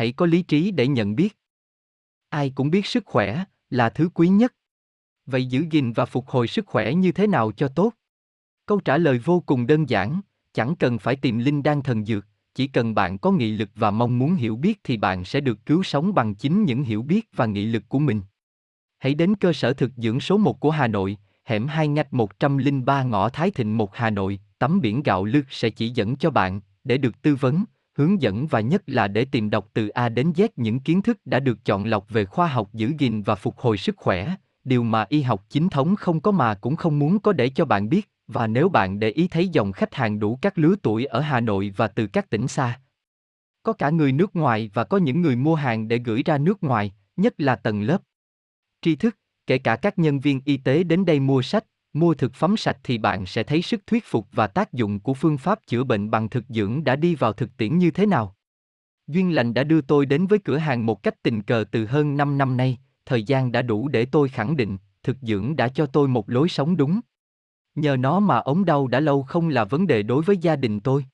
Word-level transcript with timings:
hãy 0.00 0.12
có 0.12 0.26
lý 0.26 0.42
trí 0.42 0.70
để 0.70 0.86
nhận 0.86 1.16
biết. 1.16 1.38
Ai 2.28 2.50
cũng 2.54 2.70
biết 2.70 2.86
sức 2.86 3.02
khỏe 3.06 3.44
là 3.70 3.90
thứ 3.90 4.08
quý 4.14 4.28
nhất. 4.28 4.54
Vậy 5.26 5.46
giữ 5.46 5.64
gìn 5.70 5.92
và 5.92 6.04
phục 6.04 6.28
hồi 6.28 6.48
sức 6.48 6.66
khỏe 6.66 6.94
như 6.94 7.12
thế 7.12 7.26
nào 7.26 7.52
cho 7.52 7.68
tốt? 7.68 7.92
Câu 8.66 8.80
trả 8.80 8.98
lời 8.98 9.18
vô 9.18 9.40
cùng 9.46 9.66
đơn 9.66 9.88
giản, 9.88 10.20
chẳng 10.52 10.76
cần 10.76 10.98
phải 10.98 11.16
tìm 11.16 11.38
linh 11.38 11.62
đan 11.62 11.82
thần 11.82 12.04
dược, 12.04 12.26
chỉ 12.54 12.66
cần 12.66 12.94
bạn 12.94 13.18
có 13.18 13.30
nghị 13.30 13.52
lực 13.52 13.70
và 13.74 13.90
mong 13.90 14.18
muốn 14.18 14.34
hiểu 14.34 14.56
biết 14.56 14.80
thì 14.84 14.96
bạn 14.96 15.24
sẽ 15.24 15.40
được 15.40 15.66
cứu 15.66 15.82
sống 15.82 16.14
bằng 16.14 16.34
chính 16.34 16.64
những 16.64 16.82
hiểu 16.82 17.02
biết 17.02 17.28
và 17.36 17.46
nghị 17.46 17.64
lực 17.64 17.82
của 17.88 17.98
mình. 17.98 18.22
Hãy 18.98 19.14
đến 19.14 19.36
cơ 19.36 19.52
sở 19.52 19.72
thực 19.72 19.90
dưỡng 19.96 20.20
số 20.20 20.38
1 20.38 20.60
của 20.60 20.70
Hà 20.70 20.88
Nội, 20.88 21.16
hẻm 21.44 21.66
2 21.66 21.88
ngách 21.88 22.12
103 22.12 23.02
ngõ 23.02 23.28
Thái 23.28 23.50
Thịnh 23.50 23.76
1 23.76 23.96
Hà 23.96 24.10
Nội, 24.10 24.40
tấm 24.58 24.80
biển 24.80 25.02
gạo 25.02 25.24
lứt 25.24 25.44
sẽ 25.50 25.70
chỉ 25.70 25.88
dẫn 25.88 26.16
cho 26.16 26.30
bạn, 26.30 26.60
để 26.84 26.98
được 26.98 27.22
tư 27.22 27.34
vấn, 27.34 27.64
hướng 28.00 28.22
dẫn 28.22 28.46
và 28.46 28.60
nhất 28.60 28.82
là 28.86 29.08
để 29.08 29.24
tìm 29.24 29.50
đọc 29.50 29.68
từ 29.72 29.88
A 29.88 30.08
đến 30.08 30.32
Z 30.32 30.48
những 30.56 30.80
kiến 30.80 31.02
thức 31.02 31.18
đã 31.24 31.40
được 31.40 31.64
chọn 31.64 31.84
lọc 31.84 32.10
về 32.10 32.24
khoa 32.24 32.46
học 32.46 32.68
giữ 32.72 32.92
gìn 32.98 33.22
và 33.22 33.34
phục 33.34 33.58
hồi 33.58 33.76
sức 33.76 33.96
khỏe, 33.96 34.34
điều 34.64 34.82
mà 34.82 35.06
y 35.08 35.22
học 35.22 35.44
chính 35.48 35.68
thống 35.68 35.96
không 35.96 36.20
có 36.20 36.30
mà 36.30 36.54
cũng 36.54 36.76
không 36.76 36.98
muốn 36.98 37.18
có 37.18 37.32
để 37.32 37.48
cho 37.48 37.64
bạn 37.64 37.88
biết, 37.88 38.10
và 38.26 38.46
nếu 38.46 38.68
bạn 38.68 38.98
để 38.98 39.10
ý 39.10 39.28
thấy 39.28 39.48
dòng 39.48 39.72
khách 39.72 39.94
hàng 39.94 40.18
đủ 40.18 40.38
các 40.42 40.58
lứa 40.58 40.74
tuổi 40.82 41.04
ở 41.04 41.20
Hà 41.20 41.40
Nội 41.40 41.72
và 41.76 41.88
từ 41.88 42.06
các 42.06 42.30
tỉnh 42.30 42.48
xa. 42.48 42.80
Có 43.62 43.72
cả 43.72 43.90
người 43.90 44.12
nước 44.12 44.36
ngoài 44.36 44.70
và 44.74 44.84
có 44.84 44.96
những 44.96 45.22
người 45.22 45.36
mua 45.36 45.54
hàng 45.54 45.88
để 45.88 45.98
gửi 45.98 46.22
ra 46.22 46.38
nước 46.38 46.62
ngoài, 46.62 46.92
nhất 47.16 47.34
là 47.38 47.56
tầng 47.56 47.82
lớp 47.82 48.02
tri 48.82 48.96
thức, 48.96 49.16
kể 49.46 49.58
cả 49.58 49.76
các 49.76 49.98
nhân 49.98 50.20
viên 50.20 50.40
y 50.44 50.56
tế 50.56 50.82
đến 50.82 51.04
đây 51.04 51.20
mua 51.20 51.42
sách, 51.42 51.64
mua 51.92 52.14
thực 52.14 52.34
phẩm 52.34 52.56
sạch 52.56 52.76
thì 52.84 52.98
bạn 52.98 53.26
sẽ 53.26 53.42
thấy 53.42 53.62
sức 53.62 53.86
thuyết 53.86 54.04
phục 54.06 54.26
và 54.32 54.46
tác 54.46 54.72
dụng 54.72 55.00
của 55.00 55.14
phương 55.14 55.38
pháp 55.38 55.66
chữa 55.66 55.84
bệnh 55.84 56.10
bằng 56.10 56.28
thực 56.28 56.44
dưỡng 56.48 56.84
đã 56.84 56.96
đi 56.96 57.14
vào 57.14 57.32
thực 57.32 57.56
tiễn 57.56 57.78
như 57.78 57.90
thế 57.90 58.06
nào. 58.06 58.36
Duyên 59.06 59.34
lành 59.34 59.54
đã 59.54 59.64
đưa 59.64 59.80
tôi 59.80 60.06
đến 60.06 60.26
với 60.26 60.38
cửa 60.38 60.56
hàng 60.56 60.86
một 60.86 61.02
cách 61.02 61.22
tình 61.22 61.42
cờ 61.42 61.64
từ 61.70 61.86
hơn 61.86 62.16
5 62.16 62.38
năm 62.38 62.56
nay, 62.56 62.78
thời 63.06 63.22
gian 63.22 63.52
đã 63.52 63.62
đủ 63.62 63.88
để 63.88 64.04
tôi 64.04 64.28
khẳng 64.28 64.56
định, 64.56 64.78
thực 65.02 65.16
dưỡng 65.22 65.56
đã 65.56 65.68
cho 65.68 65.86
tôi 65.86 66.08
một 66.08 66.30
lối 66.30 66.48
sống 66.48 66.76
đúng. 66.76 67.00
Nhờ 67.74 67.96
nó 67.96 68.20
mà 68.20 68.38
ống 68.38 68.64
đau 68.64 68.86
đã 68.86 69.00
lâu 69.00 69.22
không 69.22 69.48
là 69.48 69.64
vấn 69.64 69.86
đề 69.86 70.02
đối 70.02 70.22
với 70.22 70.36
gia 70.36 70.56
đình 70.56 70.80
tôi. 70.80 71.04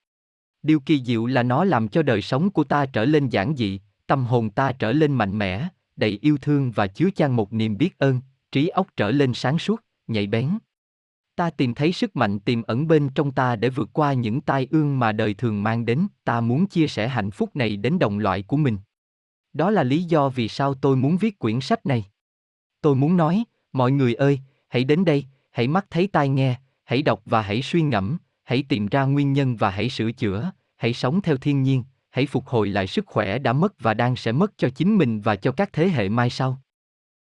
Điều 0.62 0.80
kỳ 0.80 1.04
diệu 1.04 1.26
là 1.26 1.42
nó 1.42 1.64
làm 1.64 1.88
cho 1.88 2.02
đời 2.02 2.22
sống 2.22 2.50
của 2.50 2.64
ta 2.64 2.86
trở 2.86 3.04
lên 3.04 3.28
giản 3.28 3.54
dị, 3.56 3.80
tâm 4.06 4.24
hồn 4.24 4.50
ta 4.50 4.72
trở 4.72 4.92
lên 4.92 5.12
mạnh 5.12 5.38
mẽ, 5.38 5.68
đầy 5.96 6.18
yêu 6.22 6.38
thương 6.42 6.70
và 6.70 6.86
chứa 6.86 7.08
chan 7.14 7.32
một 7.32 7.52
niềm 7.52 7.76
biết 7.78 7.98
ơn, 7.98 8.20
trí 8.52 8.68
óc 8.68 8.86
trở 8.96 9.10
lên 9.10 9.34
sáng 9.34 9.58
suốt, 9.58 9.84
nhạy 10.06 10.26
bén. 10.26 10.58
Ta 11.36 11.50
tìm 11.50 11.74
thấy 11.74 11.92
sức 11.92 12.16
mạnh 12.16 12.38
tiềm 12.38 12.62
ẩn 12.62 12.88
bên 12.88 13.08
trong 13.08 13.32
ta 13.32 13.56
để 13.56 13.68
vượt 13.68 13.88
qua 13.92 14.12
những 14.12 14.40
tai 14.40 14.68
ương 14.70 14.98
mà 14.98 15.12
đời 15.12 15.34
thường 15.34 15.62
mang 15.62 15.84
đến, 15.84 16.06
ta 16.24 16.40
muốn 16.40 16.66
chia 16.66 16.86
sẻ 16.86 17.08
hạnh 17.08 17.30
phúc 17.30 17.56
này 17.56 17.76
đến 17.76 17.98
đồng 17.98 18.18
loại 18.18 18.42
của 18.42 18.56
mình. 18.56 18.78
Đó 19.52 19.70
là 19.70 19.82
lý 19.82 20.02
do 20.02 20.28
vì 20.28 20.48
sao 20.48 20.74
tôi 20.74 20.96
muốn 20.96 21.16
viết 21.16 21.38
quyển 21.38 21.60
sách 21.60 21.86
này. 21.86 22.04
Tôi 22.80 22.94
muốn 22.94 23.16
nói, 23.16 23.44
mọi 23.72 23.92
người 23.92 24.14
ơi, 24.14 24.40
hãy 24.68 24.84
đến 24.84 25.04
đây, 25.04 25.24
hãy 25.50 25.68
mắt 25.68 25.86
thấy 25.90 26.06
tai 26.06 26.28
nghe, 26.28 26.56
hãy 26.84 27.02
đọc 27.02 27.22
và 27.24 27.42
hãy 27.42 27.62
suy 27.62 27.82
ngẫm, 27.82 28.18
hãy 28.42 28.64
tìm 28.68 28.86
ra 28.86 29.04
nguyên 29.04 29.32
nhân 29.32 29.56
và 29.56 29.70
hãy 29.70 29.90
sửa 29.90 30.12
chữa, 30.12 30.50
hãy 30.76 30.92
sống 30.92 31.20
theo 31.22 31.36
thiên 31.36 31.62
nhiên, 31.62 31.84
hãy 32.10 32.26
phục 32.26 32.46
hồi 32.46 32.68
lại 32.68 32.86
sức 32.86 33.06
khỏe 33.06 33.38
đã 33.38 33.52
mất 33.52 33.80
và 33.80 33.94
đang 33.94 34.16
sẽ 34.16 34.32
mất 34.32 34.52
cho 34.56 34.68
chính 34.68 34.98
mình 34.98 35.20
và 35.20 35.36
cho 35.36 35.52
các 35.52 35.72
thế 35.72 35.88
hệ 35.88 36.08
mai 36.08 36.30
sau. 36.30 36.58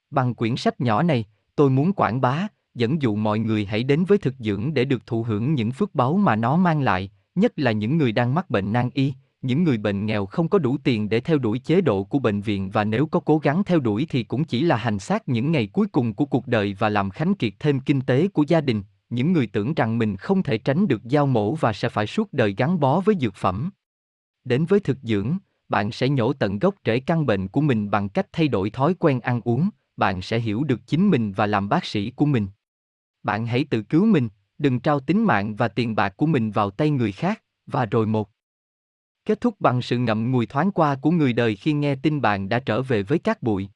Bằng 0.10 0.36
quyển 0.36 0.56
sách 0.56 0.82
nhỏ 0.82 1.04
này, 1.04 1.26
tôi 1.56 1.70
muốn 1.70 1.94
quảng 1.94 2.22
bá, 2.22 2.48
dẫn 2.76 3.02
dụ 3.02 3.16
mọi 3.16 3.40
người 3.40 3.66
hãy 3.66 3.84
đến 3.84 4.06
với 4.06 4.18
thực 4.18 4.34
dưỡng 4.40 4.74
để 4.74 4.86
được 4.86 5.06
thụ 5.06 5.24
hưởng 5.24 5.56
những 5.56 5.72
phước 5.72 5.96
báu 5.96 6.18
mà 6.18 6.36
nó 6.36 6.58
mang 6.58 6.82
lại, 6.82 7.12
nhất 7.36 7.54
là 7.56 7.72
những 7.72 7.98
người 7.98 8.12
đang 8.12 8.34
mắc 8.34 8.50
bệnh 8.50 8.74
nan 8.74 8.90
y, 8.94 9.14
những 9.42 9.64
người 9.64 9.78
bệnh 9.78 10.06
nghèo 10.06 10.26
không 10.26 10.50
có 10.50 10.60
đủ 10.60 10.78
tiền 10.84 11.10
để 11.10 11.20
theo 11.20 11.38
đuổi 11.38 11.60
chế 11.60 11.82
độ 11.82 12.04
của 12.04 12.20
bệnh 12.20 12.42
viện 12.42 12.70
và 12.70 12.84
nếu 12.84 13.06
có 13.06 13.20
cố 13.20 13.38
gắng 13.38 13.64
theo 13.64 13.80
đuổi 13.80 14.08
thì 14.10 14.24
cũng 14.24 14.44
chỉ 14.44 14.62
là 14.62 14.76
hành 14.76 15.00
xác 15.00 15.30
những 15.30 15.52
ngày 15.52 15.68
cuối 15.68 15.88
cùng 15.88 16.14
của 16.14 16.26
cuộc 16.26 16.48
đời 16.48 16.76
và 16.80 16.90
làm 16.90 17.10
khánh 17.10 17.36
kiệt 17.36 17.54
thêm 17.60 17.80
kinh 17.80 18.02
tế 18.02 18.28
của 18.28 18.44
gia 18.48 18.62
đình, 18.62 18.84
những 19.10 19.34
người 19.34 19.48
tưởng 19.48 19.74
rằng 19.74 19.98
mình 19.98 20.18
không 20.18 20.44
thể 20.44 20.58
tránh 20.58 20.88
được 20.88 21.04
giao 21.04 21.28
mổ 21.28 21.56
và 21.56 21.74
sẽ 21.74 21.90
phải 21.90 22.08
suốt 22.08 22.34
đời 22.34 22.56
gắn 22.58 22.80
bó 22.80 23.00
với 23.00 23.16
dược 23.22 23.36
phẩm. 23.36 23.70
Đến 24.44 24.66
với 24.66 24.80
thực 24.80 24.98
dưỡng, 25.04 25.38
bạn 25.70 25.92
sẽ 25.92 26.10
nhổ 26.10 26.34
tận 26.34 26.60
gốc 26.60 26.76
rễ 26.86 27.00
căn 27.00 27.26
bệnh 27.26 27.48
của 27.48 27.62
mình 27.62 27.92
bằng 27.92 28.10
cách 28.10 28.28
thay 28.34 28.48
đổi 28.48 28.70
thói 28.70 28.94
quen 28.94 29.20
ăn 29.20 29.42
uống, 29.44 29.70
bạn 29.98 30.22
sẽ 30.22 30.40
hiểu 30.40 30.64
được 30.64 30.80
chính 30.88 31.10
mình 31.10 31.32
và 31.32 31.48
làm 31.48 31.70
bác 31.70 31.86
sĩ 31.86 32.12
của 32.12 32.26
mình. 32.26 32.48
Bạn 33.24 33.46
hãy 33.46 33.66
tự 33.70 33.84
cứu 33.84 34.06
mình, 34.06 34.30
đừng 34.58 34.80
trao 34.80 35.00
tính 35.00 35.24
mạng 35.24 35.56
và 35.56 35.68
tiền 35.68 35.96
bạc 35.96 36.14
của 36.18 36.26
mình 36.26 36.52
vào 36.52 36.70
tay 36.70 36.90
người 36.90 37.12
khác, 37.12 37.44
và 37.66 37.86
rồi 37.86 38.06
một. 38.06 38.30
Kết 39.26 39.42
thúc 39.42 39.56
bằng 39.60 39.82
sự 39.82 39.98
ngậm 39.98 40.32
ngùi 40.32 40.46
thoáng 40.46 40.72
qua 40.72 40.96
của 40.96 41.12
người 41.12 41.34
đời 41.34 41.56
khi 41.56 41.74
nghe 41.74 41.96
tin 41.96 42.22
bạn 42.22 42.50
đã 42.50 42.60
trở 42.60 42.82
về 42.82 43.04
với 43.04 43.20
cát 43.20 43.44
bụi. 43.44 43.70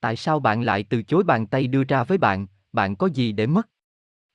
Tại 0.00 0.16
sao 0.16 0.40
bạn 0.40 0.62
lại 0.62 0.84
từ 0.84 1.02
chối 1.02 1.24
bàn 1.24 1.46
tay 1.46 1.66
đưa 1.66 1.84
ra 1.84 2.04
với 2.04 2.18
bạn, 2.18 2.46
bạn 2.72 2.96
có 2.96 3.06
gì 3.06 3.32
để 3.32 3.46
mất? 3.46 3.68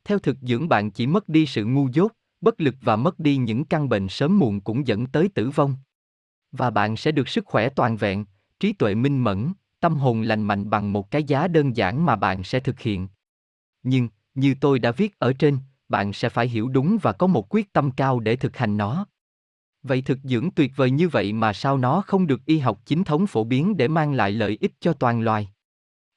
Theo 0.04 0.20
thực 0.20 0.38
dưỡng 0.42 0.70
bạn 0.70 0.92
chỉ 0.92 1.08
mất 1.08 1.30
đi 1.30 1.46
sự 1.46 1.66
ngu 1.66 1.88
dốt, 1.88 2.12
bất 2.42 2.62
lực 2.62 2.76
và 2.82 2.96
mất 2.96 3.20
đi 3.20 3.38
những 3.38 3.66
căn 3.66 3.90
bệnh 3.90 4.10
sớm 4.10 4.40
muộn 4.40 4.62
cũng 4.62 4.88
dẫn 4.88 5.08
tới 5.08 5.30
tử 5.30 5.50
vong. 5.50 5.76
Và 6.52 6.70
bạn 6.70 6.98
sẽ 6.98 7.12
được 7.12 7.28
sức 7.28 7.46
khỏe 7.46 7.70
toàn 7.70 7.98
vẹn, 7.98 8.26
trí 8.60 8.74
tuệ 8.74 8.96
minh 8.96 9.24
mẫn, 9.24 9.54
tâm 9.80 9.96
hồn 9.96 10.22
lành 10.22 10.42
mạnh 10.42 10.70
bằng 10.70 10.94
một 10.94 11.12
cái 11.12 11.24
giá 11.24 11.48
đơn 11.48 11.76
giản 11.76 12.06
mà 12.06 12.16
bạn 12.16 12.44
sẽ 12.44 12.60
thực 12.60 12.80
hiện. 12.80 13.08
Nhưng, 13.84 14.10
như 14.36 14.56
tôi 14.62 14.80
đã 14.80 14.92
viết 14.92 15.20
ở 15.20 15.34
trên, 15.34 15.58
bạn 15.90 16.14
sẽ 16.14 16.30
phải 16.30 16.48
hiểu 16.48 16.70
đúng 16.70 16.98
và 17.02 17.12
có 17.12 17.28
một 17.28 17.54
quyết 17.54 17.74
tâm 17.74 17.92
cao 17.92 18.20
để 18.20 18.36
thực 18.36 18.58
hành 18.58 18.78
nó. 18.78 19.06
Vậy 19.84 20.02
thực 20.02 20.20
dưỡng 20.24 20.52
tuyệt 20.52 20.72
vời 20.76 20.92
như 20.92 21.10
vậy 21.10 21.34
mà 21.34 21.54
sao 21.54 21.78
nó 21.78 22.02
không 22.02 22.28
được 22.28 22.46
y 22.46 22.60
học 22.60 22.80
chính 22.86 23.04
thống 23.04 23.28
phổ 23.28 23.44
biến 23.44 23.78
để 23.78 23.88
mang 23.88 24.14
lại 24.14 24.32
lợi 24.32 24.58
ích 24.62 24.74
cho 24.80 24.94
toàn 24.94 25.22
loài? 25.22 25.50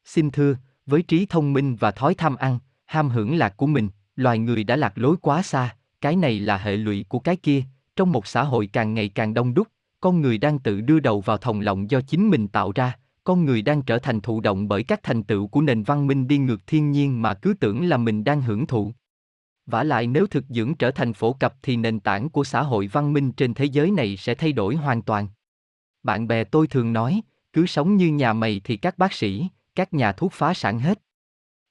Xin 0.04 0.30
thưa, 0.30 0.56
với 0.86 1.02
trí 1.02 1.26
thông 1.26 1.52
minh 1.52 1.76
và 1.76 1.90
thói 1.90 2.14
tham 2.14 2.36
ăn, 2.36 2.58
ham 2.86 3.08
hưởng 3.08 3.36
lạc 3.36 3.56
của 3.56 3.66
mình, 3.66 3.88
loài 4.16 4.38
người 4.38 4.64
đã 4.64 4.76
lạc 4.76 4.98
lối 4.98 5.16
quá 5.20 5.42
xa, 5.42 5.76
cái 6.00 6.16
này 6.16 6.40
là 6.40 6.58
hệ 6.58 6.76
lụy 6.76 7.04
của 7.08 7.18
cái 7.18 7.36
kia, 7.36 7.62
trong 7.96 8.12
một 8.12 8.26
xã 8.26 8.42
hội 8.42 8.66
càng 8.72 8.94
ngày 8.94 9.08
càng 9.08 9.34
đông 9.34 9.54
đúc, 9.54 9.68
con 10.00 10.20
người 10.20 10.38
đang 10.38 10.58
tự 10.58 10.80
đưa 10.80 11.00
đầu 11.00 11.20
vào 11.20 11.36
thòng 11.36 11.60
lọng 11.60 11.90
do 11.90 12.00
chính 12.00 12.30
mình 12.30 12.48
tạo 12.48 12.72
ra, 12.74 12.98
con 13.26 13.44
người 13.44 13.62
đang 13.62 13.82
trở 13.82 13.98
thành 13.98 14.20
thụ 14.20 14.40
động 14.40 14.68
bởi 14.68 14.82
các 14.82 15.00
thành 15.02 15.22
tựu 15.22 15.46
của 15.46 15.60
nền 15.60 15.82
văn 15.82 16.06
minh 16.06 16.28
đi 16.28 16.38
ngược 16.38 16.66
thiên 16.66 16.90
nhiên 16.90 17.22
mà 17.22 17.34
cứ 17.34 17.54
tưởng 17.60 17.88
là 17.88 17.96
mình 17.96 18.24
đang 18.24 18.42
hưởng 18.42 18.66
thụ. 18.66 18.92
Vả 19.66 19.82
lại 19.82 20.06
nếu 20.06 20.26
thực 20.26 20.44
dưỡng 20.48 20.74
trở 20.74 20.90
thành 20.90 21.12
phổ 21.12 21.32
cập 21.32 21.54
thì 21.62 21.76
nền 21.76 22.00
tảng 22.00 22.28
của 22.28 22.44
xã 22.44 22.62
hội 22.62 22.88
văn 22.92 23.12
minh 23.12 23.32
trên 23.32 23.54
thế 23.54 23.64
giới 23.64 23.90
này 23.90 24.16
sẽ 24.16 24.34
thay 24.34 24.52
đổi 24.52 24.76
hoàn 24.76 25.02
toàn. 25.02 25.28
Bạn 26.02 26.28
bè 26.28 26.44
tôi 26.44 26.66
thường 26.66 26.92
nói, 26.92 27.20
cứ 27.52 27.66
sống 27.66 27.96
như 27.96 28.08
nhà 28.08 28.32
mày 28.32 28.60
thì 28.64 28.76
các 28.76 28.98
bác 28.98 29.12
sĩ, 29.12 29.48
các 29.74 29.94
nhà 29.94 30.12
thuốc 30.12 30.32
phá 30.32 30.54
sản 30.54 30.78
hết. 30.78 31.00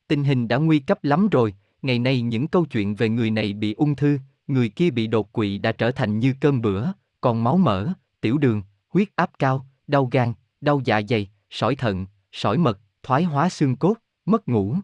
Tình 0.07 0.23
hình 0.23 0.47
đã 0.47 0.57
nguy 0.57 0.79
cấp 0.79 1.03
lắm 1.03 1.29
rồi, 1.29 1.55
ngày 1.81 1.99
nay 1.99 2.21
những 2.21 2.47
câu 2.47 2.65
chuyện 2.65 2.95
về 2.95 3.09
người 3.09 3.31
này 3.31 3.53
bị 3.53 3.73
ung 3.73 3.95
thư, 3.95 4.19
người 4.47 4.69
kia 4.69 4.89
bị 4.89 5.07
đột 5.07 5.31
quỵ 5.31 5.57
đã 5.57 5.71
trở 5.71 5.91
thành 5.91 6.19
như 6.19 6.33
cơm 6.41 6.61
bữa, 6.61 6.87
còn 7.21 7.43
máu 7.43 7.57
mỡ, 7.57 7.87
tiểu 8.21 8.37
đường, 8.37 8.61
huyết 8.89 9.07
áp 9.15 9.31
cao, 9.39 9.65
đau 9.87 10.09
gan, 10.11 10.33
đau 10.61 10.81
dạ 10.85 11.01
dày, 11.09 11.29
sỏi 11.55 11.75
thận, 11.75 12.05
sỏi 12.31 12.57
mật, 12.57 12.79
thoái 13.03 13.23
hóa 13.23 13.49
xương 13.49 13.75
cốt, 13.75 13.95
mất 14.25 14.47
ngủ. 14.47 14.75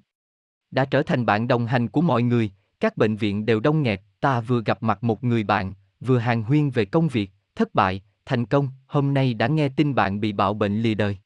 Đã 0.71 0.85
trở 0.85 1.03
thành 1.03 1.25
bạn 1.25 1.47
đồng 1.47 1.65
hành 1.65 1.87
của 1.87 2.01
mọi 2.01 2.23
người, 2.23 2.51
các 2.79 2.97
bệnh 2.97 3.15
viện 3.15 3.45
đều 3.45 3.59
đông 3.59 3.83
nghẹt, 3.83 4.01
ta 4.19 4.41
vừa 4.41 4.61
gặp 4.63 4.83
mặt 4.83 5.03
một 5.03 5.23
người 5.23 5.43
bạn, 5.43 5.73
vừa 5.99 6.17
hàng 6.17 6.43
huyên 6.43 6.69
về 6.69 6.85
công 6.85 7.07
việc, 7.07 7.31
thất 7.55 7.75
bại, 7.75 8.01
thành 8.25 8.45
công, 8.45 8.67
hôm 8.87 9.13
nay 9.13 9.33
đã 9.33 9.47
nghe 9.47 9.69
tin 9.69 9.95
bạn 9.95 10.19
bị 10.19 10.33
bạo 10.33 10.53
bệnh 10.53 10.81
lìa 10.81 10.93
đời. 10.93 11.17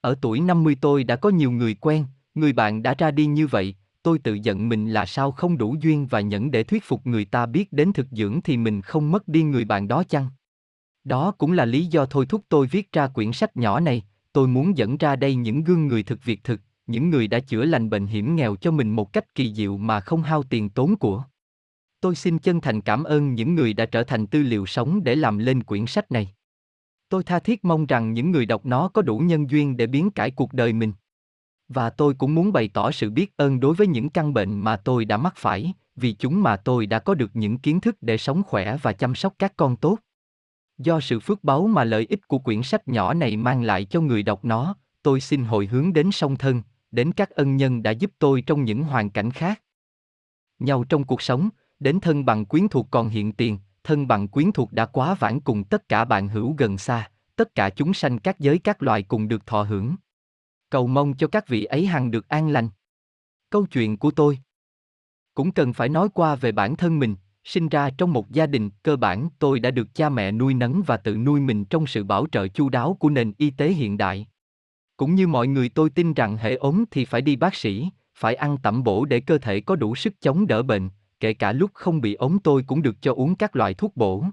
Ở 0.00 0.14
tuổi 0.20 0.40
50 0.40 0.76
tôi 0.80 1.04
đã 1.04 1.16
có 1.16 1.28
nhiều 1.28 1.50
người 1.50 1.74
quen, 1.74 2.04
người 2.34 2.52
bạn 2.52 2.82
đã 2.82 2.94
ra 2.98 3.10
đi 3.10 3.26
như 3.26 3.46
vậy, 3.46 3.74
tôi 4.02 4.18
tự 4.18 4.34
giận 4.34 4.68
mình 4.68 4.90
là 4.90 5.06
sao 5.06 5.32
không 5.32 5.58
đủ 5.58 5.76
duyên 5.80 6.06
và 6.06 6.20
nhẫn 6.20 6.50
để 6.50 6.64
thuyết 6.64 6.84
phục 6.84 7.06
người 7.06 7.24
ta 7.24 7.46
biết 7.46 7.72
đến 7.72 7.92
thực 7.92 8.06
dưỡng 8.10 8.40
thì 8.44 8.56
mình 8.56 8.82
không 8.82 9.10
mất 9.10 9.28
đi 9.28 9.42
người 9.42 9.64
bạn 9.64 9.88
đó 9.88 10.04
chăng? 10.08 10.28
Đó 11.04 11.30
cũng 11.30 11.52
là 11.52 11.64
lý 11.64 11.86
do 11.86 12.06
thôi 12.06 12.26
thúc 12.28 12.44
tôi 12.48 12.66
viết 12.66 12.92
ra 12.92 13.08
quyển 13.08 13.32
sách 13.32 13.56
nhỏ 13.56 13.80
này, 13.80 14.02
tôi 14.32 14.48
muốn 14.48 14.76
dẫn 14.76 14.96
ra 14.96 15.16
đây 15.16 15.34
những 15.34 15.64
gương 15.64 15.86
người 15.86 16.02
thực 16.02 16.24
việc 16.24 16.44
thực, 16.44 16.60
những 16.86 17.10
người 17.10 17.28
đã 17.28 17.40
chữa 17.40 17.64
lành 17.64 17.90
bệnh 17.90 18.06
hiểm 18.06 18.36
nghèo 18.36 18.56
cho 18.56 18.70
mình 18.70 18.90
một 18.90 19.12
cách 19.12 19.34
kỳ 19.34 19.54
diệu 19.54 19.76
mà 19.76 20.00
không 20.00 20.22
hao 20.22 20.42
tiền 20.42 20.70
tốn 20.70 20.96
của. 20.96 21.24
Tôi 22.00 22.14
xin 22.14 22.38
chân 22.38 22.60
thành 22.60 22.80
cảm 22.80 23.04
ơn 23.04 23.34
những 23.34 23.54
người 23.54 23.72
đã 23.72 23.86
trở 23.86 24.04
thành 24.04 24.26
tư 24.26 24.42
liệu 24.42 24.66
sống 24.66 25.04
để 25.04 25.14
làm 25.14 25.38
lên 25.38 25.62
quyển 25.62 25.86
sách 25.86 26.12
này. 26.12 26.34
Tôi 27.08 27.22
tha 27.22 27.38
thiết 27.38 27.64
mong 27.64 27.86
rằng 27.86 28.12
những 28.12 28.30
người 28.30 28.46
đọc 28.46 28.66
nó 28.66 28.88
có 28.88 29.02
đủ 29.02 29.18
nhân 29.18 29.50
duyên 29.50 29.76
để 29.76 29.86
biến 29.86 30.10
cải 30.10 30.30
cuộc 30.30 30.52
đời 30.52 30.72
mình. 30.72 30.92
Và 31.68 31.90
tôi 31.90 32.14
cũng 32.14 32.34
muốn 32.34 32.52
bày 32.52 32.68
tỏ 32.68 32.90
sự 32.90 33.10
biết 33.10 33.36
ơn 33.36 33.60
đối 33.60 33.74
với 33.74 33.86
những 33.86 34.10
căn 34.10 34.34
bệnh 34.34 34.60
mà 34.60 34.76
tôi 34.76 35.04
đã 35.04 35.16
mắc 35.16 35.34
phải, 35.36 35.72
vì 35.96 36.12
chúng 36.12 36.42
mà 36.42 36.56
tôi 36.56 36.86
đã 36.86 36.98
có 36.98 37.14
được 37.14 37.30
những 37.34 37.58
kiến 37.58 37.80
thức 37.80 37.96
để 38.00 38.18
sống 38.18 38.42
khỏe 38.42 38.76
và 38.82 38.92
chăm 38.92 39.14
sóc 39.14 39.34
các 39.38 39.52
con 39.56 39.76
tốt. 39.76 39.98
Do 40.82 41.00
sự 41.00 41.20
phước 41.20 41.44
báu 41.44 41.66
mà 41.66 41.84
lợi 41.84 42.06
ích 42.08 42.28
của 42.28 42.38
quyển 42.38 42.62
sách 42.62 42.88
nhỏ 42.88 43.14
này 43.14 43.36
mang 43.36 43.62
lại 43.62 43.84
cho 43.84 44.00
người 44.00 44.22
đọc 44.22 44.44
nó, 44.44 44.74
tôi 45.02 45.20
xin 45.20 45.44
hồi 45.44 45.66
hướng 45.66 45.92
đến 45.92 46.12
song 46.12 46.36
thân, 46.36 46.62
đến 46.90 47.12
các 47.12 47.30
ân 47.30 47.56
nhân 47.56 47.82
đã 47.82 47.90
giúp 47.90 48.10
tôi 48.18 48.42
trong 48.42 48.64
những 48.64 48.82
hoàn 48.82 49.10
cảnh 49.10 49.30
khác. 49.30 49.62
Nhau 50.58 50.84
trong 50.84 51.04
cuộc 51.04 51.22
sống, 51.22 51.48
đến 51.80 52.00
thân 52.00 52.24
bằng 52.24 52.44
quyến 52.44 52.68
thuộc 52.68 52.88
còn 52.90 53.08
hiện 53.08 53.32
tiền, 53.32 53.58
thân 53.84 54.08
bằng 54.08 54.28
quyến 54.28 54.52
thuộc 54.52 54.72
đã 54.72 54.86
quá 54.86 55.14
vãng 55.14 55.40
cùng 55.40 55.64
tất 55.64 55.88
cả 55.88 56.04
bạn 56.04 56.28
hữu 56.28 56.54
gần 56.58 56.78
xa, 56.78 57.10
tất 57.36 57.54
cả 57.54 57.70
chúng 57.70 57.94
sanh 57.94 58.18
các 58.18 58.40
giới 58.40 58.58
các 58.58 58.82
loài 58.82 59.02
cùng 59.02 59.28
được 59.28 59.46
thọ 59.46 59.62
hưởng. 59.62 59.96
Cầu 60.70 60.86
mong 60.86 61.16
cho 61.16 61.26
các 61.26 61.48
vị 61.48 61.64
ấy 61.64 61.86
hằng 61.86 62.10
được 62.10 62.28
an 62.28 62.48
lành. 62.48 62.68
Câu 63.50 63.66
chuyện 63.66 63.96
của 63.96 64.10
tôi 64.10 64.38
cũng 65.34 65.52
cần 65.52 65.72
phải 65.72 65.88
nói 65.88 66.08
qua 66.14 66.34
về 66.34 66.52
bản 66.52 66.76
thân 66.76 66.98
mình, 66.98 67.16
sinh 67.44 67.68
ra 67.68 67.90
trong 67.90 68.12
một 68.12 68.30
gia 68.30 68.46
đình, 68.46 68.70
cơ 68.82 68.96
bản 68.96 69.28
tôi 69.38 69.60
đã 69.60 69.70
được 69.70 69.94
cha 69.94 70.08
mẹ 70.08 70.32
nuôi 70.32 70.54
nấng 70.54 70.82
và 70.82 70.96
tự 70.96 71.16
nuôi 71.16 71.40
mình 71.40 71.64
trong 71.64 71.86
sự 71.86 72.04
bảo 72.04 72.26
trợ 72.32 72.48
chu 72.48 72.68
đáo 72.68 72.96
của 73.00 73.10
nền 73.10 73.32
y 73.38 73.50
tế 73.50 73.72
hiện 73.72 73.98
đại. 73.98 74.26
Cũng 74.96 75.14
như 75.14 75.26
mọi 75.26 75.46
người 75.46 75.68
tôi 75.68 75.90
tin 75.90 76.14
rằng 76.14 76.36
hệ 76.36 76.54
ốm 76.54 76.84
thì 76.90 77.04
phải 77.04 77.20
đi 77.22 77.36
bác 77.36 77.54
sĩ, 77.54 77.90
phải 78.14 78.34
ăn 78.34 78.58
tẩm 78.62 78.84
bổ 78.84 79.04
để 79.04 79.20
cơ 79.20 79.38
thể 79.38 79.60
có 79.60 79.76
đủ 79.76 79.94
sức 79.94 80.20
chống 80.20 80.46
đỡ 80.46 80.62
bệnh, 80.62 80.88
kể 81.20 81.34
cả 81.34 81.52
lúc 81.52 81.70
không 81.74 82.00
bị 82.00 82.14
ốm 82.14 82.38
tôi 82.44 82.64
cũng 82.66 82.82
được 82.82 83.02
cho 83.02 83.14
uống 83.14 83.34
các 83.34 83.56
loại 83.56 83.74
thuốc 83.74 83.96
bổ. 83.96 84.24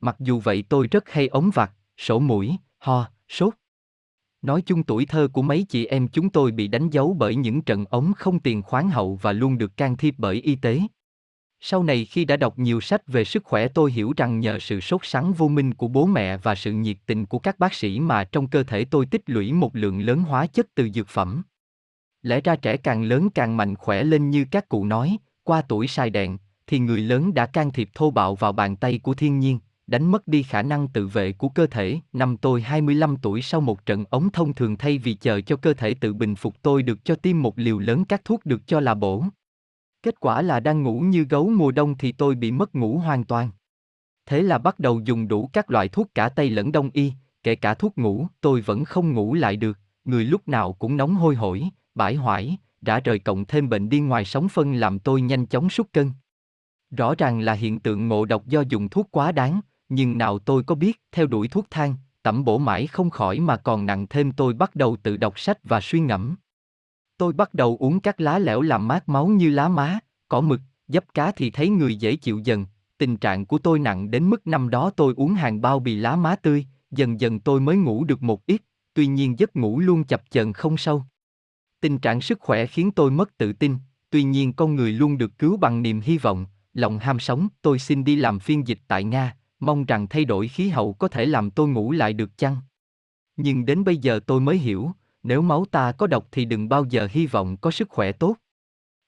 Mặc 0.00 0.16
dù 0.18 0.40
vậy 0.40 0.64
tôi 0.68 0.88
rất 0.90 1.10
hay 1.10 1.28
ốm 1.28 1.50
vặt, 1.54 1.72
sổ 1.96 2.18
mũi, 2.18 2.56
ho, 2.78 3.08
sốt. 3.28 3.54
Nói 4.42 4.62
chung 4.62 4.82
tuổi 4.82 5.06
thơ 5.06 5.28
của 5.32 5.42
mấy 5.42 5.66
chị 5.68 5.86
em 5.86 6.08
chúng 6.08 6.30
tôi 6.30 6.50
bị 6.50 6.68
đánh 6.68 6.90
dấu 6.90 7.16
bởi 7.18 7.36
những 7.36 7.62
trận 7.62 7.84
ống 7.84 8.12
không 8.16 8.40
tiền 8.40 8.62
khoáng 8.62 8.90
hậu 8.90 9.18
và 9.22 9.32
luôn 9.32 9.58
được 9.58 9.76
can 9.76 9.96
thiệp 9.96 10.14
bởi 10.18 10.36
y 10.36 10.54
tế 10.54 10.80
sau 11.66 11.82
này 11.82 12.04
khi 12.04 12.24
đã 12.24 12.36
đọc 12.36 12.58
nhiều 12.58 12.80
sách 12.80 13.08
về 13.08 13.24
sức 13.24 13.44
khỏe 13.44 13.68
tôi 13.68 13.92
hiểu 13.92 14.12
rằng 14.16 14.40
nhờ 14.40 14.58
sự 14.58 14.80
sốt 14.80 15.00
sắng 15.04 15.32
vô 15.32 15.48
minh 15.48 15.74
của 15.74 15.88
bố 15.88 16.06
mẹ 16.06 16.36
và 16.36 16.54
sự 16.54 16.72
nhiệt 16.72 16.96
tình 17.06 17.26
của 17.26 17.38
các 17.38 17.58
bác 17.58 17.74
sĩ 17.74 18.00
mà 18.00 18.24
trong 18.24 18.48
cơ 18.48 18.62
thể 18.62 18.84
tôi 18.84 19.06
tích 19.06 19.22
lũy 19.26 19.52
một 19.52 19.76
lượng 19.76 20.00
lớn 20.00 20.22
hóa 20.22 20.46
chất 20.46 20.66
từ 20.74 20.88
dược 20.94 21.08
phẩm. 21.08 21.42
Lẽ 22.22 22.40
ra 22.40 22.56
trẻ 22.56 22.76
càng 22.76 23.02
lớn 23.02 23.30
càng 23.30 23.56
mạnh 23.56 23.76
khỏe 23.76 24.04
lên 24.04 24.30
như 24.30 24.44
các 24.50 24.68
cụ 24.68 24.84
nói, 24.84 25.18
qua 25.44 25.62
tuổi 25.62 25.86
sai 25.86 26.10
đèn, 26.10 26.38
thì 26.66 26.78
người 26.78 27.00
lớn 27.00 27.34
đã 27.34 27.46
can 27.46 27.72
thiệp 27.72 27.88
thô 27.94 28.10
bạo 28.10 28.34
vào 28.34 28.52
bàn 28.52 28.76
tay 28.76 28.98
của 28.98 29.14
thiên 29.14 29.38
nhiên, 29.38 29.58
đánh 29.86 30.10
mất 30.10 30.28
đi 30.28 30.42
khả 30.42 30.62
năng 30.62 30.88
tự 30.88 31.06
vệ 31.06 31.32
của 31.32 31.48
cơ 31.48 31.66
thể. 31.66 32.00
Năm 32.12 32.36
tôi 32.36 32.62
25 32.62 33.16
tuổi 33.16 33.42
sau 33.42 33.60
một 33.60 33.86
trận 33.86 34.04
ống 34.10 34.30
thông 34.32 34.54
thường 34.54 34.76
thay 34.76 34.98
vì 34.98 35.14
chờ 35.14 35.40
cho 35.40 35.56
cơ 35.56 35.74
thể 35.74 35.94
tự 35.94 36.14
bình 36.14 36.34
phục 36.34 36.62
tôi 36.62 36.82
được 36.82 37.04
cho 37.04 37.14
tiêm 37.14 37.42
một 37.42 37.58
liều 37.58 37.78
lớn 37.78 38.04
các 38.04 38.24
thuốc 38.24 38.46
được 38.46 38.66
cho 38.66 38.80
là 38.80 38.94
bổ. 38.94 39.24
Kết 40.04 40.20
quả 40.20 40.42
là 40.42 40.60
đang 40.60 40.82
ngủ 40.82 41.00
như 41.00 41.24
gấu 41.24 41.48
mùa 41.48 41.70
đông 41.70 41.98
thì 41.98 42.12
tôi 42.12 42.34
bị 42.34 42.52
mất 42.52 42.74
ngủ 42.74 42.98
hoàn 42.98 43.24
toàn. 43.24 43.50
Thế 44.26 44.42
là 44.42 44.58
bắt 44.58 44.78
đầu 44.78 45.00
dùng 45.00 45.28
đủ 45.28 45.50
các 45.52 45.70
loại 45.70 45.88
thuốc 45.88 46.08
cả 46.14 46.28
Tây 46.28 46.50
lẫn 46.50 46.72
Đông 46.72 46.90
y, 46.92 47.12
kể 47.42 47.54
cả 47.54 47.74
thuốc 47.74 47.98
ngủ, 47.98 48.26
tôi 48.40 48.60
vẫn 48.60 48.84
không 48.84 49.12
ngủ 49.12 49.34
lại 49.34 49.56
được, 49.56 49.78
người 50.04 50.24
lúc 50.24 50.48
nào 50.48 50.72
cũng 50.72 50.96
nóng 50.96 51.14
hôi 51.14 51.34
hổi, 51.34 51.68
bãi 51.94 52.14
hoải, 52.14 52.56
đã 52.80 53.00
rời 53.00 53.18
cộng 53.18 53.44
thêm 53.44 53.68
bệnh 53.68 53.88
điên 53.88 54.08
ngoài 54.08 54.24
sóng 54.24 54.48
phân 54.48 54.74
làm 54.74 54.98
tôi 54.98 55.20
nhanh 55.20 55.46
chóng 55.46 55.70
sút 55.70 55.92
cân. 55.92 56.12
Rõ 56.90 57.14
ràng 57.14 57.40
là 57.40 57.52
hiện 57.52 57.80
tượng 57.80 58.08
ngộ 58.08 58.24
độc 58.24 58.46
do 58.46 58.60
dùng 58.60 58.88
thuốc 58.88 59.08
quá 59.10 59.32
đáng, 59.32 59.60
nhưng 59.88 60.18
nào 60.18 60.38
tôi 60.38 60.62
có 60.62 60.74
biết, 60.74 61.00
theo 61.12 61.26
đuổi 61.26 61.48
thuốc 61.48 61.66
thang, 61.70 61.94
tẩm 62.22 62.44
bổ 62.44 62.58
mãi 62.58 62.86
không 62.86 63.10
khỏi 63.10 63.40
mà 63.40 63.56
còn 63.56 63.86
nặng 63.86 64.06
thêm 64.10 64.32
tôi 64.32 64.54
bắt 64.54 64.74
đầu 64.74 64.96
tự 65.02 65.16
đọc 65.16 65.38
sách 65.38 65.58
và 65.64 65.80
suy 65.80 66.00
ngẫm. 66.00 66.36
Tôi 67.16 67.32
bắt 67.32 67.54
đầu 67.54 67.76
uống 67.80 68.00
các 68.00 68.20
lá 68.20 68.38
lẻo 68.38 68.60
làm 68.60 68.88
mát 68.88 69.08
máu 69.08 69.26
như 69.26 69.50
lá 69.50 69.68
má, 69.68 69.98
cỏ 70.28 70.40
mực, 70.40 70.60
dấp 70.88 71.04
cá 71.14 71.32
thì 71.32 71.50
thấy 71.50 71.68
người 71.68 71.96
dễ 71.96 72.16
chịu 72.16 72.40
dần. 72.44 72.66
Tình 72.98 73.16
trạng 73.16 73.46
của 73.46 73.58
tôi 73.58 73.78
nặng 73.78 74.10
đến 74.10 74.30
mức 74.30 74.46
năm 74.46 74.70
đó 74.70 74.90
tôi 74.90 75.14
uống 75.16 75.34
hàng 75.34 75.60
bao 75.60 75.80
bì 75.80 75.96
lá 75.96 76.16
má 76.16 76.36
tươi, 76.36 76.66
dần 76.90 77.20
dần 77.20 77.40
tôi 77.40 77.60
mới 77.60 77.76
ngủ 77.76 78.04
được 78.04 78.22
một 78.22 78.46
ít, 78.46 78.62
tuy 78.94 79.06
nhiên 79.06 79.38
giấc 79.38 79.56
ngủ 79.56 79.80
luôn 79.80 80.04
chập 80.04 80.22
chờn 80.30 80.52
không 80.52 80.76
sâu. 80.76 81.04
Tình 81.80 81.98
trạng 81.98 82.20
sức 82.20 82.40
khỏe 82.40 82.66
khiến 82.66 82.90
tôi 82.90 83.10
mất 83.10 83.38
tự 83.38 83.52
tin, 83.52 83.76
tuy 84.10 84.22
nhiên 84.22 84.52
con 84.52 84.74
người 84.74 84.92
luôn 84.92 85.18
được 85.18 85.38
cứu 85.38 85.56
bằng 85.56 85.82
niềm 85.82 86.00
hy 86.00 86.18
vọng, 86.18 86.46
lòng 86.72 86.98
ham 86.98 87.18
sống. 87.18 87.48
Tôi 87.62 87.78
xin 87.78 88.04
đi 88.04 88.16
làm 88.16 88.38
phiên 88.38 88.68
dịch 88.68 88.78
tại 88.88 89.04
Nga, 89.04 89.36
mong 89.60 89.84
rằng 89.84 90.06
thay 90.08 90.24
đổi 90.24 90.48
khí 90.48 90.68
hậu 90.68 90.92
có 90.92 91.08
thể 91.08 91.26
làm 91.26 91.50
tôi 91.50 91.68
ngủ 91.68 91.92
lại 91.92 92.12
được 92.12 92.38
chăng? 92.38 92.56
Nhưng 93.36 93.66
đến 93.66 93.84
bây 93.84 93.96
giờ 93.96 94.20
tôi 94.26 94.40
mới 94.40 94.58
hiểu, 94.58 94.90
nếu 95.24 95.42
máu 95.42 95.64
ta 95.70 95.92
có 95.92 96.06
độc 96.06 96.28
thì 96.32 96.44
đừng 96.44 96.68
bao 96.68 96.84
giờ 96.84 97.08
hy 97.10 97.26
vọng 97.26 97.56
có 97.56 97.70
sức 97.70 97.88
khỏe 97.90 98.12
tốt. 98.12 98.36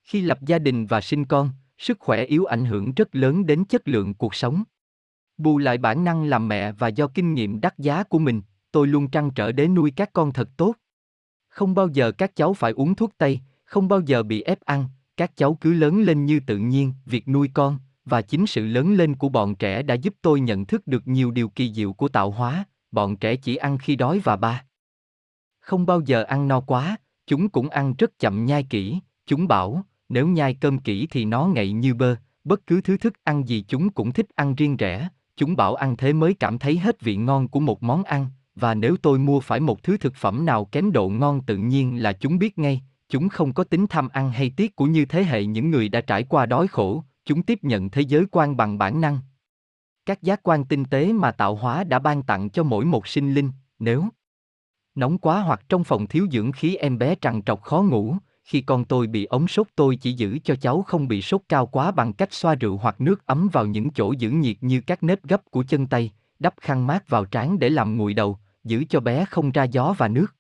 Khi 0.02 0.20
lập 0.20 0.38
gia 0.42 0.58
đình 0.58 0.86
và 0.86 1.00
sinh 1.00 1.24
con, 1.24 1.50
sức 1.78 1.98
khỏe 2.00 2.24
yếu 2.24 2.44
ảnh 2.44 2.64
hưởng 2.64 2.92
rất 2.94 3.14
lớn 3.14 3.46
đến 3.46 3.64
chất 3.64 3.88
lượng 3.88 4.14
cuộc 4.14 4.34
sống. 4.34 4.62
Bù 5.38 5.58
lại 5.58 5.78
bản 5.78 6.04
năng 6.04 6.24
làm 6.24 6.48
mẹ 6.48 6.72
và 6.72 6.88
do 6.88 7.06
kinh 7.06 7.34
nghiệm 7.34 7.60
đắt 7.60 7.78
giá 7.78 8.02
của 8.02 8.18
mình, 8.18 8.42
tôi 8.72 8.86
luôn 8.86 9.10
trăn 9.10 9.30
trở 9.30 9.52
để 9.52 9.68
nuôi 9.68 9.92
các 9.96 10.12
con 10.12 10.32
thật 10.32 10.48
tốt. 10.56 10.74
Không 11.48 11.74
bao 11.74 11.88
giờ 11.88 12.12
các 12.12 12.36
cháu 12.36 12.54
phải 12.54 12.72
uống 12.72 12.94
thuốc 12.94 13.12
tây, 13.18 13.40
không 13.64 13.88
bao 13.88 14.00
giờ 14.00 14.22
bị 14.22 14.42
ép 14.42 14.60
ăn, 14.60 14.88
các 15.16 15.36
cháu 15.36 15.58
cứ 15.60 15.72
lớn 15.72 16.02
lên 16.02 16.26
như 16.26 16.40
tự 16.46 16.58
nhiên, 16.58 16.92
việc 17.06 17.28
nuôi 17.28 17.50
con 17.54 17.78
và 18.04 18.22
chính 18.22 18.46
sự 18.46 18.66
lớn 18.66 18.94
lên 18.94 19.14
của 19.14 19.28
bọn 19.28 19.54
trẻ 19.54 19.82
đã 19.82 19.94
giúp 19.94 20.14
tôi 20.22 20.40
nhận 20.40 20.66
thức 20.66 20.86
được 20.86 21.08
nhiều 21.08 21.30
điều 21.30 21.48
kỳ 21.48 21.72
diệu 21.72 21.92
của 21.92 22.08
tạo 22.08 22.30
hóa, 22.30 22.64
bọn 22.90 23.16
trẻ 23.16 23.36
chỉ 23.36 23.56
ăn 23.56 23.78
khi 23.78 23.96
đói 23.96 24.20
và 24.24 24.36
ba 24.36 24.65
không 25.66 25.86
bao 25.86 26.00
giờ 26.00 26.22
ăn 26.22 26.48
no 26.48 26.60
quá, 26.60 26.96
chúng 27.26 27.48
cũng 27.48 27.68
ăn 27.68 27.94
rất 27.98 28.18
chậm 28.18 28.44
nhai 28.44 28.62
kỹ, 28.62 28.98
chúng 29.26 29.48
bảo, 29.48 29.84
nếu 30.08 30.28
nhai 30.28 30.54
cơm 30.54 30.78
kỹ 30.78 31.06
thì 31.10 31.24
nó 31.24 31.46
ngậy 31.46 31.72
như 31.72 31.94
bơ, 31.94 32.16
bất 32.44 32.66
cứ 32.66 32.80
thứ 32.80 32.96
thức 32.96 33.14
ăn 33.24 33.48
gì 33.48 33.64
chúng 33.68 33.90
cũng 33.90 34.12
thích 34.12 34.26
ăn 34.34 34.54
riêng 34.54 34.76
rẽ, 34.76 35.08
chúng 35.36 35.56
bảo 35.56 35.74
ăn 35.74 35.96
thế 35.96 36.12
mới 36.12 36.34
cảm 36.34 36.58
thấy 36.58 36.78
hết 36.78 37.00
vị 37.00 37.16
ngon 37.16 37.48
của 37.48 37.60
một 37.60 37.82
món 37.82 38.04
ăn, 38.04 38.26
và 38.54 38.74
nếu 38.74 38.96
tôi 38.96 39.18
mua 39.18 39.40
phải 39.40 39.60
một 39.60 39.82
thứ 39.82 39.96
thực 39.96 40.14
phẩm 40.14 40.46
nào 40.46 40.64
kém 40.64 40.92
độ 40.92 41.08
ngon 41.08 41.42
tự 41.42 41.56
nhiên 41.56 42.02
là 42.02 42.12
chúng 42.12 42.38
biết 42.38 42.58
ngay, 42.58 42.82
chúng 43.08 43.28
không 43.28 43.52
có 43.52 43.64
tính 43.64 43.86
tham 43.86 44.08
ăn 44.08 44.32
hay 44.32 44.50
tiếc 44.56 44.76
của 44.76 44.86
như 44.86 45.04
thế 45.04 45.24
hệ 45.24 45.46
những 45.46 45.70
người 45.70 45.88
đã 45.88 46.00
trải 46.00 46.22
qua 46.22 46.46
đói 46.46 46.68
khổ, 46.68 47.04
chúng 47.24 47.42
tiếp 47.42 47.58
nhận 47.62 47.90
thế 47.90 48.02
giới 48.02 48.24
quan 48.30 48.56
bằng 48.56 48.78
bản 48.78 49.00
năng. 49.00 49.18
Các 50.06 50.22
giác 50.22 50.40
quan 50.42 50.64
tinh 50.64 50.84
tế 50.84 51.12
mà 51.12 51.30
tạo 51.30 51.54
hóa 51.56 51.84
đã 51.84 51.98
ban 51.98 52.22
tặng 52.22 52.50
cho 52.50 52.62
mỗi 52.62 52.84
một 52.84 53.06
sinh 53.06 53.34
linh, 53.34 53.50
nếu 53.78 54.04
Nóng 54.96 55.18
quá 55.18 55.40
hoặc 55.40 55.60
trong 55.68 55.84
phòng 55.84 56.06
thiếu 56.06 56.26
dưỡng 56.32 56.52
khí 56.52 56.76
em 56.76 56.98
bé 56.98 57.14
trằn 57.20 57.42
trọc 57.42 57.62
khó 57.62 57.82
ngủ, 57.82 58.16
khi 58.44 58.60
con 58.60 58.84
tôi 58.84 59.06
bị 59.06 59.24
ống 59.24 59.48
sốt 59.48 59.66
tôi 59.76 59.96
chỉ 59.96 60.12
giữ 60.12 60.38
cho 60.44 60.54
cháu 60.54 60.82
không 60.82 61.08
bị 61.08 61.22
sốt 61.22 61.40
cao 61.48 61.66
quá 61.66 61.90
bằng 61.90 62.12
cách 62.12 62.32
xoa 62.32 62.54
rượu 62.54 62.76
hoặc 62.76 63.00
nước 63.00 63.26
ấm 63.26 63.48
vào 63.52 63.66
những 63.66 63.90
chỗ 63.90 64.12
giữ 64.12 64.30
nhiệt 64.30 64.56
như 64.60 64.80
các 64.80 65.02
nếp 65.02 65.22
gấp 65.22 65.50
của 65.50 65.64
chân 65.68 65.86
tay, 65.86 66.12
đắp 66.38 66.54
khăn 66.60 66.86
mát 66.86 67.08
vào 67.08 67.24
trán 67.24 67.58
để 67.58 67.68
làm 67.68 67.96
nguội 67.96 68.14
đầu, 68.14 68.38
giữ 68.64 68.84
cho 68.88 69.00
bé 69.00 69.24
không 69.24 69.52
ra 69.52 69.64
gió 69.64 69.94
và 69.98 70.08
nước. 70.08 70.34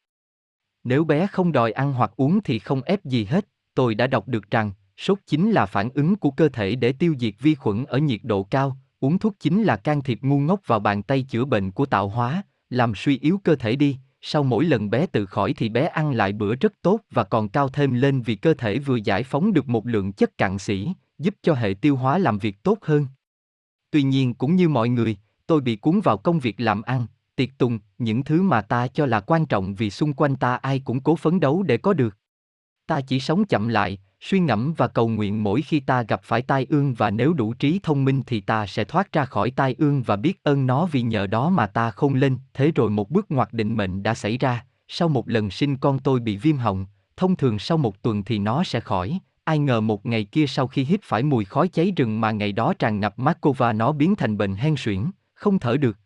Nếu 0.84 1.04
bé 1.04 1.26
không 1.26 1.52
đòi 1.52 1.72
ăn 1.72 1.92
hoặc 1.92 2.12
uống 2.16 2.40
thì 2.44 2.58
không 2.58 2.82
ép 2.82 3.04
gì 3.04 3.24
hết, 3.24 3.48
tôi 3.74 3.94
đã 3.94 4.06
đọc 4.06 4.28
được 4.28 4.50
rằng, 4.50 4.72
sốt 4.96 5.18
chính 5.26 5.50
là 5.50 5.66
phản 5.66 5.90
ứng 5.94 6.16
của 6.16 6.30
cơ 6.30 6.48
thể 6.48 6.74
để 6.74 6.92
tiêu 6.92 7.14
diệt 7.20 7.34
vi 7.40 7.54
khuẩn 7.54 7.84
ở 7.84 7.98
nhiệt 7.98 8.20
độ 8.22 8.42
cao, 8.42 8.76
uống 9.00 9.18
thuốc 9.18 9.34
chính 9.40 9.62
là 9.62 9.76
can 9.76 10.02
thiệp 10.02 10.18
ngu 10.22 10.38
ngốc 10.38 10.60
vào 10.66 10.80
bàn 10.80 11.02
tay 11.02 11.22
chữa 11.22 11.44
bệnh 11.44 11.70
của 11.70 11.86
tạo 11.86 12.08
hóa, 12.08 12.42
làm 12.70 12.94
suy 12.94 13.18
yếu 13.18 13.40
cơ 13.44 13.56
thể 13.56 13.76
đi, 13.76 13.98
sau 14.28 14.42
mỗi 14.42 14.64
lần 14.64 14.90
bé 14.90 15.06
tự 15.06 15.26
khỏi 15.26 15.54
thì 15.56 15.68
bé 15.68 15.86
ăn 15.86 16.12
lại 16.12 16.32
bữa 16.32 16.54
rất 16.54 16.72
tốt 16.82 17.00
và 17.10 17.24
còn 17.24 17.48
cao 17.48 17.68
thêm 17.68 17.94
lên 17.94 18.22
vì 18.22 18.34
cơ 18.34 18.54
thể 18.54 18.78
vừa 18.78 18.96
giải 18.96 19.22
phóng 19.22 19.52
được 19.52 19.68
một 19.68 19.86
lượng 19.86 20.12
chất 20.12 20.38
cặn 20.38 20.58
sĩ, 20.58 20.92
giúp 21.18 21.34
cho 21.42 21.54
hệ 21.54 21.74
tiêu 21.80 21.96
hóa 21.96 22.18
làm 22.18 22.38
việc 22.38 22.62
tốt 22.62 22.78
hơn. 22.82 23.06
Tuy 23.90 24.02
nhiên 24.02 24.34
cũng 24.34 24.56
như 24.56 24.68
mọi 24.68 24.88
người, 24.88 25.16
tôi 25.46 25.60
bị 25.60 25.76
cuốn 25.76 26.00
vào 26.00 26.16
công 26.16 26.38
việc 26.38 26.60
làm 26.60 26.82
ăn, 26.82 27.06
tiệc 27.36 27.48
tùng, 27.58 27.78
những 27.98 28.24
thứ 28.24 28.42
mà 28.42 28.62
ta 28.62 28.88
cho 28.88 29.06
là 29.06 29.20
quan 29.20 29.46
trọng 29.46 29.74
vì 29.74 29.90
xung 29.90 30.12
quanh 30.12 30.36
ta 30.36 30.54
ai 30.54 30.80
cũng 30.84 31.00
cố 31.00 31.16
phấn 31.16 31.40
đấu 31.40 31.62
để 31.62 31.76
có 31.76 31.92
được. 31.92 32.16
Ta 32.86 33.00
chỉ 33.00 33.20
sống 33.20 33.44
chậm 33.44 33.68
lại, 33.68 33.98
suy 34.28 34.40
ngẫm 34.40 34.74
và 34.76 34.88
cầu 34.88 35.08
nguyện 35.08 35.42
mỗi 35.42 35.62
khi 35.62 35.80
ta 35.80 36.02
gặp 36.02 36.20
phải 36.22 36.42
tai 36.42 36.66
ương 36.68 36.94
và 36.94 37.10
nếu 37.10 37.32
đủ 37.32 37.54
trí 37.54 37.80
thông 37.82 38.04
minh 38.04 38.22
thì 38.26 38.40
ta 38.40 38.66
sẽ 38.66 38.84
thoát 38.84 39.12
ra 39.12 39.24
khỏi 39.24 39.50
tai 39.50 39.74
ương 39.78 40.02
và 40.02 40.16
biết 40.16 40.42
ơn 40.42 40.66
nó 40.66 40.86
vì 40.86 41.02
nhờ 41.02 41.26
đó 41.26 41.50
mà 41.50 41.66
ta 41.66 41.90
không 41.90 42.14
lên. 42.14 42.38
Thế 42.54 42.72
rồi 42.74 42.90
một 42.90 43.10
bước 43.10 43.30
ngoặt 43.30 43.52
định 43.52 43.76
mệnh 43.76 44.02
đã 44.02 44.14
xảy 44.14 44.38
ra, 44.38 44.64
sau 44.88 45.08
một 45.08 45.28
lần 45.28 45.50
sinh 45.50 45.76
con 45.76 45.98
tôi 45.98 46.20
bị 46.20 46.36
viêm 46.36 46.56
họng, 46.56 46.86
thông 47.16 47.36
thường 47.36 47.58
sau 47.58 47.78
một 47.78 48.02
tuần 48.02 48.24
thì 48.24 48.38
nó 48.38 48.64
sẽ 48.64 48.80
khỏi, 48.80 49.18
ai 49.44 49.58
ngờ 49.58 49.80
một 49.80 50.06
ngày 50.06 50.24
kia 50.24 50.46
sau 50.46 50.66
khi 50.66 50.84
hít 50.84 51.00
phải 51.02 51.22
mùi 51.22 51.44
khói 51.44 51.68
cháy 51.68 51.92
rừng 51.96 52.20
mà 52.20 52.30
ngày 52.30 52.52
đó 52.52 52.74
tràn 52.78 53.00
ngập 53.00 53.18
Markova 53.18 53.72
nó 53.72 53.92
biến 53.92 54.16
thành 54.16 54.38
bệnh 54.38 54.54
hen 54.54 54.74
suyễn, 54.78 55.10
không 55.34 55.58
thở 55.58 55.76
được. 55.76 55.98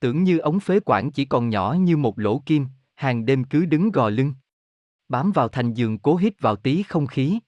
Tưởng 0.00 0.24
như 0.24 0.38
ống 0.38 0.60
phế 0.60 0.80
quản 0.84 1.10
chỉ 1.10 1.24
còn 1.24 1.48
nhỏ 1.48 1.76
như 1.78 1.96
một 1.96 2.18
lỗ 2.18 2.42
kim, 2.46 2.66
hàng 2.94 3.26
đêm 3.26 3.44
cứ 3.44 3.64
đứng 3.66 3.90
gò 3.90 4.08
lưng 4.08 4.32
bám 5.08 5.32
vào 5.32 5.48
thành 5.48 5.74
giường 5.74 5.98
cố 5.98 6.16
hít 6.16 6.40
vào 6.40 6.56
tí 6.56 6.82
không 6.82 7.06
khí. 7.06 7.38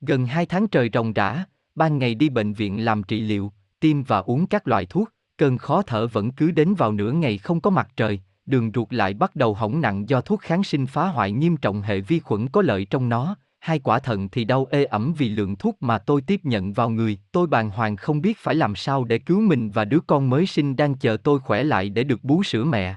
Gần 0.00 0.26
hai 0.26 0.46
tháng 0.46 0.68
trời 0.68 0.90
ròng 0.92 1.12
rã, 1.12 1.44
ban 1.74 1.98
ngày 1.98 2.14
đi 2.14 2.28
bệnh 2.28 2.52
viện 2.52 2.84
làm 2.84 3.02
trị 3.02 3.20
liệu, 3.20 3.52
tiêm 3.80 4.02
và 4.02 4.18
uống 4.18 4.46
các 4.46 4.68
loại 4.68 4.86
thuốc, 4.86 5.08
cơn 5.36 5.58
khó 5.58 5.82
thở 5.82 6.06
vẫn 6.06 6.32
cứ 6.32 6.50
đến 6.50 6.74
vào 6.74 6.92
nửa 6.92 7.12
ngày 7.12 7.38
không 7.38 7.60
có 7.60 7.70
mặt 7.70 7.88
trời, 7.96 8.20
đường 8.46 8.70
ruột 8.74 8.92
lại 8.92 9.14
bắt 9.14 9.36
đầu 9.36 9.54
hỏng 9.54 9.80
nặng 9.80 10.08
do 10.08 10.20
thuốc 10.20 10.40
kháng 10.40 10.64
sinh 10.64 10.86
phá 10.86 11.06
hoại 11.06 11.32
nghiêm 11.32 11.56
trọng 11.56 11.82
hệ 11.82 12.00
vi 12.00 12.20
khuẩn 12.20 12.48
có 12.48 12.62
lợi 12.62 12.84
trong 12.84 13.08
nó, 13.08 13.36
hai 13.58 13.78
quả 13.78 13.98
thận 13.98 14.28
thì 14.28 14.44
đau 14.44 14.66
ê 14.70 14.84
ẩm 14.84 15.14
vì 15.18 15.28
lượng 15.28 15.56
thuốc 15.56 15.76
mà 15.82 15.98
tôi 15.98 16.20
tiếp 16.20 16.40
nhận 16.44 16.72
vào 16.72 16.90
người, 16.90 17.18
tôi 17.32 17.46
bàng 17.46 17.70
hoàng 17.70 17.96
không 17.96 18.20
biết 18.20 18.38
phải 18.38 18.54
làm 18.54 18.74
sao 18.74 19.04
để 19.04 19.18
cứu 19.18 19.40
mình 19.40 19.70
và 19.70 19.84
đứa 19.84 20.00
con 20.06 20.30
mới 20.30 20.46
sinh 20.46 20.76
đang 20.76 20.94
chờ 20.94 21.16
tôi 21.16 21.40
khỏe 21.40 21.64
lại 21.64 21.88
để 21.88 22.04
được 22.04 22.24
bú 22.24 22.42
sữa 22.42 22.64
mẹ. 22.64 22.96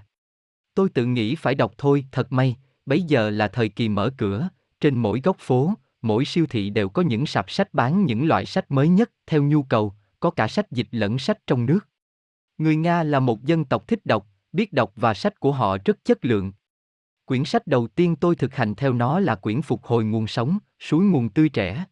Tôi 0.75 0.89
tự 0.89 1.05
nghĩ 1.05 1.35
phải 1.35 1.55
đọc 1.55 1.71
thôi, 1.77 2.05
thật 2.11 2.31
may, 2.31 2.55
Bấy 2.89 3.01
giờ 3.01 3.29
là 3.29 3.47
thời 3.47 3.69
kỳ 3.69 3.89
mở 3.89 4.09
cửa, 4.17 4.49
trên 4.81 4.97
mỗi 4.97 5.21
góc 5.23 5.37
phố, 5.39 5.73
mỗi 6.01 6.25
siêu 6.25 6.45
thị 6.49 6.69
đều 6.69 6.89
có 6.89 7.01
những 7.01 7.25
sạp 7.25 7.51
sách 7.51 7.73
bán 7.73 8.05
những 8.05 8.27
loại 8.27 8.45
sách 8.45 8.71
mới 8.71 8.87
nhất 8.87 9.11
theo 9.27 9.43
nhu 9.43 9.63
cầu, 9.63 9.93
có 10.19 10.31
cả 10.31 10.47
sách 10.47 10.71
dịch 10.71 10.87
lẫn 10.91 11.19
sách 11.19 11.47
trong 11.47 11.65
nước. 11.65 11.79
Người 12.57 12.75
Nga 12.75 13.03
là 13.03 13.19
một 13.19 13.43
dân 13.43 13.65
tộc 13.65 13.87
thích 13.87 14.05
đọc, 14.05 14.27
biết 14.53 14.73
đọc 14.73 14.91
và 14.95 15.13
sách 15.13 15.39
của 15.39 15.51
họ 15.51 15.77
rất 15.85 16.05
chất 16.05 16.25
lượng. 16.25 16.51
Quyển 17.25 17.45
sách 17.45 17.67
đầu 17.67 17.87
tiên 17.87 18.15
tôi 18.15 18.35
thực 18.35 18.55
hành 18.55 18.75
theo 18.75 18.93
nó 18.93 19.19
là 19.19 19.35
quyển 19.35 19.61
Phục 19.61 19.85
hồi 19.85 20.03
nguồn 20.03 20.27
sống, 20.27 20.57
suối 20.79 21.03
nguồn 21.03 21.29
tươi 21.29 21.49
trẻ. 21.49 21.85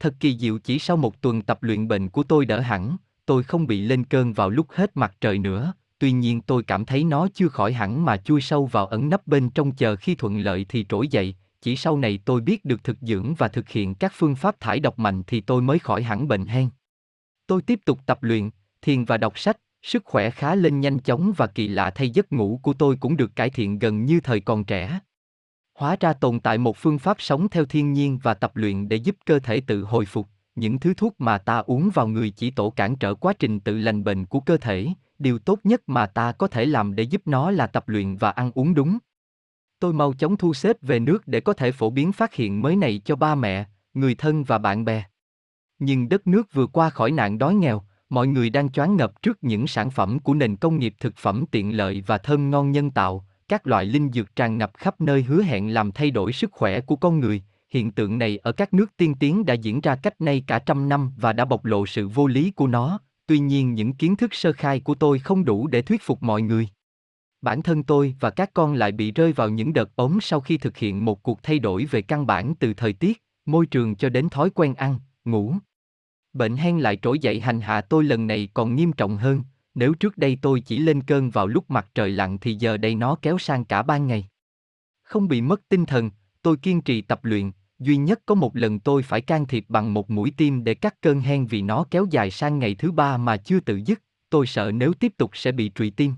Thật 0.00 0.14
kỳ 0.20 0.38
diệu 0.38 0.58
chỉ 0.58 0.78
sau 0.78 0.96
một 0.96 1.20
tuần 1.20 1.42
tập 1.42 1.62
luyện 1.62 1.88
bệnh 1.88 2.08
của 2.08 2.22
tôi 2.22 2.46
đỡ 2.46 2.60
hẳn, 2.60 2.96
tôi 3.26 3.42
không 3.42 3.66
bị 3.66 3.82
lên 3.82 4.04
cơn 4.04 4.32
vào 4.32 4.50
lúc 4.50 4.66
hết 4.70 4.96
mặt 4.96 5.16
trời 5.20 5.38
nữa, 5.38 5.72
tuy 5.98 6.12
nhiên 6.12 6.40
tôi 6.40 6.62
cảm 6.62 6.84
thấy 6.84 7.04
nó 7.04 7.28
chưa 7.34 7.48
khỏi 7.48 7.72
hẳn 7.72 8.04
mà 8.04 8.16
chui 8.16 8.40
sâu 8.40 8.66
vào 8.66 8.86
ẩn 8.86 9.08
nấp 9.08 9.26
bên 9.26 9.50
trong 9.50 9.72
chờ 9.72 9.96
khi 9.96 10.14
thuận 10.14 10.38
lợi 10.38 10.66
thì 10.68 10.86
trỗi 10.88 11.08
dậy, 11.08 11.34
chỉ 11.62 11.76
sau 11.76 11.96
này 11.96 12.18
tôi 12.24 12.40
biết 12.40 12.64
được 12.64 12.84
thực 12.84 12.96
dưỡng 13.00 13.34
và 13.34 13.48
thực 13.48 13.68
hiện 13.68 13.94
các 13.94 14.12
phương 14.14 14.34
pháp 14.34 14.60
thải 14.60 14.80
độc 14.80 14.98
mạnh 14.98 15.22
thì 15.26 15.40
tôi 15.40 15.62
mới 15.62 15.78
khỏi 15.78 16.02
hẳn 16.02 16.28
bệnh 16.28 16.46
hen. 16.46 16.68
Tôi 17.46 17.62
tiếp 17.62 17.80
tục 17.84 17.98
tập 18.06 18.22
luyện, 18.22 18.50
thiền 18.82 19.04
và 19.04 19.16
đọc 19.16 19.38
sách, 19.38 19.56
sức 19.82 20.04
khỏe 20.04 20.30
khá 20.30 20.54
lên 20.54 20.80
nhanh 20.80 20.98
chóng 20.98 21.32
và 21.36 21.46
kỳ 21.46 21.68
lạ 21.68 21.90
thay 21.90 22.10
giấc 22.10 22.32
ngủ 22.32 22.60
của 22.62 22.72
tôi 22.72 22.96
cũng 23.00 23.16
được 23.16 23.36
cải 23.36 23.50
thiện 23.50 23.78
gần 23.78 24.04
như 24.04 24.20
thời 24.20 24.40
còn 24.40 24.64
trẻ. 24.64 25.00
Hóa 25.74 25.96
ra 26.00 26.12
tồn 26.12 26.40
tại 26.40 26.58
một 26.58 26.76
phương 26.76 26.98
pháp 26.98 27.16
sống 27.20 27.48
theo 27.48 27.64
thiên 27.64 27.92
nhiên 27.92 28.18
và 28.22 28.34
tập 28.34 28.56
luyện 28.56 28.88
để 28.88 28.96
giúp 28.96 29.16
cơ 29.26 29.38
thể 29.38 29.60
tự 29.60 29.84
hồi 29.84 30.06
phục, 30.06 30.28
những 30.54 30.78
thứ 30.78 30.94
thuốc 30.94 31.14
mà 31.18 31.38
ta 31.38 31.58
uống 31.58 31.90
vào 31.94 32.08
người 32.08 32.30
chỉ 32.30 32.50
tổ 32.50 32.70
cản 32.70 32.96
trở 32.96 33.14
quá 33.14 33.32
trình 33.38 33.60
tự 33.60 33.78
lành 33.78 34.04
bệnh 34.04 34.26
của 34.26 34.40
cơ 34.40 34.56
thể, 34.56 34.88
điều 35.18 35.38
tốt 35.38 35.58
nhất 35.64 35.82
mà 35.86 36.06
ta 36.06 36.32
có 36.32 36.46
thể 36.48 36.66
làm 36.66 36.94
để 36.94 37.02
giúp 37.02 37.22
nó 37.26 37.50
là 37.50 37.66
tập 37.66 37.88
luyện 37.88 38.16
và 38.16 38.30
ăn 38.30 38.50
uống 38.54 38.74
đúng. 38.74 38.98
Tôi 39.80 39.92
mau 39.92 40.12
chóng 40.12 40.36
thu 40.36 40.54
xếp 40.54 40.76
về 40.82 40.98
nước 40.98 41.28
để 41.28 41.40
có 41.40 41.52
thể 41.52 41.72
phổ 41.72 41.90
biến 41.90 42.12
phát 42.12 42.34
hiện 42.34 42.62
mới 42.62 42.76
này 42.76 43.00
cho 43.04 43.16
ba 43.16 43.34
mẹ, 43.34 43.64
người 43.94 44.14
thân 44.14 44.44
và 44.44 44.58
bạn 44.58 44.84
bè. 44.84 45.04
Nhưng 45.78 46.08
đất 46.08 46.26
nước 46.26 46.52
vừa 46.52 46.66
qua 46.66 46.90
khỏi 46.90 47.10
nạn 47.10 47.38
đói 47.38 47.54
nghèo, 47.54 47.82
mọi 48.08 48.26
người 48.26 48.50
đang 48.50 48.72
choáng 48.72 48.96
ngập 48.96 49.22
trước 49.22 49.38
những 49.44 49.66
sản 49.66 49.90
phẩm 49.90 50.18
của 50.18 50.34
nền 50.34 50.56
công 50.56 50.78
nghiệp 50.78 50.94
thực 51.00 51.16
phẩm 51.16 51.44
tiện 51.50 51.76
lợi 51.76 52.02
và 52.06 52.18
thơm 52.18 52.50
ngon 52.50 52.70
nhân 52.70 52.90
tạo, 52.90 53.26
các 53.48 53.66
loại 53.66 53.84
linh 53.84 54.12
dược 54.12 54.36
tràn 54.36 54.58
ngập 54.58 54.72
khắp 54.74 55.00
nơi 55.00 55.22
hứa 55.22 55.42
hẹn 55.42 55.74
làm 55.74 55.92
thay 55.92 56.10
đổi 56.10 56.32
sức 56.32 56.52
khỏe 56.52 56.80
của 56.80 56.96
con 56.96 57.20
người. 57.20 57.42
Hiện 57.70 57.90
tượng 57.90 58.18
này 58.18 58.38
ở 58.38 58.52
các 58.52 58.74
nước 58.74 58.96
tiên 58.96 59.14
tiến 59.14 59.46
đã 59.46 59.54
diễn 59.54 59.80
ra 59.80 59.96
cách 59.96 60.20
nay 60.20 60.44
cả 60.46 60.58
trăm 60.58 60.88
năm 60.88 61.12
và 61.16 61.32
đã 61.32 61.44
bộc 61.44 61.64
lộ 61.64 61.86
sự 61.86 62.08
vô 62.08 62.26
lý 62.26 62.50
của 62.50 62.66
nó, 62.66 62.98
tuy 63.26 63.38
nhiên 63.38 63.74
những 63.74 63.92
kiến 63.92 64.16
thức 64.16 64.34
sơ 64.34 64.52
khai 64.52 64.80
của 64.80 64.94
tôi 64.94 65.18
không 65.18 65.44
đủ 65.44 65.66
để 65.66 65.82
thuyết 65.82 66.02
phục 66.02 66.22
mọi 66.22 66.42
người. 66.42 66.68
Bản 67.40 67.62
thân 67.62 67.82
tôi 67.82 68.14
và 68.20 68.30
các 68.30 68.50
con 68.54 68.74
lại 68.74 68.92
bị 68.92 69.12
rơi 69.12 69.32
vào 69.32 69.48
những 69.48 69.72
đợt 69.72 69.96
ốm 69.96 70.18
sau 70.22 70.40
khi 70.40 70.58
thực 70.58 70.76
hiện 70.76 71.04
một 71.04 71.22
cuộc 71.22 71.42
thay 71.42 71.58
đổi 71.58 71.84
về 71.84 72.02
căn 72.02 72.26
bản 72.26 72.54
từ 72.54 72.74
thời 72.74 72.92
tiết, 72.92 73.22
môi 73.46 73.66
trường 73.66 73.96
cho 73.96 74.08
đến 74.08 74.28
thói 74.28 74.50
quen 74.50 74.74
ăn, 74.74 74.98
ngủ. 75.24 75.54
Bệnh 76.32 76.56
hen 76.56 76.78
lại 76.78 76.98
trỗi 77.02 77.18
dậy 77.18 77.40
hành 77.40 77.60
hạ 77.60 77.80
tôi 77.80 78.04
lần 78.04 78.26
này 78.26 78.48
còn 78.54 78.74
nghiêm 78.74 78.92
trọng 78.92 79.16
hơn, 79.16 79.42
nếu 79.74 79.94
trước 79.94 80.18
đây 80.18 80.38
tôi 80.42 80.60
chỉ 80.60 80.78
lên 80.78 81.02
cơn 81.02 81.30
vào 81.30 81.46
lúc 81.46 81.70
mặt 81.70 81.88
trời 81.94 82.10
lặn 82.10 82.38
thì 82.38 82.54
giờ 82.54 82.76
đây 82.76 82.94
nó 82.94 83.16
kéo 83.22 83.38
sang 83.38 83.64
cả 83.64 83.82
ban 83.82 84.06
ngày. 84.06 84.28
Không 85.02 85.28
bị 85.28 85.40
mất 85.40 85.68
tinh 85.68 85.86
thần, 85.86 86.10
tôi 86.42 86.56
kiên 86.56 86.82
trì 86.82 87.00
tập 87.00 87.24
luyện, 87.24 87.50
duy 87.78 87.96
nhất 87.96 88.20
có 88.26 88.34
một 88.34 88.56
lần 88.56 88.80
tôi 88.80 89.02
phải 89.02 89.20
can 89.20 89.46
thiệp 89.46 89.64
bằng 89.68 89.94
một 89.94 90.10
mũi 90.10 90.32
tim 90.36 90.64
để 90.64 90.74
cắt 90.74 91.00
cơn 91.00 91.20
hen 91.20 91.46
vì 91.46 91.62
nó 91.62 91.84
kéo 91.90 92.06
dài 92.10 92.30
sang 92.30 92.58
ngày 92.58 92.74
thứ 92.74 92.92
ba 92.92 93.16
mà 93.16 93.36
chưa 93.36 93.60
tự 93.60 93.80
dứt, 93.86 94.02
tôi 94.30 94.46
sợ 94.46 94.72
nếu 94.74 94.92
tiếp 94.92 95.12
tục 95.16 95.30
sẽ 95.34 95.52
bị 95.52 95.70
trụy 95.74 95.90
tim. 95.90 96.12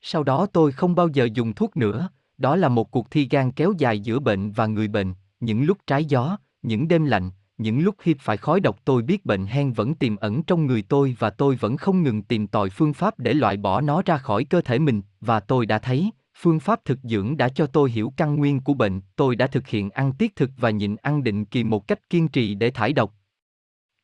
Sau 0.00 0.22
đó 0.22 0.46
tôi 0.46 0.72
không 0.72 0.94
bao 0.94 1.08
giờ 1.08 1.28
dùng 1.34 1.54
thuốc 1.54 1.76
nữa, 1.76 2.08
đó 2.38 2.56
là 2.56 2.68
một 2.68 2.90
cuộc 2.90 3.10
thi 3.10 3.28
gan 3.30 3.52
kéo 3.52 3.72
dài 3.78 4.00
giữa 4.00 4.18
bệnh 4.18 4.52
và 4.52 4.66
người 4.66 4.88
bệnh, 4.88 5.14
những 5.40 5.64
lúc 5.64 5.78
trái 5.86 6.04
gió, 6.04 6.38
những 6.62 6.88
đêm 6.88 7.04
lạnh, 7.04 7.30
những 7.58 7.80
lúc 7.80 7.94
hít 8.02 8.16
phải 8.20 8.36
khói 8.36 8.60
độc 8.60 8.78
tôi 8.84 9.02
biết 9.02 9.26
bệnh 9.26 9.46
hen 9.46 9.72
vẫn 9.72 9.94
tiềm 9.94 10.16
ẩn 10.16 10.42
trong 10.42 10.66
người 10.66 10.82
tôi 10.82 11.16
và 11.18 11.30
tôi 11.30 11.56
vẫn 11.56 11.76
không 11.76 12.02
ngừng 12.02 12.22
tìm 12.22 12.46
tòi 12.46 12.70
phương 12.70 12.94
pháp 12.94 13.18
để 13.18 13.34
loại 13.34 13.56
bỏ 13.56 13.80
nó 13.80 14.02
ra 14.06 14.18
khỏi 14.18 14.44
cơ 14.44 14.60
thể 14.60 14.78
mình, 14.78 15.02
và 15.20 15.40
tôi 15.40 15.66
đã 15.66 15.78
thấy, 15.78 16.10
phương 16.36 16.60
pháp 16.60 16.84
thực 16.84 16.98
dưỡng 17.02 17.36
đã 17.36 17.48
cho 17.48 17.66
tôi 17.66 17.90
hiểu 17.90 18.12
căn 18.16 18.36
nguyên 18.36 18.60
của 18.60 18.74
bệnh, 18.74 19.00
tôi 19.16 19.36
đã 19.36 19.46
thực 19.46 19.66
hiện 19.66 19.90
ăn 19.90 20.12
tiết 20.12 20.36
thực 20.36 20.50
và 20.56 20.70
nhịn 20.70 20.96
ăn 20.96 21.24
định 21.24 21.44
kỳ 21.44 21.64
một 21.64 21.88
cách 21.88 22.10
kiên 22.10 22.28
trì 22.28 22.54
để 22.54 22.70
thải 22.70 22.92
độc. 22.92 23.14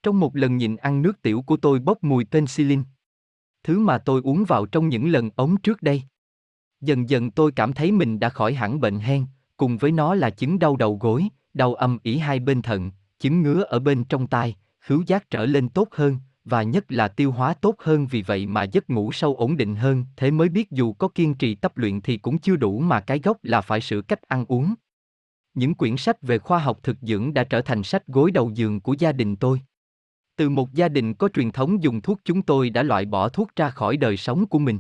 Trong 0.02 0.20
một 0.20 0.36
lần 0.36 0.56
nhịn 0.56 0.76
ăn 0.76 1.02
nước 1.02 1.22
tiểu 1.22 1.42
của 1.42 1.56
tôi 1.56 1.78
bốc 1.78 2.04
mùi 2.04 2.24
penicillin. 2.24 2.82
Thứ 3.64 3.78
mà 3.78 3.98
tôi 3.98 4.20
uống 4.24 4.44
vào 4.44 4.66
trong 4.66 4.88
những 4.88 5.08
lần 5.08 5.30
ống 5.36 5.56
trước 5.56 5.82
đây. 5.82 6.02
Dần 6.80 7.08
dần 7.08 7.30
tôi 7.30 7.52
cảm 7.52 7.72
thấy 7.72 7.92
mình 7.92 8.20
đã 8.20 8.28
khỏi 8.28 8.54
hẳn 8.54 8.80
bệnh 8.80 8.98
hen, 8.98 9.26
cùng 9.56 9.76
với 9.76 9.92
nó 9.92 10.14
là 10.14 10.30
chứng 10.30 10.58
đau 10.58 10.76
đầu 10.76 10.98
gối, 11.00 11.28
đau 11.54 11.74
âm 11.74 11.98
ỉ 12.02 12.18
hai 12.18 12.40
bên 12.40 12.62
thận, 12.62 12.90
chứng 13.18 13.42
ngứa 13.42 13.62
ở 13.62 13.78
bên 13.78 14.04
trong 14.04 14.26
tai, 14.26 14.56
khứu 14.80 15.02
giác 15.06 15.30
trở 15.30 15.46
lên 15.46 15.68
tốt 15.68 15.88
hơn, 15.92 16.16
và 16.44 16.62
nhất 16.62 16.84
là 16.88 17.08
tiêu 17.08 17.32
hóa 17.32 17.54
tốt 17.54 17.74
hơn 17.78 18.06
vì 18.06 18.22
vậy 18.22 18.46
mà 18.46 18.62
giấc 18.62 18.90
ngủ 18.90 19.12
sâu 19.12 19.36
ổn 19.36 19.56
định 19.56 19.76
hơn, 19.76 20.04
thế 20.16 20.30
mới 20.30 20.48
biết 20.48 20.70
dù 20.70 20.92
có 20.92 21.08
kiên 21.08 21.34
trì 21.34 21.54
tập 21.54 21.76
luyện 21.76 22.00
thì 22.00 22.16
cũng 22.16 22.38
chưa 22.38 22.56
đủ 22.56 22.78
mà 22.78 23.00
cái 23.00 23.20
gốc 23.22 23.36
là 23.42 23.60
phải 23.60 23.80
sửa 23.80 24.00
cách 24.00 24.22
ăn 24.22 24.44
uống. 24.48 24.74
Những 25.54 25.74
quyển 25.74 25.96
sách 25.96 26.22
về 26.22 26.38
khoa 26.38 26.58
học 26.58 26.78
thực 26.82 26.96
dưỡng 27.02 27.34
đã 27.34 27.44
trở 27.44 27.60
thành 27.60 27.82
sách 27.82 28.06
gối 28.06 28.30
đầu 28.30 28.50
giường 28.54 28.80
của 28.80 28.94
gia 28.98 29.12
đình 29.12 29.36
tôi. 29.36 29.60
Từ 30.36 30.48
một 30.48 30.72
gia 30.72 30.88
đình 30.88 31.14
có 31.14 31.28
truyền 31.28 31.50
thống 31.50 31.82
dùng 31.82 32.00
thuốc 32.00 32.20
chúng 32.24 32.42
tôi 32.42 32.70
đã 32.70 32.82
loại 32.82 33.04
bỏ 33.04 33.28
thuốc 33.28 33.56
ra 33.56 33.70
khỏi 33.70 33.96
đời 33.96 34.16
sống 34.16 34.46
của 34.46 34.58
mình. 34.58 34.78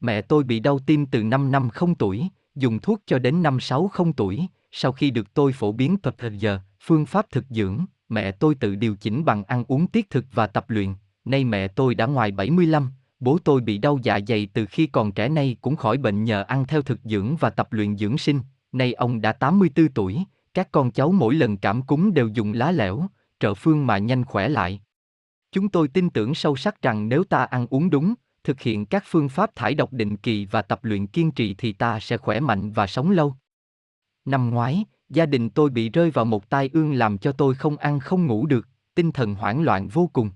Mẹ 0.00 0.22
tôi 0.22 0.44
bị 0.44 0.60
đau 0.60 0.78
tim 0.78 1.06
từ 1.06 1.22
5 1.22 1.52
năm 1.52 1.70
không 1.70 1.94
tuổi, 1.94 2.28
dùng 2.54 2.78
thuốc 2.78 3.00
cho 3.06 3.18
đến 3.18 3.42
năm 3.42 3.60
sáu 3.60 3.88
không 3.88 4.12
tuổi, 4.12 4.46
sau 4.70 4.92
khi 4.92 5.10
được 5.10 5.34
tôi 5.34 5.52
phổ 5.52 5.72
biến 5.72 5.96
tập 5.96 6.16
giờ, 6.32 6.60
phương 6.80 7.06
pháp 7.06 7.26
thực 7.30 7.44
dưỡng, 7.50 7.86
mẹ 8.12 8.32
tôi 8.32 8.54
tự 8.54 8.74
điều 8.74 8.96
chỉnh 8.96 9.24
bằng 9.24 9.44
ăn 9.44 9.64
uống 9.68 9.86
tiết 9.86 10.10
thực 10.10 10.24
và 10.32 10.46
tập 10.46 10.70
luyện. 10.70 10.94
Nay 11.24 11.44
mẹ 11.44 11.68
tôi 11.68 11.94
đã 11.94 12.06
ngoài 12.06 12.30
75, 12.30 12.90
bố 13.20 13.38
tôi 13.44 13.60
bị 13.60 13.78
đau 13.78 13.98
dạ 14.02 14.20
dày 14.28 14.48
từ 14.54 14.66
khi 14.66 14.86
còn 14.86 15.12
trẻ 15.12 15.28
nay 15.28 15.56
cũng 15.60 15.76
khỏi 15.76 15.96
bệnh 15.96 16.24
nhờ 16.24 16.42
ăn 16.42 16.66
theo 16.66 16.82
thực 16.82 17.00
dưỡng 17.04 17.36
và 17.36 17.50
tập 17.50 17.72
luyện 17.72 17.96
dưỡng 17.96 18.18
sinh. 18.18 18.40
Nay 18.72 18.92
ông 18.92 19.20
đã 19.20 19.32
84 19.32 19.88
tuổi, 19.88 20.24
các 20.54 20.68
con 20.72 20.90
cháu 20.90 21.12
mỗi 21.12 21.34
lần 21.34 21.56
cảm 21.56 21.82
cúm 21.82 22.12
đều 22.12 22.28
dùng 22.28 22.52
lá 22.52 22.72
lẻo, 22.72 23.06
trợ 23.40 23.54
phương 23.54 23.86
mà 23.86 23.98
nhanh 23.98 24.24
khỏe 24.24 24.48
lại. 24.48 24.80
Chúng 25.52 25.68
tôi 25.68 25.88
tin 25.88 26.10
tưởng 26.10 26.34
sâu 26.34 26.56
sắc 26.56 26.82
rằng 26.82 27.08
nếu 27.08 27.24
ta 27.24 27.44
ăn 27.44 27.66
uống 27.70 27.90
đúng, 27.90 28.14
thực 28.44 28.60
hiện 28.60 28.86
các 28.86 29.04
phương 29.06 29.28
pháp 29.28 29.54
thải 29.54 29.74
độc 29.74 29.92
định 29.92 30.16
kỳ 30.16 30.46
và 30.46 30.62
tập 30.62 30.84
luyện 30.84 31.06
kiên 31.06 31.30
trì 31.30 31.54
thì 31.54 31.72
ta 31.72 32.00
sẽ 32.00 32.16
khỏe 32.16 32.40
mạnh 32.40 32.72
và 32.72 32.86
sống 32.86 33.10
lâu. 33.10 33.34
Năm 34.24 34.50
ngoái, 34.50 34.84
gia 35.12 35.26
đình 35.26 35.50
tôi 35.50 35.70
bị 35.70 35.90
rơi 35.90 36.10
vào 36.10 36.24
một 36.24 36.50
tai 36.50 36.70
ương 36.72 36.92
làm 36.92 37.18
cho 37.18 37.32
tôi 37.32 37.54
không 37.54 37.76
ăn 37.76 38.00
không 38.00 38.26
ngủ 38.26 38.46
được, 38.46 38.68
tinh 38.94 39.12
thần 39.12 39.34
hoảng 39.34 39.62
loạn 39.62 39.88
vô 39.88 40.10
cùng. 40.12 40.30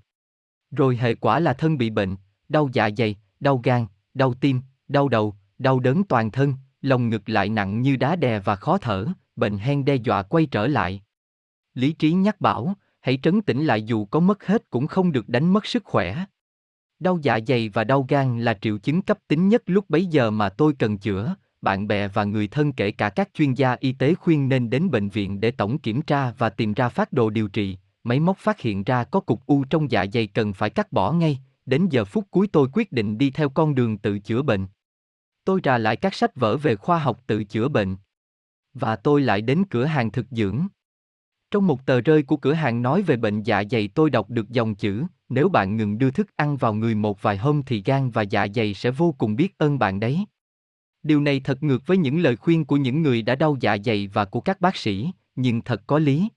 Rồi 0.71 0.97
hệ 0.97 1.15
quả 1.15 1.39
là 1.39 1.53
thân 1.53 1.77
bị 1.77 1.89
bệnh, 1.89 2.15
đau 2.49 2.69
dạ 2.73 2.89
dày, 2.97 3.15
đau 3.39 3.61
gan, 3.63 3.87
đau 4.13 4.33
tim, 4.33 4.61
đau 4.87 5.09
đầu, 5.09 5.35
đau 5.57 5.79
đớn 5.79 6.03
toàn 6.03 6.31
thân, 6.31 6.53
lòng 6.81 7.09
ngực 7.09 7.29
lại 7.29 7.49
nặng 7.49 7.81
như 7.81 7.95
đá 7.95 8.15
đè 8.15 8.39
và 8.39 8.55
khó 8.55 8.77
thở, 8.77 9.05
bệnh 9.35 9.57
hen 9.57 9.85
đe 9.85 9.95
dọa 9.95 10.23
quay 10.23 10.45
trở 10.45 10.67
lại. 10.67 11.01
Lý 11.73 11.91
trí 11.91 12.11
nhắc 12.11 12.41
bảo, 12.41 12.75
hãy 12.99 13.19
trấn 13.23 13.41
tĩnh 13.41 13.65
lại 13.65 13.83
dù 13.83 14.05
có 14.05 14.19
mất 14.19 14.45
hết 14.45 14.69
cũng 14.69 14.87
không 14.87 15.11
được 15.11 15.29
đánh 15.29 15.53
mất 15.53 15.65
sức 15.65 15.83
khỏe. 15.85 16.25
Đau 16.99 17.19
dạ 17.21 17.39
dày 17.47 17.69
và 17.69 17.83
đau 17.83 18.05
gan 18.09 18.39
là 18.39 18.53
triệu 18.61 18.77
chứng 18.77 19.01
cấp 19.01 19.17
tính 19.27 19.47
nhất 19.47 19.63
lúc 19.65 19.89
bấy 19.89 20.05
giờ 20.05 20.31
mà 20.31 20.49
tôi 20.49 20.73
cần 20.79 20.97
chữa, 20.97 21.35
bạn 21.67 21.87
bè 21.87 22.07
và 22.07 22.23
người 22.23 22.47
thân 22.47 22.71
kể 22.71 22.91
cả 22.91 23.09
các 23.09 23.29
chuyên 23.33 23.53
gia 23.53 23.77
y 23.79 23.91
tế 23.91 24.15
khuyên 24.15 24.49
nên 24.49 24.69
đến 24.69 24.91
bệnh 24.91 25.09
viện 25.09 25.39
để 25.39 25.51
tổng 25.51 25.79
kiểm 25.79 26.01
tra 26.01 26.31
và 26.37 26.49
tìm 26.49 26.73
ra 26.73 26.89
phát 26.89 27.13
đồ 27.13 27.29
điều 27.29 27.47
trị, 27.47 27.77
máy 28.03 28.19
móc 28.19 28.37
phát 28.37 28.59
hiện 28.59 28.83
ra 28.83 29.03
có 29.03 29.19
cục 29.19 29.45
u 29.45 29.63
trong 29.63 29.91
dạ 29.91 30.05
dày 30.13 30.27
cần 30.27 30.53
phải 30.53 30.69
cắt 30.69 30.91
bỏ 30.91 31.11
ngay, 31.11 31.39
đến 31.65 31.87
giờ 31.89 32.05
phút 32.05 32.27
cuối 32.31 32.47
tôi 32.47 32.67
quyết 32.73 32.91
định 32.91 33.17
đi 33.17 33.29
theo 33.29 33.49
con 33.49 33.75
đường 33.75 33.97
tự 33.97 34.19
chữa 34.19 34.41
bệnh. 34.41 34.67
Tôi 35.45 35.59
ra 35.63 35.77
lại 35.77 35.95
các 35.95 36.13
sách 36.13 36.35
vở 36.35 36.57
về 36.57 36.75
khoa 36.75 36.99
học 36.99 37.23
tự 37.27 37.43
chữa 37.43 37.67
bệnh. 37.67 37.95
Và 38.73 38.95
tôi 38.95 39.21
lại 39.21 39.41
đến 39.41 39.63
cửa 39.69 39.85
hàng 39.85 40.11
thực 40.11 40.25
dưỡng. 40.31 40.67
Trong 41.51 41.67
một 41.67 41.85
tờ 41.85 42.01
rơi 42.01 42.23
của 42.23 42.37
cửa 42.37 42.53
hàng 42.53 42.81
nói 42.81 43.01
về 43.01 43.17
bệnh 43.17 43.43
dạ 43.43 43.63
dày 43.71 43.87
tôi 43.87 44.09
đọc 44.09 44.29
được 44.29 44.49
dòng 44.49 44.75
chữ, 44.75 45.03
nếu 45.29 45.49
bạn 45.49 45.77
ngừng 45.77 45.97
đưa 45.97 46.11
thức 46.11 46.27
ăn 46.35 46.57
vào 46.57 46.73
người 46.73 46.95
một 46.95 47.21
vài 47.21 47.37
hôm 47.37 47.63
thì 47.65 47.83
gan 47.85 48.09
và 48.09 48.21
dạ 48.21 48.47
dày 48.55 48.73
sẽ 48.73 48.91
vô 48.91 49.15
cùng 49.17 49.35
biết 49.35 49.57
ơn 49.57 49.79
bạn 49.79 49.99
đấy. 49.99 50.25
Điều 51.07 51.21
này 51.21 51.39
thật 51.39 51.63
ngược 51.63 51.87
với 51.87 51.97
những 51.97 52.19
lời 52.19 52.35
khuyên 52.35 52.65
của 52.65 52.77
những 52.77 53.01
người 53.01 53.21
đã 53.21 53.35
đau 53.35 53.57
dạ 53.59 53.77
dày 53.85 54.07
và 54.07 54.25
của 54.25 54.41
các 54.41 54.61
bác 54.61 54.75
sĩ, 54.75 55.11
nhưng 55.35 55.61
thật 55.61 55.81
có 55.87 55.99
lý. 55.99 56.29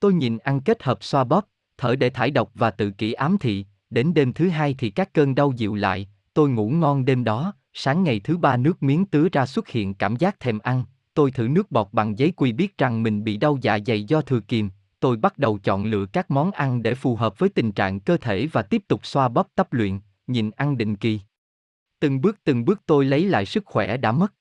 Tôi 0.00 0.14
nhìn 0.14 0.38
ăn 0.38 0.60
kết 0.60 0.82
hợp 0.82 1.04
xoa 1.04 1.24
bóp, 1.24 1.48
thở 1.78 1.96
để 1.96 2.10
thải 2.10 2.30
độc 2.30 2.50
và 2.54 2.70
tự 2.70 2.90
kỷ 2.90 3.12
ám 3.12 3.38
thị, 3.38 3.66
đến 3.90 4.14
đêm 4.14 4.32
thứ 4.32 4.48
hai 4.48 4.74
thì 4.78 4.90
các 4.90 5.12
cơn 5.12 5.34
đau 5.34 5.52
dịu 5.56 5.74
lại, 5.74 6.08
tôi 6.34 6.50
ngủ 6.50 6.70
ngon 6.70 7.04
đêm 7.04 7.24
đó, 7.24 7.54
sáng 7.72 8.04
ngày 8.04 8.20
thứ 8.20 8.36
ba 8.36 8.56
nước 8.56 8.82
miếng 8.82 9.06
tứa 9.06 9.28
ra 9.32 9.46
xuất 9.46 9.68
hiện 9.68 9.94
cảm 9.94 10.16
giác 10.16 10.40
thèm 10.40 10.58
ăn, 10.58 10.84
tôi 11.14 11.30
thử 11.30 11.48
nước 11.48 11.70
bọt 11.70 11.88
bằng 11.92 12.18
giấy 12.18 12.32
quy 12.36 12.52
biết 12.52 12.78
rằng 12.78 13.02
mình 13.02 13.24
bị 13.24 13.36
đau 13.36 13.58
dạ 13.60 13.78
dày 13.86 14.04
do 14.04 14.20
thừa 14.20 14.40
kiềm, 14.40 14.70
tôi 15.00 15.16
bắt 15.16 15.38
đầu 15.38 15.58
chọn 15.58 15.84
lựa 15.84 16.06
các 16.06 16.30
món 16.30 16.50
ăn 16.50 16.82
để 16.82 16.94
phù 16.94 17.16
hợp 17.16 17.38
với 17.38 17.48
tình 17.48 17.72
trạng 17.72 18.00
cơ 18.00 18.16
thể 18.16 18.46
và 18.52 18.62
tiếp 18.62 18.82
tục 18.88 19.06
xoa 19.06 19.28
bóp 19.28 19.48
tập 19.54 19.72
luyện, 19.72 20.00
nhìn 20.26 20.50
ăn 20.50 20.76
định 20.76 20.96
kỳ. 20.96 21.20
Từng 22.02 22.20
bước 22.20 22.38
từng 22.44 22.64
bước 22.64 22.80
tôi 22.86 23.04
lấy 23.04 23.24
lại 23.24 23.46
sức 23.46 23.64
khỏe 23.66 23.96
đã 23.96 24.12
mất. 24.12 24.34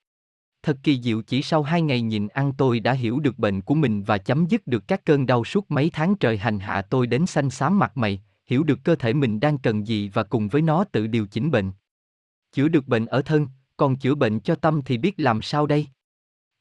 Thật 0.63 0.77
kỳ 0.83 1.01
diệu 1.01 1.21
chỉ 1.21 1.41
sau 1.41 1.63
hai 1.63 1.81
ngày 1.81 2.01
nhìn 2.01 2.27
ăn 2.27 2.53
tôi 2.57 2.79
đã 2.79 2.93
hiểu 2.93 3.19
được 3.19 3.39
bệnh 3.39 3.61
của 3.61 3.75
mình 3.75 4.03
và 4.03 4.17
chấm 4.17 4.45
dứt 4.45 4.67
được 4.67 4.87
các 4.87 5.05
cơn 5.05 5.25
đau 5.25 5.43
suốt 5.43 5.71
mấy 5.71 5.89
tháng 5.93 6.15
trời 6.15 6.37
hành 6.37 6.59
hạ 6.59 6.81
tôi 6.81 7.07
đến 7.07 7.25
xanh 7.25 7.49
xám 7.49 7.79
mặt 7.79 7.97
mày, 7.97 8.21
hiểu 8.45 8.63
được 8.63 8.79
cơ 8.83 8.95
thể 8.95 9.13
mình 9.13 9.39
đang 9.39 9.57
cần 9.57 9.87
gì 9.87 10.09
và 10.13 10.23
cùng 10.23 10.47
với 10.47 10.61
nó 10.61 10.83
tự 10.83 11.07
điều 11.07 11.27
chỉnh 11.27 11.51
bệnh. 11.51 11.71
Chữa 12.51 12.67
được 12.67 12.87
bệnh 12.87 13.05
ở 13.05 13.21
thân, 13.21 13.47
còn 13.77 13.95
chữa 13.95 14.15
bệnh 14.15 14.39
cho 14.39 14.55
tâm 14.55 14.81
thì 14.85 14.97
biết 14.97 15.19
làm 15.19 15.41
sao 15.41 15.67
đây? 15.67 15.87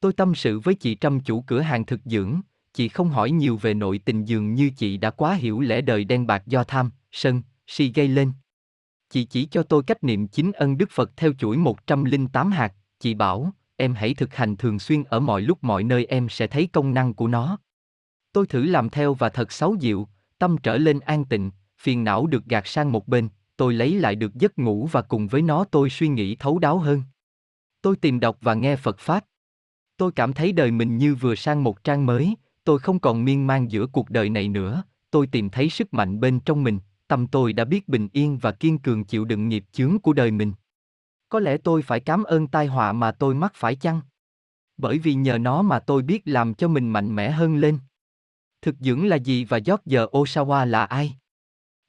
Tôi 0.00 0.12
tâm 0.12 0.34
sự 0.34 0.60
với 0.60 0.74
chị 0.74 0.96
Trâm 1.00 1.20
chủ 1.20 1.40
cửa 1.40 1.60
hàng 1.60 1.86
thực 1.86 2.00
dưỡng, 2.04 2.40
chị 2.72 2.88
không 2.88 3.08
hỏi 3.08 3.30
nhiều 3.30 3.56
về 3.56 3.74
nội 3.74 4.00
tình 4.04 4.24
dường 4.24 4.54
như 4.54 4.70
chị 4.76 4.96
đã 4.96 5.10
quá 5.10 5.34
hiểu 5.34 5.60
lẽ 5.60 5.80
đời 5.80 6.04
đen 6.04 6.26
bạc 6.26 6.42
do 6.46 6.64
tham, 6.64 6.90
sân, 7.12 7.42
si 7.66 7.92
gây 7.94 8.08
lên. 8.08 8.32
Chị 9.10 9.24
chỉ 9.24 9.44
cho 9.46 9.62
tôi 9.62 9.82
cách 9.82 10.04
niệm 10.04 10.28
chính 10.28 10.52
ân 10.52 10.78
Đức 10.78 10.90
Phật 10.90 11.16
theo 11.16 11.32
chuỗi 11.38 11.56
108 11.56 12.50
hạt, 12.50 12.74
chị 13.00 13.14
bảo, 13.14 13.52
em 13.76 13.94
hãy 13.94 14.14
thực 14.14 14.34
hành 14.34 14.56
thường 14.56 14.78
xuyên 14.78 15.04
ở 15.04 15.20
mọi 15.20 15.42
lúc 15.42 15.64
mọi 15.64 15.84
nơi 15.84 16.04
em 16.04 16.28
sẽ 16.28 16.46
thấy 16.46 16.68
công 16.72 16.94
năng 16.94 17.14
của 17.14 17.28
nó. 17.28 17.58
Tôi 18.32 18.46
thử 18.46 18.62
làm 18.62 18.90
theo 18.90 19.14
và 19.14 19.28
thật 19.28 19.52
xấu 19.52 19.74
dịu, 19.74 20.08
tâm 20.38 20.56
trở 20.58 20.76
lên 20.76 21.00
an 21.00 21.24
tịnh, 21.24 21.50
phiền 21.78 22.04
não 22.04 22.26
được 22.26 22.44
gạt 22.44 22.66
sang 22.66 22.92
một 22.92 23.08
bên, 23.08 23.28
tôi 23.56 23.74
lấy 23.74 23.94
lại 23.94 24.14
được 24.14 24.34
giấc 24.34 24.58
ngủ 24.58 24.88
và 24.92 25.02
cùng 25.02 25.28
với 25.28 25.42
nó 25.42 25.64
tôi 25.64 25.90
suy 25.90 26.08
nghĩ 26.08 26.36
thấu 26.36 26.58
đáo 26.58 26.78
hơn. 26.78 27.02
Tôi 27.82 27.96
tìm 27.96 28.20
đọc 28.20 28.38
và 28.40 28.54
nghe 28.54 28.76
Phật 28.76 28.98
Pháp. 28.98 29.24
Tôi 29.96 30.12
cảm 30.12 30.32
thấy 30.32 30.52
đời 30.52 30.70
mình 30.70 30.98
như 30.98 31.14
vừa 31.14 31.34
sang 31.34 31.64
một 31.64 31.84
trang 31.84 32.06
mới, 32.06 32.34
tôi 32.64 32.78
không 32.78 32.98
còn 32.98 33.24
miên 33.24 33.46
man 33.46 33.70
giữa 33.70 33.86
cuộc 33.86 34.10
đời 34.10 34.30
này 34.30 34.48
nữa, 34.48 34.82
tôi 35.10 35.26
tìm 35.26 35.50
thấy 35.50 35.70
sức 35.70 35.94
mạnh 35.94 36.20
bên 36.20 36.40
trong 36.40 36.64
mình, 36.64 36.78
tâm 37.10 37.26
tôi 37.26 37.52
đã 37.52 37.64
biết 37.64 37.88
bình 37.88 38.08
yên 38.12 38.38
và 38.38 38.52
kiên 38.52 38.78
cường 38.78 39.04
chịu 39.04 39.24
đựng 39.24 39.48
nghiệp 39.48 39.64
chướng 39.72 39.98
của 39.98 40.12
đời 40.12 40.30
mình. 40.30 40.52
Có 41.28 41.40
lẽ 41.40 41.56
tôi 41.56 41.82
phải 41.82 42.00
cảm 42.00 42.24
ơn 42.24 42.46
tai 42.46 42.66
họa 42.66 42.92
mà 42.92 43.12
tôi 43.12 43.34
mắc 43.34 43.52
phải 43.54 43.76
chăng? 43.76 44.00
Bởi 44.76 44.98
vì 44.98 45.14
nhờ 45.14 45.38
nó 45.38 45.62
mà 45.62 45.78
tôi 45.78 46.02
biết 46.02 46.22
làm 46.24 46.54
cho 46.54 46.68
mình 46.68 46.88
mạnh 46.88 47.14
mẽ 47.14 47.30
hơn 47.30 47.56
lên. 47.56 47.78
Thực 48.62 48.74
dưỡng 48.80 49.06
là 49.06 49.16
gì 49.16 49.44
và 49.44 49.58
George 49.58 49.96
Osawa 49.96 50.66
là 50.66 50.84
ai? 50.84 51.16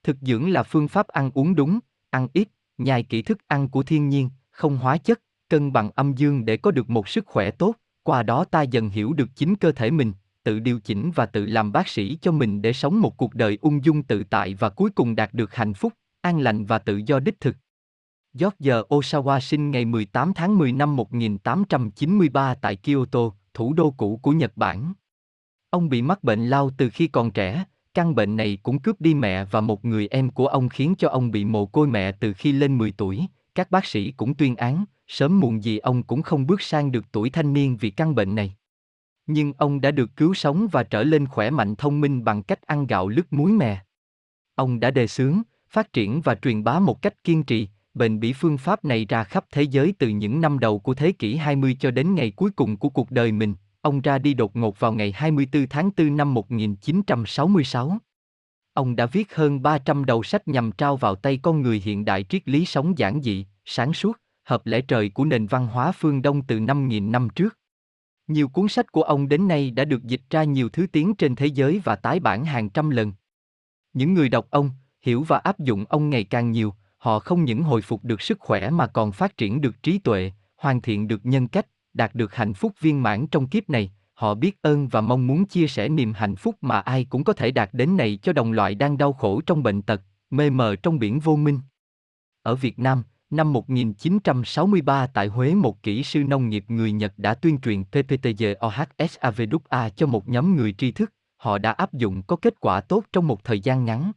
Thực 0.04 0.18
dưỡng 0.22 0.52
là 0.52 0.64
phương 0.64 0.88
pháp 0.88 1.08
ăn 1.08 1.32
uống 1.34 1.56
đúng, 1.56 1.80
ăn 2.10 2.28
ít, 2.34 2.48
nhai 2.78 3.04
kỹ 3.04 3.22
thức 3.22 3.48
ăn 3.48 3.70
của 3.70 3.84
thiên 3.84 4.10
nhiên, 4.10 4.30
không 4.52 4.78
hóa 4.78 4.98
chất, 4.98 5.22
cân 5.50 5.74
bằng 5.74 5.90
âm 5.96 6.14
dương 6.14 6.46
để 6.46 6.58
có 6.58 6.72
được 6.72 6.90
một 6.90 7.08
sức 7.08 7.26
khỏe 7.28 7.52
tốt, 7.52 7.76
qua 8.04 8.24
đó 8.24 8.44
ta 8.44 8.62
dần 8.62 8.90
hiểu 8.90 9.14
được 9.14 9.30
chính 9.36 9.56
cơ 9.56 9.72
thể 9.72 9.92
mình, 9.92 10.14
tự 10.44 10.60
điều 10.60 10.80
chỉnh 10.80 11.12
và 11.16 11.26
tự 11.26 11.46
làm 11.46 11.72
bác 11.72 11.88
sĩ 11.88 12.18
cho 12.22 12.32
mình 12.32 12.62
để 12.62 12.74
sống 12.74 13.02
một 13.02 13.18
cuộc 13.18 13.34
đời 13.34 13.58
ung 13.62 13.86
dung 13.86 14.04
tự 14.04 14.24
tại 14.24 14.54
và 14.54 14.70
cuối 14.70 14.90
cùng 14.90 15.16
đạt 15.16 15.34
được 15.34 15.56
hạnh 15.56 15.74
phúc, 15.74 15.94
an 16.22 16.40
lành 16.40 16.66
và 16.66 16.80
tự 16.80 17.02
do 17.06 17.20
đích 17.20 17.40
thực. 17.40 17.56
George 18.34 18.74
Osawa 18.90 19.40
sinh 19.40 19.72
ngày 19.72 19.86
18 19.86 20.34
tháng 20.34 20.58
10 20.58 20.72
năm 20.72 20.96
1893 20.96 22.56
tại 22.56 22.76
Kyoto, 22.76 23.20
thủ 23.54 23.74
đô 23.74 23.92
cũ 23.92 24.20
của 24.22 24.32
Nhật 24.32 24.58
Bản. 24.58 24.94
Ông 25.70 25.90
bị 25.90 26.02
mắc 26.02 26.24
bệnh 26.24 26.48
lao 26.48 26.70
từ 26.78 26.90
khi 26.90 27.08
còn 27.08 27.32
trẻ, 27.32 27.66
căn 27.94 28.16
bệnh 28.16 28.36
này 28.36 28.58
cũng 28.64 28.80
cướp 28.80 29.02
đi 29.02 29.14
mẹ 29.14 29.46
và 29.46 29.62
một 29.62 29.86
người 29.86 30.08
em 30.08 30.30
của 30.30 30.48
ông 30.48 30.70
khiến 30.70 30.96
cho 30.98 31.10
ông 31.10 31.32
bị 31.32 31.46
mồ 31.46 31.66
côi 31.66 31.88
mẹ 31.88 32.12
từ 32.12 32.34
khi 32.34 32.52
lên 32.52 32.78
10 32.78 32.92
tuổi. 32.92 33.26
Các 33.56 33.72
bác 33.72 33.86
sĩ 33.86 34.12
cũng 34.12 34.34
tuyên 34.34 34.56
án, 34.56 34.86
sớm 35.08 35.40
muộn 35.40 35.64
gì 35.64 35.78
ông 35.78 36.04
cũng 36.04 36.22
không 36.22 36.48
bước 36.48 36.62
sang 36.62 36.92
được 36.92 37.06
tuổi 37.12 37.30
thanh 37.30 37.54
niên 37.54 37.78
vì 37.78 37.90
căn 37.90 38.16
bệnh 38.16 38.36
này. 38.36 38.56
Nhưng 39.28 39.54
ông 39.58 39.82
đã 39.82 39.92
được 39.92 40.10
cứu 40.16 40.34
sống 40.34 40.68
và 40.72 40.84
trở 40.84 41.04
lên 41.04 41.28
khỏe 41.28 41.50
mạnh 41.50 41.76
thông 41.76 42.02
minh 42.02 42.24
bằng 42.24 42.44
cách 42.44 42.62
ăn 42.62 42.88
gạo 42.88 43.08
lứt 43.08 43.34
muối 43.34 43.52
mè. 43.52 43.82
Ông 44.56 44.80
đã 44.80 44.92
đề 44.92 45.08
xướng, 45.08 45.42
phát 45.70 45.94
triển 45.94 46.22
và 46.22 46.36
truyền 46.36 46.64
bá 46.64 46.80
một 46.80 47.02
cách 47.02 47.24
kiên 47.24 47.44
trì, 47.44 47.68
bền 47.94 48.20
bỉ 48.20 48.34
phương 48.34 48.58
pháp 48.58 48.86
này 48.86 49.06
ra 49.10 49.24
khắp 49.24 49.46
thế 49.52 49.62
giới 49.62 49.94
từ 50.00 50.08
những 50.10 50.42
năm 50.42 50.60
đầu 50.60 50.80
của 50.80 50.94
thế 50.94 51.12
kỷ 51.12 51.36
20 51.36 51.78
cho 51.80 51.92
đến 51.92 52.16
ngày 52.16 52.32
cuối 52.32 52.52
cùng 52.52 52.78
của 52.78 52.90
cuộc 52.90 53.12
đời 53.12 53.32
mình, 53.32 53.54
Ông 53.82 54.02
ra 54.02 54.18
đi 54.18 54.34
đột 54.34 54.56
ngột 54.56 54.80
vào 54.80 54.94
ngày 54.94 55.12
24 55.12 55.68
tháng 55.68 55.92
4 55.98 56.18
năm 56.18 56.34
1966. 56.34 57.98
Ông 58.74 58.96
đã 58.96 59.06
viết 59.06 59.36
hơn 59.36 59.62
300 59.62 60.06
đầu 60.06 60.24
sách 60.24 60.48
nhằm 60.48 60.72
trao 60.72 60.98
vào 60.98 61.16
tay 61.16 61.40
con 61.42 61.62
người 61.62 61.82
hiện 61.86 62.06
đại 62.06 62.24
triết 62.24 62.50
lý 62.50 62.66
sống 62.66 62.98
giản 62.98 63.22
dị, 63.22 63.46
sáng 63.66 63.94
suốt, 63.94 64.18
hợp 64.44 64.66
lẽ 64.66 64.82
trời 64.82 65.10
của 65.10 65.26
nền 65.26 65.48
văn 65.48 65.68
hóa 65.68 65.92
phương 65.92 66.22
Đông 66.22 66.42
từ 66.42 66.60
5.000 66.60 67.12
năm 67.12 67.28
trước. 67.36 67.58
Nhiều 68.32 68.48
cuốn 68.48 68.68
sách 68.68 68.92
của 68.92 69.04
ông 69.04 69.30
đến 69.30 69.48
nay 69.48 69.72
đã 69.72 69.86
được 69.86 70.04
dịch 70.04 70.22
ra 70.30 70.44
nhiều 70.44 70.70
thứ 70.70 70.88
tiếng 70.92 71.16
trên 71.16 71.36
thế 71.36 71.46
giới 71.46 71.82
và 71.84 71.96
tái 71.96 72.20
bản 72.20 72.46
hàng 72.46 72.70
trăm 72.70 72.90
lần. 72.90 73.14
Những 73.94 74.14
người 74.14 74.30
đọc 74.30 74.48
ông, 74.50 74.70
hiểu 75.02 75.24
và 75.24 75.38
áp 75.38 75.60
dụng 75.60 75.86
ông 75.90 76.10
ngày 76.10 76.24
càng 76.24 76.52
nhiều, 76.52 76.74
họ 76.98 77.20
không 77.20 77.46
những 77.46 77.64
hồi 77.64 77.82
phục 77.82 78.04
được 78.04 78.22
sức 78.22 78.40
khỏe 78.40 78.70
mà 78.70 78.88
còn 78.88 79.12
phát 79.12 79.38
triển 79.38 79.62
được 79.62 79.84
trí 79.84 79.98
tuệ, 80.00 80.32
hoàn 80.56 80.82
thiện 80.82 81.08
được 81.08 81.26
nhân 81.26 81.48
cách, 81.48 81.68
đạt 81.94 82.16
được 82.16 82.36
hạnh 82.36 82.54
phúc 82.54 82.74
viên 82.80 83.04
mãn 83.04 83.28
trong 83.28 83.48
kiếp 83.48 83.70
này, 83.70 83.92
họ 84.14 84.36
biết 84.36 84.62
ơn 84.62 84.88
và 84.88 85.02
mong 85.02 85.28
muốn 85.28 85.46
chia 85.46 85.68
sẻ 85.68 85.90
niềm 85.90 86.14
hạnh 86.14 86.36
phúc 86.36 86.56
mà 86.62 86.80
ai 86.80 87.06
cũng 87.06 87.24
có 87.24 87.34
thể 87.34 87.52
đạt 87.52 87.70
đến 87.74 87.98
này 87.98 88.20
cho 88.22 88.34
đồng 88.34 88.52
loại 88.52 88.76
đang 88.76 88.98
đau 88.98 89.14
khổ 89.14 89.42
trong 89.42 89.64
bệnh 89.64 89.82
tật, 89.82 90.02
mê 90.30 90.50
mờ 90.50 90.76
trong 90.76 91.00
biển 91.00 91.20
vô 91.20 91.36
minh. 91.36 91.60
Ở 92.44 92.56
Việt 92.56 92.80
Nam, 92.80 93.04
năm 93.32 93.54
1963 93.54 95.08
tại 95.08 95.28
Huế 95.28 95.54
một 95.54 95.84
kỹ 95.84 96.04
sư 96.04 96.24
nông 96.24 96.50
nghiệp 96.50 96.66
người 96.68 96.92
Nhật 96.92 97.14
đã 97.18 97.34
tuyên 97.34 97.60
truyền 97.60 97.84
PPTGOHSAVWA 97.84 99.90
cho 99.90 100.08
một 100.08 100.30
nhóm 100.30 100.56
người 100.56 100.74
tri 100.74 100.92
thức, 100.92 101.14
họ 101.38 101.58
đã 101.58 101.72
áp 101.72 101.94
dụng 101.94 102.24
có 102.24 102.36
kết 102.36 102.60
quả 102.60 102.82
tốt 102.82 103.04
trong 103.14 103.28
một 103.28 103.44
thời 103.44 103.60
gian 103.60 103.86
ngắn. 103.86 104.12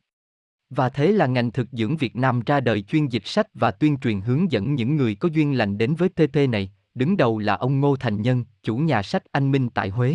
Và 0.71 0.89
thế 0.89 1.13
là 1.13 1.27
ngành 1.27 1.51
thực 1.51 1.69
dưỡng 1.73 1.97
Việt 1.97 2.17
Nam 2.17 2.41
ra 2.47 2.61
đời 2.61 2.83
chuyên 2.83 3.07
dịch 3.07 3.27
sách 3.27 3.47
và 3.55 3.71
tuyên 3.71 3.97
truyền 3.97 4.21
hướng 4.21 4.53
dẫn 4.53 4.75
những 4.75 4.97
người 4.97 5.15
có 5.15 5.29
duyên 5.29 5.59
lành 5.59 5.79
đến 5.79 5.95
với 5.95 6.09
PP 6.09 6.37
này, 6.49 6.73
đứng 6.95 7.17
đầu 7.17 7.39
là 7.39 7.55
ông 7.55 7.81
Ngô 7.81 7.97
Thành 7.97 8.23
Nhân, 8.23 8.45
chủ 8.63 8.77
nhà 8.77 9.03
sách 9.03 9.23
Anh 9.33 9.51
Minh 9.51 9.71
tại 9.71 9.89
Huế. 9.89 10.15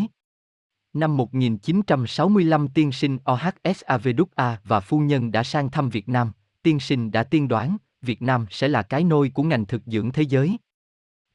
Năm 0.93 1.17
1965 1.17 2.67
tiên 2.67 2.91
sinh 2.91 3.17
OHSAVWA 3.25 4.55
và 4.63 4.79
phu 4.79 4.99
nhân 4.99 5.31
đã 5.31 5.43
sang 5.43 5.71
thăm 5.71 5.89
Việt 5.89 6.09
Nam, 6.09 6.31
tiên 6.63 6.79
sinh 6.79 7.11
đã 7.11 7.23
tiên 7.23 7.47
đoán, 7.47 7.77
Việt 8.01 8.21
Nam 8.21 8.45
sẽ 8.49 8.67
là 8.67 8.81
cái 8.81 9.03
nôi 9.03 9.29
của 9.29 9.43
ngành 9.43 9.65
thực 9.65 9.81
dưỡng 9.85 10.11
thế 10.11 10.23
giới. 10.23 10.57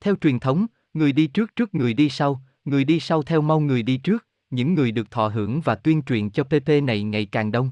Theo 0.01 0.17
truyền 0.17 0.39
thống, 0.39 0.67
người 0.95 1.13
đi 1.13 1.27
trước 1.27 1.57
trước 1.57 1.75
người 1.75 1.95
đi 1.95 2.09
sau, 2.09 2.43
người 2.65 2.85
đi 2.85 3.01
sau 3.01 3.23
theo 3.23 3.43
mau 3.43 3.61
người 3.61 3.83
đi 3.83 3.97
trước, 3.97 4.27
những 4.51 4.75
người 4.75 4.93
được 4.93 5.11
thọ 5.11 5.29
hưởng 5.29 5.61
và 5.61 5.75
tuyên 5.75 6.03
truyền 6.03 6.31
cho 6.31 6.45
PP 6.45 6.69
này 6.83 7.03
ngày 7.03 7.27
càng 7.27 7.53
đông. 7.53 7.71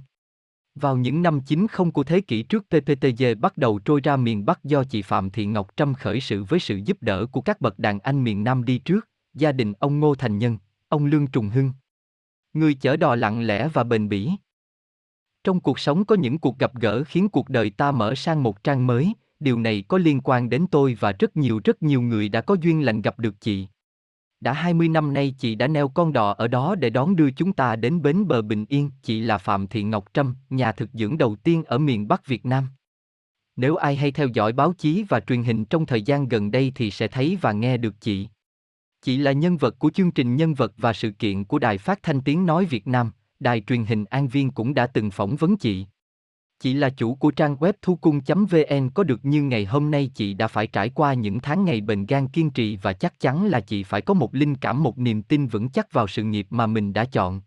Vào 0.74 0.96
những 0.96 1.22
năm 1.22 1.40
90 1.40 1.90
của 1.94 2.04
thế 2.04 2.20
kỷ 2.20 2.42
trước 2.42 2.66
PPTG 2.68 3.24
bắt 3.40 3.56
đầu 3.56 3.78
trôi 3.78 4.00
ra 4.00 4.16
miền 4.16 4.46
Bắc 4.46 4.64
do 4.64 4.84
chị 4.84 5.02
Phạm 5.02 5.30
Thị 5.30 5.46
Ngọc 5.46 5.70
Trâm 5.76 5.94
khởi 5.94 6.20
sự 6.20 6.44
với 6.44 6.60
sự 6.60 6.76
giúp 6.76 6.96
đỡ 7.00 7.26
của 7.26 7.40
các 7.40 7.60
bậc 7.60 7.78
đàn 7.78 7.98
anh 8.00 8.24
miền 8.24 8.44
Nam 8.44 8.64
đi 8.64 8.78
trước, 8.78 9.08
gia 9.34 9.52
đình 9.52 9.72
ông 9.78 10.00
Ngô 10.00 10.14
Thành 10.14 10.38
Nhân, 10.38 10.58
ông 10.88 11.06
Lương 11.06 11.26
Trùng 11.26 11.48
Hưng. 11.48 11.72
Người 12.52 12.74
chở 12.74 12.96
đò 12.96 13.14
lặng 13.14 13.46
lẽ 13.46 13.68
và 13.68 13.84
bền 13.84 14.08
bỉ. 14.08 14.30
Trong 15.44 15.60
cuộc 15.60 15.78
sống 15.78 16.04
có 16.04 16.14
những 16.14 16.38
cuộc 16.38 16.58
gặp 16.58 16.74
gỡ 16.74 17.04
khiến 17.04 17.28
cuộc 17.28 17.48
đời 17.48 17.70
ta 17.70 17.92
mở 17.92 18.14
sang 18.14 18.42
một 18.42 18.64
trang 18.64 18.86
mới, 18.86 19.12
điều 19.40 19.58
này 19.58 19.84
có 19.88 19.98
liên 19.98 20.20
quan 20.20 20.50
đến 20.50 20.66
tôi 20.70 20.96
và 21.00 21.12
rất 21.12 21.36
nhiều 21.36 21.60
rất 21.64 21.82
nhiều 21.82 22.02
người 22.02 22.28
đã 22.28 22.40
có 22.40 22.56
duyên 22.60 22.84
lành 22.84 23.02
gặp 23.02 23.18
được 23.18 23.40
chị. 23.40 23.68
Đã 24.40 24.52
20 24.52 24.88
năm 24.88 25.12
nay 25.12 25.34
chị 25.38 25.54
đã 25.54 25.68
neo 25.68 25.88
con 25.88 26.12
đò 26.12 26.32
ở 26.32 26.48
đó 26.48 26.74
để 26.74 26.90
đón 26.90 27.16
đưa 27.16 27.30
chúng 27.30 27.52
ta 27.52 27.76
đến 27.76 28.02
bến 28.02 28.28
bờ 28.28 28.42
bình 28.42 28.66
yên. 28.68 28.90
Chị 29.02 29.20
là 29.20 29.38
Phạm 29.38 29.66
Thị 29.66 29.82
Ngọc 29.82 30.04
Trâm, 30.14 30.34
nhà 30.50 30.72
thực 30.72 30.90
dưỡng 30.92 31.18
đầu 31.18 31.36
tiên 31.36 31.64
ở 31.64 31.78
miền 31.78 32.08
Bắc 32.08 32.26
Việt 32.26 32.46
Nam. 32.46 32.68
Nếu 33.56 33.76
ai 33.76 33.96
hay 33.96 34.12
theo 34.12 34.28
dõi 34.28 34.52
báo 34.52 34.72
chí 34.78 35.04
và 35.08 35.20
truyền 35.20 35.42
hình 35.42 35.64
trong 35.64 35.86
thời 35.86 36.02
gian 36.02 36.28
gần 36.28 36.50
đây 36.50 36.72
thì 36.74 36.90
sẽ 36.90 37.08
thấy 37.08 37.38
và 37.40 37.52
nghe 37.52 37.76
được 37.76 37.94
chị. 38.00 38.28
Chị 39.02 39.16
là 39.16 39.32
nhân 39.32 39.56
vật 39.56 39.78
của 39.78 39.90
chương 39.90 40.10
trình 40.10 40.36
nhân 40.36 40.54
vật 40.54 40.72
và 40.76 40.92
sự 40.92 41.10
kiện 41.10 41.44
của 41.44 41.58
Đài 41.58 41.78
Phát 41.78 42.02
thanh 42.02 42.20
Tiếng 42.20 42.46
Nói 42.46 42.64
Việt 42.64 42.86
Nam, 42.86 43.10
đài 43.42 43.60
truyền 43.60 43.84
hình 43.84 44.04
An 44.04 44.28
Viên 44.28 44.50
cũng 44.50 44.74
đã 44.74 44.86
từng 44.86 45.10
phỏng 45.10 45.36
vấn 45.36 45.56
chị. 45.56 45.86
Chị 46.60 46.74
là 46.74 46.90
chủ 46.90 47.14
của 47.14 47.30
trang 47.30 47.56
web 47.56 47.72
thu 47.82 47.96
cung.vn 47.96 48.90
có 48.94 49.04
được 49.04 49.24
như 49.24 49.42
ngày 49.42 49.64
hôm 49.64 49.90
nay 49.90 50.10
chị 50.14 50.34
đã 50.34 50.48
phải 50.48 50.66
trải 50.66 50.88
qua 50.88 51.14
những 51.14 51.40
tháng 51.40 51.64
ngày 51.64 51.80
bền 51.80 52.06
gan 52.06 52.28
kiên 52.28 52.50
trì 52.50 52.76
và 52.76 52.92
chắc 52.92 53.20
chắn 53.20 53.46
là 53.46 53.60
chị 53.60 53.82
phải 53.82 54.00
có 54.00 54.14
một 54.14 54.34
linh 54.34 54.54
cảm 54.54 54.82
một 54.82 54.98
niềm 54.98 55.22
tin 55.22 55.46
vững 55.46 55.68
chắc 55.68 55.92
vào 55.92 56.08
sự 56.08 56.22
nghiệp 56.22 56.46
mà 56.50 56.66
mình 56.66 56.92
đã 56.92 57.04
chọn. 57.04 57.40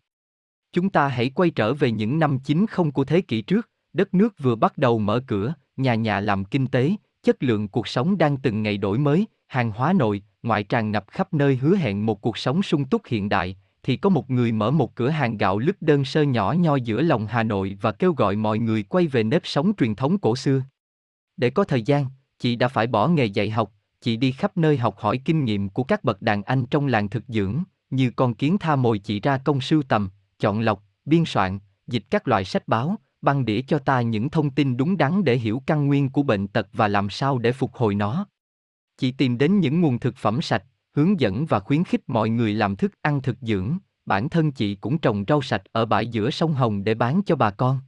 Chúng 0.73 0.89
ta 0.89 1.08
hãy 1.08 1.29
quay 1.29 1.49
trở 1.49 1.73
về 1.73 1.91
những 1.91 2.19
năm 2.19 2.39
90 2.39 2.91
của 2.93 3.03
thế 3.03 3.21
kỷ 3.21 3.41
trước, 3.41 3.69
đất 3.93 4.13
nước 4.13 4.34
vừa 4.39 4.55
bắt 4.55 4.77
đầu 4.77 4.99
mở 4.99 5.23
cửa, 5.27 5.53
nhà 5.77 5.95
nhà 5.95 6.19
làm 6.19 6.45
kinh 6.45 6.67
tế, 6.67 6.91
chất 7.23 7.43
lượng 7.43 7.67
cuộc 7.67 7.88
sống 7.88 8.17
đang 8.17 8.38
từng 8.38 8.63
ngày 8.63 8.77
đổi 8.77 8.97
mới, 8.97 9.25
hàng 9.47 9.71
hóa 9.71 9.93
nội, 9.93 10.21
ngoại 10.43 10.63
tràn 10.63 10.91
ngập 10.91 11.05
khắp 11.08 11.34
nơi 11.34 11.55
hứa 11.55 11.75
hẹn 11.75 12.05
một 12.05 12.21
cuộc 12.21 12.38
sống 12.38 12.63
sung 12.63 12.86
túc 12.86 13.01
hiện 13.05 13.29
đại, 13.29 13.58
thì 13.86 13.98
có 13.98 14.10
một 14.10 14.32
người 14.32 14.52
mở 14.52 14.71
một 14.71 14.95
cửa 14.95 15.10
hàng 15.10 15.38
gạo 15.38 15.60
lứt 15.60 15.82
đơn 15.82 16.06
sơ 16.06 16.21
nhỏ 16.21 16.54
nhoi 16.54 16.82
giữa 16.82 17.02
lòng 17.02 17.28
Hà 17.28 17.43
Nội 17.43 17.78
và 17.82 17.91
kêu 17.91 18.13
gọi 18.13 18.36
mọi 18.36 18.60
người 18.60 18.84
quay 18.84 19.08
về 19.08 19.24
nếp 19.24 19.41
sống 19.45 19.71
truyền 19.78 19.95
thống 19.95 20.17
cổ 20.17 20.36
xưa. 20.36 20.62
Để 21.38 21.50
có 21.50 21.63
thời 21.63 21.82
gian, 21.82 22.06
chị 22.39 22.56
đã 22.56 22.67
phải 22.67 22.88
bỏ 22.88 23.08
nghề 23.08 23.26
dạy 23.26 23.50
học, 23.50 23.71
chị 24.02 24.17
đi 24.17 24.32
khắp 24.32 24.58
nơi 24.58 24.78
học 24.78 24.98
hỏi 24.98 25.21
kinh 25.26 25.45
nghiệm 25.45 25.69
của 25.69 25.84
các 25.84 26.04
bậc 26.04 26.21
đàn 26.21 26.43
anh 26.43 26.65
trong 26.65 26.88
làng 26.88 27.10
thực 27.10 27.24
dưỡng, 27.28 27.63
như 27.89 28.12
con 28.15 28.34
kiến 28.34 28.58
tha 28.58 28.76
mồi 28.76 29.00
chị 29.00 29.19
ra 29.19 29.38
công 29.38 29.62
sưu 29.62 29.84
tầm, 29.84 30.10
chọn 30.39 30.60
lọc, 30.60 30.84
biên 31.06 31.26
soạn, 31.26 31.60
dịch 31.88 32.04
các 32.10 32.28
loại 32.28 32.45
sách 32.45 32.67
báo, 32.67 32.95
băng 33.21 33.45
đĩa 33.45 33.62
cho 33.62 33.80
ta 33.80 34.02
những 34.02 34.30
thông 34.30 34.52
tin 34.52 34.78
đúng 34.78 34.98
đắn 34.98 35.24
để 35.24 35.38
hiểu 35.38 35.62
căn 35.65 35.88
nguyên 35.88 36.10
của 36.10 36.24
bệnh 36.24 36.48
tật 36.48 36.67
và 36.74 36.88
làm 36.88 37.10
sao 37.10 37.38
để 37.38 37.52
phục 37.52 37.74
hồi 37.74 37.95
nó. 37.95 38.28
Chị 38.98 39.12
tìm 39.12 39.38
đến 39.38 39.60
những 39.60 39.82
nguồn 39.82 40.00
thực 40.00 40.15
phẩm 40.17 40.41
sạch, 40.41 40.63
hướng 40.95 41.19
dẫn 41.19 41.45
và 41.45 41.60
khuyến 41.60 41.84
khích 41.84 42.01
mọi 42.08 42.29
người 42.29 42.53
làm 42.53 42.75
thức 42.75 42.91
ăn 43.01 43.21
thực 43.21 43.38
dưỡng, 43.41 43.77
bản 44.05 44.29
thân 44.29 44.51
chị 44.51 44.75
cũng 44.75 44.97
trồng 44.97 45.23
rau 45.27 45.41
sạch 45.41 45.63
ở 45.71 45.86
bãi 45.86 46.08
giữa 46.08 46.29
sông 46.29 46.53
Hồng 46.53 46.84
để 46.84 46.93
bán 46.93 47.21
cho 47.25 47.36
bà 47.36 47.51
con. 47.51 47.79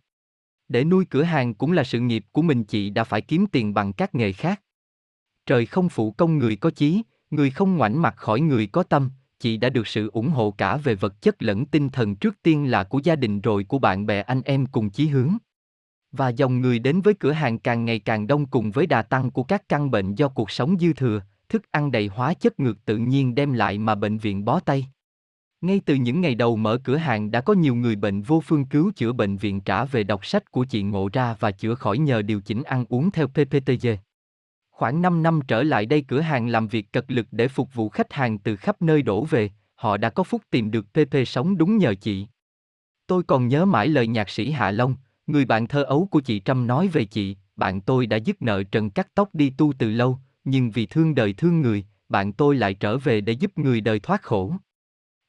Để 0.67 0.83
nuôi 0.83 1.05
cửa 1.05 1.23
hàng 1.23 1.53
cũng 1.53 1.71
là 1.71 1.83
sự 1.83 1.99
nghiệp 1.99 2.25
của 2.31 2.41
mình 2.41 2.63
chị 2.63 2.89
đã 2.89 3.03
phải 3.03 3.21
kiếm 3.21 3.45
tiền 3.51 3.73
bằng 3.73 3.93
các 3.93 4.15
nghề 4.15 4.31
khác. 4.31 4.61
Trời 5.45 5.65
không 5.65 5.89
phụ 5.89 6.11
công 6.11 6.37
người 6.37 6.55
có 6.55 6.69
chí, 6.69 7.01
người 7.29 7.49
không 7.49 7.77
ngoảnh 7.77 8.01
mặt 8.01 8.15
khỏi 8.17 8.41
người 8.41 8.67
có 8.67 8.83
tâm, 8.83 9.09
chị 9.39 9.57
đã 9.57 9.69
được 9.69 9.87
sự 9.87 10.09
ủng 10.13 10.29
hộ 10.29 10.51
cả 10.51 10.77
về 10.77 10.95
vật 10.95 11.21
chất 11.21 11.43
lẫn 11.43 11.65
tinh 11.65 11.89
thần 11.89 12.15
trước 12.15 12.35
tiên 12.43 12.71
là 12.71 12.83
của 12.83 12.99
gia 13.03 13.15
đình 13.15 13.41
rồi 13.41 13.63
của 13.63 13.79
bạn 13.79 14.05
bè 14.05 14.21
anh 14.21 14.41
em 14.41 14.65
cùng 14.65 14.89
chí 14.89 15.07
hướng. 15.07 15.37
Và 16.11 16.29
dòng 16.29 16.61
người 16.61 16.79
đến 16.79 17.01
với 17.01 17.13
cửa 17.13 17.31
hàng 17.31 17.59
càng 17.59 17.85
ngày 17.85 17.99
càng 17.99 18.27
đông 18.27 18.45
cùng 18.45 18.71
với 18.71 18.87
đà 18.87 19.01
tăng 19.01 19.31
của 19.31 19.43
các 19.43 19.69
căn 19.69 19.91
bệnh 19.91 20.15
do 20.15 20.27
cuộc 20.27 20.51
sống 20.51 20.77
dư 20.79 20.93
thừa, 20.93 21.21
thức 21.49 21.71
ăn 21.71 21.91
đầy 21.91 22.07
hóa 22.07 22.33
chất 22.33 22.59
ngược 22.59 22.85
tự 22.85 22.97
nhiên 22.97 23.35
đem 23.35 23.53
lại 23.53 23.77
mà 23.77 23.95
bệnh 23.95 24.17
viện 24.17 24.45
bó 24.45 24.59
tay. 24.59 24.87
Ngay 25.61 25.81
từ 25.85 25.95
những 25.95 26.21
ngày 26.21 26.35
đầu 26.35 26.55
mở 26.55 26.77
cửa 26.83 26.95
hàng 26.95 27.31
đã 27.31 27.41
có 27.41 27.53
nhiều 27.53 27.75
người 27.75 27.95
bệnh 27.95 28.21
vô 28.21 28.41
phương 28.45 28.65
cứu 28.65 28.91
chữa 28.95 29.13
bệnh 29.13 29.37
viện 29.37 29.61
trả 29.61 29.85
về 29.85 30.03
đọc 30.03 30.25
sách 30.25 30.51
của 30.51 30.65
chị 30.65 30.83
ngộ 30.83 31.09
ra 31.13 31.35
và 31.39 31.51
chữa 31.51 31.75
khỏi 31.75 31.97
nhờ 31.97 32.21
điều 32.21 32.41
chỉnh 32.41 32.63
ăn 32.63 32.85
uống 32.89 33.11
theo 33.11 33.27
PPTG. 33.27 33.87
Khoảng 34.69 35.01
5 35.01 35.23
năm 35.23 35.39
trở 35.47 35.63
lại 35.63 35.85
đây 35.85 36.01
cửa 36.07 36.21
hàng 36.21 36.47
làm 36.47 36.67
việc 36.67 36.91
cật 36.91 37.11
lực 37.11 37.27
để 37.31 37.47
phục 37.47 37.73
vụ 37.73 37.89
khách 37.89 38.13
hàng 38.13 38.39
từ 38.39 38.55
khắp 38.55 38.81
nơi 38.81 39.01
đổ 39.01 39.25
về, 39.25 39.49
họ 39.75 39.97
đã 39.97 40.09
có 40.09 40.23
phúc 40.23 40.41
tìm 40.49 40.71
được 40.71 40.85
PP 40.93 41.27
sống 41.27 41.57
đúng 41.57 41.77
nhờ 41.77 41.95
chị. 42.01 42.27
Tôi 43.07 43.23
còn 43.23 43.47
nhớ 43.47 43.65
mãi 43.65 43.87
lời 43.87 44.07
nhạc 44.07 44.29
sĩ 44.29 44.51
Hạ 44.51 44.71
Long, 44.71 44.95
người 45.27 45.45
bạn 45.45 45.67
thơ 45.67 45.83
ấu 45.83 46.07
của 46.11 46.19
chị 46.19 46.39
Trâm 46.39 46.67
nói 46.67 46.87
về 46.87 47.05
chị, 47.05 47.37
bạn 47.55 47.81
tôi 47.81 48.05
đã 48.05 48.17
dứt 48.17 48.41
nợ 48.41 48.63
trần 48.63 48.89
cắt 48.89 49.07
tóc 49.15 49.29
đi 49.33 49.49
tu 49.49 49.73
từ 49.79 49.89
lâu, 49.89 50.19
nhưng 50.49 50.71
vì 50.71 50.85
thương 50.85 51.15
đời 51.15 51.33
thương 51.33 51.61
người, 51.61 51.85
bạn 52.09 52.33
tôi 52.33 52.55
lại 52.55 52.73
trở 52.73 52.97
về 52.97 53.21
để 53.21 53.33
giúp 53.33 53.57
người 53.57 53.81
đời 53.81 53.99
thoát 53.99 54.21
khổ. 54.21 54.53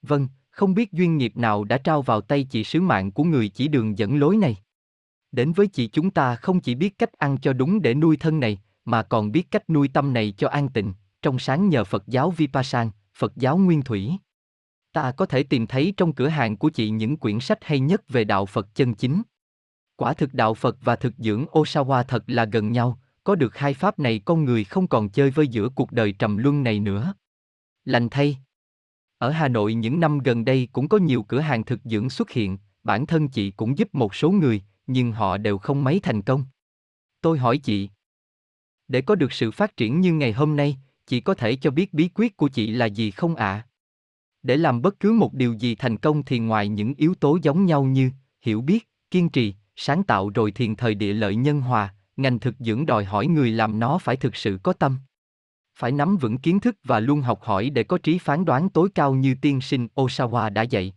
Vâng, 0.02 0.28
không 0.50 0.74
biết 0.74 0.92
duyên 0.92 1.16
nghiệp 1.16 1.36
nào 1.36 1.64
đã 1.64 1.78
trao 1.78 2.02
vào 2.02 2.20
tay 2.20 2.44
chị 2.44 2.64
sứ 2.64 2.80
mạng 2.80 3.10
của 3.12 3.24
người 3.24 3.48
chỉ 3.48 3.68
đường 3.68 3.98
dẫn 3.98 4.18
lối 4.18 4.36
này. 4.36 4.56
Đến 5.32 5.52
với 5.52 5.66
chị 5.66 5.88
chúng 5.88 6.10
ta 6.10 6.36
không 6.36 6.60
chỉ 6.60 6.74
biết 6.74 6.98
cách 6.98 7.12
ăn 7.12 7.38
cho 7.42 7.52
đúng 7.52 7.82
để 7.82 7.94
nuôi 7.94 8.16
thân 8.16 8.40
này, 8.40 8.58
mà 8.84 9.02
còn 9.02 9.32
biết 9.32 9.50
cách 9.50 9.70
nuôi 9.70 9.88
tâm 9.88 10.12
này 10.12 10.34
cho 10.38 10.48
an 10.48 10.68
tịnh, 10.68 10.92
trong 11.22 11.38
sáng 11.38 11.68
nhờ 11.68 11.84
Phật 11.84 12.06
giáo 12.06 12.30
Vipassana, 12.30 12.90
Phật 13.14 13.36
giáo 13.36 13.58
Nguyên 13.58 13.82
Thủy. 13.82 14.12
Ta 14.92 15.12
có 15.12 15.26
thể 15.26 15.42
tìm 15.42 15.66
thấy 15.66 15.94
trong 15.96 16.12
cửa 16.12 16.28
hàng 16.28 16.56
của 16.56 16.68
chị 16.68 16.90
những 16.90 17.16
quyển 17.16 17.40
sách 17.40 17.58
hay 17.62 17.80
nhất 17.80 18.08
về 18.08 18.24
đạo 18.24 18.46
Phật 18.46 18.74
chân 18.74 18.94
chính. 18.94 19.22
Quả 19.96 20.14
thực 20.14 20.34
đạo 20.34 20.54
Phật 20.54 20.76
và 20.80 20.96
thực 20.96 21.14
dưỡng 21.18 21.44
Osawa 21.52 22.02
thật 22.02 22.24
là 22.26 22.44
gần 22.44 22.72
nhau, 22.72 22.98
có 23.28 23.34
được 23.34 23.56
hai 23.56 23.74
pháp 23.74 23.98
này 23.98 24.20
con 24.24 24.44
người 24.44 24.64
không 24.64 24.86
còn 24.86 25.08
chơi 25.08 25.30
với 25.30 25.48
giữa 25.48 25.68
cuộc 25.68 25.92
đời 25.92 26.12
trầm 26.12 26.36
luân 26.36 26.62
này 26.62 26.80
nữa. 26.80 27.14
Lành 27.84 28.08
thay. 28.10 28.38
Ở 29.18 29.30
Hà 29.30 29.48
Nội 29.48 29.74
những 29.74 30.00
năm 30.00 30.18
gần 30.18 30.44
đây 30.44 30.68
cũng 30.72 30.88
có 30.88 30.98
nhiều 30.98 31.22
cửa 31.22 31.40
hàng 31.40 31.64
thực 31.64 31.80
dưỡng 31.84 32.10
xuất 32.10 32.30
hiện, 32.30 32.58
bản 32.82 33.06
thân 33.06 33.28
chị 33.28 33.50
cũng 33.50 33.78
giúp 33.78 33.94
một 33.94 34.14
số 34.14 34.30
người, 34.30 34.62
nhưng 34.86 35.12
họ 35.12 35.36
đều 35.36 35.58
không 35.58 35.84
mấy 35.84 36.00
thành 36.00 36.22
công. 36.22 36.44
Tôi 37.20 37.38
hỏi 37.38 37.58
chị, 37.58 37.90
để 38.88 39.00
có 39.00 39.14
được 39.14 39.32
sự 39.32 39.50
phát 39.50 39.76
triển 39.76 40.00
như 40.00 40.12
ngày 40.12 40.32
hôm 40.32 40.56
nay, 40.56 40.76
chị 41.06 41.20
có 41.20 41.34
thể 41.34 41.56
cho 41.56 41.70
biết 41.70 41.94
bí 41.94 42.08
quyết 42.14 42.36
của 42.36 42.48
chị 42.48 42.70
là 42.70 42.86
gì 42.86 43.10
không 43.10 43.36
ạ? 43.36 43.46
À? 43.46 43.66
Để 44.42 44.56
làm 44.56 44.82
bất 44.82 45.00
cứ 45.00 45.12
một 45.12 45.34
điều 45.34 45.52
gì 45.52 45.74
thành 45.74 45.96
công 45.96 46.24
thì 46.24 46.38
ngoài 46.38 46.68
những 46.68 46.94
yếu 46.94 47.14
tố 47.14 47.38
giống 47.42 47.66
nhau 47.66 47.84
như 47.84 48.10
hiểu 48.42 48.60
biết, 48.60 48.88
kiên 49.10 49.28
trì, 49.28 49.54
sáng 49.76 50.02
tạo 50.02 50.30
rồi 50.34 50.52
thiền 50.52 50.76
thời 50.76 50.94
địa 50.94 51.12
lợi 51.12 51.36
nhân 51.36 51.60
hòa, 51.60 51.94
ngành 52.18 52.38
thực 52.38 52.54
dưỡng 52.58 52.86
đòi 52.86 53.04
hỏi 53.04 53.26
người 53.26 53.50
làm 53.50 53.78
nó 53.78 53.98
phải 53.98 54.16
thực 54.16 54.36
sự 54.36 54.58
có 54.62 54.72
tâm. 54.72 54.96
Phải 55.78 55.92
nắm 55.92 56.16
vững 56.16 56.38
kiến 56.38 56.60
thức 56.60 56.76
và 56.84 57.00
luôn 57.00 57.20
học 57.20 57.42
hỏi 57.42 57.70
để 57.70 57.82
có 57.84 57.98
trí 57.98 58.18
phán 58.18 58.44
đoán 58.44 58.68
tối 58.68 58.88
cao 58.94 59.14
như 59.14 59.34
tiên 59.42 59.60
sinh 59.60 59.88
Osawa 59.94 60.52
đã 60.52 60.62
dạy. 60.62 60.94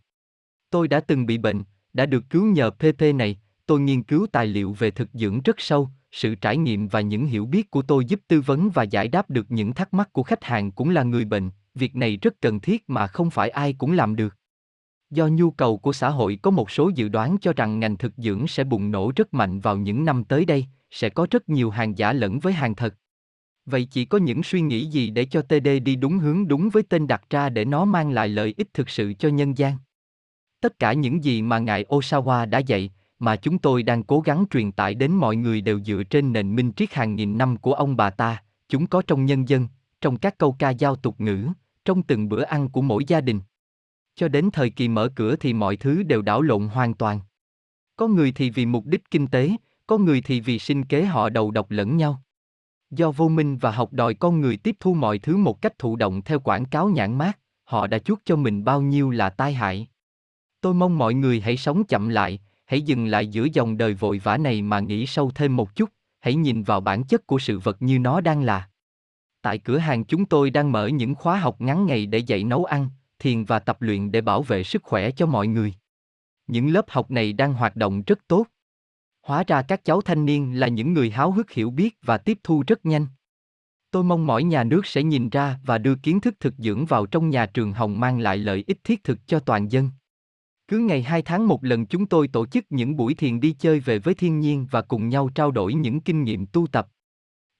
Tôi 0.70 0.88
đã 0.88 1.00
từng 1.00 1.26
bị 1.26 1.38
bệnh, 1.38 1.62
đã 1.92 2.06
được 2.06 2.24
cứu 2.30 2.46
nhờ 2.46 2.70
PP 2.70 3.02
này, 3.14 3.38
tôi 3.66 3.80
nghiên 3.80 4.02
cứu 4.02 4.26
tài 4.32 4.46
liệu 4.46 4.72
về 4.72 4.90
thực 4.90 5.08
dưỡng 5.12 5.40
rất 5.42 5.56
sâu, 5.58 5.88
sự 6.12 6.34
trải 6.34 6.56
nghiệm 6.56 6.88
và 6.88 7.00
những 7.00 7.26
hiểu 7.26 7.46
biết 7.46 7.70
của 7.70 7.82
tôi 7.82 8.04
giúp 8.04 8.20
tư 8.28 8.40
vấn 8.40 8.70
và 8.70 8.82
giải 8.82 9.08
đáp 9.08 9.30
được 9.30 9.50
những 9.50 9.74
thắc 9.74 9.94
mắc 9.94 10.12
của 10.12 10.22
khách 10.22 10.44
hàng 10.44 10.70
cũng 10.72 10.90
là 10.90 11.02
người 11.02 11.24
bệnh, 11.24 11.50
việc 11.74 11.96
này 11.96 12.16
rất 12.16 12.40
cần 12.40 12.60
thiết 12.60 12.90
mà 12.90 13.06
không 13.06 13.30
phải 13.30 13.50
ai 13.50 13.72
cũng 13.72 13.92
làm 13.92 14.16
được. 14.16 14.36
Do 15.10 15.28
nhu 15.28 15.50
cầu 15.50 15.78
của 15.78 15.92
xã 15.92 16.08
hội 16.08 16.38
có 16.42 16.50
một 16.50 16.70
số 16.70 16.90
dự 16.94 17.08
đoán 17.08 17.36
cho 17.40 17.52
rằng 17.52 17.80
ngành 17.80 17.96
thực 17.96 18.12
dưỡng 18.16 18.46
sẽ 18.46 18.64
bùng 18.64 18.90
nổ 18.90 19.12
rất 19.16 19.34
mạnh 19.34 19.60
vào 19.60 19.76
những 19.76 20.04
năm 20.04 20.24
tới 20.24 20.44
đây, 20.44 20.66
sẽ 20.92 21.10
có 21.10 21.26
rất 21.30 21.48
nhiều 21.48 21.70
hàng 21.70 21.98
giả 21.98 22.12
lẫn 22.12 22.38
với 22.38 22.52
hàng 22.52 22.74
thật. 22.74 22.94
Vậy 23.66 23.84
chỉ 23.90 24.04
có 24.04 24.18
những 24.18 24.42
suy 24.42 24.60
nghĩ 24.60 24.86
gì 24.86 25.10
để 25.10 25.24
cho 25.24 25.42
TD 25.42 25.68
đi 25.82 25.96
đúng 25.96 26.18
hướng 26.18 26.48
đúng 26.48 26.68
với 26.70 26.82
tên 26.82 27.06
đặt 27.06 27.22
ra 27.30 27.48
để 27.48 27.64
nó 27.64 27.84
mang 27.84 28.10
lại 28.10 28.28
lợi 28.28 28.54
ích 28.56 28.74
thực 28.74 28.90
sự 28.90 29.12
cho 29.12 29.28
nhân 29.28 29.58
gian? 29.58 29.76
Tất 30.60 30.78
cả 30.78 30.92
những 30.92 31.24
gì 31.24 31.42
mà 31.42 31.58
ngài 31.58 31.84
Osawa 31.84 32.50
đã 32.50 32.58
dạy, 32.58 32.90
mà 33.18 33.36
chúng 33.36 33.58
tôi 33.58 33.82
đang 33.82 34.02
cố 34.02 34.20
gắng 34.20 34.44
truyền 34.50 34.72
tải 34.72 34.94
đến 34.94 35.12
mọi 35.12 35.36
người 35.36 35.60
đều 35.60 35.80
dựa 35.80 36.02
trên 36.10 36.32
nền 36.32 36.56
minh 36.56 36.72
triết 36.76 36.92
hàng 36.92 37.16
nghìn 37.16 37.38
năm 37.38 37.56
của 37.56 37.74
ông 37.74 37.96
bà 37.96 38.10
ta, 38.10 38.42
chúng 38.68 38.86
có 38.86 39.02
trong 39.06 39.26
nhân 39.26 39.48
dân, 39.48 39.68
trong 40.00 40.16
các 40.16 40.38
câu 40.38 40.56
ca 40.58 40.70
giao 40.70 40.96
tục 40.96 41.20
ngữ, 41.20 41.48
trong 41.84 42.02
từng 42.02 42.28
bữa 42.28 42.42
ăn 42.42 42.68
của 42.68 42.82
mỗi 42.82 43.04
gia 43.06 43.20
đình. 43.20 43.40
Cho 44.14 44.28
đến 44.28 44.50
thời 44.52 44.70
kỳ 44.70 44.88
mở 44.88 45.08
cửa 45.16 45.36
thì 45.36 45.52
mọi 45.52 45.76
thứ 45.76 46.02
đều 46.02 46.22
đảo 46.22 46.42
lộn 46.42 46.68
hoàn 46.68 46.94
toàn. 46.94 47.20
Có 47.96 48.08
người 48.08 48.32
thì 48.32 48.50
vì 48.50 48.66
mục 48.66 48.86
đích 48.86 49.10
kinh 49.10 49.26
tế, 49.26 49.50
có 49.86 49.98
người 49.98 50.20
thì 50.20 50.40
vì 50.40 50.58
sinh 50.58 50.84
kế 50.84 51.04
họ 51.04 51.28
đầu 51.28 51.50
độc 51.50 51.70
lẫn 51.70 51.96
nhau. 51.96 52.22
Do 52.90 53.10
vô 53.10 53.28
minh 53.28 53.58
và 53.58 53.70
học 53.70 53.92
đòi 53.92 54.14
con 54.14 54.40
người 54.40 54.56
tiếp 54.56 54.76
thu 54.80 54.94
mọi 54.94 55.18
thứ 55.18 55.36
một 55.36 55.62
cách 55.62 55.78
thụ 55.78 55.96
động 55.96 56.22
theo 56.22 56.40
quảng 56.40 56.64
cáo 56.64 56.88
nhãn 56.88 57.18
mát, 57.18 57.38
họ 57.64 57.86
đã 57.86 57.98
chuốc 57.98 58.20
cho 58.24 58.36
mình 58.36 58.64
bao 58.64 58.82
nhiêu 58.82 59.10
là 59.10 59.30
tai 59.30 59.54
hại. 59.54 59.88
Tôi 60.60 60.74
mong 60.74 60.98
mọi 60.98 61.14
người 61.14 61.40
hãy 61.40 61.56
sống 61.56 61.84
chậm 61.84 62.08
lại, 62.08 62.40
hãy 62.64 62.82
dừng 62.82 63.06
lại 63.06 63.26
giữa 63.26 63.46
dòng 63.52 63.76
đời 63.76 63.94
vội 63.94 64.18
vã 64.18 64.36
này 64.36 64.62
mà 64.62 64.80
nghĩ 64.80 65.06
sâu 65.06 65.30
thêm 65.34 65.56
một 65.56 65.74
chút, 65.74 65.90
hãy 66.20 66.34
nhìn 66.34 66.62
vào 66.62 66.80
bản 66.80 67.04
chất 67.04 67.26
của 67.26 67.38
sự 67.38 67.58
vật 67.58 67.82
như 67.82 67.98
nó 67.98 68.20
đang 68.20 68.42
là. 68.42 68.68
Tại 69.42 69.58
cửa 69.58 69.78
hàng 69.78 70.04
chúng 70.04 70.24
tôi 70.24 70.50
đang 70.50 70.72
mở 70.72 70.86
những 70.86 71.14
khóa 71.14 71.38
học 71.38 71.60
ngắn 71.60 71.86
ngày 71.86 72.06
để 72.06 72.18
dạy 72.18 72.44
nấu 72.44 72.64
ăn, 72.64 72.88
thiền 73.18 73.44
và 73.44 73.58
tập 73.58 73.82
luyện 73.82 74.12
để 74.12 74.20
bảo 74.20 74.42
vệ 74.42 74.64
sức 74.64 74.82
khỏe 74.82 75.10
cho 75.10 75.26
mọi 75.26 75.46
người. 75.46 75.74
Những 76.46 76.72
lớp 76.72 76.84
học 76.88 77.10
này 77.10 77.32
đang 77.32 77.54
hoạt 77.54 77.76
động 77.76 78.02
rất 78.06 78.18
tốt. 78.28 78.46
Hóa 79.22 79.44
ra 79.46 79.62
các 79.62 79.84
cháu 79.84 80.00
thanh 80.00 80.24
niên 80.24 80.60
là 80.60 80.68
những 80.68 80.92
người 80.92 81.10
háo 81.10 81.32
hức 81.32 81.50
hiểu 81.50 81.70
biết 81.70 81.98
và 82.02 82.18
tiếp 82.18 82.38
thu 82.42 82.64
rất 82.66 82.86
nhanh. 82.86 83.06
Tôi 83.90 84.04
mong 84.04 84.26
mỏi 84.26 84.44
nhà 84.44 84.64
nước 84.64 84.86
sẽ 84.86 85.02
nhìn 85.02 85.28
ra 85.28 85.58
và 85.64 85.78
đưa 85.78 85.94
kiến 85.94 86.20
thức 86.20 86.34
thực 86.40 86.54
dưỡng 86.58 86.86
vào 86.86 87.06
trong 87.06 87.30
nhà 87.30 87.46
trường 87.46 87.72
Hồng 87.72 88.00
mang 88.00 88.20
lại 88.20 88.36
lợi 88.36 88.64
ích 88.66 88.84
thiết 88.84 89.04
thực 89.04 89.26
cho 89.26 89.38
toàn 89.38 89.72
dân. 89.72 89.90
Cứ 90.68 90.78
ngày 90.78 91.02
hai 91.02 91.22
tháng 91.22 91.48
một 91.48 91.64
lần 91.64 91.86
chúng 91.86 92.06
tôi 92.06 92.28
tổ 92.28 92.46
chức 92.46 92.64
những 92.70 92.96
buổi 92.96 93.14
thiền 93.14 93.40
đi 93.40 93.52
chơi 93.52 93.80
về 93.80 93.98
với 93.98 94.14
thiên 94.14 94.40
nhiên 94.40 94.66
và 94.70 94.82
cùng 94.82 95.08
nhau 95.08 95.28
trao 95.34 95.50
đổi 95.50 95.74
những 95.74 96.00
kinh 96.00 96.24
nghiệm 96.24 96.46
tu 96.46 96.66
tập. 96.66 96.88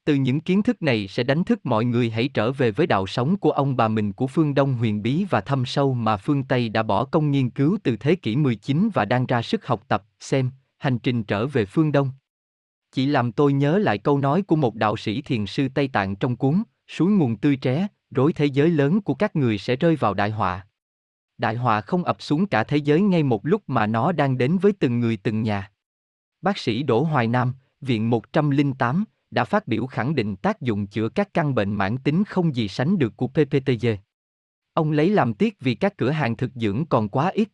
Từ 0.05 0.15
những 0.15 0.41
kiến 0.41 0.63
thức 0.63 0.83
này 0.83 1.09
sẽ 1.09 1.23
đánh 1.23 1.45
thức 1.45 1.67
mọi 1.67 1.85
người 1.85 2.11
hãy 2.11 2.29
trở 2.29 2.53
về 2.53 2.71
với 2.71 2.87
đạo 2.87 3.07
sống 3.07 3.37
của 3.37 3.51
ông 3.51 3.77
bà 3.77 3.89
mình 3.89 4.13
của 4.13 4.27
phương 4.27 4.55
Đông 4.55 4.75
huyền 4.75 5.03
bí 5.03 5.27
và 5.31 5.41
thâm 5.41 5.65
sâu 5.65 5.95
mà 5.95 6.17
phương 6.17 6.43
Tây 6.43 6.69
đã 6.69 6.83
bỏ 6.83 7.05
công 7.05 7.31
nghiên 7.31 7.51
cứu 7.51 7.79
từ 7.83 7.97
thế 7.97 8.15
kỷ 8.15 8.37
19 8.37 8.89
và 8.95 9.05
đang 9.05 9.27
ra 9.27 9.43
sức 9.43 9.67
học 9.67 9.85
tập, 9.89 10.05
xem, 10.21 10.51
hành 10.83 10.99
trình 10.99 11.25
trở 11.25 11.47
về 11.47 11.65
phương 11.65 11.93
Đông. 11.93 12.11
Chỉ 12.93 13.07
làm 13.07 13.33
tôi 13.33 13.53
nhớ 13.53 13.79
lại 13.79 13.99
câu 13.99 14.19
nói 14.19 14.43
của 14.43 14.57
một 14.57 14.75
đạo 14.75 14.97
sĩ 14.97 15.23
thiền 15.23 15.47
sư 15.47 15.69
Tây 15.75 15.89
Tạng 15.89 16.17
trong 16.17 16.37
cuốn, 16.37 16.63
suối 16.89 17.11
nguồn 17.11 17.37
tươi 17.37 17.59
tré, 17.63 17.87
rối 18.11 18.33
thế 18.33 18.47
giới 18.47 18.71
lớn 18.71 19.01
của 19.01 19.15
các 19.15 19.37
người 19.37 19.59
sẽ 19.59 19.77
rơi 19.77 19.97
vào 19.97 20.15
đại 20.15 20.31
họa 20.31 20.67
đại 21.43 21.57
họa 21.57 21.81
không 21.81 22.05
ập 22.05 22.23
xuống 22.23 22.47
cả 22.47 22.65
thế 22.65 22.77
giới 22.77 23.01
ngay 23.01 23.23
một 23.23 23.47
lúc 23.47 23.63
mà 23.67 23.87
nó 23.87 24.13
đang 24.13 24.39
đến 24.39 24.59
với 24.59 24.73
từng 24.73 25.01
người 25.01 25.17
từng 25.17 25.43
nhà. 25.43 25.71
Bác 26.41 26.59
sĩ 26.59 26.83
Đỗ 26.83 27.03
Hoài 27.03 27.27
Nam, 27.27 27.55
Viện 27.81 28.11
108, 28.11 29.05
đã 29.31 29.45
phát 29.45 29.69
biểu 29.69 29.87
khẳng 29.87 30.15
định 30.15 30.37
tác 30.37 30.61
dụng 30.61 30.87
chữa 30.87 31.09
các 31.09 31.35
căn 31.35 31.55
bệnh 31.55 31.75
mãn 31.75 31.99
tính 31.99 32.25
không 32.25 32.55
gì 32.55 32.69
sánh 32.69 32.99
được 32.99 33.17
của 33.17 33.27
PPTG. 33.27 33.87
Ông 34.75 34.93
lấy 34.93 35.11
làm 35.11 35.35
tiếc 35.35 35.61
vì 35.61 35.75
các 35.75 35.97
cửa 35.97 36.11
hàng 36.11 36.37
thực 36.37 36.51
dưỡng 36.55 36.87
còn 36.87 37.09
quá 37.09 37.29
ít. 37.29 37.49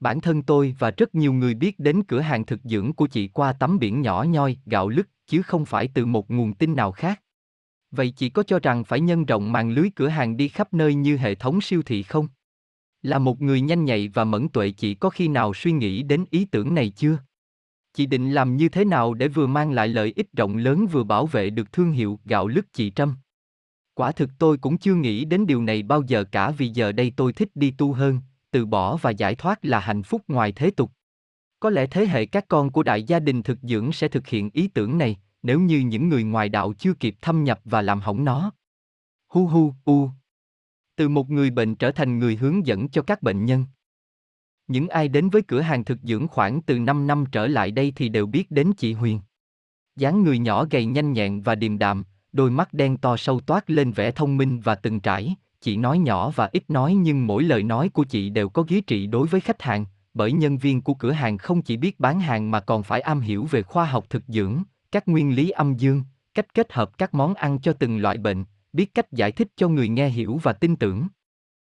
Bản 0.00 0.20
thân 0.20 0.42
tôi 0.42 0.76
và 0.78 0.90
rất 0.90 1.14
nhiều 1.14 1.32
người 1.32 1.54
biết 1.54 1.78
đến 1.78 2.02
cửa 2.08 2.20
hàng 2.20 2.46
thực 2.46 2.60
dưỡng 2.64 2.92
của 2.92 3.06
chị 3.06 3.28
qua 3.28 3.52
tấm 3.52 3.78
biển 3.78 4.02
nhỏ 4.02 4.22
nhoi, 4.22 4.56
gạo 4.66 4.88
lứt, 4.88 5.08
chứ 5.26 5.42
không 5.42 5.64
phải 5.64 5.88
từ 5.94 6.06
một 6.06 6.30
nguồn 6.30 6.54
tin 6.54 6.76
nào 6.76 6.92
khác. 6.92 7.22
Vậy 7.90 8.10
chị 8.10 8.28
có 8.28 8.42
cho 8.42 8.58
rằng 8.58 8.84
phải 8.84 9.00
nhân 9.00 9.24
rộng 9.24 9.52
mạng 9.52 9.70
lưới 9.70 9.90
cửa 9.96 10.08
hàng 10.08 10.36
đi 10.36 10.48
khắp 10.48 10.74
nơi 10.74 10.94
như 10.94 11.16
hệ 11.16 11.34
thống 11.34 11.60
siêu 11.60 11.82
thị 11.82 12.02
không? 12.02 12.28
Là 13.02 13.18
một 13.18 13.40
người 13.40 13.60
nhanh 13.60 13.84
nhạy 13.84 14.08
và 14.08 14.24
mẫn 14.24 14.48
tuệ 14.48 14.70
chị 14.70 14.94
có 14.94 15.10
khi 15.10 15.28
nào 15.28 15.54
suy 15.54 15.72
nghĩ 15.72 16.02
đến 16.02 16.24
ý 16.30 16.44
tưởng 16.44 16.74
này 16.74 16.90
chưa? 16.90 17.18
Chị 17.94 18.06
định 18.06 18.32
làm 18.32 18.56
như 18.56 18.68
thế 18.68 18.84
nào 18.84 19.14
để 19.14 19.28
vừa 19.28 19.46
mang 19.46 19.70
lại 19.70 19.88
lợi 19.88 20.12
ích 20.16 20.32
rộng 20.32 20.56
lớn 20.56 20.86
vừa 20.86 21.04
bảo 21.04 21.26
vệ 21.26 21.50
được 21.50 21.72
thương 21.72 21.92
hiệu 21.92 22.20
gạo 22.24 22.46
lứt 22.46 22.72
chị 22.72 22.90
Trâm? 22.90 23.14
Quả 23.94 24.12
thực 24.12 24.30
tôi 24.38 24.58
cũng 24.58 24.78
chưa 24.78 24.94
nghĩ 24.94 25.24
đến 25.24 25.46
điều 25.46 25.62
này 25.62 25.82
bao 25.82 26.02
giờ 26.02 26.24
cả 26.24 26.50
vì 26.50 26.68
giờ 26.68 26.92
đây 26.92 27.12
tôi 27.16 27.32
thích 27.32 27.48
đi 27.54 27.70
tu 27.70 27.92
hơn, 27.92 28.20
từ 28.50 28.66
bỏ 28.66 28.96
và 28.96 29.10
giải 29.10 29.34
thoát 29.34 29.64
là 29.64 29.80
hạnh 29.80 30.02
phúc 30.02 30.22
ngoài 30.28 30.52
thế 30.52 30.70
tục. 30.70 30.92
Có 31.60 31.70
lẽ 31.70 31.86
thế 31.86 32.06
hệ 32.06 32.26
các 32.26 32.44
con 32.48 32.70
của 32.70 32.82
đại 32.82 33.02
gia 33.02 33.20
đình 33.20 33.42
thực 33.42 33.58
dưỡng 33.62 33.92
sẽ 33.92 34.08
thực 34.08 34.26
hiện 34.26 34.50
ý 34.52 34.68
tưởng 34.68 34.98
này, 34.98 35.16
nếu 35.42 35.60
như 35.60 35.78
những 35.78 36.08
người 36.08 36.22
ngoài 36.22 36.48
đạo 36.48 36.72
chưa 36.78 36.94
kịp 36.94 37.14
thâm 37.20 37.44
nhập 37.44 37.60
và 37.64 37.82
làm 37.82 38.00
hỏng 38.00 38.24
nó. 38.24 38.52
Hu 39.28 39.46
hu, 39.46 39.74
u 39.84 40.10
từ 41.00 41.08
một 41.08 41.30
người 41.30 41.50
bệnh 41.50 41.74
trở 41.74 41.92
thành 41.92 42.18
người 42.18 42.36
hướng 42.36 42.66
dẫn 42.66 42.88
cho 42.88 43.02
các 43.02 43.22
bệnh 43.22 43.44
nhân. 43.44 43.64
Những 44.68 44.88
ai 44.88 45.08
đến 45.08 45.30
với 45.30 45.42
cửa 45.42 45.60
hàng 45.60 45.84
thực 45.84 45.98
dưỡng 46.02 46.28
khoảng 46.28 46.62
từ 46.62 46.78
5 46.78 47.06
năm 47.06 47.24
trở 47.32 47.46
lại 47.46 47.70
đây 47.70 47.92
thì 47.96 48.08
đều 48.08 48.26
biết 48.26 48.50
đến 48.50 48.72
chị 48.76 48.92
Huyền. 48.92 49.20
dáng 49.96 50.22
người 50.22 50.38
nhỏ 50.38 50.64
gầy 50.70 50.86
nhanh 50.86 51.12
nhẹn 51.12 51.42
và 51.42 51.54
điềm 51.54 51.78
đạm, 51.78 52.04
đôi 52.32 52.50
mắt 52.50 52.72
đen 52.72 52.96
to 52.96 53.16
sâu 53.16 53.40
toát 53.40 53.70
lên 53.70 53.92
vẻ 53.92 54.10
thông 54.10 54.36
minh 54.36 54.60
và 54.60 54.74
từng 54.74 55.00
trải, 55.00 55.34
chị 55.60 55.76
nói 55.76 55.98
nhỏ 55.98 56.30
và 56.30 56.48
ít 56.52 56.70
nói 56.70 56.94
nhưng 56.94 57.26
mỗi 57.26 57.42
lời 57.42 57.62
nói 57.62 57.88
của 57.88 58.04
chị 58.04 58.30
đều 58.30 58.48
có 58.48 58.64
giá 58.68 58.78
trị 58.86 59.06
đối 59.06 59.26
với 59.26 59.40
khách 59.40 59.62
hàng, 59.62 59.84
bởi 60.14 60.32
nhân 60.32 60.58
viên 60.58 60.82
của 60.82 60.94
cửa 60.94 61.12
hàng 61.12 61.38
không 61.38 61.62
chỉ 61.62 61.76
biết 61.76 62.00
bán 62.00 62.20
hàng 62.20 62.50
mà 62.50 62.60
còn 62.60 62.82
phải 62.82 63.00
am 63.00 63.20
hiểu 63.20 63.44
về 63.44 63.62
khoa 63.62 63.84
học 63.84 64.06
thực 64.10 64.22
dưỡng, 64.28 64.62
các 64.92 65.08
nguyên 65.08 65.34
lý 65.34 65.50
âm 65.50 65.74
dương, 65.74 66.02
cách 66.34 66.54
kết 66.54 66.72
hợp 66.72 66.98
các 66.98 67.14
món 67.14 67.34
ăn 67.34 67.58
cho 67.60 67.72
từng 67.72 67.98
loại 67.98 68.18
bệnh, 68.18 68.44
biết 68.72 68.94
cách 68.94 69.12
giải 69.12 69.32
thích 69.32 69.48
cho 69.56 69.68
người 69.68 69.88
nghe 69.88 70.08
hiểu 70.08 70.40
và 70.42 70.52
tin 70.52 70.76
tưởng. 70.76 71.06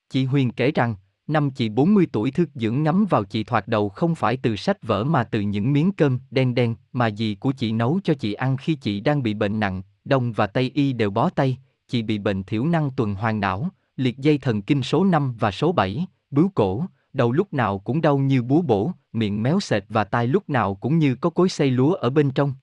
Chị 0.09 0.25
Huyền 0.25 0.51
kể 0.51 0.71
rằng, 0.71 0.95
năm 1.27 1.51
chị 1.51 1.69
40 1.69 2.07
tuổi 2.11 2.31
thức 2.31 2.49
dưỡng 2.55 2.83
ngắm 2.83 3.05
vào 3.05 3.23
chị 3.23 3.43
thoạt 3.43 3.67
đầu 3.67 3.89
không 3.89 4.15
phải 4.15 4.37
từ 4.37 4.55
sách 4.55 4.87
vở 4.87 5.03
mà 5.03 5.23
từ 5.23 5.41
những 5.41 5.73
miếng 5.73 5.91
cơm 5.91 6.19
đen 6.31 6.55
đen 6.55 6.75
mà 6.93 7.11
dì 7.11 7.35
của 7.35 7.51
chị 7.51 7.71
nấu 7.71 7.99
cho 8.03 8.13
chị 8.13 8.33
ăn 8.33 8.57
khi 8.57 8.75
chị 8.75 8.99
đang 8.99 9.23
bị 9.23 9.33
bệnh 9.33 9.59
nặng, 9.59 9.81
đông 10.05 10.31
và 10.31 10.47
tây 10.47 10.71
y 10.73 10.93
đều 10.93 11.09
bó 11.09 11.29
tay, 11.29 11.57
chị 11.87 12.01
bị 12.01 12.17
bệnh 12.17 12.43
thiểu 12.43 12.65
năng 12.65 12.91
tuần 12.91 13.15
hoàn 13.15 13.39
não, 13.39 13.69
liệt 13.95 14.17
dây 14.17 14.37
thần 14.37 14.61
kinh 14.61 14.83
số 14.83 15.03
5 15.03 15.35
và 15.39 15.51
số 15.51 15.71
7, 15.71 16.05
bướu 16.31 16.51
cổ, 16.55 16.85
đầu 17.13 17.31
lúc 17.31 17.53
nào 17.53 17.79
cũng 17.79 18.01
đau 18.01 18.17
như 18.17 18.43
búa 18.43 18.61
bổ, 18.61 18.91
miệng 19.13 19.43
méo 19.43 19.59
sệt 19.59 19.83
và 19.89 20.03
tai 20.03 20.27
lúc 20.27 20.49
nào 20.49 20.75
cũng 20.75 20.97
như 20.97 21.15
có 21.15 21.29
cối 21.29 21.49
xay 21.49 21.71
lúa 21.71 21.93
ở 21.93 22.09
bên 22.09 22.31
trong. 22.31 22.53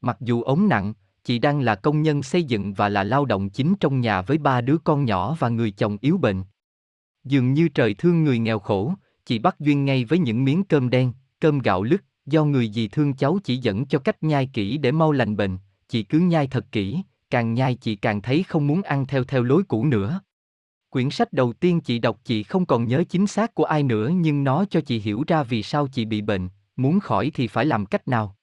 Mặc 0.00 0.16
dù 0.20 0.42
ốm 0.42 0.68
nặng, 0.68 0.94
chị 1.24 1.38
đang 1.38 1.60
là 1.60 1.74
công 1.74 2.02
nhân 2.02 2.22
xây 2.22 2.44
dựng 2.44 2.74
và 2.74 2.88
là 2.88 3.04
lao 3.04 3.24
động 3.24 3.50
chính 3.50 3.74
trong 3.80 4.00
nhà 4.00 4.22
với 4.22 4.38
ba 4.38 4.60
đứa 4.60 4.78
con 4.78 5.04
nhỏ 5.04 5.36
và 5.38 5.48
người 5.48 5.70
chồng 5.70 5.96
yếu 6.00 6.18
bệnh. 6.18 6.42
Dường 7.24 7.52
như 7.52 7.68
trời 7.68 7.94
thương 7.94 8.24
người 8.24 8.38
nghèo 8.38 8.58
khổ, 8.58 8.94
chị 9.24 9.38
bắt 9.38 9.60
duyên 9.60 9.84
ngay 9.84 10.04
với 10.04 10.18
những 10.18 10.44
miếng 10.44 10.64
cơm 10.64 10.90
đen, 10.90 11.12
cơm 11.40 11.58
gạo 11.58 11.82
lứt, 11.82 12.04
do 12.26 12.44
người 12.44 12.70
dì 12.72 12.88
thương 12.88 13.14
cháu 13.14 13.38
chỉ 13.44 13.56
dẫn 13.56 13.86
cho 13.86 13.98
cách 13.98 14.22
nhai 14.22 14.50
kỹ 14.52 14.78
để 14.78 14.92
mau 14.92 15.12
lành 15.12 15.36
bệnh, 15.36 15.58
chị 15.88 16.02
cứ 16.02 16.18
nhai 16.18 16.46
thật 16.46 16.66
kỹ, 16.72 17.02
càng 17.30 17.54
nhai 17.54 17.74
chị 17.74 17.96
càng 17.96 18.22
thấy 18.22 18.42
không 18.42 18.66
muốn 18.66 18.82
ăn 18.82 19.06
theo 19.06 19.24
theo 19.24 19.42
lối 19.42 19.62
cũ 19.68 19.84
nữa. 19.84 20.20
Quyển 20.90 21.10
sách 21.10 21.32
đầu 21.32 21.52
tiên 21.52 21.80
chị 21.80 21.98
đọc 21.98 22.20
chị 22.24 22.42
không 22.42 22.66
còn 22.66 22.88
nhớ 22.88 23.04
chính 23.08 23.26
xác 23.26 23.54
của 23.54 23.64
ai 23.64 23.82
nữa 23.82 24.10
nhưng 24.14 24.44
nó 24.44 24.64
cho 24.70 24.80
chị 24.80 24.98
hiểu 24.98 25.24
ra 25.26 25.42
vì 25.42 25.62
sao 25.62 25.88
chị 25.88 26.04
bị 26.04 26.22
bệnh, 26.22 26.48
muốn 26.76 27.00
khỏi 27.00 27.30
thì 27.34 27.46
phải 27.46 27.66
làm 27.66 27.86
cách 27.86 28.08
nào. 28.08 28.36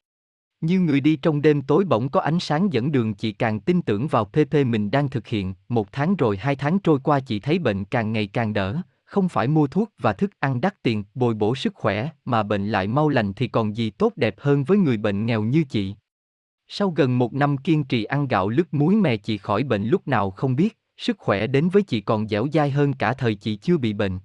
Như 0.61 0.79
người 0.79 0.99
đi 0.99 1.15
trong 1.15 1.41
đêm 1.41 1.61
tối 1.61 1.83
bỗng 1.83 2.09
có 2.09 2.19
ánh 2.19 2.39
sáng 2.39 2.73
dẫn 2.73 2.91
đường 2.91 3.13
chị 3.13 3.31
càng 3.31 3.59
tin 3.59 3.81
tưởng 3.81 4.07
vào 4.07 4.25
PP 4.25 4.53
mình 4.65 4.91
đang 4.91 5.09
thực 5.09 5.27
hiện, 5.27 5.53
một 5.69 5.91
tháng 5.91 6.15
rồi 6.15 6.37
hai 6.37 6.55
tháng 6.55 6.79
trôi 6.79 6.99
qua 7.03 7.19
chị 7.19 7.39
thấy 7.39 7.59
bệnh 7.59 7.85
càng 7.85 8.13
ngày 8.13 8.27
càng 8.27 8.53
đỡ, 8.53 8.81
không 9.05 9.29
phải 9.29 9.47
mua 9.47 9.67
thuốc 9.67 9.89
và 10.01 10.13
thức 10.13 10.31
ăn 10.39 10.61
đắt 10.61 10.83
tiền, 10.83 11.03
bồi 11.13 11.33
bổ 11.33 11.55
sức 11.55 11.75
khỏe, 11.75 12.09
mà 12.25 12.43
bệnh 12.43 12.67
lại 12.67 12.87
mau 12.87 13.09
lành 13.09 13.33
thì 13.33 13.47
còn 13.47 13.75
gì 13.75 13.89
tốt 13.89 14.13
đẹp 14.15 14.35
hơn 14.37 14.63
với 14.63 14.77
người 14.77 14.97
bệnh 14.97 15.25
nghèo 15.25 15.43
như 15.43 15.63
chị. 15.63 15.95
Sau 16.67 16.89
gần 16.89 17.17
một 17.17 17.33
năm 17.33 17.57
kiên 17.57 17.83
trì 17.83 18.03
ăn 18.03 18.27
gạo 18.27 18.49
lứt 18.49 18.73
muối 18.73 18.95
mè 18.95 19.17
chị 19.17 19.37
khỏi 19.37 19.63
bệnh 19.63 19.87
lúc 19.87 20.07
nào 20.07 20.31
không 20.31 20.55
biết, 20.55 20.77
sức 20.97 21.17
khỏe 21.19 21.47
đến 21.47 21.69
với 21.69 21.83
chị 21.83 22.01
còn 22.01 22.27
dẻo 22.27 22.47
dai 22.53 22.71
hơn 22.71 22.93
cả 22.93 23.13
thời 23.13 23.35
chị 23.35 23.55
chưa 23.55 23.77
bị 23.77 23.93
bệnh. 23.93 24.19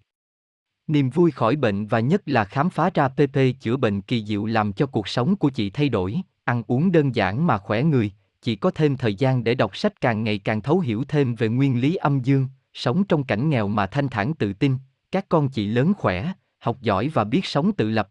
Niềm 0.87 1.11
vui 1.11 1.31
khỏi 1.31 1.57
bệnh 1.57 1.87
và 1.87 2.01
nhất 2.01 2.23
là 2.27 2.45
khám 2.45 2.71
phá 2.71 2.91
ra 2.95 3.09
PP 3.09 3.61
chữa 3.61 3.77
bệnh 3.77 4.01
kỳ 4.01 4.25
diệu 4.25 4.47
làm 4.47 4.73
cho 4.73 4.87
cuộc 4.87 5.09
sống 5.09 5.37
của 5.37 5.51
chị 5.51 5.71
thay 5.71 5.89
đổi, 5.89 6.17
ăn 6.45 6.63
uống 6.67 6.93
đơn 6.93 7.15
giản 7.15 7.47
mà 7.47 7.59
khỏe 7.59 7.83
người, 7.83 8.13
chị 8.43 8.57
có 8.57 8.71
thêm 8.71 8.97
thời 8.97 9.15
gian 9.15 9.45
để 9.45 9.55
đọc 9.55 9.77
sách 9.77 10.01
càng 10.01 10.25
ngày 10.25 10.39
càng 10.39 10.63
thấu 10.63 10.81
hiểu 10.81 11.05
thêm 11.09 11.35
về 11.35 11.49
nguyên 11.49 11.81
lý 11.81 11.95
âm 11.95 12.21
dương, 12.21 12.47
sống 12.75 13.05
trong 13.05 13.25
cảnh 13.25 13.51
nghèo 13.51 13.69
mà 13.69 13.87
thanh 13.87 14.09
thản 14.09 14.35
tự 14.35 14.53
tin, 14.53 14.77
các 15.11 15.27
con 15.29 15.49
chị 15.49 15.67
lớn 15.67 15.93
khỏe, 15.99 16.33
học 16.59 16.77
giỏi 16.81 17.09
và 17.09 17.25
biết 17.25 17.45
sống 17.45 17.73
tự 17.73 17.91
lập. 17.91 18.09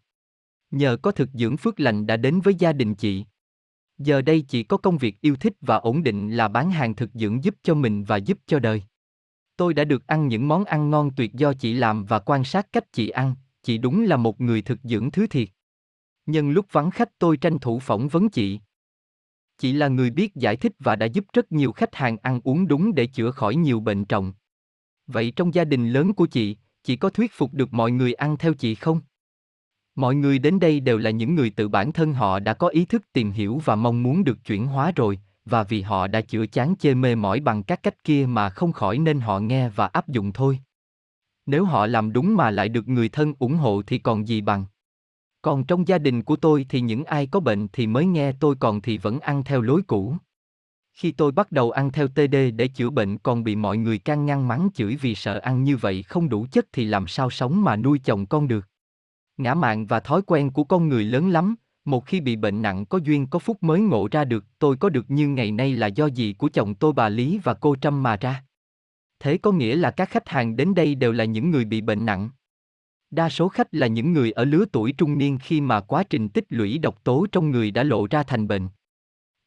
Nhờ 0.72 0.98
có 1.02 1.12
thực 1.12 1.30
dưỡng 1.34 1.58
phước 1.58 1.80
lành 1.80 2.08
đã 2.08 2.18
đến 2.18 2.40
với 2.40 2.56
gia 2.56 2.74
đình 2.74 2.96
chị. 2.96 3.26
Giờ 3.98 4.22
đây 4.22 4.46
chỉ 4.48 4.64
có 4.64 4.78
công 4.78 4.98
việc 4.98 5.22
yêu 5.22 5.36
thích 5.36 5.54
và 5.62 5.76
ổn 5.76 6.04
định 6.04 6.30
là 6.32 6.48
bán 6.48 6.72
hàng 6.72 6.96
thực 6.96 7.10
dưỡng 7.14 7.44
giúp 7.44 7.56
cho 7.64 7.74
mình 7.74 8.04
và 8.04 8.18
giúp 8.18 8.38
cho 8.48 8.60
đời. 8.60 8.84
Tôi 9.58 9.74
đã 9.74 9.84
được 9.84 10.08
ăn 10.08 10.28
những 10.28 10.48
món 10.48 10.66
ăn 10.66 10.90
ngon 10.90 11.12
tuyệt 11.16 11.34
do 11.34 11.54
chị 11.54 11.74
làm 11.74 12.06
và 12.06 12.20
quan 12.20 12.44
sát 12.44 12.72
cách 12.72 12.94
chị 12.94 13.10
ăn, 13.10 13.36
chị 13.64 13.78
đúng 13.78 14.04
là 14.04 14.18
một 14.18 14.42
người 14.42 14.62
thực 14.62 14.80
dưỡng 14.84 15.12
thứ 15.12 15.28
thiệt. 15.28 15.50
Nhân 16.26 16.50
lúc 16.52 16.66
vắng 16.72 16.92
khách 16.92 17.20
tôi 17.20 17.38
tranh 17.38 17.60
thủ 17.60 17.80
phỏng 17.80 18.08
vấn 18.08 18.30
chị. 18.30 18.60
Chị 19.58 19.74
là 19.74 19.88
người 19.88 20.10
biết 20.10 20.36
giải 20.36 20.56
thích 20.56 20.72
và 20.80 20.96
đã 20.96 21.06
giúp 21.06 21.26
rất 21.34 21.52
nhiều 21.52 21.72
khách 21.72 21.96
hàng 21.96 22.18
ăn 22.18 22.42
uống 22.44 22.68
đúng 22.68 22.96
để 22.96 23.08
chữa 23.08 23.32
khỏi 23.32 23.56
nhiều 23.56 23.80
bệnh 23.80 24.06
trọng. 24.06 24.34
Vậy 25.08 25.34
trong 25.36 25.54
gia 25.54 25.64
đình 25.64 25.90
lớn 25.90 26.14
của 26.14 26.26
chị, 26.26 26.58
chị 26.84 26.96
có 26.96 27.10
thuyết 27.10 27.32
phục 27.34 27.54
được 27.54 27.74
mọi 27.74 27.92
người 27.92 28.14
ăn 28.14 28.38
theo 28.38 28.54
chị 28.54 28.76
không? 28.76 29.02
Mọi 29.98 30.16
người 30.16 30.40
đến 30.40 30.60
đây 30.60 30.80
đều 30.80 30.98
là 30.98 31.10
những 31.10 31.36
người 31.36 31.50
tự 31.50 31.68
bản 31.68 31.92
thân 31.92 32.14
họ 32.14 32.40
đã 32.40 32.54
có 32.54 32.68
ý 32.68 32.86
thức 32.86 33.04
tìm 33.14 33.32
hiểu 33.32 33.62
và 33.66 33.76
mong 33.76 34.04
muốn 34.04 34.24
được 34.24 34.38
chuyển 34.46 34.68
hóa 34.68 34.92
rồi, 34.96 35.20
và 35.46 35.64
vì 35.64 35.82
họ 35.82 36.08
đã 36.08 36.22
chữa 36.22 36.46
chán 36.48 36.76
chê 36.80 36.94
mê 36.94 37.16
mỏi 37.16 37.40
bằng 37.40 37.64
các 37.64 37.84
cách 37.84 38.04
kia 38.04 38.26
mà 38.26 38.50
không 38.50 38.72
khỏi 38.72 38.98
nên 38.98 39.20
họ 39.20 39.40
nghe 39.40 39.70
và 39.70 39.88
áp 39.88 40.08
dụng 40.08 40.32
thôi. 40.34 40.60
Nếu 41.46 41.66
họ 41.66 41.88
làm 41.88 42.14
đúng 42.14 42.36
mà 42.36 42.52
lại 42.52 42.70
được 42.70 42.88
người 42.88 43.10
thân 43.10 43.34
ủng 43.40 43.56
hộ 43.56 43.82
thì 43.88 43.98
còn 43.98 44.28
gì 44.28 44.42
bằng. 44.42 44.66
Còn 45.42 45.64
trong 45.64 45.88
gia 45.88 45.98
đình 45.98 46.24
của 46.24 46.36
tôi 46.36 46.66
thì 46.70 46.82
những 46.82 47.04
ai 47.04 47.28
có 47.28 47.40
bệnh 47.40 47.68
thì 47.68 47.88
mới 47.88 48.06
nghe 48.06 48.32
tôi 48.32 48.56
còn 48.60 48.82
thì 48.82 48.98
vẫn 48.98 49.20
ăn 49.20 49.44
theo 49.44 49.62
lối 49.62 49.82
cũ. 49.88 50.16
Khi 50.94 51.12
tôi 51.12 51.32
bắt 51.32 51.52
đầu 51.52 51.72
ăn 51.72 51.92
theo 51.92 52.08
TD 52.08 52.36
để 52.56 52.68
chữa 52.68 52.90
bệnh 52.90 53.18
còn 53.18 53.44
bị 53.44 53.56
mọi 53.56 53.78
người 53.78 53.98
can 53.98 54.26
ngăn 54.26 54.48
mắng 54.48 54.70
chửi 54.74 54.96
vì 54.96 55.16
sợ 55.16 55.40
ăn 55.40 55.64
như 55.64 55.78
vậy 55.78 56.04
không 56.04 56.30
đủ 56.30 56.48
chất 56.52 56.66
thì 56.74 56.86
làm 56.86 57.08
sao 57.08 57.30
sống 57.30 57.64
mà 57.64 57.76
nuôi 57.76 58.00
chồng 58.00 58.26
con 58.26 58.48
được. 58.48 58.66
Ngã 59.38 59.54
mạn 59.54 59.86
và 59.86 60.00
thói 60.00 60.22
quen 60.22 60.52
của 60.52 60.64
con 60.64 60.90
người 60.90 61.04
lớn 61.04 61.30
lắm, 61.30 61.56
một 61.86 62.06
khi 62.06 62.22
bị 62.22 62.36
bệnh 62.36 62.62
nặng 62.62 62.86
có 62.86 62.98
duyên 62.98 63.28
có 63.28 63.40
phúc 63.40 63.64
mới 63.64 63.80
ngộ 63.80 64.08
ra 64.12 64.26
được 64.26 64.46
tôi 64.60 64.78
có 64.78 64.90
được 64.90 65.12
như 65.12 65.28
ngày 65.28 65.52
nay 65.52 65.74
là 65.74 65.88
do 65.88 66.06
gì 66.06 66.34
của 66.34 66.50
chồng 66.50 66.76
tôi 66.76 66.94
bà 66.94 67.10
Lý 67.10 67.40
và 67.44 67.54
cô 67.54 67.76
Trâm 67.76 68.04
mà 68.04 68.18
ra. 68.18 68.44
Thế 69.20 69.38
có 69.38 69.52
nghĩa 69.52 69.76
là 69.76 69.92
các 69.92 70.10
khách 70.10 70.30
hàng 70.30 70.56
đến 70.56 70.76
đây 70.76 70.96
đều 70.96 71.12
là 71.12 71.26
những 71.26 71.52
người 71.52 71.66
bị 71.66 71.82
bệnh 71.82 72.06
nặng. 72.06 72.30
Đa 73.12 73.30
số 73.30 73.48
khách 73.48 73.68
là 73.72 73.88
những 73.88 74.14
người 74.14 74.32
ở 74.32 74.46
lứa 74.46 74.66
tuổi 74.72 74.92
trung 74.92 75.18
niên 75.18 75.38
khi 75.42 75.62
mà 75.62 75.82
quá 75.82 76.04
trình 76.04 76.30
tích 76.30 76.46
lũy 76.50 76.78
độc 76.78 77.04
tố 77.04 77.26
trong 77.32 77.52
người 77.52 77.72
đã 77.72 77.84
lộ 77.84 78.08
ra 78.10 78.24
thành 78.24 78.48
bệnh. 78.48 78.68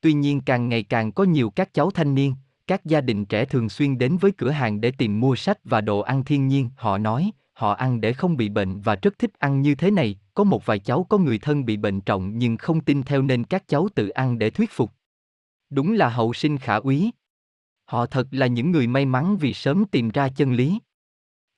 Tuy 0.00 0.12
nhiên 0.12 0.40
càng 0.40 0.68
ngày 0.68 0.82
càng 0.82 1.12
có 1.12 1.24
nhiều 1.24 1.50
các 1.50 1.74
cháu 1.74 1.90
thanh 1.90 2.14
niên, 2.14 2.34
các 2.66 2.84
gia 2.84 3.00
đình 3.00 3.24
trẻ 3.24 3.44
thường 3.44 3.68
xuyên 3.68 3.98
đến 3.98 4.16
với 4.16 4.32
cửa 4.32 4.50
hàng 4.50 4.80
để 4.80 4.90
tìm 4.90 5.20
mua 5.20 5.36
sách 5.36 5.58
và 5.64 5.80
đồ 5.80 6.00
ăn 6.00 6.24
thiên 6.24 6.48
nhiên, 6.48 6.70
họ 6.76 6.98
nói, 6.98 7.30
họ 7.60 7.72
ăn 7.72 8.00
để 8.00 8.12
không 8.12 8.36
bị 8.36 8.48
bệnh 8.48 8.80
và 8.80 8.96
rất 9.02 9.18
thích 9.18 9.30
ăn 9.38 9.62
như 9.62 9.74
thế 9.74 9.90
này, 9.90 10.18
có 10.34 10.44
một 10.44 10.66
vài 10.66 10.78
cháu 10.78 11.06
có 11.08 11.18
người 11.18 11.38
thân 11.38 11.64
bị 11.64 11.76
bệnh 11.76 12.00
trọng 12.00 12.38
nhưng 12.38 12.56
không 12.56 12.80
tin 12.80 13.02
theo 13.02 13.22
nên 13.22 13.44
các 13.44 13.68
cháu 13.68 13.88
tự 13.94 14.08
ăn 14.08 14.38
để 14.38 14.50
thuyết 14.50 14.70
phục. 14.70 14.92
Đúng 15.70 15.92
là 15.92 16.08
hậu 16.08 16.32
sinh 16.32 16.58
khả 16.58 16.74
úy. 16.74 17.10
Họ 17.84 18.06
thật 18.06 18.28
là 18.30 18.46
những 18.46 18.70
người 18.70 18.86
may 18.86 19.06
mắn 19.06 19.36
vì 19.36 19.54
sớm 19.54 19.84
tìm 19.84 20.10
ra 20.10 20.28
chân 20.28 20.52
lý. 20.52 20.78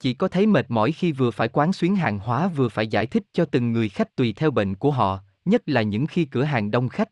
Chỉ 0.00 0.14
có 0.14 0.28
thấy 0.28 0.46
mệt 0.46 0.66
mỏi 0.68 0.92
khi 0.92 1.12
vừa 1.12 1.30
phải 1.30 1.48
quán 1.48 1.72
xuyến 1.72 1.96
hàng 1.96 2.18
hóa 2.18 2.48
vừa 2.48 2.68
phải 2.68 2.86
giải 2.86 3.06
thích 3.06 3.22
cho 3.32 3.44
từng 3.44 3.72
người 3.72 3.88
khách 3.88 4.16
tùy 4.16 4.32
theo 4.32 4.50
bệnh 4.50 4.74
của 4.74 4.90
họ, 4.90 5.20
nhất 5.44 5.62
là 5.66 5.82
những 5.82 6.06
khi 6.06 6.24
cửa 6.24 6.44
hàng 6.44 6.70
đông 6.70 6.88
khách. 6.88 7.08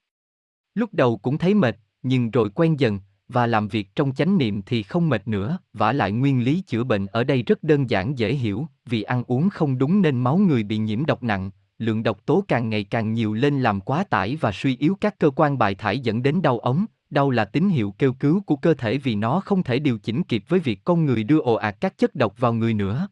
Lúc 0.74 0.94
đầu 0.94 1.16
cũng 1.16 1.38
thấy 1.38 1.54
mệt, 1.54 1.76
nhưng 2.02 2.30
rồi 2.30 2.50
quen 2.54 2.80
dần, 2.80 3.00
và 3.32 3.46
làm 3.46 3.68
việc 3.68 3.94
trong 3.94 4.14
chánh 4.14 4.38
niệm 4.38 4.62
thì 4.62 4.82
không 4.82 5.08
mệt 5.08 5.28
nữa, 5.28 5.58
vả 5.72 5.92
lại 5.92 6.12
nguyên 6.12 6.44
lý 6.44 6.60
chữa 6.60 6.84
bệnh 6.84 7.06
ở 7.06 7.24
đây 7.24 7.42
rất 7.42 7.62
đơn 7.62 7.90
giản 7.90 8.18
dễ 8.18 8.34
hiểu, 8.34 8.66
vì 8.86 9.02
ăn 9.02 9.24
uống 9.26 9.50
không 9.50 9.78
đúng 9.78 10.02
nên 10.02 10.20
máu 10.20 10.38
người 10.38 10.62
bị 10.62 10.78
nhiễm 10.78 11.06
độc 11.06 11.22
nặng, 11.22 11.50
lượng 11.78 12.02
độc 12.02 12.26
tố 12.26 12.44
càng 12.48 12.68
ngày 12.68 12.84
càng 12.84 13.12
nhiều 13.12 13.34
lên 13.34 13.60
làm 13.60 13.80
quá 13.80 14.04
tải 14.04 14.36
và 14.36 14.52
suy 14.52 14.76
yếu 14.76 14.96
các 15.00 15.18
cơ 15.18 15.30
quan 15.30 15.58
bài 15.58 15.74
thải 15.74 15.98
dẫn 15.98 16.22
đến 16.22 16.42
đau 16.42 16.58
ống, 16.58 16.86
đau 17.10 17.30
là 17.30 17.44
tín 17.44 17.68
hiệu 17.68 17.94
kêu 17.98 18.12
cứu 18.12 18.40
của 18.40 18.56
cơ 18.56 18.74
thể 18.74 18.98
vì 18.98 19.14
nó 19.14 19.40
không 19.40 19.62
thể 19.62 19.78
điều 19.78 19.98
chỉnh 19.98 20.22
kịp 20.22 20.44
với 20.48 20.60
việc 20.60 20.84
con 20.84 21.04
người 21.04 21.24
đưa 21.24 21.40
ồ 21.40 21.54
ạt 21.54 21.76
các 21.80 21.98
chất 21.98 22.14
độc 22.14 22.34
vào 22.38 22.52
người 22.52 22.74
nữa. 22.74 23.08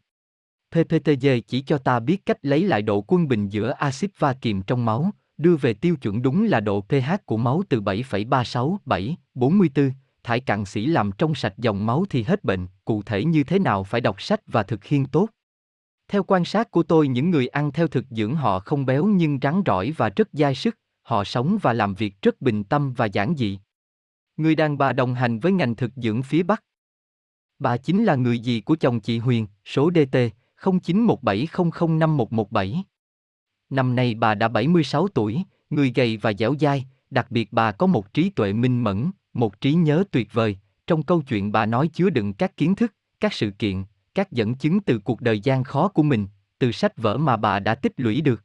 PPTG 0.71 1.27
chỉ 1.47 1.61
cho 1.61 1.77
ta 1.77 1.99
biết 1.99 2.25
cách 2.25 2.37
lấy 2.41 2.63
lại 2.63 2.81
độ 2.81 3.03
quân 3.07 3.27
bình 3.27 3.49
giữa 3.49 3.71
axit 3.71 4.11
va 4.19 4.33
kiềm 4.33 4.61
trong 4.61 4.85
máu, 4.85 5.11
đưa 5.37 5.55
về 5.55 5.73
tiêu 5.73 5.95
chuẩn 5.95 6.21
đúng 6.21 6.43
là 6.43 6.59
độ 6.59 6.81
pH 6.81 7.25
của 7.25 7.37
máu 7.37 7.63
từ 7.69 7.81
7,36, 7.81 8.77
7, 8.85 9.17
44, 9.33 9.91
thải 10.29 10.39
cặn 10.39 10.65
sĩ 10.65 10.85
làm 10.85 11.11
trong 11.11 11.35
sạch 11.35 11.53
dòng 11.57 11.85
máu 11.85 12.05
thì 12.09 12.23
hết 12.23 12.43
bệnh, 12.43 12.67
cụ 12.85 13.03
thể 13.03 13.23
như 13.23 13.43
thế 13.43 13.59
nào 13.59 13.83
phải 13.83 14.01
đọc 14.01 14.21
sách 14.21 14.41
và 14.47 14.63
thực 14.63 14.83
hiện 14.83 15.05
tốt. 15.05 15.29
Theo 16.07 16.23
quan 16.23 16.45
sát 16.45 16.71
của 16.71 16.83
tôi 16.83 17.07
những 17.07 17.29
người 17.29 17.47
ăn 17.47 17.71
theo 17.71 17.87
thực 17.87 18.05
dưỡng 18.09 18.35
họ 18.35 18.59
không 18.59 18.85
béo 18.85 19.05
nhưng 19.05 19.39
rắn 19.41 19.61
rỏi 19.65 19.93
và 19.97 20.09
rất 20.09 20.29
dai 20.33 20.55
sức, 20.55 20.77
họ 21.01 21.23
sống 21.23 21.57
và 21.61 21.73
làm 21.73 21.93
việc 21.93 22.21
rất 22.21 22.41
bình 22.41 22.63
tâm 22.63 22.93
và 22.93 23.05
giản 23.05 23.35
dị. 23.37 23.59
Người 24.37 24.55
đàn 24.55 24.77
bà 24.77 24.93
đồng 24.93 25.13
hành 25.13 25.39
với 25.39 25.51
ngành 25.51 25.75
thực 25.75 25.91
dưỡng 25.95 26.23
phía 26.23 26.43
Bắc. 26.43 26.63
Bà 27.59 27.77
chính 27.77 28.03
là 28.03 28.15
người 28.15 28.41
dì 28.43 28.61
của 28.61 28.75
chồng 28.75 28.99
chị 28.99 29.17
Huyền, 29.17 29.47
số 29.65 29.91
DT 29.91 30.17
0917005117. 30.61 32.81
Năm 33.69 33.95
nay 33.95 34.15
bà 34.15 34.35
đã 34.35 34.47
76 34.47 35.07
tuổi, 35.07 35.43
người 35.69 35.91
gầy 35.95 36.17
và 36.17 36.33
dẻo 36.33 36.55
dai, 36.59 36.85
đặc 37.09 37.31
biệt 37.31 37.53
bà 37.53 37.71
có 37.71 37.87
một 37.87 38.13
trí 38.13 38.29
tuệ 38.29 38.53
minh 38.53 38.83
mẫn, 38.83 39.11
một 39.33 39.61
trí 39.61 39.73
nhớ 39.73 40.03
tuyệt 40.11 40.33
vời. 40.33 40.57
Trong 40.87 41.03
câu 41.03 41.21
chuyện 41.21 41.51
bà 41.51 41.65
nói 41.65 41.89
chứa 41.93 42.09
đựng 42.09 42.33
các 42.33 42.57
kiến 42.57 42.75
thức, 42.75 42.93
các 43.19 43.33
sự 43.33 43.51
kiện, 43.51 43.83
các 44.15 44.31
dẫn 44.31 44.55
chứng 44.55 44.79
từ 44.79 44.99
cuộc 44.99 45.21
đời 45.21 45.39
gian 45.39 45.63
khó 45.63 45.87
của 45.87 46.03
mình, 46.03 46.27
từ 46.59 46.71
sách 46.71 46.97
vở 46.97 47.17
mà 47.17 47.37
bà 47.37 47.59
đã 47.59 47.75
tích 47.75 47.93
lũy 47.97 48.21
được. 48.21 48.43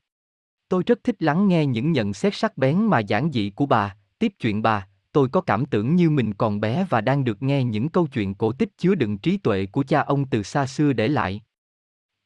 Tôi 0.69 0.83
rất 0.87 1.05
thích 1.05 1.17
lắng 1.23 1.49
nghe 1.49 1.67
những 1.67 1.93
nhận 1.93 2.15
xét 2.15 2.35
sắc 2.35 2.59
bén 2.59 2.79
mà 2.79 2.99
giản 2.99 3.31
dị 3.33 3.51
của 3.51 3.67
bà, 3.67 3.97
tiếp 4.19 4.33
chuyện 4.39 4.63
bà, 4.63 4.89
tôi 5.13 5.29
có 5.29 5.41
cảm 5.41 5.67
tưởng 5.67 5.97
như 5.97 6.11
mình 6.11 6.35
còn 6.35 6.61
bé 6.61 6.87
và 6.91 7.01
đang 7.01 7.25
được 7.25 7.43
nghe 7.43 7.65
những 7.65 7.89
câu 7.89 8.07
chuyện 8.07 8.35
cổ 8.35 8.53
tích 8.53 8.79
chứa 8.79 8.95
đựng 8.95 9.19
trí 9.19 9.37
tuệ 9.37 9.67
của 9.67 9.83
cha 9.83 10.01
ông 10.01 10.29
từ 10.29 10.43
xa 10.43 10.67
xưa 10.67 10.93
để 10.93 11.09
lại. 11.09 11.43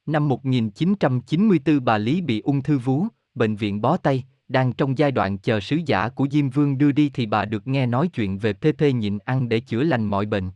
Năm 0.06 0.28
1994 0.28 1.84
bà 1.84 1.98
Lý 1.98 2.20
bị 2.20 2.40
ung 2.40 2.62
thư 2.62 2.78
vú, 2.78 3.06
bệnh 3.34 3.56
viện 3.56 3.80
bó 3.80 3.96
tay, 3.96 4.24
đang 4.48 4.72
trong 4.72 4.98
giai 4.98 5.10
đoạn 5.12 5.38
chờ 5.38 5.60
sứ 5.60 5.76
giả 5.86 6.08
của 6.08 6.26
Diêm 6.30 6.50
Vương 6.50 6.78
đưa 6.78 6.92
đi 6.92 7.10
thì 7.14 7.26
bà 7.26 7.44
được 7.44 7.66
nghe 7.66 7.86
nói 7.86 8.08
chuyện 8.08 8.38
về 8.38 8.52
PP 8.52 8.82
nhịn 8.94 9.18
ăn 9.18 9.48
để 9.48 9.60
chữa 9.60 9.82
lành 9.82 10.04
mọi 10.04 10.26
bệnh. 10.26 10.50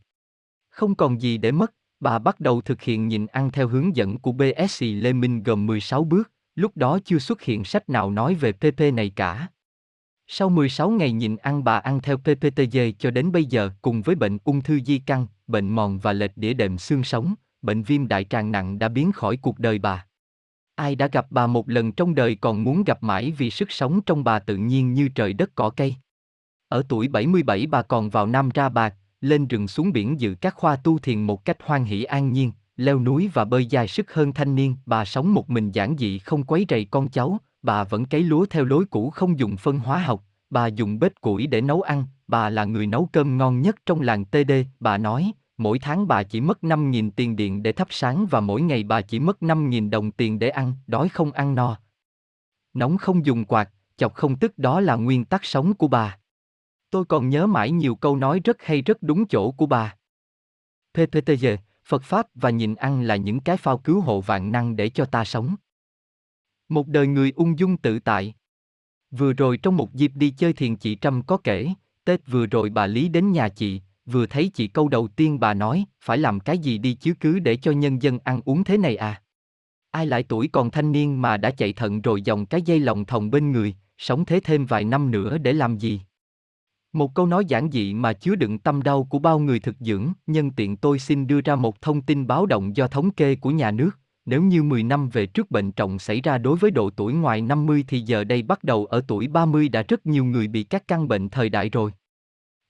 Không 0.70 0.94
còn 0.94 1.20
gì 1.20 1.38
để 1.38 1.52
mất, 1.52 1.74
bà 2.00 2.18
bắt 2.18 2.40
đầu 2.40 2.60
thực 2.60 2.82
hiện 2.82 3.08
nhịn 3.08 3.26
ăn 3.26 3.50
theo 3.50 3.68
hướng 3.68 3.96
dẫn 3.96 4.18
của 4.18 4.32
BSC 4.32 4.80
Lê 4.80 5.12
Minh 5.12 5.42
gồm 5.42 5.66
16 5.66 6.04
bước, 6.04 6.30
lúc 6.54 6.76
đó 6.76 6.98
chưa 7.04 7.18
xuất 7.18 7.42
hiện 7.42 7.64
sách 7.64 7.88
nào 7.88 8.10
nói 8.10 8.34
về 8.34 8.52
PP 8.52 8.80
này 8.94 9.10
cả. 9.10 9.48
Sau 10.26 10.48
16 10.48 10.90
ngày 10.90 11.12
nhịn 11.12 11.36
ăn 11.36 11.64
bà 11.64 11.78
ăn 11.78 12.00
theo 12.00 12.16
PPTG 12.16 12.78
cho 12.98 13.10
đến 13.10 13.32
bây 13.32 13.44
giờ 13.44 13.70
cùng 13.82 14.02
với 14.02 14.14
bệnh 14.14 14.38
ung 14.44 14.60
thư 14.60 14.80
di 14.80 14.98
căn, 14.98 15.26
bệnh 15.46 15.68
mòn 15.68 15.98
và 15.98 16.12
lệch 16.12 16.36
đĩa 16.36 16.54
đệm 16.54 16.78
xương 16.78 17.04
sống, 17.04 17.34
bệnh 17.62 17.82
viêm 17.82 18.08
đại 18.08 18.24
tràng 18.24 18.52
nặng 18.52 18.78
đã 18.78 18.88
biến 18.88 19.12
khỏi 19.12 19.36
cuộc 19.36 19.58
đời 19.58 19.78
bà. 19.78 20.06
Ai 20.74 20.94
đã 20.94 21.06
gặp 21.12 21.26
bà 21.30 21.46
một 21.46 21.68
lần 21.68 21.92
trong 21.92 22.14
đời 22.14 22.34
còn 22.34 22.64
muốn 22.64 22.84
gặp 22.84 23.02
mãi 23.02 23.32
vì 23.38 23.50
sức 23.50 23.72
sống 23.72 24.00
trong 24.00 24.24
bà 24.24 24.38
tự 24.38 24.56
nhiên 24.56 24.94
như 24.94 25.08
trời 25.08 25.32
đất 25.32 25.50
cỏ 25.54 25.70
cây. 25.70 25.96
Ở 26.68 26.82
tuổi 26.88 27.08
77 27.08 27.66
bà 27.66 27.82
còn 27.82 28.10
vào 28.10 28.26
Nam 28.26 28.48
ra 28.48 28.68
bạc, 28.68 28.94
lên 29.20 29.48
rừng 29.48 29.68
xuống 29.68 29.92
biển 29.92 30.20
dự 30.20 30.34
các 30.40 30.54
khoa 30.54 30.76
tu 30.76 30.98
thiền 30.98 31.22
một 31.22 31.44
cách 31.44 31.56
hoan 31.64 31.84
hỷ 31.84 32.04
an 32.04 32.32
nhiên, 32.32 32.52
leo 32.76 33.00
núi 33.00 33.30
và 33.34 33.44
bơi 33.44 33.66
dài 33.66 33.88
sức 33.88 34.14
hơn 34.14 34.32
thanh 34.32 34.54
niên. 34.54 34.76
Bà 34.86 35.04
sống 35.04 35.34
một 35.34 35.50
mình 35.50 35.70
giản 35.70 35.96
dị 35.98 36.18
không 36.18 36.44
quấy 36.44 36.66
rầy 36.68 36.84
con 36.84 37.08
cháu, 37.08 37.38
bà 37.62 37.84
vẫn 37.84 38.04
cấy 38.04 38.22
lúa 38.22 38.46
theo 38.46 38.64
lối 38.64 38.84
cũ 38.90 39.10
không 39.10 39.38
dùng 39.38 39.56
phân 39.56 39.78
hóa 39.78 39.98
học, 39.98 40.24
bà 40.50 40.66
dùng 40.66 40.98
bếp 40.98 41.12
củi 41.20 41.46
để 41.46 41.60
nấu 41.60 41.82
ăn, 41.82 42.06
bà 42.26 42.50
là 42.50 42.64
người 42.64 42.86
nấu 42.86 43.08
cơm 43.12 43.38
ngon 43.38 43.62
nhất 43.62 43.76
trong 43.86 44.00
làng 44.00 44.24
TD, 44.24 44.52
bà 44.80 44.98
nói, 44.98 45.32
mỗi 45.56 45.78
tháng 45.78 46.08
bà 46.08 46.22
chỉ 46.22 46.40
mất 46.40 46.58
5.000 46.62 47.10
tiền 47.16 47.36
điện 47.36 47.62
để 47.62 47.72
thắp 47.72 47.88
sáng 47.90 48.26
và 48.30 48.40
mỗi 48.40 48.62
ngày 48.62 48.82
bà 48.84 49.00
chỉ 49.00 49.18
mất 49.18 49.38
5.000 49.40 49.90
đồng 49.90 50.10
tiền 50.10 50.38
để 50.38 50.48
ăn, 50.48 50.74
đói 50.86 51.08
không 51.08 51.32
ăn 51.32 51.54
no. 51.54 51.78
Nóng 52.74 52.98
không 52.98 53.26
dùng 53.26 53.44
quạt, 53.44 53.70
chọc 53.96 54.14
không 54.14 54.38
tức 54.38 54.58
đó 54.58 54.80
là 54.80 54.96
nguyên 54.96 55.24
tắc 55.24 55.44
sống 55.44 55.74
của 55.74 55.88
bà. 55.88 56.18
Tôi 56.90 57.04
còn 57.04 57.28
nhớ 57.28 57.46
mãi 57.46 57.70
nhiều 57.70 57.94
câu 57.94 58.16
nói 58.16 58.40
rất 58.44 58.62
hay 58.62 58.82
rất 58.82 59.02
đúng 59.02 59.26
chỗ 59.28 59.50
của 59.50 59.66
bà. 59.66 59.96
PPTG, 60.94 61.46
Phật 61.84 62.02
Pháp 62.02 62.26
và 62.34 62.50
nhịn 62.50 62.74
ăn 62.74 63.02
là 63.02 63.16
những 63.16 63.40
cái 63.40 63.56
phao 63.56 63.78
cứu 63.78 64.00
hộ 64.00 64.20
vạn 64.20 64.52
năng 64.52 64.76
để 64.76 64.88
cho 64.88 65.04
ta 65.04 65.24
sống. 65.24 65.54
Một 66.68 66.86
đời 66.86 67.06
người 67.06 67.32
ung 67.36 67.58
dung 67.58 67.76
tự 67.76 67.98
tại. 67.98 68.34
Vừa 69.10 69.32
rồi 69.32 69.56
trong 69.56 69.76
một 69.76 69.94
dịp 69.94 70.12
đi 70.14 70.30
chơi 70.30 70.52
thiền 70.52 70.76
chị 70.76 70.96
Trâm 71.00 71.22
có 71.22 71.36
kể, 71.44 71.68
Tết 72.04 72.26
vừa 72.26 72.46
rồi 72.46 72.70
bà 72.70 72.86
Lý 72.86 73.08
đến 73.08 73.32
nhà 73.32 73.48
chị, 73.48 73.82
vừa 74.06 74.26
thấy 74.26 74.48
chị 74.54 74.66
câu 74.66 74.88
đầu 74.88 75.08
tiên 75.08 75.40
bà 75.40 75.54
nói, 75.54 75.84
phải 76.00 76.18
làm 76.18 76.40
cái 76.40 76.58
gì 76.58 76.78
đi 76.78 76.94
chứ 76.94 77.14
cứ 77.20 77.38
để 77.38 77.56
cho 77.56 77.72
nhân 77.72 78.02
dân 78.02 78.18
ăn 78.24 78.40
uống 78.44 78.64
thế 78.64 78.78
này 78.78 78.96
à. 78.96 79.22
Ai 79.90 80.06
lại 80.06 80.22
tuổi 80.28 80.48
còn 80.48 80.70
thanh 80.70 80.92
niên 80.92 81.22
mà 81.22 81.36
đã 81.36 81.50
chạy 81.50 81.72
thận 81.72 82.00
rồi 82.00 82.22
dòng 82.22 82.46
cái 82.46 82.62
dây 82.62 82.80
lòng 82.80 83.04
thòng 83.04 83.30
bên 83.30 83.52
người, 83.52 83.74
sống 83.98 84.24
thế 84.24 84.40
thêm 84.40 84.66
vài 84.66 84.84
năm 84.84 85.10
nữa 85.10 85.38
để 85.38 85.52
làm 85.52 85.78
gì? 85.78 86.00
Một 86.92 87.14
câu 87.14 87.26
nói 87.26 87.44
giản 87.44 87.70
dị 87.70 87.94
mà 87.94 88.12
chứa 88.12 88.34
đựng 88.34 88.58
tâm 88.58 88.82
đau 88.82 89.04
của 89.04 89.18
bao 89.18 89.38
người 89.38 89.60
thực 89.60 89.76
dưỡng, 89.80 90.12
nhân 90.26 90.50
tiện 90.50 90.76
tôi 90.76 90.98
xin 90.98 91.26
đưa 91.26 91.40
ra 91.40 91.56
một 91.56 91.80
thông 91.80 92.02
tin 92.02 92.26
báo 92.26 92.46
động 92.46 92.76
do 92.76 92.88
thống 92.88 93.10
kê 93.10 93.34
của 93.34 93.50
nhà 93.50 93.70
nước. 93.70 93.90
Nếu 94.24 94.42
như 94.42 94.62
10 94.62 94.82
năm 94.82 95.08
về 95.08 95.26
trước 95.26 95.50
bệnh 95.50 95.72
trọng 95.72 95.98
xảy 95.98 96.20
ra 96.20 96.38
đối 96.38 96.56
với 96.56 96.70
độ 96.70 96.90
tuổi 96.90 97.12
ngoài 97.12 97.40
50 97.42 97.84
thì 97.88 98.00
giờ 98.00 98.24
đây 98.24 98.42
bắt 98.42 98.64
đầu 98.64 98.86
ở 98.86 99.02
tuổi 99.08 99.28
30 99.28 99.68
đã 99.68 99.82
rất 99.88 100.06
nhiều 100.06 100.24
người 100.24 100.48
bị 100.48 100.62
các 100.62 100.88
căn 100.88 101.08
bệnh 101.08 101.28
thời 101.28 101.48
đại 101.48 101.70
rồi. 101.70 101.92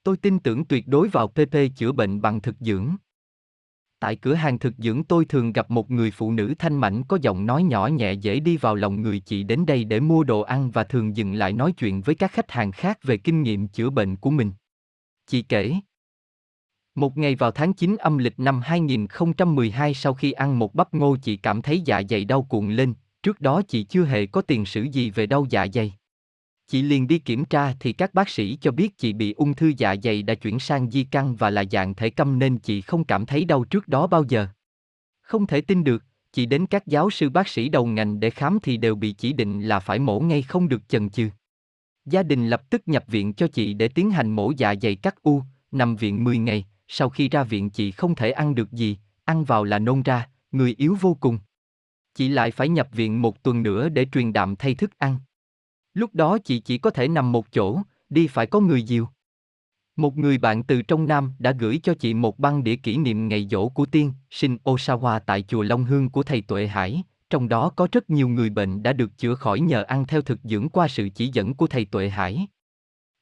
Tôi 0.05 0.17
tin 0.17 0.39
tưởng 0.39 0.65
tuyệt 0.65 0.89
đối 0.89 1.09
vào 1.09 1.29
PP 1.29 1.57
chữa 1.77 1.93
bệnh 1.93 2.21
bằng 2.21 2.41
thực 2.41 2.57
dưỡng. 2.61 2.89
Tại 3.99 4.17
cửa 4.17 4.35
hàng 4.35 4.59
thực 4.59 4.75
dưỡng 4.79 5.05
tôi 5.05 5.25
thường 5.25 5.53
gặp 5.53 5.71
một 5.71 5.91
người 5.91 6.11
phụ 6.11 6.33
nữ 6.33 6.55
thanh 6.59 6.77
mảnh 6.77 7.03
có 7.05 7.19
giọng 7.23 7.47
nói 7.47 7.63
nhỏ 7.63 7.87
nhẹ 7.87 8.13
dễ 8.13 8.41
đi 8.41 8.57
vào 8.57 8.75
lòng 8.75 9.03
người 9.03 9.21
chị 9.21 9.43
đến 9.43 9.67
đây 9.67 9.85
để 9.85 10.01
mua 10.01 10.25
đồ 10.25 10.41
ăn 10.41 10.71
và 10.71 10.85
thường 10.85 11.17
dừng 11.17 11.35
lại 11.35 11.53
nói 11.53 11.73
chuyện 11.73 12.01
với 12.01 12.15
các 12.15 12.33
khách 12.33 12.51
hàng 12.51 12.73
khác 12.73 12.99
về 13.03 13.17
kinh 13.17 13.43
nghiệm 13.43 13.69
chữa 13.69 13.91
bệnh 13.91 14.17
của 14.17 14.31
mình. 14.31 14.53
Chị 15.27 15.43
kể. 15.43 15.75
Một 16.95 17.19
ngày 17.19 17.35
vào 17.35 17.51
tháng 17.51 17.73
9 17.73 17.97
âm 17.97 18.19
lịch 18.19 18.41
năm 18.41 18.61
2012 18.61 19.95
sau 19.95 20.15
khi 20.15 20.33
ăn 20.33 20.59
một 20.59 20.75
bắp 20.75 20.95
ngô 20.95 21.17
chị 21.23 21.37
cảm 21.37 21.63
thấy 21.63 21.81
dạ 21.81 22.03
dày 22.11 22.25
đau 22.25 22.43
cuộn 22.43 22.73
lên, 22.73 22.95
trước 23.23 23.41
đó 23.41 23.63
chị 23.69 23.83
chưa 23.85 24.05
hề 24.05 24.27
có 24.27 24.43
tiền 24.43 24.65
sử 24.65 24.83
gì 24.83 25.11
về 25.11 25.27
đau 25.27 25.47
dạ 25.51 25.67
dày. 25.75 25.95
Chị 26.67 26.83
liền 26.83 27.07
đi 27.07 27.19
kiểm 27.19 27.45
tra 27.45 27.75
thì 27.81 27.93
các 27.93 28.15
bác 28.15 28.29
sĩ 28.29 28.59
cho 28.61 28.71
biết 28.71 28.99
chị 28.99 29.13
bị 29.13 29.33
ung 29.33 29.55
thư 29.55 29.73
dạ 29.77 29.97
dày 30.03 30.23
đã 30.23 30.35
chuyển 30.35 30.59
sang 30.59 30.91
di 30.91 31.05
căn 31.05 31.37
và 31.37 31.51
là 31.51 31.65
dạng 31.71 31.95
thể 31.95 32.11
câm 32.11 32.39
nên 32.39 32.59
chị 32.59 32.81
không 32.81 33.05
cảm 33.05 33.27
thấy 33.27 33.45
đau 33.45 33.65
trước 33.65 33.89
đó 33.89 34.07
bao 34.07 34.25
giờ. 34.29 34.47
Không 35.23 35.47
thể 35.47 35.61
tin 35.61 35.85
được, 35.85 36.05
chị 36.33 36.47
đến 36.47 36.67
các 36.67 36.87
giáo 36.87 37.11
sư 37.11 37.31
bác 37.31 37.49
sĩ 37.49 37.69
đầu 37.69 37.87
ngành 37.87 38.21
để 38.21 38.31
khám 38.31 38.59
thì 38.63 38.77
đều 38.77 38.95
bị 38.95 39.13
chỉ 39.13 39.33
định 39.33 39.63
là 39.63 39.81
phải 39.81 39.99
mổ 39.99 40.21
ngay 40.21 40.43
không 40.43 40.69
được 40.69 40.89
chần 40.89 41.11
chừ. 41.11 41.29
Gia 42.05 42.23
đình 42.23 42.49
lập 42.49 42.71
tức 42.71 42.83
nhập 42.87 43.05
viện 43.07 43.35
cho 43.35 43.47
chị 43.49 43.75
để 43.75 43.89
tiến 43.89 44.11
hành 44.11 44.31
mổ 44.31 44.53
dạ 44.57 44.75
dày 44.83 44.97
cắt 44.97 45.23
u, 45.23 45.43
nằm 45.71 45.97
viện 45.97 46.25
10 46.25 46.39
ngày, 46.39 46.67
sau 46.89 47.09
khi 47.09 47.29
ra 47.29 47.45
viện 47.45 47.71
chị 47.71 47.91
không 47.91 48.15
thể 48.15 48.31
ăn 48.31 48.55
được 48.55 48.73
gì, 48.73 48.99
ăn 49.25 49.45
vào 49.45 49.65
là 49.65 49.79
nôn 49.79 50.03
ra, 50.03 50.29
người 50.53 50.75
yếu 50.79 50.97
vô 51.01 51.17
cùng. 51.21 51.39
Chị 52.15 52.29
lại 52.29 52.51
phải 52.51 52.69
nhập 52.69 52.89
viện 52.93 53.23
một 53.23 53.43
tuần 53.43 53.63
nữa 53.63 53.89
để 53.89 54.07
truyền 54.13 54.33
đạm 54.33 54.57
thay 54.57 54.75
thức 54.75 54.99
ăn. 54.99 55.19
Lúc 55.95 56.15
đó 56.15 56.39
chị 56.39 56.59
chỉ 56.59 56.79
có 56.79 56.91
thể 56.91 57.09
nằm 57.09 57.33
một 57.33 57.53
chỗ, 57.53 57.83
đi 58.11 58.27
phải 58.27 58.47
có 58.47 58.61
người 58.61 58.83
dìu. 58.83 59.09
Một 59.97 60.17
người 60.17 60.39
bạn 60.39 60.63
từ 60.63 60.83
trong 60.83 61.07
Nam 61.07 61.33
đã 61.39 61.53
gửi 61.53 61.81
cho 61.83 61.95
chị 61.95 62.15
một 62.15 62.39
băng 62.39 62.65
đĩa 62.65 62.77
kỷ 62.77 62.97
niệm 62.97 63.29
ngày 63.29 63.49
dỗ 63.51 63.69
của 63.69 63.87
tiên, 63.87 64.13
sinh 64.31 64.57
Osawa 64.65 65.21
tại 65.27 65.43
chùa 65.43 65.63
Long 65.63 65.85
Hương 65.85 66.11
của 66.11 66.23
thầy 66.23 66.41
Tuệ 66.43 66.67
Hải, 66.67 67.03
trong 67.31 67.49
đó 67.49 67.69
có 67.69 67.89
rất 67.93 68.11
nhiều 68.11 68.29
người 68.29 68.51
bệnh 68.51 68.83
đã 68.83 68.93
được 68.93 69.19
chữa 69.19 69.35
khỏi 69.35 69.61
nhờ 69.61 69.83
ăn 69.83 70.07
theo 70.07 70.23
thực 70.23 70.41
dưỡng 70.45 70.69
qua 70.69 70.89
sự 70.89 71.09
chỉ 71.09 71.31
dẫn 71.33 71.55
của 71.55 71.67
thầy 71.67 71.85
Tuệ 71.85 72.09
Hải. 72.09 72.47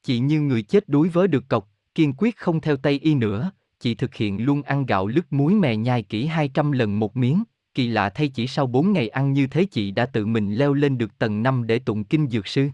Chị 0.03 0.19
như 0.19 0.41
người 0.41 0.63
chết 0.63 0.89
đuối 0.89 1.09
vớ 1.09 1.27
được 1.27 1.49
cọc, 1.49 1.71
kiên 1.95 2.13
quyết 2.19 2.37
không 2.37 2.61
theo 2.61 2.77
Tây 2.77 2.99
y 3.03 3.15
nữa, 3.15 3.51
chị 3.81 3.95
thực 3.95 4.15
hiện 4.15 4.45
luôn 4.45 4.63
ăn 4.63 4.87
gạo 4.87 5.07
lứt 5.07 5.33
muối 5.33 5.55
mè 5.55 5.77
nhai 5.77 6.03
kỹ 6.03 6.27
200 6.27 6.73
lần 6.73 6.99
một 6.99 7.17
miếng, 7.17 7.45
kỳ 7.81 7.89
lạ 7.89 8.11
thay 8.11 8.29
chỉ 8.29 8.47
sau 8.47 8.67
4 8.67 8.93
ngày 8.93 9.09
ăn 9.09 9.33
như 9.33 9.47
thế 9.47 9.65
chị 9.65 9.91
đã 9.91 10.07
tự 10.07 10.27
mình 10.27 10.55
leo 10.55 10.75
lên 10.75 10.99
được 10.99 11.19
tầng 11.19 11.43
5 11.43 11.67
để 11.67 11.79
tụng 11.79 12.05
kinh 12.05 12.29
dược 12.29 12.47
sư. 12.47 12.69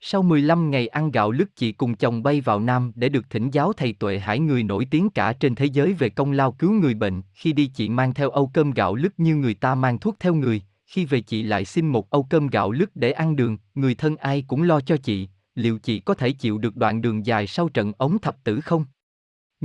Sau 0.00 0.22
15 0.22 0.70
ngày 0.70 0.86
ăn 0.88 1.10
gạo 1.10 1.30
lứt 1.30 1.56
chị 1.56 1.72
cùng 1.72 1.94
chồng 1.94 2.22
bay 2.22 2.40
vào 2.40 2.60
Nam 2.60 2.92
để 2.94 3.08
được 3.08 3.30
thỉnh 3.30 3.50
giáo 3.50 3.72
thầy 3.72 3.92
Tuệ 3.92 4.18
Hải 4.18 4.38
người 4.38 4.62
nổi 4.62 4.86
tiếng 4.90 5.10
cả 5.10 5.32
trên 5.32 5.54
thế 5.54 5.64
giới 5.64 5.92
về 5.92 6.08
công 6.08 6.32
lao 6.32 6.52
cứu 6.52 6.72
người 6.72 6.94
bệnh. 6.94 7.22
Khi 7.32 7.52
đi 7.52 7.66
chị 7.66 7.88
mang 7.88 8.14
theo 8.14 8.30
âu 8.30 8.50
cơm 8.54 8.70
gạo 8.70 8.94
lứt 8.94 9.20
như 9.20 9.36
người 9.36 9.54
ta 9.54 9.74
mang 9.74 9.98
thuốc 9.98 10.16
theo 10.20 10.34
người, 10.34 10.62
khi 10.86 11.04
về 11.04 11.20
chị 11.20 11.42
lại 11.42 11.64
xin 11.64 11.88
một 11.88 12.10
âu 12.10 12.26
cơm 12.30 12.46
gạo 12.46 12.70
lứt 12.70 12.96
để 12.96 13.12
ăn 13.12 13.36
đường, 13.36 13.58
người 13.74 13.94
thân 13.94 14.16
ai 14.16 14.44
cũng 14.48 14.62
lo 14.62 14.80
cho 14.80 14.96
chị, 14.96 15.28
liệu 15.54 15.78
chị 15.78 15.98
có 15.98 16.14
thể 16.14 16.30
chịu 16.30 16.58
được 16.58 16.76
đoạn 16.76 17.02
đường 17.02 17.26
dài 17.26 17.46
sau 17.46 17.68
trận 17.68 17.92
ống 17.98 18.18
thập 18.18 18.44
tử 18.44 18.60
không? 18.60 18.84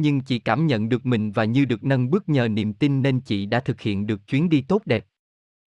Nhưng 0.02 0.22
chị 0.22 0.40
cảm 0.40 0.68
nhận 0.68 0.90
được 0.90 1.06
mình 1.06 1.32
và 1.32 1.44
như 1.44 1.66
được 1.66 1.84
nâng 1.84 2.10
bước 2.10 2.30
nhờ 2.30 2.48
niềm 2.48 2.74
tin 2.74 3.02
nên 3.02 3.20
chị 3.20 3.46
đã 3.46 3.60
thực 3.60 3.82
hiện 3.82 4.08
được 4.08 4.28
chuyến 4.28 4.50
đi 4.50 4.62
tốt 4.62 4.82
đẹp. 4.86 5.06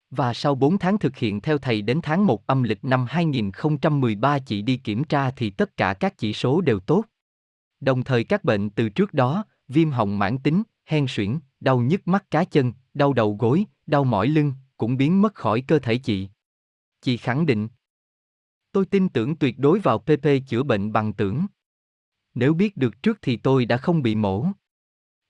Và 0.09 0.33
sau 0.33 0.55
4 0.55 0.77
tháng 0.77 0.97
thực 0.97 1.17
hiện 1.17 1.41
theo 1.41 1.57
thầy 1.57 1.81
đến 1.81 1.99
tháng 2.03 2.25
1 2.25 2.47
âm 2.47 2.63
lịch 2.63 2.85
năm 2.85 3.05
2013 3.09 4.39
chị 4.39 4.61
đi 4.61 4.77
kiểm 4.77 5.03
tra 5.03 5.31
thì 5.31 5.49
tất 5.49 5.77
cả 5.77 5.93
các 5.93 6.17
chỉ 6.17 6.33
số 6.33 6.61
đều 6.61 6.79
tốt. 6.79 7.05
Đồng 7.79 8.03
thời 8.03 8.23
các 8.23 8.43
bệnh 8.43 8.69
từ 8.69 8.89
trước 8.89 9.13
đó, 9.13 9.45
viêm 9.67 9.91
họng 9.91 10.19
mãn 10.19 10.37
tính, 10.37 10.63
hen 10.85 11.05
suyễn, 11.09 11.39
đau 11.59 11.79
nhức 11.79 12.07
mắt 12.07 12.31
cá 12.31 12.43
chân, 12.43 12.73
đau 12.93 13.13
đầu 13.13 13.37
gối, 13.39 13.65
đau 13.87 14.03
mỏi 14.03 14.27
lưng, 14.27 14.53
cũng 14.77 14.97
biến 14.97 15.21
mất 15.21 15.35
khỏi 15.35 15.61
cơ 15.61 15.79
thể 15.79 15.95
chị. 15.97 16.29
Chị 17.01 17.17
khẳng 17.17 17.45
định. 17.45 17.67
Tôi 18.71 18.85
tin 18.85 19.09
tưởng 19.09 19.35
tuyệt 19.35 19.59
đối 19.59 19.79
vào 19.79 19.99
PP 19.99 20.27
chữa 20.47 20.63
bệnh 20.63 20.93
bằng 20.93 21.13
tưởng. 21.13 21.45
Nếu 22.35 22.53
biết 22.53 22.77
được 22.77 23.03
trước 23.03 23.19
thì 23.21 23.37
tôi 23.37 23.65
đã 23.65 23.77
không 23.77 24.01
bị 24.01 24.15
mổ. 24.15 24.45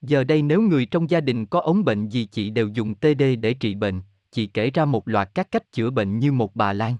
Giờ 0.01 0.23
đây 0.23 0.41
nếu 0.41 0.61
người 0.61 0.85
trong 0.85 1.09
gia 1.09 1.21
đình 1.21 1.45
có 1.45 1.59
ống 1.59 1.85
bệnh 1.85 2.09
gì 2.09 2.25
chị 2.25 2.49
đều 2.49 2.67
dùng 2.67 2.95
TD 2.95 3.23
để 3.39 3.53
trị 3.53 3.75
bệnh, 3.75 4.01
chị 4.31 4.47
kể 4.47 4.69
ra 4.69 4.85
một 4.85 5.07
loạt 5.07 5.29
các 5.35 5.51
cách 5.51 5.71
chữa 5.71 5.89
bệnh 5.89 6.19
như 6.19 6.31
một 6.31 6.55
bà 6.55 6.73
Lan. 6.73 6.95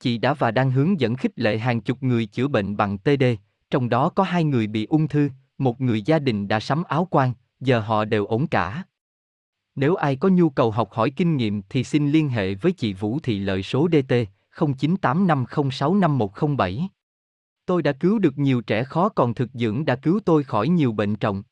Chị 0.00 0.18
đã 0.18 0.34
và 0.34 0.50
đang 0.50 0.70
hướng 0.70 1.00
dẫn 1.00 1.16
khích 1.16 1.32
lệ 1.36 1.58
hàng 1.58 1.80
chục 1.80 2.02
người 2.02 2.26
chữa 2.26 2.48
bệnh 2.48 2.76
bằng 2.76 2.98
TD, 2.98 3.24
trong 3.70 3.88
đó 3.88 4.08
có 4.08 4.22
hai 4.22 4.44
người 4.44 4.66
bị 4.66 4.84
ung 4.84 5.08
thư, 5.08 5.28
một 5.58 5.80
người 5.80 6.02
gia 6.02 6.18
đình 6.18 6.48
đã 6.48 6.60
sắm 6.60 6.82
áo 6.82 7.08
quan, 7.10 7.32
giờ 7.60 7.80
họ 7.80 8.04
đều 8.04 8.26
ổn 8.26 8.46
cả. 8.46 8.84
Nếu 9.74 9.94
ai 9.94 10.16
có 10.16 10.28
nhu 10.28 10.50
cầu 10.50 10.70
học 10.70 10.92
hỏi 10.92 11.10
kinh 11.10 11.36
nghiệm 11.36 11.62
thì 11.68 11.84
xin 11.84 12.10
liên 12.10 12.28
hệ 12.28 12.54
với 12.54 12.72
chị 12.72 12.92
Vũ 12.92 13.18
Thị 13.22 13.38
Lợi 13.38 13.62
số 13.62 13.88
DT 13.92 14.12
0985065107. 14.56 16.88
Tôi 17.66 17.82
đã 17.82 17.92
cứu 17.92 18.18
được 18.18 18.38
nhiều 18.38 18.60
trẻ 18.60 18.84
khó 18.84 19.08
còn 19.08 19.34
thực 19.34 19.50
dưỡng 19.54 19.84
đã 19.84 19.96
cứu 19.96 20.20
tôi 20.24 20.44
khỏi 20.44 20.68
nhiều 20.68 20.92
bệnh 20.92 21.16
trọng. 21.16 21.42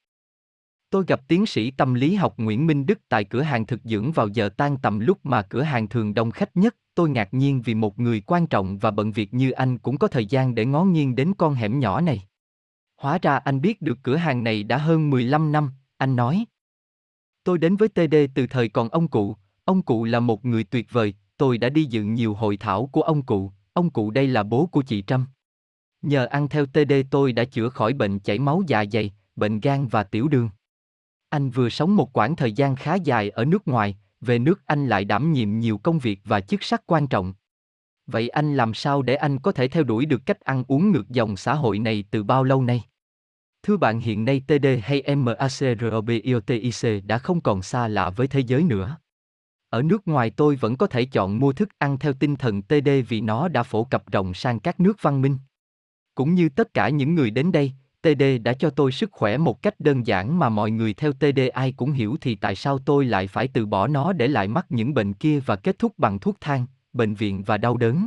Tôi 0.90 1.04
gặp 1.06 1.20
tiến 1.28 1.46
sĩ 1.46 1.70
tâm 1.70 1.94
lý 1.94 2.14
học 2.14 2.34
Nguyễn 2.36 2.66
Minh 2.66 2.86
Đức 2.86 2.98
tại 3.08 3.24
cửa 3.24 3.42
hàng 3.42 3.66
thực 3.66 3.80
dưỡng 3.84 4.12
vào 4.12 4.28
giờ 4.28 4.48
tan 4.48 4.76
tầm 4.82 5.00
lúc 5.00 5.18
mà 5.22 5.42
cửa 5.42 5.62
hàng 5.62 5.88
thường 5.88 6.14
đông 6.14 6.30
khách 6.30 6.56
nhất. 6.56 6.76
Tôi 6.94 7.10
ngạc 7.10 7.34
nhiên 7.34 7.62
vì 7.62 7.74
một 7.74 7.98
người 7.98 8.22
quan 8.26 8.46
trọng 8.46 8.78
và 8.78 8.90
bận 8.90 9.12
việc 9.12 9.34
như 9.34 9.50
anh 9.50 9.78
cũng 9.78 9.98
có 9.98 10.08
thời 10.08 10.26
gian 10.26 10.54
để 10.54 10.64
ngó 10.64 10.84
nghiêng 10.84 11.14
đến 11.14 11.32
con 11.38 11.54
hẻm 11.54 11.78
nhỏ 11.78 12.00
này. 12.00 12.22
Hóa 12.96 13.18
ra 13.22 13.36
anh 13.36 13.60
biết 13.60 13.82
được 13.82 13.98
cửa 14.02 14.16
hàng 14.16 14.44
này 14.44 14.62
đã 14.62 14.78
hơn 14.78 15.10
15 15.10 15.52
năm, 15.52 15.70
anh 15.96 16.16
nói. 16.16 16.44
Tôi 17.44 17.58
đến 17.58 17.76
với 17.76 17.88
TD 17.88 18.14
từ 18.34 18.46
thời 18.46 18.68
còn 18.68 18.88
ông 18.88 19.08
cụ, 19.08 19.36
ông 19.64 19.82
cụ 19.82 20.04
là 20.04 20.20
một 20.20 20.44
người 20.44 20.64
tuyệt 20.64 20.86
vời, 20.90 21.14
tôi 21.36 21.58
đã 21.58 21.68
đi 21.68 21.84
dự 21.84 22.02
nhiều 22.02 22.34
hội 22.34 22.56
thảo 22.56 22.86
của 22.86 23.02
ông 23.02 23.22
cụ, 23.22 23.52
ông 23.72 23.90
cụ 23.90 24.10
đây 24.10 24.26
là 24.26 24.42
bố 24.42 24.66
của 24.66 24.82
chị 24.82 25.02
Trâm. 25.02 25.26
Nhờ 26.02 26.26
ăn 26.26 26.48
theo 26.48 26.66
TD 26.66 26.92
tôi 27.10 27.32
đã 27.32 27.44
chữa 27.44 27.68
khỏi 27.68 27.92
bệnh 27.92 28.18
chảy 28.18 28.38
máu 28.38 28.62
dạ 28.66 28.84
dày, 28.92 29.12
bệnh 29.36 29.60
gan 29.60 29.88
và 29.88 30.02
tiểu 30.02 30.28
đường. 30.28 30.50
Anh 31.28 31.50
vừa 31.50 31.68
sống 31.68 31.96
một 31.96 32.12
quãng 32.12 32.36
thời 32.36 32.52
gian 32.52 32.76
khá 32.76 32.94
dài 32.94 33.30
ở 33.30 33.44
nước 33.44 33.68
ngoài, 33.68 33.96
về 34.20 34.38
nước 34.38 34.60
anh 34.66 34.86
lại 34.86 35.04
đảm 35.04 35.32
nhiệm 35.32 35.58
nhiều 35.58 35.78
công 35.78 35.98
việc 35.98 36.20
và 36.24 36.40
chức 36.40 36.62
sắc 36.62 36.82
quan 36.86 37.06
trọng. 37.06 37.34
Vậy 38.06 38.28
anh 38.28 38.56
làm 38.56 38.74
sao 38.74 39.02
để 39.02 39.14
anh 39.14 39.38
có 39.38 39.52
thể 39.52 39.68
theo 39.68 39.82
đuổi 39.82 40.06
được 40.06 40.26
cách 40.26 40.40
ăn 40.40 40.64
uống 40.68 40.92
ngược 40.92 41.08
dòng 41.08 41.36
xã 41.36 41.54
hội 41.54 41.78
này 41.78 42.04
từ 42.10 42.22
bao 42.22 42.44
lâu 42.44 42.62
nay? 42.62 42.82
Thưa 43.62 43.76
bạn 43.76 44.00
hiện 44.00 44.24
nay 44.24 44.42
TD 44.46 44.66
hay 44.82 45.16
MACROBIOTIC 45.16 47.04
đã 47.04 47.18
không 47.18 47.40
còn 47.40 47.62
xa 47.62 47.88
lạ 47.88 48.10
với 48.10 48.26
thế 48.26 48.40
giới 48.40 48.62
nữa. 48.62 48.98
Ở 49.68 49.82
nước 49.82 50.08
ngoài 50.08 50.30
tôi 50.30 50.56
vẫn 50.56 50.76
có 50.76 50.86
thể 50.86 51.04
chọn 51.04 51.38
mua 51.38 51.52
thức 51.52 51.68
ăn 51.78 51.98
theo 51.98 52.12
tinh 52.12 52.36
thần 52.36 52.62
TD 52.62 52.88
vì 53.08 53.20
nó 53.20 53.48
đã 53.48 53.62
phổ 53.62 53.84
cập 53.84 54.12
rộng 54.12 54.34
sang 54.34 54.60
các 54.60 54.80
nước 54.80 55.02
văn 55.02 55.22
minh. 55.22 55.38
Cũng 56.18 56.34
như 56.34 56.48
tất 56.48 56.74
cả 56.74 56.88
những 56.88 57.14
người 57.14 57.30
đến 57.30 57.52
đây, 57.52 57.72
TD 58.02 58.22
đã 58.42 58.52
cho 58.52 58.70
tôi 58.70 58.92
sức 58.92 59.12
khỏe 59.12 59.36
một 59.36 59.62
cách 59.62 59.80
đơn 59.80 60.06
giản 60.06 60.38
mà 60.38 60.48
mọi 60.48 60.70
người 60.70 60.94
theo 60.94 61.12
TD 61.12 61.40
ai 61.52 61.72
cũng 61.72 61.92
hiểu 61.92 62.16
thì 62.20 62.34
tại 62.34 62.54
sao 62.54 62.78
tôi 62.78 63.04
lại 63.04 63.26
phải 63.26 63.48
từ 63.48 63.66
bỏ 63.66 63.86
nó 63.86 64.12
để 64.12 64.28
lại 64.28 64.48
mắc 64.48 64.66
những 64.68 64.94
bệnh 64.94 65.14
kia 65.14 65.40
và 65.40 65.56
kết 65.56 65.78
thúc 65.78 65.92
bằng 65.98 66.18
thuốc 66.18 66.36
thang, 66.40 66.66
bệnh 66.92 67.14
viện 67.14 67.42
và 67.42 67.58
đau 67.58 67.76
đớn. 67.76 68.06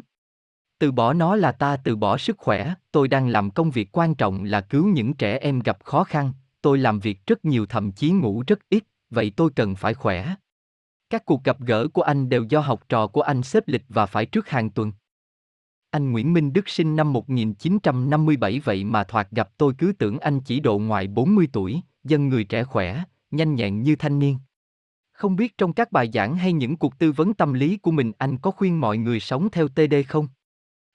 Từ 0.80 0.91
bỏ 0.91 1.14
nó 1.14 1.36
là 1.36 1.51
ta 1.51 1.78
từ 1.78 1.95
bỏ 1.95 2.18
sức 2.18 2.38
khỏe, 2.38 2.74
tôi 2.91 3.07
đang 3.07 3.28
làm 3.28 3.51
công 3.51 3.72
việc 3.72 3.89
quan 3.91 4.16
trọng 4.16 4.43
là 4.43 4.62
cứu 4.62 4.88
những 4.88 5.14
trẻ 5.14 5.38
em 5.38 5.59
gặp 5.59 5.78
khó 5.84 6.03
khăn, 6.03 6.34
tôi 6.62 6.78
làm 6.78 6.99
việc 6.99 7.26
rất 7.26 7.45
nhiều 7.45 7.66
thậm 7.66 7.91
chí 7.91 8.12
ngủ 8.12 8.43
rất 8.47 8.59
ít, 8.70 8.84
vậy 9.09 9.32
tôi 9.36 9.49
cần 9.55 9.76
phải 9.76 9.93
khỏe. 9.93 10.36
Các 11.09 11.26
cuộc 11.26 11.43
gặp 11.43 11.59
gỡ 11.59 11.88
của 11.88 12.01
anh 12.01 12.30
đều 12.30 12.43
do 12.43 12.59
học 12.59 12.84
trò 12.89 13.07
của 13.07 13.22
anh 13.22 13.43
xếp 13.43 13.64
lịch 13.68 13.84
và 13.89 14.05
phải 14.05 14.26
trước 14.26 14.49
hàng 14.49 14.70
tuần. 14.70 14.91
Anh 15.91 16.11
Nguyễn 16.11 16.33
Minh 16.33 16.53
Đức 16.53 16.69
sinh 16.69 16.95
năm 16.95 17.13
1957 17.13 18.59
vậy 18.59 18.83
mà 18.83 19.03
thoạt 19.03 19.31
gặp 19.31 19.49
tôi 19.57 19.73
cứ 19.77 19.93
tưởng 19.99 20.19
anh 20.19 20.39
chỉ 20.39 20.59
độ 20.59 20.79
ngoài 20.79 21.07
40 21.07 21.47
tuổi, 21.53 21.81
dân 22.03 22.29
người 22.29 22.43
trẻ 22.43 22.63
khỏe, 22.63 23.03
nhanh 23.31 23.55
nhẹn 23.55 23.83
như 23.83 23.95
thanh 23.95 24.19
niên. 24.19 24.37
Không 25.11 25.35
biết 25.35 25.57
trong 25.57 25.73
các 25.73 25.91
bài 25.91 26.09
giảng 26.13 26.35
hay 26.35 26.53
những 26.53 26.77
cuộc 26.77 26.99
tư 26.99 27.11
vấn 27.11 27.33
tâm 27.33 27.53
lý 27.53 27.77
của 27.77 27.91
mình 27.91 28.11
anh 28.17 28.37
có 28.37 28.51
khuyên 28.51 28.79
mọi 28.79 28.97
người 28.97 29.19
sống 29.19 29.49
theo 29.51 29.67
TD 29.67 29.95
không? 30.07 30.27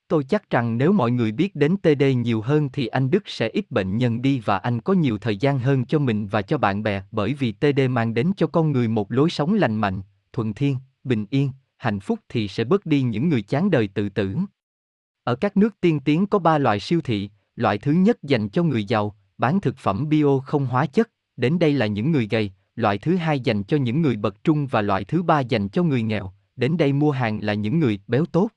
Tôi 0.09 0.25
chắc 0.25 0.51
rằng 0.51 0.79
nếu 0.79 0.93
mọi 0.93 1.11
người 1.11 1.33
biết 1.33 1.55
đến 1.57 1.77
TD 1.77 2.03
nhiều 2.17 2.41
hơn 2.41 2.69
thì 2.73 2.87
anh 2.87 3.11
Đức 3.11 3.23
sẽ 3.27 3.49
ít 3.49 3.71
bệnh 3.71 3.97
nhân 3.97 4.23
đi 4.23 4.41
và 4.45 4.59
anh 4.59 4.81
có 4.81 4.93
nhiều 4.93 5.19
thời 5.19 5.37
gian 5.37 5.59
hơn 5.59 5.85
cho 5.85 5.99
mình 5.99 6.27
và 6.27 6.43
cho 6.43 6.59
bạn 6.59 6.83
bè 6.83 7.03
bởi 7.11 7.35
vì 7.35 7.53
TD 7.53 7.81
mang 7.91 8.15
đến 8.15 8.33
cho 8.37 8.47
con 8.47 8.73
người 8.73 8.89
một 8.89 9.13
lối 9.13 9.31
sống 9.31 9.55
lành 9.55 9.77
mạnh, 9.77 10.03
thuận 10.33 10.55
thiên, 10.55 10.77
bình 11.05 11.27
yên, 11.31 11.51
hạnh 11.77 12.01
phúc 12.01 12.19
thì 12.29 12.49
sẽ 12.49 12.65
bớt 12.65 12.87
đi 12.87 13.03
những 13.03 13.29
người 13.29 13.43
chán 13.43 13.71
đời 13.71 13.89
tự 13.89 14.09
tử. 14.09 14.37
Ở 15.27 15.35
các 15.35 15.57
nước 15.57 15.81
tiên 15.81 16.01
tiến 16.01 16.27
có 16.27 16.39
ba 16.39 16.59
loại 16.59 16.81
siêu 16.81 17.01
thị, 17.01 17.31
loại 17.57 17.79
thứ 17.79 17.93
nhất 17.93 18.23
dành 18.23 18.49
cho 18.49 18.63
người 18.63 18.85
giàu, 18.85 19.17
bán 19.39 19.61
thực 19.61 19.77
phẩm 19.77 20.09
bio 20.09 20.39
không 20.39 20.67
hóa 20.67 20.87
chất, 20.87 21.11
đến 21.37 21.59
đây 21.59 21.73
là 21.73 21.87
những 21.87 22.13
người 22.13 22.29
gầy, 22.31 22.53
loại 22.77 22.99
thứ 22.99 23.17
hai 23.17 23.41
dành 23.41 23.63
cho 23.63 23.77
những 23.77 24.03
người 24.03 24.17
bậc 24.17 24.45
trung 24.45 24.67
và 24.67 24.83
loại 24.83 25.05
thứ 25.05 25.23
ba 25.23 25.41
dành 25.41 25.69
cho 25.69 25.83
người 25.83 26.03
nghèo, 26.03 26.33
đến 26.57 26.77
đây 26.77 26.93
mua 26.93 27.11
hàng 27.11 27.39
là 27.43 27.55
những 27.55 27.81
người 27.81 28.01
béo 28.07 28.27
tốt. 28.27 28.49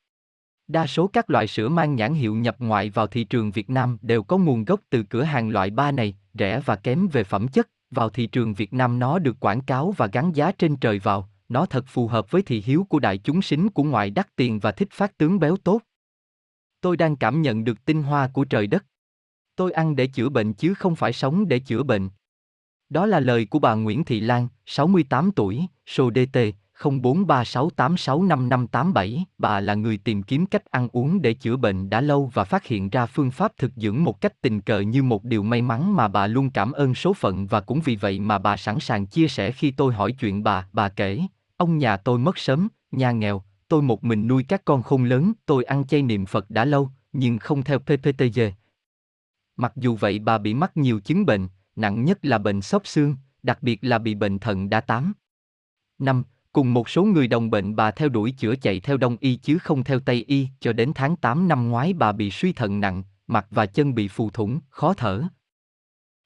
Đa 0.68 0.88
số 0.88 1.08
các 1.08 1.30
loại 1.30 1.48
sữa 1.48 1.70
mang 1.70 1.96
nhãn 1.96 2.14
hiệu 2.14 2.36
nhập 2.36 2.56
ngoại 2.60 2.90
vào 2.90 3.08
thị 3.08 3.24
trường 3.24 3.52
Việt 3.52 3.70
Nam 3.70 3.98
đều 4.02 4.24
có 4.24 4.38
nguồn 4.38 4.66
gốc 4.66 4.80
từ 4.90 5.04
cửa 5.04 5.24
hàng 5.24 5.50
loại 5.50 5.70
ba 5.70 5.92
này, 5.92 6.16
rẻ 6.34 6.62
và 6.66 6.76
kém 6.76 7.08
về 7.08 7.24
phẩm 7.24 7.48
chất, 7.48 7.70
vào 7.92 8.10
thị 8.10 8.28
trường 8.28 8.54
Việt 8.54 8.74
Nam 8.74 9.00
nó 9.00 9.20
được 9.20 9.40
quảng 9.40 9.62
cáo 9.62 9.94
và 9.98 10.08
gắn 10.08 10.36
giá 10.36 10.52
trên 10.52 10.76
trời 10.76 11.00
vào, 11.00 11.30
nó 11.50 11.66
thật 11.66 11.86
phù 11.88 12.08
hợp 12.08 12.32
với 12.32 12.42
thị 12.42 12.64
hiếu 12.66 12.86
của 12.90 13.00
đại 13.00 13.18
chúng 13.18 13.42
sính 13.42 13.70
của 13.70 13.84
ngoại 13.84 14.10
đắt 14.10 14.36
tiền 14.36 14.60
và 14.60 14.72
thích 14.72 14.90
phát 14.92 15.18
tướng 15.18 15.40
béo 15.40 15.58
tốt. 15.58 15.82
Tôi 16.82 16.98
đang 16.98 17.16
cảm 17.16 17.42
nhận 17.42 17.64
được 17.64 17.86
tinh 17.86 18.04
hoa 18.04 18.28
của 18.28 18.46
trời 18.46 18.68
đất. 18.68 18.86
Tôi 19.56 19.72
ăn 19.72 19.96
để 19.96 20.08
chữa 20.08 20.30
bệnh 20.30 20.54
chứ 20.54 20.74
không 20.74 20.96
phải 20.96 21.14
sống 21.14 21.48
để 21.48 21.60
chữa 21.60 21.84
bệnh. 21.84 22.10
Đó 22.90 23.06
là 23.06 23.20
lời 23.20 23.46
của 23.46 23.60
bà 23.60 23.74
Nguyễn 23.74 24.04
Thị 24.04 24.20
Lan, 24.20 24.48
68 24.66 25.32
tuổi, 25.32 25.66
số 25.86 26.12
DT, 26.12 26.38
0436865587. 26.80 29.24
Bà 29.38 29.60
là 29.60 29.74
người 29.74 29.98
tìm 29.98 30.24
kiếm 30.24 30.46
cách 30.46 30.72
ăn 30.72 30.88
uống 30.92 31.22
để 31.22 31.34
chữa 31.34 31.58
bệnh 31.58 31.90
đã 31.90 32.02
lâu 32.02 32.32
và 32.34 32.44
phát 32.44 32.66
hiện 32.66 32.90
ra 32.90 33.06
phương 33.06 33.32
pháp 33.32 33.52
thực 33.58 33.72
dưỡng 33.76 34.04
một 34.04 34.22
cách 34.22 34.42
tình 34.42 34.62
cờ 34.62 34.80
như 34.80 35.04
một 35.04 35.24
điều 35.24 35.44
may 35.44 35.62
mắn 35.62 35.96
mà 35.96 36.08
bà 36.08 36.28
luôn 36.28 36.50
cảm 36.50 36.72
ơn 36.72 36.96
số 36.96 37.14
phận 37.14 37.48
và 37.48 37.62
cũng 37.62 37.82
vì 37.82 37.96
vậy 37.96 38.20
mà 38.20 38.38
bà 38.38 38.58
sẵn 38.58 38.80
sàng 38.80 39.06
chia 39.06 39.28
sẻ 39.28 39.52
khi 39.52 39.72
tôi 39.72 39.94
hỏi 39.94 40.12
chuyện 40.12 40.44
bà. 40.44 40.68
Bà 40.74 40.90
kể, 40.90 41.22
ông 41.58 41.78
nhà 41.78 41.98
tôi 41.98 42.20
mất 42.20 42.38
sớm, 42.38 42.68
nhà 42.92 43.12
nghèo, 43.12 43.44
tôi 43.70 43.82
một 43.82 44.04
mình 44.04 44.28
nuôi 44.28 44.44
các 44.48 44.66
con 44.66 44.84
không 44.84 45.04
lớn, 45.04 45.34
tôi 45.46 45.64
ăn 45.64 45.88
chay 45.88 46.02
niệm 46.02 46.26
Phật 46.26 46.50
đã 46.50 46.66
lâu, 46.66 46.90
nhưng 47.14 47.38
không 47.38 47.64
theo 47.64 47.80
PPTG. 47.80 48.40
Mặc 49.56 49.74
dù 49.76 49.96
vậy 49.96 50.20
bà 50.20 50.38
bị 50.38 50.54
mắc 50.54 50.78
nhiều 50.78 51.00
chứng 51.00 51.26
bệnh, 51.26 51.48
nặng 51.76 52.06
nhất 52.06 52.26
là 52.26 52.38
bệnh 52.38 52.62
sốc 52.62 52.88
xương, 52.88 53.16
đặc 53.44 53.64
biệt 53.64 53.80
là 53.82 53.98
bị 53.98 54.16
bệnh 54.16 54.40
thận 54.40 54.70
đa 54.70 54.82
tám. 54.82 55.14
Năm, 56.00 56.24
Cùng 56.52 56.74
một 56.74 56.90
số 56.90 57.04
người 57.04 57.28
đồng 57.28 57.50
bệnh 57.50 57.76
bà 57.76 57.92
theo 57.92 58.10
đuổi 58.10 58.32
chữa 58.32 58.56
chạy 58.56 58.80
theo 58.80 58.98
đông 58.98 59.18
y 59.20 59.36
chứ 59.36 59.58
không 59.58 59.84
theo 59.84 60.00
tây 60.00 60.26
y, 60.28 60.48
cho 60.60 60.74
đến 60.74 60.92
tháng 60.96 61.16
8 61.16 61.48
năm 61.48 61.70
ngoái 61.70 61.94
bà 61.94 62.12
bị 62.12 62.32
suy 62.32 62.54
thận 62.54 62.80
nặng, 62.80 63.04
mặt 63.28 63.48
và 63.50 63.66
chân 63.66 63.96
bị 63.96 64.08
phù 64.08 64.30
thủng, 64.30 64.60
khó 64.70 64.94
thở. 64.94 65.24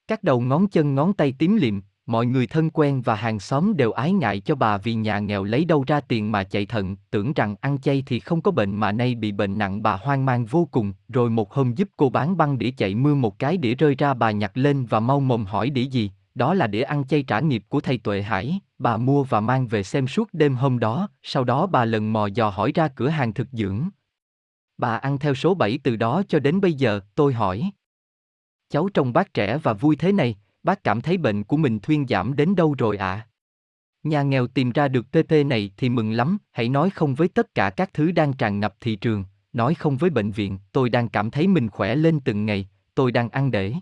Các 0.07 0.23
đầu 0.23 0.41
ngón 0.41 0.67
chân 0.67 0.95
ngón 0.95 1.13
tay 1.13 1.35
tím 1.39 1.55
liệm, 1.55 1.81
mọi 2.05 2.25
người 2.25 2.47
thân 2.47 2.69
quen 2.69 3.01
và 3.01 3.15
hàng 3.15 3.39
xóm 3.39 3.77
đều 3.77 3.91
ái 3.91 4.11
ngại 4.11 4.39
cho 4.39 4.55
bà 4.55 4.77
vì 4.77 4.93
nhà 4.93 5.19
nghèo 5.19 5.43
lấy 5.43 5.65
đâu 5.65 5.83
ra 5.87 6.01
tiền 6.01 6.31
mà 6.31 6.43
chạy 6.43 6.65
thận, 6.65 6.95
tưởng 7.11 7.33
rằng 7.33 7.55
ăn 7.61 7.77
chay 7.81 8.03
thì 8.05 8.19
không 8.19 8.41
có 8.41 8.51
bệnh 8.51 8.75
mà 8.75 8.91
nay 8.91 9.15
bị 9.15 9.31
bệnh 9.31 9.57
nặng 9.57 9.83
bà 9.83 9.95
hoang 9.95 10.25
mang 10.25 10.45
vô 10.45 10.67
cùng, 10.71 10.93
rồi 11.09 11.29
một 11.29 11.53
hôm 11.53 11.73
giúp 11.73 11.89
cô 11.97 12.09
bán 12.09 12.37
băng 12.37 12.57
đĩa 12.57 12.71
chạy 12.71 12.95
mưa 12.95 13.15
một 13.15 13.39
cái 13.39 13.57
đĩa 13.57 13.75
rơi 13.75 13.95
ra 13.95 14.13
bà 14.13 14.31
nhặt 14.31 14.57
lên 14.57 14.85
và 14.85 14.99
mau 14.99 15.19
mồm 15.19 15.45
hỏi 15.45 15.69
đĩa 15.69 15.83
gì, 15.83 16.11
đó 16.35 16.53
là 16.53 16.67
đĩa 16.67 16.83
ăn 16.83 17.07
chay 17.07 17.23
trả 17.23 17.39
nghiệp 17.39 17.63
của 17.69 17.79
thầy 17.79 17.97
Tuệ 17.97 18.21
Hải, 18.21 18.59
bà 18.77 18.97
mua 18.97 19.23
và 19.23 19.39
mang 19.39 19.67
về 19.67 19.83
xem 19.83 20.07
suốt 20.07 20.29
đêm 20.33 20.55
hôm 20.55 20.79
đó, 20.79 21.07
sau 21.23 21.43
đó 21.43 21.67
bà 21.67 21.85
lần 21.85 22.13
mò 22.13 22.27
dò 22.27 22.49
hỏi 22.49 22.71
ra 22.75 22.87
cửa 22.87 23.09
hàng 23.09 23.33
thực 23.33 23.47
dưỡng. 23.51 23.89
Bà 24.77 24.97
ăn 24.97 25.19
theo 25.19 25.35
số 25.35 25.53
7 25.53 25.79
từ 25.83 25.95
đó 25.95 26.23
cho 26.27 26.39
đến 26.39 26.61
bây 26.61 26.73
giờ, 26.73 26.99
tôi 27.15 27.33
hỏi. 27.33 27.71
Cháu 28.69 28.89
trông 28.93 29.13
bác 29.13 29.33
trẻ 29.33 29.57
và 29.57 29.73
vui 29.73 29.95
thế 29.95 30.11
này, 30.11 30.35
bác 30.63 30.83
cảm 30.83 31.01
thấy 31.01 31.17
bệnh 31.17 31.43
của 31.43 31.57
mình 31.57 31.79
thuyên 31.79 32.07
giảm 32.07 32.35
đến 32.35 32.55
đâu 32.55 32.75
rồi 32.77 32.97
ạ? 32.97 33.07
À? 33.07 33.27
Nhà 34.03 34.21
nghèo 34.21 34.47
tìm 34.47 34.71
ra 34.71 34.87
được 34.87 35.11
TT 35.11 35.31
này 35.45 35.71
thì 35.77 35.89
mừng 35.89 36.11
lắm, 36.11 36.37
hãy 36.51 36.69
nói 36.69 36.89
không 36.89 37.15
với 37.15 37.27
tất 37.27 37.55
cả 37.55 37.69
các 37.69 37.93
thứ 37.93 38.11
đang 38.11 38.33
tràn 38.33 38.59
ngập 38.59 38.75
thị 38.79 38.95
trường, 38.95 39.25
nói 39.53 39.73
không 39.73 39.97
với 39.97 40.09
bệnh 40.09 40.31
viện, 40.31 40.57
tôi 40.71 40.89
đang 40.89 41.09
cảm 41.09 41.31
thấy 41.31 41.47
mình 41.47 41.69
khỏe 41.69 41.95
lên 41.95 42.19
từng 42.19 42.45
ngày, 42.45 42.67
tôi 42.95 43.11
đang 43.11 43.29
ăn 43.29 43.51
để 43.51 43.73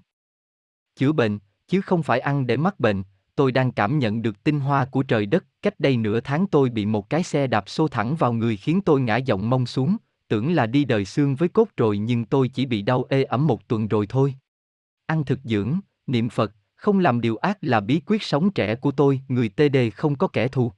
chữa 0.95 1.11
bệnh, 1.11 1.39
chứ 1.67 1.81
không 1.81 2.03
phải 2.03 2.19
ăn 2.19 2.47
để 2.47 2.57
mắc 2.57 2.79
bệnh, 2.79 3.03
tôi 3.35 3.51
đang 3.51 3.71
cảm 3.71 3.99
nhận 3.99 4.21
được 4.21 4.43
tinh 4.43 4.59
hoa 4.59 4.85
của 4.85 5.03
trời 5.03 5.25
đất, 5.25 5.45
cách 5.61 5.79
đây 5.79 5.97
nửa 5.97 6.19
tháng 6.19 6.47
tôi 6.47 6.69
bị 6.69 6.85
một 6.85 7.09
cái 7.09 7.23
xe 7.23 7.47
đạp 7.47 7.69
xô 7.69 7.87
thẳng 7.87 8.15
vào 8.15 8.33
người 8.33 8.57
khiến 8.57 8.81
tôi 8.81 9.01
ngã 9.01 9.17
giọng 9.17 9.49
mông 9.49 9.65
xuống, 9.65 9.97
tưởng 10.27 10.53
là 10.53 10.65
đi 10.65 10.85
đời 10.85 11.05
xương 11.05 11.35
với 11.35 11.49
cốt 11.49 11.67
rồi 11.77 11.97
nhưng 11.97 12.25
tôi 12.25 12.47
chỉ 12.47 12.65
bị 12.65 12.81
đau 12.81 13.05
ê 13.09 13.23
ẩm 13.23 13.47
một 13.47 13.67
tuần 13.67 13.87
rồi 13.87 14.07
thôi. 14.07 14.35
Ăn 15.05 15.25
thực 15.25 15.39
dưỡng, 15.43 15.79
niệm 16.07 16.29
Phật, 16.29 16.51
không 16.81 16.99
làm 16.99 17.21
điều 17.21 17.35
ác 17.35 17.57
là 17.61 17.79
bí 17.79 18.01
quyết 18.05 18.23
sống 18.23 18.51
trẻ 18.51 18.75
của 18.75 18.91
tôi, 18.91 19.21
người 19.27 19.49
TD 19.49 19.77
không 19.95 20.15
có 20.15 20.27
kẻ 20.27 20.47
thù. 20.47 20.71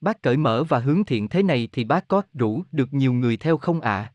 Bác 0.00 0.22
cởi 0.22 0.36
mở 0.36 0.64
và 0.64 0.78
hướng 0.78 1.04
thiện 1.04 1.28
thế 1.28 1.42
này 1.42 1.68
thì 1.72 1.84
bác 1.84 2.08
có 2.08 2.22
rủ 2.34 2.62
được 2.72 2.94
nhiều 2.94 3.12
người 3.12 3.36
theo 3.36 3.56
không 3.56 3.80
ạ? 3.80 3.90
À? 3.90 4.12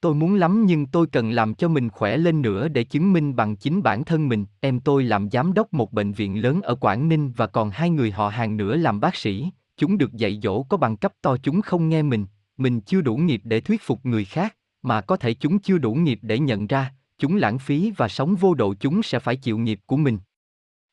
Tôi 0.00 0.14
muốn 0.14 0.34
lắm 0.34 0.66
nhưng 0.66 0.86
tôi 0.86 1.06
cần 1.06 1.30
làm 1.30 1.54
cho 1.54 1.68
mình 1.68 1.90
khỏe 1.90 2.16
lên 2.16 2.42
nữa 2.42 2.68
để 2.68 2.84
chứng 2.84 3.12
minh 3.12 3.36
bằng 3.36 3.56
chính 3.56 3.82
bản 3.82 4.04
thân 4.04 4.28
mình. 4.28 4.46
Em 4.60 4.80
tôi 4.80 5.04
làm 5.04 5.30
giám 5.30 5.54
đốc 5.54 5.72
một 5.72 5.92
bệnh 5.92 6.12
viện 6.12 6.42
lớn 6.42 6.62
ở 6.62 6.74
Quảng 6.74 7.08
Ninh 7.08 7.32
và 7.36 7.46
còn 7.46 7.70
hai 7.70 7.90
người 7.90 8.10
họ 8.10 8.28
hàng 8.28 8.56
nữa 8.56 8.76
làm 8.76 9.00
bác 9.00 9.16
sĩ. 9.16 9.50
Chúng 9.76 9.98
được 9.98 10.12
dạy 10.12 10.40
dỗ 10.42 10.62
có 10.62 10.76
bằng 10.76 10.96
cấp 10.96 11.12
to 11.22 11.36
chúng 11.42 11.62
không 11.62 11.88
nghe 11.88 12.02
mình. 12.02 12.26
Mình 12.56 12.80
chưa 12.80 13.00
đủ 13.00 13.16
nghiệp 13.16 13.40
để 13.44 13.60
thuyết 13.60 13.82
phục 13.82 14.06
người 14.06 14.24
khác, 14.24 14.56
mà 14.82 15.00
có 15.00 15.16
thể 15.16 15.34
chúng 15.34 15.58
chưa 15.58 15.78
đủ 15.78 15.94
nghiệp 15.94 16.18
để 16.22 16.38
nhận 16.38 16.66
ra, 16.66 16.92
chúng 17.18 17.36
lãng 17.36 17.58
phí 17.58 17.92
và 17.96 18.08
sống 18.08 18.34
vô 18.34 18.54
độ 18.54 18.74
chúng 18.80 19.02
sẽ 19.02 19.18
phải 19.18 19.36
chịu 19.36 19.58
nghiệp 19.58 19.80
của 19.86 19.96
mình. 19.96 20.18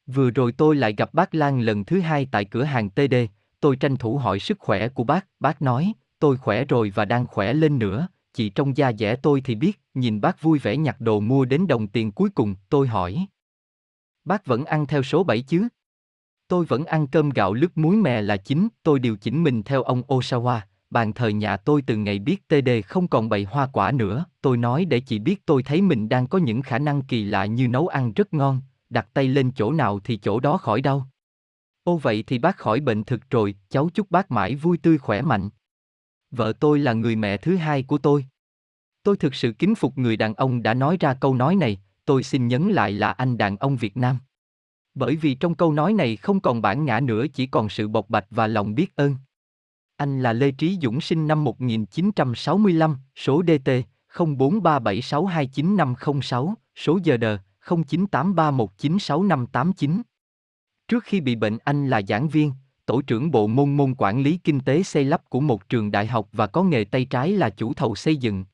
Vừa 0.07 0.29
rồi 0.29 0.51
tôi 0.51 0.75
lại 0.75 0.93
gặp 0.97 1.13
bác 1.13 1.35
Lan 1.35 1.61
lần 1.61 1.85
thứ 1.85 1.99
hai 1.99 2.27
tại 2.31 2.45
cửa 2.45 2.63
hàng 2.63 2.89
TD, 2.89 3.15
tôi 3.59 3.75
tranh 3.75 3.95
thủ 3.95 4.17
hỏi 4.17 4.39
sức 4.39 4.59
khỏe 4.59 4.89
của 4.89 5.03
bác, 5.03 5.27
bác 5.39 5.61
nói, 5.61 5.93
tôi 6.19 6.37
khỏe 6.37 6.65
rồi 6.65 6.91
và 6.95 7.05
đang 7.05 7.27
khỏe 7.27 7.53
lên 7.53 7.79
nữa, 7.79 8.07
Chỉ 8.33 8.49
trong 8.49 8.77
da 8.77 8.91
dẻ 8.93 9.15
tôi 9.15 9.41
thì 9.41 9.55
biết, 9.55 9.79
nhìn 9.93 10.21
bác 10.21 10.41
vui 10.41 10.59
vẻ 10.59 10.77
nhặt 10.77 11.01
đồ 11.01 11.19
mua 11.19 11.45
đến 11.45 11.67
đồng 11.67 11.87
tiền 11.87 12.11
cuối 12.11 12.29
cùng, 12.29 12.55
tôi 12.69 12.87
hỏi. 12.87 13.25
Bác 14.25 14.45
vẫn 14.45 14.65
ăn 14.65 14.87
theo 14.87 15.03
số 15.03 15.23
7 15.23 15.41
chứ? 15.41 15.67
Tôi 16.47 16.65
vẫn 16.65 16.85
ăn 16.85 17.07
cơm 17.07 17.29
gạo 17.29 17.53
lứt 17.53 17.77
muối 17.77 17.95
mè 17.95 18.21
là 18.21 18.37
chính, 18.37 18.67
tôi 18.83 18.99
điều 18.99 19.15
chỉnh 19.15 19.43
mình 19.43 19.63
theo 19.63 19.83
ông 19.83 20.01
Osawa, 20.07 20.59
bàn 20.89 21.13
thờ 21.13 21.27
nhà 21.27 21.57
tôi 21.57 21.81
từ 21.81 21.95
ngày 21.95 22.19
biết 22.19 22.47
TD 22.47 22.69
không 22.85 23.07
còn 23.07 23.29
bày 23.29 23.43
hoa 23.43 23.67
quả 23.73 23.91
nữa, 23.91 24.25
tôi 24.41 24.57
nói 24.57 24.85
để 24.85 24.99
chị 24.99 25.19
biết 25.19 25.45
tôi 25.45 25.63
thấy 25.63 25.81
mình 25.81 26.09
đang 26.09 26.27
có 26.27 26.37
những 26.37 26.61
khả 26.61 26.79
năng 26.79 27.01
kỳ 27.01 27.23
lạ 27.23 27.45
như 27.45 27.67
nấu 27.67 27.87
ăn 27.87 28.13
rất 28.13 28.33
ngon, 28.33 28.61
đặt 28.91 29.07
tay 29.13 29.27
lên 29.27 29.51
chỗ 29.55 29.71
nào 29.71 29.99
thì 29.99 30.17
chỗ 30.17 30.39
đó 30.39 30.57
khỏi 30.57 30.81
đau. 30.81 31.07
Ô 31.83 31.97
vậy 31.97 32.23
thì 32.27 32.39
bác 32.39 32.57
khỏi 32.57 32.79
bệnh 32.79 33.03
thực 33.03 33.29
rồi, 33.29 33.55
cháu 33.69 33.89
chúc 33.93 34.11
bác 34.11 34.31
mãi 34.31 34.55
vui 34.55 34.77
tươi 34.77 34.97
khỏe 34.97 35.21
mạnh. 35.21 35.49
Vợ 36.31 36.53
tôi 36.59 36.79
là 36.79 36.93
người 36.93 37.15
mẹ 37.15 37.37
thứ 37.37 37.55
hai 37.55 37.83
của 37.83 37.97
tôi. 37.97 38.25
Tôi 39.03 39.17
thực 39.17 39.35
sự 39.35 39.53
kính 39.59 39.75
phục 39.75 39.97
người 39.97 40.17
đàn 40.17 40.33
ông 40.33 40.63
đã 40.63 40.73
nói 40.73 40.97
ra 40.99 41.13
câu 41.13 41.35
nói 41.35 41.55
này, 41.55 41.81
tôi 42.05 42.23
xin 42.23 42.47
nhấn 42.47 42.69
lại 42.69 42.91
là 42.91 43.11
anh 43.11 43.37
đàn 43.37 43.57
ông 43.57 43.77
Việt 43.77 43.97
Nam. 43.97 44.17
Bởi 44.93 45.15
vì 45.15 45.35
trong 45.35 45.55
câu 45.55 45.73
nói 45.73 45.93
này 45.93 46.15
không 46.15 46.39
còn 46.39 46.61
bản 46.61 46.85
ngã 46.85 46.99
nữa 46.99 47.25
chỉ 47.33 47.47
còn 47.47 47.69
sự 47.69 47.87
bộc 47.87 48.09
bạch 48.09 48.25
và 48.29 48.47
lòng 48.47 48.75
biết 48.75 48.95
ơn. 48.95 49.15
Anh 49.97 50.21
là 50.21 50.33
Lê 50.33 50.51
Trí 50.51 50.77
Dũng 50.81 51.01
sinh 51.01 51.27
năm 51.27 51.43
1965, 51.43 52.97
số 53.15 53.43
DT 53.47 53.69
0437629506, 54.13 56.53
số 56.75 56.99
giờ 57.03 57.17
đờ 57.17 57.37
0983196589. 57.65 60.01
Trước 60.87 61.03
khi 61.03 61.21
bị 61.21 61.35
bệnh 61.35 61.57
anh 61.57 61.87
là 61.87 62.01
giảng 62.07 62.29
viên, 62.29 62.51
tổ 62.85 63.01
trưởng 63.01 63.31
bộ 63.31 63.47
môn 63.47 63.77
môn 63.77 63.95
quản 63.97 64.21
lý 64.21 64.37
kinh 64.37 64.59
tế 64.59 64.83
xây 64.83 65.03
lắp 65.03 65.21
của 65.29 65.39
một 65.39 65.69
trường 65.69 65.91
đại 65.91 66.07
học 66.07 66.27
và 66.31 66.47
có 66.47 66.63
nghề 66.63 66.83
tay 66.83 67.05
trái 67.05 67.31
là 67.31 67.49
chủ 67.49 67.73
thầu 67.73 67.95
xây 67.95 68.17
dựng. 68.17 68.45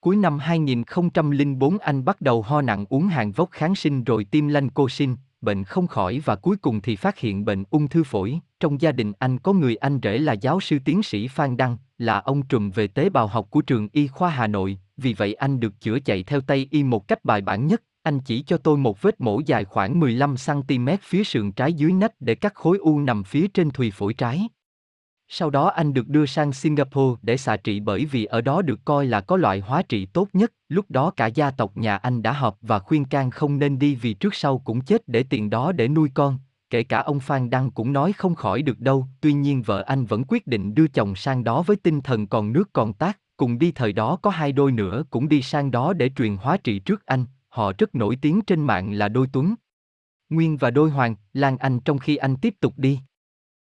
Cuối 0.00 0.16
năm 0.16 0.38
2004 0.38 1.78
anh 1.78 2.04
bắt 2.04 2.20
đầu 2.20 2.42
ho 2.42 2.62
nặng 2.62 2.86
uống 2.88 3.06
hàng 3.06 3.32
vốc 3.32 3.50
kháng 3.50 3.74
sinh 3.74 4.04
rồi 4.04 4.24
tiêm 4.24 4.48
lanh 4.48 4.70
cô 4.70 4.88
sinh, 4.88 5.16
bệnh 5.40 5.64
không 5.64 5.86
khỏi 5.86 6.22
và 6.24 6.36
cuối 6.36 6.56
cùng 6.56 6.80
thì 6.80 6.96
phát 6.96 7.18
hiện 7.18 7.44
bệnh 7.44 7.64
ung 7.70 7.88
thư 7.88 8.04
phổi. 8.04 8.40
Trong 8.60 8.80
gia 8.80 8.92
đình 8.92 9.12
anh 9.18 9.38
có 9.38 9.52
người 9.52 9.76
anh 9.76 10.00
rể 10.02 10.18
là 10.18 10.32
giáo 10.32 10.60
sư 10.60 10.78
tiến 10.84 11.02
sĩ 11.02 11.28
Phan 11.28 11.56
Đăng, 11.56 11.76
là 11.98 12.20
ông 12.20 12.42
trùm 12.42 12.70
về 12.70 12.86
tế 12.86 13.10
bào 13.10 13.26
học 13.26 13.46
của 13.50 13.60
trường 13.60 13.88
Y 13.92 14.06
khoa 14.06 14.30
Hà 14.30 14.46
Nội, 14.46 14.78
vì 14.96 15.14
vậy 15.14 15.34
anh 15.34 15.60
được 15.60 15.80
chữa 15.80 16.00
chạy 16.00 16.22
theo 16.22 16.40
Tây 16.40 16.68
Y 16.70 16.82
một 16.82 17.08
cách 17.08 17.24
bài 17.24 17.40
bản 17.40 17.66
nhất. 17.66 17.82
Anh 18.02 18.20
chỉ 18.20 18.42
cho 18.42 18.56
tôi 18.56 18.76
một 18.76 19.02
vết 19.02 19.20
mổ 19.20 19.40
dài 19.46 19.64
khoảng 19.64 20.00
15cm 20.00 20.96
phía 21.02 21.24
sườn 21.24 21.52
trái 21.52 21.72
dưới 21.72 21.92
nách 21.92 22.12
để 22.20 22.34
cắt 22.34 22.54
khối 22.54 22.78
u 22.78 23.00
nằm 23.00 23.24
phía 23.24 23.48
trên 23.48 23.70
thùy 23.70 23.90
phổi 23.90 24.14
trái. 24.14 24.48
Sau 25.28 25.50
đó 25.50 25.68
anh 25.68 25.94
được 25.94 26.08
đưa 26.08 26.26
sang 26.26 26.52
Singapore 26.52 27.20
để 27.22 27.36
xạ 27.36 27.56
trị 27.56 27.80
bởi 27.80 28.04
vì 28.04 28.24
ở 28.24 28.40
đó 28.40 28.62
được 28.62 28.80
coi 28.84 29.06
là 29.06 29.20
có 29.20 29.36
loại 29.36 29.60
hóa 29.60 29.82
trị 29.82 30.06
tốt 30.06 30.28
nhất, 30.32 30.52
lúc 30.68 30.84
đó 30.88 31.10
cả 31.10 31.26
gia 31.26 31.50
tộc 31.50 31.76
nhà 31.76 31.96
anh 31.96 32.22
đã 32.22 32.32
họp 32.32 32.58
và 32.60 32.78
khuyên 32.78 33.04
can 33.04 33.30
không 33.30 33.58
nên 33.58 33.78
đi 33.78 33.94
vì 33.94 34.14
trước 34.14 34.34
sau 34.34 34.58
cũng 34.58 34.80
chết 34.80 35.08
để 35.08 35.22
tiền 35.22 35.50
đó 35.50 35.72
để 35.72 35.88
nuôi 35.88 36.10
con, 36.14 36.38
kể 36.70 36.82
cả 36.82 36.98
ông 36.98 37.20
Phan 37.20 37.50
Đăng 37.50 37.70
cũng 37.70 37.92
nói 37.92 38.12
không 38.12 38.34
khỏi 38.34 38.62
được 38.62 38.80
đâu, 38.80 39.06
tuy 39.20 39.32
nhiên 39.32 39.62
vợ 39.62 39.82
anh 39.86 40.04
vẫn 40.04 40.24
quyết 40.28 40.46
định 40.46 40.74
đưa 40.74 40.88
chồng 40.88 41.14
sang 41.14 41.44
đó 41.44 41.62
với 41.62 41.76
tinh 41.76 42.00
thần 42.00 42.26
còn 42.26 42.52
nước 42.52 42.70
còn 42.72 42.92
tác, 42.92 43.18
cùng 43.36 43.58
đi 43.58 43.72
thời 43.72 43.92
đó 43.92 44.16
có 44.22 44.30
hai 44.30 44.52
đôi 44.52 44.72
nữa 44.72 45.04
cũng 45.10 45.28
đi 45.28 45.42
sang 45.42 45.70
đó 45.70 45.92
để 45.92 46.10
truyền 46.16 46.36
hóa 46.36 46.56
trị 46.56 46.78
trước 46.78 47.06
anh, 47.06 47.24
họ 47.52 47.72
rất 47.78 47.94
nổi 47.94 48.16
tiếng 48.16 48.40
trên 48.42 48.60
mạng 48.60 48.92
là 48.92 49.08
đôi 49.08 49.26
Tuấn. 49.32 49.54
Nguyên 50.30 50.56
và 50.56 50.70
đôi 50.70 50.90
Hoàng, 50.90 51.16
Lan 51.32 51.56
Anh 51.56 51.80
trong 51.80 51.98
khi 51.98 52.16
anh 52.16 52.36
tiếp 52.36 52.54
tục 52.60 52.74
đi. 52.76 53.00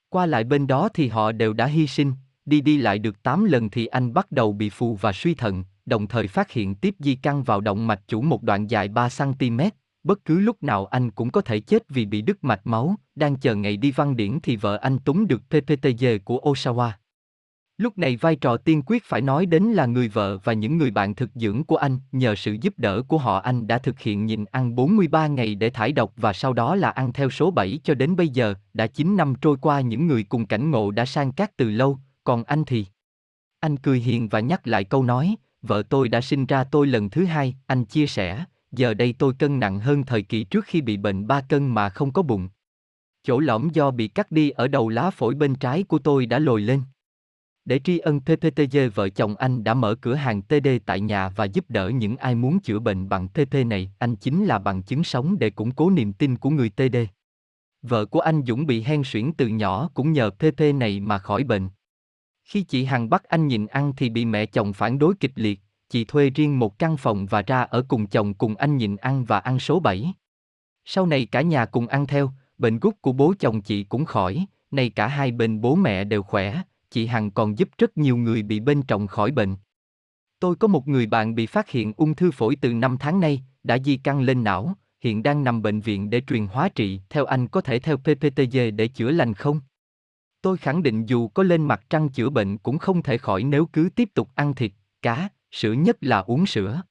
Qua 0.10 0.26
lại 0.26 0.44
bên 0.44 0.68
đó 0.68 0.90
thì 0.94 1.08
họ 1.08 1.32
đều 1.32 1.54
đã 1.54 1.66
hy 1.66 1.88
sinh, 1.88 2.14
đi 2.46 2.62
đi 2.62 2.78
lại 2.78 3.00
được 3.00 3.24
8 3.24 3.46
lần 3.46 3.70
thì 3.70 3.86
anh 3.86 4.14
bắt 4.14 4.32
đầu 4.32 4.54
bị 4.54 4.70
phù 4.70 4.96
và 4.96 5.14
suy 5.14 5.34
thận, 5.34 5.64
đồng 5.86 6.08
thời 6.08 6.28
phát 6.28 6.52
hiện 6.52 6.76
tiếp 6.76 6.96
di 7.00 7.16
căn 7.16 7.44
vào 7.44 7.62
động 7.62 7.88
mạch 7.88 8.02
chủ 8.08 8.22
một 8.22 8.44
đoạn 8.44 8.68
dài 8.68 8.90
3cm, 8.90 9.70
bất 10.04 10.26
cứ 10.26 10.40
lúc 10.40 10.64
nào 10.64 10.86
anh 10.86 11.12
cũng 11.12 11.32
có 11.32 11.42
thể 11.42 11.60
chết 11.60 11.90
vì 11.90 12.06
bị 12.06 12.22
đứt 12.22 12.44
mạch 12.44 12.68
máu, 12.68 12.96
đang 13.16 13.36
chờ 13.36 13.56
ngày 13.56 13.78
đi 13.78 13.92
văn 13.92 14.16
điển 14.16 14.40
thì 14.44 14.56
vợ 14.56 14.78
anh 14.78 15.00
túng 15.00 15.28
được 15.28 15.42
PPTG 15.50 16.06
của 16.26 16.40
Osawa. 16.44 16.92
Lúc 17.78 17.98
này 17.98 18.16
vai 18.16 18.36
trò 18.36 18.58
tiên 18.58 18.82
quyết 18.86 19.04
phải 19.04 19.22
nói 19.22 19.46
đến 19.46 19.64
là 19.64 19.86
người 19.86 20.08
vợ 20.08 20.38
và 20.38 20.54
những 20.54 20.78
người 20.78 20.92
bạn 20.92 21.16
thực 21.16 21.30
dưỡng 21.36 21.64
của 21.64 21.76
anh, 21.76 22.00
nhờ 22.12 22.36
sự 22.36 22.58
giúp 22.62 22.74
đỡ 22.78 23.02
của 23.08 23.18
họ 23.18 23.40
anh 23.40 23.68
đã 23.68 23.78
thực 23.78 24.00
hiện 24.00 24.26
nhịn 24.26 24.46
ăn 24.46 24.76
43 24.76 25.28
ngày 25.28 25.56
để 25.56 25.70
thải 25.70 25.92
độc 25.92 26.14
và 26.18 26.34
sau 26.34 26.54
đó 26.54 26.76
là 26.76 26.90
ăn 26.90 27.14
theo 27.14 27.30
số 27.30 27.52
7 27.52 27.80
cho 27.84 27.94
đến 27.94 28.16
bây 28.16 28.30
giờ, 28.30 28.54
đã 28.74 28.88
9 28.88 29.18
năm 29.18 29.34
trôi 29.42 29.58
qua 29.62 29.82
những 29.82 30.08
người 30.08 30.24
cùng 30.24 30.46
cảnh 30.46 30.72
ngộ 30.72 30.92
đã 30.92 31.06
sang 31.06 31.32
cát 31.32 31.58
từ 31.58 31.70
lâu, 31.70 32.00
còn 32.24 32.44
anh 32.44 32.64
thì... 32.66 32.86
Anh 33.60 33.78
cười 33.78 34.00
hiền 34.00 34.30
và 34.30 34.40
nhắc 34.40 34.68
lại 34.68 34.84
câu 34.84 35.04
nói, 35.04 35.36
vợ 35.62 35.84
tôi 35.90 36.10
đã 36.10 36.22
sinh 36.22 36.46
ra 36.46 36.64
tôi 36.64 36.88
lần 36.88 37.10
thứ 37.10 37.26
hai, 37.26 37.56
anh 37.68 37.86
chia 37.86 38.08
sẻ, 38.08 38.46
giờ 38.72 38.94
đây 38.94 39.16
tôi 39.18 39.34
cân 39.40 39.60
nặng 39.60 39.80
hơn 39.80 40.04
thời 40.04 40.22
kỳ 40.22 40.44
trước 40.44 40.66
khi 40.66 40.82
bị 40.82 40.98
bệnh 40.98 41.28
ba 41.28 41.42
cân 41.42 41.68
mà 41.68 41.90
không 41.90 42.14
có 42.14 42.22
bụng. 42.22 42.50
Chỗ 43.24 43.40
lõm 43.40 43.70
do 43.70 43.92
bị 43.92 44.08
cắt 44.08 44.32
đi 44.32 44.50
ở 44.50 44.68
đầu 44.68 44.90
lá 44.90 45.10
phổi 45.10 45.36
bên 45.36 45.56
trái 45.56 45.84
của 45.84 46.00
tôi 46.00 46.26
đã 46.26 46.40
lồi 46.40 46.62
lên. 46.62 46.82
Để 47.68 47.80
tri 47.84 47.98
ân 48.00 48.20
TTTG 48.20 48.78
vợ 48.96 49.10
chồng 49.10 49.36
anh 49.36 49.64
đã 49.64 49.74
mở 49.74 49.96
cửa 49.96 50.14
hàng 50.14 50.42
TD 50.42 50.68
tại 50.86 51.00
nhà 51.00 51.30
và 51.30 51.46
giúp 51.46 51.66
đỡ 51.70 51.90
những 51.90 52.18
ai 52.18 52.36
muốn 52.36 52.60
chữa 52.60 52.80
bệnh 52.80 53.10
bằng 53.10 53.28
TT 53.28 53.54
này, 53.66 53.92
anh 54.00 54.16
chính 54.16 54.46
là 54.46 54.60
bằng 54.60 54.84
chứng 54.84 55.04
sống 55.04 55.40
để 55.40 55.50
củng 55.50 55.72
cố 55.72 55.90
niềm 55.90 56.14
tin 56.14 56.38
của 56.38 56.50
người 56.50 56.70
TD. 56.70 56.98
Vợ 57.82 58.06
của 58.06 58.20
anh 58.20 58.44
Dũng 58.48 58.66
bị 58.66 58.84
hen 58.84 59.02
suyễn 59.06 59.32
từ 59.34 59.48
nhỏ 59.48 59.90
cũng 59.94 60.14
nhờ 60.14 60.30
TT 60.40 60.62
này 60.76 61.00
mà 61.00 61.18
khỏi 61.18 61.44
bệnh. 61.44 61.70
Khi 62.44 62.62
chị 62.62 62.86
Hằng 62.86 63.10
bắt 63.10 63.24
anh 63.24 63.48
nhìn 63.48 63.68
ăn 63.68 63.94
thì 63.98 64.10
bị 64.10 64.26
mẹ 64.26 64.46
chồng 64.46 64.74
phản 64.74 65.00
đối 65.00 65.14
kịch 65.20 65.34
liệt, 65.36 65.60
chị 65.90 66.06
thuê 66.06 66.30
riêng 66.30 66.60
một 66.60 66.80
căn 66.80 66.98
phòng 66.98 67.26
và 67.26 67.42
ra 67.42 67.62
ở 67.62 67.86
cùng 67.88 68.08
chồng 68.08 68.34
cùng 68.34 68.56
anh 68.56 68.78
nhìn 68.78 68.96
ăn 68.96 69.26
và 69.26 69.40
ăn 69.40 69.60
số 69.60 69.80
7. 69.80 70.14
Sau 70.86 71.06
này 71.06 71.26
cả 71.26 71.42
nhà 71.42 71.66
cùng 71.66 71.88
ăn 71.88 72.08
theo, 72.08 72.32
bệnh 72.58 72.80
gút 72.80 72.96
của 73.02 73.12
bố 73.12 73.34
chồng 73.40 73.62
chị 73.62 73.84
cũng 73.84 74.06
khỏi, 74.06 74.46
nay 74.72 74.90
cả 74.90 75.08
hai 75.08 75.32
bên 75.32 75.62
bố 75.62 75.76
mẹ 75.76 76.04
đều 76.04 76.24
khỏe, 76.24 76.62
chị 76.90 77.06
Hằng 77.06 77.32
còn 77.32 77.58
giúp 77.58 77.70
rất 77.78 77.98
nhiều 77.98 78.18
người 78.18 78.44
bị 78.44 78.60
bên 78.60 78.82
trọng 78.82 79.08
khỏi 79.08 79.32
bệnh. 79.32 79.56
Tôi 80.40 80.56
có 80.56 80.68
một 80.68 80.88
người 80.88 81.06
bạn 81.06 81.36
bị 81.36 81.46
phát 81.46 81.70
hiện 81.70 81.94
ung 81.98 82.16
thư 82.16 82.32
phổi 82.32 82.56
từ 82.56 82.74
5 82.74 82.98
tháng 83.00 83.20
nay, 83.20 83.44
đã 83.64 83.78
di 83.86 83.98
căn 83.98 84.22
lên 84.22 84.44
não, 84.44 84.76
hiện 85.02 85.24
đang 85.24 85.44
nằm 85.44 85.62
bệnh 85.62 85.80
viện 85.80 86.10
để 86.10 86.22
truyền 86.22 86.48
hóa 86.48 86.70
trị. 86.70 87.02
Theo 87.10 87.26
anh 87.26 87.48
có 87.48 87.62
thể 87.62 87.80
theo 87.80 87.98
PPTG 87.98 88.58
để 88.76 88.88
chữa 88.88 89.12
lành 89.12 89.34
không? 89.34 89.62
Tôi 90.42 90.58
khẳng 90.58 90.84
định 90.84 91.06
dù 91.06 91.28
có 91.28 91.44
lên 91.44 91.68
mặt 91.68 91.82
trăng 91.90 92.10
chữa 92.10 92.30
bệnh 92.30 92.58
cũng 92.58 92.78
không 92.78 93.04
thể 93.04 93.18
khỏi 93.18 93.44
nếu 93.44 93.66
cứ 93.66 93.90
tiếp 93.96 94.10
tục 94.14 94.30
ăn 94.36 94.56
thịt, 94.56 94.72
cá, 95.02 95.30
sữa 95.52 95.74
nhất 95.74 95.98
là 96.02 96.20
uống 96.20 96.46
sữa. 96.46 96.82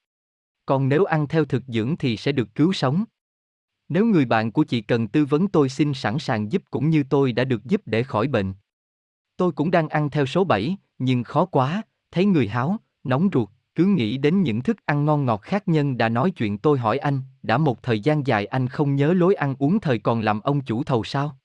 Còn 0.65 0.89
nếu 0.89 1.05
ăn 1.05 1.27
theo 1.27 1.45
thực 1.45 1.63
dưỡng 1.67 1.97
thì 1.97 2.17
sẽ 2.17 2.31
được 2.31 2.55
cứu 2.55 2.73
sống. 2.73 3.03
Nếu 3.89 4.05
người 4.05 4.25
bạn 4.25 4.51
của 4.51 4.63
chị 4.63 4.81
cần 4.81 5.07
tư 5.07 5.25
vấn 5.25 5.47
tôi 5.47 5.69
xin 5.69 5.93
sẵn 5.93 6.19
sàng 6.19 6.51
giúp 6.51 6.63
cũng 6.71 6.89
như 6.89 7.03
tôi 7.09 7.31
đã 7.31 7.43
được 7.43 7.63
giúp 7.65 7.81
để 7.85 8.03
khỏi 8.03 8.27
bệnh. 8.27 8.53
Tôi 9.37 9.51
cũng 9.51 9.71
đang 9.71 9.89
ăn 9.89 10.09
theo 10.09 10.25
số 10.25 10.43
7, 10.43 10.77
nhưng 10.99 11.23
khó 11.23 11.45
quá, 11.45 11.81
thấy 12.11 12.25
người 12.25 12.47
háo, 12.47 12.77
nóng 13.03 13.29
ruột, 13.33 13.49
cứ 13.75 13.85
nghĩ 13.85 14.17
đến 14.17 14.41
những 14.41 14.61
thức 14.61 14.77
ăn 14.85 15.05
ngon 15.05 15.25
ngọt 15.25 15.41
khác 15.41 15.67
nhân 15.67 15.97
đã 15.97 16.09
nói 16.09 16.31
chuyện 16.31 16.57
tôi 16.57 16.77
hỏi 16.77 16.97
anh, 16.97 17.21
đã 17.43 17.57
một 17.57 17.83
thời 17.83 17.99
gian 17.99 18.27
dài 18.27 18.45
anh 18.45 18.67
không 18.67 18.95
nhớ 18.95 19.13
lối 19.13 19.35
ăn 19.35 19.55
uống 19.59 19.79
thời 19.79 19.99
còn 19.99 20.21
làm 20.21 20.39
ông 20.39 20.61
chủ 20.61 20.83
thầu 20.83 21.03
sao? 21.03 21.37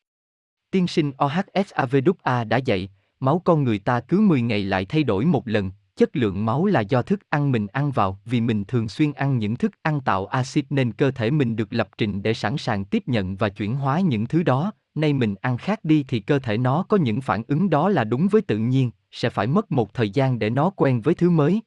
Tiên 0.71 0.87
sinh 0.87 1.13
OHSAVWA 1.19 2.49
đã 2.49 2.57
dạy, 2.57 2.89
máu 3.21 3.43
con 3.45 3.65
người 3.65 3.79
ta 3.79 4.01
cứ 4.01 4.21
10 4.21 4.43
ngày 4.43 4.63
lại 4.63 4.85
thay 4.85 5.03
đổi 5.05 5.25
một 5.25 5.49
lần, 5.49 5.71
chất 5.97 6.17
lượng 6.17 6.45
máu 6.45 6.67
là 6.67 6.81
do 6.81 7.03
thức 7.03 7.21
ăn 7.29 7.53
mình 7.53 7.67
ăn 7.67 7.91
vào 7.91 8.19
vì 8.25 8.41
mình 8.41 8.65
thường 8.65 8.89
xuyên 8.89 9.13
ăn 9.13 9.39
những 9.39 9.57
thức 9.57 9.73
ăn 9.83 10.01
tạo 10.01 10.27
axit 10.27 10.65
nên 10.71 10.93
cơ 10.93 11.11
thể 11.11 11.31
mình 11.31 11.57
được 11.57 11.73
lập 11.73 11.89
trình 11.99 12.23
để 12.23 12.35
sẵn 12.35 12.57
sàng 12.57 12.85
tiếp 12.85 13.03
nhận 13.07 13.37
và 13.37 13.49
chuyển 13.49 13.75
hóa 13.75 14.01
những 14.01 14.27
thứ 14.27 14.43
đó, 14.43 14.73
nay 14.95 15.13
mình 15.13 15.35
ăn 15.41 15.57
khác 15.57 15.85
đi 15.85 16.05
thì 16.09 16.21
cơ 16.21 16.39
thể 16.39 16.59
nó 16.59 16.83
có 16.83 16.97
những 16.97 17.21
phản 17.21 17.43
ứng 17.49 17.71
đó 17.71 17.89
là 17.89 18.05
đúng 18.05 18.29
với 18.29 18.43
tự 18.43 18.59
nhiên, 18.59 18.91
sẽ 19.11 19.31
phải 19.31 19.47
mất 19.47 19.73
một 19.73 19.95
thời 19.95 20.11
gian 20.11 20.39
để 20.39 20.51
nó 20.51 20.71
quen 20.71 21.01
với 21.01 21.15
thứ 21.15 21.31
mới. 21.31 21.63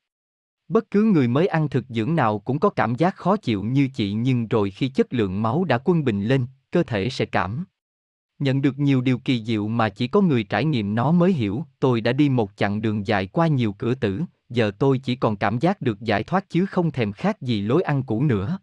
Bất 0.68 0.92
cứ 0.92 1.04
người 1.04 1.28
mới 1.28 1.48
ăn 1.48 1.70
thực 1.70 1.86
dưỡng 1.90 2.16
nào 2.16 2.40
cũng 2.40 2.60
có 2.60 2.70
cảm 2.70 2.96
giác 2.96 3.16
khó 3.16 3.38
chịu 3.38 3.64
như 3.64 3.88
chị 3.88 4.14
nhưng 4.14 4.48
rồi 4.48 4.72
khi 4.72 4.90
chất 4.90 5.14
lượng 5.14 5.42
máu 5.42 5.64
đã 5.64 5.78
quân 5.78 6.04
bình 6.04 6.24
lên, 6.24 6.46
cơ 6.72 6.84
thể 6.84 7.10
sẽ 7.10 7.26
cảm 7.26 7.66
nhận 8.40 8.62
được 8.62 8.80
nhiều 8.80 9.02
điều 9.02 9.20
kỳ 9.20 9.44
diệu 9.44 9.68
mà 9.68 9.90
chỉ 9.90 10.08
có 10.08 10.22
người 10.22 10.44
trải 10.44 10.66
nghiệm 10.66 10.96
nó 10.96 11.12
mới 11.12 11.34
hiểu. 11.34 11.66
Tôi 11.80 12.02
đã 12.02 12.14
đi 12.14 12.30
một 12.30 12.52
chặng 12.56 12.82
đường 12.82 13.08
dài 13.08 13.28
qua 13.28 13.48
nhiều 13.48 13.74
cửa 13.74 13.96
tử, 13.96 14.22
giờ 14.50 14.72
tôi 14.80 14.98
chỉ 14.98 15.16
còn 15.16 15.36
cảm 15.36 15.60
giác 15.60 15.82
được 15.82 16.02
giải 16.02 16.24
thoát 16.24 16.50
chứ 16.50 16.66
không 16.66 16.92
thèm 16.92 17.12
khác 17.12 17.42
gì 17.42 17.62
lối 17.62 17.82
ăn 17.82 18.04
cũ 18.04 18.24
nữa. 18.24 18.58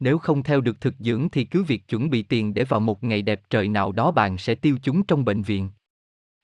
Nếu 0.00 0.18
không 0.18 0.42
theo 0.42 0.60
được 0.60 0.80
thực 0.80 0.94
dưỡng 0.98 1.28
thì 1.30 1.44
cứ 1.44 1.62
việc 1.62 1.88
chuẩn 1.88 2.10
bị 2.10 2.22
tiền 2.22 2.54
để 2.54 2.64
vào 2.64 2.80
một 2.80 3.04
ngày 3.04 3.22
đẹp 3.22 3.40
trời 3.50 3.68
nào 3.68 3.92
đó 3.92 4.10
bạn 4.10 4.38
sẽ 4.38 4.54
tiêu 4.54 4.78
chúng 4.82 5.02
trong 5.02 5.24
bệnh 5.24 5.42
viện. 5.42 5.70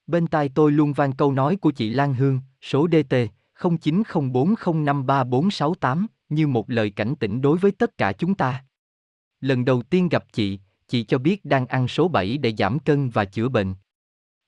Bên 0.07 0.27
tai 0.27 0.49
tôi 0.49 0.73
luôn 0.73 0.93
vang 0.93 1.13
câu 1.13 1.33
nói 1.33 1.57
của 1.57 1.71
chị 1.71 1.91
Lan 1.91 2.15
Hương, 2.15 2.41
số 2.61 2.89
DT 2.89 3.15
0904053468, 3.59 6.07
như 6.29 6.47
một 6.47 6.71
lời 6.71 6.91
cảnh 6.91 7.15
tỉnh 7.17 7.43
đối 7.43 7.59
với 7.59 7.73
tất 7.73 7.99
cả 7.99 8.13
chúng 8.13 8.35
ta. 8.35 8.65
Lần 9.41 9.65
đầu 9.65 9.83
tiên 9.83 10.09
gặp 10.09 10.25
chị, 10.33 10.61
chị 10.89 11.03
cho 11.03 11.19
biết 11.19 11.45
đang 11.45 11.67
ăn 11.67 11.89
số 11.89 12.09
7 12.09 12.39
để 12.39 12.55
giảm 12.59 12.79
cân 12.79 13.11
và 13.11 13.25
chữa 13.25 13.49
bệnh. 13.49 13.75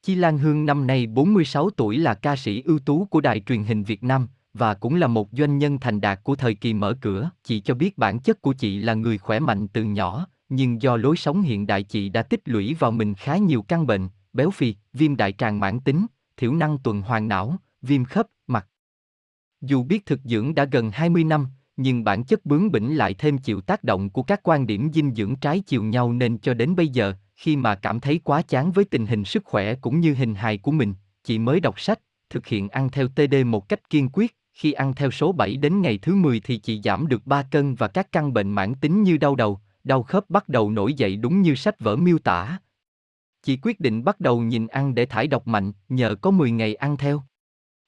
Chi 0.03 0.15
Lan 0.15 0.39
Hương 0.39 0.67
năm 0.67 0.87
nay 0.87 1.07
46 1.07 1.71
tuổi 1.71 1.99
là 1.99 2.15
ca 2.15 2.37
sĩ 2.37 2.63
ưu 2.63 2.79
tú 2.79 3.05
của 3.05 3.21
đài 3.21 3.41
truyền 3.41 3.65
hình 3.65 3.83
Việt 3.83 4.03
Nam, 4.03 4.29
và 4.55 4.75
cũng 4.75 4.95
là 4.95 5.07
một 5.07 5.29
doanh 5.33 5.59
nhân 5.59 5.79
thành 5.81 6.01
đạt 6.01 6.21
của 6.25 6.35
thời 6.35 6.55
kỳ 6.55 6.75
mở 6.75 6.95
cửa. 7.01 7.31
Chị 7.43 7.61
cho 7.61 7.75
biết 7.75 7.99
bản 7.99 8.19
chất 8.19 8.43
của 8.43 8.53
chị 8.53 8.79
là 8.79 8.95
người 8.95 9.19
khỏe 9.19 9.41
mạnh 9.41 9.69
từ 9.69 9.85
nhỏ, 9.85 10.27
nhưng 10.49 10.83
do 10.83 10.97
lối 10.97 11.17
sống 11.17 11.43
hiện 11.43 11.67
đại 11.67 11.83
chị 11.83 12.09
đã 12.09 12.23
tích 12.23 12.41
lũy 12.45 12.75
vào 12.75 12.91
mình 12.91 13.15
khá 13.15 13.37
nhiều 13.37 13.63
căn 13.63 13.87
bệnh, 13.87 14.09
béo 14.33 14.51
phì, 14.51 14.75
viêm 14.93 15.17
đại 15.17 15.33
tràng 15.33 15.61
mãn 15.61 15.81
tính, 15.81 16.07
thiểu 16.37 16.55
năng 16.55 16.79
tuần 16.79 17.03
hoàn 17.03 17.29
não, 17.29 17.57
viêm 17.83 18.05
khớp, 18.05 18.27
mặt. 18.47 18.67
Dù 19.61 19.83
biết 19.83 20.07
thực 20.07 20.21
dưỡng 20.25 20.55
đã 20.55 20.65
gần 20.65 20.91
20 20.91 21.25
năm, 21.25 21.47
nhưng 21.77 22.05
bản 22.05 22.25
chất 22.25 22.47
bướng 22.47 22.73
bỉnh 22.73 22.97
lại 22.97 23.15
thêm 23.15 23.39
chịu 23.39 23.61
tác 23.61 23.85
động 23.85 24.11
của 24.11 24.23
các 24.23 24.41
quan 24.43 24.67
điểm 24.67 24.93
dinh 24.93 25.15
dưỡng 25.15 25.37
trái 25.37 25.61
chiều 25.61 25.83
nhau 25.83 26.13
nên 26.13 26.39
cho 26.39 26.55
đến 26.55 26.77
bây 26.77 26.89
giờ, 26.89 27.15
khi 27.37 27.57
mà 27.57 27.75
cảm 27.75 28.01
thấy 28.01 28.21
quá 28.25 28.43
chán 28.43 28.73
với 28.73 28.85
tình 28.85 29.07
hình 29.07 29.25
sức 29.25 29.45
khỏe 29.45 29.75
cũng 29.75 30.01
như 30.01 30.15
hình 30.15 30.35
hài 30.35 30.59
của 30.59 30.71
mình, 30.71 30.95
chị 31.25 31.39
mới 31.39 31.61
đọc 31.61 31.81
sách, 31.81 32.01
thực 32.31 32.47
hiện 32.47 32.69
ăn 32.69 32.91
theo 32.91 33.09
TD 33.09 33.35
một 33.47 33.69
cách 33.69 33.91
kiên 33.91 34.09
quyết, 34.13 34.37
khi 34.55 34.73
ăn 34.73 34.95
theo 34.95 35.11
số 35.11 35.33
7 35.33 35.57
đến 35.57 35.83
ngày 35.83 35.99
thứ 35.99 36.15
10 36.15 36.41
thì 36.41 36.59
chị 36.59 36.81
giảm 36.85 37.09
được 37.09 37.27
3 37.27 37.43
cân 37.43 37.75
và 37.75 37.89
các 37.89 38.13
căn 38.13 38.33
bệnh 38.33 38.53
mãn 38.53 38.75
tính 38.75 39.03
như 39.03 39.17
đau 39.17 39.35
đầu, 39.35 39.61
đau 39.85 40.03
khớp 40.03 40.31
bắt 40.31 40.49
đầu 40.49 40.71
nổi 40.71 40.95
dậy 40.95 41.17
đúng 41.17 41.43
như 41.43 41.55
sách 41.55 41.81
vở 41.81 41.97
miêu 41.97 42.19
tả. 42.19 42.59
Chị 43.43 43.59
quyết 43.63 43.81
định 43.81 44.05
bắt 44.05 44.21
đầu 44.21 44.41
nhìn 44.41 44.67
ăn 44.67 44.95
để 44.95 45.07
thải 45.07 45.27
độc 45.27 45.47
mạnh, 45.47 45.73
nhờ 45.89 46.15
có 46.21 46.31
10 46.31 46.51
ngày 46.51 46.75
ăn 46.75 46.97
theo. 46.97 47.23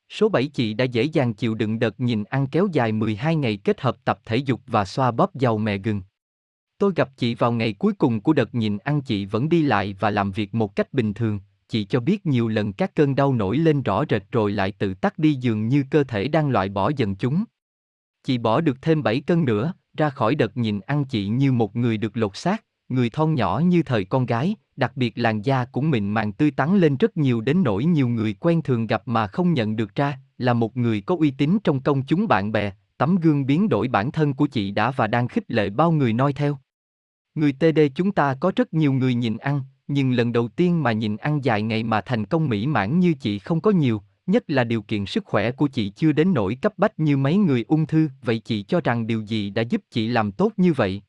Số 0.08 0.28
7 0.28 0.46
chị 0.46 0.74
đã 0.74 0.84
dễ 0.84 1.02
dàng 1.02 1.34
chịu 1.34 1.54
đựng 1.54 1.78
đợt 1.78 2.00
nhìn 2.00 2.24
ăn 2.24 2.46
kéo 2.46 2.68
dài 2.72 2.92
12 2.92 3.36
ngày 3.36 3.56
kết 3.56 3.80
hợp 3.80 4.04
tập 4.04 4.20
thể 4.24 4.36
dục 4.36 4.60
và 4.66 4.84
xoa 4.84 5.10
bóp 5.10 5.34
dầu 5.34 5.58
mè 5.58 5.78
gừng. 5.78 6.02
Tôi 6.78 6.92
gặp 6.96 7.10
chị 7.16 7.34
vào 7.34 7.52
ngày 7.52 7.72
cuối 7.72 7.92
cùng 7.92 8.20
của 8.20 8.32
đợt 8.32 8.54
nhìn 8.54 8.78
ăn 8.78 9.02
chị 9.02 9.26
vẫn 9.26 9.48
đi 9.48 9.62
lại 9.62 9.96
và 10.00 10.10
làm 10.10 10.32
việc 10.32 10.54
một 10.54 10.76
cách 10.76 10.92
bình 10.92 11.14
thường, 11.14 11.40
chị 11.68 11.84
cho 11.84 12.00
biết 12.00 12.26
nhiều 12.26 12.48
lần 12.48 12.72
các 12.72 12.94
cơn 12.94 13.14
đau 13.14 13.32
nổi 13.32 13.58
lên 13.58 13.82
rõ 13.82 14.04
rệt 14.10 14.22
rồi 14.32 14.52
lại 14.52 14.72
tự 14.72 14.94
tắt 14.94 15.18
đi 15.18 15.34
dường 15.34 15.68
như 15.68 15.84
cơ 15.90 16.04
thể 16.04 16.28
đang 16.28 16.50
loại 16.50 16.68
bỏ 16.68 16.90
dần 16.96 17.16
chúng. 17.16 17.44
Chị 18.24 18.38
bỏ 18.38 18.60
được 18.60 18.82
thêm 18.82 19.02
7 19.02 19.20
cân 19.20 19.44
nữa, 19.44 19.72
ra 19.96 20.10
khỏi 20.10 20.34
đợt 20.34 20.56
nhìn 20.56 20.80
ăn 20.80 21.04
chị 21.04 21.28
như 21.28 21.52
một 21.52 21.76
người 21.76 21.96
được 21.96 22.16
lột 22.16 22.36
xác, 22.36 22.64
người 22.88 23.10
thon 23.10 23.34
nhỏ 23.34 23.62
như 23.64 23.82
thời 23.82 24.04
con 24.04 24.26
gái, 24.26 24.54
đặc 24.76 24.96
biệt 24.96 25.12
làn 25.16 25.42
da 25.42 25.64
cũng 25.64 25.90
mịn 25.90 26.10
màng 26.10 26.32
tươi 26.32 26.50
tắn 26.50 26.78
lên 26.78 26.96
rất 26.96 27.16
nhiều 27.16 27.40
đến 27.40 27.62
nỗi 27.62 27.84
nhiều 27.84 28.08
người 28.08 28.34
quen 28.40 28.62
thường 28.62 28.86
gặp 28.86 29.02
mà 29.08 29.26
không 29.26 29.54
nhận 29.54 29.76
được 29.76 29.94
ra, 29.94 30.18
là 30.38 30.52
một 30.52 30.76
người 30.76 31.00
có 31.00 31.16
uy 31.18 31.30
tín 31.30 31.58
trong 31.64 31.80
công 31.80 32.02
chúng 32.02 32.28
bạn 32.28 32.52
bè, 32.52 32.72
tấm 32.98 33.16
gương 33.16 33.46
biến 33.46 33.68
đổi 33.68 33.88
bản 33.88 34.12
thân 34.12 34.34
của 34.34 34.46
chị 34.46 34.70
đã 34.70 34.90
và 34.90 35.06
đang 35.06 35.28
khích 35.28 35.44
lệ 35.48 35.70
bao 35.70 35.92
người 35.92 36.12
noi 36.12 36.32
theo. 36.32 36.58
Người 37.34 37.52
TD 37.52 37.80
chúng 37.94 38.12
ta 38.12 38.36
có 38.40 38.52
rất 38.56 38.74
nhiều 38.74 38.92
người 38.92 39.14
nhìn 39.14 39.36
ăn, 39.36 39.60
nhưng 39.88 40.12
lần 40.12 40.32
đầu 40.32 40.48
tiên 40.48 40.82
mà 40.82 40.92
nhìn 40.92 41.16
ăn 41.16 41.44
dài 41.44 41.62
ngày 41.62 41.82
mà 41.82 42.00
thành 42.00 42.24
công 42.24 42.48
mỹ 42.48 42.66
mãn 42.66 43.00
như 43.00 43.14
chị 43.14 43.38
không 43.38 43.60
có 43.60 43.70
nhiều, 43.70 44.02
nhất 44.26 44.44
là 44.46 44.64
điều 44.64 44.82
kiện 44.82 45.06
sức 45.06 45.24
khỏe 45.24 45.50
của 45.50 45.68
chị 45.68 45.90
chưa 45.90 46.12
đến 46.12 46.34
nỗi 46.34 46.54
cấp 46.62 46.72
bách 46.76 46.98
như 46.98 47.16
mấy 47.16 47.36
người 47.36 47.64
ung 47.68 47.86
thư, 47.86 48.08
vậy 48.22 48.38
chị 48.38 48.62
cho 48.62 48.80
rằng 48.80 49.06
điều 49.06 49.20
gì 49.20 49.50
đã 49.50 49.62
giúp 49.62 49.82
chị 49.90 50.08
làm 50.08 50.32
tốt 50.32 50.52
như 50.56 50.72
vậy? 50.72 51.02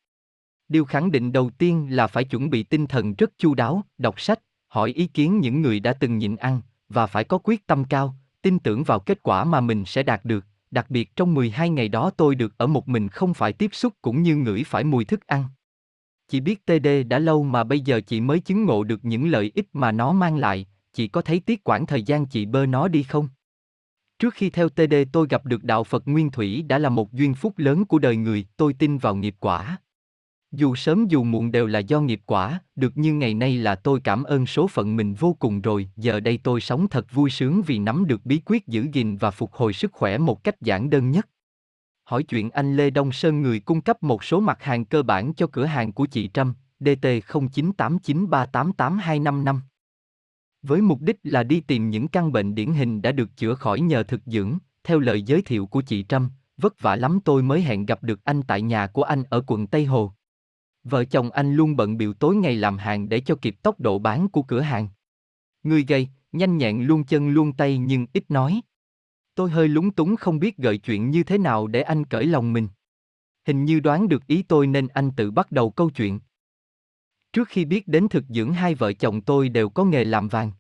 Điều 0.70 0.86
khẳng 0.86 1.12
định 1.12 1.32
đầu 1.32 1.50
tiên 1.50 1.96
là 1.96 2.08
phải 2.08 2.24
chuẩn 2.24 2.50
bị 2.50 2.64
tinh 2.64 2.88
thần 2.88 3.14
rất 3.14 3.32
chu 3.38 3.54
đáo, 3.54 3.84
đọc 3.98 4.22
sách, 4.22 4.40
hỏi 4.68 4.92
ý 4.92 5.08
kiến 5.08 5.40
những 5.40 5.62
người 5.62 5.80
đã 5.80 5.94
từng 5.94 6.18
nhịn 6.18 6.36
ăn, 6.36 6.62
và 6.90 7.08
phải 7.08 7.24
có 7.24 7.38
quyết 7.38 7.68
tâm 7.68 7.84
cao, 7.84 8.16
tin 8.42 8.60
tưởng 8.60 8.84
vào 8.84 9.00
kết 9.00 9.24
quả 9.24 9.44
mà 9.44 9.62
mình 9.62 9.86
sẽ 9.86 10.04
đạt 10.04 10.26
được. 10.26 10.46
Đặc 10.72 10.90
biệt 10.90 11.16
trong 11.16 11.34
12 11.34 11.70
ngày 11.70 11.90
đó 11.90 12.12
tôi 12.18 12.36
được 12.36 12.58
ở 12.58 12.68
một 12.68 12.88
mình 12.88 13.08
không 13.08 13.34
phải 13.34 13.54
tiếp 13.54 13.70
xúc 13.74 13.94
cũng 14.02 14.24
như 14.24 14.36
ngửi 14.36 14.64
phải 14.64 14.84
mùi 14.84 15.06
thức 15.06 15.28
ăn. 15.28 15.44
Chị 16.28 16.40
biết 16.40 16.66
TD 16.66 16.88
đã 17.08 17.20
lâu 17.20 17.44
mà 17.44 17.64
bây 17.64 17.80
giờ 17.80 18.02
chị 18.02 18.22
mới 18.22 18.40
chứng 18.40 18.66
ngộ 18.66 18.84
được 18.84 19.06
những 19.06 19.28
lợi 19.28 19.52
ích 19.56 19.68
mà 19.74 19.92
nó 19.92 20.14
mang 20.14 20.38
lại, 20.38 20.66
chị 20.94 21.08
có 21.08 21.22
thấy 21.22 21.40
tiếc 21.40 21.62
quản 21.64 21.86
thời 21.86 22.04
gian 22.04 22.26
chị 22.26 22.46
bơ 22.46 22.66
nó 22.66 22.88
đi 22.88 23.04
không? 23.04 23.28
Trước 24.20 24.34
khi 24.34 24.50
theo 24.50 24.70
TD 24.70 24.94
tôi 25.12 25.28
gặp 25.30 25.46
được 25.46 25.64
đạo 25.64 25.84
Phật 25.84 26.08
Nguyên 26.08 26.32
Thủy 26.32 26.62
đã 26.62 26.78
là 26.78 26.90
một 26.90 27.14
duyên 27.14 27.34
phúc 27.34 27.54
lớn 27.58 27.86
của 27.86 28.00
đời 28.00 28.16
người, 28.16 28.46
tôi 28.58 28.74
tin 28.74 28.98
vào 28.98 29.16
nghiệp 29.16 29.36
quả. 29.40 29.78
Dù 30.52 30.76
sớm 30.76 31.08
dù 31.08 31.24
muộn 31.24 31.52
đều 31.52 31.68
là 31.68 31.80
do 31.80 32.02
nghiệp 32.02 32.22
quả, 32.26 32.60
được 32.76 32.98
như 32.98 33.14
ngày 33.14 33.34
nay 33.34 33.58
là 33.58 33.76
tôi 33.76 34.00
cảm 34.04 34.24
ơn 34.24 34.46
số 34.46 34.68
phận 34.68 34.96
mình 34.96 35.14
vô 35.14 35.36
cùng 35.40 35.62
rồi, 35.62 35.90
giờ 35.98 36.20
đây 36.20 36.40
tôi 36.44 36.62
sống 36.62 36.88
thật 36.88 37.14
vui 37.14 37.30
sướng 37.30 37.62
vì 37.62 37.80
nắm 37.80 38.08
được 38.08 38.26
bí 38.26 38.42
quyết 38.46 38.68
giữ 38.68 38.88
gìn 38.94 39.18
và 39.18 39.32
phục 39.32 39.54
hồi 39.54 39.74
sức 39.74 39.92
khỏe 39.94 40.18
một 40.18 40.44
cách 40.44 40.62
giản 40.62 40.90
đơn 40.90 41.12
nhất. 41.12 41.28
Hỏi 42.08 42.24
chuyện 42.24 42.50
anh 42.50 42.76
Lê 42.76 42.90
Đông 42.90 43.12
Sơn 43.12 43.42
người 43.42 43.60
cung 43.60 43.82
cấp 43.82 44.04
một 44.04 44.24
số 44.24 44.40
mặt 44.40 44.64
hàng 44.64 44.86
cơ 44.86 45.04
bản 45.04 45.34
cho 45.34 45.48
cửa 45.48 45.66
hàng 45.66 45.92
của 45.92 46.06
chị 46.06 46.30
Trâm, 46.34 46.54
DT 46.80 47.06
0989388255. 47.28 49.60
Với 50.62 50.82
mục 50.82 51.02
đích 51.02 51.20
là 51.24 51.44
đi 51.44 51.62
tìm 51.62 51.90
những 51.90 52.08
căn 52.08 52.32
bệnh 52.32 52.56
điển 52.56 52.74
hình 52.74 53.02
đã 53.02 53.12
được 53.12 53.38
chữa 53.38 53.54
khỏi 53.54 53.80
nhờ 53.80 54.04
thực 54.04 54.22
dưỡng, 54.26 54.58
theo 54.84 55.00
lời 55.00 55.22
giới 55.22 55.42
thiệu 55.42 55.66
của 55.66 55.82
chị 55.82 56.06
Trâm, 56.10 56.30
vất 56.58 56.82
vả 56.82 56.96
lắm 56.96 57.20
tôi 57.26 57.44
mới 57.44 57.62
hẹn 57.62 57.86
gặp 57.86 58.04
được 58.04 58.20
anh 58.24 58.44
tại 58.44 58.62
nhà 58.62 58.88
của 58.88 59.04
anh 59.04 59.24
ở 59.30 59.44
quận 59.48 59.68
Tây 59.68 59.86
Hồ. 59.86 60.12
Vợ 60.84 61.06
chồng 61.06 61.32
anh 61.32 61.54
luôn 61.54 61.76
bận 61.76 61.98
biểu 61.98 62.14
tối 62.14 62.36
ngày 62.36 62.56
làm 62.56 62.78
hàng 62.78 63.10
để 63.10 63.20
cho 63.20 63.36
kịp 63.36 63.56
tốc 63.64 63.80
độ 63.80 64.00
bán 64.00 64.30
của 64.30 64.42
cửa 64.42 64.62
hàng. 64.62 64.88
Người 65.64 65.86
gầy, 65.88 66.08
nhanh 66.32 66.58
nhẹn 66.58 66.84
luôn 66.84 67.04
chân 67.04 67.30
luôn 67.30 67.54
tay 67.54 67.78
nhưng 67.78 68.08
ít 68.14 68.32
nói. 68.32 68.62
Tôi 69.38 69.50
hơi 69.50 69.68
lúng 69.68 69.92
túng 69.92 70.16
không 70.16 70.40
biết 70.40 70.58
gợi 70.58 70.78
chuyện 70.78 71.12
như 71.12 71.24
thế 71.24 71.38
nào 71.38 71.68
để 71.68 71.82
anh 71.82 72.06
cởi 72.06 72.26
lòng 72.26 72.54
mình. 72.54 72.68
Hình 73.46 73.66
như 73.66 73.80
đoán 73.80 74.10
được 74.10 74.28
ý 74.28 74.44
tôi 74.44 74.68
nên 74.68 74.88
anh 74.88 75.12
tự 75.12 75.32
bắt 75.32 75.52
đầu 75.52 75.70
câu 75.70 75.90
chuyện. 75.90 76.20
Trước 77.34 77.48
khi 77.48 77.66
biết 77.66 77.88
đến 77.88 78.08
thực 78.10 78.24
dưỡng 78.30 78.54
hai 78.54 78.76
vợ 78.76 78.94
chồng 78.94 79.22
tôi 79.22 79.50
đều 79.50 79.70
có 79.70 79.84
nghề 79.84 80.04
làm 80.04 80.28
vàng. 80.28 80.52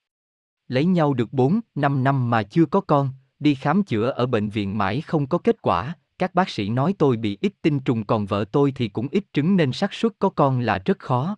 Lấy 0.67 0.85
nhau 0.85 1.13
được 1.13 1.33
4, 1.33 1.59
5 1.75 2.03
năm 2.03 2.29
mà 2.29 2.43
chưa 2.43 2.65
có 2.65 2.81
con, 2.81 3.09
đi 3.39 3.55
khám 3.55 3.83
chữa 3.83 4.09
ở 4.09 4.25
bệnh 4.25 4.49
viện 4.49 4.77
mãi 4.77 5.01
không 5.01 5.27
có 5.27 5.37
kết 5.37 5.61
quả, 5.61 5.95
các 6.17 6.35
bác 6.35 6.49
sĩ 6.49 6.69
nói 6.69 6.95
tôi 6.97 7.17
bị 7.17 7.37
ít 7.41 7.53
tinh 7.61 7.79
trùng 7.79 8.05
còn 8.05 8.25
vợ 8.25 8.45
tôi 8.51 8.71
thì 8.75 8.87
cũng 8.87 9.07
ít 9.11 9.23
trứng 9.33 9.57
nên 9.57 9.71
xác 9.71 9.93
suất 9.93 10.11
có 10.19 10.29
con 10.29 10.59
là 10.59 10.79
rất 10.85 10.99
khó. 10.99 11.37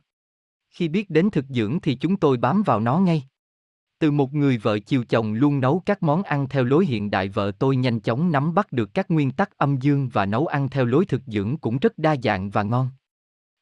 Khi 0.70 0.88
biết 0.88 1.10
đến 1.10 1.30
thực 1.30 1.46
dưỡng 1.50 1.80
thì 1.80 1.96
chúng 1.96 2.18
tôi 2.18 2.38
bám 2.38 2.64
vào 2.64 2.80
nó 2.80 3.00
ngay. 3.00 3.29
Từ 4.00 4.12
một 4.12 4.34
người 4.34 4.58
vợ 4.58 4.80
chiều 4.80 5.04
chồng 5.10 5.34
luôn 5.34 5.60
nấu 5.60 5.82
các 5.86 6.04
món 6.04 6.24
ăn 6.24 6.50
theo 6.50 6.64
lối 6.64 6.86
hiện 6.86 7.12
đại 7.12 7.30
vợ 7.30 7.52
tôi 7.60 7.76
nhanh 7.76 8.00
chóng 8.00 8.32
nắm 8.32 8.54
bắt 8.54 8.72
được 8.72 8.94
các 8.94 9.12
nguyên 9.12 9.32
tắc 9.32 9.58
âm 9.58 9.78
dương 9.78 10.10
và 10.14 10.26
nấu 10.26 10.48
ăn 10.48 10.70
theo 10.70 10.86
lối 10.86 11.06
thực 11.06 11.22
dưỡng 11.28 11.58
cũng 11.58 11.78
rất 11.78 11.98
đa 11.98 12.16
dạng 12.24 12.50
và 12.50 12.64
ngon. 12.64 12.90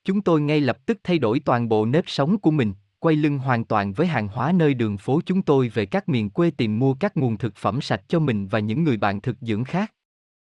Chúng 0.04 0.22
tôi 0.22 0.42
ngay 0.42 0.62
lập 0.62 0.86
tức 0.86 1.00
thay 1.04 1.20
đổi 1.20 1.40
toàn 1.40 1.70
bộ 1.70 1.86
nếp 1.86 2.04
sống 2.08 2.38
của 2.38 2.52
mình, 2.52 2.74
quay 3.00 3.16
lưng 3.16 3.40
hoàn 3.40 3.66
toàn 3.66 3.94
với 3.94 4.08
hàng 4.08 4.28
hóa 4.28 4.52
nơi 4.52 4.74
đường 4.74 4.98
phố 4.98 5.22
chúng 5.26 5.42
tôi 5.42 5.70
về 5.70 5.86
các 5.86 6.10
miền 6.10 6.30
quê 6.30 6.52
tìm 6.52 6.80
mua 6.80 6.94
các 6.94 7.18
nguồn 7.18 7.38
thực 7.38 7.56
phẩm 7.56 7.82
sạch 7.82 8.02
cho 8.08 8.20
mình 8.20 8.48
và 8.48 8.60
những 8.60 8.84
người 8.84 8.98
bạn 8.98 9.22
thực 9.22 9.38
dưỡng 9.42 9.64
khác. 9.64 9.94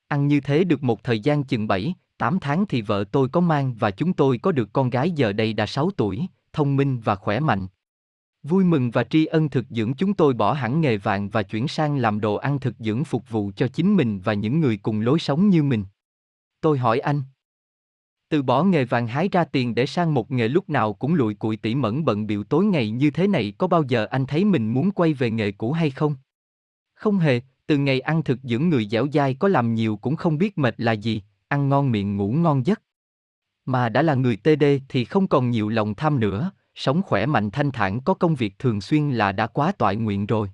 Ăn 0.08 0.28
như 0.28 0.40
thế 0.40 0.64
được 0.64 0.84
một 0.84 1.04
thời 1.04 1.20
gian 1.20 1.44
chừng 1.44 1.68
7, 1.68 1.94
8 2.18 2.40
tháng 2.40 2.66
thì 2.66 2.82
vợ 2.82 3.04
tôi 3.12 3.30
có 3.30 3.40
mang 3.40 3.76
và 3.80 3.92
chúng 3.92 4.14
tôi 4.14 4.38
có 4.38 4.52
được 4.52 4.70
con 4.74 4.90
gái 4.90 5.12
giờ 5.12 5.34
đây 5.34 5.54
đã 5.54 5.66
6 5.66 5.92
tuổi, 5.98 6.28
thông 6.54 6.76
minh 6.76 7.00
và 7.00 7.16
khỏe 7.16 7.40
mạnh. 7.40 7.68
Vui 8.44 8.64
mừng 8.64 8.92
và 8.92 9.04
tri 9.04 9.26
ân 9.26 9.50
thực 9.50 9.66
dưỡng 9.70 9.94
chúng 9.94 10.14
tôi 10.14 10.34
bỏ 10.34 10.54
hẳn 10.54 10.82
nghề 10.82 10.98
vàng 10.98 11.30
và 11.30 11.44
chuyển 11.44 11.68
sang 11.68 11.98
làm 11.98 12.20
đồ 12.20 12.36
ăn 12.36 12.60
thực 12.60 12.76
dưỡng 12.80 13.04
phục 13.04 13.30
vụ 13.30 13.52
cho 13.56 13.68
chính 13.68 13.96
mình 13.96 14.20
và 14.20 14.34
những 14.34 14.60
người 14.60 14.78
cùng 14.78 15.02
lối 15.02 15.20
sống 15.20 15.50
như 15.50 15.64
mình. 15.64 15.86
Tôi 16.62 16.78
hỏi 16.78 17.00
anh. 17.00 17.22
Từ 18.30 18.42
bỏ 18.42 18.64
nghề 18.64 18.86
vàng 18.86 19.08
hái 19.08 19.30
ra 19.32 19.44
tiền 19.44 19.76
để 19.76 19.86
sang 19.86 20.14
một 20.14 20.32
nghề 20.32 20.48
lúc 20.48 20.70
nào 20.70 20.94
cũng 20.94 21.14
lụi 21.14 21.34
cụi 21.34 21.58
tỉ 21.58 21.76
mẫn 21.76 22.06
bận 22.06 22.28
biểu 22.28 22.44
tối 22.44 22.66
ngày 22.66 22.90
như 22.90 23.12
thế 23.12 23.28
này 23.28 23.54
có 23.58 23.68
bao 23.68 23.84
giờ 23.84 24.06
anh 24.06 24.26
thấy 24.26 24.46
mình 24.46 24.74
muốn 24.74 24.92
quay 24.92 25.14
về 25.14 25.32
nghề 25.32 25.52
cũ 25.52 25.72
hay 25.72 25.90
không? 25.90 26.16
Không 26.94 27.18
hề, 27.18 27.42
từ 27.68 27.78
ngày 27.78 28.00
ăn 28.00 28.24
thực 28.24 28.40
dưỡng 28.44 28.70
người 28.70 28.88
dẻo 28.92 29.08
dai 29.14 29.34
có 29.34 29.48
làm 29.48 29.74
nhiều 29.76 29.98
cũng 29.98 30.16
không 30.16 30.38
biết 30.38 30.58
mệt 30.58 30.76
là 30.78 30.92
gì, 30.92 31.22
ăn 31.48 31.70
ngon 31.70 31.92
miệng 31.92 32.18
ngủ 32.18 32.32
ngon 32.32 32.66
giấc. 32.66 32.82
Mà 33.66 33.90
đã 33.90 34.02
là 34.02 34.16
người 34.16 34.38
TD 34.38 34.64
thì 34.90 35.06
không 35.06 35.28
còn 35.28 35.50
nhiều 35.50 35.70
lòng 35.70 35.96
tham 35.96 36.20
nữa, 36.20 36.52
sống 36.76 37.02
khỏe 37.02 37.26
mạnh 37.26 37.52
thanh 37.52 37.72
thản 37.72 38.02
có 38.02 38.14
công 38.14 38.36
việc 38.36 38.60
thường 38.60 38.82
xuyên 38.82 39.12
là 39.12 39.32
đã 39.32 39.48
quá 39.48 39.72
toại 39.72 39.96
nguyện 39.96 40.26
rồi. 40.26 40.50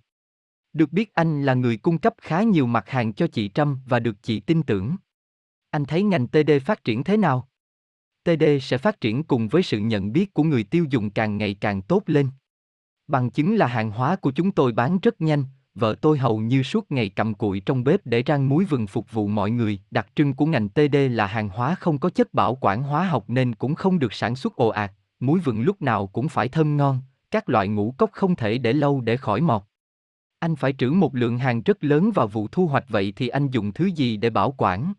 Được 0.74 0.92
biết 0.92 1.14
anh 1.14 1.44
là 1.44 1.54
người 1.54 1.78
cung 1.78 1.98
cấp 1.98 2.14
khá 2.22 2.44
nhiều 2.44 2.66
mặt 2.68 2.90
hàng 2.90 3.14
cho 3.14 3.28
chị 3.28 3.50
Trâm 3.54 3.80
và 3.86 4.00
được 4.00 4.16
chị 4.24 4.40
tin 4.40 4.64
tưởng. 4.64 4.96
Anh 5.72 5.86
thấy 5.86 6.04
ngành 6.04 6.28
TD 6.28 6.52
phát 6.66 6.84
triển 6.84 7.04
thế 7.04 7.18
nào? 7.18 7.50
TD 8.24 8.44
sẽ 8.62 8.78
phát 8.78 9.02
triển 9.02 9.24
cùng 9.24 9.48
với 9.48 9.64
sự 9.64 9.80
nhận 9.80 10.12
biết 10.12 10.34
của 10.34 10.44
người 10.44 10.64
tiêu 10.64 10.86
dùng 10.90 11.10
càng 11.10 11.38
ngày 11.38 11.54
càng 11.62 11.82
tốt 11.82 12.04
lên. 12.06 12.30
Bằng 13.08 13.30
chứng 13.30 13.56
là 13.56 13.68
hàng 13.68 13.92
hóa 13.92 14.16
của 14.16 14.32
chúng 14.32 14.52
tôi 14.52 14.72
bán 14.72 15.00
rất 15.02 15.22
nhanh, 15.22 15.44
vợ 15.76 15.96
tôi 16.02 16.18
hầu 16.18 16.40
như 16.40 16.64
suốt 16.64 16.92
ngày 16.92 17.10
cầm 17.10 17.34
cụi 17.34 17.60
trong 17.60 17.84
bếp 17.84 18.06
để 18.06 18.24
rang 18.28 18.50
muối 18.50 18.66
vừng 18.66 18.88
phục 18.88 19.12
vụ 19.12 19.28
mọi 19.28 19.52
người. 19.52 19.80
Đặc 19.92 20.08
trưng 20.16 20.34
của 20.34 20.46
ngành 20.46 20.70
TD 20.70 20.96
là 21.12 21.26
hàng 21.28 21.50
hóa 21.50 21.76
không 21.76 22.00
có 22.00 22.10
chất 22.10 22.34
bảo 22.34 22.58
quản 22.62 22.84
hóa 22.84 23.04
học 23.04 23.26
nên 23.28 23.56
cũng 23.56 23.76
không 23.76 24.00
được 24.00 24.14
sản 24.14 24.36
xuất 24.36 24.56
ồ 24.56 24.68
ạt, 24.68 24.92
muối 25.20 25.40
vừng 25.40 25.62
lúc 25.62 25.82
nào 25.82 26.08
cũng 26.08 26.30
phải 26.30 26.50
thơm 26.50 26.78
ngon, 26.78 27.02
các 27.32 27.50
loại 27.50 27.68
ngũ 27.68 27.94
cốc 27.98 28.10
không 28.14 28.36
thể 28.36 28.58
để 28.58 28.74
lâu 28.74 29.02
để 29.02 29.18
khỏi 29.18 29.42
mọt. 29.42 29.64
Anh 30.40 30.56
phải 30.56 30.74
trữ 30.78 30.90
một 30.90 31.16
lượng 31.16 31.38
hàng 31.38 31.62
rất 31.62 31.84
lớn 31.84 32.12
vào 32.12 32.28
vụ 32.28 32.48
thu 32.52 32.68
hoạch 32.68 32.90
vậy 32.90 33.14
thì 33.16 33.28
anh 33.28 33.48
dùng 33.48 33.74
thứ 33.74 33.86
gì 33.86 34.18
để 34.18 34.30
bảo 34.30 34.54
quản? 34.58 34.94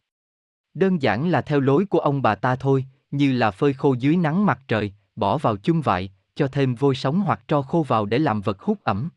Đơn 0.74 1.02
giản 1.02 1.28
là 1.28 1.42
theo 1.42 1.60
lối 1.60 1.86
của 1.86 1.98
ông 1.98 2.22
bà 2.22 2.34
ta 2.34 2.56
thôi, 2.56 2.84
như 3.10 3.32
là 3.32 3.50
phơi 3.50 3.72
khô 3.72 3.92
dưới 3.92 4.16
nắng 4.16 4.46
mặt 4.46 4.60
trời, 4.68 4.92
bỏ 5.16 5.38
vào 5.38 5.56
chum 5.56 5.80
vại, 5.80 6.10
cho 6.34 6.48
thêm 6.48 6.74
vôi 6.74 6.94
sống 6.94 7.20
hoặc 7.20 7.40
tro 7.48 7.62
khô 7.62 7.84
vào 7.88 8.06
để 8.06 8.18
làm 8.18 8.40
vật 8.40 8.60
hút 8.60 8.78
ẩm. 8.84 9.08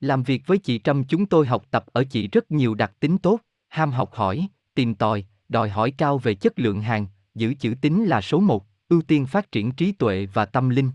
Làm 0.00 0.22
việc 0.22 0.42
với 0.46 0.58
chị 0.58 0.78
Trâm 0.84 1.04
chúng 1.04 1.26
tôi 1.26 1.46
học 1.46 1.64
tập 1.70 1.84
ở 1.92 2.04
chị 2.10 2.28
rất 2.28 2.50
nhiều 2.50 2.74
đặc 2.74 2.92
tính 3.00 3.18
tốt, 3.18 3.40
ham 3.68 3.92
học 3.92 4.14
hỏi, 4.14 4.46
tìm 4.74 4.94
tòi, 4.94 5.24
đòi 5.48 5.68
hỏi 5.68 5.90
cao 5.90 6.18
về 6.18 6.34
chất 6.34 6.58
lượng 6.58 6.80
hàng, 6.80 7.06
giữ 7.34 7.54
chữ 7.54 7.74
tín 7.80 8.04
là 8.04 8.20
số 8.20 8.40
một, 8.40 8.66
ưu 8.88 9.02
tiên 9.02 9.26
phát 9.26 9.52
triển 9.52 9.72
trí 9.72 9.92
tuệ 9.92 10.26
và 10.26 10.44
tâm 10.44 10.68
linh. 10.68 10.90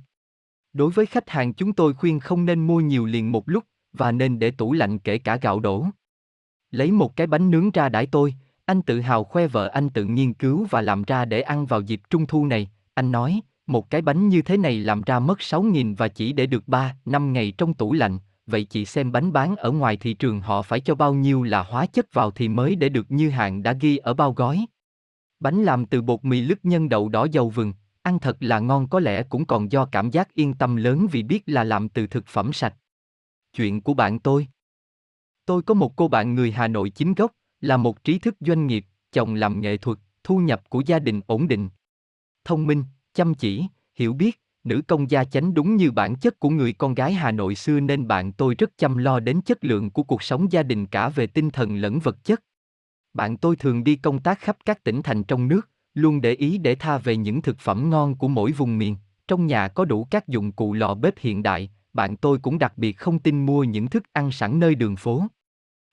Đối 0.74 0.92
với 0.92 1.06
khách 1.06 1.30
hàng 1.30 1.54
chúng 1.54 1.74
tôi 1.74 1.94
khuyên 1.94 2.20
không 2.20 2.46
nên 2.46 2.68
mua 2.68 2.80
nhiều 2.80 3.06
liền 3.06 3.32
một 3.32 3.50
lúc, 3.50 3.64
và 3.94 4.12
nên 4.12 4.40
để 4.40 4.52
tủ 4.52 4.74
lạnh 4.74 5.00
kể 5.00 5.18
cả 5.18 5.36
gạo 5.36 5.60
đổ. 5.60 5.86
Lấy 6.72 6.92
một 6.92 7.16
cái 7.16 7.28
bánh 7.28 7.52
nướng 7.52 7.72
ra 7.72 7.90
đãi 7.90 8.06
tôi, 8.06 8.36
anh 8.66 8.82
tự 8.82 9.02
hào 9.02 9.24
khoe 9.24 9.48
vợ 9.48 9.68
anh 9.68 9.90
tự 9.90 10.06
nghiên 10.06 10.34
cứu 10.34 10.68
và 10.70 10.82
làm 10.82 11.04
ra 11.04 11.26
để 11.26 11.42
ăn 11.42 11.66
vào 11.66 11.82
dịp 11.82 12.02
trung 12.10 12.26
thu 12.26 12.46
này, 12.46 12.70
anh 12.94 13.12
nói, 13.12 13.42
một 13.68 13.90
cái 13.90 14.02
bánh 14.02 14.30
như 14.30 14.42
thế 14.42 14.58
này 14.58 14.80
làm 14.80 15.02
ra 15.02 15.20
mất 15.20 15.40
6.000 15.40 15.96
và 15.96 16.08
chỉ 16.08 16.34
để 16.34 16.46
được 16.46 16.68
3, 16.68 16.96
5 17.06 17.34
ngày 17.34 17.54
trong 17.58 17.74
tủ 17.74 17.94
lạnh, 17.94 18.20
vậy 18.46 18.64
chị 18.64 18.86
xem 18.86 19.12
bánh 19.12 19.34
bán 19.34 19.56
ở 19.56 19.72
ngoài 19.72 19.98
thị 19.98 20.14
trường 20.14 20.42
họ 20.42 20.62
phải 20.62 20.80
cho 20.80 20.96
bao 20.96 21.14
nhiêu 21.14 21.44
là 21.44 21.64
hóa 21.64 21.86
chất 21.86 22.14
vào 22.14 22.32
thì 22.32 22.48
mới 22.48 22.76
để 22.76 22.90
được 22.90 23.12
như 23.12 23.30
hàng 23.30 23.64
đã 23.64 23.74
ghi 23.74 23.98
ở 23.98 24.14
bao 24.14 24.34
gói. 24.34 24.66
Bánh 25.40 25.64
làm 25.64 25.86
từ 25.86 26.02
bột 26.02 26.26
mì 26.26 26.42
lứt 26.42 26.66
nhân 26.66 26.90
đậu 26.90 27.10
đỏ 27.10 27.28
dầu 27.32 27.50
vừng, 27.50 27.74
ăn 28.02 28.20
thật 28.20 28.38
là 28.40 28.60
ngon 28.60 28.88
có 28.88 29.00
lẽ 29.00 29.24
cũng 29.24 29.46
còn 29.46 29.72
do 29.72 29.86
cảm 29.86 30.10
giác 30.10 30.34
yên 30.34 30.54
tâm 30.54 30.76
lớn 30.76 31.08
vì 31.12 31.24
biết 31.24 31.44
là 31.46 31.64
làm 31.64 31.90
từ 31.90 32.08
thực 32.08 32.28
phẩm 32.28 32.54
sạch. 32.54 32.76
Chuyện 33.54 33.82
của 33.82 33.94
bạn 33.94 34.20
tôi 34.20 34.48
Tôi 35.46 35.62
có 35.62 35.74
một 35.74 35.96
cô 35.96 36.08
bạn 36.08 36.36
người 36.36 36.52
Hà 36.52 36.68
Nội 36.68 36.90
chính 36.90 37.14
gốc, 37.14 37.32
là 37.62 37.78
một 37.78 38.04
trí 38.04 38.20
thức 38.20 38.36
doanh 38.40 38.68
nghiệp, 38.68 38.86
chồng 39.12 39.36
làm 39.36 39.62
nghệ 39.62 39.78
thuật, 39.78 39.98
thu 40.24 40.38
nhập 40.38 40.70
của 40.70 40.84
gia 40.86 41.00
đình 41.00 41.22
ổn 41.28 41.48
định. 41.48 41.70
Thông 42.44 42.68
minh, 42.68 42.84
chăm 43.14 43.34
chỉ, 43.34 43.66
hiểu 43.96 44.14
biết, 44.14 44.42
nữ 44.64 44.82
công 44.88 45.12
gia 45.12 45.24
chánh 45.24 45.54
đúng 45.54 45.76
như 45.76 45.92
bản 45.92 46.16
chất 46.16 46.40
của 46.40 46.50
người 46.50 46.74
con 46.74 46.94
gái 46.94 47.14
Hà 47.14 47.32
Nội 47.32 47.56
xưa 47.56 47.80
nên 47.80 48.08
bạn 48.08 48.32
tôi 48.32 48.56
rất 48.56 48.78
chăm 48.78 48.98
lo 48.98 49.20
đến 49.20 49.42
chất 49.42 49.64
lượng 49.64 49.92
của 49.92 50.04
cuộc 50.04 50.24
sống 50.24 50.52
gia 50.52 50.64
đình 50.64 50.86
cả 50.86 51.10
về 51.10 51.28
tinh 51.28 51.50
thần 51.50 51.76
lẫn 51.76 52.00
vật 52.00 52.24
chất. 52.24 52.44
Bạn 53.14 53.38
tôi 53.38 53.56
thường 53.56 53.84
đi 53.84 53.96
công 53.96 54.20
tác 54.20 54.40
khắp 54.40 54.58
các 54.66 54.84
tỉnh 54.84 55.02
thành 55.02 55.24
trong 55.24 55.48
nước, 55.48 55.70
luôn 55.94 56.22
để 56.22 56.34
ý 56.34 56.58
để 56.58 56.76
tha 56.76 56.98
về 56.98 57.18
những 57.18 57.42
thực 57.42 57.60
phẩm 57.60 57.90
ngon 57.90 58.16
của 58.16 58.28
mỗi 58.28 58.52
vùng 58.52 58.78
miền. 58.78 58.96
Trong 59.28 59.48
nhà 59.48 59.68
có 59.68 59.86
đủ 59.86 60.08
các 60.10 60.28
dụng 60.28 60.52
cụ 60.52 60.74
lò 60.74 60.94
bếp 60.94 61.14
hiện 61.20 61.44
đại, 61.44 61.70
bạn 61.94 62.18
tôi 62.18 62.38
cũng 62.38 62.60
đặc 62.60 62.78
biệt 62.78 62.98
không 62.98 63.20
tin 63.20 63.46
mua 63.46 63.64
những 63.64 63.88
thức 63.88 64.04
ăn 64.14 64.32
sẵn 64.32 64.60
nơi 64.60 64.76
đường 64.76 64.96
phố. 64.96 65.24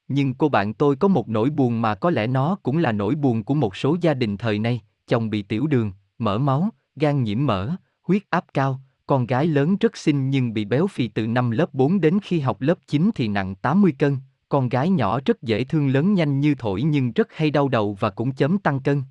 Nhưng 0.09 0.35
cô 0.35 0.49
bạn 0.49 0.75
tôi 0.75 0.97
có 0.97 1.09
một 1.09 1.29
nỗi 1.29 1.51
buồn 1.51 1.83
mà 1.83 1.95
có 1.95 2.11
lẽ 2.11 2.27
nó 2.27 2.57
cũng 2.63 2.79
là 2.79 2.93
nỗi 2.93 3.15
buồn 3.15 3.45
của 3.45 3.55
một 3.55 3.77
số 3.77 3.97
gia 4.01 4.15
đình 4.15 4.37
thời 4.37 4.59
nay, 4.59 4.81
chồng 5.07 5.31
bị 5.31 5.43
tiểu 5.43 5.67
đường, 5.67 5.93
mỡ 6.19 6.39
máu, 6.39 6.69
gan 6.97 7.23
nhiễm 7.23 7.47
mỡ, 7.47 7.71
huyết 8.03 8.23
áp 8.31 8.45
cao, 8.55 8.81
con 9.07 9.27
gái 9.27 9.47
lớn 9.47 9.77
rất 9.81 9.97
xinh 9.97 10.31
nhưng 10.31 10.55
bị 10.55 10.65
béo 10.65 10.87
phì 10.87 11.09
từ 11.09 11.27
năm 11.27 11.51
lớp 11.51 11.75
4 11.75 12.01
đến 12.01 12.19
khi 12.23 12.41
học 12.41 12.61
lớp 12.61 12.79
9 12.87 13.11
thì 13.15 13.29
nặng 13.29 13.55
80 13.55 13.93
cân, 13.99 14.17
con 14.49 14.69
gái 14.69 14.91
nhỏ 14.91 15.21
rất 15.25 15.43
dễ 15.43 15.65
thương 15.65 15.89
lớn 15.89 16.15
nhanh 16.15 16.41
như 16.41 16.55
thổi 16.55 16.83
nhưng 16.83 17.13
rất 17.13 17.29
hay 17.35 17.51
đau 17.51 17.69
đầu 17.69 17.97
và 18.01 18.11
cũng 18.11 18.33
chấm 18.33 18.59
tăng 18.59 18.81
cân. 18.81 19.03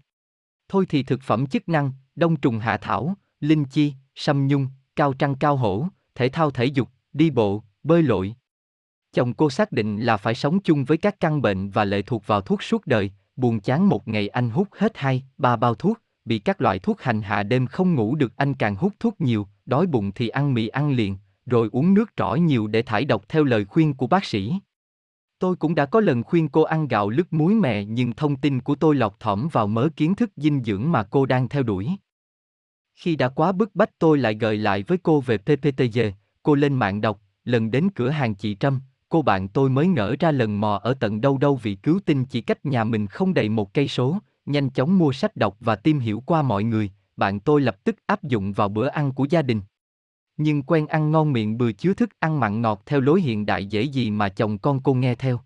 Thôi 0.69 0.85
thì 0.89 1.03
thực 1.03 1.21
phẩm 1.21 1.47
chức 1.47 1.69
năng, 1.69 1.91
đông 2.15 2.35
trùng 2.35 2.59
hạ 2.59 2.77
thảo, 2.77 3.15
linh 3.39 3.65
chi, 3.65 3.93
sâm 4.15 4.47
nhung, 4.47 4.67
cao 4.95 5.13
trăng 5.13 5.35
cao 5.35 5.55
hổ, 5.55 5.87
thể 6.15 6.29
thao 6.29 6.51
thể 6.51 6.65
dục, 6.65 6.89
đi 7.13 7.29
bộ, 7.29 7.63
bơi 7.83 8.03
lội. 8.03 8.35
Chồng 9.13 9.33
cô 9.33 9.49
xác 9.49 9.71
định 9.71 9.99
là 9.99 10.17
phải 10.17 10.35
sống 10.35 10.59
chung 10.59 10.85
với 10.85 10.97
các 10.97 11.19
căn 11.19 11.41
bệnh 11.41 11.69
và 11.69 11.85
lệ 11.85 12.01
thuộc 12.01 12.27
vào 12.27 12.41
thuốc 12.41 12.63
suốt 12.63 12.87
đời, 12.87 13.11
buồn 13.35 13.59
chán 13.59 13.89
một 13.89 14.07
ngày 14.07 14.27
anh 14.27 14.49
hút 14.49 14.67
hết 14.71 14.97
hai, 14.97 15.23
ba 15.37 15.55
bao 15.55 15.75
thuốc, 15.75 16.01
bị 16.25 16.39
các 16.39 16.61
loại 16.61 16.79
thuốc 16.79 17.01
hành 17.01 17.21
hạ 17.21 17.43
đêm 17.43 17.67
không 17.67 17.95
ngủ 17.95 18.15
được 18.15 18.33
anh 18.37 18.53
càng 18.53 18.75
hút 18.75 18.93
thuốc 18.99 19.21
nhiều, 19.21 19.47
đói 19.65 19.87
bụng 19.87 20.11
thì 20.11 20.29
ăn 20.29 20.53
mì 20.53 20.67
ăn 20.67 20.91
liền, 20.91 21.17
rồi 21.45 21.69
uống 21.71 21.93
nước 21.93 22.11
trỏ 22.15 22.35
nhiều 22.35 22.67
để 22.67 22.81
thải 22.81 23.05
độc 23.05 23.29
theo 23.29 23.43
lời 23.43 23.65
khuyên 23.65 23.93
của 23.93 24.07
bác 24.07 24.25
sĩ. 24.25 24.53
Tôi 25.39 25.55
cũng 25.55 25.75
đã 25.75 25.85
có 25.85 25.99
lần 25.99 26.23
khuyên 26.23 26.49
cô 26.49 26.61
ăn 26.61 26.87
gạo 26.87 27.09
lứt 27.09 27.33
muối 27.33 27.53
mè 27.53 27.83
nhưng 27.83 28.13
thông 28.13 28.35
tin 28.35 28.61
của 28.61 28.75
tôi 28.75 28.95
lọt 28.95 29.13
thỏm 29.19 29.47
vào 29.51 29.67
mớ 29.67 29.89
kiến 29.95 30.15
thức 30.15 30.31
dinh 30.35 30.63
dưỡng 30.63 30.91
mà 30.91 31.03
cô 31.03 31.25
đang 31.25 31.49
theo 31.49 31.63
đuổi. 31.63 31.89
Khi 32.95 33.15
đã 33.15 33.29
quá 33.29 33.51
bức 33.51 33.75
bách 33.75 33.99
tôi 33.99 34.17
lại 34.17 34.35
gợi 34.35 34.57
lại 34.57 34.83
với 34.87 34.97
cô 34.97 35.21
về 35.21 35.37
PPTG, 35.37 35.99
cô 36.43 36.55
lên 36.55 36.73
mạng 36.73 37.01
đọc, 37.01 37.21
lần 37.43 37.71
đến 37.71 37.89
cửa 37.95 38.09
hàng 38.09 38.35
chị 38.35 38.55
Trâm, 38.59 38.81
cô 39.09 39.21
bạn 39.21 39.47
tôi 39.47 39.69
mới 39.69 39.87
ngỡ 39.87 40.15
ra 40.19 40.31
lần 40.31 40.61
mò 40.61 40.79
ở 40.83 40.93
tận 40.93 41.21
đâu 41.21 41.37
đâu 41.37 41.55
vì 41.55 41.75
cứu 41.75 41.99
tinh 42.05 42.25
chỉ 42.25 42.41
cách 42.41 42.65
nhà 42.65 42.83
mình 42.83 43.07
không 43.07 43.33
đầy 43.33 43.49
một 43.49 43.73
cây 43.73 43.87
số, 43.87 44.17
nhanh 44.45 44.69
chóng 44.69 44.97
mua 44.97 45.11
sách 45.11 45.35
đọc 45.35 45.57
và 45.59 45.75
tìm 45.75 45.99
hiểu 45.99 46.23
qua 46.25 46.41
mọi 46.41 46.63
người, 46.63 46.91
bạn 47.17 47.39
tôi 47.39 47.61
lập 47.61 47.83
tức 47.83 47.95
áp 48.05 48.23
dụng 48.23 48.53
vào 48.53 48.69
bữa 48.69 48.87
ăn 48.87 49.11
của 49.11 49.25
gia 49.29 49.41
đình. 49.41 49.61
Nhưng 50.37 50.63
quen 50.63 50.87
ăn 50.87 51.11
ngon 51.11 51.33
miệng 51.33 51.57
bừa 51.57 51.71
chứa 51.71 51.93
thức 51.93 52.09
ăn 52.19 52.39
mặn 52.39 52.61
ngọt 52.61 52.81
theo 52.85 53.01
lối 53.01 53.21
hiện 53.21 53.45
đại 53.45 53.65
dễ 53.65 53.81
gì 53.81 54.11
mà 54.11 54.29
chồng 54.29 54.57
con 54.57 54.79
cô 54.83 54.93
nghe 54.93 55.15
theo. 55.15 55.39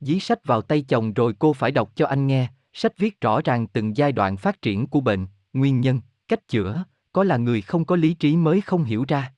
Dí 0.00 0.20
sách 0.20 0.44
vào 0.44 0.62
tay 0.62 0.82
chồng 0.82 1.12
rồi 1.12 1.34
cô 1.38 1.52
phải 1.52 1.70
đọc 1.70 1.92
cho 1.94 2.06
anh 2.06 2.26
nghe, 2.26 2.48
sách 2.72 2.98
viết 2.98 3.20
rõ 3.20 3.40
ràng 3.44 3.66
từng 3.66 3.96
giai 3.96 4.12
đoạn 4.12 4.36
phát 4.36 4.62
triển 4.62 4.86
của 4.86 5.00
bệnh, 5.00 5.26
nguyên 5.52 5.80
nhân, 5.80 6.00
cách 6.28 6.48
chữa, 6.48 6.84
có 7.12 7.24
là 7.24 7.36
người 7.36 7.60
không 7.60 7.84
có 7.84 7.96
lý 7.96 8.14
trí 8.14 8.36
mới 8.36 8.60
không 8.60 8.84
hiểu 8.84 9.04
ra. 9.08 9.32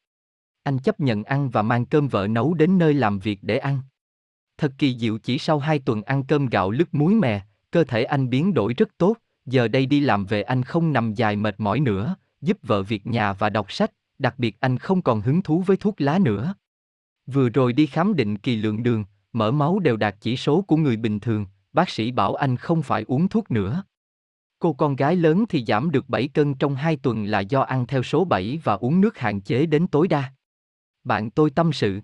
Anh 0.63 0.79
chấp 0.79 1.01
nhận 1.01 1.25
ăn 1.25 1.51
và 1.51 1.63
mang 1.63 1.87
cơm 1.87 2.09
vợ 2.09 2.27
nấu 2.27 2.55
đến 2.55 2.79
nơi 2.79 2.95
làm 2.95 3.19
việc 3.19 3.39
để 3.43 3.59
ăn. 3.59 3.81
Thật 4.59 4.73
kỳ 4.79 4.99
diệu 4.99 5.19
chỉ 5.19 5.39
sau 5.39 5.59
hai 5.59 5.79
tuần 5.79 6.03
ăn 6.03 6.25
cơm 6.25 6.47
gạo 6.47 6.71
lứt 6.71 6.95
muối 6.95 7.15
mè, 7.15 7.41
cơ 7.71 7.85
thể 7.85 8.05
anh 8.05 8.31
biến 8.31 8.55
đổi 8.55 8.75
rất 8.75 8.89
tốt, 8.99 9.17
giờ 9.47 9.69
đây 9.69 9.87
đi 9.87 10.01
làm 10.01 10.25
về 10.25 10.43
anh 10.43 10.63
không 10.63 10.93
nằm 10.93 11.15
dài 11.15 11.37
mệt 11.37 11.55
mỏi 11.59 11.81
nữa, 11.81 12.17
giúp 12.41 12.59
vợ 12.63 12.83
việc 12.83 13.07
nhà 13.07 13.33
và 13.33 13.51
đọc 13.51 13.73
sách, 13.73 13.91
đặc 14.19 14.35
biệt 14.39 14.61
anh 14.61 14.79
không 14.79 15.03
còn 15.03 15.21
hứng 15.21 15.43
thú 15.43 15.63
với 15.67 15.77
thuốc 15.77 16.01
lá 16.01 16.19
nữa. 16.19 16.55
Vừa 17.27 17.49
rồi 17.49 17.73
đi 17.73 17.87
khám 17.87 18.17
định 18.17 18.39
kỳ 18.39 18.57
lượng 18.57 18.83
đường, 18.83 19.05
mỡ 19.33 19.51
máu 19.51 19.79
đều 19.79 19.97
đạt 19.97 20.17
chỉ 20.21 20.37
số 20.37 20.63
của 20.63 20.77
người 20.77 20.97
bình 20.97 21.21
thường, 21.21 21.47
bác 21.73 21.91
sĩ 21.91 22.13
bảo 22.13 22.35
anh 22.35 22.57
không 22.57 22.83
phải 22.83 23.05
uống 23.09 23.29
thuốc 23.29 23.51
nữa. 23.51 23.85
Cô 24.59 24.73
con 24.73 24.97
gái 24.97 25.17
lớn 25.17 25.45
thì 25.49 25.65
giảm 25.65 25.91
được 25.91 26.09
7 26.09 26.29
cân 26.29 26.55
trong 26.55 26.75
2 26.75 26.97
tuần 26.97 27.25
là 27.25 27.41
do 27.41 27.61
ăn 27.61 27.87
theo 27.87 28.03
số 28.03 28.25
7 28.25 28.61
và 28.65 28.75
uống 28.75 29.01
nước 29.01 29.19
hạn 29.19 29.41
chế 29.41 29.67
đến 29.67 29.87
tối 29.87 30.09
đa. 30.09 30.33
Bạn 31.05 31.31
tôi 31.31 31.51
tâm 31.51 31.73
sự. 31.73 32.01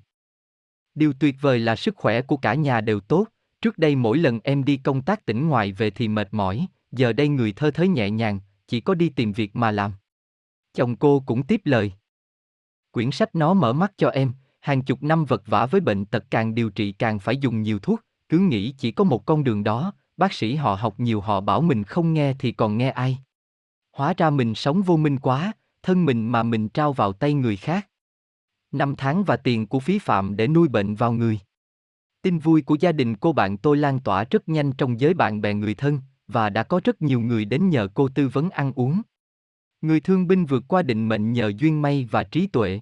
Điều 0.94 1.12
tuyệt 1.12 1.36
vời 1.40 1.58
là 1.58 1.76
sức 1.76 1.96
khỏe 1.96 2.22
của 2.22 2.36
cả 2.36 2.54
nhà 2.54 2.80
đều 2.80 3.00
tốt, 3.00 3.26
trước 3.62 3.78
đây 3.78 3.96
mỗi 3.96 4.18
lần 4.18 4.40
em 4.44 4.64
đi 4.64 4.76
công 4.76 5.02
tác 5.02 5.26
tỉnh 5.26 5.48
ngoài 5.48 5.72
về 5.72 5.90
thì 5.90 6.08
mệt 6.08 6.28
mỏi, 6.30 6.66
giờ 6.90 7.12
đây 7.12 7.28
người 7.28 7.52
thơ 7.52 7.70
thới 7.70 7.88
nhẹ 7.88 8.10
nhàng, 8.10 8.40
chỉ 8.68 8.80
có 8.80 8.94
đi 8.94 9.08
tìm 9.08 9.32
việc 9.32 9.56
mà 9.56 9.70
làm. 9.70 9.92
Chồng 10.74 10.96
cô 10.96 11.22
cũng 11.26 11.46
tiếp 11.46 11.60
lời. 11.64 11.92
Quyển 12.93 13.11
sách 13.11 13.34
nó 13.34 13.55
mở 13.55 13.72
mắt 13.72 13.93
cho 13.97 14.09
em, 14.09 14.32
hàng 14.61 14.82
chục 14.82 15.03
năm 15.03 15.24
vật 15.24 15.43
vã 15.47 15.66
với 15.66 15.80
bệnh 15.80 16.05
tật 16.05 16.24
càng 16.30 16.55
điều 16.55 16.70
trị 16.70 16.93
càng 16.93 17.18
phải 17.18 17.36
dùng 17.36 17.62
nhiều 17.62 17.78
thuốc, 17.78 18.01
cứ 18.28 18.38
nghĩ 18.38 18.74
chỉ 18.78 18.90
có 18.90 19.05
một 19.05 19.26
con 19.26 19.45
đường 19.45 19.64
đó, 19.64 19.93
bác 20.16 20.32
sĩ 20.32 20.55
họ 20.55 20.74
học 20.74 21.01
nhiều 21.01 21.20
họ 21.20 21.40
bảo 21.40 21.61
mình 21.61 21.84
không 21.84 22.14
nghe 22.14 22.34
thì 22.38 22.53
còn 22.53 22.78
nghe 22.78 22.90
ai. 22.90 23.18
Hóa 23.93 24.14
ra 24.16 24.30
mình 24.30 24.55
sống 24.55 24.82
vô 24.82 24.97
minh 24.97 25.18
quá, 25.18 25.53
thân 25.82 26.05
mình 26.05 26.32
mà 26.32 26.43
mình 26.43 26.68
trao 26.68 26.93
vào 26.93 27.12
tay 27.12 27.34
người 27.34 27.57
khác. 27.57 27.88
Năm 28.72 28.95
tháng 28.97 29.24
và 29.24 29.36
tiền 29.36 29.66
của 29.66 29.80
phí 29.80 29.99
phạm 29.99 30.36
để 30.36 30.49
nuôi 30.49 30.68
bệnh 30.68 30.95
vào 30.95 31.12
người. 31.12 31.38
Tin 32.22 32.38
vui 32.38 32.62
của 32.62 32.76
gia 32.80 32.93
đình 32.93 33.16
cô 33.16 33.32
bạn 33.32 33.57
tôi 33.57 33.76
lan 33.76 34.01
tỏa 34.01 34.24
rất 34.30 34.49
nhanh 34.49 34.72
trong 34.72 35.01
giới 35.01 35.14
bạn 35.14 35.40
bè 35.40 35.55
người 35.55 35.74
thân, 35.74 36.01
và 36.28 36.51
đã 36.51 36.62
có 36.62 36.80
rất 36.84 37.03
nhiều 37.03 37.20
người 37.20 37.45
đến 37.45 37.70
nhờ 37.70 37.88
cô 37.95 38.09
tư 38.09 38.28
vấn 38.28 38.51
ăn 38.51 38.72
uống. 38.72 39.03
Người 39.83 40.01
thương 40.01 40.26
binh 40.26 40.47
vượt 40.47 40.64
qua 40.68 40.83
định 40.83 41.09
mệnh 41.09 41.33
nhờ 41.33 41.53
duyên 41.59 41.83
may 41.83 42.09
và 42.11 42.24
trí 42.24 42.47
tuệ. 42.47 42.80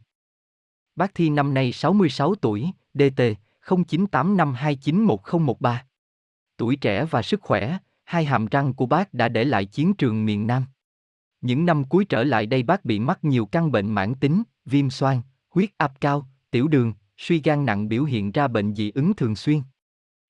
Bác 0.97 1.15
Thi 1.15 1.31
năm 1.31 1.55
nay 1.55 1.73
66 1.73 2.35
tuổi, 2.35 2.71
DT 2.95 3.21
0985291013. 3.67 5.77
Tuổi 6.57 6.77
trẻ 6.77 7.05
và 7.05 7.23
sức 7.23 7.41
khỏe, 7.43 7.79
hai 8.05 8.25
hàm 8.25 8.47
răng 8.47 8.75
của 8.75 8.87
bác 8.87 9.15
đã 9.15 9.29
để 9.29 9.45
lại 9.45 9.65
chiến 9.65 9.95
trường 9.95 10.25
miền 10.25 10.47
Nam. 10.47 10.65
Những 11.41 11.67
năm 11.67 11.85
cuối 11.85 12.05
trở 12.05 12.25
lại 12.25 12.47
đây 12.47 12.63
bác 12.63 12.85
bị 12.85 12.99
mắc 12.99 13.25
nhiều 13.25 13.47
căn 13.47 13.73
bệnh 13.73 13.93
mãn 13.93 14.15
tính, 14.15 14.43
viêm 14.65 14.91
xoang, 14.91 15.23
huyết 15.51 15.71
áp 15.77 15.93
cao, 16.01 16.29
tiểu 16.51 16.69
đường, 16.69 16.93
suy 17.17 17.41
gan 17.45 17.67
nặng 17.67 17.89
biểu 17.89 18.05
hiện 18.05 18.33
ra 18.33 18.49
bệnh 18.49 18.75
dị 18.75 18.91
ứng 18.91 19.15
thường 19.15 19.37
xuyên. 19.37 19.63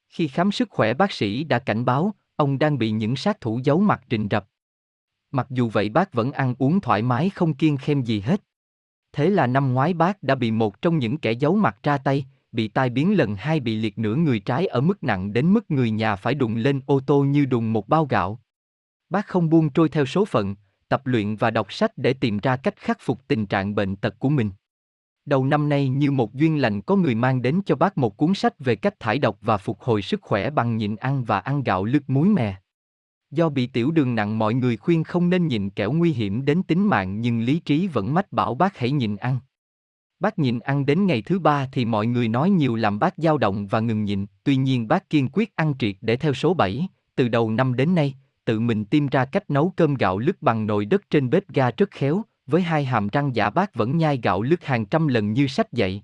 Khi 0.08 0.28
khám 0.28 0.52
sức 0.52 0.70
khỏe 0.70 0.94
bác 0.94 1.12
sĩ 1.12 1.44
đã 1.44 1.58
cảnh 1.58 1.84
báo, 1.84 2.14
ông 2.36 2.58
đang 2.58 2.78
bị 2.78 2.90
những 2.90 3.16
sát 3.16 3.40
thủ 3.40 3.60
giấu 3.64 3.80
mặt 3.80 4.02
rình 4.10 4.28
rập. 4.30 4.49
Mặc 5.32 5.46
dù 5.50 5.68
vậy 5.68 5.88
bác 5.88 6.12
vẫn 6.12 6.32
ăn 6.32 6.54
uống 6.58 6.80
thoải 6.80 7.02
mái 7.02 7.30
không 7.30 7.54
kiêng 7.54 7.76
khem 7.76 8.02
gì 8.02 8.20
hết. 8.20 8.42
Thế 9.12 9.30
là 9.30 9.46
năm 9.46 9.74
ngoái 9.74 9.94
bác 9.94 10.22
đã 10.22 10.34
bị 10.34 10.50
một 10.50 10.82
trong 10.82 10.98
những 10.98 11.18
kẻ 11.18 11.32
giấu 11.32 11.56
mặt 11.56 11.76
ra 11.82 11.98
tay, 11.98 12.26
bị 12.52 12.68
tai 12.68 12.90
biến 12.90 13.16
lần 13.16 13.36
hai 13.36 13.60
bị 13.60 13.76
liệt 13.76 13.98
nửa 13.98 14.14
người 14.14 14.40
trái 14.40 14.66
ở 14.66 14.80
mức 14.80 15.04
nặng 15.04 15.32
đến 15.32 15.52
mức 15.52 15.70
người 15.70 15.90
nhà 15.90 16.16
phải 16.16 16.34
đụng 16.34 16.56
lên 16.56 16.80
ô 16.86 17.00
tô 17.06 17.24
như 17.24 17.44
đùng 17.44 17.72
một 17.72 17.88
bao 17.88 18.06
gạo. 18.06 18.40
Bác 19.08 19.26
không 19.26 19.50
buông 19.50 19.70
trôi 19.70 19.88
theo 19.88 20.06
số 20.06 20.24
phận, 20.24 20.54
tập 20.88 21.06
luyện 21.06 21.36
và 21.36 21.50
đọc 21.50 21.72
sách 21.72 21.92
để 21.96 22.12
tìm 22.12 22.38
ra 22.38 22.56
cách 22.56 22.76
khắc 22.76 22.98
phục 23.00 23.28
tình 23.28 23.46
trạng 23.46 23.74
bệnh 23.74 23.96
tật 23.96 24.18
của 24.18 24.28
mình. 24.28 24.50
Đầu 25.24 25.44
năm 25.44 25.68
nay 25.68 25.88
như 25.88 26.10
một 26.10 26.34
duyên 26.34 26.60
lành 26.60 26.80
có 26.80 26.96
người 26.96 27.14
mang 27.14 27.42
đến 27.42 27.60
cho 27.66 27.76
bác 27.76 27.98
một 27.98 28.16
cuốn 28.16 28.34
sách 28.34 28.58
về 28.58 28.76
cách 28.76 29.00
thải 29.00 29.18
độc 29.18 29.38
và 29.40 29.56
phục 29.56 29.80
hồi 29.80 30.02
sức 30.02 30.22
khỏe 30.22 30.50
bằng 30.50 30.76
nhịn 30.76 30.96
ăn 30.96 31.24
và 31.24 31.38
ăn 31.38 31.62
gạo 31.62 31.84
lứt 31.84 32.10
muối 32.10 32.28
mè. 32.28 32.54
Do 33.30 33.48
bị 33.48 33.66
tiểu 33.66 33.90
đường 33.90 34.14
nặng 34.14 34.38
mọi 34.38 34.54
người 34.54 34.76
khuyên 34.76 35.04
không 35.04 35.30
nên 35.30 35.46
nhịn 35.46 35.70
kẻo 35.70 35.92
nguy 35.92 36.12
hiểm 36.12 36.44
đến 36.44 36.62
tính 36.62 36.88
mạng 36.88 37.20
nhưng 37.20 37.40
lý 37.40 37.60
trí 37.60 37.86
vẫn 37.86 38.14
mách 38.14 38.32
bảo 38.32 38.54
bác 38.54 38.78
hãy 38.78 38.90
nhịn 38.90 39.16
ăn. 39.16 39.38
Bác 40.20 40.38
nhịn 40.38 40.58
ăn 40.58 40.86
đến 40.86 41.06
ngày 41.06 41.22
thứ 41.22 41.38
ba 41.38 41.68
thì 41.72 41.84
mọi 41.84 42.06
người 42.06 42.28
nói 42.28 42.50
nhiều 42.50 42.76
làm 42.76 42.98
bác 42.98 43.14
dao 43.16 43.38
động 43.38 43.66
và 43.66 43.80
ngừng 43.80 44.04
nhịn, 44.04 44.26
tuy 44.44 44.56
nhiên 44.56 44.88
bác 44.88 45.10
kiên 45.10 45.28
quyết 45.32 45.56
ăn 45.56 45.74
triệt 45.78 45.96
để 46.00 46.16
theo 46.16 46.34
số 46.34 46.54
7, 46.54 46.88
từ 47.14 47.28
đầu 47.28 47.50
năm 47.50 47.76
đến 47.76 47.94
nay, 47.94 48.14
tự 48.44 48.60
mình 48.60 48.84
tìm 48.84 49.06
ra 49.06 49.24
cách 49.24 49.50
nấu 49.50 49.72
cơm 49.76 49.94
gạo 49.94 50.18
lứt 50.18 50.42
bằng 50.42 50.66
nồi 50.66 50.84
đất 50.84 51.10
trên 51.10 51.30
bếp 51.30 51.48
ga 51.48 51.70
rất 51.70 51.90
khéo, 51.90 52.22
với 52.46 52.62
hai 52.62 52.84
hàm 52.84 53.08
răng 53.08 53.36
giả 53.36 53.50
bác 53.50 53.74
vẫn 53.74 53.96
nhai 53.96 54.20
gạo 54.22 54.42
lứt 54.42 54.64
hàng 54.64 54.86
trăm 54.86 55.08
lần 55.08 55.32
như 55.32 55.46
sách 55.46 55.72
dạy. 55.72 56.02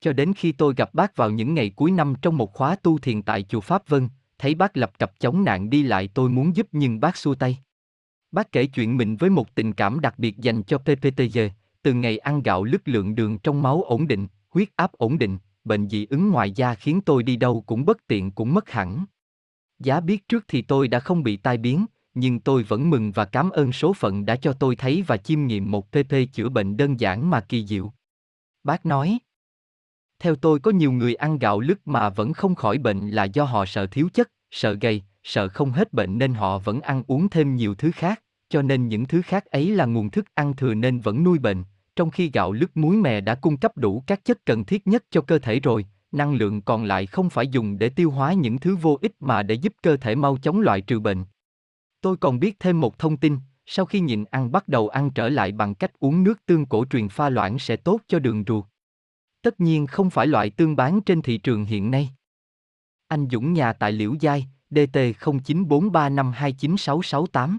cho 0.00 0.12
đến 0.12 0.32
khi 0.36 0.52
tôi 0.52 0.74
gặp 0.76 0.94
bác 0.94 1.16
vào 1.16 1.30
những 1.30 1.54
ngày 1.54 1.70
cuối 1.70 1.90
năm 1.90 2.14
trong 2.22 2.36
một 2.36 2.52
khóa 2.52 2.76
tu 2.76 2.98
thiền 2.98 3.22
tại 3.22 3.42
chùa 3.42 3.60
Pháp 3.60 3.88
Vân, 3.88 4.08
thấy 4.38 4.54
bác 4.54 4.76
lập 4.76 4.98
cập 4.98 5.20
chống 5.20 5.44
nạn 5.44 5.70
đi 5.70 5.82
lại 5.82 6.08
tôi 6.14 6.30
muốn 6.30 6.56
giúp 6.56 6.68
nhưng 6.72 7.00
bác 7.00 7.16
xua 7.16 7.34
tay. 7.34 7.58
Bác 8.30 8.52
kể 8.52 8.66
chuyện 8.66 8.96
mình 8.96 9.16
với 9.16 9.30
một 9.30 9.54
tình 9.54 9.72
cảm 9.72 10.00
đặc 10.00 10.18
biệt 10.18 10.38
dành 10.38 10.62
cho 10.62 10.78
PPTG, 10.78 11.38
từ 11.82 11.92
ngày 11.92 12.18
ăn 12.18 12.42
gạo 12.42 12.64
lứt 12.64 12.88
lượng 12.88 13.14
đường 13.14 13.38
trong 13.38 13.62
máu 13.62 13.82
ổn 13.82 14.06
định, 14.06 14.26
huyết 14.50 14.68
áp 14.76 14.92
ổn 14.92 15.18
định, 15.18 15.38
bệnh 15.64 15.88
dị 15.88 16.06
ứng 16.10 16.30
ngoài 16.30 16.52
da 16.52 16.74
khiến 16.74 17.00
tôi 17.00 17.22
đi 17.22 17.36
đâu 17.36 17.64
cũng 17.66 17.84
bất 17.84 18.06
tiện 18.06 18.30
cũng 18.30 18.54
mất 18.54 18.70
hẳn. 18.70 19.04
Giá 19.78 20.00
biết 20.00 20.28
trước 20.28 20.44
thì 20.48 20.62
tôi 20.62 20.88
đã 20.88 21.00
không 21.00 21.22
bị 21.22 21.36
tai 21.36 21.56
biến, 21.56 21.86
nhưng 22.14 22.40
tôi 22.40 22.62
vẫn 22.62 22.90
mừng 22.90 23.12
và 23.12 23.24
cảm 23.24 23.50
ơn 23.50 23.72
số 23.72 23.92
phận 23.92 24.26
đã 24.26 24.36
cho 24.36 24.52
tôi 24.52 24.76
thấy 24.76 25.02
và 25.06 25.16
chiêm 25.16 25.46
nghiệm 25.46 25.70
một 25.70 25.90
PP 25.90 26.12
chữa 26.32 26.48
bệnh 26.48 26.76
đơn 26.76 27.00
giản 27.00 27.30
mà 27.30 27.40
kỳ 27.40 27.66
diệu. 27.66 27.92
Bác 28.64 28.86
nói, 28.86 29.18
theo 30.18 30.34
tôi 30.34 30.58
có 30.58 30.70
nhiều 30.70 30.92
người 30.92 31.14
ăn 31.14 31.38
gạo 31.38 31.60
lứt 31.60 31.88
mà 31.88 32.10
vẫn 32.10 32.32
không 32.32 32.54
khỏi 32.54 32.78
bệnh 32.78 33.10
là 33.10 33.24
do 33.24 33.44
họ 33.44 33.66
sợ 33.66 33.86
thiếu 33.86 34.08
chất, 34.14 34.30
sợ 34.50 34.72
gầy, 34.72 35.02
sợ 35.24 35.48
không 35.48 35.72
hết 35.72 35.92
bệnh 35.92 36.18
nên 36.18 36.34
họ 36.34 36.58
vẫn 36.58 36.80
ăn 36.80 37.02
uống 37.06 37.28
thêm 37.28 37.56
nhiều 37.56 37.74
thứ 37.74 37.90
khác, 37.90 38.22
cho 38.48 38.62
nên 38.62 38.88
những 38.88 39.04
thứ 39.04 39.22
khác 39.22 39.44
ấy 39.44 39.70
là 39.70 39.84
nguồn 39.84 40.10
thức 40.10 40.24
ăn 40.34 40.56
thừa 40.56 40.74
nên 40.74 41.00
vẫn 41.00 41.24
nuôi 41.24 41.38
bệnh, 41.38 41.64
trong 41.96 42.10
khi 42.10 42.30
gạo 42.34 42.52
lứt 42.52 42.76
muối 42.76 42.96
mè 42.96 43.20
đã 43.20 43.34
cung 43.34 43.56
cấp 43.56 43.76
đủ 43.76 44.02
các 44.06 44.24
chất 44.24 44.46
cần 44.46 44.64
thiết 44.64 44.86
nhất 44.86 45.04
cho 45.10 45.20
cơ 45.20 45.38
thể 45.38 45.60
rồi, 45.60 45.86
năng 46.12 46.34
lượng 46.34 46.62
còn 46.62 46.84
lại 46.84 47.06
không 47.06 47.30
phải 47.30 47.48
dùng 47.48 47.78
để 47.78 47.88
tiêu 47.88 48.10
hóa 48.10 48.32
những 48.32 48.58
thứ 48.58 48.76
vô 48.76 48.98
ích 49.02 49.12
mà 49.20 49.42
để 49.42 49.54
giúp 49.54 49.72
cơ 49.82 49.96
thể 49.96 50.14
mau 50.14 50.38
chóng 50.42 50.60
loại 50.60 50.80
trừ 50.80 51.00
bệnh. 51.00 51.24
Tôi 52.00 52.16
còn 52.16 52.40
biết 52.40 52.60
thêm 52.60 52.80
một 52.80 52.98
thông 52.98 53.16
tin, 53.16 53.38
sau 53.66 53.84
khi 53.84 54.00
nhịn 54.00 54.24
ăn 54.24 54.52
bắt 54.52 54.68
đầu 54.68 54.88
ăn 54.88 55.10
trở 55.10 55.28
lại 55.28 55.52
bằng 55.52 55.74
cách 55.74 56.00
uống 56.00 56.24
nước 56.24 56.46
tương 56.46 56.66
cổ 56.66 56.84
truyền 56.90 57.08
pha 57.08 57.28
loãng 57.28 57.58
sẽ 57.58 57.76
tốt 57.76 58.00
cho 58.08 58.18
đường 58.18 58.44
ruột. 58.46 58.64
Tất 59.44 59.60
nhiên 59.60 59.86
không 59.86 60.10
phải 60.10 60.26
loại 60.26 60.50
tương 60.50 60.76
bán 60.76 61.00
trên 61.00 61.22
thị 61.22 61.38
trường 61.38 61.64
hiện 61.64 61.90
nay. 61.90 62.10
Anh 63.08 63.28
Dũng 63.32 63.52
nhà 63.52 63.72
tại 63.72 63.92
Liễu 63.92 64.14
Giai, 64.20 64.46
DT 64.70 64.98
0943529668. 65.20 67.56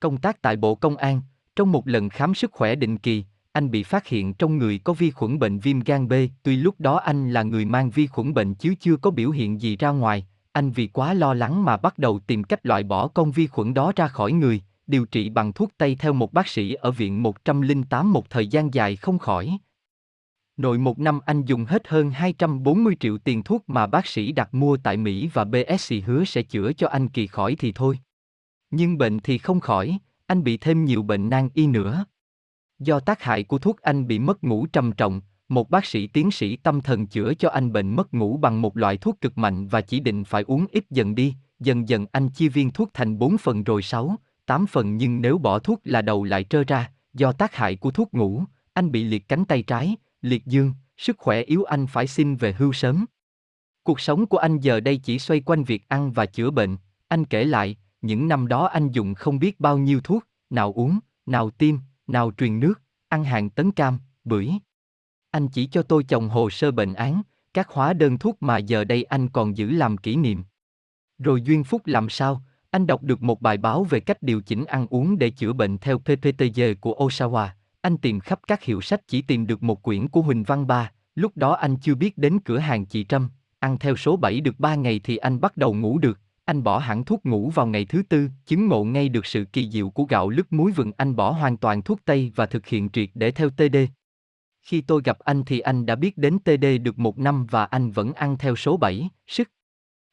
Công 0.00 0.16
tác 0.16 0.42
tại 0.42 0.56
Bộ 0.56 0.74
Công 0.74 0.96
an, 0.96 1.20
trong 1.56 1.72
một 1.72 1.88
lần 1.88 2.08
khám 2.08 2.34
sức 2.34 2.52
khỏe 2.52 2.74
định 2.74 2.98
kỳ, 2.98 3.24
anh 3.52 3.70
bị 3.70 3.82
phát 3.82 4.06
hiện 4.06 4.34
trong 4.34 4.58
người 4.58 4.78
có 4.78 4.92
vi 4.92 5.10
khuẩn 5.10 5.38
bệnh 5.38 5.58
viêm 5.58 5.80
gan 5.80 6.08
B, 6.08 6.12
tuy 6.42 6.56
lúc 6.56 6.74
đó 6.78 6.96
anh 6.96 7.32
là 7.32 7.42
người 7.42 7.64
mang 7.64 7.90
vi 7.90 8.06
khuẩn 8.06 8.34
bệnh 8.34 8.54
chứ 8.54 8.74
chưa 8.80 8.96
có 8.96 9.10
biểu 9.10 9.30
hiện 9.30 9.60
gì 9.60 9.76
ra 9.76 9.90
ngoài, 9.90 10.26
anh 10.52 10.70
vì 10.70 10.86
quá 10.86 11.14
lo 11.14 11.34
lắng 11.34 11.64
mà 11.64 11.76
bắt 11.76 11.98
đầu 11.98 12.18
tìm 12.18 12.44
cách 12.44 12.66
loại 12.66 12.82
bỏ 12.82 13.08
con 13.08 13.32
vi 13.32 13.46
khuẩn 13.46 13.74
đó 13.74 13.92
ra 13.96 14.08
khỏi 14.08 14.32
người, 14.32 14.62
điều 14.86 15.04
trị 15.04 15.28
bằng 15.28 15.52
thuốc 15.52 15.70
tây 15.78 15.96
theo 16.00 16.12
một 16.12 16.32
bác 16.32 16.48
sĩ 16.48 16.74
ở 16.74 16.90
viện 16.90 17.22
108 17.22 18.12
một 18.12 18.30
thời 18.30 18.46
gian 18.46 18.74
dài 18.74 18.96
không 18.96 19.18
khỏi. 19.18 19.58
Nội 20.58 20.78
một 20.78 20.98
năm 20.98 21.20
anh 21.26 21.44
dùng 21.44 21.64
hết 21.64 21.88
hơn 21.88 22.10
240 22.10 22.96
triệu 23.00 23.18
tiền 23.18 23.42
thuốc 23.42 23.68
mà 23.68 23.86
bác 23.86 24.06
sĩ 24.06 24.32
đặt 24.32 24.54
mua 24.54 24.76
tại 24.76 24.96
Mỹ 24.96 25.30
và 25.32 25.44
BSC 25.44 25.94
hứa 26.04 26.24
sẽ 26.24 26.42
chữa 26.42 26.72
cho 26.72 26.88
anh 26.88 27.08
kỳ 27.08 27.26
khỏi 27.26 27.56
thì 27.58 27.72
thôi. 27.72 27.98
Nhưng 28.70 28.98
bệnh 28.98 29.18
thì 29.18 29.38
không 29.38 29.60
khỏi, 29.60 29.98
anh 30.26 30.44
bị 30.44 30.56
thêm 30.56 30.84
nhiều 30.84 31.02
bệnh 31.02 31.28
nan 31.28 31.48
y 31.54 31.66
nữa. 31.66 32.04
Do 32.78 33.00
tác 33.00 33.22
hại 33.22 33.44
của 33.44 33.58
thuốc 33.58 33.80
anh 33.80 34.06
bị 34.06 34.18
mất 34.18 34.44
ngủ 34.44 34.66
trầm 34.66 34.92
trọng, 34.92 35.20
một 35.48 35.70
bác 35.70 35.84
sĩ 35.84 36.06
tiến 36.06 36.30
sĩ 36.30 36.56
tâm 36.56 36.80
thần 36.80 37.06
chữa 37.06 37.34
cho 37.34 37.48
anh 37.48 37.72
bệnh 37.72 37.96
mất 37.96 38.14
ngủ 38.14 38.36
bằng 38.36 38.62
một 38.62 38.76
loại 38.76 38.96
thuốc 38.96 39.20
cực 39.20 39.38
mạnh 39.38 39.68
và 39.68 39.80
chỉ 39.80 40.00
định 40.00 40.24
phải 40.24 40.42
uống 40.46 40.66
ít 40.72 40.84
dần 40.90 41.14
đi, 41.14 41.34
dần 41.60 41.88
dần 41.88 42.06
anh 42.12 42.28
chia 42.28 42.48
viên 42.48 42.70
thuốc 42.70 42.90
thành 42.94 43.18
4 43.18 43.38
phần 43.38 43.64
rồi 43.64 43.82
6, 43.82 44.16
8 44.46 44.66
phần 44.66 44.96
nhưng 44.96 45.20
nếu 45.20 45.38
bỏ 45.38 45.58
thuốc 45.58 45.80
là 45.84 46.02
đầu 46.02 46.24
lại 46.24 46.44
trơ 46.44 46.64
ra, 46.64 46.90
do 47.14 47.32
tác 47.32 47.54
hại 47.54 47.76
của 47.76 47.90
thuốc 47.90 48.14
ngủ, 48.14 48.42
anh 48.72 48.90
bị 48.90 49.04
liệt 49.04 49.28
cánh 49.28 49.44
tay 49.44 49.62
trái, 49.62 49.96
liệt 50.28 50.46
dương, 50.46 50.72
sức 50.96 51.18
khỏe 51.18 51.42
yếu 51.42 51.64
anh 51.64 51.86
phải 51.86 52.06
xin 52.06 52.36
về 52.36 52.52
hưu 52.52 52.72
sớm. 52.72 53.06
Cuộc 53.82 54.00
sống 54.00 54.26
của 54.26 54.38
anh 54.38 54.58
giờ 54.58 54.80
đây 54.80 54.96
chỉ 54.96 55.18
xoay 55.18 55.40
quanh 55.40 55.64
việc 55.64 55.88
ăn 55.88 56.12
và 56.12 56.26
chữa 56.26 56.50
bệnh, 56.50 56.76
anh 57.08 57.24
kể 57.24 57.44
lại, 57.44 57.76
những 58.02 58.28
năm 58.28 58.48
đó 58.48 58.66
anh 58.66 58.90
dùng 58.90 59.14
không 59.14 59.38
biết 59.38 59.60
bao 59.60 59.78
nhiêu 59.78 60.00
thuốc, 60.00 60.24
nào 60.50 60.72
uống, 60.72 60.98
nào 61.26 61.50
tiêm, 61.50 61.74
nào 62.06 62.32
truyền 62.36 62.60
nước, 62.60 62.82
ăn 63.08 63.24
hàng 63.24 63.50
tấn 63.50 63.70
cam, 63.70 63.98
bưởi. 64.24 64.50
Anh 65.30 65.48
chỉ 65.48 65.66
cho 65.66 65.82
tôi 65.82 66.04
chồng 66.04 66.28
hồ 66.28 66.50
sơ 66.50 66.70
bệnh 66.70 66.94
án, 66.94 67.22
các 67.54 67.68
hóa 67.68 67.92
đơn 67.92 68.18
thuốc 68.18 68.42
mà 68.42 68.58
giờ 68.58 68.84
đây 68.84 69.02
anh 69.02 69.28
còn 69.28 69.56
giữ 69.56 69.70
làm 69.70 69.96
kỷ 69.96 70.16
niệm. 70.16 70.44
Rồi 71.18 71.42
duyên 71.42 71.64
phúc 71.64 71.82
làm 71.86 72.08
sao, 72.08 72.42
anh 72.70 72.86
đọc 72.86 73.02
được 73.02 73.22
một 73.22 73.40
bài 73.40 73.56
báo 73.56 73.84
về 73.84 74.00
cách 74.00 74.22
điều 74.22 74.40
chỉnh 74.40 74.64
ăn 74.64 74.86
uống 74.90 75.18
để 75.18 75.30
chữa 75.30 75.52
bệnh 75.52 75.78
theo 75.78 75.98
PPTG 75.98 76.60
của 76.80 76.94
Osawa. 77.08 77.48
Anh 77.80 77.96
tìm 77.96 78.20
khắp 78.20 78.40
các 78.46 78.62
hiệu 78.62 78.80
sách 78.80 79.08
chỉ 79.08 79.22
tìm 79.22 79.46
được 79.46 79.62
một 79.62 79.82
quyển 79.82 80.08
của 80.08 80.22
Huỳnh 80.22 80.42
Văn 80.42 80.66
Ba, 80.66 80.92
lúc 81.14 81.36
đó 81.36 81.52
anh 81.52 81.76
chưa 81.76 81.94
biết 81.94 82.18
đến 82.18 82.38
cửa 82.44 82.58
hàng 82.58 82.86
chị 82.86 83.04
Trâm, 83.04 83.28
ăn 83.58 83.78
theo 83.78 83.96
số 83.96 84.16
7 84.16 84.40
được 84.40 84.60
3 84.60 84.74
ngày 84.74 85.00
thì 85.04 85.16
anh 85.16 85.40
bắt 85.40 85.56
đầu 85.56 85.74
ngủ 85.74 85.98
được, 85.98 86.20
anh 86.44 86.62
bỏ 86.62 86.78
hẳn 86.78 87.04
thuốc 87.04 87.26
ngủ 87.26 87.50
vào 87.50 87.66
ngày 87.66 87.84
thứ 87.84 88.02
tư, 88.08 88.28
chứng 88.46 88.66
ngộ 88.66 88.84
ngay 88.84 89.08
được 89.08 89.26
sự 89.26 89.44
kỳ 89.44 89.70
diệu 89.70 89.90
của 89.90 90.04
gạo 90.04 90.28
lứt 90.28 90.52
muối 90.52 90.72
vừng. 90.72 90.92
Anh 90.96 91.16
bỏ 91.16 91.30
hoàn 91.30 91.56
toàn 91.56 91.82
thuốc 91.82 92.00
tây 92.04 92.32
và 92.34 92.46
thực 92.46 92.66
hiện 92.66 92.88
triệt 92.88 93.10
để 93.14 93.30
theo 93.30 93.50
TD. 93.50 93.76
Khi 94.62 94.80
tôi 94.80 95.02
gặp 95.04 95.18
anh 95.18 95.44
thì 95.44 95.60
anh 95.60 95.86
đã 95.86 95.94
biết 95.94 96.18
đến 96.18 96.38
TD 96.38 96.66
được 96.82 96.98
một 96.98 97.18
năm 97.18 97.46
và 97.46 97.64
anh 97.64 97.90
vẫn 97.90 98.12
ăn 98.12 98.38
theo 98.38 98.56
số 98.56 98.76
7, 98.76 99.08
sức. 99.26 99.50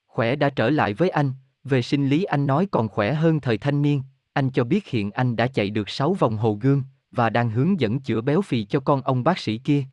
Khỏe 0.07 0.36
đã 0.36 0.49
trở 0.49 0.70
lại 0.70 0.93
với 0.93 1.09
anh, 1.09 1.32
về 1.63 1.82
sinh 1.82 2.07
lý 2.07 2.24
anh 2.24 2.45
nói 2.45 2.68
còn 2.72 2.88
khỏe 2.88 3.13
hơn 3.13 3.39
thời 3.39 3.57
thanh 3.57 3.82
niên, 3.82 4.01
anh 4.34 4.49
cho 4.49 4.63
biết 4.63 4.88
hiện 4.88 5.11
anh 5.11 5.36
đã 5.36 5.47
chạy 5.47 5.70
được 5.70 5.89
6 5.89 6.13
vòng 6.13 6.38
hồ 6.38 6.57
gương, 6.61 6.84
và 7.16 7.30
đang 7.30 7.49
hướng 7.49 7.80
dẫn 7.80 7.99
chữa 7.99 8.22
béo 8.22 8.41
phì 8.41 8.63
cho 8.63 8.80
con 8.80 9.01
ông 9.01 9.24
bác 9.24 9.39
sĩ 9.39 9.57
kia. 9.57 9.84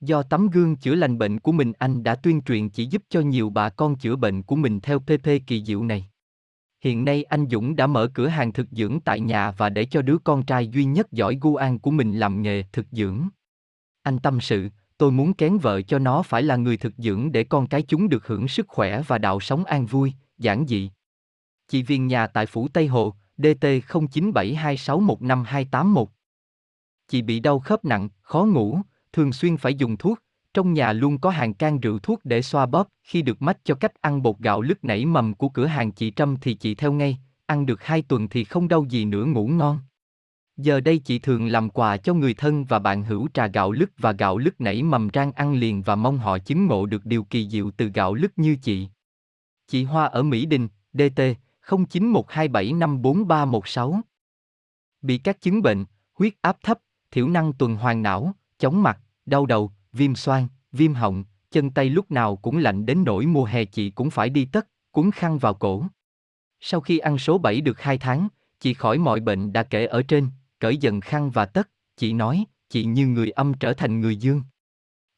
Do 0.00 0.22
tấm 0.22 0.50
gương 0.50 0.76
chữa 0.76 0.94
lành 0.94 1.18
bệnh 1.18 1.40
của 1.40 1.52
mình 1.52 1.72
anh 1.78 2.02
đã 2.02 2.14
tuyên 2.14 2.42
truyền 2.42 2.68
chỉ 2.68 2.86
giúp 2.86 3.02
cho 3.08 3.20
nhiều 3.20 3.50
bà 3.50 3.68
con 3.68 3.96
chữa 3.96 4.16
bệnh 4.16 4.42
của 4.42 4.56
mình 4.56 4.80
theo 4.80 4.98
PP 4.98 5.26
kỳ 5.46 5.64
diệu 5.64 5.84
này. 5.84 6.08
Hiện 6.84 7.04
nay 7.04 7.24
anh 7.24 7.46
Dũng 7.50 7.76
đã 7.76 7.86
mở 7.86 8.10
cửa 8.14 8.26
hàng 8.26 8.52
thực 8.52 8.66
dưỡng 8.70 9.00
tại 9.00 9.20
nhà 9.20 9.50
và 9.50 9.68
để 9.68 9.84
cho 9.84 10.02
đứa 10.02 10.18
con 10.18 10.42
trai 10.42 10.68
duy 10.68 10.84
nhất 10.84 11.12
giỏi 11.12 11.38
gu 11.40 11.56
an 11.56 11.78
của 11.78 11.90
mình 11.90 12.18
làm 12.18 12.42
nghề 12.42 12.64
thực 12.72 12.86
dưỡng. 12.90 13.28
Anh 14.02 14.18
tâm 14.18 14.40
sự, 14.40 14.68
tôi 14.98 15.12
muốn 15.12 15.34
kén 15.34 15.58
vợ 15.58 15.82
cho 15.82 15.98
nó 15.98 16.22
phải 16.22 16.42
là 16.42 16.56
người 16.56 16.76
thực 16.76 16.92
dưỡng 16.98 17.32
để 17.32 17.44
con 17.44 17.66
cái 17.66 17.82
chúng 17.82 18.08
được 18.08 18.26
hưởng 18.26 18.48
sức 18.48 18.68
khỏe 18.68 19.02
và 19.06 19.18
đạo 19.18 19.40
sống 19.40 19.64
an 19.64 19.86
vui, 19.86 20.12
giản 20.38 20.66
dị. 20.66 20.90
Chị 21.68 21.82
Viên 21.82 22.06
nhà 22.06 22.26
tại 22.26 22.46
Phủ 22.46 22.68
Tây 22.68 22.86
Hồ, 22.86 23.14
DT 23.38 23.64
0972615281. 23.88 26.06
Chị 27.12 27.22
bị 27.22 27.40
đau 27.40 27.58
khớp 27.58 27.84
nặng, 27.84 28.08
khó 28.20 28.44
ngủ, 28.44 28.80
thường 29.12 29.32
xuyên 29.32 29.56
phải 29.56 29.74
dùng 29.74 29.96
thuốc, 29.96 30.18
trong 30.54 30.72
nhà 30.72 30.92
luôn 30.92 31.18
có 31.18 31.30
hàng 31.30 31.54
can 31.54 31.80
rượu 31.80 31.98
thuốc 31.98 32.20
để 32.24 32.42
xoa 32.42 32.66
bóp, 32.66 32.88
khi 33.02 33.22
được 33.22 33.42
mách 33.42 33.58
cho 33.64 33.74
cách 33.74 34.00
ăn 34.00 34.22
bột 34.22 34.38
gạo 34.38 34.60
lứt 34.60 34.84
nảy 34.84 35.06
mầm 35.06 35.34
của 35.34 35.48
cửa 35.48 35.66
hàng 35.66 35.92
chị 35.92 36.10
Trâm 36.10 36.36
thì 36.40 36.54
chị 36.54 36.74
theo 36.74 36.92
ngay, 36.92 37.18
ăn 37.46 37.66
được 37.66 37.84
hai 37.84 38.02
tuần 38.02 38.28
thì 38.28 38.44
không 38.44 38.68
đau 38.68 38.84
gì 38.84 39.04
nữa 39.04 39.24
ngủ 39.24 39.46
ngon. 39.46 39.78
Giờ 40.56 40.80
đây 40.80 40.98
chị 40.98 41.18
thường 41.18 41.46
làm 41.46 41.70
quà 41.70 41.96
cho 41.96 42.14
người 42.14 42.34
thân 42.34 42.64
và 42.64 42.78
bạn 42.78 43.04
hữu 43.04 43.28
trà 43.34 43.46
gạo 43.46 43.72
lứt 43.72 43.90
và 43.98 44.12
gạo 44.12 44.38
lứt 44.38 44.60
nảy 44.60 44.82
mầm 44.82 45.08
rang 45.14 45.32
ăn 45.32 45.54
liền 45.54 45.82
và 45.82 45.96
mong 45.96 46.18
họ 46.18 46.38
chứng 46.38 46.66
ngộ 46.66 46.86
được 46.86 47.06
điều 47.06 47.24
kỳ 47.24 47.48
diệu 47.48 47.70
từ 47.70 47.90
gạo 47.94 48.14
lứt 48.14 48.38
như 48.38 48.56
chị. 48.62 48.88
Chị 49.66 49.84
Hoa 49.84 50.04
ở 50.04 50.22
Mỹ 50.22 50.46
Đình, 50.46 50.68
DT 50.92 51.20
0912754316. 51.66 54.00
Bị 55.02 55.18
các 55.18 55.40
chứng 55.40 55.62
bệnh, 55.62 55.84
huyết 56.14 56.34
áp 56.40 56.56
thấp, 56.62 56.78
thiểu 57.12 57.28
năng 57.28 57.52
tuần 57.52 57.76
hoàn 57.76 58.02
não, 58.02 58.34
chóng 58.58 58.82
mặt, 58.82 58.98
đau 59.26 59.46
đầu, 59.46 59.72
viêm 59.92 60.14
xoang, 60.14 60.48
viêm 60.72 60.94
họng, 60.94 61.24
chân 61.50 61.70
tay 61.70 61.88
lúc 61.88 62.10
nào 62.10 62.36
cũng 62.36 62.58
lạnh 62.58 62.86
đến 62.86 63.04
nỗi 63.04 63.26
mùa 63.26 63.44
hè 63.44 63.64
chị 63.64 63.90
cũng 63.90 64.10
phải 64.10 64.30
đi 64.30 64.44
tất, 64.44 64.68
cuốn 64.90 65.10
khăn 65.10 65.38
vào 65.38 65.54
cổ. 65.54 65.84
Sau 66.60 66.80
khi 66.80 66.98
ăn 66.98 67.18
số 67.18 67.38
7 67.38 67.60
được 67.60 67.80
2 67.80 67.98
tháng, 67.98 68.28
chị 68.60 68.74
khỏi 68.74 68.98
mọi 68.98 69.20
bệnh 69.20 69.52
đã 69.52 69.62
kể 69.62 69.86
ở 69.86 70.02
trên, 70.02 70.28
cởi 70.58 70.76
dần 70.76 71.00
khăn 71.00 71.30
và 71.30 71.46
tất, 71.46 71.70
chị 71.96 72.12
nói, 72.12 72.44
chị 72.68 72.84
như 72.84 73.06
người 73.06 73.30
âm 73.30 73.54
trở 73.54 73.72
thành 73.72 74.00
người 74.00 74.16
dương. 74.16 74.42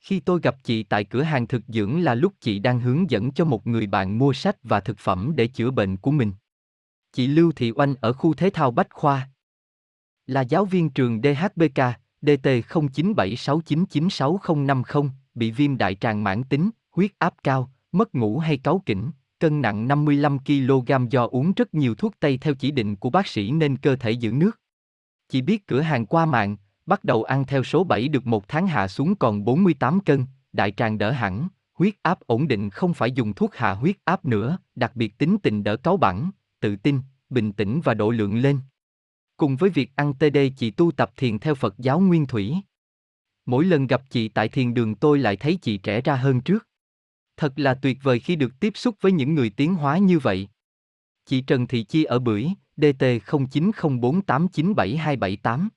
Khi 0.00 0.20
tôi 0.20 0.40
gặp 0.42 0.56
chị 0.64 0.82
tại 0.82 1.04
cửa 1.04 1.22
hàng 1.22 1.46
thực 1.46 1.62
dưỡng 1.68 2.00
là 2.00 2.14
lúc 2.14 2.32
chị 2.40 2.58
đang 2.58 2.80
hướng 2.80 3.10
dẫn 3.10 3.32
cho 3.32 3.44
một 3.44 3.66
người 3.66 3.86
bạn 3.86 4.18
mua 4.18 4.32
sách 4.32 4.56
và 4.62 4.80
thực 4.80 4.98
phẩm 4.98 5.32
để 5.36 5.46
chữa 5.46 5.70
bệnh 5.70 5.96
của 5.96 6.10
mình. 6.10 6.32
Chị 7.12 7.26
Lưu 7.26 7.52
Thị 7.52 7.72
Oanh 7.76 7.94
ở 8.00 8.12
khu 8.12 8.34
thể 8.34 8.50
thao 8.50 8.70
Bách 8.70 8.90
Khoa. 8.90 9.28
Là 10.26 10.40
giáo 10.40 10.64
viên 10.64 10.90
trường 10.90 11.20
DHBK, 11.22 11.80
DT 12.22 12.48
0976996050, 12.68 15.08
bị 15.34 15.50
viêm 15.50 15.78
đại 15.78 15.94
tràng 15.94 16.24
mãn 16.24 16.44
tính, 16.44 16.70
huyết 16.90 17.10
áp 17.18 17.34
cao, 17.42 17.70
mất 17.92 18.14
ngủ 18.14 18.38
hay 18.38 18.58
cáu 18.58 18.82
kỉnh, 18.86 19.10
cân 19.38 19.62
nặng 19.62 19.88
55 19.88 20.38
kg 20.38 21.08
do 21.10 21.26
uống 21.26 21.52
rất 21.52 21.74
nhiều 21.74 21.94
thuốc 21.94 22.14
tây 22.20 22.38
theo 22.38 22.54
chỉ 22.54 22.70
định 22.70 22.96
của 22.96 23.10
bác 23.10 23.26
sĩ 23.26 23.50
nên 23.50 23.76
cơ 23.76 23.96
thể 23.96 24.10
giữ 24.10 24.32
nước. 24.32 24.60
Chỉ 25.28 25.42
biết 25.42 25.66
cửa 25.66 25.80
hàng 25.80 26.06
qua 26.06 26.26
mạng, 26.26 26.56
bắt 26.86 27.04
đầu 27.04 27.22
ăn 27.22 27.44
theo 27.44 27.62
số 27.62 27.84
7 27.84 28.08
được 28.08 28.26
một 28.26 28.48
tháng 28.48 28.66
hạ 28.66 28.88
xuống 28.88 29.16
còn 29.16 29.44
48 29.44 30.00
cân, 30.00 30.26
đại 30.52 30.72
tràng 30.72 30.98
đỡ 30.98 31.10
hẳn, 31.10 31.48
huyết 31.74 31.94
áp 32.02 32.20
ổn 32.26 32.48
định 32.48 32.70
không 32.70 32.94
phải 32.94 33.12
dùng 33.12 33.34
thuốc 33.34 33.54
hạ 33.54 33.72
huyết 33.72 33.96
áp 34.04 34.24
nữa, 34.24 34.58
đặc 34.74 34.96
biệt 34.96 35.18
tính 35.18 35.36
tình 35.42 35.64
đỡ 35.64 35.76
cáu 35.76 35.96
bẳn, 35.96 36.30
tự 36.60 36.76
tin, 36.76 37.00
bình 37.30 37.52
tĩnh 37.52 37.80
và 37.84 37.94
độ 37.94 38.10
lượng 38.10 38.36
lên. 38.36 38.58
Cùng 39.36 39.56
với 39.56 39.70
việc 39.70 39.90
ăn 39.96 40.14
TD 40.14 40.38
chị 40.56 40.70
tu 40.70 40.92
tập 40.92 41.10
thiền 41.16 41.38
theo 41.38 41.54
Phật 41.54 41.74
giáo 41.78 42.00
Nguyên 42.00 42.26
Thủy. 42.26 42.54
Mỗi 43.46 43.64
lần 43.64 43.86
gặp 43.86 44.02
chị 44.10 44.28
tại 44.28 44.48
thiền 44.48 44.74
đường 44.74 44.94
tôi 44.94 45.18
lại 45.18 45.36
thấy 45.36 45.58
chị 45.62 45.78
trẻ 45.78 46.00
ra 46.00 46.16
hơn 46.16 46.40
trước. 46.40 46.68
Thật 47.36 47.52
là 47.56 47.74
tuyệt 47.74 47.98
vời 48.02 48.20
khi 48.20 48.36
được 48.36 48.60
tiếp 48.60 48.72
xúc 48.76 48.96
với 49.00 49.12
những 49.12 49.34
người 49.34 49.50
tiến 49.50 49.74
hóa 49.74 49.98
như 49.98 50.18
vậy. 50.18 50.48
Chị 51.26 51.40
Trần 51.40 51.66
Thị 51.66 51.84
Chi 51.84 52.04
ở 52.04 52.18
Bưởi, 52.18 52.48
DT 52.76 53.04
0904897278. 53.26 55.68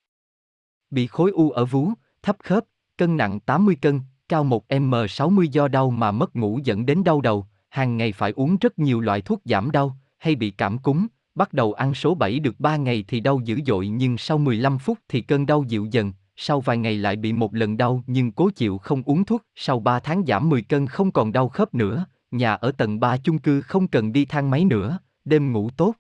Bị 0.90 1.08
khối 1.08 1.32
u 1.32 1.52
ở 1.52 1.66
vú, 1.66 1.92
thấp 2.22 2.38
khớp, 2.40 2.64
cân 2.98 3.18
nặng 3.18 3.40
80 3.40 3.78
cân, 3.82 4.02
cao 4.30 4.46
1m60 4.46 5.44
do 5.44 5.68
đau 5.68 5.90
mà 5.90 6.12
mất 6.12 6.36
ngủ 6.36 6.60
dẫn 6.64 6.86
đến 6.86 7.04
đau 7.04 7.22
đầu, 7.22 7.48
hàng 7.70 7.98
ngày 7.98 8.12
phải 8.12 8.32
uống 8.32 8.58
rất 8.58 8.80
nhiều 8.80 9.02
loại 9.02 9.22
thuốc 9.22 9.42
giảm 9.46 9.72
đau, 9.72 9.98
hay 10.18 10.36
bị 10.36 10.52
cảm 10.52 10.78
cúm, 10.78 11.08
bắt 11.38 11.54
đầu 11.54 11.74
ăn 11.74 11.94
số 11.94 12.16
7 12.16 12.40
được 12.40 12.60
3 12.60 12.76
ngày 12.76 13.06
thì 13.08 13.20
đau 13.20 13.40
dữ 13.44 13.60
dội 13.66 13.88
nhưng 13.88 14.18
sau 14.18 14.38
15 14.38 14.78
phút 14.78 14.98
thì 15.10 15.22
cơn 15.22 15.46
đau 15.46 15.64
dịu 15.68 15.88
dần, 15.92 16.14
sau 16.36 16.62
vài 16.62 16.78
ngày 16.78 16.98
lại 16.98 17.16
bị 17.16 17.34
một 17.34 17.56
lần 17.56 17.78
đau 17.78 18.04
nhưng 18.08 18.32
cố 18.32 18.50
chịu 18.50 18.78
không 18.78 19.04
uống 19.04 19.26
thuốc, 19.26 19.42
sau 19.56 19.80
3 19.80 20.00
tháng 20.00 20.24
giảm 20.28 20.50
10 20.50 20.62
cân 20.62 20.88
không 20.88 21.12
còn 21.12 21.32
đau 21.32 21.50
khớp 21.50 21.74
nữa, 21.74 22.06
nhà 22.32 22.54
ở 22.54 22.72
tầng 22.72 23.00
3 23.00 23.18
chung 23.18 23.40
cư 23.40 23.62
không 23.62 23.88
cần 23.88 24.14
đi 24.14 24.26
thang 24.26 24.50
máy 24.50 24.66
nữa, 24.66 25.00
đêm 25.26 25.52
ngủ 25.52 25.70
tốt. 25.78 25.96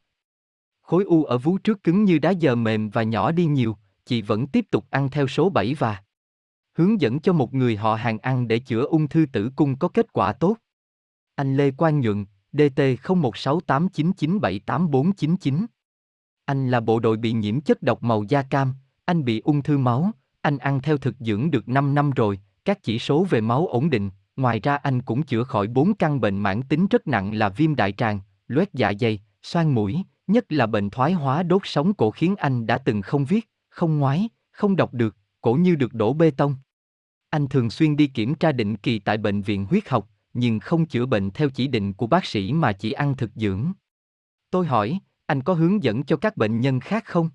Khối 0.81 1.03
u 1.03 1.23
ở 1.23 1.37
vú 1.37 1.57
trước 1.57 1.83
cứng 1.83 2.03
như 2.03 2.19
đá 2.19 2.31
giờ 2.31 2.55
mềm 2.55 2.89
và 2.89 3.03
nhỏ 3.03 3.31
đi 3.31 3.45
nhiều, 3.45 3.77
chị 4.05 4.21
vẫn 4.21 4.47
tiếp 4.47 4.65
tục 4.71 4.85
ăn 4.89 5.09
theo 5.09 5.27
số 5.27 5.49
7 5.49 5.73
và 5.73 6.03
hướng 6.77 7.01
dẫn 7.01 7.19
cho 7.19 7.33
một 7.33 7.53
người 7.53 7.75
họ 7.75 7.95
hàng 7.95 8.17
ăn 8.17 8.47
để 8.47 8.59
chữa 8.59 8.85
ung 8.85 9.07
thư 9.07 9.25
tử 9.33 9.49
cung 9.55 9.75
có 9.75 9.87
kết 9.87 10.13
quả 10.13 10.33
tốt. 10.33 10.57
Anh 11.35 11.57
Lê 11.57 11.71
Quang 11.71 12.01
Nhuận, 12.01 12.25
DT 12.57 12.81
016899784499. 13.03 15.65
Anh 16.45 16.71
là 16.71 16.79
bộ 16.79 16.99
đội 16.99 17.17
bị 17.17 17.33
nhiễm 17.33 17.61
chất 17.61 17.83
độc 17.83 18.03
màu 18.03 18.23
da 18.23 18.41
cam, 18.41 18.73
anh 19.05 19.25
bị 19.25 19.39
ung 19.39 19.63
thư 19.63 19.77
máu, 19.77 20.11
anh 20.41 20.57
ăn 20.57 20.81
theo 20.81 20.97
thực 20.97 21.15
dưỡng 21.19 21.51
được 21.51 21.69
5 21.69 21.95
năm 21.95 22.11
rồi, 22.11 22.39
các 22.65 22.83
chỉ 22.83 22.99
số 22.99 23.23
về 23.23 23.41
máu 23.41 23.67
ổn 23.67 23.89
định, 23.89 24.09
ngoài 24.35 24.59
ra 24.59 24.75
anh 24.75 25.01
cũng 25.01 25.23
chữa 25.23 25.43
khỏi 25.43 25.67
4 25.67 25.93
căn 25.93 26.21
bệnh 26.21 26.37
mãn 26.37 26.63
tính 26.63 26.87
rất 26.87 27.07
nặng 27.07 27.33
là 27.33 27.49
viêm 27.49 27.75
đại 27.75 27.91
tràng, 27.91 28.19
loét 28.47 28.73
dạ 28.73 28.93
dày, 28.99 29.19
xoang 29.43 29.75
mũi, 29.75 30.03
nhất 30.27 30.51
là 30.51 30.65
bệnh 30.65 30.89
thoái 30.89 31.13
hóa 31.13 31.43
đốt 31.43 31.61
sống 31.65 31.93
cổ 31.93 32.11
khiến 32.11 32.35
anh 32.35 32.67
đã 32.67 32.77
từng 32.77 33.01
không 33.01 33.25
viết, 33.25 33.49
không 33.69 33.99
ngoái, 33.99 34.29
không 34.51 34.75
đọc 34.75 34.93
được, 34.93 35.15
cổ 35.41 35.53
như 35.53 35.75
được 35.75 35.93
đổ 35.93 36.13
bê 36.13 36.31
tông. 36.31 36.55
Anh 37.29 37.47
thường 37.47 37.69
xuyên 37.69 37.95
đi 37.95 38.07
kiểm 38.07 38.35
tra 38.35 38.51
định 38.51 38.77
kỳ 38.77 38.99
tại 38.99 39.17
bệnh 39.17 39.41
viện 39.41 39.65
huyết 39.65 39.89
học, 39.89 40.09
nhưng 40.37 40.59
không 40.59 40.85
chữa 40.85 41.05
bệnh 41.05 41.31
theo 41.31 41.49
chỉ 41.49 41.67
định 41.67 41.93
của 41.93 42.07
bác 42.07 42.25
sĩ 42.25 42.53
mà 42.53 42.71
chỉ 42.71 42.91
ăn 42.91 43.15
thực 43.17 43.31
dưỡng. 43.35 43.71
Tôi 44.51 44.65
hỏi, 44.65 44.99
anh 45.25 45.43
có 45.43 45.53
hướng 45.53 45.83
dẫn 45.83 46.03
cho 46.03 46.17
các 46.17 46.37
bệnh 46.37 46.61
nhân 46.61 46.79
khác 46.79 47.05
không? 47.05 47.29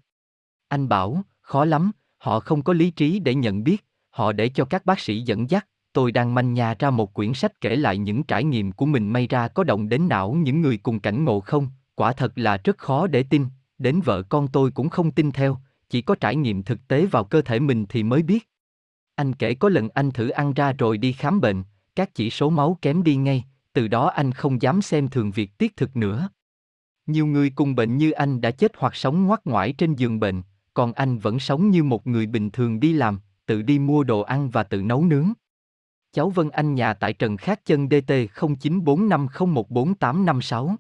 Anh 0.69 0.89
bảo, 0.89 1.23
khó 1.41 1.65
lắm, 1.65 1.93
họ 2.19 2.41
không 2.41 2.63
có 2.63 2.73
lý 2.73 2.91
trí 2.91 3.19
để 3.19 3.35
nhận 3.35 3.65
biết, 3.65 3.85
họ 4.11 4.33
để 4.33 4.49
cho 4.49 4.65
các 4.65 4.87
bác 4.87 5.01
sĩ 5.01 5.21
dẫn 5.21 5.51
dắt. 5.51 5.67
Tôi 5.93 6.13
đang 6.13 6.35
manh 6.35 6.55
nhà 6.55 6.75
ra 6.79 6.91
một 6.91 7.15
quyển 7.15 7.35
sách 7.35 7.61
kể 7.61 7.77
lại 7.77 7.99
những 7.99 8.23
trải 8.23 8.45
nghiệm 8.45 8.73
của 8.73 8.87
mình 8.87 9.13
may 9.13 9.27
ra 9.27 9.49
có 9.49 9.65
động 9.65 9.89
đến 9.89 10.09
não 10.09 10.33
những 10.33 10.61
người 10.61 10.77
cùng 10.77 11.01
cảnh 11.01 11.25
ngộ 11.25 11.41
không, 11.41 11.69
quả 11.95 12.13
thật 12.13 12.33
là 12.37 12.57
rất 12.65 12.79
khó 12.79 13.07
để 13.07 13.23
tin, 13.23 13.47
đến 13.79 14.01
vợ 14.01 14.23
con 14.23 14.49
tôi 14.49 14.71
cũng 14.71 14.89
không 14.89 15.11
tin 15.11 15.33
theo, 15.33 15.59
chỉ 15.91 16.03
có 16.03 16.15
trải 16.15 16.37
nghiệm 16.37 16.63
thực 16.63 16.89
tế 16.89 17.07
vào 17.07 17.25
cơ 17.25 17.43
thể 17.43 17.61
mình 17.61 17.87
thì 17.89 18.03
mới 18.03 18.23
biết. 18.23 18.49
Anh 19.15 19.33
kể 19.33 19.55
có 19.55 19.69
lần 19.69 19.89
anh 19.89 20.11
thử 20.11 20.29
ăn 20.29 20.53
ra 20.53 20.73
rồi 20.73 20.99
đi 20.99 21.13
khám 21.13 21.41
bệnh, 21.41 21.63
các 21.95 22.15
chỉ 22.15 22.31
số 22.31 22.51
máu 22.51 22.79
kém 22.83 23.03
đi 23.03 23.17
ngay, 23.17 23.45
từ 23.73 23.89
đó 23.89 24.07
anh 24.07 24.33
không 24.33 24.63
dám 24.63 24.83
xem 24.83 25.09
thường 25.09 25.31
việc 25.31 25.59
tiết 25.59 25.77
thực 25.77 25.97
nữa. 25.97 26.29
Nhiều 27.07 27.27
người 27.27 27.51
cùng 27.51 27.75
bệnh 27.75 27.97
như 27.97 28.11
anh 28.11 28.41
đã 28.41 28.51
chết 28.51 28.73
hoặc 28.77 28.97
sống 28.97 29.27
ngoắt 29.27 29.41
ngoải 29.45 29.73
trên 29.73 29.95
giường 29.95 30.21
bệnh, 30.21 30.43
còn 30.75 30.93
anh 30.93 31.19
vẫn 31.19 31.39
sống 31.39 31.71
như 31.71 31.85
một 31.85 32.07
người 32.07 32.27
bình 32.27 32.51
thường 32.51 32.81
đi 32.81 32.93
làm, 32.93 33.21
tự 33.47 33.63
đi 33.63 33.79
mua 33.79 34.05
đồ 34.05 34.21
ăn 34.21 34.51
và 34.51 34.63
tự 34.63 34.83
nấu 34.83 35.05
nướng. 35.05 35.33
Cháu 36.13 36.31
Vân 36.31 36.51
Anh 36.51 36.75
nhà 36.75 36.95
tại 36.95 37.13
Trần 37.13 37.37
Khát 37.37 37.65
Chân 37.65 37.89
DT 37.89 38.13
0945014856. 38.35 40.77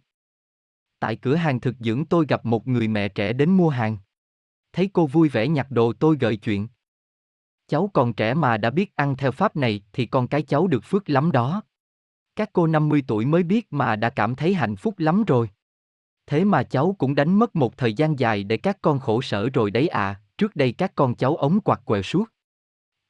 Tại 0.98 1.16
cửa 1.16 1.34
hàng 1.34 1.60
thực 1.60 1.76
dưỡng 1.80 2.04
tôi 2.04 2.26
gặp 2.28 2.46
một 2.46 2.68
người 2.68 2.88
mẹ 2.88 3.08
trẻ 3.08 3.32
đến 3.32 3.50
mua 3.50 3.68
hàng. 3.68 3.96
Thấy 4.72 4.90
cô 4.92 5.06
vui 5.06 5.28
vẻ 5.28 5.48
nhặt 5.48 5.70
đồ 5.70 5.92
tôi 5.92 6.16
gợi 6.20 6.36
chuyện. 6.36 6.68
Cháu 7.72 7.90
còn 7.92 8.12
trẻ 8.12 8.34
mà 8.34 8.56
đã 8.56 8.70
biết 8.70 8.96
ăn 8.96 9.16
theo 9.16 9.32
pháp 9.32 9.56
này 9.56 9.80
thì 9.92 10.06
con 10.06 10.28
cái 10.28 10.42
cháu 10.42 10.66
được 10.66 10.84
phước 10.84 11.10
lắm 11.10 11.32
đó. 11.32 11.62
Các 12.36 12.50
cô 12.52 12.66
50 12.66 13.02
tuổi 13.06 13.26
mới 13.26 13.42
biết 13.42 13.66
mà 13.72 13.96
đã 13.96 14.10
cảm 14.10 14.34
thấy 14.34 14.54
hạnh 14.54 14.76
phúc 14.76 14.94
lắm 14.98 15.24
rồi. 15.24 15.50
Thế 16.26 16.44
mà 16.44 16.62
cháu 16.62 16.96
cũng 16.98 17.14
đánh 17.14 17.38
mất 17.38 17.56
một 17.56 17.76
thời 17.76 17.94
gian 17.94 18.18
dài 18.18 18.44
để 18.44 18.56
các 18.56 18.78
con 18.82 18.98
khổ 18.98 19.22
sở 19.22 19.48
rồi 19.48 19.70
đấy 19.70 19.88
à, 19.88 20.20
trước 20.38 20.56
đây 20.56 20.72
các 20.72 20.92
con 20.94 21.14
cháu 21.14 21.36
ống 21.36 21.60
quạt 21.60 21.80
quẹo 21.84 22.02
suốt. 22.02 22.24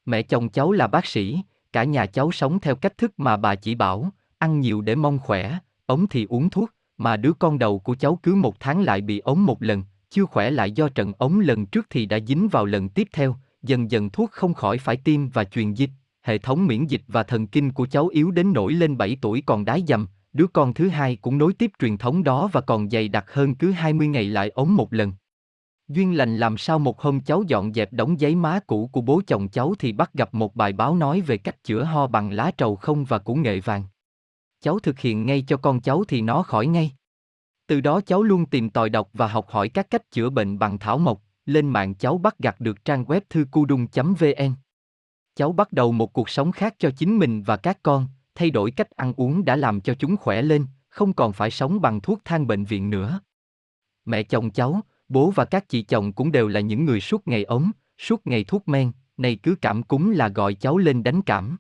Mẹ 0.05 0.23
chồng 0.23 0.49
cháu 0.49 0.73
là 0.73 0.87
bác 0.87 1.07
sĩ, 1.07 1.43
cả 1.73 1.85
nhà 1.85 2.07
cháu 2.07 2.33
sống 2.33 2.61
theo 2.61 2.77
cách 2.77 2.99
thức 2.99 3.13
mà 3.17 3.37
bà 3.37 3.55
chỉ 3.55 3.75
bảo, 3.75 4.11
ăn 4.39 4.61
nhiều 4.61 4.81
để 4.81 4.95
mong 4.95 5.19
khỏe, 5.19 5.59
ống 5.87 6.07
thì 6.11 6.27
uống 6.29 6.51
thuốc, 6.51 6.71
mà 6.97 7.17
đứa 7.17 7.33
con 7.33 7.59
đầu 7.59 7.79
của 7.79 7.95
cháu 7.95 8.19
cứ 8.23 8.35
một 8.35 8.61
tháng 8.61 8.83
lại 8.83 9.01
bị 9.01 9.19
ống 9.19 9.47
một 9.47 9.63
lần, 9.63 9.83
chưa 10.11 10.25
khỏe 10.25 10.51
lại 10.51 10.73
do 10.73 10.89
trận 10.89 11.13
ống 11.19 11.41
lần 11.41 11.67
trước 11.67 11.87
thì 11.91 12.07
đã 12.07 12.19
dính 12.27 12.49
vào 12.49 12.65
lần 12.65 12.89
tiếp 12.89 13.09
theo, 13.13 13.37
dần 13.63 13.91
dần 13.91 14.11
thuốc 14.11 14.31
không 14.31 14.55
khỏi 14.55 14.79
phải 14.79 14.97
tiêm 14.97 15.29
và 15.29 15.45
truyền 15.45 15.75
dịch, 15.75 15.91
hệ 16.23 16.39
thống 16.39 16.67
miễn 16.67 16.87
dịch 16.87 17.03
và 17.09 17.23
thần 17.23 17.47
kinh 17.47 17.73
của 17.73 17.87
cháu 17.87 18.09
yếu 18.09 18.31
đến 18.31 18.53
nổi 18.53 18.73
lên 18.73 18.97
7 18.97 19.17
tuổi 19.21 19.43
còn 19.47 19.65
đái 19.65 19.85
dầm, 19.89 20.09
đứa 20.33 20.47
con 20.47 20.75
thứ 20.75 20.89
hai 20.89 21.17
cũng 21.17 21.39
nối 21.39 21.53
tiếp 21.53 21.71
truyền 21.79 21.97
thống 21.97 22.25
đó 22.25 22.49
và 22.53 22.61
còn 22.61 22.91
dày 22.91 23.09
đặc 23.09 23.25
hơn 23.29 23.55
cứ 23.55 23.71
20 23.71 24.09
ngày 24.09 24.25
lại 24.25 24.49
ốm 24.49 24.77
một 24.77 24.93
lần. 24.93 25.13
Duyên 25.89 26.17
lành 26.17 26.37
làm 26.37 26.57
sao 26.57 26.79
một 26.79 27.01
hôm 27.01 27.21
cháu 27.21 27.43
dọn 27.47 27.73
dẹp 27.73 27.93
đống 27.93 28.21
giấy 28.21 28.35
má 28.35 28.61
cũ 28.67 28.91
của 28.93 29.01
bố 29.01 29.23
chồng 29.27 29.49
cháu 29.49 29.75
thì 29.79 29.93
bắt 29.93 30.15
gặp 30.15 30.35
một 30.35 30.55
bài 30.55 30.73
báo 30.73 30.97
nói 30.97 31.21
về 31.21 31.37
cách 31.37 31.65
chữa 31.65 31.85
ho 31.85 32.07
bằng 32.07 32.31
lá 32.31 32.51
trầu 32.57 32.77
không 32.77 33.05
và 33.05 33.19
củ 33.19 33.35
nghệ 33.35 33.61
vàng. 33.61 33.85
Cháu 34.61 34.79
thực 34.79 34.99
hiện 34.99 35.27
ngay 35.27 35.45
cho 35.47 35.57
con 35.57 35.81
cháu 35.81 36.05
thì 36.09 36.21
nó 36.21 36.43
khỏi 36.43 36.67
ngay. 36.67 36.93
Từ 37.67 37.81
đó 37.81 38.01
cháu 38.01 38.23
luôn 38.23 38.47
tìm 38.47 38.71
tòi 38.71 38.91
đọc 38.91 39.09
và 39.13 39.27
học 39.27 39.47
hỏi 39.49 39.69
các 39.69 39.91
cách 39.91 40.11
chữa 40.11 40.31
bệnh 40.31 40.59
bằng 40.59 40.79
thảo 40.79 40.99
mộc, 40.99 41.23
lên 41.47 41.69
mạng 41.69 41.95
cháu 41.95 42.19
bắt 42.19 42.39
gặp 42.39 42.61
được 42.61 42.85
trang 42.85 43.05
web 43.05 43.21
thư 43.31 43.47
cu 43.51 43.65
đung.vn. 43.65 44.55
Cháu 45.37 45.53
bắt 45.53 45.73
đầu 45.73 45.93
một 45.93 46.13
cuộc 46.13 46.29
sống 46.29 46.53
khác 46.53 46.75
cho 46.79 46.91
chính 46.91 47.19
mình 47.19 47.43
và 47.43 47.57
các 47.57 47.79
con, 47.83 48.09
thay 48.35 48.51
đổi 48.51 48.71
cách 48.71 48.91
ăn 48.91 49.13
uống 49.17 49.45
đã 49.45 49.57
làm 49.57 49.81
cho 49.81 49.95
chúng 49.95 50.17
khỏe 50.17 50.43
lên, 50.43 50.67
không 50.89 51.13
còn 51.13 51.33
phải 51.33 51.51
sống 51.51 51.81
bằng 51.81 52.01
thuốc 52.01 52.21
thang 52.25 52.47
bệnh 52.47 52.65
viện 52.65 52.91
nữa. 52.91 53.21
Mẹ 54.05 54.23
chồng 54.23 54.51
cháu, 54.51 54.81
bố 55.09 55.31
và 55.31 55.45
các 55.45 55.69
chị 55.69 55.83
chồng 55.83 56.13
cũng 56.13 56.33
đều 56.33 56.49
là 56.49 56.61
những 56.61 56.85
người 56.85 57.01
suốt 57.01 57.29
ngày 57.29 57.45
ống, 57.45 57.71
suốt 57.99 58.27
ngày 58.27 58.45
thuốc 58.45 58.69
men, 58.69 58.93
này 59.17 59.37
cứ 59.37 59.55
cảm 59.61 59.83
cúm 59.83 60.11
là 60.11 60.29
gọi 60.29 60.55
cháu 60.55 60.79
lên 60.79 61.03
đánh 61.03 61.23
cảm. 61.23 61.57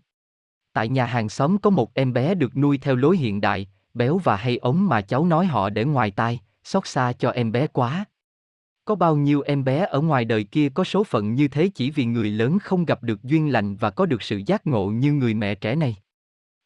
Tại 0.73 0.89
nhà 0.89 1.07
hàng 1.07 1.29
xóm 1.29 1.59
có 1.59 1.71
một 1.71 1.95
em 1.95 2.13
bé 2.13 2.35
được 2.35 2.57
nuôi 2.57 2.79
theo 2.79 2.97
lối 2.97 3.17
hiện 3.17 3.41
đại, 3.41 3.69
béo 3.95 4.19
và 4.19 4.37
hay 4.37 4.57
ống 4.57 4.87
mà 4.87 5.01
cháu 5.01 5.27
nói 5.27 5.47
họ 5.47 5.71
để 5.71 5.85
ngoài 5.85 6.11
tai, 6.11 6.41
xót 6.65 6.87
xa 6.87 7.13
cho 7.13 7.31
em 7.31 7.53
bé 7.53 7.67
quá. 7.67 8.05
Có 8.85 8.95
bao 8.95 9.17
nhiêu 9.17 9.41
em 9.41 9.65
bé 9.65 9.87
ở 9.91 10.01
ngoài 10.01 10.25
đời 10.25 10.45
kia 10.45 10.69
có 10.69 10.85
số 10.85 11.05
phận 11.05 11.35
như 11.35 11.49
thế 11.49 11.69
chỉ 11.75 11.91
vì 11.91 12.05
người 12.05 12.31
lớn 12.31 12.59
không 12.59 12.85
gặp 12.85 13.03
được 13.03 13.23
duyên 13.23 13.53
lành 13.53 13.77
và 13.77 13.91
có 13.91 14.07
được 14.07 14.23
sự 14.23 14.43
giác 14.47 14.67
ngộ 14.67 14.87
như 14.87 15.13
người 15.13 15.35
mẹ 15.35 15.55
trẻ 15.55 15.75
này. 15.75 15.97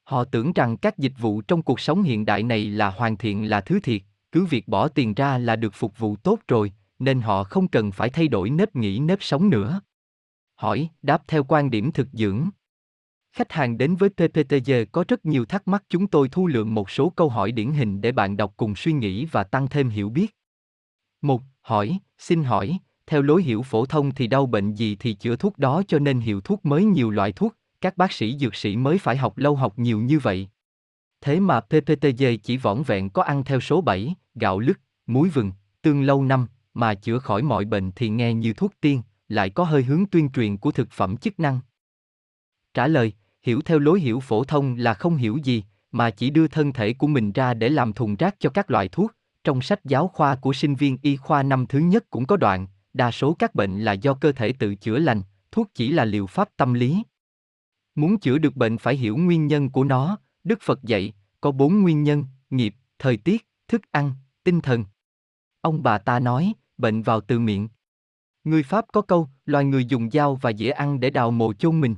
Họ 0.04 0.24
tưởng 0.24 0.52
rằng 0.52 0.76
các 0.76 0.98
dịch 0.98 1.12
vụ 1.18 1.40
trong 1.40 1.62
cuộc 1.62 1.80
sống 1.80 2.02
hiện 2.02 2.24
đại 2.24 2.42
này 2.42 2.64
là 2.64 2.90
hoàn 2.90 3.16
thiện 3.16 3.50
là 3.50 3.60
thứ 3.60 3.80
thiệt, 3.80 4.02
cứ 4.32 4.44
việc 4.44 4.68
bỏ 4.68 4.88
tiền 4.88 5.14
ra 5.14 5.38
là 5.38 5.56
được 5.56 5.74
phục 5.74 5.98
vụ 5.98 6.16
tốt 6.16 6.38
rồi, 6.48 6.72
nên 6.98 7.20
họ 7.20 7.44
không 7.44 7.68
cần 7.68 7.92
phải 7.92 8.10
thay 8.10 8.28
đổi 8.28 8.50
nếp 8.50 8.76
nghĩ 8.76 8.98
nếp 8.98 9.22
sống 9.22 9.50
nữa. 9.50 9.80
Hỏi, 10.54 10.88
đáp 11.02 11.22
theo 11.28 11.44
quan 11.44 11.70
điểm 11.70 11.92
thực 11.92 12.08
dưỡng. 12.12 12.48
Khách 13.32 13.52
hàng 13.52 13.78
đến 13.78 13.96
với 13.96 14.08
PPTG 14.08 14.72
có 14.92 15.04
rất 15.08 15.26
nhiều 15.26 15.44
thắc 15.44 15.68
mắc 15.68 15.84
chúng 15.88 16.06
tôi 16.06 16.28
thu 16.28 16.46
lượm 16.46 16.74
một 16.74 16.90
số 16.90 17.12
câu 17.16 17.28
hỏi 17.28 17.52
điển 17.52 17.72
hình 17.72 18.00
để 18.00 18.12
bạn 18.12 18.36
đọc 18.36 18.54
cùng 18.56 18.76
suy 18.76 18.92
nghĩ 18.92 19.24
và 19.24 19.44
tăng 19.44 19.68
thêm 19.68 19.88
hiểu 19.88 20.08
biết. 20.08 20.36
Một, 21.22 21.42
hỏi, 21.60 21.98
xin 22.18 22.44
hỏi, 22.44 22.78
theo 23.06 23.22
lối 23.22 23.42
hiểu 23.42 23.62
phổ 23.62 23.86
thông 23.86 24.14
thì 24.14 24.26
đau 24.26 24.46
bệnh 24.46 24.74
gì 24.74 24.96
thì 24.96 25.14
chữa 25.14 25.36
thuốc 25.36 25.58
đó 25.58 25.82
cho 25.88 25.98
nên 25.98 26.20
hiệu 26.20 26.40
thuốc 26.40 26.64
mới 26.64 26.84
nhiều 26.84 27.10
loại 27.10 27.32
thuốc, 27.32 27.54
các 27.80 27.96
bác 27.96 28.12
sĩ 28.12 28.38
dược 28.38 28.54
sĩ 28.54 28.76
mới 28.76 28.98
phải 28.98 29.16
học 29.16 29.38
lâu 29.38 29.56
học 29.56 29.78
nhiều 29.78 30.00
như 30.00 30.18
vậy. 30.18 30.48
Thế 31.20 31.40
mà 31.40 31.60
PPTG 31.60 32.24
chỉ 32.42 32.56
vỏn 32.56 32.82
vẹn 32.82 33.10
có 33.10 33.22
ăn 33.22 33.44
theo 33.44 33.60
số 33.60 33.80
7, 33.80 34.14
gạo 34.34 34.58
lứt, 34.58 34.80
muối 35.06 35.28
vừng, 35.28 35.52
tương 35.82 36.02
lâu 36.02 36.24
năm, 36.24 36.46
mà 36.74 36.94
chữa 36.94 37.18
khỏi 37.18 37.42
mọi 37.42 37.64
bệnh 37.64 37.92
thì 37.92 38.08
nghe 38.08 38.34
như 38.34 38.52
thuốc 38.52 38.72
tiên, 38.80 39.02
lại 39.28 39.50
có 39.50 39.64
hơi 39.64 39.82
hướng 39.82 40.06
tuyên 40.06 40.30
truyền 40.30 40.56
của 40.56 40.70
thực 40.72 40.90
phẩm 40.90 41.16
chức 41.16 41.40
năng. 41.40 41.60
Trả 42.74 42.86
lời, 42.86 43.12
hiểu 43.42 43.60
theo 43.64 43.78
lối 43.78 44.00
hiểu 44.00 44.20
phổ 44.20 44.44
thông 44.44 44.76
là 44.76 44.94
không 44.94 45.16
hiểu 45.16 45.36
gì, 45.36 45.64
mà 45.92 46.10
chỉ 46.10 46.30
đưa 46.30 46.48
thân 46.48 46.72
thể 46.72 46.92
của 46.92 47.06
mình 47.06 47.32
ra 47.32 47.54
để 47.54 47.68
làm 47.68 47.92
thùng 47.92 48.16
rác 48.16 48.36
cho 48.38 48.50
các 48.50 48.70
loại 48.70 48.88
thuốc. 48.88 49.12
Trong 49.46 49.62
sách 49.62 49.84
giáo 49.84 50.08
khoa 50.08 50.36
của 50.36 50.52
sinh 50.52 50.74
viên 50.74 50.98
y 51.02 51.16
khoa 51.16 51.42
năm 51.42 51.66
thứ 51.66 51.78
nhất 51.78 52.04
cũng 52.10 52.26
có 52.26 52.36
đoạn, 52.36 52.66
đa 52.92 53.10
số 53.10 53.36
các 53.38 53.54
bệnh 53.54 53.80
là 53.80 53.92
do 53.92 54.14
cơ 54.14 54.32
thể 54.32 54.52
tự 54.52 54.74
chữa 54.74 54.98
lành, 54.98 55.22
thuốc 55.50 55.70
chỉ 55.74 55.92
là 55.92 56.04
liệu 56.04 56.26
pháp 56.26 56.48
tâm 56.56 56.74
lý. 56.74 57.02
Muốn 57.94 58.18
chữa 58.18 58.38
được 58.38 58.56
bệnh 58.56 58.78
phải 58.78 58.96
hiểu 58.96 59.16
nguyên 59.16 59.46
nhân 59.46 59.70
của 59.70 59.84
nó, 59.84 60.18
Đức 60.44 60.58
Phật 60.62 60.82
dạy, 60.82 61.12
có 61.40 61.50
bốn 61.52 61.82
nguyên 61.82 62.02
nhân, 62.02 62.24
nghiệp, 62.50 62.74
thời 62.98 63.16
tiết, 63.16 63.46
thức 63.68 63.82
ăn, 63.90 64.12
tinh 64.44 64.60
thần. 64.60 64.84
Ông 65.60 65.82
bà 65.82 65.98
ta 65.98 66.20
nói, 66.20 66.52
bệnh 66.78 67.02
vào 67.02 67.20
từ 67.20 67.38
miệng. 67.38 67.68
Người 68.44 68.62
Pháp 68.62 68.84
có 68.92 69.02
câu, 69.02 69.28
loài 69.44 69.64
người 69.64 69.84
dùng 69.84 70.10
dao 70.10 70.34
và 70.34 70.52
dĩa 70.52 70.70
ăn 70.70 71.00
để 71.00 71.10
đào 71.10 71.30
mồ 71.30 71.52
chôn 71.52 71.80
mình. 71.80 71.96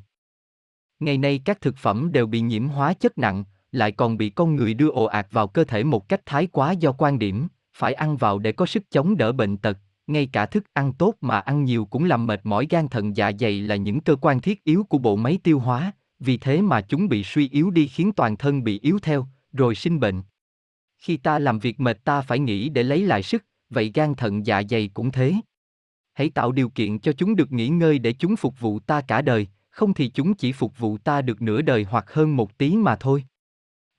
Ngày 1.01 1.19
nay 1.19 1.41
các 1.45 1.61
thực 1.61 1.77
phẩm 1.77 2.13
đều 2.13 2.27
bị 2.27 2.41
nhiễm 2.41 2.69
hóa 2.69 2.95
chất 2.95 3.19
nặng, 3.19 3.45
lại 3.73 3.93
còn 3.93 4.19
bị 4.19 4.31
con 4.31 4.57
người 4.57 4.75
đưa 4.75 4.91
ồ 4.91 5.05
ạt 5.05 5.27
vào 5.31 5.47
cơ 5.47 5.65
thể 5.65 5.85
một 5.85 6.09
cách 6.09 6.27
thái 6.27 6.47
quá 6.47 6.73
do 6.73 6.93
quan 6.93 7.19
điểm, 7.19 7.49
phải 7.75 7.95
ăn 7.95 8.17
vào 8.17 8.39
để 8.39 8.53
có 8.53 8.67
sức 8.67 8.91
chống 8.91 9.17
đỡ 9.17 9.33
bệnh 9.33 9.57
tật, 9.57 9.79
ngay 10.07 10.27
cả 10.27 10.47
thức 10.47 10.65
ăn 10.73 10.93
tốt 10.93 11.15
mà 11.21 11.39
ăn 11.39 11.65
nhiều 11.65 11.85
cũng 11.85 12.05
làm 12.05 12.27
mệt 12.27 12.41
mỏi 12.45 12.67
gan 12.71 12.89
thận 12.89 13.17
dạ 13.17 13.33
dày 13.41 13.61
là 13.61 13.77
những 13.77 14.01
cơ 14.01 14.17
quan 14.17 14.41
thiết 14.41 14.65
yếu 14.65 14.85
của 14.85 14.99
bộ 14.99 15.17
máy 15.17 15.39
tiêu 15.43 15.59
hóa, 15.59 15.93
vì 16.19 16.39
thế 16.39 16.63
mà 16.63 16.81
chúng 16.81 17.09
bị 17.09 17.25
suy 17.25 17.49
yếu 17.49 17.71
đi 17.71 17.89
khiến 17.89 18.13
toàn 18.13 18.37
thân 18.37 18.65
bị 18.65 18.81
yếu 18.83 18.99
theo, 19.03 19.27
rồi 19.53 19.75
sinh 19.75 20.01
bệnh. 20.01 20.23
Khi 20.99 21.17
ta 21.17 21.39
làm 21.39 21.59
việc 21.59 21.81
mệt 21.81 22.05
ta 22.05 22.21
phải 22.21 22.39
nghỉ 22.39 22.69
để 22.69 22.83
lấy 22.83 23.03
lại 23.03 23.23
sức, 23.23 23.45
vậy 23.71 23.91
gan 23.95 24.15
thận 24.15 24.47
dạ 24.47 24.63
dày 24.71 24.91
cũng 24.95 25.13
thế. 25.13 25.35
Hãy 26.15 26.31
tạo 26.31 26.53
điều 26.53 26.69
kiện 26.69 26.99
cho 26.99 27.13
chúng 27.13 27.37
được 27.37 27.53
nghỉ 27.53 27.69
ngơi 27.69 27.99
để 27.99 28.13
chúng 28.13 28.37
phục 28.37 28.61
vụ 28.61 28.79
ta 28.79 29.01
cả 29.01 29.23
đời, 29.23 29.47
không 29.71 29.95
thì 29.95 30.09
chúng 30.09 30.35
chỉ 30.35 30.53
phục 30.53 30.79
vụ 30.79 30.99
ta 30.99 31.23
được 31.23 31.43
nửa 31.43 31.63
đời 31.63 31.87
hoặc 31.91 32.13
hơn 32.13 32.37
một 32.37 32.59
tí 32.59 32.77
mà 32.77 32.97
thôi. 32.97 33.25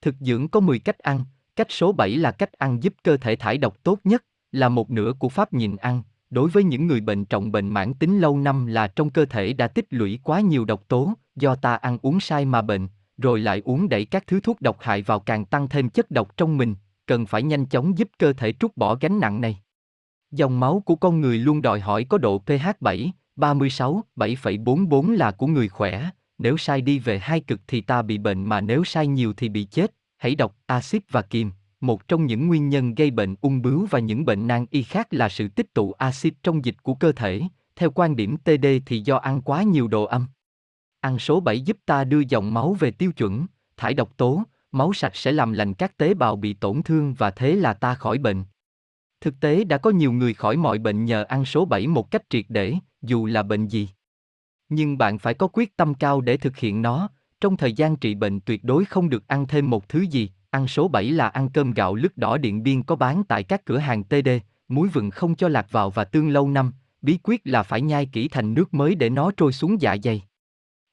Thực 0.02 0.16
dưỡng 0.20 0.48
có 0.48 0.60
10 0.60 0.80
cách 0.80 1.00
ăn, 1.00 1.26
cách 1.56 1.68
số 1.70 1.92
7 1.92 2.18
là 2.18 2.32
cách 2.32 2.54
ăn 2.54 2.84
giúp 2.84 2.94
cơ 3.04 3.18
thể 3.18 3.36
thải 3.36 3.58
độc 3.58 3.84
tốt 3.84 4.00
nhất, 4.04 4.24
là 4.52 4.70
một 4.70 4.92
nửa 4.92 5.14
của 5.20 5.30
pháp 5.30 5.54
nhìn 5.54 5.76
ăn. 5.76 6.04
Đối 6.30 6.50
với 6.50 6.64
những 6.64 6.88
người 6.88 7.02
bệnh 7.02 7.26
trọng 7.26 7.52
bệnh 7.52 7.70
mãn 7.70 7.94
tính 7.94 8.20
lâu 8.20 8.38
năm 8.38 8.66
là 8.66 8.88
trong 8.88 9.10
cơ 9.10 9.26
thể 9.26 9.54
đã 9.54 9.68
tích 9.68 9.86
lũy 9.90 10.20
quá 10.24 10.40
nhiều 10.42 10.66
độc 10.66 10.88
tố, 10.88 11.14
do 11.36 11.56
ta 11.56 11.76
ăn 11.76 11.98
uống 12.02 12.20
sai 12.20 12.46
mà 12.46 12.62
bệnh, 12.62 12.88
rồi 13.18 13.40
lại 13.40 13.62
uống 13.66 13.90
đẩy 13.90 14.06
các 14.06 14.28
thứ 14.28 14.40
thuốc 14.40 14.62
độc 14.62 14.78
hại 14.80 15.02
vào 15.02 15.20
càng 15.20 15.46
tăng 15.46 15.70
thêm 15.70 15.90
chất 15.90 16.12
độc 16.12 16.38
trong 16.38 16.58
mình, 16.58 16.76
cần 17.06 17.26
phải 17.26 17.44
nhanh 17.44 17.66
chóng 17.66 17.98
giúp 17.98 18.10
cơ 18.20 18.34
thể 18.34 18.54
trút 18.54 18.78
bỏ 18.78 18.96
gánh 18.96 19.20
nặng 19.20 19.42
này. 19.42 19.60
Dòng 20.32 20.60
máu 20.60 20.84
của 20.86 20.96
con 20.96 21.22
người 21.22 21.38
luôn 21.38 21.62
đòi 21.62 21.80
hỏi 21.80 22.04
có 22.04 22.18
độ 22.18 22.40
pH 22.40 22.68
7, 22.80 23.12
36, 23.36 24.04
7,44 24.16 25.12
là 25.12 25.32
của 25.32 25.48
người 25.48 25.70
khỏe, 25.70 26.10
nếu 26.40 26.58
sai 26.58 26.82
đi 26.82 27.00
về 27.00 27.20
hai 27.20 27.40
cực 27.40 27.62
thì 27.68 27.82
ta 27.82 28.02
bị 28.02 28.18
bệnh 28.18 28.44
mà 28.44 28.62
nếu 28.62 28.84
sai 28.84 29.08
nhiều 29.08 29.34
thì 29.34 29.50
bị 29.50 29.64
chết, 29.64 29.94
hãy 30.18 30.36
đọc 30.36 30.56
axit 30.66 31.12
và 31.12 31.22
kiềm. 31.22 31.52
Một 31.82 32.08
trong 32.08 32.26
những 32.26 32.48
nguyên 32.48 32.70
nhân 32.70 32.96
gây 32.96 33.12
bệnh 33.12 33.36
ung 33.42 33.62
bướu 33.62 33.88
và 33.90 34.00
những 34.00 34.26
bệnh 34.26 34.48
nan 34.48 34.66
y 34.70 34.84
khác 34.84 35.08
là 35.12 35.30
sự 35.30 35.48
tích 35.48 35.74
tụ 35.74 35.92
axit 35.92 36.34
trong 36.44 36.66
dịch 36.66 36.76
của 36.84 36.94
cơ 36.94 37.12
thể, 37.12 37.42
theo 37.76 37.92
quan 37.92 38.16
điểm 38.16 38.38
TD 38.38 38.66
thì 38.86 39.02
do 39.02 39.18
ăn 39.18 39.42
quá 39.42 39.64
nhiều 39.64 39.88
đồ 39.88 40.04
âm. 40.04 40.26
Ăn 41.00 41.20
số 41.20 41.40
7 41.40 41.62
giúp 41.62 41.78
ta 41.86 42.04
đưa 42.04 42.22
dòng 42.30 42.54
máu 42.54 42.74
về 42.74 42.92
tiêu 42.92 43.12
chuẩn, 43.12 43.46
thải 43.78 43.94
độc 43.94 44.18
tố, 44.18 44.44
máu 44.72 44.94
sạch 44.94 45.16
sẽ 45.16 45.32
làm 45.32 45.54
lành 45.54 45.74
các 45.74 45.98
tế 45.98 46.14
bào 46.14 46.36
bị 46.36 46.54
tổn 46.54 46.84
thương 46.84 47.14
và 47.14 47.32
thế 47.32 47.56
là 47.56 47.74
ta 47.74 47.96
khỏi 47.96 48.18
bệnh. 48.18 48.44
Thực 49.22 49.40
tế 49.40 49.64
đã 49.64 49.78
có 49.78 49.90
nhiều 49.90 50.12
người 50.12 50.34
khỏi 50.34 50.58
mọi 50.58 50.78
bệnh 50.78 51.06
nhờ 51.06 51.24
ăn 51.24 51.46
số 51.46 51.66
7 51.66 51.88
một 51.88 52.12
cách 52.12 52.24
triệt 52.30 52.46
để, 52.50 52.74
dù 53.02 53.26
là 53.26 53.44
bệnh 53.44 53.68
gì. 53.68 53.90
Nhưng 54.70 54.98
bạn 54.98 55.18
phải 55.18 55.34
có 55.34 55.48
quyết 55.54 55.78
tâm 55.78 55.94
cao 55.94 56.22
để 56.22 56.38
thực 56.38 56.58
hiện 56.58 56.82
nó, 56.82 57.10
trong 57.42 57.58
thời 57.58 57.74
gian 57.74 57.96
trị 57.96 58.16
bệnh 58.16 58.40
tuyệt 58.40 58.64
đối 58.64 58.86
không 58.86 59.10
được 59.10 59.28
ăn 59.28 59.48
thêm 59.48 59.70
một 59.70 59.90
thứ 59.90 60.02
gì, 60.02 60.30
ăn 60.50 60.68
số 60.68 60.88
7 60.88 61.12
là 61.12 61.28
ăn 61.28 61.50
cơm 61.50 61.72
gạo 61.72 61.96
lứt 61.96 62.18
đỏ 62.18 62.38
điện 62.38 62.64
biên 62.64 62.84
có 62.84 62.96
bán 62.96 63.24
tại 63.24 63.44
các 63.44 63.66
cửa 63.66 63.78
hàng 63.78 64.04
TD, 64.04 64.30
muối 64.68 64.88
vừng 64.88 65.10
không 65.10 65.36
cho 65.36 65.48
lạc 65.48 65.72
vào 65.72 65.90
và 65.90 66.04
tương 66.04 66.30
lâu 66.30 66.50
năm, 66.50 66.72
bí 67.02 67.20
quyết 67.24 67.42
là 67.44 67.64
phải 67.64 67.82
nhai 67.82 68.06
kỹ 68.06 68.28
thành 68.28 68.54
nước 68.54 68.74
mới 68.74 68.96
để 68.96 69.10
nó 69.10 69.32
trôi 69.38 69.54
xuống 69.54 69.82
dạ 69.82 69.98
dày. 70.04 70.24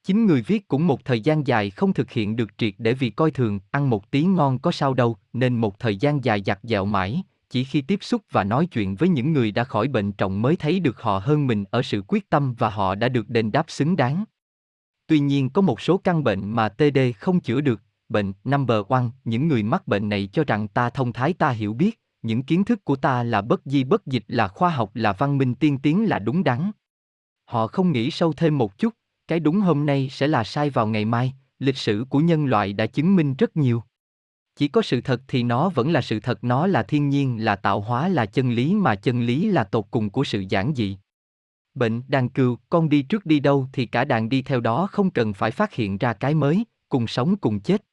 Chính 0.05 0.27
người 0.27 0.43
viết 0.43 0.68
cũng 0.68 0.87
một 0.87 1.05
thời 1.05 1.20
gian 1.20 1.47
dài 1.47 1.70
không 1.70 1.93
thực 1.93 2.11
hiện 2.11 2.37
được 2.37 2.59
triệt 2.59 2.74
để 2.79 2.95
vì 2.95 3.11
coi 3.11 3.31
thường, 3.31 3.61
ăn 3.70 3.91
một 3.91 4.11
tí 4.11 4.24
ngon 4.24 4.59
có 4.59 4.72
sao 4.72 4.95
đâu, 4.95 5.16
nên 5.33 5.57
một 5.57 5.79
thời 5.79 5.97
gian 5.97 6.24
dài 6.24 6.43
giặt 6.47 6.59
dẹo 6.62 6.85
mãi, 6.85 7.22
chỉ 7.51 7.64
khi 7.64 7.80
tiếp 7.80 7.99
xúc 8.03 8.22
và 8.30 8.44
nói 8.44 8.66
chuyện 8.66 8.94
với 8.94 9.09
những 9.09 9.32
người 9.32 9.53
đã 9.53 9.64
khỏi 9.64 9.88
bệnh 9.88 10.12
trọng 10.12 10.42
mới 10.42 10.57
thấy 10.57 10.80
được 10.80 11.01
họ 11.03 11.18
hơn 11.18 11.47
mình 11.47 11.64
ở 11.70 11.82
sự 11.82 12.03
quyết 12.09 12.30
tâm 12.30 12.55
và 12.59 12.70
họ 12.70 12.94
đã 12.94 13.09
được 13.09 13.28
đền 13.28 13.53
đáp 13.53 13.64
xứng 13.68 13.97
đáng. 13.97 14.24
Tuy 15.07 15.18
nhiên 15.18 15.51
có 15.51 15.62
một 15.62 15.80
số 15.80 15.99
căn 15.99 16.24
bệnh 16.24 16.51
mà 16.51 16.68
TD 16.68 16.99
không 17.18 17.40
chữa 17.40 17.61
được, 17.61 17.80
bệnh 18.09 18.32
number 18.44 18.78
one, 18.88 19.05
những 19.24 19.49
người 19.49 19.62
mắc 19.62 19.88
bệnh 19.88 20.09
này 20.09 20.28
cho 20.32 20.44
rằng 20.44 20.68
ta 20.68 20.90
thông 20.90 21.12
thái 21.12 21.32
ta 21.32 21.51
hiểu 21.51 21.74
biết, 21.74 22.01
những 22.22 22.42
kiến 22.42 22.64
thức 22.64 22.84
của 22.84 22.97
ta 22.97 23.22
là 23.22 23.42
bất 23.42 23.61
di 23.64 23.84
bất 23.84 24.07
dịch 24.07 24.24
là 24.28 24.49
khoa 24.49 24.70
học 24.70 24.90
là 24.94 25.12
văn 25.12 25.38
minh 25.38 25.55
tiên 25.55 25.78
tiến 25.78 26.09
là 26.09 26.18
đúng 26.18 26.44
đắn. 26.44 26.70
Họ 27.44 27.66
không 27.66 27.92
nghĩ 27.92 28.11
sâu 28.11 28.32
thêm 28.32 28.59
một 28.59 28.78
chút, 28.78 28.94
cái 29.28 29.40
đúng 29.40 29.61
hôm 29.61 29.86
nay 29.86 30.09
sẽ 30.11 30.26
là 30.26 30.44
sai 30.44 30.70
vào 30.70 30.86
ngày 30.86 31.05
mai, 31.05 31.34
lịch 31.59 31.76
sử 31.76 32.05
của 32.11 32.18
nhân 32.18 32.47
loại 32.47 32.72
đã 32.72 32.86
chứng 32.86 33.16
minh 33.16 33.34
rất 33.34 33.57
nhiều. 33.57 33.82
Chỉ 34.57 34.68
có 34.68 34.82
sự 34.82 35.00
thật 35.00 35.22
thì 35.28 35.42
nó 35.42 35.68
vẫn 35.68 35.92
là 35.92 36.02
sự 36.02 36.20
thật, 36.20 36.44
nó 36.44 36.66
là 36.66 36.82
thiên 36.82 37.09
nhiên, 37.09 37.44
là 37.44 37.57
tạo 37.57 37.80
hóa, 37.80 38.09
là 38.09 38.26
chân 38.26 38.50
lý 38.50 38.74
mà 38.74 38.94
chân 38.94 39.22
lý 39.22 39.50
là 39.50 39.64
tột 39.64 39.84
cùng 39.90 40.11
của 40.11 40.24
sự 40.24 40.44
giản 40.48 40.74
dị. 40.74 40.98
Bệnh, 41.74 42.02
đàn 42.09 42.28
cừu, 42.28 42.59
con 42.68 42.88
đi 42.88 43.02
trước 43.02 43.26
đi 43.26 43.40
đâu 43.40 43.68
thì 43.72 43.86
cả 43.86 44.04
đàn 44.04 44.28
đi 44.28 44.42
theo 44.42 44.61
đó 44.61 44.88
không 44.92 45.11
cần 45.11 45.32
phải 45.34 45.50
phát 45.50 45.74
hiện 45.74 45.98
ra 45.98 46.12
cái 46.12 46.34
mới, 46.34 46.64
cùng 46.88 47.07
sống 47.07 47.36
cùng 47.36 47.61
chết. 47.61 47.84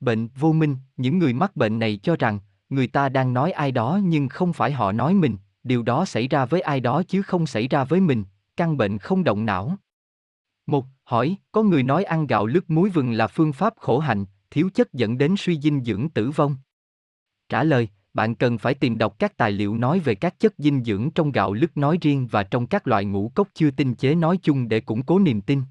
Bệnh, 0.00 0.28
vô 0.28 0.52
minh, 0.52 0.76
những 0.96 1.18
người 1.18 1.32
mắc 1.32 1.56
bệnh 1.56 1.78
này 1.78 2.00
cho 2.02 2.16
rằng, 2.16 2.38
người 2.68 2.86
ta 2.86 3.08
đang 3.08 3.32
nói 3.32 3.52
ai 3.52 3.72
đó 3.72 4.00
nhưng 4.02 4.28
không 4.28 4.52
phải 4.52 4.72
họ 4.72 4.92
nói 4.92 5.14
mình, 5.14 5.36
điều 5.64 5.82
đó 5.82 6.04
xảy 6.04 6.28
ra 6.28 6.44
với 6.44 6.60
ai 6.60 6.80
đó 6.80 7.02
chứ 7.08 7.22
không 7.22 7.46
xảy 7.46 7.68
ra 7.68 7.84
với 7.84 8.00
mình, 8.00 8.24
căn 8.56 8.76
bệnh 8.76 8.98
không 8.98 9.24
động 9.24 9.46
não. 9.46 9.76
Một, 10.66 10.84
hỏi, 11.04 11.36
có 11.52 11.62
người 11.62 11.82
nói 11.82 12.04
ăn 12.04 12.26
gạo 12.26 12.46
lứt 12.46 12.70
muối 12.70 12.90
vừng 12.90 13.12
là 13.12 13.26
phương 13.26 13.52
pháp 13.52 13.74
khổ 13.76 13.98
hạnh, 13.98 14.24
thiếu 14.56 14.70
chất 14.74 14.92
dẫn 14.92 15.18
đến 15.18 15.34
suy 15.38 15.60
dinh 15.60 15.84
dưỡng 15.84 16.08
tử 16.08 16.30
vong? 16.30 16.56
Trả 17.48 17.64
lời, 17.64 17.88
bạn 18.14 18.34
cần 18.34 18.58
phải 18.58 18.74
tìm 18.74 18.98
đọc 18.98 19.18
các 19.18 19.36
tài 19.36 19.52
liệu 19.52 19.76
nói 19.76 20.00
về 20.00 20.14
các 20.14 20.40
chất 20.40 20.54
dinh 20.58 20.84
dưỡng 20.84 21.10
trong 21.10 21.32
gạo 21.32 21.52
lứt 21.52 21.76
nói 21.76 21.98
riêng 22.00 22.26
và 22.26 22.42
trong 22.42 22.66
các 22.66 22.86
loại 22.86 23.04
ngũ 23.04 23.32
cốc 23.34 23.48
chưa 23.54 23.70
tinh 23.70 23.94
chế 23.94 24.14
nói 24.14 24.38
chung 24.42 24.68
để 24.68 24.80
củng 24.80 25.02
cố 25.02 25.18
niềm 25.18 25.40
tin. 25.40 25.62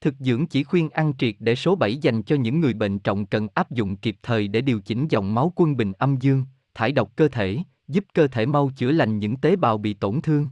Thực 0.00 0.14
dưỡng 0.18 0.46
chỉ 0.46 0.64
khuyên 0.64 0.90
ăn 0.90 1.12
triệt 1.18 1.34
để 1.38 1.54
số 1.54 1.76
7 1.76 1.96
dành 1.96 2.22
cho 2.22 2.36
những 2.36 2.60
người 2.60 2.74
bệnh 2.74 2.98
trọng 2.98 3.26
cần 3.26 3.48
áp 3.54 3.70
dụng 3.70 3.96
kịp 3.96 4.16
thời 4.22 4.48
để 4.48 4.60
điều 4.60 4.80
chỉnh 4.80 5.06
dòng 5.10 5.34
máu 5.34 5.52
quân 5.56 5.76
bình 5.76 5.92
âm 5.92 6.16
dương, 6.16 6.44
thải 6.74 6.92
độc 6.92 7.16
cơ 7.16 7.28
thể, 7.28 7.58
giúp 7.88 8.04
cơ 8.14 8.28
thể 8.28 8.46
mau 8.46 8.70
chữa 8.76 8.90
lành 8.92 9.18
những 9.18 9.36
tế 9.36 9.56
bào 9.56 9.78
bị 9.78 9.94
tổn 9.94 10.20
thương. 10.22 10.48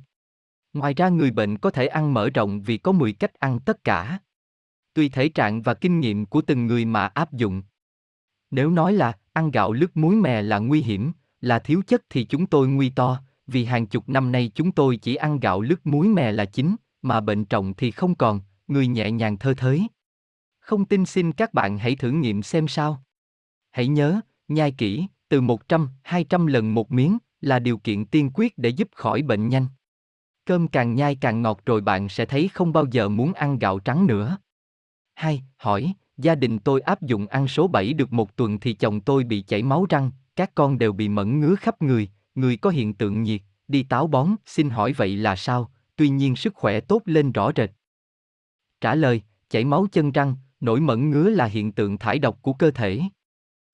Ngoài 0.72 0.94
ra 0.94 1.08
người 1.08 1.30
bệnh 1.30 1.58
có 1.58 1.70
thể 1.70 1.86
ăn 1.86 2.14
mở 2.14 2.30
rộng 2.30 2.62
vì 2.62 2.78
có 2.78 2.92
10 2.92 3.12
cách 3.12 3.34
ăn 3.34 3.60
tất 3.60 3.84
cả. 3.84 4.18
Tùy 4.94 5.08
thể 5.08 5.28
trạng 5.28 5.62
và 5.62 5.74
kinh 5.74 6.00
nghiệm 6.00 6.26
của 6.26 6.40
từng 6.40 6.66
người 6.66 6.84
mà 6.84 7.06
áp 7.06 7.32
dụng. 7.32 7.62
Nếu 8.50 8.70
nói 8.70 8.92
là 8.92 9.12
ăn 9.32 9.50
gạo 9.50 9.72
lứt 9.72 9.96
muối 9.96 10.16
mè 10.16 10.42
là 10.42 10.58
nguy 10.58 10.82
hiểm, 10.82 11.12
là 11.40 11.58
thiếu 11.58 11.82
chất 11.86 12.02
thì 12.10 12.24
chúng 12.24 12.46
tôi 12.46 12.68
nguy 12.68 12.90
to, 12.90 13.20
vì 13.46 13.64
hàng 13.64 13.86
chục 13.86 14.08
năm 14.08 14.32
nay 14.32 14.50
chúng 14.54 14.72
tôi 14.72 14.96
chỉ 14.96 15.14
ăn 15.14 15.40
gạo 15.40 15.60
lứt 15.60 15.86
muối 15.86 16.08
mè 16.08 16.32
là 16.32 16.44
chính, 16.44 16.76
mà 17.02 17.20
bệnh 17.20 17.44
trọng 17.44 17.74
thì 17.74 17.90
không 17.90 18.14
còn, 18.14 18.40
người 18.68 18.86
nhẹ 18.86 19.10
nhàng 19.10 19.38
thơ 19.38 19.54
thới. 19.54 19.88
Không 20.60 20.84
tin 20.84 21.06
xin 21.06 21.32
các 21.32 21.54
bạn 21.54 21.78
hãy 21.78 21.96
thử 21.96 22.10
nghiệm 22.10 22.42
xem 22.42 22.68
sao. 22.68 23.02
Hãy 23.70 23.86
nhớ, 23.86 24.20
nhai 24.48 24.72
kỹ, 24.72 25.06
từ 25.28 25.40
100, 25.40 25.88
200 26.02 26.46
lần 26.46 26.74
một 26.74 26.92
miếng, 26.92 27.18
là 27.40 27.58
điều 27.58 27.78
kiện 27.78 28.06
tiên 28.06 28.30
quyết 28.34 28.58
để 28.58 28.68
giúp 28.68 28.88
khỏi 28.94 29.22
bệnh 29.22 29.48
nhanh. 29.48 29.66
Cơm 30.44 30.68
càng 30.68 30.94
nhai 30.94 31.14
càng 31.14 31.42
ngọt 31.42 31.60
rồi 31.66 31.80
bạn 31.80 32.08
sẽ 32.08 32.26
thấy 32.26 32.48
không 32.48 32.72
bao 32.72 32.84
giờ 32.90 33.08
muốn 33.08 33.32
ăn 33.32 33.58
gạo 33.58 33.78
trắng 33.78 34.06
nữa 34.06 34.38
hai, 35.14 35.42
Hỏi, 35.56 35.94
gia 36.16 36.34
đình 36.34 36.58
tôi 36.58 36.80
áp 36.80 37.02
dụng 37.02 37.26
ăn 37.26 37.48
số 37.48 37.68
7 37.68 37.92
được 37.92 38.12
một 38.12 38.36
tuần 38.36 38.60
thì 38.60 38.72
chồng 38.72 39.00
tôi 39.00 39.24
bị 39.24 39.42
chảy 39.42 39.62
máu 39.62 39.86
răng, 39.88 40.10
các 40.36 40.54
con 40.54 40.78
đều 40.78 40.92
bị 40.92 41.08
mẫn 41.08 41.40
ngứa 41.40 41.54
khắp 41.54 41.82
người, 41.82 42.08
người 42.34 42.56
có 42.56 42.70
hiện 42.70 42.94
tượng 42.94 43.22
nhiệt, 43.22 43.40
đi 43.68 43.82
táo 43.82 44.06
bón, 44.06 44.28
xin 44.46 44.70
hỏi 44.70 44.92
vậy 44.92 45.16
là 45.16 45.36
sao, 45.36 45.70
tuy 45.96 46.08
nhiên 46.08 46.36
sức 46.36 46.54
khỏe 46.54 46.80
tốt 46.80 47.02
lên 47.04 47.32
rõ 47.32 47.50
rệt. 47.56 47.70
Trả 48.80 48.94
lời, 48.94 49.22
chảy 49.50 49.64
máu 49.64 49.86
chân 49.92 50.12
răng, 50.12 50.36
nổi 50.60 50.80
mẩn 50.80 51.10
ngứa 51.10 51.30
là 51.30 51.44
hiện 51.44 51.72
tượng 51.72 51.98
thải 51.98 52.18
độc 52.18 52.42
của 52.42 52.52
cơ 52.52 52.70
thể. 52.70 53.00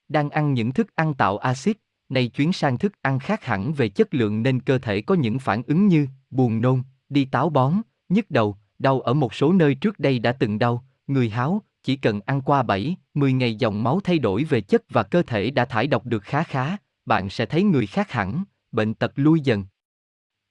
Đang 0.08 0.30
ăn 0.30 0.54
những 0.54 0.72
thức 0.72 0.86
ăn 0.94 1.14
tạo 1.14 1.38
axit, 1.38 1.76
nay 2.08 2.28
chuyến 2.28 2.52
sang 2.52 2.78
thức 2.78 2.92
ăn 3.02 3.18
khác 3.18 3.44
hẳn 3.44 3.72
về 3.72 3.88
chất 3.88 4.14
lượng 4.14 4.42
nên 4.42 4.60
cơ 4.60 4.78
thể 4.78 5.00
có 5.00 5.14
những 5.14 5.38
phản 5.38 5.62
ứng 5.66 5.86
như 5.86 6.06
buồn 6.30 6.60
nôn, 6.60 6.82
đi 7.08 7.24
táo 7.24 7.50
bón, 7.50 7.72
nhức 8.08 8.30
đầu, 8.30 8.56
đau 8.78 9.00
ở 9.00 9.14
một 9.14 9.34
số 9.34 9.52
nơi 9.52 9.74
trước 9.74 9.98
đây 9.98 10.18
đã 10.18 10.32
từng 10.32 10.58
đau, 10.58 10.84
người 11.12 11.30
háo, 11.30 11.62
chỉ 11.82 11.96
cần 11.96 12.20
ăn 12.26 12.40
qua 12.40 12.62
7, 12.62 12.96
10 13.14 13.32
ngày 13.32 13.54
dòng 13.54 13.82
máu 13.82 14.00
thay 14.04 14.18
đổi 14.18 14.44
về 14.44 14.60
chất 14.60 14.82
và 14.90 15.02
cơ 15.02 15.22
thể 15.22 15.50
đã 15.50 15.64
thải 15.64 15.86
độc 15.86 16.06
được 16.06 16.22
khá 16.22 16.42
khá, 16.42 16.76
bạn 17.04 17.30
sẽ 17.30 17.46
thấy 17.46 17.62
người 17.62 17.86
khác 17.86 18.10
hẳn, 18.10 18.44
bệnh 18.72 18.94
tật 18.94 19.12
lui 19.16 19.40
dần. 19.40 19.64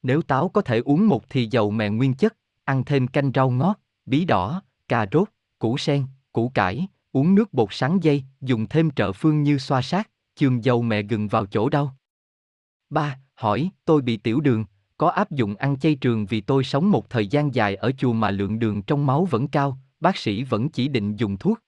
Nếu 0.03 0.21
táo 0.21 0.49
có 0.49 0.61
thể 0.61 0.79
uống 0.79 1.07
một 1.07 1.29
thì 1.29 1.47
dầu 1.51 1.71
mè 1.71 1.89
nguyên 1.89 2.13
chất, 2.13 2.37
ăn 2.63 2.85
thêm 2.85 3.07
canh 3.07 3.31
rau 3.35 3.49
ngót, 3.49 3.77
bí 4.05 4.25
đỏ, 4.25 4.61
cà 4.87 5.07
rốt, 5.11 5.27
củ 5.59 5.77
sen, 5.77 6.05
củ 6.31 6.49
cải, 6.49 6.87
uống 7.11 7.35
nước 7.35 7.53
bột 7.53 7.69
sáng 7.71 8.03
dây, 8.03 8.23
dùng 8.41 8.67
thêm 8.67 8.91
trợ 8.91 9.11
phương 9.11 9.43
như 9.43 9.57
xoa 9.57 9.81
sát, 9.81 10.09
chườm 10.35 10.61
dầu 10.61 10.81
mẹ 10.81 11.01
gừng 11.01 11.27
vào 11.27 11.45
chỗ 11.45 11.69
đau. 11.69 11.95
3. 12.89 13.19
Hỏi, 13.35 13.69
tôi 13.85 14.01
bị 14.01 14.17
tiểu 14.17 14.41
đường, 14.41 14.65
có 14.97 15.09
áp 15.09 15.31
dụng 15.31 15.55
ăn 15.55 15.79
chay 15.79 15.95
trường 15.95 16.25
vì 16.25 16.41
tôi 16.41 16.63
sống 16.63 16.91
một 16.91 17.09
thời 17.09 17.27
gian 17.27 17.55
dài 17.55 17.75
ở 17.75 17.91
chùa 17.97 18.13
mà 18.13 18.31
lượng 18.31 18.59
đường 18.59 18.81
trong 18.81 19.05
máu 19.05 19.25
vẫn 19.25 19.47
cao, 19.47 19.77
bác 19.99 20.17
sĩ 20.17 20.43
vẫn 20.43 20.69
chỉ 20.69 20.87
định 20.87 21.15
dùng 21.15 21.37
thuốc. 21.37 21.59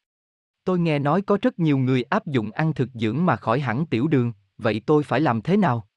Tôi 0.64 0.80
nghe 0.80 1.00
nói 1.00 1.22
có 1.22 1.38
rất 1.42 1.60
nhiều 1.60 1.78
người 1.78 2.04
áp 2.04 2.28
dụng 2.28 2.52
ăn 2.52 2.74
thực 2.74 2.90
dưỡng 2.94 3.26
mà 3.26 3.36
khỏi 3.36 3.60
hẳn 3.60 3.86
tiểu 3.86 4.08
đường, 4.08 4.34
vậy 4.58 4.82
tôi 4.86 5.04
phải 5.04 5.22
làm 5.22 5.42
thế 5.42 5.58
nào? 5.58 5.88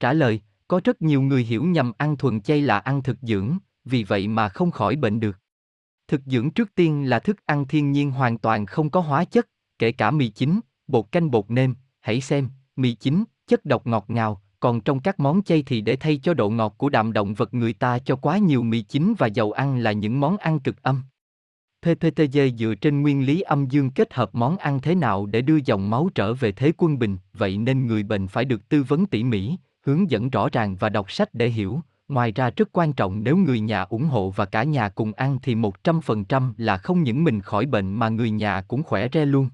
Trả 0.00 0.12
lời, 0.12 0.40
có 0.68 0.80
rất 0.84 1.02
nhiều 1.02 1.22
người 1.22 1.44
hiểu 1.44 1.64
nhầm 1.64 1.92
ăn 1.98 2.16
thuần 2.16 2.40
chay 2.40 2.60
là 2.60 2.78
ăn 2.78 3.02
thực 3.02 3.18
dưỡng, 3.22 3.58
vì 3.84 4.04
vậy 4.04 4.28
mà 4.28 4.48
không 4.48 4.70
khỏi 4.70 4.96
bệnh 4.96 5.20
được. 5.20 5.38
Thực 6.08 6.20
dưỡng 6.26 6.50
trước 6.50 6.74
tiên 6.74 7.08
là 7.08 7.18
thức 7.18 7.46
ăn 7.46 7.66
thiên 7.68 7.92
nhiên 7.92 8.10
hoàn 8.10 8.38
toàn 8.38 8.66
không 8.66 8.90
có 8.90 9.00
hóa 9.00 9.24
chất, 9.24 9.48
kể 9.78 9.92
cả 9.92 10.10
mì 10.10 10.28
chính, 10.28 10.60
bột 10.86 11.12
canh 11.12 11.30
bột 11.30 11.50
nêm, 11.50 11.74
hãy 12.00 12.20
xem, 12.20 12.48
mì 12.76 12.94
chính, 12.94 13.24
chất 13.46 13.64
độc 13.64 13.86
ngọt 13.86 14.04
ngào, 14.08 14.42
còn 14.60 14.80
trong 14.80 15.00
các 15.00 15.20
món 15.20 15.42
chay 15.42 15.62
thì 15.62 15.80
để 15.80 15.96
thay 15.96 16.20
cho 16.22 16.34
độ 16.34 16.50
ngọt 16.50 16.74
của 16.78 16.88
đạm 16.88 17.12
động 17.12 17.34
vật 17.34 17.54
người 17.54 17.72
ta 17.72 17.98
cho 17.98 18.16
quá 18.16 18.38
nhiều 18.38 18.62
mì 18.62 18.82
chính 18.82 19.14
và 19.18 19.26
dầu 19.26 19.52
ăn 19.52 19.78
là 19.78 19.92
những 19.92 20.20
món 20.20 20.36
ăn 20.36 20.60
cực 20.60 20.82
âm. 20.82 21.02
PPTG 21.82 22.38
dựa 22.58 22.74
trên 22.74 23.02
nguyên 23.02 23.26
lý 23.26 23.40
âm 23.40 23.66
dương 23.66 23.90
kết 23.90 24.14
hợp 24.14 24.30
món 24.32 24.56
ăn 24.56 24.80
thế 24.80 24.94
nào 24.94 25.26
để 25.26 25.42
đưa 25.42 25.58
dòng 25.64 25.90
máu 25.90 26.08
trở 26.14 26.34
về 26.34 26.52
thế 26.52 26.72
quân 26.76 26.98
bình, 26.98 27.16
vậy 27.32 27.58
nên 27.58 27.86
người 27.86 28.02
bệnh 28.02 28.28
phải 28.28 28.44
được 28.44 28.68
tư 28.68 28.82
vấn 28.82 29.06
tỉ 29.06 29.24
mỉ, 29.24 29.56
hướng 29.86 30.10
dẫn 30.10 30.30
rõ 30.30 30.48
ràng 30.52 30.76
và 30.76 30.88
đọc 30.88 31.10
sách 31.10 31.34
để 31.34 31.48
hiểu. 31.48 31.80
Ngoài 32.08 32.32
ra 32.32 32.50
rất 32.56 32.68
quan 32.72 32.92
trọng 32.92 33.24
nếu 33.24 33.36
người 33.36 33.60
nhà 33.60 33.82
ủng 33.82 34.04
hộ 34.04 34.30
và 34.30 34.44
cả 34.44 34.64
nhà 34.64 34.88
cùng 34.88 35.12
ăn 35.12 35.38
thì 35.42 35.54
100% 35.54 36.52
là 36.56 36.76
không 36.76 37.02
những 37.02 37.24
mình 37.24 37.40
khỏi 37.40 37.66
bệnh 37.66 37.94
mà 37.94 38.08
người 38.08 38.30
nhà 38.30 38.62
cũng 38.68 38.82
khỏe 38.82 39.08
re 39.12 39.24
luôn. 39.24 39.48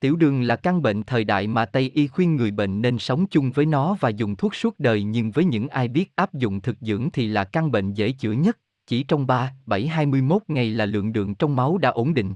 Tiểu 0.00 0.16
đường 0.16 0.42
là 0.42 0.56
căn 0.56 0.82
bệnh 0.82 1.02
thời 1.02 1.24
đại 1.24 1.46
mà 1.46 1.66
Tây 1.66 1.90
y 1.94 2.06
khuyên 2.06 2.36
người 2.36 2.50
bệnh 2.50 2.82
nên 2.82 2.98
sống 2.98 3.26
chung 3.26 3.50
với 3.50 3.66
nó 3.66 3.96
và 4.00 4.08
dùng 4.08 4.36
thuốc 4.36 4.54
suốt 4.54 4.74
đời 4.78 5.02
nhưng 5.02 5.30
với 5.30 5.44
những 5.44 5.68
ai 5.68 5.88
biết 5.88 6.12
áp 6.16 6.34
dụng 6.34 6.60
thực 6.60 6.76
dưỡng 6.80 7.10
thì 7.12 7.26
là 7.26 7.44
căn 7.44 7.70
bệnh 7.70 7.92
dễ 7.92 8.12
chữa 8.12 8.32
nhất, 8.32 8.58
chỉ 8.86 9.02
trong 9.02 9.26
3, 9.26 9.52
7 9.66 9.86
21 9.86 10.42
ngày 10.48 10.70
là 10.70 10.86
lượng 10.86 11.12
đường 11.12 11.34
trong 11.34 11.56
máu 11.56 11.78
đã 11.78 11.90
ổn 11.90 12.14
định. 12.14 12.34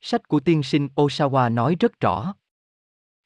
Sách 0.00 0.28
của 0.28 0.40
tiên 0.40 0.62
sinh 0.62 0.88
Osawa 0.94 1.54
nói 1.54 1.76
rất 1.80 2.00
rõ. 2.00 2.34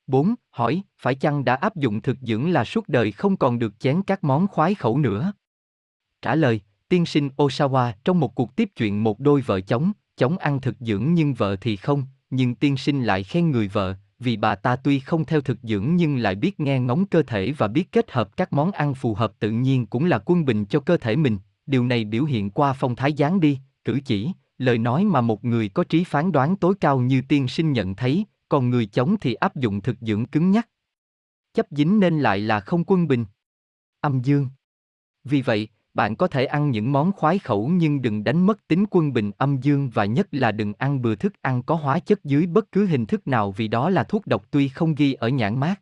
4. 0.06 0.34
Hỏi, 0.50 0.82
phải 0.98 1.14
chăng 1.14 1.44
đã 1.44 1.54
áp 1.54 1.76
dụng 1.76 2.02
thực 2.02 2.16
dưỡng 2.20 2.50
là 2.50 2.64
suốt 2.64 2.88
đời 2.88 3.12
không 3.12 3.36
còn 3.36 3.58
được 3.58 3.80
chén 3.80 4.02
các 4.02 4.24
món 4.24 4.46
khoái 4.46 4.74
khẩu 4.74 4.98
nữa? 4.98 5.32
Trả 6.22 6.34
lời, 6.34 6.60
tiên 6.88 7.06
sinh 7.06 7.28
Osawa 7.36 7.92
trong 8.04 8.20
một 8.20 8.34
cuộc 8.34 8.56
tiếp 8.56 8.70
chuyện 8.76 9.04
một 9.04 9.20
đôi 9.20 9.40
vợ 9.40 9.60
chồng, 9.60 9.92
chồng 10.16 10.38
ăn 10.38 10.60
thực 10.60 10.76
dưỡng 10.80 11.14
nhưng 11.14 11.34
vợ 11.34 11.56
thì 11.56 11.76
không, 11.76 12.06
nhưng 12.30 12.54
tiên 12.54 12.76
sinh 12.76 13.02
lại 13.02 13.22
khen 13.22 13.50
người 13.50 13.68
vợ, 13.68 13.94
vì 14.18 14.36
bà 14.36 14.54
ta 14.54 14.76
tuy 14.76 15.00
không 15.00 15.24
theo 15.24 15.40
thực 15.40 15.58
dưỡng 15.62 15.96
nhưng 15.96 16.16
lại 16.16 16.34
biết 16.34 16.60
nghe 16.60 16.80
ngóng 16.80 17.06
cơ 17.06 17.22
thể 17.22 17.52
và 17.58 17.68
biết 17.68 17.92
kết 17.92 18.10
hợp 18.10 18.36
các 18.36 18.52
món 18.52 18.72
ăn 18.72 18.94
phù 18.94 19.14
hợp 19.14 19.32
tự 19.38 19.50
nhiên 19.50 19.86
cũng 19.86 20.04
là 20.04 20.18
quân 20.24 20.44
bình 20.44 20.64
cho 20.64 20.80
cơ 20.80 20.96
thể 20.96 21.16
mình, 21.16 21.38
điều 21.70 21.84
này 21.84 22.04
biểu 22.04 22.24
hiện 22.24 22.50
qua 22.50 22.72
phong 22.72 22.96
thái 22.96 23.12
dáng 23.12 23.40
đi, 23.40 23.58
cử 23.84 24.00
chỉ, 24.04 24.32
lời 24.58 24.78
nói 24.78 25.04
mà 25.04 25.20
một 25.20 25.44
người 25.44 25.68
có 25.68 25.84
trí 25.84 26.04
phán 26.04 26.32
đoán 26.32 26.56
tối 26.56 26.74
cao 26.80 27.00
như 27.00 27.22
tiên 27.28 27.48
sinh 27.48 27.72
nhận 27.72 27.96
thấy, 27.96 28.24
còn 28.48 28.70
người 28.70 28.86
chống 28.86 29.16
thì 29.20 29.34
áp 29.34 29.56
dụng 29.56 29.80
thực 29.80 29.96
dưỡng 30.00 30.26
cứng 30.26 30.50
nhắc. 30.50 30.68
Chấp 31.54 31.66
dính 31.70 32.00
nên 32.00 32.20
lại 32.20 32.38
là 32.38 32.60
không 32.60 32.84
quân 32.86 33.08
bình. 33.08 33.24
Âm 34.00 34.20
dương. 34.22 34.48
Vì 35.24 35.42
vậy, 35.42 35.68
bạn 35.94 36.16
có 36.16 36.26
thể 36.26 36.44
ăn 36.44 36.70
những 36.70 36.92
món 36.92 37.12
khoái 37.12 37.38
khẩu 37.38 37.68
nhưng 37.68 38.02
đừng 38.02 38.24
đánh 38.24 38.46
mất 38.46 38.68
tính 38.68 38.84
quân 38.90 39.12
bình 39.12 39.30
âm 39.38 39.60
dương 39.60 39.90
và 39.90 40.04
nhất 40.04 40.28
là 40.30 40.52
đừng 40.52 40.72
ăn 40.78 41.02
bừa 41.02 41.14
thức 41.14 41.32
ăn 41.42 41.62
có 41.62 41.74
hóa 41.74 41.98
chất 41.98 42.24
dưới 42.24 42.46
bất 42.46 42.72
cứ 42.72 42.86
hình 42.86 43.06
thức 43.06 43.26
nào 43.26 43.52
vì 43.52 43.68
đó 43.68 43.90
là 43.90 44.04
thuốc 44.04 44.26
độc 44.26 44.44
tuy 44.50 44.68
không 44.68 44.94
ghi 44.94 45.12
ở 45.12 45.28
nhãn 45.28 45.60
mát. 45.60 45.80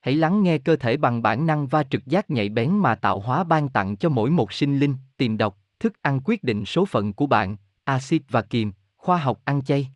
Hãy 0.00 0.14
lắng 0.14 0.42
nghe 0.42 0.58
cơ 0.58 0.76
thể 0.76 0.96
bằng 0.96 1.22
bản 1.22 1.46
năng 1.46 1.66
và 1.66 1.82
trực 1.82 2.06
giác 2.06 2.30
nhạy 2.30 2.48
bén 2.48 2.70
mà 2.70 2.94
tạo 2.94 3.20
hóa 3.20 3.44
ban 3.44 3.68
tặng 3.68 3.96
cho 3.96 4.08
mỗi 4.08 4.30
một 4.30 4.52
sinh 4.52 4.78
linh, 4.78 4.94
tìm 5.16 5.36
độc, 5.36 5.58
thức 5.80 6.02
ăn 6.02 6.20
quyết 6.24 6.44
định 6.44 6.64
số 6.64 6.84
phận 6.84 7.12
của 7.12 7.26
bạn, 7.26 7.56
axit 7.84 8.22
và 8.28 8.42
kiềm, 8.42 8.72
khoa 8.96 9.16
học 9.16 9.40
ăn 9.44 9.64
chay. 9.64 9.90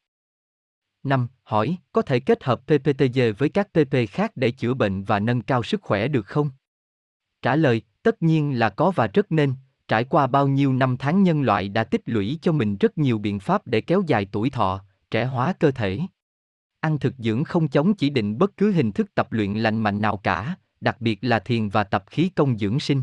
5. 1.03 1.29
Hỏi, 1.43 1.77
có 1.93 2.03
thể 2.03 2.21
kết 2.21 2.45
hợp 2.45 2.61
PPTG 2.67 3.21
với 3.39 3.49
các 3.49 3.69
PP 3.73 4.11
khác 4.11 4.33
để 4.35 4.51
chữa 4.51 4.75
bệnh 4.75 5.05
và 5.05 5.19
nâng 5.19 5.43
cao 5.43 5.63
sức 5.63 5.83
khỏe 5.83 6.09
được 6.09 6.27
không? 6.27 6.51
Trả 7.43 7.57
lời, 7.57 7.83
tất 8.03 8.23
nhiên 8.23 8.59
là 8.59 8.71
có 8.71 8.91
và 8.91 9.07
rất 9.07 9.33
nên, 9.33 9.55
trải 9.89 10.05
qua 10.05 10.27
bao 10.27 10.49
nhiêu 10.49 10.73
năm 10.73 10.97
tháng 10.97 11.23
nhân 11.23 11.43
loại 11.43 11.69
đã 11.69 11.85
tích 11.85 12.03
lũy 12.05 12.39
cho 12.43 12.53
mình 12.53 12.77
rất 12.77 12.99
nhiều 12.99 13.19
biện 13.19 13.41
pháp 13.41 13.67
để 13.67 13.81
kéo 13.81 14.03
dài 14.07 14.27
tuổi 14.33 14.51
thọ, 14.51 14.85
trẻ 15.11 15.25
hóa 15.25 15.53
cơ 15.53 15.71
thể. 15.71 16.01
Ăn 16.85 16.99
thực 16.99 17.15
dưỡng 17.19 17.45
không 17.45 17.69
chống 17.69 17.95
chỉ 17.95 18.11
định 18.11 18.39
bất 18.39 18.57
cứ 18.57 18.73
hình 18.73 18.93
thức 18.93 19.15
tập 19.15 19.33
luyện 19.33 19.55
lành 19.55 19.83
mạnh 19.83 20.01
nào 20.01 20.17
cả, 20.17 20.57
đặc 20.81 21.01
biệt 21.01 21.19
là 21.23 21.39
thiền 21.39 21.69
và 21.69 21.85
tập 21.85 22.05
khí 22.11 22.31
công 22.35 22.59
dưỡng 22.59 22.81
sinh. 22.81 23.03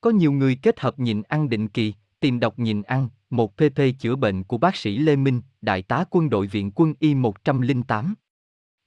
Có 0.00 0.10
nhiều 0.10 0.32
người 0.32 0.58
kết 0.62 0.80
hợp 0.80 0.98
nhịn 0.98 1.22
ăn 1.22 1.48
định 1.48 1.68
kỳ, 1.68 1.94
tìm 2.20 2.40
đọc 2.40 2.58
nhịn 2.58 2.82
ăn, 2.82 3.08
một 3.30 3.56
PP 3.56 3.80
chữa 3.98 4.16
bệnh 4.16 4.44
của 4.44 4.58
bác 4.58 4.76
sĩ 4.76 4.98
Lê 4.98 5.16
Minh, 5.16 5.42
đại 5.60 5.82
tá 5.82 6.04
quân 6.10 6.30
đội 6.30 6.46
viện 6.46 6.70
quân 6.74 6.94
y 6.98 7.14
108. 7.14 8.14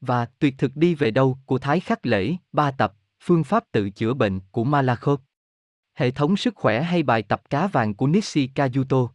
Và 0.02 0.26
tuyệt 0.26 0.56
thực 0.58 0.76
đi 0.76 0.96
về 0.96 1.12
đâu 1.12 1.38
của 1.46 1.60
Thái 1.60 1.80
Khắc 1.80 2.06
Lễ, 2.06 2.36
ba 2.52 2.72
tập, 2.72 2.94
phương 3.24 3.44
pháp 3.44 3.64
tự 3.72 3.90
chữa 3.90 4.14
bệnh 4.14 4.40
của 4.52 4.64
Malakhov. 4.64 5.20
Hệ 5.94 6.12
thống 6.12 6.38
sức 6.38 6.56
khỏe 6.56 6.82
hay 6.82 7.04
bài 7.04 7.24
tập 7.24 7.42
cá 7.50 7.68
vàng 7.68 7.94
của 7.94 8.08
Nishi 8.08 8.50
Kajuto. 8.56 9.08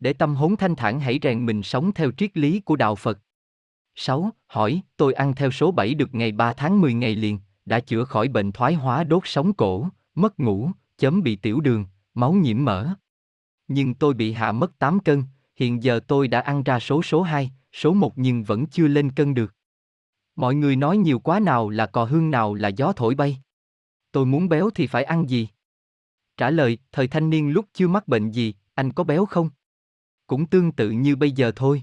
Để 0.00 0.12
tâm 0.12 0.34
hồn 0.34 0.56
thanh 0.56 0.76
thản 0.76 1.00
hãy 1.00 1.18
rèn 1.22 1.46
mình 1.46 1.62
sống 1.62 1.92
theo 1.92 2.10
triết 2.12 2.36
lý 2.36 2.60
của 2.60 2.76
đạo 2.76 2.94
Phật. 2.94 3.18
6. 3.94 4.30
Hỏi, 4.46 4.82
tôi 4.96 5.12
ăn 5.12 5.34
theo 5.34 5.50
số 5.50 5.70
7 5.70 5.94
được 5.94 6.14
ngày 6.14 6.32
3 6.32 6.52
tháng 6.52 6.80
10 6.80 6.94
ngày 6.94 7.14
liền, 7.14 7.38
đã 7.64 7.80
chữa 7.80 8.04
khỏi 8.04 8.28
bệnh 8.28 8.52
thoái 8.52 8.74
hóa 8.74 9.04
đốt 9.04 9.22
sống 9.26 9.52
cổ, 9.52 9.88
mất 10.14 10.40
ngủ, 10.40 10.70
chấm 10.98 11.22
bị 11.22 11.36
tiểu 11.36 11.60
đường, 11.60 11.86
máu 12.14 12.32
nhiễm 12.32 12.64
mỡ. 12.64 12.88
Nhưng 13.68 13.94
tôi 13.94 14.14
bị 14.14 14.32
hạ 14.32 14.52
mất 14.52 14.78
8 14.78 15.00
cân, 15.00 15.22
hiện 15.56 15.82
giờ 15.82 16.00
tôi 16.06 16.28
đã 16.28 16.40
ăn 16.40 16.62
ra 16.62 16.80
số 16.80 17.02
số 17.02 17.22
2, 17.22 17.50
số 17.72 17.92
1 17.92 18.12
nhưng 18.16 18.44
vẫn 18.44 18.66
chưa 18.66 18.88
lên 18.88 19.10
cân 19.10 19.34
được. 19.34 19.54
Mọi 20.36 20.54
người 20.54 20.76
nói 20.76 20.96
nhiều 20.96 21.18
quá 21.18 21.40
nào 21.40 21.68
là 21.68 21.86
cò 21.86 22.04
hương 22.04 22.30
nào 22.30 22.54
là 22.54 22.68
gió 22.68 22.92
thổi 22.92 23.14
bay. 23.14 23.38
Tôi 24.12 24.26
muốn 24.26 24.48
béo 24.48 24.70
thì 24.70 24.86
phải 24.86 25.04
ăn 25.04 25.30
gì? 25.30 25.48
Trả 26.36 26.50
lời, 26.50 26.78
thời 26.92 27.08
thanh 27.08 27.30
niên 27.30 27.50
lúc 27.50 27.66
chưa 27.72 27.88
mắc 27.88 28.08
bệnh 28.08 28.30
gì, 28.30 28.54
anh 28.74 28.92
có 28.92 29.04
béo 29.04 29.26
không? 29.26 29.50
Cũng 30.26 30.46
tương 30.46 30.72
tự 30.72 30.90
như 30.90 31.16
bây 31.16 31.30
giờ 31.30 31.52
thôi. 31.56 31.82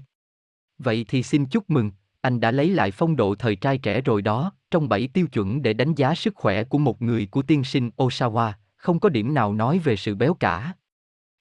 Vậy 0.78 1.04
thì 1.08 1.22
xin 1.22 1.46
chúc 1.46 1.70
mừng, 1.70 1.90
anh 2.22 2.40
đã 2.40 2.50
lấy 2.50 2.70
lại 2.70 2.90
phong 2.90 3.16
độ 3.16 3.34
thời 3.34 3.56
trai 3.56 3.78
trẻ 3.78 4.00
rồi 4.00 4.22
đó, 4.22 4.52
trong 4.70 4.88
bảy 4.88 5.08
tiêu 5.08 5.26
chuẩn 5.26 5.62
để 5.62 5.72
đánh 5.72 5.94
giá 5.94 6.14
sức 6.14 6.34
khỏe 6.36 6.64
của 6.64 6.78
một 6.78 7.02
người 7.02 7.26
của 7.30 7.42
tiên 7.42 7.64
sinh 7.64 7.90
Osawa, 7.96 8.52
không 8.76 9.00
có 9.00 9.08
điểm 9.08 9.34
nào 9.34 9.54
nói 9.54 9.78
về 9.78 9.96
sự 9.96 10.14
béo 10.14 10.34
cả. 10.34 10.74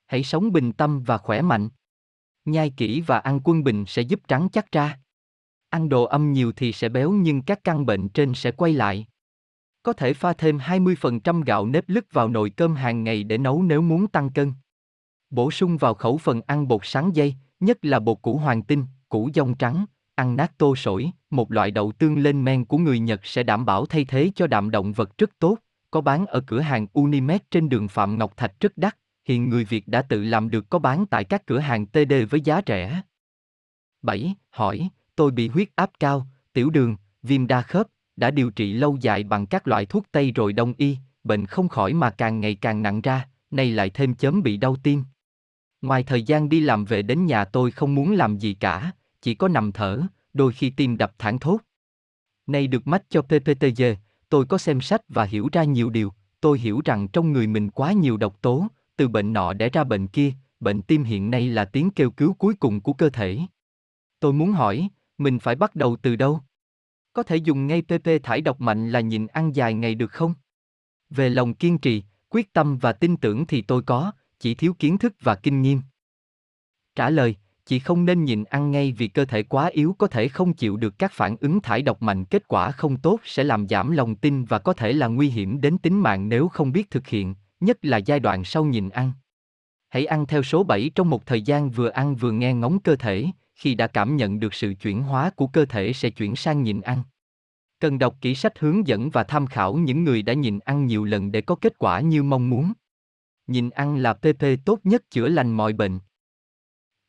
Hãy 0.07 0.23
sống 0.23 0.51
bình 0.51 0.73
tâm 0.73 1.03
và 1.03 1.17
khỏe 1.17 1.41
mạnh. 1.41 1.69
Nhai 2.45 2.69
kỹ 2.77 3.01
và 3.01 3.19
ăn 3.19 3.39
quân 3.43 3.63
bình 3.63 3.85
sẽ 3.87 4.01
giúp 4.01 4.19
trắng 4.27 4.47
chắc 4.51 4.71
ra. 4.71 4.99
Ăn 5.69 5.89
đồ 5.89 6.03
âm 6.03 6.33
nhiều 6.33 6.51
thì 6.51 6.71
sẽ 6.71 6.89
béo 6.89 7.11
nhưng 7.11 7.41
các 7.41 7.63
căn 7.63 7.85
bệnh 7.85 8.09
trên 8.09 8.33
sẽ 8.33 8.51
quay 8.51 8.73
lại. 8.73 9.07
Có 9.83 9.93
thể 9.93 10.13
pha 10.13 10.33
thêm 10.33 10.57
20% 10.57 11.43
gạo 11.43 11.65
nếp 11.65 11.89
lứt 11.89 12.13
vào 12.13 12.29
nồi 12.29 12.49
cơm 12.49 12.75
hàng 12.75 13.03
ngày 13.03 13.23
để 13.23 13.37
nấu 13.37 13.63
nếu 13.63 13.81
muốn 13.81 14.07
tăng 14.07 14.29
cân. 14.29 14.53
Bổ 15.29 15.51
sung 15.51 15.77
vào 15.77 15.93
khẩu 15.93 16.17
phần 16.17 16.41
ăn 16.47 16.67
bột 16.67 16.81
sáng 16.83 17.15
dây, 17.15 17.35
nhất 17.59 17.85
là 17.85 17.99
bột 17.99 18.21
củ 18.21 18.37
hoàng 18.37 18.63
tinh, 18.63 18.85
củ 19.09 19.29
dông 19.35 19.57
trắng, 19.57 19.85
ăn 20.21 20.35
nát 20.35 20.57
tô 20.57 20.75
sổi, 20.75 21.11
một 21.29 21.51
loại 21.51 21.71
đậu 21.71 21.91
tương 21.91 22.17
lên 22.17 22.45
men 22.45 22.65
của 22.65 22.77
người 22.77 22.99
Nhật 22.99 23.25
sẽ 23.25 23.43
đảm 23.43 23.65
bảo 23.65 23.85
thay 23.85 24.05
thế 24.05 24.31
cho 24.35 24.47
đạm 24.47 24.71
động 24.71 24.93
vật 24.93 25.17
rất 25.17 25.29
tốt, 25.39 25.57
có 25.91 26.01
bán 26.01 26.25
ở 26.25 26.41
cửa 26.47 26.59
hàng 26.59 26.87
Unimed 26.93 27.41
trên 27.51 27.69
đường 27.69 27.87
Phạm 27.87 28.17
Ngọc 28.17 28.37
Thạch 28.37 28.59
rất 28.59 28.77
đắt, 28.77 28.97
hiện 29.25 29.49
người 29.49 29.63
Việt 29.63 29.87
đã 29.87 30.01
tự 30.01 30.23
làm 30.23 30.49
được 30.49 30.69
có 30.69 30.79
bán 30.79 31.05
tại 31.05 31.23
các 31.23 31.45
cửa 31.45 31.59
hàng 31.59 31.85
TD 31.85 32.13
với 32.29 32.41
giá 32.41 32.61
rẻ. 32.67 33.01
7. 34.01 34.35
Hỏi, 34.49 34.89
tôi 35.15 35.31
bị 35.31 35.47
huyết 35.47 35.69
áp 35.75 35.91
cao, 35.99 36.27
tiểu 36.53 36.69
đường, 36.69 36.95
viêm 37.23 37.47
đa 37.47 37.61
khớp, 37.61 37.87
đã 38.15 38.31
điều 38.31 38.49
trị 38.49 38.73
lâu 38.73 38.97
dài 39.01 39.23
bằng 39.23 39.45
các 39.45 39.67
loại 39.67 39.85
thuốc 39.85 40.05
tây 40.11 40.31
rồi 40.31 40.53
đông 40.53 40.73
y, 40.77 40.97
bệnh 41.23 41.45
không 41.45 41.69
khỏi 41.69 41.93
mà 41.93 42.09
càng 42.09 42.39
ngày 42.39 42.55
càng 42.55 42.81
nặng 42.81 43.01
ra, 43.01 43.27
nay 43.51 43.71
lại 43.71 43.89
thêm 43.89 44.15
chớm 44.15 44.43
bị 44.43 44.57
đau 44.57 44.75
tim. 44.83 45.03
Ngoài 45.81 46.03
thời 46.03 46.23
gian 46.23 46.49
đi 46.49 46.59
làm 46.59 46.85
về 46.85 47.01
đến 47.01 47.25
nhà 47.25 47.45
tôi 47.45 47.71
không 47.71 47.95
muốn 47.95 48.11
làm 48.11 48.37
gì 48.37 48.53
cả, 48.53 48.91
chỉ 49.21 49.35
có 49.35 49.47
nằm 49.47 49.71
thở, 49.71 50.01
đôi 50.33 50.53
khi 50.53 50.69
tim 50.69 50.97
đập 50.97 51.13
thẳng 51.17 51.39
thốt. 51.39 51.59
Nay 52.47 52.67
được 52.67 52.87
mách 52.87 53.03
cho 53.09 53.21
PPTG, 53.21 53.83
tôi 54.29 54.45
có 54.45 54.57
xem 54.57 54.81
sách 54.81 55.01
và 55.09 55.23
hiểu 55.23 55.49
ra 55.51 55.63
nhiều 55.63 55.89
điều, 55.89 56.13
tôi 56.41 56.59
hiểu 56.59 56.81
rằng 56.85 57.07
trong 57.07 57.31
người 57.31 57.47
mình 57.47 57.69
quá 57.69 57.91
nhiều 57.91 58.17
độc 58.17 58.41
tố, 58.41 58.67
từ 58.95 59.07
bệnh 59.07 59.33
nọ 59.33 59.53
để 59.53 59.69
ra 59.69 59.83
bệnh 59.83 60.07
kia, 60.07 60.33
bệnh 60.59 60.81
tim 60.81 61.03
hiện 61.03 61.31
nay 61.31 61.47
là 61.47 61.65
tiếng 61.65 61.89
kêu 61.91 62.11
cứu 62.11 62.33
cuối 62.33 62.53
cùng 62.53 62.81
của 62.81 62.93
cơ 62.93 63.09
thể. 63.09 63.39
Tôi 64.19 64.33
muốn 64.33 64.51
hỏi, 64.51 64.89
mình 65.17 65.39
phải 65.39 65.55
bắt 65.55 65.75
đầu 65.75 65.97
từ 66.01 66.15
đâu? 66.15 66.41
Có 67.13 67.23
thể 67.23 67.35
dùng 67.35 67.67
ngay 67.67 67.81
PP 67.81 68.23
thải 68.23 68.41
độc 68.41 68.61
mạnh 68.61 68.91
là 68.91 68.99
nhìn 68.99 69.27
ăn 69.27 69.55
dài 69.55 69.73
ngày 69.73 69.95
được 69.95 70.11
không? 70.11 70.33
Về 71.09 71.29
lòng 71.29 71.53
kiên 71.53 71.77
trì, 71.77 72.03
quyết 72.29 72.53
tâm 72.53 72.77
và 72.77 72.93
tin 72.93 73.17
tưởng 73.17 73.47
thì 73.47 73.61
tôi 73.61 73.81
có, 73.81 74.11
chỉ 74.39 74.55
thiếu 74.55 74.73
kiến 74.73 74.97
thức 74.97 75.13
và 75.21 75.35
kinh 75.35 75.61
nghiệm. 75.61 75.81
Trả 76.95 77.09
lời, 77.09 77.35
chị 77.71 77.79
không 77.79 78.05
nên 78.05 78.25
nhìn 78.25 78.43
ăn 78.43 78.71
ngay 78.71 78.91
vì 78.91 79.07
cơ 79.07 79.25
thể 79.25 79.43
quá 79.43 79.67
yếu 79.67 79.95
có 79.97 80.07
thể 80.07 80.27
không 80.27 80.53
chịu 80.53 80.77
được 80.77 80.99
các 80.99 81.11
phản 81.13 81.35
ứng 81.39 81.61
thải 81.61 81.81
độc 81.81 82.01
mạnh 82.01 82.25
kết 82.25 82.47
quả 82.47 82.71
không 82.71 82.97
tốt 82.97 83.19
sẽ 83.23 83.43
làm 83.43 83.67
giảm 83.67 83.91
lòng 83.91 84.15
tin 84.15 84.45
và 84.45 84.59
có 84.59 84.73
thể 84.73 84.93
là 84.93 85.07
nguy 85.07 85.29
hiểm 85.29 85.61
đến 85.61 85.77
tính 85.77 85.99
mạng 85.99 86.29
nếu 86.29 86.47
không 86.47 86.71
biết 86.71 86.89
thực 86.89 87.07
hiện, 87.07 87.35
nhất 87.59 87.77
là 87.81 87.97
giai 87.97 88.19
đoạn 88.19 88.43
sau 88.43 88.65
nhìn 88.65 88.89
ăn. 88.89 89.11
Hãy 89.89 90.05
ăn 90.05 90.25
theo 90.25 90.43
số 90.43 90.63
7 90.63 90.91
trong 90.95 91.09
một 91.09 91.25
thời 91.25 91.41
gian 91.41 91.69
vừa 91.69 91.89
ăn 91.89 92.15
vừa 92.15 92.31
nghe 92.31 92.53
ngóng 92.53 92.79
cơ 92.79 92.95
thể, 92.95 93.25
khi 93.55 93.75
đã 93.75 93.87
cảm 93.87 94.15
nhận 94.15 94.39
được 94.39 94.53
sự 94.53 94.73
chuyển 94.81 95.03
hóa 95.03 95.29
của 95.29 95.47
cơ 95.47 95.65
thể 95.65 95.93
sẽ 95.93 96.09
chuyển 96.09 96.35
sang 96.35 96.63
nhịn 96.63 96.81
ăn. 96.81 97.03
Cần 97.79 97.99
đọc 97.99 98.15
kỹ 98.21 98.35
sách 98.35 98.59
hướng 98.59 98.87
dẫn 98.87 99.09
và 99.09 99.23
tham 99.23 99.47
khảo 99.47 99.73
những 99.73 100.03
người 100.03 100.21
đã 100.21 100.33
nhịn 100.33 100.59
ăn 100.59 100.85
nhiều 100.85 101.03
lần 101.03 101.31
để 101.31 101.41
có 101.41 101.55
kết 101.55 101.77
quả 101.77 101.99
như 101.99 102.23
mong 102.23 102.49
muốn. 102.49 102.73
Nhịn 103.47 103.69
ăn 103.69 103.97
là 103.97 104.13
PP 104.13 104.45
tốt 104.65 104.79
nhất 104.83 105.03
chữa 105.11 105.27
lành 105.27 105.51
mọi 105.51 105.73
bệnh 105.73 105.99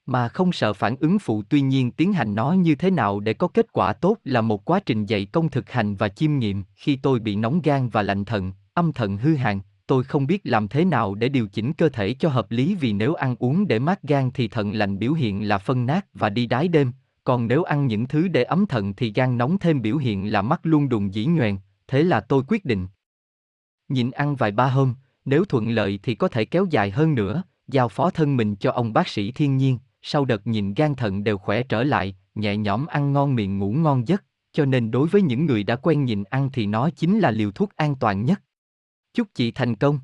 mà 0.06 0.28
không 0.28 0.52
sợ 0.52 0.72
phản 0.72 0.96
ứng 0.96 1.18
phụ, 1.18 1.42
tuy 1.48 1.60
nhiên 1.60 1.90
tiến 1.90 2.12
hành 2.12 2.34
nó 2.34 2.52
như 2.52 2.74
thế 2.74 2.90
nào 2.90 3.20
để 3.20 3.34
có 3.34 3.48
kết 3.48 3.72
quả 3.72 3.92
tốt 3.92 4.16
là 4.24 4.40
một 4.40 4.64
quá 4.64 4.80
trình 4.86 5.06
dạy 5.06 5.24
công 5.24 5.48
thực 5.48 5.70
hành 5.70 5.96
và 5.96 6.08
chiêm 6.08 6.38
nghiệm. 6.38 6.64
Khi 6.74 6.96
tôi 6.96 7.18
bị 7.18 7.36
nóng 7.36 7.60
gan 7.62 7.88
và 7.88 8.02
lạnh 8.02 8.24
thận 8.24 8.52
âm 8.74 8.92
thận 8.92 9.16
hư 9.16 9.34
hàn, 9.34 9.60
tôi 9.86 10.04
không 10.04 10.26
biết 10.26 10.40
làm 10.44 10.68
thế 10.68 10.84
nào 10.84 11.14
để 11.14 11.28
điều 11.28 11.48
chỉnh 11.48 11.72
cơ 11.72 11.88
thể 11.88 12.14
cho 12.14 12.28
hợp 12.28 12.50
lý 12.50 12.74
vì 12.74 12.92
nếu 12.92 13.14
ăn 13.14 13.36
uống 13.38 13.68
để 13.68 13.78
mát 13.78 14.02
gan 14.02 14.30
thì 14.30 14.48
thận 14.48 14.74
lạnh 14.74 14.98
biểu 14.98 15.12
hiện 15.12 15.48
là 15.48 15.58
phân 15.58 15.86
nát 15.86 16.06
và 16.14 16.28
đi 16.28 16.46
đái 16.46 16.68
đêm. 16.68 16.92
Còn 17.24 17.46
nếu 17.46 17.62
ăn 17.62 17.86
những 17.86 18.06
thứ 18.06 18.28
để 18.28 18.42
ấm 18.42 18.66
thận 18.66 18.94
thì 18.94 19.12
gan 19.12 19.38
nóng 19.38 19.58
thêm 19.58 19.82
biểu 19.82 19.96
hiện 19.96 20.32
là 20.32 20.42
mắt 20.42 20.60
luôn 20.62 20.88
đùng 20.88 21.14
dĩ 21.14 21.24
nhoèn. 21.24 21.56
Thế 21.88 22.02
là 22.02 22.20
tôi 22.20 22.42
quyết 22.48 22.64
định 22.64 22.86
nhịn 23.88 24.10
ăn 24.10 24.36
vài 24.36 24.50
ba 24.50 24.68
hôm. 24.68 24.94
Nếu 25.24 25.44
thuận 25.44 25.70
lợi 25.70 26.00
thì 26.02 26.14
có 26.14 26.28
thể 26.28 26.44
kéo 26.44 26.66
dài 26.70 26.90
hơn 26.90 27.14
nữa, 27.14 27.42
giao 27.68 27.88
phó 27.88 28.10
thân 28.10 28.36
mình 28.36 28.56
cho 28.56 28.72
ông 28.72 28.92
bác 28.92 29.08
sĩ 29.08 29.32
thiên 29.32 29.56
nhiên 29.56 29.78
sau 30.02 30.24
đợt 30.24 30.46
nhìn 30.46 30.74
gan 30.74 30.94
thận 30.94 31.24
đều 31.24 31.38
khỏe 31.38 31.62
trở 31.62 31.82
lại, 31.84 32.16
nhẹ 32.34 32.56
nhõm 32.56 32.86
ăn 32.86 33.12
ngon 33.12 33.34
miệng 33.34 33.58
ngủ 33.58 33.72
ngon 33.72 34.08
giấc, 34.08 34.24
cho 34.52 34.64
nên 34.64 34.90
đối 34.90 35.08
với 35.08 35.22
những 35.22 35.46
người 35.46 35.64
đã 35.64 35.76
quen 35.76 36.04
nhìn 36.04 36.24
ăn 36.24 36.50
thì 36.52 36.66
nó 36.66 36.90
chính 36.90 37.18
là 37.18 37.30
liều 37.30 37.50
thuốc 37.50 37.76
an 37.76 37.94
toàn 37.94 38.24
nhất. 38.24 38.42
Chúc 39.14 39.28
chị 39.34 39.50
thành 39.50 39.76
công. 39.76 40.00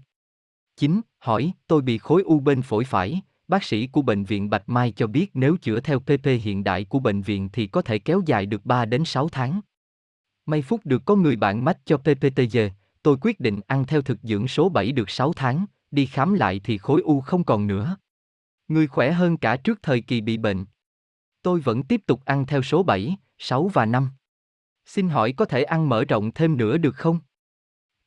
9. 0.76 1.00
Hỏi, 1.18 1.52
tôi 1.66 1.82
bị 1.82 1.98
khối 1.98 2.22
u 2.22 2.40
bên 2.40 2.62
phổi 2.62 2.84
phải, 2.84 3.22
bác 3.48 3.64
sĩ 3.64 3.86
của 3.86 4.02
bệnh 4.02 4.24
viện 4.24 4.50
Bạch 4.50 4.68
Mai 4.68 4.92
cho 4.92 5.06
biết 5.06 5.30
nếu 5.34 5.56
chữa 5.56 5.80
theo 5.80 6.00
PP 6.00 6.26
hiện 6.42 6.64
đại 6.64 6.84
của 6.84 6.98
bệnh 6.98 7.22
viện 7.22 7.48
thì 7.52 7.66
có 7.66 7.82
thể 7.82 7.98
kéo 7.98 8.22
dài 8.26 8.46
được 8.46 8.66
3 8.66 8.84
đến 8.84 9.04
6 9.04 9.28
tháng. 9.28 9.60
May 10.46 10.62
phúc 10.62 10.80
được 10.84 11.02
có 11.04 11.16
người 11.16 11.36
bạn 11.36 11.64
mách 11.64 11.78
cho 11.84 11.96
PPTG, 11.96 12.58
tôi 13.02 13.16
quyết 13.20 13.40
định 13.40 13.60
ăn 13.66 13.84
theo 13.86 14.02
thực 14.02 14.18
dưỡng 14.22 14.48
số 14.48 14.68
7 14.68 14.92
được 14.92 15.10
6 15.10 15.32
tháng, 15.32 15.66
đi 15.90 16.06
khám 16.06 16.34
lại 16.34 16.60
thì 16.64 16.78
khối 16.78 17.00
u 17.00 17.20
không 17.20 17.44
còn 17.44 17.66
nữa. 17.66 17.96
Người 18.68 18.86
khỏe 18.86 19.12
hơn 19.12 19.36
cả 19.36 19.56
trước 19.56 19.78
thời 19.82 20.00
kỳ 20.00 20.20
bị 20.20 20.36
bệnh. 20.36 20.64
Tôi 21.42 21.60
vẫn 21.60 21.82
tiếp 21.82 22.00
tục 22.06 22.24
ăn 22.24 22.46
theo 22.46 22.62
số 22.62 22.82
7, 22.82 23.16
6 23.38 23.68
và 23.68 23.86
5. 23.86 24.08
Xin 24.86 25.08
hỏi 25.08 25.32
có 25.32 25.44
thể 25.44 25.62
ăn 25.62 25.88
mở 25.88 26.04
rộng 26.04 26.32
thêm 26.32 26.56
nữa 26.56 26.76
được 26.76 26.96
không? 26.96 27.18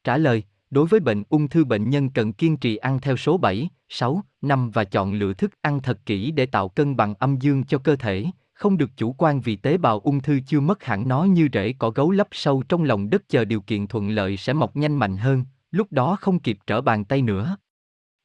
Trả 0.04 0.18
lời, 0.18 0.44
đối 0.70 0.88
với 0.88 1.00
bệnh 1.00 1.24
ung 1.30 1.48
thư 1.48 1.66
bệnh 1.66 1.90
nhân 1.90 2.10
cần 2.10 2.34
kiên 2.34 2.58
trì 2.58 2.76
ăn 2.76 3.00
theo 3.02 3.18
số 3.18 3.38
7, 3.38 3.70
6, 3.90 4.24
5 4.42 4.72
và 4.72 4.84
chọn 4.84 5.14
lựa 5.14 5.34
thức 5.34 5.52
ăn 5.62 5.82
thật 5.82 6.00
kỹ 6.06 6.32
để 6.32 6.46
tạo 6.46 6.70
cân 6.70 6.96
bằng 6.96 7.16
âm 7.16 7.38
dương 7.38 7.64
cho 7.64 7.78
cơ 7.78 7.96
thể, 7.96 8.26
không 8.54 8.78
được 8.78 8.90
chủ 8.98 9.16
quan 9.18 9.42
vì 9.42 9.56
tế 9.56 9.78
bào 9.78 10.00
ung 10.00 10.20
thư 10.20 10.40
chưa 10.48 10.60
mất 10.60 10.84
hẳn 10.84 11.08
nó 11.08 11.24
như 11.24 11.50
rễ 11.54 11.74
cỏ 11.80 11.90
gấu 11.90 12.12
lấp 12.12 12.28
sâu 12.32 12.64
trong 12.70 12.84
lòng 12.84 13.10
đất 13.10 13.30
chờ 13.30 13.46
điều 13.46 13.62
kiện 13.62 13.88
thuận 13.88 14.10
lợi 14.10 14.38
sẽ 14.38 14.54
mọc 14.54 14.76
nhanh 14.76 14.96
mạnh 14.96 15.18
hơn, 15.18 15.46
lúc 15.72 15.92
đó 15.92 16.18
không 16.22 16.40
kịp 16.40 16.58
trở 16.68 16.82
bàn 16.82 17.06
tay 17.06 17.22
nữa. 17.22 17.58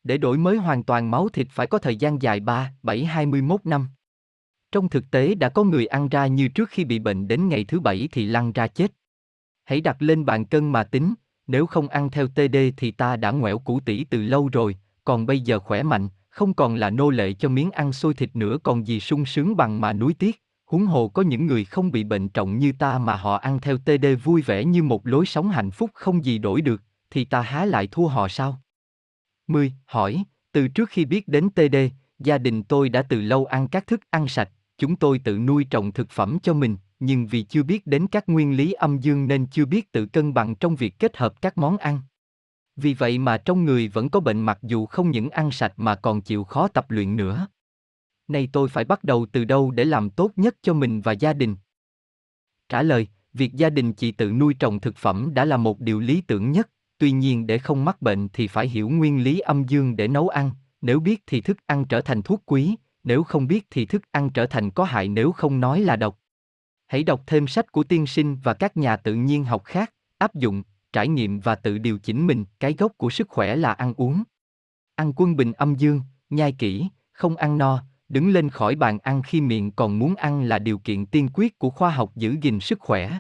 Để 0.07 0.19
đổi 0.19 0.39
mới 0.39 0.57
hoàn 0.57 0.83
toàn 0.83 1.11
máu 1.11 1.29
thịt 1.29 1.47
phải 1.51 1.67
có 1.67 1.79
thời 1.79 1.97
gian 1.97 2.23
dài 2.23 2.41
3, 2.41 2.73
7, 2.83 3.05
21 3.05 3.61
năm. 3.65 3.89
Trong 4.73 4.89
thực 4.89 5.11
tế 5.11 5.35
đã 5.35 5.49
có 5.49 5.65
người 5.65 5.87
ăn 5.87 6.09
ra 6.09 6.27
như 6.27 6.49
trước 6.49 6.69
khi 6.69 6.85
bị 6.85 6.99
bệnh 6.99 7.29
đến 7.29 7.49
ngày 7.49 7.65
thứ 7.65 7.81
bảy 7.81 8.09
thì 8.13 8.27
lăn 8.27 8.53
ra 8.53 8.67
chết. 8.67 8.93
Hãy 9.65 9.81
đặt 9.81 10.03
lên 10.03 10.25
bàn 10.25 10.45
cân 10.45 10.73
mà 10.73 10.85
tính, 10.85 11.15
nếu 11.47 11.67
không 11.67 11.89
ăn 11.89 12.11
theo 12.11 12.29
TD 12.29 12.57
thì 12.77 12.91
ta 12.91 13.17
đã 13.17 13.31
ngoẻo 13.31 13.59
củ 13.59 13.81
tỷ 13.81 14.05
từ 14.05 14.23
lâu 14.23 14.49
rồi, 14.53 14.77
còn 15.05 15.27
bây 15.27 15.41
giờ 15.41 15.59
khỏe 15.59 15.83
mạnh, 15.83 16.09
không 16.29 16.55
còn 16.55 16.75
là 16.75 16.91
nô 16.91 17.11
lệ 17.11 17.33
cho 17.33 17.49
miếng 17.49 17.71
ăn 17.71 17.93
xôi 17.93 18.15
thịt 18.15 18.37
nữa 18.37 18.59
còn 18.63 18.87
gì 18.87 19.01
sung 19.01 19.25
sướng 19.25 19.57
bằng 19.57 19.81
mà 19.81 19.93
núi 19.93 20.15
tiếc. 20.19 20.43
Huống 20.67 20.87
hồ 20.87 21.09
có 21.09 21.23
những 21.23 21.47
người 21.47 21.65
không 21.65 21.93
bị 21.93 22.05
bệnh 22.05 22.29
trọng 22.29 22.59
như 22.59 22.73
ta 22.79 22.99
mà 22.99 23.17
họ 23.17 23.37
ăn 23.37 23.61
theo 23.61 23.79
TD 23.79 24.07
vui 24.25 24.43
vẻ 24.43 24.65
như 24.65 24.83
một 24.83 25.07
lối 25.07 25.27
sống 25.27 25.49
hạnh 25.49 25.71
phúc 25.71 25.91
không 25.95 26.25
gì 26.25 26.39
đổi 26.39 26.61
được, 26.61 26.83
thì 27.11 27.25
ta 27.25 27.41
há 27.41 27.65
lại 27.65 27.87
thua 27.87 28.07
họ 28.07 28.29
sao? 28.29 28.61
10. 29.47 29.73
Hỏi, 29.87 30.25
từ 30.53 30.69
trước 30.69 30.89
khi 30.89 31.05
biết 31.05 31.29
đến 31.29 31.49
TD, 31.51 31.77
gia 32.19 32.39
đình 32.39 32.63
tôi 32.63 32.89
đã 32.89 33.03
từ 33.03 33.21
lâu 33.21 33.47
ăn 33.47 33.69
các 33.69 33.87
thức 33.87 34.01
ăn 34.11 34.29
sạch, 34.29 34.51
chúng 34.79 34.97
tôi 34.97 35.19
tự 35.19 35.39
nuôi 35.39 35.67
trồng 35.71 35.93
thực 35.93 36.11
phẩm 36.11 36.39
cho 36.43 36.55
mình, 36.55 36.77
nhưng 37.01 37.27
vì 37.27 37.43
chưa 37.43 37.63
biết 37.63 37.87
đến 37.87 38.07
các 38.07 38.29
nguyên 38.29 38.57
lý 38.57 38.73
âm 38.73 38.99
dương 38.99 39.29
nên 39.29 39.47
chưa 39.47 39.65
biết 39.65 39.93
tự 39.93 40.07
cân 40.07 40.35
bằng 40.35 40.55
trong 40.55 40.77
việc 40.77 40.99
kết 40.99 41.17
hợp 41.17 41.43
các 41.43 41.59
món 41.59 41.77
ăn. 41.77 42.01
Vì 42.77 42.95
vậy 42.95 43.19
mà 43.19 43.39
trong 43.39 43.65
người 43.65 43.89
vẫn 43.89 44.09
có 44.09 44.21
bệnh 44.21 44.41
mặc 44.41 44.59
dù 44.63 44.87
không 44.87 45.11
những 45.11 45.31
ăn 45.31 45.51
sạch 45.51 45.73
mà 45.77 45.95
còn 45.95 46.21
chịu 46.21 46.45
khó 46.45 46.69
tập 46.69 46.91
luyện 46.91 47.17
nữa. 47.17 47.49
Nay 48.29 48.49
tôi 48.53 48.69
phải 48.69 48.85
bắt 48.85 49.05
đầu 49.05 49.27
từ 49.33 49.45
đâu 49.45 49.71
để 49.71 49.85
làm 49.85 50.11
tốt 50.11 50.31
nhất 50.37 50.57
cho 50.63 50.75
mình 50.75 51.01
và 51.01 51.13
gia 51.13 51.33
đình? 51.33 51.57
Trả 52.69 52.83
lời, 52.83 53.09
việc 53.33 53.53
gia 53.53 53.71
đình 53.71 53.93
chị 53.93 54.13
tự 54.13 54.33
nuôi 54.33 54.55
trồng 54.55 54.81
thực 54.81 54.97
phẩm 54.97 55.35
đã 55.35 55.45
là 55.45 55.57
một 55.57 55.81
điều 55.81 56.01
lý 56.01 56.21
tưởng 56.21 56.53
nhất, 56.53 56.71
tuy 56.99 57.13
nhiên 57.13 57.47
để 57.47 57.59
không 57.59 57.85
mắc 57.85 58.03
bệnh 58.03 58.29
thì 58.29 58.49
phải 58.49 58.69
hiểu 58.69 58.89
nguyên 58.89 59.25
lý 59.25 59.39
âm 59.39 59.65
dương 59.65 59.97
để 59.97 60.09
nấu 60.09 60.29
ăn, 60.29 60.51
nếu 60.81 61.01
biết 61.01 61.23
thì 61.27 61.41
thức 61.41 61.57
ăn 61.67 61.85
trở 61.85 62.01
thành 62.01 62.23
thuốc 62.23 62.43
quý, 62.47 62.77
nếu 63.05 63.23
không 63.23 63.47
biết 63.47 63.67
thì 63.71 63.87
thức 63.87 64.03
ăn 64.11 64.31
trở 64.31 64.47
thành 64.47 64.71
có 64.71 64.85
hại 64.85 65.09
nếu 65.09 65.33
không 65.33 65.61
nói 65.61 65.81
là 65.81 65.97
độc. 65.97 66.19
Hãy 66.87 67.03
đọc 67.03 67.23
thêm 67.27 67.47
sách 67.47 67.73
của 67.73 67.85
tiên 67.85 68.07
sinh 68.07 68.37
và 68.43 68.55
các 68.55 68.77
nhà 68.77 68.97
tự 68.97 69.15
nhiên 69.15 69.45
học 69.45 69.65
khác, 69.65 69.93
áp 70.19 70.35
dụng, 70.35 70.63
trải 70.93 71.09
nghiệm 71.09 71.41
và 71.41 71.55
tự 71.55 71.79
điều 71.79 71.99
chỉnh 71.99 72.27
mình, 72.27 72.45
cái 72.61 72.75
gốc 72.79 72.93
của 72.97 73.11
sức 73.11 73.29
khỏe 73.29 73.57
là 73.57 73.73
ăn 73.73 73.95
uống. 73.97 74.23
Ăn 74.95 75.13
quân 75.17 75.37
bình 75.37 75.53
âm 75.53 75.75
dương, 75.75 76.01
nhai 76.31 76.53
kỹ, 76.53 76.89
không 77.13 77.37
ăn 77.37 77.59
no, 77.59 77.83
đứng 78.09 78.31
lên 78.31 78.51
khỏi 78.51 78.75
bàn 78.75 78.99
ăn 78.99 79.23
khi 79.23 79.41
miệng 79.41 79.73
còn 79.73 79.99
muốn 79.99 80.15
ăn 80.15 80.43
là 80.43 80.59
điều 80.59 80.79
kiện 80.79 81.07
tiên 81.07 81.29
quyết 81.35 81.59
của 81.59 81.71
khoa 81.71 81.91
học 81.91 82.17
giữ 82.17 82.37
gìn 82.43 82.61
sức 82.61 82.81
khỏe. 82.81 83.19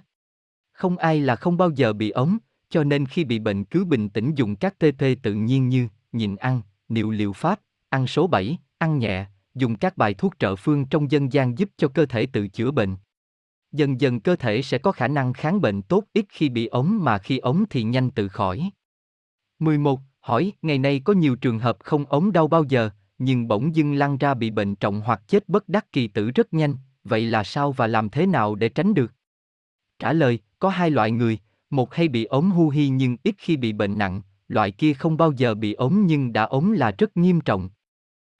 Không 0.72 0.98
ai 0.98 1.20
là 1.20 1.36
không 1.36 1.56
bao 1.56 1.70
giờ 1.70 1.92
bị 1.92 2.10
ốm, 2.10 2.38
cho 2.76 2.84
nên 2.84 3.06
khi 3.06 3.24
bị 3.24 3.38
bệnh 3.38 3.64
cứ 3.64 3.84
bình 3.84 4.08
tĩnh 4.08 4.34
dùng 4.34 4.56
các 4.56 4.78
TP 4.78 5.04
tự 5.22 5.34
nhiên 5.34 5.68
như 5.68 5.88
nhịn 6.12 6.36
ăn, 6.36 6.60
niệu 6.88 7.10
liệu 7.10 7.32
pháp, 7.32 7.60
ăn 7.88 8.06
số 8.06 8.26
7, 8.26 8.58
ăn 8.78 8.98
nhẹ, 8.98 9.26
dùng 9.54 9.76
các 9.76 9.96
bài 9.96 10.14
thuốc 10.14 10.34
trợ 10.38 10.56
phương 10.56 10.86
trong 10.86 11.10
dân 11.10 11.32
gian 11.32 11.58
giúp 11.58 11.70
cho 11.76 11.88
cơ 11.88 12.06
thể 12.06 12.26
tự 12.26 12.48
chữa 12.48 12.70
bệnh. 12.70 12.96
Dần 13.72 14.00
dần 14.00 14.20
cơ 14.20 14.36
thể 14.36 14.62
sẽ 14.62 14.78
có 14.78 14.92
khả 14.92 15.08
năng 15.08 15.32
kháng 15.32 15.60
bệnh 15.60 15.82
tốt 15.82 16.04
ít 16.12 16.24
khi 16.28 16.48
bị 16.48 16.66
ốm 16.66 17.04
mà 17.04 17.18
khi 17.18 17.38
ốm 17.38 17.64
thì 17.70 17.82
nhanh 17.82 18.10
tự 18.10 18.28
khỏi. 18.28 18.70
11. 19.58 20.00
Hỏi, 20.20 20.52
ngày 20.62 20.78
nay 20.78 21.00
có 21.04 21.12
nhiều 21.12 21.36
trường 21.36 21.58
hợp 21.58 21.76
không 21.80 22.04
ốm 22.08 22.32
đau 22.32 22.48
bao 22.48 22.64
giờ, 22.64 22.90
nhưng 23.18 23.48
bỗng 23.48 23.76
dưng 23.76 23.94
lăn 23.94 24.18
ra 24.18 24.34
bị 24.34 24.50
bệnh 24.50 24.74
trọng 24.74 25.00
hoặc 25.00 25.22
chết 25.28 25.48
bất 25.48 25.68
đắc 25.68 25.92
kỳ 25.92 26.08
tử 26.08 26.30
rất 26.30 26.54
nhanh, 26.54 26.74
vậy 27.04 27.26
là 27.26 27.44
sao 27.44 27.72
và 27.72 27.86
làm 27.86 28.08
thế 28.08 28.26
nào 28.26 28.54
để 28.54 28.68
tránh 28.68 28.94
được? 28.94 29.12
Trả 29.98 30.12
lời, 30.12 30.38
có 30.58 30.68
hai 30.68 30.90
loại 30.90 31.10
người, 31.10 31.38
một 31.70 31.94
hay 31.94 32.08
bị 32.08 32.24
ốm 32.24 32.50
hu 32.50 32.68
hi 32.68 32.88
nhưng 32.88 33.16
ít 33.22 33.34
khi 33.38 33.56
bị 33.56 33.72
bệnh 33.72 33.98
nặng, 33.98 34.20
loại 34.48 34.70
kia 34.70 34.92
không 34.92 35.16
bao 35.16 35.32
giờ 35.32 35.54
bị 35.54 35.72
ốm 35.72 36.06
nhưng 36.06 36.32
đã 36.32 36.42
ốm 36.42 36.72
là 36.72 36.90
rất 36.98 37.16
nghiêm 37.16 37.40
trọng. 37.40 37.68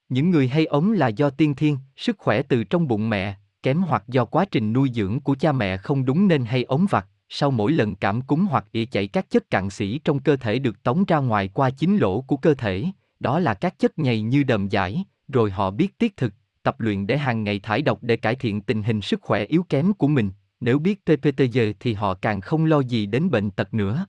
Những 0.09 0.31
người 0.31 0.49
hay 0.49 0.67
ốm 0.67 0.93
là 0.93 1.09
do 1.09 1.31
tiên 1.31 1.55
thiên, 1.55 1.79
sức 1.97 2.19
khỏe 2.19 2.43
từ 2.43 2.65
trong 2.65 2.89
bụng 2.89 3.11
mẹ, 3.11 3.37
kém 3.63 3.83
hoặc 3.83 4.05
do 4.09 4.25
quá 4.25 4.45
trình 4.45 4.73
nuôi 4.73 4.91
dưỡng 4.95 5.21
của 5.21 5.35
cha 5.35 5.53
mẹ 5.53 5.77
không 5.77 6.05
đúng 6.05 6.29
nên 6.29 6.45
hay 6.45 6.65
ốm 6.65 6.87
vặt, 6.91 7.07
sau 7.29 7.51
mỗi 7.51 7.73
lần 7.73 7.95
cảm 7.95 8.23
cúm 8.23 8.47
hoặc 8.47 8.65
ỉa 8.73 8.85
chảy 8.85 9.09
các 9.09 9.31
chất 9.31 9.51
cặn 9.51 9.71
sĩ 9.71 9.99
trong 10.05 10.19
cơ 10.19 10.37
thể 10.37 10.59
được 10.59 10.83
tống 10.83 11.05
ra 11.05 11.19
ngoài 11.19 11.49
qua 11.49 11.71
chính 11.71 11.97
lỗ 11.97 12.21
của 12.21 12.37
cơ 12.37 12.55
thể, 12.55 12.85
đó 13.21 13.39
là 13.39 13.55
các 13.55 13.79
chất 13.79 13.99
nhầy 13.99 14.23
như 14.23 14.43
đờm 14.43 14.69
giải, 14.69 15.05
rồi 15.29 15.51
họ 15.51 15.71
biết 15.71 15.99
tiết 15.99 16.17
thực, 16.17 16.35
tập 16.63 16.81
luyện 16.81 17.07
để 17.07 17.19
hàng 17.19 17.45
ngày 17.45 17.61
thải 17.61 17.83
độc 17.83 17.99
để 18.03 18.17
cải 18.17 18.35
thiện 18.35 18.61
tình 18.61 18.83
hình 18.83 19.01
sức 19.01 19.21
khỏe 19.23 19.45
yếu 19.45 19.63
kém 19.69 19.93
của 19.93 20.09
mình, 20.09 20.31
nếu 20.61 20.79
biết 20.79 21.05
TPTG 21.05 21.59
thì 21.81 21.95
họ 21.95 22.15
càng 22.15 22.41
không 22.41 22.65
lo 22.65 22.81
gì 22.81 23.07
đến 23.07 23.31
bệnh 23.31 23.51
tật 23.51 23.75
nữa. 23.75 24.07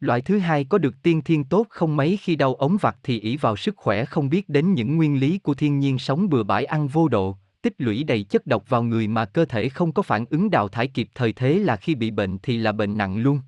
Loại 0.00 0.20
thứ 0.20 0.38
hai 0.38 0.64
có 0.64 0.78
được 0.78 0.94
tiên 1.02 1.22
thiên 1.22 1.44
tốt 1.44 1.66
không 1.70 1.96
mấy 1.96 2.16
khi 2.16 2.36
đau 2.36 2.54
ống 2.54 2.76
vặt 2.80 2.96
thì 3.02 3.20
ỷ 3.20 3.36
vào 3.36 3.56
sức 3.56 3.76
khỏe 3.76 4.04
không 4.04 4.28
biết 4.28 4.48
đến 4.48 4.74
những 4.74 4.96
nguyên 4.96 5.20
lý 5.20 5.38
của 5.38 5.54
thiên 5.54 5.78
nhiên 5.78 5.98
sống 5.98 6.28
bừa 6.28 6.42
bãi 6.42 6.64
ăn 6.64 6.88
vô 6.88 7.08
độ, 7.08 7.36
tích 7.62 7.74
lũy 7.78 8.04
đầy 8.04 8.22
chất 8.22 8.46
độc 8.46 8.68
vào 8.68 8.82
người 8.82 9.08
mà 9.08 9.24
cơ 9.24 9.44
thể 9.44 9.68
không 9.68 9.92
có 9.92 10.02
phản 10.02 10.24
ứng 10.30 10.50
đào 10.50 10.68
thải 10.68 10.88
kịp 10.88 11.08
thời 11.14 11.32
thế 11.32 11.54
là 11.54 11.76
khi 11.76 11.94
bị 11.94 12.10
bệnh 12.10 12.38
thì 12.38 12.56
là 12.56 12.72
bệnh 12.72 12.96
nặng 12.96 13.16
luôn. 13.16 13.40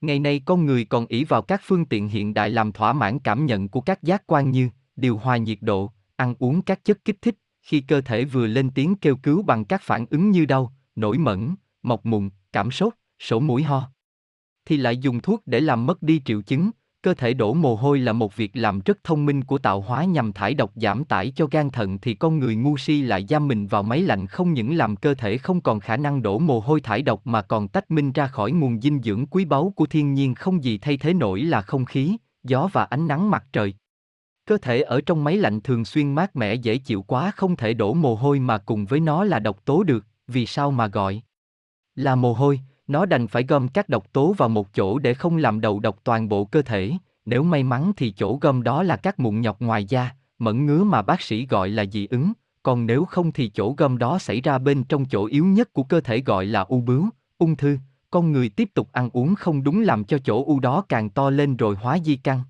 Ngày 0.00 0.18
nay 0.18 0.40
con 0.44 0.66
người 0.66 0.84
còn 0.84 1.06
ỷ 1.06 1.24
vào 1.24 1.42
các 1.42 1.60
phương 1.64 1.84
tiện 1.84 2.08
hiện 2.08 2.34
đại 2.34 2.50
làm 2.50 2.72
thỏa 2.72 2.92
mãn 2.92 3.18
cảm 3.18 3.46
nhận 3.46 3.68
của 3.68 3.80
các 3.80 4.02
giác 4.02 4.22
quan 4.26 4.50
như 4.50 4.68
điều 4.96 5.16
hòa 5.16 5.36
nhiệt 5.36 5.58
độ, 5.60 5.92
ăn 6.16 6.34
uống 6.38 6.62
các 6.62 6.84
chất 6.84 7.04
kích 7.04 7.22
thích, 7.22 7.34
khi 7.62 7.80
cơ 7.80 8.00
thể 8.00 8.24
vừa 8.24 8.46
lên 8.46 8.70
tiếng 8.70 8.94
kêu 8.94 9.16
cứu 9.16 9.42
bằng 9.42 9.64
các 9.64 9.82
phản 9.82 10.06
ứng 10.10 10.30
như 10.30 10.44
đau, 10.44 10.72
nổi 10.96 11.18
mẩn, 11.18 11.54
mọc 11.82 12.06
mụn, 12.06 12.30
cảm 12.52 12.70
sốt, 12.70 12.92
sổ 13.18 13.40
mũi 13.40 13.62
ho. 13.62 13.90
Thì 14.64 14.76
lại 14.76 14.96
dùng 14.96 15.20
thuốc 15.20 15.42
để 15.46 15.60
làm 15.60 15.86
mất 15.86 16.02
đi 16.02 16.22
triệu 16.24 16.42
chứng, 16.42 16.70
cơ 17.02 17.14
thể 17.14 17.34
đổ 17.34 17.54
mồ 17.54 17.74
hôi 17.76 17.98
là 17.98 18.12
một 18.12 18.36
việc 18.36 18.50
làm 18.54 18.80
rất 18.84 19.04
thông 19.04 19.26
minh 19.26 19.44
của 19.44 19.58
tạo 19.58 19.80
hóa 19.80 20.04
nhằm 20.04 20.32
thải 20.32 20.54
độc 20.54 20.72
giảm 20.74 21.04
tải 21.04 21.32
cho 21.36 21.46
gan 21.50 21.70
thận 21.70 21.98
thì 21.98 22.14
con 22.14 22.38
người 22.38 22.56
ngu 22.56 22.76
si 22.76 23.02
lại 23.02 23.26
giam 23.28 23.48
mình 23.48 23.66
vào 23.66 23.82
máy 23.82 24.00
lạnh 24.02 24.26
không 24.26 24.52
những 24.52 24.74
làm 24.74 24.96
cơ 24.96 25.14
thể 25.14 25.38
không 25.38 25.60
còn 25.60 25.80
khả 25.80 25.96
năng 25.96 26.22
đổ 26.22 26.38
mồ 26.38 26.60
hôi 26.60 26.80
thải 26.80 27.02
độc 27.02 27.26
mà 27.26 27.42
còn 27.42 27.68
tách 27.68 27.90
minh 27.90 28.12
ra 28.12 28.26
khỏi 28.26 28.52
nguồn 28.52 28.80
dinh 28.80 29.00
dưỡng 29.02 29.26
quý 29.26 29.44
báu 29.44 29.72
của 29.76 29.86
thiên 29.86 30.14
nhiên 30.14 30.34
không 30.34 30.64
gì 30.64 30.78
thay 30.78 30.96
thế 30.96 31.14
nổi 31.14 31.40
là 31.40 31.62
không 31.62 31.84
khí, 31.84 32.16
gió 32.42 32.68
và 32.72 32.84
ánh 32.84 33.06
nắng 33.06 33.30
mặt 33.30 33.44
trời. 33.52 33.74
Cơ 34.46 34.58
thể 34.62 34.80
ở 34.80 35.00
trong 35.00 35.24
máy 35.24 35.36
lạnh 35.36 35.60
thường 35.60 35.84
xuyên 35.84 36.14
mát 36.14 36.36
mẻ 36.36 36.54
dễ 36.54 36.76
chịu 36.76 37.02
quá 37.02 37.30
không 37.36 37.56
thể 37.56 37.74
đổ 37.74 37.94
mồ 37.94 38.14
hôi 38.14 38.38
mà 38.38 38.58
cùng 38.58 38.84
với 38.84 39.00
nó 39.00 39.24
là 39.24 39.38
độc 39.38 39.64
tố 39.64 39.82
được, 39.82 40.06
vì 40.26 40.46
sao 40.46 40.70
mà 40.70 40.86
gọi? 40.86 41.22
Là 41.94 42.14
mồ 42.14 42.32
hôi, 42.32 42.60
nó 42.86 43.06
đành 43.06 43.26
phải 43.26 43.42
gom 43.42 43.68
các 43.68 43.88
độc 43.88 44.12
tố 44.12 44.32
vào 44.32 44.48
một 44.48 44.74
chỗ 44.74 44.98
để 44.98 45.14
không 45.14 45.36
làm 45.36 45.60
đầu 45.60 45.80
độc 45.80 45.98
toàn 46.04 46.28
bộ 46.28 46.44
cơ 46.44 46.62
thể, 46.62 46.92
nếu 47.24 47.42
may 47.42 47.62
mắn 47.62 47.92
thì 47.96 48.10
chỗ 48.10 48.38
gom 48.40 48.62
đó 48.62 48.82
là 48.82 48.96
các 48.96 49.20
mụn 49.20 49.40
nhọc 49.40 49.60
ngoài 49.60 49.84
da, 49.84 50.10
mẫn 50.38 50.66
ngứa 50.66 50.84
mà 50.84 51.02
bác 51.02 51.22
sĩ 51.22 51.46
gọi 51.46 51.68
là 51.68 51.84
dị 51.84 52.06
ứng, 52.06 52.32
còn 52.62 52.86
nếu 52.86 53.04
không 53.04 53.32
thì 53.32 53.48
chỗ 53.48 53.74
gom 53.76 53.98
đó 53.98 54.18
xảy 54.18 54.40
ra 54.40 54.58
bên 54.58 54.84
trong 54.84 55.04
chỗ 55.04 55.24
yếu 55.24 55.44
nhất 55.44 55.72
của 55.72 55.82
cơ 55.82 56.00
thể 56.00 56.20
gọi 56.20 56.46
là 56.46 56.60
u 56.60 56.80
bướu, 56.80 57.08
ung 57.38 57.56
thư, 57.56 57.78
con 58.10 58.32
người 58.32 58.48
tiếp 58.48 58.68
tục 58.74 58.88
ăn 58.92 59.10
uống 59.12 59.34
không 59.34 59.64
đúng 59.64 59.80
làm 59.82 60.04
cho 60.04 60.18
chỗ 60.18 60.44
u 60.44 60.60
đó 60.60 60.84
càng 60.88 61.10
to 61.10 61.30
lên 61.30 61.56
rồi 61.56 61.74
hóa 61.74 61.98
di 62.04 62.16
căn. 62.16 62.42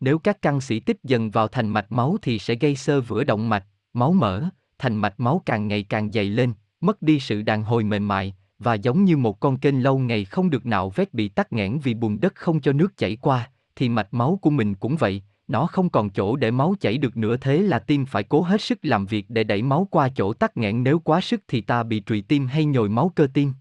Nếu 0.00 0.18
các 0.18 0.42
căn 0.42 0.60
sĩ 0.60 0.80
tích 0.80 0.98
dần 1.02 1.30
vào 1.30 1.48
thành 1.48 1.68
mạch 1.68 1.92
máu 1.92 2.16
thì 2.22 2.38
sẽ 2.38 2.54
gây 2.54 2.76
sơ 2.76 3.00
vữa 3.00 3.24
động 3.24 3.48
mạch, 3.48 3.64
máu 3.92 4.12
mỡ, 4.12 4.42
thành 4.78 4.96
mạch 4.96 5.20
máu 5.20 5.42
càng 5.46 5.68
ngày 5.68 5.82
càng 5.82 6.12
dày 6.12 6.24
lên, 6.24 6.52
mất 6.84 7.02
đi 7.02 7.20
sự 7.20 7.42
đàn 7.42 7.62
hồi 7.62 7.84
mềm 7.84 8.08
mại, 8.08 8.34
và 8.58 8.74
giống 8.74 9.04
như 9.04 9.16
một 9.16 9.40
con 9.40 9.56
kênh 9.56 9.82
lâu 9.82 9.98
ngày 9.98 10.24
không 10.24 10.50
được 10.50 10.66
nạo 10.66 10.90
vét 10.90 11.14
bị 11.14 11.28
tắc 11.28 11.52
nghẽn 11.52 11.78
vì 11.78 11.94
bùn 11.94 12.20
đất 12.20 12.34
không 12.34 12.60
cho 12.60 12.72
nước 12.72 12.96
chảy 12.96 13.16
qua, 13.16 13.50
thì 13.76 13.88
mạch 13.88 14.14
máu 14.14 14.38
của 14.42 14.50
mình 14.50 14.74
cũng 14.74 14.96
vậy, 14.96 15.22
nó 15.48 15.66
không 15.66 15.90
còn 15.90 16.10
chỗ 16.10 16.36
để 16.36 16.50
máu 16.50 16.74
chảy 16.80 16.98
được 16.98 17.16
nữa 17.16 17.36
thế 17.36 17.58
là 17.58 17.78
tim 17.78 18.06
phải 18.06 18.22
cố 18.22 18.42
hết 18.42 18.60
sức 18.60 18.78
làm 18.82 19.06
việc 19.06 19.26
để 19.28 19.44
đẩy 19.44 19.62
máu 19.62 19.88
qua 19.90 20.08
chỗ 20.08 20.32
tắc 20.32 20.56
nghẽn 20.56 20.82
nếu 20.82 20.98
quá 20.98 21.20
sức 21.20 21.40
thì 21.48 21.60
ta 21.60 21.82
bị 21.82 22.02
trụy 22.06 22.22
tim 22.22 22.46
hay 22.46 22.64
nhồi 22.64 22.88
máu 22.88 23.12
cơ 23.14 23.26
tim. 23.34 23.52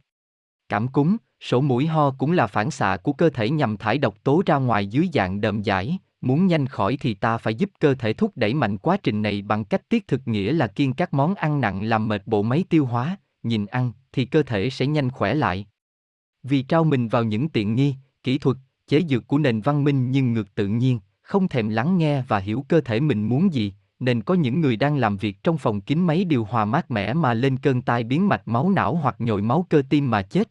Cảm 0.69 0.87
cúm, 0.87 1.17
sổ 1.39 1.61
mũi 1.61 1.87
ho 1.87 2.11
cũng 2.11 2.31
là 2.31 2.47
phản 2.47 2.71
xạ 2.71 2.97
của 3.03 3.13
cơ 3.13 3.29
thể 3.29 3.49
nhằm 3.49 3.77
thải 3.77 3.97
độc 3.97 4.23
tố 4.23 4.43
ra 4.45 4.55
ngoài 4.55 4.87
dưới 4.87 5.09
dạng 5.13 5.41
đờm 5.41 5.61
giải, 5.61 5.97
muốn 6.23 6.47
nhanh 6.47 6.67
khỏi 6.67 6.97
thì 7.01 7.13
ta 7.13 7.37
phải 7.37 7.55
giúp 7.55 7.69
cơ 7.79 7.95
thể 7.95 8.13
thúc 8.13 8.31
đẩy 8.35 8.53
mạnh 8.53 8.77
quá 8.77 8.97
trình 9.03 9.21
này 9.21 9.41
bằng 9.41 9.65
cách 9.65 9.89
tiết 9.89 10.07
thực 10.07 10.21
nghĩa 10.25 10.51
là 10.51 10.67
kiêng 10.67 10.93
các 10.93 11.13
món 11.13 11.35
ăn 11.35 11.61
nặng 11.61 11.83
làm 11.83 12.07
mệt 12.07 12.27
bộ 12.27 12.43
máy 12.43 12.63
tiêu 12.69 12.85
hóa, 12.85 13.17
nhìn 13.43 13.65
ăn 13.65 13.91
thì 14.11 14.25
cơ 14.25 14.43
thể 14.43 14.69
sẽ 14.69 14.87
nhanh 14.87 15.09
khỏe 15.09 15.33
lại. 15.33 15.67
Vì 16.43 16.61
trao 16.61 16.83
mình 16.83 17.07
vào 17.07 17.23
những 17.23 17.49
tiện 17.49 17.75
nghi, 17.75 17.95
kỹ 18.23 18.37
thuật, 18.37 18.57
chế 18.87 19.01
dược 19.09 19.27
của 19.27 19.37
nền 19.37 19.61
văn 19.61 19.83
minh 19.83 20.11
nhưng 20.11 20.33
ngược 20.33 20.55
tự 20.55 20.67
nhiên, 20.67 20.99
không 21.21 21.47
thèm 21.47 21.69
lắng 21.69 21.97
nghe 21.97 22.21
và 22.21 22.39
hiểu 22.39 22.65
cơ 22.67 22.81
thể 22.81 22.99
mình 22.99 23.29
muốn 23.29 23.53
gì, 23.53 23.73
nên 23.99 24.21
có 24.21 24.33
những 24.33 24.61
người 24.61 24.75
đang 24.75 24.97
làm 24.97 25.17
việc 25.17 25.43
trong 25.43 25.57
phòng 25.57 25.81
kín 25.81 25.99
máy 25.99 26.25
điều 26.25 26.43
hòa 26.43 26.65
mát 26.65 26.91
mẻ 26.91 27.13
mà 27.13 27.33
lên 27.33 27.57
cơn 27.57 27.81
tai 27.81 28.03
biến 28.03 28.27
mạch 28.27 28.47
máu 28.47 28.69
não 28.69 28.95
hoặc 28.95 29.15
nhồi 29.19 29.41
máu 29.41 29.65
cơ 29.69 29.81
tim 29.89 30.11
mà 30.11 30.21
chết. 30.21 30.49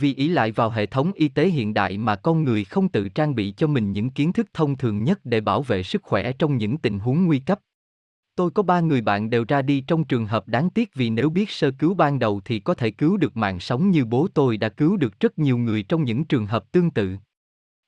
Vì 0.00 0.14
ý 0.14 0.28
lại 0.28 0.52
vào 0.52 0.70
hệ 0.70 0.86
thống 0.86 1.12
y 1.14 1.28
tế 1.28 1.48
hiện 1.48 1.74
đại 1.74 1.98
mà 1.98 2.16
con 2.16 2.44
người 2.44 2.64
không 2.64 2.88
tự 2.88 3.08
trang 3.08 3.34
bị 3.34 3.54
cho 3.56 3.66
mình 3.66 3.92
những 3.92 4.10
kiến 4.10 4.32
thức 4.32 4.46
thông 4.54 4.76
thường 4.76 5.04
nhất 5.04 5.20
để 5.24 5.40
bảo 5.40 5.62
vệ 5.62 5.82
sức 5.82 6.02
khỏe 6.02 6.32
trong 6.32 6.56
những 6.56 6.78
tình 6.78 6.98
huống 6.98 7.24
nguy 7.26 7.38
cấp. 7.38 7.60
Tôi 8.34 8.50
có 8.50 8.62
ba 8.62 8.80
người 8.80 9.00
bạn 9.00 9.30
đều 9.30 9.44
ra 9.48 9.62
đi 9.62 9.80
trong 9.80 10.04
trường 10.04 10.26
hợp 10.26 10.48
đáng 10.48 10.70
tiếc 10.70 10.94
vì 10.94 11.10
nếu 11.10 11.30
biết 11.30 11.50
sơ 11.50 11.70
cứu 11.70 11.94
ban 11.94 12.18
đầu 12.18 12.40
thì 12.44 12.60
có 12.60 12.74
thể 12.74 12.90
cứu 12.90 13.16
được 13.16 13.36
mạng 13.36 13.60
sống 13.60 13.90
như 13.90 14.04
bố 14.04 14.28
tôi 14.34 14.56
đã 14.56 14.68
cứu 14.68 14.96
được 14.96 15.20
rất 15.20 15.38
nhiều 15.38 15.58
người 15.58 15.82
trong 15.82 16.04
những 16.04 16.24
trường 16.24 16.46
hợp 16.46 16.72
tương 16.72 16.90
tự. 16.90 17.16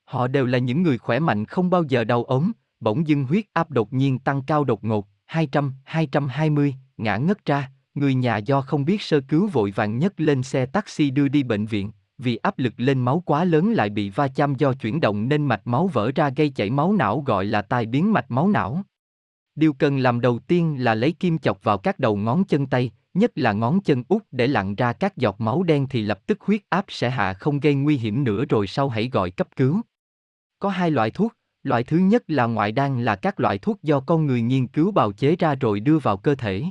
Họ 0.04 0.28
đều 0.28 0.46
là 0.46 0.58
những 0.58 0.82
người 0.82 0.98
khỏe 0.98 1.18
mạnh 1.18 1.44
không 1.44 1.70
bao 1.70 1.82
giờ 1.82 2.04
đau 2.04 2.24
ốm, 2.24 2.52
bỗng 2.80 3.08
dưng 3.08 3.24
huyết 3.24 3.44
áp 3.52 3.70
đột 3.70 3.92
nhiên 3.92 4.18
tăng 4.18 4.42
cao 4.46 4.64
đột 4.64 4.84
ngột, 4.84 5.08
200, 5.26 5.74
220, 5.84 6.74
ngã 6.96 7.16
ngất 7.16 7.44
ra, 7.44 7.70
người 7.94 8.14
nhà 8.14 8.36
do 8.36 8.60
không 8.60 8.84
biết 8.84 9.02
sơ 9.02 9.20
cứu 9.20 9.46
vội 9.46 9.70
vàng 9.70 9.98
nhất 9.98 10.20
lên 10.20 10.42
xe 10.42 10.66
taxi 10.66 11.10
đưa 11.10 11.28
đi 11.28 11.42
bệnh 11.42 11.66
viện, 11.66 11.90
vì 12.20 12.36
áp 12.36 12.59
lực 12.59 12.74
lên 12.76 13.01
máu 13.01 13.22
quá 13.26 13.44
lớn 13.44 13.72
lại 13.72 13.90
bị 13.90 14.10
va 14.10 14.28
chạm 14.28 14.55
do 14.55 14.72
chuyển 14.72 15.01
động 15.01 15.28
nên 15.28 15.47
mạch 15.47 15.66
máu 15.66 15.86
vỡ 15.86 16.10
ra 16.14 16.30
gây 16.36 16.48
chảy 16.48 16.70
máu 16.70 16.92
não 16.92 17.20
gọi 17.26 17.44
là 17.44 17.62
tai 17.62 17.86
biến 17.86 18.12
mạch 18.12 18.30
máu 18.30 18.48
não. 18.48 18.82
Điều 19.55 19.72
cần 19.72 19.98
làm 19.98 20.20
đầu 20.20 20.38
tiên 20.38 20.84
là 20.84 20.94
lấy 20.94 21.12
kim 21.12 21.38
chọc 21.38 21.64
vào 21.64 21.78
các 21.78 21.98
đầu 21.98 22.16
ngón 22.16 22.44
chân 22.44 22.66
tay, 22.66 22.90
nhất 23.14 23.32
là 23.34 23.52
ngón 23.52 23.80
chân 23.80 24.02
út 24.09 24.22
để 24.30 24.47
lặn 24.47 24.74
ra 24.74 24.92
các 24.92 25.16
giọt 25.16 25.40
máu 25.40 25.62
đen 25.62 25.86
thì 25.90 26.02
lập 26.02 26.26
tức 26.26 26.40
huyết 26.40 26.60
áp 26.68 26.84
sẽ 26.88 27.10
hạ 27.10 27.32
không 27.32 27.60
gây 27.60 27.74
nguy 27.74 27.97
hiểm 27.97 28.24
nữa 28.24 28.44
rồi 28.44 28.66
sau 28.66 28.88
hãy 28.88 29.09
gọi 29.09 29.30
cấp 29.30 29.48
cứu. 29.56 29.80
Có 30.59 30.68
hai 30.68 30.90
loại 30.90 31.10
thuốc, 31.10 31.32
loại 31.62 31.84
thứ 31.84 31.97
nhất 31.97 32.22
là 32.26 32.47
ngoại 32.47 32.72
đan 32.72 33.05
là 33.05 33.16
các 33.16 33.40
loại 33.40 33.59
thuốc 33.59 33.82
do 33.82 34.01
con 34.01 34.26
người 34.26 34.42
nghiên 34.42 34.66
cứu 34.66 34.92
bào 34.92 35.12
chế 35.12 35.36
ra 35.36 35.55
rồi 35.55 35.80
đưa 35.80 35.98
vào 35.98 36.16
cơ 36.16 36.34
thể. 36.34 36.64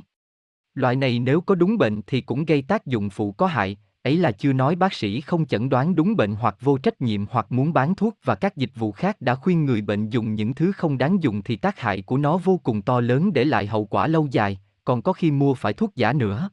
Loại 0.74 0.96
này 0.96 1.18
nếu 1.18 1.40
có 1.40 1.54
đúng 1.54 1.78
bệnh 1.78 2.02
thì 2.06 2.20
cũng 2.20 2.44
gây 2.44 2.62
tác 2.62 2.86
dụng 2.86 3.10
phụ 3.10 3.32
có 3.32 3.46
hại, 3.46 3.76
ấy 4.02 4.16
là 4.16 4.32
chưa 4.32 4.52
nói 4.52 4.76
bác 4.76 4.94
sĩ 4.94 5.20
không 5.20 5.46
chẩn 5.46 5.68
đoán 5.68 5.94
đúng 5.94 6.16
bệnh 6.16 6.34
hoặc 6.34 6.56
vô 6.60 6.78
trách 6.78 7.00
nhiệm 7.00 7.26
hoặc 7.26 7.52
muốn 7.52 7.72
bán 7.72 7.94
thuốc 7.94 8.18
và 8.24 8.34
các 8.34 8.56
dịch 8.56 8.70
vụ 8.74 8.92
khác 8.92 9.20
đã 9.20 9.34
khuyên 9.34 9.64
người 9.64 9.80
bệnh 9.80 10.08
dùng 10.08 10.34
những 10.34 10.54
thứ 10.54 10.72
không 10.72 10.98
đáng 10.98 11.22
dùng 11.22 11.42
thì 11.42 11.56
tác 11.56 11.80
hại 11.80 12.02
của 12.02 12.16
nó 12.16 12.36
vô 12.36 12.60
cùng 12.62 12.82
to 12.82 13.00
lớn 13.00 13.32
để 13.32 13.44
lại 13.44 13.66
hậu 13.66 13.84
quả 13.84 14.06
lâu 14.06 14.28
dài, 14.30 14.58
còn 14.84 15.02
có 15.02 15.12
khi 15.12 15.30
mua 15.30 15.54
phải 15.54 15.72
thuốc 15.72 15.96
giả 15.96 16.12
nữa. 16.12 16.50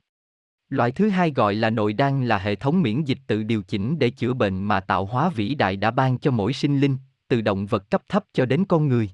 Loại 0.69 0.91
thứ 0.91 1.09
hai 1.09 1.31
gọi 1.31 1.55
là 1.55 1.69
nội 1.69 1.93
đan 1.93 2.27
là 2.27 2.37
hệ 2.37 2.55
thống 2.55 2.81
miễn 2.81 3.03
dịch 3.03 3.19
tự 3.27 3.43
điều 3.43 3.61
chỉnh 3.61 3.99
để 3.99 4.09
chữa 4.09 4.33
bệnh 4.33 4.63
mà 4.63 4.79
tạo 4.79 5.05
hóa 5.05 5.29
vĩ 5.29 5.55
đại 5.55 5.77
đã 5.77 5.91
ban 5.91 6.19
cho 6.19 6.31
mỗi 6.31 6.53
sinh 6.53 6.79
linh, 6.79 6.97
từ 7.27 7.41
động 7.41 7.65
vật 7.65 7.89
cấp 7.89 8.01
thấp 8.09 8.25
cho 8.33 8.45
đến 8.45 8.65
con 8.65 8.87
người. 8.87 9.09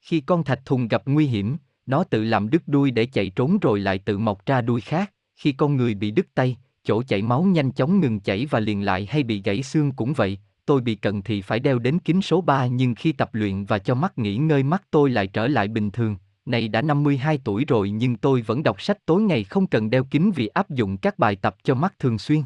Khi 0.00 0.20
con 0.20 0.44
thạch 0.44 0.64
thùng 0.64 0.88
gặp 0.88 1.02
nguy 1.06 1.26
hiểm, 1.26 1.56
nó 1.86 2.04
tự 2.04 2.24
làm 2.24 2.50
đứt 2.50 2.62
đuôi 2.66 2.90
để 2.90 3.06
chạy 3.06 3.30
trốn 3.30 3.58
rồi 3.58 3.80
lại 3.80 3.98
tự 3.98 4.18
mọc 4.18 4.46
ra 4.46 4.60
đuôi 4.60 4.80
khác, 4.80 5.12
khi 5.36 5.52
con 5.52 5.76
người 5.76 5.94
bị 5.94 6.10
đứt 6.10 6.26
tay, 6.34 6.56
chỗ 6.90 7.02
chảy 7.02 7.22
máu 7.22 7.42
nhanh 7.42 7.72
chóng 7.72 8.00
ngừng 8.00 8.20
chảy 8.20 8.46
và 8.50 8.60
liền 8.60 8.84
lại 8.84 9.06
hay 9.10 9.22
bị 9.22 9.42
gãy 9.44 9.62
xương 9.62 9.92
cũng 9.92 10.12
vậy, 10.12 10.38
tôi 10.66 10.80
bị 10.80 10.94
cận 10.94 11.22
thì 11.22 11.42
phải 11.42 11.60
đeo 11.60 11.78
đến 11.78 11.98
kính 11.98 12.22
số 12.22 12.40
3 12.40 12.66
nhưng 12.66 12.94
khi 12.94 13.12
tập 13.12 13.30
luyện 13.32 13.64
và 13.64 13.78
cho 13.78 13.94
mắt 13.94 14.18
nghỉ 14.18 14.36
ngơi 14.36 14.62
mắt 14.62 14.82
tôi 14.90 15.10
lại 15.10 15.26
trở 15.26 15.46
lại 15.46 15.68
bình 15.68 15.90
thường. 15.90 16.16
Này 16.46 16.68
đã 16.68 16.82
52 16.82 17.38
tuổi 17.44 17.64
rồi 17.64 17.90
nhưng 17.90 18.16
tôi 18.16 18.42
vẫn 18.42 18.62
đọc 18.62 18.82
sách 18.82 19.06
tối 19.06 19.22
ngày 19.22 19.44
không 19.44 19.66
cần 19.66 19.90
đeo 19.90 20.04
kính 20.04 20.30
vì 20.30 20.46
áp 20.46 20.70
dụng 20.70 20.96
các 20.96 21.18
bài 21.18 21.36
tập 21.36 21.56
cho 21.62 21.74
mắt 21.74 21.98
thường 21.98 22.18
xuyên. 22.18 22.42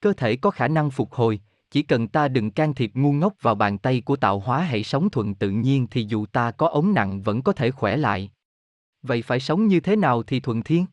Cơ 0.00 0.12
thể 0.12 0.36
có 0.36 0.50
khả 0.50 0.68
năng 0.68 0.90
phục 0.90 1.12
hồi, 1.12 1.40
chỉ 1.70 1.82
cần 1.82 2.08
ta 2.08 2.28
đừng 2.28 2.50
can 2.50 2.74
thiệp 2.74 2.90
ngu 2.94 3.12
ngốc 3.12 3.34
vào 3.40 3.54
bàn 3.54 3.78
tay 3.78 4.00
của 4.00 4.16
tạo 4.16 4.38
hóa 4.38 4.60
hãy 4.62 4.84
sống 4.84 5.10
thuận 5.10 5.34
tự 5.34 5.50
nhiên 5.50 5.86
thì 5.90 6.06
dù 6.08 6.26
ta 6.26 6.50
có 6.50 6.68
ống 6.68 6.94
nặng 6.94 7.22
vẫn 7.22 7.42
có 7.42 7.52
thể 7.52 7.70
khỏe 7.70 7.96
lại. 7.96 8.30
Vậy 9.02 9.22
phải 9.22 9.40
sống 9.40 9.66
như 9.66 9.80
thế 9.80 9.96
nào 9.96 10.22
thì 10.22 10.40
thuận 10.40 10.62
thiên? 10.62 10.86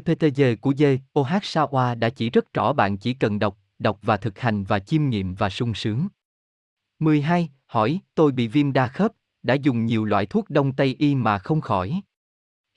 PPTG 0.00 0.42
của 0.60 0.74
Dê, 0.74 0.98
OH 1.18 1.42
Sawa 1.42 1.98
đã 1.98 2.10
chỉ 2.10 2.30
rất 2.30 2.54
rõ 2.54 2.72
bạn 2.72 2.96
chỉ 2.96 3.14
cần 3.14 3.38
đọc, 3.38 3.58
đọc 3.78 3.98
và 4.02 4.16
thực 4.16 4.38
hành 4.38 4.64
và 4.64 4.78
chiêm 4.78 5.08
nghiệm 5.08 5.34
và 5.34 5.50
sung 5.50 5.74
sướng. 5.74 6.08
12. 6.98 7.48
Hỏi, 7.66 8.00
tôi 8.14 8.32
bị 8.32 8.48
viêm 8.48 8.72
đa 8.72 8.86
khớp, 8.86 9.12
đã 9.42 9.54
dùng 9.54 9.86
nhiều 9.86 10.04
loại 10.04 10.26
thuốc 10.26 10.50
đông 10.50 10.72
tây 10.72 10.96
y 10.98 11.14
mà 11.14 11.38
không 11.38 11.60
khỏi. 11.60 12.00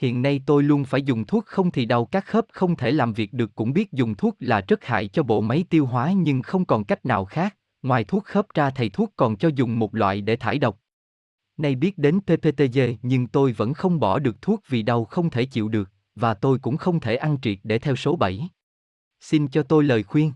Hiện 0.01 0.21
nay 0.21 0.41
tôi 0.45 0.63
luôn 0.63 0.85
phải 0.85 1.01
dùng 1.01 1.25
thuốc 1.25 1.45
không 1.45 1.71
thì 1.71 1.85
đau 1.85 2.05
các 2.05 2.25
khớp 2.25 2.45
không 2.51 2.75
thể 2.75 2.91
làm 2.91 3.13
việc 3.13 3.33
được 3.33 3.55
cũng 3.55 3.73
biết 3.73 3.91
dùng 3.91 4.15
thuốc 4.15 4.35
là 4.39 4.61
rất 4.67 4.85
hại 4.85 5.07
cho 5.07 5.23
bộ 5.23 5.41
máy 5.41 5.65
tiêu 5.69 5.85
hóa 5.85 6.11
nhưng 6.11 6.41
không 6.41 6.65
còn 6.65 6.83
cách 6.83 7.05
nào 7.05 7.25
khác, 7.25 7.55
ngoài 7.81 8.03
thuốc 8.03 8.25
khớp 8.25 8.45
ra 8.53 8.69
thầy 8.69 8.89
thuốc 8.89 9.13
còn 9.15 9.37
cho 9.37 9.49
dùng 9.55 9.79
một 9.79 9.95
loại 9.95 10.21
để 10.21 10.35
thải 10.35 10.59
độc. 10.59 10.79
Nay 11.57 11.75
biết 11.75 11.97
đến 11.97 12.19
PPTG 12.19 12.79
nhưng 13.01 13.27
tôi 13.27 13.51
vẫn 13.51 13.73
không 13.73 13.99
bỏ 13.99 14.19
được 14.19 14.41
thuốc 14.41 14.61
vì 14.67 14.81
đau 14.81 15.05
không 15.05 15.29
thể 15.29 15.45
chịu 15.45 15.69
được 15.69 15.89
và 16.19 16.33
tôi 16.33 16.59
cũng 16.59 16.77
không 16.77 16.99
thể 16.99 17.15
ăn 17.15 17.37
triệt 17.41 17.57
để 17.63 17.79
theo 17.79 17.95
số 17.95 18.15
7. 18.15 18.49
Xin 19.19 19.47
cho 19.47 19.63
tôi 19.63 19.83
lời 19.83 20.03
khuyên. 20.03 20.33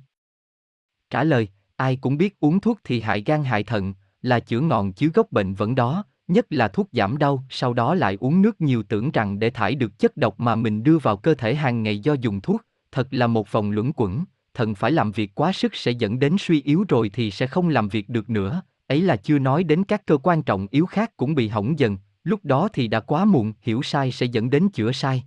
Trả 1.10 1.24
lời, 1.24 1.48
ai 1.76 1.96
cũng 1.96 2.18
biết 2.18 2.40
uống 2.40 2.60
thuốc 2.60 2.80
thì 2.84 3.02
hại 3.02 3.24
gan 3.26 3.44
hại 3.44 3.64
thận, 3.64 3.94
là 4.22 4.40
chữa 4.40 4.60
ngọn 4.60 4.94
chứ 4.94 5.12
gốc 5.14 5.32
bệnh 5.32 5.54
vẫn 5.54 5.76
đó, 5.76 6.04
nhất 6.28 6.46
là 6.50 6.68
thuốc 6.68 6.88
giảm 6.92 7.18
đau, 7.18 7.44
sau 7.50 7.74
đó 7.74 7.96
lại 7.96 8.18
uống 8.20 8.42
nước 8.42 8.62
nhiều 8.62 8.84
tưởng 8.84 9.12
rằng 9.12 9.40
để 9.40 9.50
thải 9.50 9.76
được 9.76 10.00
chất 10.00 10.18
độc 10.18 10.40
mà 10.40 10.56
mình 10.56 10.84
đưa 10.84 10.98
vào 10.98 11.18
cơ 11.18 11.34
thể 11.34 11.56
hàng 11.56 11.84
ngày 11.84 12.00
do 12.00 12.14
dùng 12.14 12.42
thuốc, 12.42 12.62
thật 12.92 13.08
là 13.12 13.28
một 13.28 13.52
vòng 13.52 13.72
luẩn 13.72 13.92
quẩn, 13.96 14.24
thận 14.54 14.76
phải 14.76 14.92
làm 14.92 15.12
việc 15.12 15.36
quá 15.36 15.54
sức 15.54 15.76
sẽ 15.76 15.92
dẫn 15.92 16.20
đến 16.20 16.36
suy 16.40 16.62
yếu 16.62 16.86
rồi 16.90 17.10
thì 17.14 17.32
sẽ 17.32 17.48
không 17.48 17.70
làm 17.70 17.90
việc 17.90 18.10
được 18.10 18.30
nữa, 18.30 18.62
ấy 18.88 19.02
là 19.02 19.16
chưa 19.16 19.40
nói 19.40 19.64
đến 19.64 19.84
các 19.84 20.06
cơ 20.06 20.18
quan 20.18 20.44
trọng 20.44 20.68
yếu 20.72 20.86
khác 20.86 21.18
cũng 21.18 21.36
bị 21.36 21.48
hỏng 21.48 21.80
dần, 21.80 21.98
lúc 22.24 22.40
đó 22.46 22.68
thì 22.74 22.88
đã 22.88 23.00
quá 23.00 23.26
muộn, 23.26 23.54
hiểu 23.62 23.82
sai 23.82 24.12
sẽ 24.12 24.26
dẫn 24.26 24.50
đến 24.50 24.70
chữa 24.70 24.92
sai, 24.92 25.24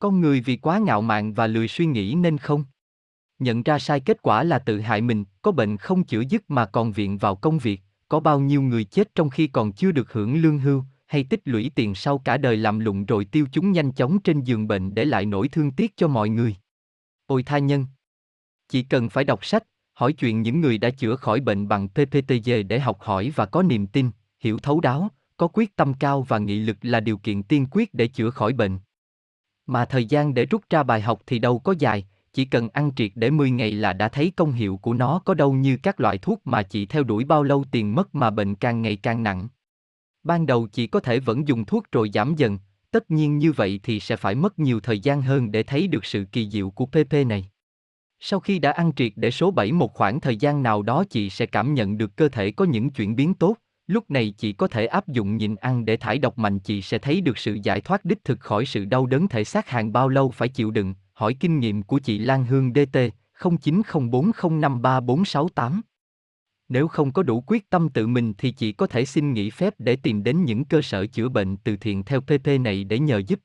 con 0.00 0.20
người 0.20 0.40
vì 0.40 0.56
quá 0.56 0.78
ngạo 0.78 1.02
mạn 1.02 1.34
và 1.34 1.46
lười 1.46 1.68
suy 1.68 1.86
nghĩ 1.86 2.14
nên 2.14 2.38
không. 2.38 2.64
Nhận 3.38 3.62
ra 3.62 3.78
sai 3.78 4.00
kết 4.00 4.22
quả 4.22 4.44
là 4.44 4.58
tự 4.58 4.80
hại 4.80 5.00
mình, 5.00 5.24
có 5.42 5.52
bệnh 5.52 5.76
không 5.76 6.04
chữa 6.04 6.20
dứt 6.28 6.50
mà 6.50 6.66
còn 6.66 6.92
viện 6.92 7.18
vào 7.18 7.36
công 7.36 7.58
việc, 7.58 7.80
có 8.08 8.20
bao 8.20 8.40
nhiêu 8.40 8.62
người 8.62 8.84
chết 8.84 9.14
trong 9.14 9.30
khi 9.30 9.46
còn 9.46 9.72
chưa 9.72 9.92
được 9.92 10.12
hưởng 10.12 10.42
lương 10.42 10.58
hưu, 10.58 10.84
hay 11.06 11.24
tích 11.24 11.40
lũy 11.44 11.70
tiền 11.74 11.94
sau 11.94 12.18
cả 12.18 12.36
đời 12.36 12.56
làm 12.56 12.78
lụng 12.78 13.04
rồi 13.04 13.24
tiêu 13.24 13.46
chúng 13.52 13.72
nhanh 13.72 13.92
chóng 13.92 14.18
trên 14.18 14.40
giường 14.40 14.68
bệnh 14.68 14.94
để 14.94 15.04
lại 15.04 15.26
nỗi 15.26 15.48
thương 15.48 15.70
tiếc 15.70 15.96
cho 15.96 16.08
mọi 16.08 16.28
người. 16.28 16.56
Ôi 17.26 17.42
tha 17.42 17.58
nhân! 17.58 17.86
Chỉ 18.68 18.82
cần 18.82 19.08
phải 19.08 19.24
đọc 19.24 19.44
sách, 19.44 19.62
hỏi 19.92 20.12
chuyện 20.12 20.42
những 20.42 20.60
người 20.60 20.78
đã 20.78 20.90
chữa 20.90 21.16
khỏi 21.16 21.40
bệnh 21.40 21.68
bằng 21.68 21.88
PPTG 21.88 22.50
để 22.68 22.80
học 22.80 23.00
hỏi 23.00 23.32
và 23.34 23.46
có 23.46 23.62
niềm 23.62 23.86
tin, 23.86 24.10
hiểu 24.40 24.58
thấu 24.58 24.80
đáo, 24.80 25.10
có 25.36 25.48
quyết 25.48 25.76
tâm 25.76 25.94
cao 25.94 26.22
và 26.22 26.38
nghị 26.38 26.60
lực 26.60 26.76
là 26.82 27.00
điều 27.00 27.18
kiện 27.18 27.42
tiên 27.42 27.66
quyết 27.70 27.94
để 27.94 28.08
chữa 28.08 28.30
khỏi 28.30 28.52
bệnh. 28.52 28.78
Mà 29.70 29.84
thời 29.84 30.04
gian 30.04 30.34
để 30.34 30.46
rút 30.46 30.62
ra 30.70 30.82
bài 30.82 31.00
học 31.00 31.20
thì 31.26 31.38
đâu 31.38 31.58
có 31.58 31.74
dài, 31.78 32.06
chỉ 32.32 32.44
cần 32.44 32.68
ăn 32.68 32.90
triệt 32.96 33.10
để 33.14 33.30
10 33.30 33.50
ngày 33.50 33.72
là 33.72 33.92
đã 33.92 34.08
thấy 34.08 34.32
công 34.36 34.52
hiệu 34.52 34.76
của 34.76 34.94
nó 34.94 35.22
có 35.24 35.34
đâu 35.34 35.52
như 35.52 35.76
các 35.82 36.00
loại 36.00 36.18
thuốc 36.18 36.40
mà 36.44 36.62
chị 36.62 36.86
theo 36.86 37.02
đuổi 37.02 37.24
bao 37.24 37.42
lâu 37.42 37.64
tiền 37.70 37.94
mất 37.94 38.14
mà 38.14 38.30
bệnh 38.30 38.54
càng 38.54 38.82
ngày 38.82 38.96
càng 38.96 39.22
nặng. 39.22 39.48
Ban 40.22 40.46
đầu 40.46 40.66
chị 40.66 40.86
có 40.86 41.00
thể 41.00 41.20
vẫn 41.20 41.48
dùng 41.48 41.64
thuốc 41.64 41.84
rồi 41.92 42.10
giảm 42.14 42.34
dần, 42.34 42.58
tất 42.90 43.10
nhiên 43.10 43.38
như 43.38 43.52
vậy 43.52 43.80
thì 43.82 44.00
sẽ 44.00 44.16
phải 44.16 44.34
mất 44.34 44.58
nhiều 44.58 44.80
thời 44.80 45.00
gian 45.00 45.22
hơn 45.22 45.52
để 45.52 45.62
thấy 45.62 45.86
được 45.86 46.04
sự 46.04 46.24
kỳ 46.32 46.50
diệu 46.50 46.70
của 46.70 46.86
PP 46.86 47.26
này. 47.26 47.50
Sau 48.20 48.40
khi 48.40 48.58
đã 48.58 48.70
ăn 48.70 48.92
triệt 48.96 49.12
để 49.16 49.30
số 49.30 49.50
7 49.50 49.72
một 49.72 49.94
khoảng 49.94 50.20
thời 50.20 50.36
gian 50.36 50.62
nào 50.62 50.82
đó 50.82 51.04
chị 51.10 51.30
sẽ 51.30 51.46
cảm 51.46 51.74
nhận 51.74 51.98
được 51.98 52.16
cơ 52.16 52.28
thể 52.28 52.50
có 52.50 52.64
những 52.64 52.90
chuyển 52.90 53.16
biến 53.16 53.34
tốt, 53.34 53.56
Lúc 53.90 54.10
này 54.10 54.34
chị 54.38 54.52
có 54.52 54.68
thể 54.68 54.86
áp 54.86 55.08
dụng 55.08 55.36
nhịn 55.36 55.56
ăn 55.56 55.84
để 55.84 55.96
thải 55.96 56.18
độc 56.18 56.38
mạnh 56.38 56.58
chị 56.58 56.82
sẽ 56.82 56.98
thấy 56.98 57.20
được 57.20 57.38
sự 57.38 57.58
giải 57.62 57.80
thoát 57.80 58.04
đích 58.04 58.24
thực 58.24 58.40
khỏi 58.40 58.66
sự 58.66 58.84
đau 58.84 59.06
đớn 59.06 59.28
thể 59.28 59.44
xác 59.44 59.68
hàng 59.68 59.92
bao 59.92 60.08
lâu 60.08 60.30
phải 60.30 60.48
chịu 60.48 60.70
đựng, 60.70 60.94
hỏi 61.12 61.34
kinh 61.40 61.58
nghiệm 61.58 61.82
của 61.82 61.98
chị 61.98 62.18
Lan 62.18 62.44
Hương 62.44 62.72
DT 62.74 62.98
0904053468. 63.40 65.80
Nếu 66.68 66.88
không 66.88 67.12
có 67.12 67.22
đủ 67.22 67.44
quyết 67.46 67.70
tâm 67.70 67.88
tự 67.88 68.06
mình 68.06 68.34
thì 68.38 68.50
chị 68.50 68.72
có 68.72 68.86
thể 68.86 69.04
xin 69.04 69.32
nghỉ 69.32 69.50
phép 69.50 69.74
để 69.78 69.96
tìm 69.96 70.22
đến 70.22 70.44
những 70.44 70.64
cơ 70.64 70.82
sở 70.82 71.06
chữa 71.06 71.28
bệnh 71.28 71.56
từ 71.56 71.76
thiện 71.76 72.04
theo 72.04 72.20
PP 72.20 72.46
này 72.60 72.84
để 72.84 72.98
nhờ 72.98 73.22
giúp. 73.26 73.40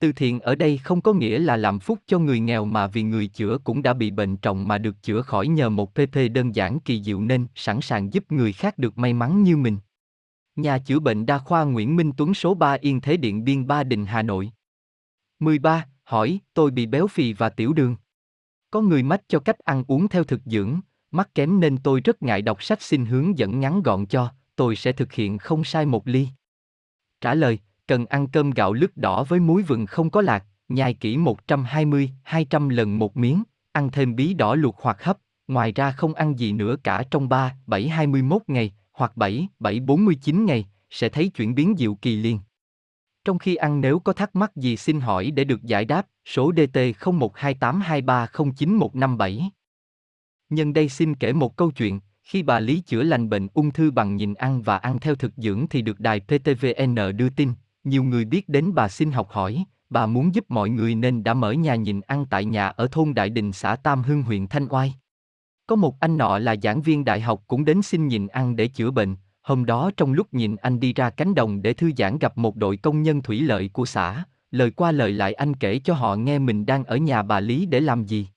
Từ 0.00 0.12
thiện 0.12 0.40
ở 0.40 0.54
đây 0.54 0.78
không 0.78 1.00
có 1.00 1.12
nghĩa 1.12 1.38
là 1.38 1.56
làm 1.56 1.78
phúc 1.78 1.98
cho 2.06 2.18
người 2.18 2.40
nghèo 2.40 2.64
mà 2.64 2.86
vì 2.86 3.02
người 3.02 3.26
chữa 3.26 3.58
cũng 3.64 3.82
đã 3.82 3.92
bị 3.94 4.10
bệnh 4.10 4.36
trọng 4.36 4.68
mà 4.68 4.78
được 4.78 5.02
chữa 5.02 5.22
khỏi 5.22 5.48
nhờ 5.48 5.68
một 5.68 5.94
PP 5.94 6.14
đơn 6.32 6.54
giản 6.54 6.80
kỳ 6.80 7.02
diệu 7.02 7.20
nên 7.20 7.46
sẵn 7.54 7.80
sàng 7.80 8.12
giúp 8.12 8.32
người 8.32 8.52
khác 8.52 8.78
được 8.78 8.98
may 8.98 9.12
mắn 9.12 9.42
như 9.42 9.56
mình. 9.56 9.78
Nhà 10.56 10.78
chữa 10.78 10.98
bệnh 10.98 11.26
đa 11.26 11.38
khoa 11.38 11.64
Nguyễn 11.64 11.96
Minh 11.96 12.12
Tuấn 12.16 12.34
số 12.34 12.54
3 12.54 12.76
Yên 12.80 13.00
Thế 13.00 13.16
Điện 13.16 13.44
Biên 13.44 13.66
Ba 13.66 13.84
Đình 13.84 14.06
Hà 14.06 14.22
Nội. 14.22 14.50
13. 15.38 15.86
Hỏi, 16.04 16.40
tôi 16.54 16.70
bị 16.70 16.86
béo 16.86 17.06
phì 17.06 17.32
và 17.32 17.48
tiểu 17.48 17.72
đường. 17.72 17.96
Có 18.70 18.80
người 18.80 19.02
mách 19.02 19.22
cho 19.28 19.38
cách 19.38 19.58
ăn 19.58 19.84
uống 19.88 20.08
theo 20.08 20.24
thực 20.24 20.40
dưỡng, 20.44 20.80
mắt 21.10 21.34
kém 21.34 21.60
nên 21.60 21.78
tôi 21.78 22.00
rất 22.00 22.22
ngại 22.22 22.42
đọc 22.42 22.62
sách 22.62 22.82
xin 22.82 23.06
hướng 23.06 23.38
dẫn 23.38 23.60
ngắn 23.60 23.82
gọn 23.82 24.06
cho, 24.06 24.32
tôi 24.56 24.76
sẽ 24.76 24.92
thực 24.92 25.12
hiện 25.12 25.38
không 25.38 25.64
sai 25.64 25.86
một 25.86 26.06
ly. 26.08 26.28
Trả 27.20 27.34
lời, 27.34 27.58
cần 27.88 28.06
ăn 28.06 28.28
cơm 28.28 28.50
gạo 28.50 28.72
lứt 28.72 28.96
đỏ 28.96 29.24
với 29.24 29.40
muối 29.40 29.62
vừng 29.62 29.86
không 29.86 30.10
có 30.10 30.20
lạc, 30.20 30.44
nhai 30.68 30.94
kỹ 30.94 31.16
120, 31.16 32.10
200 32.22 32.68
lần 32.68 32.98
một 32.98 33.16
miếng, 33.16 33.42
ăn 33.72 33.90
thêm 33.90 34.16
bí 34.16 34.34
đỏ 34.34 34.54
luộc 34.54 34.76
hoặc 34.78 35.04
hấp, 35.04 35.18
ngoài 35.48 35.72
ra 35.72 35.92
không 35.92 36.14
ăn 36.14 36.38
gì 36.38 36.52
nữa 36.52 36.76
cả 36.84 37.02
trong 37.10 37.28
3, 37.28 37.56
7 37.66 37.88
21 37.88 38.42
ngày, 38.46 38.72
hoặc 38.92 39.16
7, 39.16 39.48
7 39.58 39.80
49 39.80 40.46
ngày, 40.46 40.66
sẽ 40.90 41.08
thấy 41.08 41.28
chuyển 41.28 41.54
biến 41.54 41.74
diệu 41.78 41.94
kỳ 41.94 42.16
liền. 42.16 42.40
Trong 43.24 43.38
khi 43.38 43.56
ăn 43.56 43.80
nếu 43.80 43.98
có 43.98 44.12
thắc 44.12 44.36
mắc 44.36 44.56
gì 44.56 44.76
xin 44.76 45.00
hỏi 45.00 45.30
để 45.30 45.44
được 45.44 45.62
giải 45.62 45.84
đáp, 45.84 46.06
số 46.24 46.52
DT 46.52 46.78
012823091157. 47.00 49.48
Nhân 50.50 50.72
đây 50.72 50.88
xin 50.88 51.14
kể 51.14 51.32
một 51.32 51.56
câu 51.56 51.70
chuyện, 51.70 52.00
khi 52.22 52.42
bà 52.42 52.60
Lý 52.60 52.80
chữa 52.80 53.02
lành 53.02 53.28
bệnh 53.28 53.48
ung 53.54 53.70
thư 53.70 53.90
bằng 53.90 54.16
nhìn 54.16 54.34
ăn 54.34 54.62
và 54.62 54.76
ăn 54.76 54.98
theo 54.98 55.14
thực 55.14 55.32
dưỡng 55.36 55.66
thì 55.70 55.82
được 55.82 56.00
đài 56.00 56.20
PTVN 56.20 56.94
đưa 57.16 57.28
tin, 57.28 57.52
nhiều 57.84 58.04
người 58.04 58.24
biết 58.24 58.48
đến 58.48 58.74
bà 58.74 58.88
xin 58.88 59.12
học 59.12 59.28
hỏi, 59.30 59.64
bà 59.90 60.06
muốn 60.06 60.34
giúp 60.34 60.44
mọi 60.48 60.70
người 60.70 60.94
nên 60.94 61.24
đã 61.24 61.34
mở 61.34 61.52
nhà 61.52 61.74
nhịn 61.74 62.00
ăn 62.00 62.26
tại 62.30 62.44
nhà 62.44 62.68
ở 62.68 62.88
thôn 62.92 63.14
Đại 63.14 63.30
Đình 63.30 63.52
xã 63.52 63.76
Tam 63.76 64.02
Hưng 64.02 64.22
huyện 64.22 64.46
Thanh 64.46 64.66
Oai. 64.70 64.94
Có 65.66 65.76
một 65.76 66.00
anh 66.00 66.16
nọ 66.16 66.38
là 66.38 66.56
giảng 66.62 66.82
viên 66.82 67.04
đại 67.04 67.20
học 67.20 67.42
cũng 67.46 67.64
đến 67.64 67.82
xin 67.82 68.08
nhịn 68.08 68.26
ăn 68.26 68.56
để 68.56 68.68
chữa 68.68 68.90
bệnh, 68.90 69.16
hôm 69.42 69.64
đó 69.64 69.90
trong 69.96 70.12
lúc 70.12 70.34
nhìn 70.34 70.56
anh 70.56 70.80
đi 70.80 70.92
ra 70.92 71.10
cánh 71.10 71.34
đồng 71.34 71.62
để 71.62 71.72
thư 71.72 71.90
giãn 71.96 72.18
gặp 72.18 72.38
một 72.38 72.56
đội 72.56 72.76
công 72.76 73.02
nhân 73.02 73.22
thủy 73.22 73.40
lợi 73.40 73.70
của 73.72 73.84
xã, 73.84 74.24
lời 74.50 74.70
qua 74.70 74.92
lời 74.92 75.12
lại 75.12 75.32
anh 75.32 75.54
kể 75.54 75.78
cho 75.84 75.94
họ 75.94 76.16
nghe 76.16 76.38
mình 76.38 76.66
đang 76.66 76.84
ở 76.84 76.96
nhà 76.96 77.22
bà 77.22 77.40
Lý 77.40 77.66
để 77.66 77.80
làm 77.80 78.04
gì. 78.04 78.28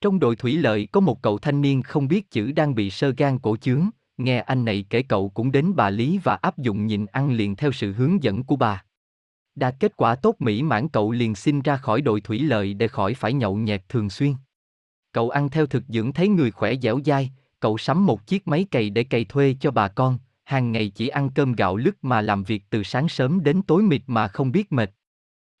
Trong 0.00 0.18
đội 0.18 0.36
thủy 0.36 0.56
lợi 0.56 0.88
có 0.92 1.00
một 1.00 1.22
cậu 1.22 1.38
thanh 1.38 1.60
niên 1.60 1.82
không 1.82 2.08
biết 2.08 2.30
chữ 2.30 2.52
đang 2.52 2.74
bị 2.74 2.90
sơ 2.90 3.14
gan 3.16 3.38
cổ 3.38 3.56
chướng, 3.56 3.90
nghe 4.18 4.38
anh 4.40 4.64
này 4.64 4.84
kể 4.90 5.02
cậu 5.02 5.28
cũng 5.28 5.52
đến 5.52 5.72
bà 5.76 5.90
Lý 5.90 6.18
và 6.24 6.34
áp 6.34 6.58
dụng 6.58 6.86
nhịn 6.86 7.06
ăn 7.06 7.32
liền 7.32 7.56
theo 7.56 7.72
sự 7.72 7.92
hướng 7.92 8.22
dẫn 8.22 8.44
của 8.44 8.56
bà. 8.56 8.84
Đạt 9.54 9.74
kết 9.80 9.96
quả 9.96 10.14
tốt 10.14 10.36
mỹ 10.38 10.62
mãn 10.62 10.88
cậu 10.88 11.10
liền 11.10 11.34
xin 11.34 11.60
ra 11.60 11.76
khỏi 11.76 12.02
đội 12.02 12.20
thủy 12.20 12.38
lợi 12.38 12.74
để 12.74 12.88
khỏi 12.88 13.14
phải 13.14 13.32
nhậu 13.32 13.56
nhẹt 13.56 13.88
thường 13.88 14.10
xuyên. 14.10 14.34
Cậu 15.12 15.30
ăn 15.30 15.48
theo 15.48 15.66
thực 15.66 15.84
dưỡng 15.88 16.12
thấy 16.12 16.28
người 16.28 16.50
khỏe 16.50 16.74
dẻo 16.82 17.00
dai, 17.04 17.30
cậu 17.60 17.78
sắm 17.78 18.06
một 18.06 18.26
chiếc 18.26 18.48
máy 18.48 18.66
cày 18.70 18.90
để 18.90 19.04
cày 19.04 19.24
thuê 19.24 19.56
cho 19.60 19.70
bà 19.70 19.88
con, 19.88 20.18
hàng 20.44 20.72
ngày 20.72 20.88
chỉ 20.94 21.08
ăn 21.08 21.30
cơm 21.34 21.52
gạo 21.52 21.76
lứt 21.76 22.04
mà 22.04 22.20
làm 22.20 22.44
việc 22.44 22.64
từ 22.70 22.82
sáng 22.82 23.08
sớm 23.08 23.42
đến 23.44 23.62
tối 23.62 23.82
mịt 23.82 24.02
mà 24.06 24.28
không 24.28 24.52
biết 24.52 24.72
mệt. 24.72 24.90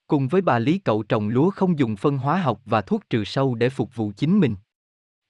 Cùng 0.06 0.28
với 0.28 0.40
bà 0.40 0.58
Lý 0.58 0.78
cậu 0.78 1.02
trồng 1.02 1.28
lúa 1.28 1.50
không 1.50 1.78
dùng 1.78 1.96
phân 1.96 2.18
hóa 2.18 2.40
học 2.40 2.60
và 2.64 2.80
thuốc 2.80 3.02
trừ 3.10 3.24
sâu 3.24 3.54
để 3.54 3.70
phục 3.70 3.96
vụ 3.96 4.12
chính 4.16 4.40
mình. 4.40 4.56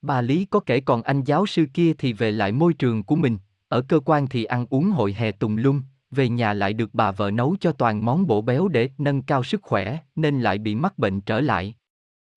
Bà 0.03 0.21
Lý 0.21 0.45
có 0.45 0.61
kể 0.61 0.81
còn 0.81 1.03
anh 1.03 1.23
giáo 1.25 1.47
sư 1.47 1.67
kia 1.75 1.93
thì 1.99 2.13
về 2.13 2.31
lại 2.31 2.53
môi 2.53 2.75
trường 2.75 3.03
của 3.03 3.17
mình, 3.17 3.39
ở 3.69 3.83
cơ 3.83 4.01
quan 4.05 4.27
thì 4.27 4.45
ăn 4.45 4.67
uống 4.71 4.91
hội 4.91 5.13
hè 5.13 5.33
tùng 5.33 5.57
lung, 5.57 5.83
về 6.11 6.29
nhà 6.29 6.53
lại 6.53 6.73
được 6.73 6.91
bà 6.93 7.13
vợ 7.13 7.31
nấu 7.31 7.57
cho 7.61 7.73
toàn 7.73 8.05
món 8.05 8.27
bổ 8.27 8.43
béo 8.43 8.69
để 8.69 8.91
nâng 8.99 9.23
cao 9.23 9.45
sức 9.45 9.63
khỏe, 9.63 9.99
nên 10.17 10.41
lại 10.41 10.59
bị 10.59 10.75
mắc 10.75 10.99
bệnh 10.99 11.21
trở 11.21 11.41
lại. 11.41 11.75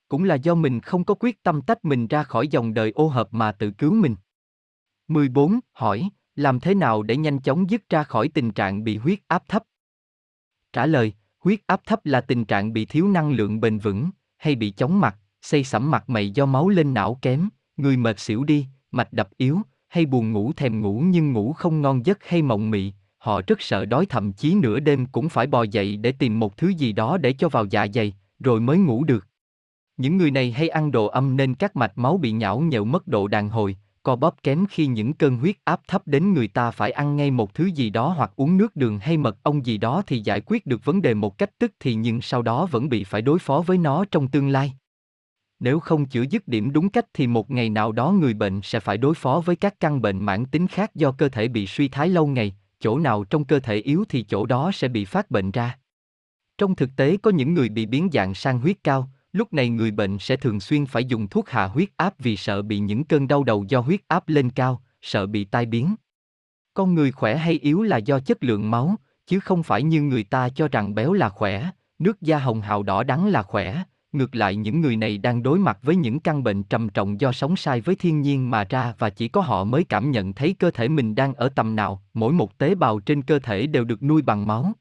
Cũng 0.07 0.23
là 0.23 0.35
do 0.35 0.55
mình 0.55 0.79
không 0.79 1.03
có 1.03 1.15
quyết 1.19 1.43
tâm 1.43 1.61
tách 1.61 1.85
mình 1.85 2.07
ra 2.07 2.23
khỏi 2.23 2.47
dòng 2.47 2.73
đời 2.73 2.91
ô 2.91 3.07
hợp 3.07 3.33
mà 3.33 3.51
tự 3.51 3.71
cứu 3.71 3.93
mình. 3.93 4.15
14. 5.07 5.59
Hỏi, 5.73 6.09
làm 6.35 6.59
thế 6.59 6.75
nào 6.75 7.03
để 7.03 7.17
nhanh 7.17 7.39
chóng 7.39 7.69
dứt 7.69 7.89
ra 7.89 8.03
khỏi 8.03 8.27
tình 8.27 8.51
trạng 8.51 8.83
bị 8.83 8.97
huyết 8.97 9.19
áp 9.27 9.43
thấp? 9.47 9.63
Trả 10.73 10.85
lời, 10.85 11.13
huyết 11.39 11.59
áp 11.67 11.81
thấp 11.85 12.05
là 12.05 12.21
tình 12.21 12.45
trạng 12.45 12.73
bị 12.73 12.85
thiếu 12.85 13.07
năng 13.07 13.31
lượng 13.31 13.59
bền 13.59 13.77
vững, 13.77 14.09
hay 14.37 14.55
bị 14.55 14.71
chóng 14.71 14.99
mặt, 14.99 15.17
xây 15.41 15.63
sẩm 15.63 15.91
mặt 15.91 16.09
mày 16.09 16.29
do 16.29 16.45
máu 16.45 16.69
lên 16.69 16.93
não 16.93 17.17
kém, 17.21 17.49
người 17.77 17.97
mệt 17.97 18.19
xỉu 18.19 18.43
đi, 18.43 18.67
mạch 18.91 19.13
đập 19.13 19.29
yếu, 19.37 19.59
hay 19.87 20.05
buồn 20.05 20.31
ngủ 20.31 20.53
thèm 20.53 20.81
ngủ 20.81 21.03
nhưng 21.05 21.33
ngủ 21.33 21.53
không 21.53 21.81
ngon 21.81 22.05
giấc 22.05 22.19
hay 22.27 22.41
mộng 22.41 22.71
mị, 22.71 22.93
họ 23.17 23.41
rất 23.47 23.61
sợ 23.61 23.85
đói 23.85 24.05
thậm 24.05 24.33
chí 24.33 24.55
nửa 24.55 24.79
đêm 24.79 25.05
cũng 25.05 25.29
phải 25.29 25.47
bò 25.47 25.63
dậy 25.63 25.97
để 25.97 26.11
tìm 26.11 26.39
một 26.39 26.57
thứ 26.57 26.67
gì 26.67 26.91
đó 26.91 27.17
để 27.17 27.33
cho 27.33 27.49
vào 27.49 27.65
dạ 27.65 27.87
dày, 27.93 28.13
rồi 28.39 28.59
mới 28.59 28.77
ngủ 28.77 29.03
được. 29.03 29.27
Những 29.97 30.17
người 30.17 30.31
này 30.31 30.51
hay 30.51 30.69
ăn 30.69 30.91
đồ 30.91 31.05
âm 31.05 31.37
nên 31.37 31.55
các 31.55 31.75
mạch 31.75 31.97
máu 31.97 32.17
bị 32.17 32.31
nhão 32.31 32.59
nhẹo 32.59 32.85
mất 32.85 33.07
độ 33.07 33.27
đàn 33.27 33.49
hồi, 33.49 33.77
co 34.03 34.15
bóp 34.15 34.35
kém 34.43 34.65
khi 34.69 34.87
những 34.87 35.13
cơn 35.13 35.37
huyết 35.37 35.55
áp 35.63 35.81
thấp 35.87 36.01
đến 36.05 36.33
người 36.33 36.47
ta 36.47 36.71
phải 36.71 36.91
ăn 36.91 37.15
ngay 37.15 37.31
một 37.31 37.53
thứ 37.53 37.65
gì 37.65 37.89
đó 37.89 38.13
hoặc 38.17 38.31
uống 38.35 38.57
nước 38.57 38.75
đường 38.75 38.99
hay 38.99 39.17
mật 39.17 39.37
ong 39.43 39.65
gì 39.65 39.77
đó 39.77 40.03
thì 40.07 40.19
giải 40.19 40.41
quyết 40.45 40.65
được 40.65 40.85
vấn 40.85 41.01
đề 41.01 41.13
một 41.13 41.37
cách 41.37 41.49
tức 41.59 41.71
thì 41.79 41.95
nhưng 41.95 42.21
sau 42.21 42.41
đó 42.41 42.65
vẫn 42.65 42.89
bị 42.89 43.03
phải 43.03 43.21
đối 43.21 43.39
phó 43.39 43.63
với 43.65 43.77
nó 43.77 44.05
trong 44.11 44.27
tương 44.27 44.49
lai. 44.49 44.73
Nếu 45.61 45.79
không 45.79 46.05
chữa 46.05 46.23
dứt 46.29 46.47
điểm 46.47 46.73
đúng 46.73 46.89
cách 46.89 47.05
thì 47.13 47.27
một 47.27 47.51
ngày 47.51 47.69
nào 47.69 47.91
đó 47.91 48.11
người 48.11 48.33
bệnh 48.33 48.61
sẽ 48.63 48.79
phải 48.79 48.97
đối 48.97 49.15
phó 49.15 49.41
với 49.45 49.55
các 49.55 49.79
căn 49.79 50.01
bệnh 50.01 50.25
mãn 50.25 50.45
tính 50.45 50.67
khác 50.67 50.95
do 50.95 51.11
cơ 51.11 51.29
thể 51.29 51.47
bị 51.47 51.67
suy 51.67 51.87
thái 51.87 52.09
lâu 52.09 52.27
ngày, 52.27 52.55
chỗ 52.79 52.99
nào 52.99 53.23
trong 53.23 53.45
cơ 53.45 53.59
thể 53.59 53.75
yếu 53.75 54.03
thì 54.09 54.23
chỗ 54.23 54.45
đó 54.45 54.71
sẽ 54.73 54.87
bị 54.87 55.05
phát 55.05 55.31
bệnh 55.31 55.51
ra. 55.51 55.77
Trong 56.57 56.75
thực 56.75 56.89
tế 56.95 57.17
có 57.17 57.31
những 57.31 57.53
người 57.53 57.69
bị 57.69 57.85
biến 57.85 58.09
dạng 58.13 58.33
sang 58.33 58.59
huyết 58.59 58.83
cao, 58.83 59.09
lúc 59.33 59.53
này 59.53 59.69
người 59.69 59.91
bệnh 59.91 60.19
sẽ 60.19 60.35
thường 60.35 60.59
xuyên 60.59 60.85
phải 60.85 61.05
dùng 61.05 61.27
thuốc 61.27 61.49
hạ 61.49 61.65
huyết 61.65 61.89
áp 61.97 62.13
vì 62.19 62.37
sợ 62.37 62.61
bị 62.61 62.79
những 62.79 63.03
cơn 63.03 63.27
đau 63.27 63.43
đầu 63.43 63.65
do 63.67 63.79
huyết 63.79 63.99
áp 64.07 64.29
lên 64.29 64.49
cao, 64.49 64.81
sợ 65.01 65.25
bị 65.25 65.43
tai 65.45 65.65
biến. 65.65 65.95
Con 66.73 66.95
người 66.95 67.11
khỏe 67.11 67.37
hay 67.37 67.53
yếu 67.53 67.83
là 67.83 67.97
do 67.97 68.19
chất 68.19 68.43
lượng 68.43 68.71
máu, 68.71 68.95
chứ 69.27 69.39
không 69.39 69.63
phải 69.63 69.83
như 69.83 70.01
người 70.01 70.23
ta 70.23 70.49
cho 70.49 70.67
rằng 70.67 70.95
béo 70.95 71.13
là 71.13 71.29
khỏe, 71.29 71.69
nước 71.99 72.21
da 72.21 72.39
hồng 72.39 72.61
hào 72.61 72.83
đỏ 72.83 73.03
đắng 73.03 73.27
là 73.27 73.43
khỏe, 73.43 73.83
ngược 74.11 74.35
lại 74.35 74.55
những 74.55 74.81
người 74.81 74.95
này 74.95 75.17
đang 75.17 75.43
đối 75.43 75.59
mặt 75.59 75.79
với 75.81 75.95
những 75.95 76.19
căn 76.19 76.43
bệnh 76.43 76.63
trầm 76.63 76.89
trọng 76.89 77.21
do 77.21 77.31
sống 77.31 77.55
sai 77.55 77.81
với 77.81 77.95
thiên 77.95 78.21
nhiên 78.21 78.51
mà 78.51 78.63
ra 78.63 78.93
và 78.97 79.09
chỉ 79.09 79.27
có 79.27 79.41
họ 79.41 79.63
mới 79.63 79.83
cảm 79.83 80.11
nhận 80.11 80.33
thấy 80.33 80.55
cơ 80.59 80.71
thể 80.71 80.87
mình 80.87 81.15
đang 81.15 81.33
ở 81.33 81.49
tầm 81.49 81.75
nào, 81.75 82.03
mỗi 82.13 82.33
một 82.33 82.57
tế 82.57 82.75
bào 82.75 82.99
trên 82.99 83.21
cơ 83.21 83.39
thể 83.39 83.67
đều 83.67 83.83
được 83.83 84.03
nuôi 84.03 84.21
bằng 84.21 84.47
máu. 84.47 84.73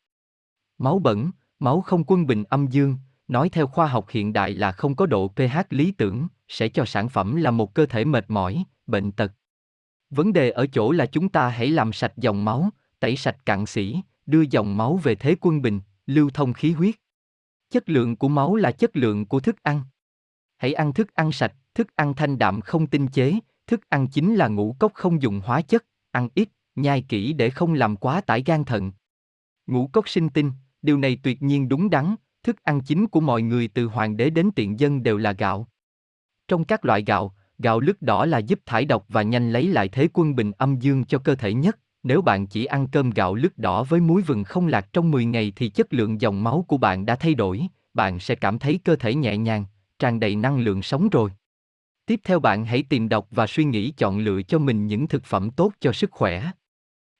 Máu 0.78 0.98
bẩn, 0.98 1.30
máu 1.58 1.80
không 1.80 2.04
quân 2.06 2.26
bình 2.26 2.44
âm 2.44 2.66
dương, 2.66 2.96
nói 3.28 3.48
theo 3.48 3.66
khoa 3.66 3.86
học 3.86 4.06
hiện 4.10 4.32
đại 4.32 4.54
là 4.54 4.72
không 4.72 4.94
có 4.94 5.06
độ 5.06 5.28
pH 5.28 5.58
lý 5.70 5.92
tưởng, 5.92 6.28
sẽ 6.48 6.68
cho 6.68 6.84
sản 6.84 7.08
phẩm 7.08 7.36
là 7.36 7.50
một 7.50 7.74
cơ 7.74 7.86
thể 7.86 8.04
mệt 8.04 8.24
mỏi, 8.28 8.64
bệnh 8.86 9.12
tật. 9.12 9.32
Vấn 10.10 10.32
đề 10.32 10.50
ở 10.50 10.66
chỗ 10.66 10.92
là 10.92 11.06
chúng 11.06 11.28
ta 11.28 11.48
hãy 11.48 11.68
làm 11.68 11.92
sạch 11.92 12.12
dòng 12.16 12.44
máu, 12.44 12.70
tẩy 13.00 13.16
sạch 13.16 13.46
cặn 13.46 13.66
sĩ, 13.66 14.00
đưa 14.26 14.44
dòng 14.50 14.76
máu 14.76 14.96
về 14.96 15.14
thế 15.14 15.36
quân 15.40 15.62
bình, 15.62 15.80
lưu 16.06 16.30
thông 16.34 16.52
khí 16.52 16.72
huyết. 16.72 16.94
Chất 17.70 17.88
lượng 17.88 18.16
của 18.16 18.28
máu 18.28 18.56
là 18.56 18.72
chất 18.72 18.96
lượng 18.96 19.26
của 19.26 19.40
thức 19.40 19.62
ăn. 19.62 19.82
Hãy 20.56 20.72
ăn 20.72 20.92
thức 20.92 21.14
ăn 21.14 21.32
sạch, 21.32 21.54
thức 21.74 21.96
ăn 21.96 22.14
thanh 22.14 22.38
đạm 22.38 22.60
không 22.60 22.86
tinh 22.86 23.08
chế, 23.08 23.34
thức 23.66 23.88
ăn 23.88 24.08
chính 24.08 24.34
là 24.34 24.48
ngũ 24.48 24.76
cốc 24.78 24.94
không 24.94 25.22
dùng 25.22 25.40
hóa 25.44 25.62
chất, 25.62 25.84
ăn 26.10 26.28
ít, 26.34 26.48
nhai 26.74 27.04
kỹ 27.08 27.32
để 27.32 27.50
không 27.50 27.74
làm 27.74 27.96
quá 27.96 28.20
tải 28.20 28.42
gan 28.46 28.64
thận. 28.64 28.92
Ngũ 29.66 29.86
cốc 29.92 30.08
sinh 30.08 30.28
tinh, 30.28 30.52
điều 30.82 30.98
này 30.98 31.18
tuyệt 31.22 31.42
nhiên 31.42 31.68
đúng 31.68 31.90
đắn, 31.90 32.14
thức 32.42 32.62
ăn 32.62 32.80
chính 32.80 33.06
của 33.06 33.20
mọi 33.20 33.42
người 33.42 33.68
từ 33.68 33.86
hoàng 33.86 34.16
đế 34.16 34.30
đến 34.30 34.50
tiện 34.56 34.80
dân 34.80 35.02
đều 35.02 35.16
là 35.16 35.32
gạo. 35.32 35.68
Trong 36.48 36.64
các 36.64 36.84
loại 36.84 37.04
gạo, 37.04 37.34
gạo 37.58 37.80
lứt 37.80 38.02
đỏ 38.02 38.26
là 38.26 38.38
giúp 38.38 38.60
thải 38.66 38.84
độc 38.84 39.04
và 39.08 39.22
nhanh 39.22 39.52
lấy 39.52 39.68
lại 39.68 39.88
thế 39.88 40.08
quân 40.12 40.34
bình 40.34 40.52
âm 40.52 40.78
dương 40.78 41.04
cho 41.04 41.18
cơ 41.18 41.34
thể 41.34 41.54
nhất. 41.54 41.78
Nếu 42.02 42.22
bạn 42.22 42.46
chỉ 42.46 42.64
ăn 42.64 42.86
cơm 42.92 43.10
gạo 43.10 43.34
lứt 43.34 43.58
đỏ 43.58 43.84
với 43.84 44.00
muối 44.00 44.22
vừng 44.22 44.44
không 44.44 44.66
lạc 44.66 44.92
trong 44.92 45.10
10 45.10 45.24
ngày 45.24 45.52
thì 45.56 45.68
chất 45.68 45.92
lượng 45.94 46.20
dòng 46.20 46.44
máu 46.44 46.64
của 46.68 46.76
bạn 46.76 47.06
đã 47.06 47.16
thay 47.16 47.34
đổi, 47.34 47.66
bạn 47.94 48.20
sẽ 48.20 48.34
cảm 48.34 48.58
thấy 48.58 48.80
cơ 48.84 48.96
thể 48.96 49.14
nhẹ 49.14 49.36
nhàng, 49.36 49.64
tràn 49.98 50.20
đầy 50.20 50.36
năng 50.36 50.60
lượng 50.60 50.82
sống 50.82 51.08
rồi. 51.08 51.30
Tiếp 52.06 52.20
theo 52.24 52.40
bạn 52.40 52.64
hãy 52.64 52.82
tìm 52.88 53.08
đọc 53.08 53.26
và 53.30 53.46
suy 53.46 53.64
nghĩ 53.64 53.90
chọn 53.90 54.18
lựa 54.18 54.42
cho 54.42 54.58
mình 54.58 54.86
những 54.86 55.08
thực 55.08 55.24
phẩm 55.24 55.50
tốt 55.50 55.72
cho 55.80 55.92
sức 55.92 56.10
khỏe. 56.10 56.50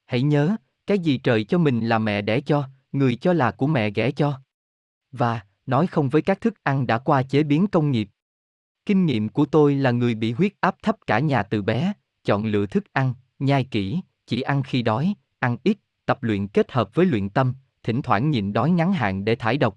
Hãy 0.06 0.22
nhớ, 0.22 0.56
cái 0.86 0.98
gì 0.98 1.18
trời 1.18 1.44
cho 1.44 1.58
mình 1.58 1.88
là 1.88 1.98
mẹ 1.98 2.22
đẻ 2.22 2.40
cho, 2.40 2.68
người 2.92 3.16
cho 3.16 3.32
là 3.32 3.50
của 3.50 3.66
mẹ 3.66 3.90
ghẻ 3.90 4.10
cho. 4.10 4.40
Và, 5.12 5.40
nói 5.66 5.86
không 5.86 6.08
với 6.08 6.22
các 6.22 6.40
thức 6.40 6.54
ăn 6.62 6.86
đã 6.86 6.98
qua 6.98 7.22
chế 7.22 7.42
biến 7.42 7.66
công 7.66 7.90
nghiệp. 7.90 8.08
Kinh 8.86 9.06
nghiệm 9.06 9.28
của 9.28 9.46
tôi 9.46 9.74
là 9.74 9.90
người 9.90 10.14
bị 10.14 10.32
huyết 10.32 10.52
áp 10.60 10.76
thấp 10.82 10.96
cả 11.06 11.18
nhà 11.18 11.42
từ 11.42 11.62
bé, 11.62 11.92
chọn 12.24 12.44
lựa 12.44 12.66
thức 12.66 12.84
ăn, 12.92 13.14
nhai 13.38 13.64
kỹ, 13.64 14.00
chỉ 14.30 14.40
ăn 14.40 14.62
khi 14.62 14.82
đói, 14.82 15.14
ăn 15.38 15.56
ít, 15.64 15.78
tập 16.06 16.22
luyện 16.22 16.48
kết 16.48 16.72
hợp 16.72 16.94
với 16.94 17.06
luyện 17.06 17.28
tâm, 17.28 17.54
thỉnh 17.82 18.02
thoảng 18.02 18.30
nhịn 18.30 18.52
đói 18.52 18.70
ngắn 18.70 18.92
hạn 18.92 19.24
để 19.24 19.34
thải 19.34 19.56
độc. 19.56 19.76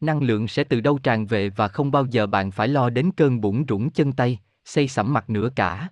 Năng 0.00 0.22
lượng 0.22 0.48
sẽ 0.48 0.64
từ 0.64 0.80
đâu 0.80 0.98
tràn 0.98 1.26
về 1.26 1.50
và 1.50 1.68
không 1.68 1.90
bao 1.90 2.06
giờ 2.06 2.26
bạn 2.26 2.50
phải 2.50 2.68
lo 2.68 2.90
đến 2.90 3.10
cơn 3.16 3.40
bụng 3.40 3.64
rủng 3.68 3.90
chân 3.90 4.12
tay, 4.12 4.38
xây 4.64 4.88
sẩm 4.88 5.12
mặt 5.12 5.30
nữa 5.30 5.50
cả. 5.56 5.88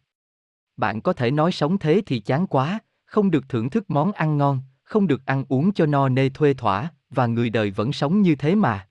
Bạn 0.76 1.00
có 1.00 1.12
thể 1.12 1.30
nói 1.30 1.52
sống 1.52 1.78
thế 1.78 2.02
thì 2.06 2.20
chán 2.20 2.46
quá, 2.46 2.78
không 3.04 3.30
được 3.30 3.48
thưởng 3.48 3.70
thức 3.70 3.90
món 3.90 4.12
ăn 4.12 4.38
ngon, 4.38 4.60
không 4.82 5.06
được 5.06 5.26
ăn 5.26 5.44
uống 5.48 5.72
cho 5.72 5.86
no 5.86 6.08
nê 6.08 6.28
thuê 6.28 6.54
thỏa, 6.54 6.92
và 7.10 7.26
người 7.26 7.50
đời 7.50 7.70
vẫn 7.70 7.92
sống 7.92 8.22
như 8.22 8.34
thế 8.34 8.54
mà. 8.54 8.88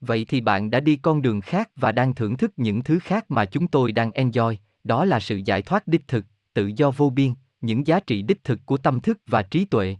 Vậy 0.00 0.24
thì 0.28 0.40
bạn 0.40 0.70
đã 0.70 0.80
đi 0.80 0.96
con 0.96 1.22
đường 1.22 1.40
khác 1.40 1.70
và 1.76 1.92
đang 1.92 2.14
thưởng 2.14 2.36
thức 2.36 2.52
những 2.56 2.82
thứ 2.82 2.98
khác 2.98 3.30
mà 3.30 3.44
chúng 3.44 3.68
tôi 3.68 3.92
đang 3.92 4.10
enjoy, 4.10 4.56
đó 4.84 5.04
là 5.04 5.20
sự 5.20 5.36
giải 5.36 5.62
thoát 5.62 5.86
đích 5.86 6.08
thực, 6.08 6.26
tự 6.54 6.66
do 6.76 6.90
vô 6.90 7.10
biên, 7.10 7.34
những 7.60 7.86
giá 7.86 8.00
trị 8.00 8.22
đích 8.22 8.44
thực 8.44 8.60
của 8.66 8.76
tâm 8.76 9.00
thức 9.00 9.18
và 9.26 9.42
trí 9.42 9.64
tuệ. 9.64 9.96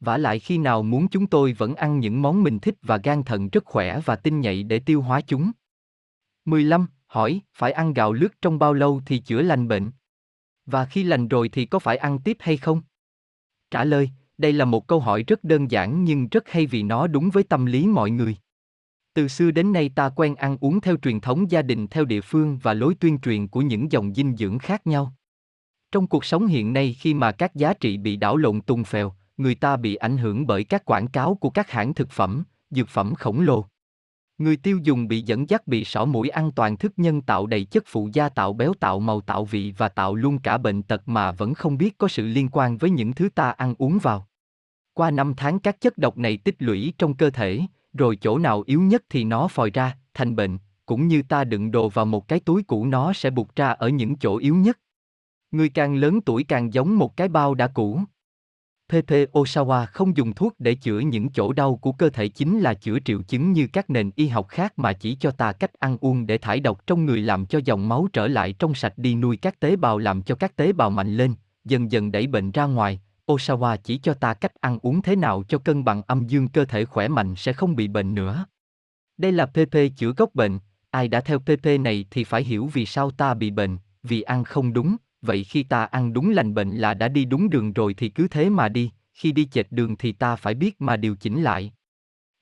Vả 0.00 0.18
lại 0.18 0.38
khi 0.38 0.58
nào 0.58 0.82
muốn 0.82 1.08
chúng 1.08 1.26
tôi 1.26 1.52
vẫn 1.52 1.74
ăn 1.74 2.00
những 2.00 2.22
món 2.22 2.42
mình 2.42 2.58
thích 2.58 2.74
và 2.82 2.96
gan 2.96 3.22
thận 3.22 3.48
rất 3.48 3.64
khỏe 3.64 4.00
và 4.04 4.16
tinh 4.16 4.40
nhạy 4.40 4.62
để 4.62 4.78
tiêu 4.78 5.02
hóa 5.02 5.20
chúng. 5.20 5.50
15. 6.44 6.86
Hỏi, 7.06 7.40
phải 7.54 7.72
ăn 7.72 7.94
gạo 7.94 8.12
lứt 8.12 8.32
trong 8.42 8.58
bao 8.58 8.72
lâu 8.72 9.00
thì 9.06 9.18
chữa 9.18 9.42
lành 9.42 9.68
bệnh? 9.68 9.90
Và 10.66 10.84
khi 10.84 11.02
lành 11.02 11.28
rồi 11.28 11.48
thì 11.48 11.66
có 11.66 11.78
phải 11.78 11.96
ăn 11.96 12.18
tiếp 12.18 12.36
hay 12.40 12.56
không? 12.56 12.82
Trả 13.70 13.84
lời, 13.84 14.10
đây 14.38 14.52
là 14.52 14.64
một 14.64 14.86
câu 14.86 15.00
hỏi 15.00 15.24
rất 15.26 15.44
đơn 15.44 15.70
giản 15.70 16.04
nhưng 16.04 16.28
rất 16.28 16.48
hay 16.48 16.66
vì 16.66 16.82
nó 16.82 17.06
đúng 17.06 17.30
với 17.30 17.42
tâm 17.42 17.66
lý 17.66 17.86
mọi 17.86 18.10
người. 18.10 18.36
Từ 19.14 19.28
xưa 19.28 19.50
đến 19.50 19.72
nay 19.72 19.90
ta 19.94 20.08
quen 20.08 20.34
ăn 20.34 20.56
uống 20.60 20.80
theo 20.80 20.96
truyền 20.96 21.20
thống 21.20 21.50
gia 21.50 21.62
đình 21.62 21.86
theo 21.86 22.04
địa 22.04 22.20
phương 22.20 22.58
và 22.62 22.74
lối 22.74 22.94
tuyên 22.94 23.18
truyền 23.18 23.48
của 23.48 23.60
những 23.60 23.92
dòng 23.92 24.14
dinh 24.14 24.36
dưỡng 24.36 24.58
khác 24.58 24.86
nhau. 24.86 25.14
Trong 25.92 26.06
cuộc 26.06 26.24
sống 26.24 26.46
hiện 26.46 26.72
nay 26.72 26.96
khi 26.98 27.14
mà 27.14 27.32
các 27.32 27.54
giá 27.54 27.74
trị 27.74 27.96
bị 27.96 28.16
đảo 28.16 28.36
lộn 28.36 28.60
tung 28.60 28.84
phèo, 28.84 29.12
người 29.36 29.54
ta 29.54 29.76
bị 29.76 29.94
ảnh 29.94 30.16
hưởng 30.16 30.46
bởi 30.46 30.64
các 30.64 30.84
quảng 30.84 31.08
cáo 31.08 31.34
của 31.34 31.50
các 31.50 31.70
hãng 31.70 31.94
thực 31.94 32.10
phẩm, 32.10 32.44
dược 32.70 32.88
phẩm 32.88 33.14
khổng 33.14 33.40
lồ. 33.40 33.64
Người 34.38 34.56
tiêu 34.56 34.78
dùng 34.82 35.08
bị 35.08 35.22
dẫn 35.22 35.50
dắt 35.50 35.66
bị 35.66 35.84
sỏ 35.84 36.04
mũi 36.04 36.28
ăn 36.28 36.52
toàn 36.52 36.76
thức 36.76 36.92
nhân 36.96 37.22
tạo 37.22 37.46
đầy 37.46 37.64
chất 37.64 37.84
phụ 37.86 38.08
gia 38.12 38.28
tạo 38.28 38.52
béo 38.52 38.74
tạo 38.74 39.00
màu 39.00 39.20
tạo 39.20 39.44
vị 39.44 39.74
và 39.76 39.88
tạo 39.88 40.14
luôn 40.14 40.38
cả 40.38 40.58
bệnh 40.58 40.82
tật 40.82 41.08
mà 41.08 41.32
vẫn 41.32 41.54
không 41.54 41.78
biết 41.78 41.98
có 41.98 42.08
sự 42.08 42.26
liên 42.26 42.48
quan 42.52 42.78
với 42.78 42.90
những 42.90 43.12
thứ 43.12 43.28
ta 43.34 43.50
ăn 43.50 43.74
uống 43.78 43.98
vào. 43.98 44.26
Qua 44.94 45.10
năm 45.10 45.34
tháng 45.36 45.58
các 45.58 45.80
chất 45.80 45.98
độc 45.98 46.18
này 46.18 46.36
tích 46.36 46.56
lũy 46.58 46.92
trong 46.98 47.14
cơ 47.14 47.30
thể, 47.30 47.60
rồi 47.92 48.16
chỗ 48.16 48.38
nào 48.38 48.62
yếu 48.66 48.80
nhất 48.80 49.02
thì 49.10 49.24
nó 49.24 49.48
phòi 49.48 49.70
ra, 49.70 49.96
thành 50.14 50.36
bệnh, 50.36 50.58
cũng 50.86 51.08
như 51.08 51.22
ta 51.22 51.44
đựng 51.44 51.70
đồ 51.70 51.88
vào 51.88 52.04
một 52.04 52.28
cái 52.28 52.40
túi 52.40 52.62
cũ 52.62 52.86
nó 52.86 53.12
sẽ 53.12 53.30
bục 53.30 53.56
ra 53.56 53.68
ở 53.68 53.88
những 53.88 54.16
chỗ 54.16 54.36
yếu 54.36 54.56
nhất. 54.56 54.78
Người 55.50 55.68
càng 55.68 55.94
lớn 55.94 56.20
tuổi 56.20 56.44
càng 56.44 56.74
giống 56.74 56.98
một 56.98 57.16
cái 57.16 57.28
bao 57.28 57.54
đã 57.54 57.66
cũ. 57.66 58.00
Pepe 58.88 59.24
Osawa 59.24 59.86
không 59.86 60.16
dùng 60.16 60.34
thuốc 60.34 60.54
để 60.58 60.74
chữa 60.74 60.98
những 60.98 61.30
chỗ 61.30 61.52
đau 61.52 61.76
của 61.76 61.92
cơ 61.92 62.10
thể 62.10 62.28
chính 62.28 62.60
là 62.60 62.74
chữa 62.74 62.98
triệu 63.04 63.22
chứng 63.22 63.52
như 63.52 63.66
các 63.72 63.90
nền 63.90 64.10
y 64.16 64.28
học 64.28 64.48
khác 64.48 64.78
mà 64.78 64.92
chỉ 64.92 65.14
cho 65.14 65.30
ta 65.30 65.52
cách 65.52 65.74
ăn 65.78 65.96
uống 66.00 66.26
để 66.26 66.38
thải 66.38 66.60
độc 66.60 66.86
trong 66.86 67.06
người 67.06 67.20
làm 67.20 67.46
cho 67.46 67.60
dòng 67.64 67.88
máu 67.88 68.08
trở 68.12 68.26
lại 68.26 68.52
trong 68.52 68.74
sạch 68.74 68.92
đi 68.96 69.14
nuôi 69.14 69.36
các 69.36 69.60
tế 69.60 69.76
bào 69.76 69.98
làm 69.98 70.22
cho 70.22 70.34
các 70.34 70.56
tế 70.56 70.72
bào 70.72 70.90
mạnh 70.90 71.16
lên, 71.16 71.34
dần 71.64 71.92
dần 71.92 72.12
đẩy 72.12 72.26
bệnh 72.26 72.50
ra 72.50 72.64
ngoài. 72.64 73.00
Osawa 73.26 73.76
chỉ 73.84 73.98
cho 73.98 74.14
ta 74.14 74.34
cách 74.34 74.54
ăn 74.60 74.78
uống 74.82 75.02
thế 75.02 75.16
nào 75.16 75.42
cho 75.48 75.58
cân 75.58 75.84
bằng 75.84 76.02
âm 76.06 76.26
dương 76.26 76.48
cơ 76.48 76.64
thể 76.64 76.84
khỏe 76.84 77.08
mạnh 77.08 77.34
sẽ 77.36 77.52
không 77.52 77.76
bị 77.76 77.88
bệnh 77.88 78.14
nữa. 78.14 78.46
Đây 79.16 79.32
là 79.32 79.46
PP 79.46 79.76
chữa 79.96 80.12
gốc 80.12 80.34
bệnh, 80.34 80.58
ai 80.90 81.08
đã 81.08 81.20
theo 81.20 81.38
PP 81.38 81.66
này 81.80 82.04
thì 82.10 82.24
phải 82.24 82.44
hiểu 82.44 82.66
vì 82.66 82.86
sao 82.86 83.10
ta 83.10 83.34
bị 83.34 83.50
bệnh, 83.50 83.78
vì 84.02 84.22
ăn 84.22 84.44
không 84.44 84.72
đúng, 84.72 84.96
vậy 85.22 85.44
khi 85.44 85.62
ta 85.62 85.84
ăn 85.84 86.12
đúng 86.12 86.30
lành 86.30 86.54
bệnh 86.54 86.70
là 86.70 86.94
đã 86.94 87.08
đi 87.08 87.24
đúng 87.24 87.50
đường 87.50 87.72
rồi 87.72 87.94
thì 87.94 88.08
cứ 88.08 88.28
thế 88.28 88.50
mà 88.50 88.68
đi, 88.68 88.90
khi 89.12 89.32
đi 89.32 89.44
chệch 89.44 89.72
đường 89.72 89.96
thì 89.96 90.12
ta 90.12 90.36
phải 90.36 90.54
biết 90.54 90.80
mà 90.80 90.96
điều 90.96 91.16
chỉnh 91.16 91.42
lại. 91.42 91.72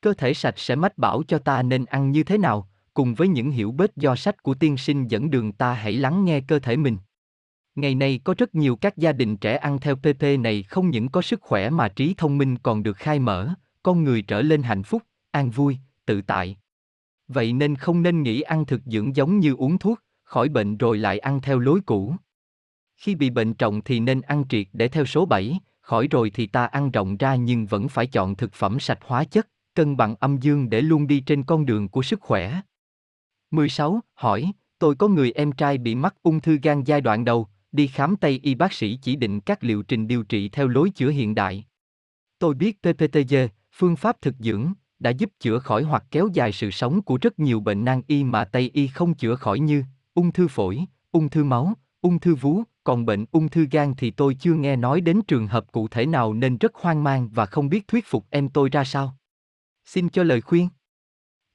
Cơ 0.00 0.14
thể 0.14 0.34
sạch 0.34 0.59
sẽ 0.59 0.74
mách 0.74 0.98
bảo 0.98 1.22
cho 1.28 1.38
ta 1.38 1.62
nên 1.62 1.84
ăn 1.84 2.10
như 2.10 2.22
thế 2.22 2.38
nào, 2.38 2.68
cùng 2.94 3.14
với 3.14 3.28
những 3.28 3.50
hiểu 3.50 3.70
biết 3.70 3.96
do 3.96 4.16
sách 4.16 4.42
của 4.42 4.55
tiên 4.55 4.76
sinh 4.76 5.09
dẫn 5.09 5.30
đường 5.30 5.52
ta 5.52 5.72
hãy 5.72 5.92
lắng 5.92 6.24
nghe 6.24 6.40
cơ 6.40 6.59
thể 6.59 6.76
mình. 6.76 6.96
Ngày 7.74 7.94
nay 7.94 8.20
có 8.24 8.34
rất 8.38 8.55
nhiều 8.55 8.76
các 8.76 8.96
gia 8.96 9.12
đình 9.12 9.36
trẻ 9.36 9.56
ăn 9.56 9.78
theo 9.78 9.96
PP 9.96 10.22
này 10.38 10.62
không 10.62 10.90
những 10.90 11.09
có 11.09 11.22
sức 11.22 11.40
khỏe 11.42 11.70
mà 11.70 11.88
trí 11.88 12.14
thông 12.16 12.38
minh 12.38 12.59
còn 12.59 12.82
được 12.82 12.96
khai 12.96 13.18
mở, 13.18 13.55
con 13.82 14.05
người 14.05 14.22
trở 14.22 14.42
lên 14.42 14.62
hạnh 14.62 14.82
phúc, 14.82 15.02
an 15.30 15.50
vui, 15.50 15.78
tự 16.06 16.22
tại. 16.22 16.56
Vậy 17.28 17.52
nên 17.52 17.76
không 17.76 18.02
nên 18.02 18.22
nghĩ 18.22 18.40
ăn 18.40 18.66
thực 18.66 18.80
dưỡng 18.86 19.16
giống 19.16 19.38
như 19.38 19.55
uống 19.55 19.78
thuốc, 19.78 20.02
khỏi 20.24 20.48
bệnh 20.48 20.76
rồi 20.76 20.98
lại 20.98 21.18
ăn 21.18 21.40
theo 21.40 21.59
lối 21.59 21.80
cũ. 21.86 22.14
Khi 22.98 23.14
bị 23.14 23.30
bệnh 23.30 23.54
trọng 23.54 23.80
thì 23.80 24.00
nên 24.00 24.20
ăn 24.20 24.44
triệt 24.48 24.66
để 24.72 24.88
theo 24.88 25.04
số 25.04 25.26
7, 25.26 25.58
khỏi 25.80 26.08
rồi 26.10 26.30
thì 26.30 26.46
ta 26.46 26.66
ăn 26.66 26.90
rộng 26.90 27.16
ra 27.16 27.34
nhưng 27.34 27.66
vẫn 27.66 27.88
phải 27.88 28.06
chọn 28.06 28.34
thực 28.34 28.52
phẩm 28.52 28.80
sạch 28.80 28.98
hóa 29.02 29.24
chất, 29.24 29.48
cân 29.74 29.96
bằng 29.96 30.14
âm 30.20 30.36
dương 30.36 30.70
để 30.70 30.80
luôn 30.80 31.06
đi 31.06 31.20
trên 31.20 31.42
con 31.44 31.66
đường 31.66 31.88
của 31.88 32.02
sức 32.02 32.20
khỏe. 32.20 32.60
16. 33.50 34.00
Hỏi, 34.14 34.52
tôi 34.78 34.94
có 34.94 35.08
người 35.08 35.32
em 35.32 35.52
trai 35.52 35.78
bị 35.78 35.94
mắc 35.94 36.14
ung 36.22 36.40
thư 36.40 36.58
gan 36.62 36.84
giai 36.84 37.00
đoạn 37.00 37.24
đầu, 37.24 37.46
đi 37.72 37.86
khám 37.86 38.16
Tây 38.16 38.40
y 38.42 38.54
bác 38.54 38.72
sĩ 38.72 38.98
chỉ 39.02 39.16
định 39.16 39.40
các 39.40 39.64
liệu 39.64 39.82
trình 39.82 40.08
điều 40.08 40.22
trị 40.22 40.48
theo 40.48 40.68
lối 40.68 40.90
chữa 40.90 41.10
hiện 41.10 41.34
đại. 41.34 41.64
Tôi 42.38 42.54
biết 42.54 42.82
PPTG, 42.82 43.34
phương 43.72 43.96
pháp 43.96 44.20
thực 44.20 44.34
dưỡng, 44.38 44.72
đã 44.98 45.10
giúp 45.10 45.30
chữa 45.40 45.58
khỏi 45.58 45.82
hoặc 45.82 46.04
kéo 46.10 46.28
dài 46.32 46.52
sự 46.52 46.70
sống 46.70 47.02
của 47.02 47.18
rất 47.20 47.38
nhiều 47.38 47.60
bệnh 47.60 47.84
nan 47.84 48.02
y 48.06 48.24
mà 48.24 48.44
Tây 48.44 48.70
y 48.74 48.86
không 48.86 49.14
chữa 49.14 49.34
khỏi 49.34 49.60
như 49.60 49.84
ung 50.14 50.32
thư 50.32 50.48
phổi, 50.48 50.84
ung 51.10 51.28
thư 51.28 51.44
máu, 51.44 51.72
ung 52.00 52.20
thư 52.20 52.34
vú, 52.34 52.62
còn 52.89 53.06
bệnh 53.06 53.24
ung 53.32 53.48
thư 53.48 53.66
gan 53.70 53.94
thì 53.94 54.10
tôi 54.10 54.35
chưa 54.35 54.55
nghe 54.55 54.77
nói 54.77 55.01
đến 55.01 55.20
trường 55.28 55.47
hợp 55.47 55.73
cụ 55.73 55.89
thể 55.89 56.06
nào 56.06 56.32
nên 56.32 56.59
rất 56.59 56.74
hoang 56.74 57.05
mang 57.05 57.28
và 57.28 57.47
không 57.47 57.69
biết 57.69 57.89
thuyết 57.89 58.06
phục 58.06 58.27
em 58.31 58.48
tôi 58.48 58.69
ra 58.69 58.85
sao. 58.85 59.16
Xin 59.85 60.09
cho 60.09 60.23
lời 60.23 60.40
khuyên. 60.40 60.69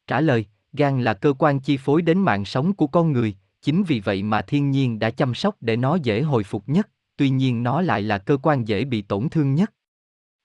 Trả 0.07 0.22
lời, 0.22 0.45
gan 0.73 1.01
là 1.01 1.14
cơ 1.14 1.34
quan 1.39 1.60
chi 1.60 1.77
phối 1.77 2.01
đến 2.01 2.19
mạng 2.19 2.45
sống 2.45 2.73
của 2.73 2.88
con 2.88 3.11
người, 3.11 3.35
chính 3.61 3.84
vì 3.84 3.99
vậy 3.99 4.23
mà 4.23 4.41
thiên 4.41 4.72
nhiên 4.72 4.99
đã 4.99 5.10
chăm 5.10 5.34
sóc 5.34 5.55
để 5.61 5.76
nó 5.76 5.95
dễ 5.95 6.22
hồi 6.22 6.43
phục 6.43 6.69
nhất, 6.69 6.89
tuy 7.18 7.30
nhiên 7.30 7.64
nó 7.64 7.81
lại 7.81 8.01
là 8.01 8.18
cơ 8.18 8.38
quan 8.43 8.68
dễ 8.68 8.85
bị 8.85 9.01
tổn 9.01 9.30
thương 9.30 9.55
nhất. 9.55 9.73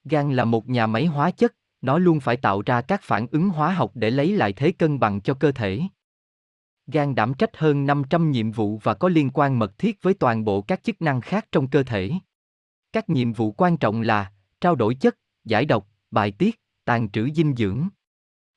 Gan 0.05 0.33
là 0.33 0.45
một 0.45 0.69
nhà 0.69 0.87
máy 0.87 1.07
hóa 1.07 1.31
chất, 1.31 1.55
nó 1.81 1.99
luôn 1.99 2.21
phải 2.21 2.37
tạo 2.37 2.63
ra 2.67 2.81
các 2.81 3.03
phản 3.03 3.27
ứng 3.31 3.49
hóa 3.49 3.73
học 3.73 3.91
để 3.95 4.11
lấy 4.11 4.33
lại 4.33 4.53
thế 4.53 4.73
cân 4.73 4.99
bằng 4.99 5.21
cho 5.21 5.35
cơ 5.35 5.53
thể. 5.53 5.83
Gan 6.93 7.15
đảm 7.15 7.35
trách 7.35 7.57
hơn 7.57 7.87
500 7.87 8.31
nhiệm 8.31 8.51
vụ 8.51 8.79
và 8.83 8.95
có 8.95 9.09
liên 9.09 9.31
quan 9.31 9.59
mật 9.59 9.79
thiết 9.79 10.03
với 10.03 10.15
toàn 10.15 10.45
bộ 10.45 10.63
các 10.63 10.85
chức 10.85 11.03
năng 11.03 11.21
khác 11.21 11.47
trong 11.53 11.69
cơ 11.69 11.83
thể. 11.83 12.13
Các 12.93 13.11
nhiệm 13.11 13.33
vụ 13.33 13.53
quan 13.53 13.77
trọng 13.77 14.01
là 14.01 14.33
trao 14.61 14.75
đổi 14.75 14.95
chất, 14.95 15.19
giải 15.45 15.65
độc, 15.65 15.89
bài 16.11 16.33
tiết, 16.33 16.61
tàn 16.85 17.11
trữ 17.11 17.31
dinh 17.35 17.55
dưỡng. 17.57 17.89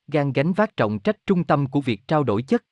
Gan 0.07 0.33
gánh 0.33 0.53
vác 0.53 0.77
trọng 0.77 0.99
trách 0.99 1.17
trung 1.25 1.43
tâm 1.43 1.67
của 1.67 1.81
việc 1.81 2.07
trao 2.07 2.23
đổi 2.23 2.43
chất. 2.43 2.63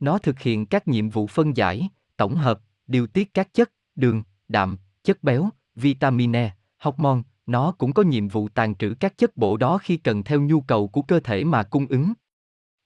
Nó 0.00 0.18
thực 0.18 0.38
hiện 0.38 0.66
các 0.66 0.88
nhiệm 0.88 1.08
vụ 1.08 1.26
phân 1.26 1.56
giải, 1.56 1.88
tổng 2.16 2.34
hợp, 2.34 2.60
điều 2.86 3.06
tiết 3.06 3.34
các 3.34 3.54
chất, 3.54 3.72
đường, 3.94 4.22
đạm, 4.48 4.76
chất 5.02 5.22
béo, 5.22 5.48
vitamin 5.74 6.36
E, 6.36 6.52
hormone, 6.78 7.20
nó 7.46 7.72
cũng 7.72 7.92
có 7.92 8.02
nhiệm 8.02 8.28
vụ 8.28 8.48
tàn 8.48 8.74
trữ 8.74 8.94
các 9.00 9.18
chất 9.18 9.36
bổ 9.36 9.56
đó 9.56 9.78
khi 9.78 9.96
cần 9.96 10.22
theo 10.22 10.40
nhu 10.40 10.60
cầu 10.60 10.88
của 10.88 11.02
cơ 11.02 11.20
thể 11.20 11.44
mà 11.44 11.62
cung 11.62 11.86
ứng. 11.86 12.12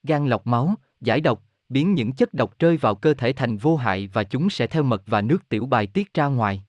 Gan 0.03 0.27
lọc 0.27 0.47
máu, 0.47 0.75
giải 1.01 1.21
độc, 1.21 1.43
biến 1.69 1.93
những 1.93 2.11
chất 2.11 2.33
độc 2.33 2.59
rơi 2.59 2.77
vào 2.77 2.95
cơ 2.95 3.13
thể 3.13 3.33
thành 3.33 3.57
vô 3.57 3.75
hại 3.75 4.09
và 4.13 4.23
chúng 4.23 4.49
sẽ 4.49 4.67
theo 4.67 4.83
mật 4.83 5.03
và 5.05 5.21
nước 5.21 5.49
tiểu 5.49 5.65
bài 5.65 5.87
tiết 5.87 6.13
ra 6.13 6.25
ngoài. 6.25 6.63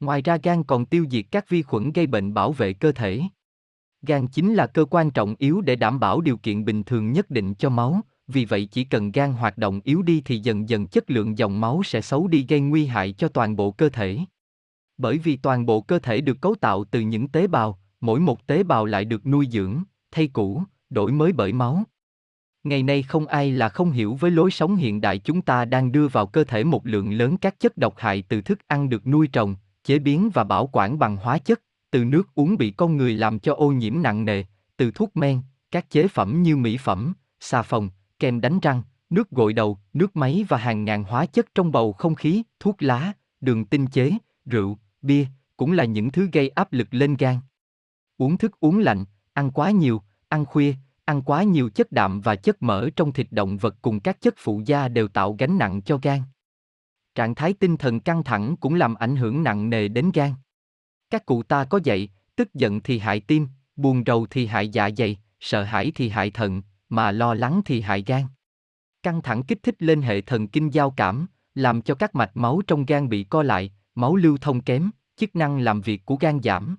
Ngoài 0.00 0.22
ra 0.22 0.38
gan 0.42 0.62
còn 0.64 0.86
tiêu 0.86 1.06
diệt 1.10 1.24
các 1.30 1.48
vi 1.48 1.62
khuẩn 1.62 1.92
gây 1.92 2.06
bệnh 2.06 2.34
bảo 2.34 2.52
vệ 2.52 2.72
cơ 2.72 2.92
thể. 2.92 3.22
Gan 4.02 4.28
chính 4.28 4.54
là 4.54 4.66
cơ 4.66 4.84
quan 4.84 5.10
trọng 5.10 5.34
yếu 5.38 5.60
để 5.60 5.76
đảm 5.76 6.00
bảo 6.00 6.20
điều 6.20 6.36
kiện 6.36 6.64
bình 6.64 6.82
thường 6.82 7.12
nhất 7.12 7.30
định 7.30 7.54
cho 7.54 7.70
máu, 7.70 8.00
vì 8.26 8.44
vậy 8.44 8.68
chỉ 8.72 8.84
cần 8.84 9.12
gan 9.12 9.32
hoạt 9.32 9.58
động 9.58 9.80
yếu 9.84 10.02
đi 10.02 10.22
thì 10.24 10.38
dần 10.38 10.68
dần 10.68 10.86
chất 10.86 11.10
lượng 11.10 11.38
dòng 11.38 11.60
máu 11.60 11.82
sẽ 11.84 12.00
xấu 12.00 12.28
đi 12.28 12.46
gây 12.48 12.60
nguy 12.60 12.86
hại 12.86 13.12
cho 13.12 13.28
toàn 13.28 13.56
bộ 13.56 13.70
cơ 13.70 13.88
thể. 13.88 14.18
Bởi 14.98 15.18
vì 15.18 15.36
toàn 15.36 15.66
bộ 15.66 15.80
cơ 15.80 15.98
thể 15.98 16.20
được 16.20 16.40
cấu 16.40 16.54
tạo 16.54 16.84
từ 16.84 17.00
những 17.00 17.28
tế 17.28 17.46
bào, 17.46 17.78
mỗi 18.00 18.20
một 18.20 18.46
tế 18.46 18.62
bào 18.62 18.84
lại 18.84 19.04
được 19.04 19.26
nuôi 19.26 19.48
dưỡng, 19.50 19.82
thay 20.10 20.28
cũ, 20.28 20.62
đổi 20.90 21.12
mới 21.12 21.32
bởi 21.32 21.52
máu. 21.52 21.84
Ngày 22.64 22.82
nay 22.82 23.02
không 23.02 23.26
ai 23.26 23.52
là 23.52 23.68
không 23.68 23.90
hiểu 23.90 24.14
với 24.14 24.30
lối 24.30 24.50
sống 24.50 24.76
hiện 24.76 25.00
đại 25.00 25.18
chúng 25.18 25.42
ta 25.42 25.64
đang 25.64 25.92
đưa 25.92 26.08
vào 26.08 26.26
cơ 26.26 26.44
thể 26.44 26.64
một 26.64 26.86
lượng 26.86 27.12
lớn 27.12 27.36
các 27.36 27.60
chất 27.60 27.78
độc 27.78 27.94
hại 27.96 28.22
từ 28.28 28.40
thức 28.40 28.58
ăn 28.66 28.88
được 28.88 29.06
nuôi 29.06 29.28
trồng, 29.28 29.56
chế 29.84 29.98
biến 29.98 30.30
và 30.34 30.44
bảo 30.44 30.68
quản 30.72 30.98
bằng 30.98 31.16
hóa 31.16 31.38
chất, 31.38 31.60
từ 31.90 32.04
nước 32.04 32.34
uống 32.34 32.56
bị 32.56 32.70
con 32.70 32.96
người 32.96 33.14
làm 33.14 33.38
cho 33.38 33.54
ô 33.54 33.72
nhiễm 33.72 34.02
nặng 34.02 34.24
nề, 34.24 34.44
từ 34.76 34.90
thuốc 34.90 35.16
men, 35.16 35.40
các 35.70 35.90
chế 35.90 36.08
phẩm 36.08 36.42
như 36.42 36.56
mỹ 36.56 36.76
phẩm, 36.76 37.12
xà 37.40 37.62
phòng, 37.62 37.90
kem 38.18 38.40
đánh 38.40 38.60
răng, 38.60 38.82
nước 39.10 39.30
gội 39.30 39.52
đầu, 39.52 39.78
nước 39.92 40.16
máy 40.16 40.44
và 40.48 40.56
hàng 40.56 40.84
ngàn 40.84 41.04
hóa 41.04 41.26
chất 41.26 41.46
trong 41.54 41.72
bầu 41.72 41.92
không 41.92 42.14
khí, 42.14 42.42
thuốc 42.60 42.82
lá, 42.82 43.12
đường 43.40 43.64
tinh 43.64 43.86
chế, 43.86 44.12
rượu, 44.46 44.78
bia, 45.02 45.26
cũng 45.56 45.72
là 45.72 45.84
những 45.84 46.10
thứ 46.10 46.28
gây 46.32 46.48
áp 46.48 46.72
lực 46.72 46.88
lên 46.90 47.16
gan. 47.16 47.36
Uống 48.18 48.38
thức 48.38 48.60
uống 48.60 48.78
lạnh, 48.78 49.04
ăn 49.32 49.50
quá 49.50 49.70
nhiều, 49.70 50.02
ăn 50.28 50.44
khuya, 50.44 50.74
ăn 51.04 51.22
quá 51.22 51.42
nhiều 51.42 51.68
chất 51.68 51.92
đạm 51.92 52.20
và 52.20 52.36
chất 52.36 52.62
mỡ 52.62 52.90
trong 52.96 53.12
thịt 53.12 53.26
động 53.30 53.56
vật 53.56 53.76
cùng 53.82 54.00
các 54.00 54.20
chất 54.20 54.34
phụ 54.36 54.62
gia 54.66 54.88
đều 54.88 55.08
tạo 55.08 55.36
gánh 55.38 55.58
nặng 55.58 55.82
cho 55.82 55.98
gan. 56.02 56.22
Trạng 57.14 57.34
thái 57.34 57.52
tinh 57.52 57.76
thần 57.76 58.00
căng 58.00 58.24
thẳng 58.24 58.56
cũng 58.56 58.74
làm 58.74 58.94
ảnh 58.94 59.16
hưởng 59.16 59.42
nặng 59.42 59.70
nề 59.70 59.88
đến 59.88 60.10
gan. 60.14 60.32
Các 61.10 61.26
cụ 61.26 61.42
ta 61.42 61.64
có 61.64 61.80
dạy, 61.84 62.08
tức 62.36 62.54
giận 62.54 62.80
thì 62.80 62.98
hại 62.98 63.20
tim, 63.20 63.48
buồn 63.76 64.02
rầu 64.06 64.26
thì 64.26 64.46
hại 64.46 64.68
dạ 64.68 64.90
dày, 64.96 65.18
sợ 65.40 65.62
hãi 65.62 65.92
thì 65.94 66.08
hại 66.08 66.30
thận, 66.30 66.62
mà 66.88 67.10
lo 67.10 67.34
lắng 67.34 67.60
thì 67.64 67.80
hại 67.80 68.04
gan. 68.06 68.22
Căng 69.02 69.22
thẳng 69.22 69.42
kích 69.42 69.62
thích 69.62 69.82
lên 69.82 70.02
hệ 70.02 70.20
thần 70.20 70.48
kinh 70.48 70.70
giao 70.72 70.90
cảm, 70.90 71.26
làm 71.54 71.82
cho 71.82 71.94
các 71.94 72.14
mạch 72.14 72.30
máu 72.34 72.60
trong 72.66 72.84
gan 72.84 73.08
bị 73.08 73.24
co 73.24 73.42
lại, 73.42 73.72
máu 73.94 74.16
lưu 74.16 74.38
thông 74.40 74.60
kém, 74.60 74.90
chức 75.16 75.36
năng 75.36 75.58
làm 75.58 75.80
việc 75.80 76.06
của 76.06 76.16
gan 76.16 76.40
giảm. 76.42 76.76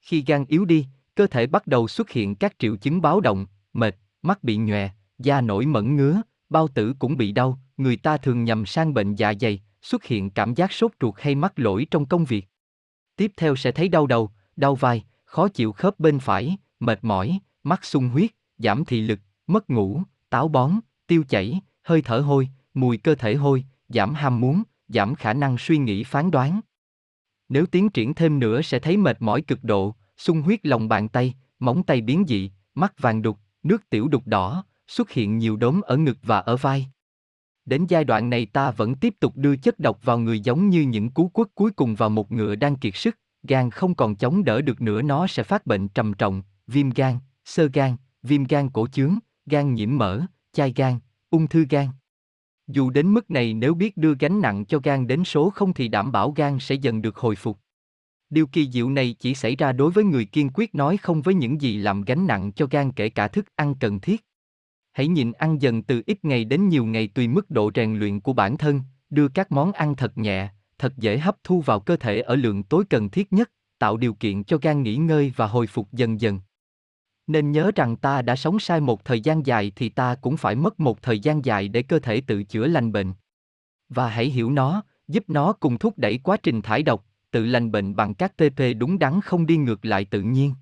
Khi 0.00 0.24
gan 0.26 0.44
yếu 0.48 0.64
đi, 0.64 0.86
cơ 1.14 1.26
thể 1.26 1.46
bắt 1.46 1.66
đầu 1.66 1.88
xuất 1.88 2.10
hiện 2.10 2.34
các 2.34 2.54
triệu 2.58 2.76
chứng 2.76 3.00
báo 3.00 3.20
động, 3.20 3.46
mệt, 3.72 3.96
mắt 4.22 4.44
bị 4.44 4.56
nhòe, 4.56 4.90
da 5.18 5.40
nổi 5.40 5.66
mẩn 5.66 5.96
ngứa, 5.96 6.22
bao 6.48 6.68
tử 6.68 6.94
cũng 6.98 7.16
bị 7.16 7.32
đau, 7.32 7.58
người 7.76 7.96
ta 7.96 8.16
thường 8.16 8.44
nhầm 8.44 8.66
sang 8.66 8.94
bệnh 8.94 9.14
dạ 9.14 9.32
dày, 9.40 9.62
xuất 9.82 10.04
hiện 10.04 10.30
cảm 10.30 10.54
giác 10.54 10.72
sốt 10.72 10.92
ruột 11.00 11.14
hay 11.18 11.34
mắc 11.34 11.52
lỗi 11.58 11.86
trong 11.90 12.06
công 12.06 12.24
việc. 12.24 12.48
Tiếp 13.16 13.32
theo 13.36 13.56
sẽ 13.56 13.72
thấy 13.72 13.88
đau 13.88 14.06
đầu, 14.06 14.30
đau 14.56 14.74
vai, 14.74 15.04
khó 15.24 15.48
chịu 15.48 15.72
khớp 15.72 16.00
bên 16.00 16.18
phải, 16.18 16.56
mệt 16.80 16.98
mỏi, 17.02 17.38
mắt 17.62 17.84
sung 17.84 18.08
huyết, 18.08 18.30
giảm 18.58 18.84
thị 18.84 19.00
lực, 19.00 19.20
mất 19.46 19.70
ngủ, 19.70 20.02
táo 20.30 20.48
bón, 20.48 20.72
tiêu 21.06 21.24
chảy, 21.28 21.60
hơi 21.82 22.02
thở 22.02 22.20
hôi, 22.20 22.48
mùi 22.74 22.96
cơ 22.96 23.14
thể 23.14 23.34
hôi, 23.34 23.64
giảm 23.88 24.14
ham 24.14 24.40
muốn, 24.40 24.62
giảm 24.88 25.14
khả 25.14 25.32
năng 25.32 25.58
suy 25.58 25.78
nghĩ 25.78 26.04
phán 26.04 26.30
đoán. 26.30 26.60
Nếu 27.48 27.66
tiến 27.66 27.88
triển 27.88 28.14
thêm 28.14 28.38
nữa 28.38 28.62
sẽ 28.62 28.78
thấy 28.78 28.96
mệt 28.96 29.16
mỏi 29.22 29.42
cực 29.42 29.64
độ, 29.64 29.94
sung 30.16 30.42
huyết 30.42 30.66
lòng 30.66 30.88
bàn 30.88 31.08
tay, 31.08 31.34
móng 31.58 31.82
tay 31.82 32.00
biến 32.00 32.24
dị, 32.28 32.50
mắt 32.74 32.94
vàng 32.98 33.22
đục, 33.22 33.38
nước 33.62 33.90
tiểu 33.90 34.08
đục 34.08 34.22
đỏ, 34.26 34.64
xuất 34.88 35.10
hiện 35.10 35.38
nhiều 35.38 35.56
đốm 35.56 35.80
ở 35.80 35.96
ngực 35.96 36.18
và 36.22 36.38
ở 36.38 36.56
vai. 36.56 36.86
Đến 37.64 37.86
giai 37.88 38.04
đoạn 38.04 38.30
này 38.30 38.46
ta 38.46 38.70
vẫn 38.70 38.94
tiếp 38.94 39.14
tục 39.20 39.32
đưa 39.36 39.56
chất 39.56 39.78
độc 39.78 40.04
vào 40.04 40.18
người 40.18 40.40
giống 40.40 40.68
như 40.68 40.82
những 40.82 41.10
cú 41.10 41.28
quất 41.28 41.48
cuối 41.54 41.70
cùng 41.70 41.94
vào 41.94 42.10
một 42.10 42.32
ngựa 42.32 42.54
đang 42.54 42.76
kiệt 42.76 42.96
sức, 42.96 43.18
gan 43.42 43.70
không 43.70 43.94
còn 43.94 44.16
chống 44.16 44.44
đỡ 44.44 44.60
được 44.60 44.80
nữa 44.80 45.02
nó 45.02 45.26
sẽ 45.26 45.42
phát 45.42 45.66
bệnh 45.66 45.88
trầm 45.88 46.14
trọng, 46.14 46.42
viêm 46.66 46.90
gan, 46.90 47.18
sơ 47.44 47.68
gan, 47.72 47.96
viêm 48.22 48.44
gan 48.44 48.70
cổ 48.70 48.86
chướng, 48.86 49.18
gan 49.46 49.74
nhiễm 49.74 49.96
mỡ, 49.98 50.20
chai 50.52 50.72
gan, 50.76 50.98
ung 51.30 51.46
thư 51.46 51.66
gan. 51.70 51.88
Dù 52.66 52.90
đến 52.90 53.14
mức 53.14 53.30
này 53.30 53.54
nếu 53.54 53.74
biết 53.74 53.96
đưa 53.96 54.14
gánh 54.14 54.40
nặng 54.40 54.64
cho 54.64 54.80
gan 54.82 55.06
đến 55.06 55.24
số 55.24 55.50
không 55.50 55.72
thì 55.72 55.88
đảm 55.88 56.12
bảo 56.12 56.30
gan 56.30 56.58
sẽ 56.60 56.74
dần 56.74 57.02
được 57.02 57.16
hồi 57.16 57.36
phục. 57.36 57.58
Điều 58.34 58.46
kỳ 58.46 58.70
diệu 58.70 58.90
này 58.90 59.16
chỉ 59.18 59.34
xảy 59.34 59.56
ra 59.56 59.72
đối 59.72 59.90
với 59.90 60.04
người 60.04 60.24
kiên 60.24 60.50
quyết 60.54 60.74
nói 60.74 60.96
không 60.96 61.22
với 61.22 61.34
những 61.34 61.60
gì 61.60 61.76
làm 61.78 62.02
gánh 62.02 62.26
nặng 62.26 62.52
cho 62.52 62.66
gan 62.70 62.92
kể 62.92 63.08
cả 63.08 63.28
thức 63.28 63.46
ăn 63.56 63.74
cần 63.74 64.00
thiết. 64.00 64.24
Hãy 64.92 65.08
nhịn 65.08 65.32
ăn 65.32 65.62
dần 65.62 65.82
từ 65.82 66.02
ít 66.06 66.24
ngày 66.24 66.44
đến 66.44 66.68
nhiều 66.68 66.84
ngày 66.84 67.08
tùy 67.08 67.28
mức 67.28 67.50
độ 67.50 67.70
rèn 67.74 67.98
luyện 67.98 68.20
của 68.20 68.32
bản 68.32 68.56
thân, 68.56 68.80
đưa 69.10 69.28
các 69.28 69.52
món 69.52 69.72
ăn 69.72 69.96
thật 69.96 70.18
nhẹ, 70.18 70.48
thật 70.78 70.96
dễ 70.96 71.18
hấp 71.18 71.36
thu 71.44 71.60
vào 71.60 71.80
cơ 71.80 71.96
thể 71.96 72.20
ở 72.20 72.34
lượng 72.36 72.62
tối 72.62 72.84
cần 72.90 73.10
thiết 73.10 73.32
nhất, 73.32 73.50
tạo 73.78 73.96
điều 73.96 74.14
kiện 74.14 74.44
cho 74.44 74.58
gan 74.62 74.82
nghỉ 74.82 74.96
ngơi 74.96 75.32
và 75.36 75.46
hồi 75.46 75.66
phục 75.66 75.92
dần 75.92 76.20
dần. 76.20 76.40
Nên 77.26 77.52
nhớ 77.52 77.70
rằng 77.74 77.96
ta 77.96 78.22
đã 78.22 78.36
sống 78.36 78.58
sai 78.58 78.80
một 78.80 79.04
thời 79.04 79.20
gian 79.20 79.46
dài 79.46 79.72
thì 79.76 79.88
ta 79.88 80.14
cũng 80.14 80.36
phải 80.36 80.54
mất 80.54 80.80
một 80.80 81.02
thời 81.02 81.18
gian 81.20 81.44
dài 81.44 81.68
để 81.68 81.82
cơ 81.82 81.98
thể 81.98 82.20
tự 82.20 82.44
chữa 82.44 82.66
lành 82.66 82.92
bệnh. 82.92 83.12
Và 83.88 84.08
hãy 84.08 84.26
hiểu 84.26 84.50
nó, 84.50 84.82
giúp 85.08 85.24
nó 85.28 85.52
cùng 85.52 85.78
thúc 85.78 85.98
đẩy 85.98 86.18
quá 86.18 86.36
trình 86.42 86.62
thải 86.62 86.82
độc, 86.82 87.06
tự 87.34 87.46
lành 87.46 87.72
bệnh 87.72 87.96
bằng 87.96 88.14
các 88.14 88.36
TP 88.36 88.62
đúng 88.78 88.98
đắn 88.98 89.20
không 89.20 89.46
đi 89.46 89.56
ngược 89.56 89.84
lại 89.84 90.04
tự 90.04 90.22
nhiên. 90.22 90.54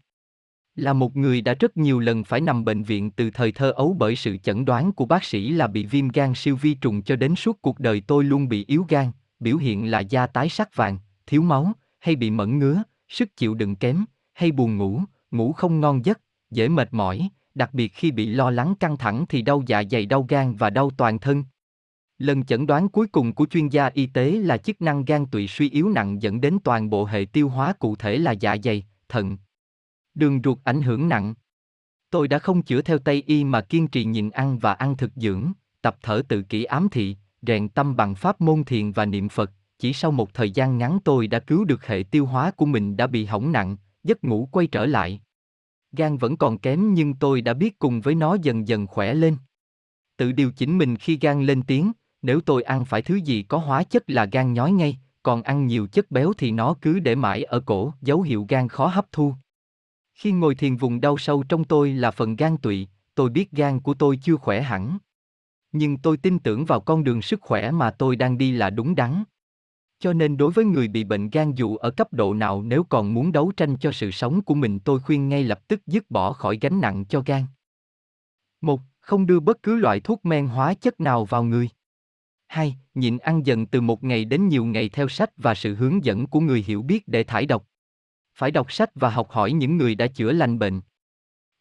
Là 0.77 0.93
một 0.93 1.16
người 1.16 1.40
đã 1.40 1.55
rất 1.55 1.77
nhiều 1.77 2.01
lần 2.01 2.24
phải 2.24 2.40
nằm 2.40 2.65
bệnh 2.65 2.82
viện 2.82 3.11
từ 3.11 3.31
thời 3.31 3.53
thơ 3.53 3.70
ấu 3.70 3.97
bởi 3.99 4.16
sự 4.16 4.36
chẩn 4.36 4.65
đoán 4.65 4.93
của 4.93 5.05
bác 5.07 5.24
sĩ 5.24 5.51
là 5.51 5.66
bị 5.66 5.86
viêm 5.86 6.09
gan 6.09 6.35
siêu 6.35 6.57
vi 6.57 6.74
trùng 6.74 7.03
cho 7.03 7.16
đến 7.16 7.35
suốt 7.35 7.62
cuộc 7.62 7.78
đời 7.81 8.03
tôi 8.07 8.24
luôn 8.24 8.49
bị 8.49 8.65
yếu 8.69 8.86
gan, 8.89 9.11
biểu 9.40 9.57
hiện 9.57 9.90
là 9.90 10.01
da 10.01 10.27
tái 10.27 10.49
sắc 10.49 10.77
vàng, 10.77 10.99
thiếu 11.27 11.43
máu, 11.43 11.73
hay 12.01 12.16
bị 12.16 12.31
mẫn 12.31 12.59
ngứa, 12.59 12.82
sức 13.09 13.36
chịu 13.36 13.55
đựng 13.55 13.77
kém, 13.77 14.05
hay 14.32 14.53
buồn 14.53 14.77
ngủ, 14.77 15.01
ngủ 15.31 15.53
không 15.53 15.81
ngon 15.81 16.05
giấc, 16.05 16.20
dễ 16.51 16.69
mệt 16.69 16.89
mỏi, 16.94 17.28
đặc 17.55 17.74
biệt 17.74 17.89
khi 17.94 18.11
bị 18.11 18.27
lo 18.27 18.51
lắng 18.51 18.74
căng 18.81 18.97
thẳng 18.97 19.24
thì 19.28 19.43
đau 19.43 19.62
dạ 19.66 19.82
dày 19.90 20.07
đau 20.07 20.27
gan 20.28 20.55
và 20.55 20.70
đau 20.70 20.90
toàn 20.97 21.19
thân. 21.19 21.44
Lần 22.18 22.44
chẩn 22.44 22.66
đoán 22.66 22.89
cuối 22.89 23.06
cùng 23.06 23.34
của 23.34 23.47
chuyên 23.47 23.68
gia 23.68 23.86
y 23.86 24.06
tế 24.06 24.30
là 24.30 24.56
chức 24.56 24.82
năng 24.82 25.05
gan 25.05 25.26
tụy 25.26 25.48
suy 25.48 25.70
yếu 25.70 25.89
nặng 25.89 26.22
dẫn 26.22 26.40
đến 26.40 26.59
toàn 26.64 26.90
bộ 26.90 27.05
hệ 27.05 27.26
tiêu 27.32 27.48
hóa 27.48 27.72
cụ 27.72 27.97
thể 27.97 28.18
là 28.18 28.32
dạ 28.32 28.56
dày, 28.62 28.86
thận. 29.09 29.36
Đường 30.14 30.40
ruột 30.44 30.59
ảnh 30.64 30.82
hưởng 30.82 31.09
nặng. 31.09 31.34
Tôi 32.10 32.28
đã 32.28 32.39
không 32.39 32.62
chữa 32.62 32.82
theo 32.82 32.98
Tây 32.98 33.22
y 33.26 33.44
mà 33.44 33.60
kiên 33.60 33.89
trì 33.89 34.05
nhịn 34.05 34.30
ăn 34.30 34.59
và 34.59 34.72
ăn 34.72 34.97
thực 34.97 35.12
dưỡng, 35.16 35.52
tập 35.82 35.97
thở 36.02 36.22
tự 36.28 36.43
kỷ 36.43 36.64
ám 36.64 36.89
thị, 36.90 37.16
rèn 37.43 37.68
tâm 37.68 37.97
bằng 37.97 38.14
pháp 38.14 38.40
môn 38.40 38.64
thiền 38.64 38.93
và 38.93 39.06
niệm 39.06 39.28
Phật. 39.28 39.51
Chỉ 39.78 39.93
sau 39.93 40.10
một 40.10 40.34
thời 40.34 40.51
gian 40.51 40.78
ngắn 40.78 40.98
tôi 41.05 41.26
đã 41.26 41.39
cứu 41.39 41.64
được 41.64 41.86
hệ 41.86 42.05
tiêu 42.10 42.26
hóa 42.26 42.51
của 42.51 42.66
mình 42.66 42.97
đã 42.97 43.06
bị 43.06 43.24
hỏng 43.24 43.52
nặng, 43.52 43.76
giấc 44.05 44.24
ngủ 44.24 44.48
quay 44.52 44.66
trở 44.66 44.86
lại. 44.86 45.20
Gan 45.93 46.16
vẫn 46.16 46.36
còn 46.36 46.59
kém 46.59 46.94
nhưng 46.94 47.14
tôi 47.14 47.40
đã 47.40 47.55
biết 47.55 47.78
cùng 47.78 48.01
với 48.01 48.14
nó 48.14 48.36
dần 48.43 48.68
dần 48.68 48.86
khỏe 48.86 49.14
lên. 49.14 49.36
Tự 50.16 50.32
điều 50.32 50.51
chỉnh 50.52 50.78
mình 50.78 50.97
khi 50.97 51.18
gan 51.20 51.47
lên 51.47 51.62
tiếng, 51.62 51.93
nếu 52.23 52.40
tôi 52.40 52.62
ăn 52.62 52.85
phải 52.85 53.03
thứ 53.03 53.15
gì 53.15 53.43
có 53.43 53.59
hóa 53.59 53.82
chất 53.82 54.11
là 54.11 54.24
gan 54.24 54.53
nhói 54.53 54.73
ngay, 54.73 54.99
còn 55.23 55.43
ăn 55.43 55.66
nhiều 55.66 55.86
chất 55.86 56.11
béo 56.11 56.32
thì 56.39 56.51
nó 56.51 56.74
cứ 56.81 56.99
để 56.99 57.15
mãi 57.15 57.44
ở 57.44 57.61
cổ, 57.61 57.93
dấu 58.03 58.23
hiệu 58.23 58.47
gan 58.49 58.69
khó 58.69 58.86
hấp 58.86 59.12
thu. 59.12 59.35
Khi 60.15 60.32
ngồi 60.32 60.55
thiền 60.55 60.77
vùng 60.77 61.01
đau 61.01 61.19
sâu 61.19 61.44
trong 61.49 61.65
tôi 61.65 61.93
là 61.93 62.11
phần 62.11 62.36
gan 62.36 62.57
tụy, 62.57 62.89
tôi 63.15 63.31
biết 63.31 63.51
gan 63.51 63.81
của 63.81 63.94
tôi 63.94 64.19
chưa 64.23 64.36
khỏe 64.36 64.62
hẳn. 64.62 64.99
Nhưng 65.73 65.99
tôi 65.99 66.16
tin 66.16 66.39
tưởng 66.39 66.65
vào 66.65 66.81
con 66.81 67.05
đường 67.05 67.23
sức 67.23 67.40
khỏe 67.40 67.70
mà 67.70 67.90
tôi 67.90 68.16
đang 68.16 68.39
đi 68.39 68.53
là 68.53 68.70
đúng 68.70 68.94
đắn. 68.94 69.24
Cho 69.99 70.12
nên 70.12 70.36
đối 70.36 70.53
với 70.53 70.65
người 70.65 70.89
bị 70.89 71.05
bệnh 71.05 71.31
gan 71.31 71.53
dù 71.55 71.77
ở 71.77 71.90
cấp 71.90 72.12
độ 72.12 72.35
nào 72.35 72.62
nếu 72.62 72.85
còn 72.85 73.15
muốn 73.15 73.32
đấu 73.32 73.53
tranh 73.57 73.77
cho 73.77 73.93
sự 73.93 74.11
sống 74.11 74.43
của 74.43 74.55
mình 74.55 74.78
tôi 74.78 75.01
khuyên 75.01 75.28
ngay 75.28 75.44
lập 75.44 75.69
tức 75.69 75.86
dứt 75.86 76.11
bỏ 76.11 76.32
khỏi 76.32 76.59
gánh 76.61 76.81
nặng 76.81 77.05
cho 77.05 77.23
gan. 77.27 77.44
Một, 78.61 78.81
Không 79.01 79.27
đưa 79.27 79.40
bất 79.40 79.62
cứ 79.62 79.77
loại 79.77 80.01
thuốc 80.01 80.24
men 80.24 80.47
hóa 80.47 80.74
chất 80.74 81.01
nào 81.01 81.24
vào 81.24 81.44
người. 81.44 81.69
2. 82.53 82.77
Nhịn 82.95 83.19
ăn 83.19 83.47
dần 83.47 83.66
từ 83.66 83.81
một 83.81 84.05
ngày 84.05 84.24
đến 84.24 84.49
nhiều 84.49 84.65
ngày 84.65 84.89
theo 84.89 85.09
sách 85.09 85.31
và 85.37 85.55
sự 85.55 85.74
hướng 85.74 86.05
dẫn 86.05 86.27
của 86.27 86.41
người 86.41 86.65
hiểu 86.66 86.83
biết 86.83 87.09
để 87.09 87.24
thải 87.24 87.47
độc. 87.47 87.66
Phải 88.35 88.51
đọc 88.51 88.73
sách 88.73 88.91
và 88.95 89.11
học 89.11 89.31
hỏi 89.31 89.53
những 89.53 89.77
người 89.77 89.95
đã 89.95 90.07
chữa 90.07 90.33
lành 90.33 90.59
bệnh. 90.59 90.81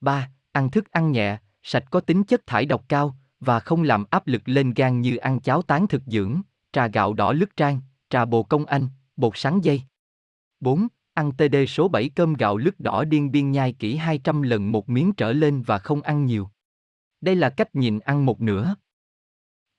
3. 0.01 0.29
Ăn 0.51 0.71
thức 0.71 0.91
ăn 0.91 1.11
nhẹ, 1.11 1.37
sạch 1.63 1.83
có 1.91 1.99
tính 1.99 2.23
chất 2.23 2.47
thải 2.47 2.65
độc 2.65 2.85
cao 2.89 3.15
và 3.39 3.59
không 3.59 3.83
làm 3.83 4.05
áp 4.09 4.27
lực 4.27 4.41
lên 4.45 4.73
gan 4.73 5.01
như 5.01 5.17
ăn 5.17 5.39
cháo 5.39 5.61
tán 5.61 5.87
thực 5.87 6.01
dưỡng, 6.05 6.41
trà 6.71 6.87
gạo 6.87 7.13
đỏ 7.13 7.33
lứt 7.33 7.55
trang, 7.55 7.79
trà 8.09 8.25
bồ 8.25 8.43
công 8.43 8.65
anh, 8.65 8.87
bột 9.15 9.33
sắn 9.35 9.61
dây. 9.61 9.81
4. 10.59 10.87
Ăn 11.13 11.31
TD 11.31 11.55
số 11.67 11.87
7 11.87 12.09
cơm 12.09 12.33
gạo 12.33 12.57
lứt 12.57 12.79
đỏ 12.79 13.03
điên 13.03 13.31
biên 13.31 13.51
nhai 13.51 13.73
kỹ 13.73 13.95
200 13.95 14.41
lần 14.41 14.71
một 14.71 14.89
miếng 14.89 15.13
trở 15.13 15.33
lên 15.33 15.61
và 15.61 15.77
không 15.77 16.01
ăn 16.01 16.25
nhiều. 16.25 16.49
Đây 17.21 17.35
là 17.35 17.49
cách 17.49 17.75
nhịn 17.75 17.99
ăn 17.99 18.25
một 18.25 18.41
nửa. 18.41 18.75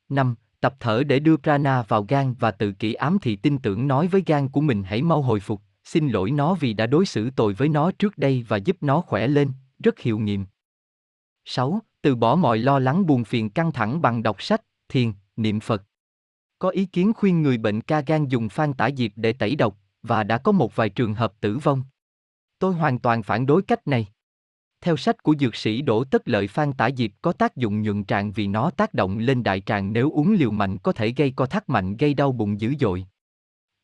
5. 0.09 0.34
Tập 0.62 0.74
thở 0.80 1.02
để 1.05 1.18
đưa 1.18 1.36
prana 1.36 1.82
vào 1.82 2.02
gan 2.09 2.34
và 2.39 2.51
tự 2.51 2.72
kỷ 2.72 2.94
ám 2.94 3.18
thị 3.22 3.36
tin 3.36 3.59
tưởng 3.59 3.89
nói 3.89 4.06
với 4.06 4.22
gan 4.26 4.48
của 4.48 4.60
mình 4.60 4.82
hãy 4.82 5.02
mau 5.02 5.22
hồi 5.22 5.40
phục, 5.40 5.62
xin 5.84 6.09
lỗi 6.09 6.30
nó 6.30 6.55
vì 6.55 6.72
đã 6.72 6.86
đối 6.86 7.06
xử 7.06 7.30
tồi 7.30 7.55
với 7.55 7.68
nó 7.68 7.90
trước 7.98 8.18
đây 8.18 8.44
và 8.48 8.56
giúp 8.56 8.76
nó 8.80 9.01
khỏe 9.01 9.28
lên, 9.28 9.52
rất 9.84 9.98
hiệu 9.98 10.18
nghiệm. 10.18 10.47
6. 11.44 11.80
Từ 12.02 12.14
bỏ 12.14 12.36
mọi 12.36 12.59
lo 12.59 12.78
lắng 12.78 13.06
buồn 13.06 13.24
phiền 13.24 13.51
căng 13.51 13.72
thẳng 13.72 14.02
bằng 14.02 14.22
đọc 14.22 14.43
sách, 14.43 14.62
thiền, 14.89 15.12
niệm 15.36 15.60
Phật. 15.60 15.82
Có 16.59 16.68
ý 16.68 16.84
kiến 16.84 17.12
khuyên 17.12 17.43
người 17.43 17.59
bệnh 17.59 17.80
ca 17.80 18.01
gan 18.01 18.28
dùng 18.28 18.48
phan 18.48 18.72
tả 18.72 18.90
diệp 18.97 19.10
để 19.16 19.32
tẩy 19.32 19.56
độc, 19.56 19.76
và 20.02 20.24
đã 20.24 20.39
có 20.39 20.52
một 20.52 20.76
vài 20.76 20.89
trường 20.89 21.14
hợp 21.14 21.32
tử 21.40 21.59
vong. 21.59 21.82
Tôi 22.59 22.74
hoàn 22.74 22.98
toàn 22.98 23.22
phản 23.22 23.47
đối 23.47 23.62
cách 23.62 23.89
này. 23.89 24.09
Theo 24.82 24.96
sách 24.96 25.22
của 25.22 25.34
dược 25.40 25.56
sĩ 25.56 25.82
Đỗ 25.82 26.04
Tất 26.04 26.28
Lợi 26.28 26.46
Phan 26.46 26.72
Tả 26.72 26.90
Diệp 26.96 27.10
có 27.22 27.32
tác 27.32 27.56
dụng 27.56 27.82
nhuận 27.82 28.04
tràng 28.04 28.32
vì 28.32 28.46
nó 28.46 28.70
tác 28.70 28.94
động 28.94 29.18
lên 29.18 29.42
đại 29.42 29.60
tràng 29.60 29.92
nếu 29.92 30.10
uống 30.10 30.32
liều 30.32 30.50
mạnh 30.50 30.78
có 30.78 30.92
thể 30.92 31.12
gây 31.16 31.30
co 31.30 31.46
thắt 31.46 31.68
mạnh 31.68 31.96
gây 31.96 32.14
đau 32.14 32.32
bụng 32.32 32.60
dữ 32.60 32.74
dội. 32.80 33.06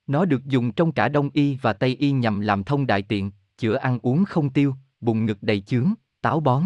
Nó 0.07 0.25
được 0.25 0.45
dùng 0.45 0.73
trong 0.73 0.93
cả 0.93 1.09
Đông 1.09 1.31
y 1.33 1.59
và 1.63 1.73
Tây 1.73 1.97
y 1.99 2.11
nhằm 2.11 2.41
làm 2.41 2.65
thông 2.65 2.87
đại 2.87 3.03
tiện, 3.03 3.31
chữa 3.59 3.75
ăn 3.75 3.99
uống 4.03 4.25
không 4.25 4.51
tiêu, 4.51 4.75
bụng 5.01 5.27
ngực 5.27 5.39
đầy 5.43 5.61
chướng, 5.61 5.95
táo 6.21 6.41
bón. 6.41 6.65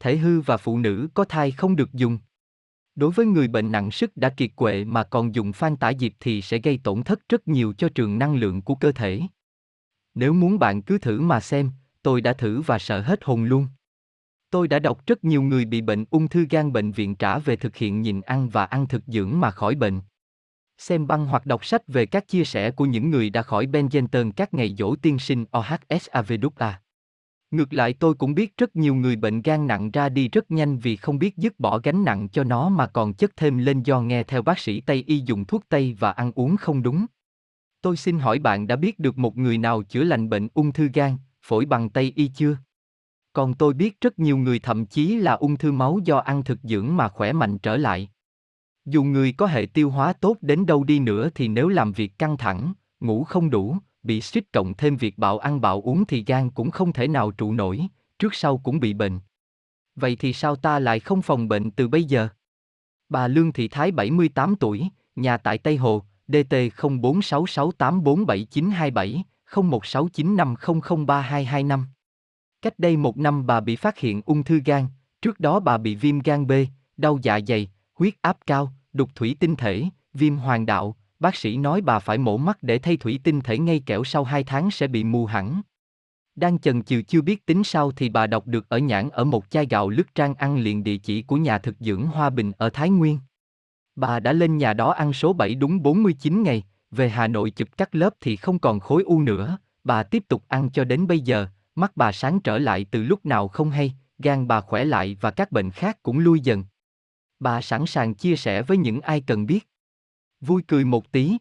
Thể 0.00 0.16
hư 0.16 0.40
và 0.40 0.56
phụ 0.56 0.78
nữ 0.78 1.08
có 1.14 1.24
thai 1.24 1.50
không 1.50 1.76
được 1.76 1.92
dùng. 1.92 2.18
Đối 2.94 3.10
với 3.10 3.26
người 3.26 3.48
bệnh 3.48 3.72
nặng 3.72 3.90
sức 3.90 4.16
đã 4.16 4.28
kiệt 4.28 4.50
quệ 4.56 4.84
mà 4.84 5.04
còn 5.04 5.34
dùng 5.34 5.52
phan 5.52 5.76
tả 5.76 5.92
diệp 5.98 6.12
thì 6.20 6.42
sẽ 6.42 6.58
gây 6.58 6.80
tổn 6.84 7.02
thất 7.02 7.28
rất 7.28 7.48
nhiều 7.48 7.74
cho 7.78 7.88
trường 7.88 8.18
năng 8.18 8.34
lượng 8.34 8.62
của 8.62 8.74
cơ 8.74 8.92
thể. 8.92 9.20
Nếu 10.14 10.32
muốn 10.32 10.58
bạn 10.58 10.82
cứ 10.82 10.98
thử 10.98 11.20
mà 11.20 11.40
xem, 11.40 11.70
tôi 12.02 12.20
đã 12.20 12.32
thử 12.32 12.60
và 12.60 12.78
sợ 12.78 13.00
hết 13.00 13.24
hồn 13.24 13.44
luôn. 13.44 13.66
Tôi 14.50 14.68
đã 14.68 14.78
đọc 14.78 15.06
rất 15.06 15.24
nhiều 15.24 15.42
người 15.42 15.64
bị 15.64 15.80
bệnh 15.80 16.04
ung 16.10 16.28
thư 16.28 16.46
gan 16.50 16.72
bệnh 16.72 16.92
viện 16.92 17.14
trả 17.14 17.38
về 17.38 17.56
thực 17.56 17.76
hiện 17.76 18.02
nhìn 18.02 18.20
ăn 18.20 18.48
và 18.48 18.64
ăn 18.64 18.88
thực 18.88 19.02
dưỡng 19.06 19.40
mà 19.40 19.50
khỏi 19.50 19.74
bệnh. 19.74 20.00
Xem 20.78 21.06
băng 21.06 21.26
hoặc 21.26 21.46
đọc 21.46 21.64
sách 21.64 21.82
về 21.86 22.06
các 22.06 22.28
chia 22.28 22.44
sẻ 22.44 22.70
của 22.70 22.84
những 22.84 23.10
người 23.10 23.30
đã 23.30 23.42
khỏi 23.42 23.66
Benjenton 23.66 24.32
các 24.36 24.54
ngày 24.54 24.74
dỗ 24.78 24.96
tiên 24.96 25.18
sinh 25.18 25.44
OHSAVWA. 25.52 26.72
Ngược 27.50 27.72
lại 27.72 27.92
tôi 27.92 28.14
cũng 28.14 28.34
biết 28.34 28.56
rất 28.56 28.76
nhiều 28.76 28.94
người 28.94 29.16
bệnh 29.16 29.42
gan 29.42 29.66
nặng 29.66 29.90
ra 29.90 30.08
đi 30.08 30.28
rất 30.28 30.50
nhanh 30.50 30.78
vì 30.78 30.96
không 30.96 31.18
biết 31.18 31.36
dứt 31.36 31.60
bỏ 31.60 31.78
gánh 31.78 32.04
nặng 32.04 32.28
cho 32.28 32.44
nó 32.44 32.68
mà 32.68 32.86
còn 32.86 33.14
chất 33.14 33.36
thêm 33.36 33.58
lên 33.58 33.82
do 33.82 34.00
nghe 34.00 34.22
theo 34.22 34.42
bác 34.42 34.58
sĩ 34.58 34.80
Tây 34.80 35.04
y 35.06 35.22
dùng 35.26 35.44
thuốc 35.44 35.64
Tây 35.68 35.96
và 35.98 36.10
ăn 36.10 36.32
uống 36.34 36.56
không 36.56 36.82
đúng. 36.82 37.06
Tôi 37.80 37.96
xin 37.96 38.18
hỏi 38.18 38.38
bạn 38.38 38.66
đã 38.66 38.76
biết 38.76 38.98
được 38.98 39.18
một 39.18 39.36
người 39.36 39.58
nào 39.58 39.82
chữa 39.82 40.04
lành 40.04 40.28
bệnh 40.28 40.48
ung 40.54 40.72
thư 40.72 40.88
gan, 40.94 41.16
phổi 41.42 41.64
bằng 41.64 41.90
Tây 41.90 42.12
y 42.16 42.28
chưa? 42.28 42.56
Còn 43.32 43.54
tôi 43.54 43.74
biết 43.74 44.00
rất 44.00 44.18
nhiều 44.18 44.36
người 44.36 44.58
thậm 44.58 44.86
chí 44.86 45.16
là 45.16 45.32
ung 45.32 45.56
thư 45.56 45.72
máu 45.72 45.98
do 46.04 46.18
ăn 46.18 46.44
thực 46.44 46.58
dưỡng 46.62 46.96
mà 46.96 47.08
khỏe 47.08 47.32
mạnh 47.32 47.58
trở 47.58 47.76
lại. 47.76 48.10
Dù 48.84 49.04
người 49.04 49.32
có 49.32 49.46
hệ 49.46 49.66
tiêu 49.66 49.90
hóa 49.90 50.12
tốt 50.12 50.36
đến 50.40 50.66
đâu 50.66 50.84
đi 50.84 50.98
nữa 50.98 51.28
thì 51.34 51.48
nếu 51.48 51.68
làm 51.68 51.92
việc 51.92 52.18
căng 52.18 52.36
thẳng, 52.36 52.72
ngủ 53.00 53.24
không 53.24 53.50
đủ, 53.50 53.76
bị 54.02 54.20
suýt 54.20 54.52
cộng 54.52 54.74
thêm 54.74 54.96
việc 54.96 55.18
bạo 55.18 55.38
ăn 55.38 55.60
bạo 55.60 55.80
uống 55.80 56.06
thì 56.06 56.24
gan 56.26 56.50
cũng 56.50 56.70
không 56.70 56.92
thể 56.92 57.08
nào 57.08 57.30
trụ 57.30 57.52
nổi, 57.52 57.86
trước 58.18 58.34
sau 58.34 58.58
cũng 58.58 58.80
bị 58.80 58.94
bệnh. 58.94 59.20
Vậy 59.96 60.16
thì 60.16 60.32
sao 60.32 60.56
ta 60.56 60.78
lại 60.78 61.00
không 61.00 61.22
phòng 61.22 61.48
bệnh 61.48 61.70
từ 61.70 61.88
bây 61.88 62.04
giờ? 62.04 62.28
Bà 63.08 63.28
Lương 63.28 63.52
Thị 63.52 63.68
Thái 63.68 63.92
78 63.92 64.56
tuổi, 64.56 64.88
nhà 65.16 65.36
tại 65.36 65.58
Tây 65.58 65.76
Hồ, 65.76 66.02
DT 66.28 66.54
0466847927, 66.80 69.22
016950032225. 69.52 71.84
Cách 72.62 72.78
đây 72.78 72.96
một 72.96 73.18
năm 73.18 73.46
bà 73.46 73.60
bị 73.60 73.76
phát 73.76 73.98
hiện 73.98 74.20
ung 74.26 74.44
thư 74.44 74.60
gan, 74.64 74.86
trước 75.22 75.40
đó 75.40 75.60
bà 75.60 75.78
bị 75.78 75.94
viêm 75.94 76.18
gan 76.18 76.46
B, 76.46 76.52
đau 76.96 77.18
dạ 77.22 77.40
dày, 77.46 77.70
huyết 77.94 78.14
áp 78.20 78.36
cao, 78.46 78.72
đục 78.92 79.10
thủy 79.14 79.36
tinh 79.40 79.56
thể, 79.56 79.84
viêm 80.14 80.36
hoàng 80.36 80.66
đạo, 80.66 80.96
bác 81.20 81.36
sĩ 81.36 81.56
nói 81.56 81.80
bà 81.80 81.98
phải 81.98 82.18
mổ 82.18 82.36
mắt 82.36 82.58
để 82.62 82.78
thay 82.78 82.96
thủy 82.96 83.20
tinh 83.24 83.40
thể 83.40 83.58
ngay 83.58 83.82
kẻo 83.86 84.04
sau 84.04 84.24
2 84.24 84.44
tháng 84.44 84.70
sẽ 84.70 84.86
bị 84.86 85.04
mù 85.04 85.26
hẳn. 85.26 85.62
Đang 86.36 86.58
chần 86.58 86.82
chừ 86.82 87.02
chưa 87.02 87.20
biết 87.20 87.46
tính 87.46 87.64
sao 87.64 87.92
thì 87.92 88.08
bà 88.08 88.26
đọc 88.26 88.46
được 88.46 88.68
ở 88.68 88.78
nhãn 88.78 89.10
ở 89.10 89.24
một 89.24 89.50
chai 89.50 89.66
gạo 89.66 89.88
lứt 89.88 90.14
trang 90.14 90.34
ăn 90.34 90.58
liền 90.58 90.84
địa 90.84 90.96
chỉ 90.96 91.22
của 91.22 91.36
nhà 91.36 91.58
thực 91.58 91.76
dưỡng 91.80 92.06
Hoa 92.06 92.30
Bình 92.30 92.52
ở 92.58 92.70
Thái 92.70 92.90
Nguyên. 92.90 93.18
Bà 93.96 94.20
đã 94.20 94.32
lên 94.32 94.56
nhà 94.56 94.72
đó 94.72 94.90
ăn 94.90 95.12
số 95.12 95.32
7 95.32 95.54
đúng 95.54 95.82
49 95.82 96.42
ngày, 96.42 96.64
về 96.92 97.08
Hà 97.08 97.28
Nội 97.28 97.50
chụp 97.50 97.68
cắt 97.76 97.94
lớp 97.94 98.14
thì 98.20 98.36
không 98.36 98.58
còn 98.58 98.80
khối 98.80 99.02
u 99.02 99.20
nữa, 99.20 99.58
bà 99.84 100.02
tiếp 100.02 100.24
tục 100.28 100.44
ăn 100.48 100.70
cho 100.70 100.84
đến 100.84 101.06
bây 101.06 101.20
giờ, 101.20 101.46
mắt 101.74 101.92
bà 101.96 102.12
sáng 102.12 102.40
trở 102.40 102.58
lại 102.58 102.86
từ 102.90 103.02
lúc 103.02 103.26
nào 103.26 103.48
không 103.48 103.70
hay, 103.70 103.94
gan 104.18 104.48
bà 104.48 104.60
khỏe 104.60 104.84
lại 104.84 105.16
và 105.20 105.30
các 105.30 105.52
bệnh 105.52 105.70
khác 105.70 106.02
cũng 106.02 106.18
lui 106.18 106.40
dần. 106.40 106.64
Bà 107.40 107.60
sẵn 107.60 107.86
sàng 107.86 108.14
chia 108.14 108.36
sẻ 108.36 108.62
với 108.62 108.76
những 108.76 109.00
ai 109.00 109.20
cần 109.20 109.46
biết. 109.46 109.68
Vui 110.40 110.62
cười 110.68 110.84
một 110.84 111.12
tí. 111.12 111.36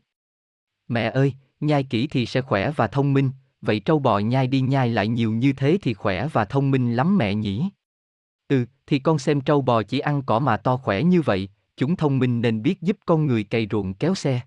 Mẹ 0.87 1.09
ơi, 1.09 1.33
nhai 1.59 1.83
kỹ 1.83 2.07
thì 2.07 2.25
sẽ 2.25 2.41
khỏe 2.41 2.71
và 2.71 2.87
thông 2.87 3.13
minh, 3.13 3.31
vậy 3.61 3.79
trâu 3.79 3.99
bò 3.99 4.19
nhai 4.19 4.47
đi 4.47 4.61
nhai 4.61 4.89
lại 4.89 5.07
nhiều 5.07 5.31
như 5.31 5.53
thế 5.53 5.77
thì 5.81 5.93
khỏe 5.93 6.27
và 6.27 6.45
thông 6.45 6.71
minh 6.71 6.95
lắm 6.95 7.17
mẹ 7.17 7.35
nhỉ? 7.35 7.69
Ừ, 8.47 8.65
thì 8.87 8.99
con 8.99 9.19
xem 9.19 9.41
trâu 9.41 9.61
bò 9.61 9.83
chỉ 9.83 9.99
ăn 9.99 10.21
cỏ 10.21 10.39
mà 10.39 10.57
to 10.57 10.77
khỏe 10.77 11.03
như 11.03 11.21
vậy, 11.21 11.49
chúng 11.77 11.95
thông 11.95 12.19
minh 12.19 12.41
nên 12.41 12.61
biết 12.61 12.81
giúp 12.81 12.97
con 13.05 13.25
người 13.25 13.43
cày 13.43 13.67
ruộng 13.71 13.93
kéo 13.93 14.15
xe. 14.15 14.41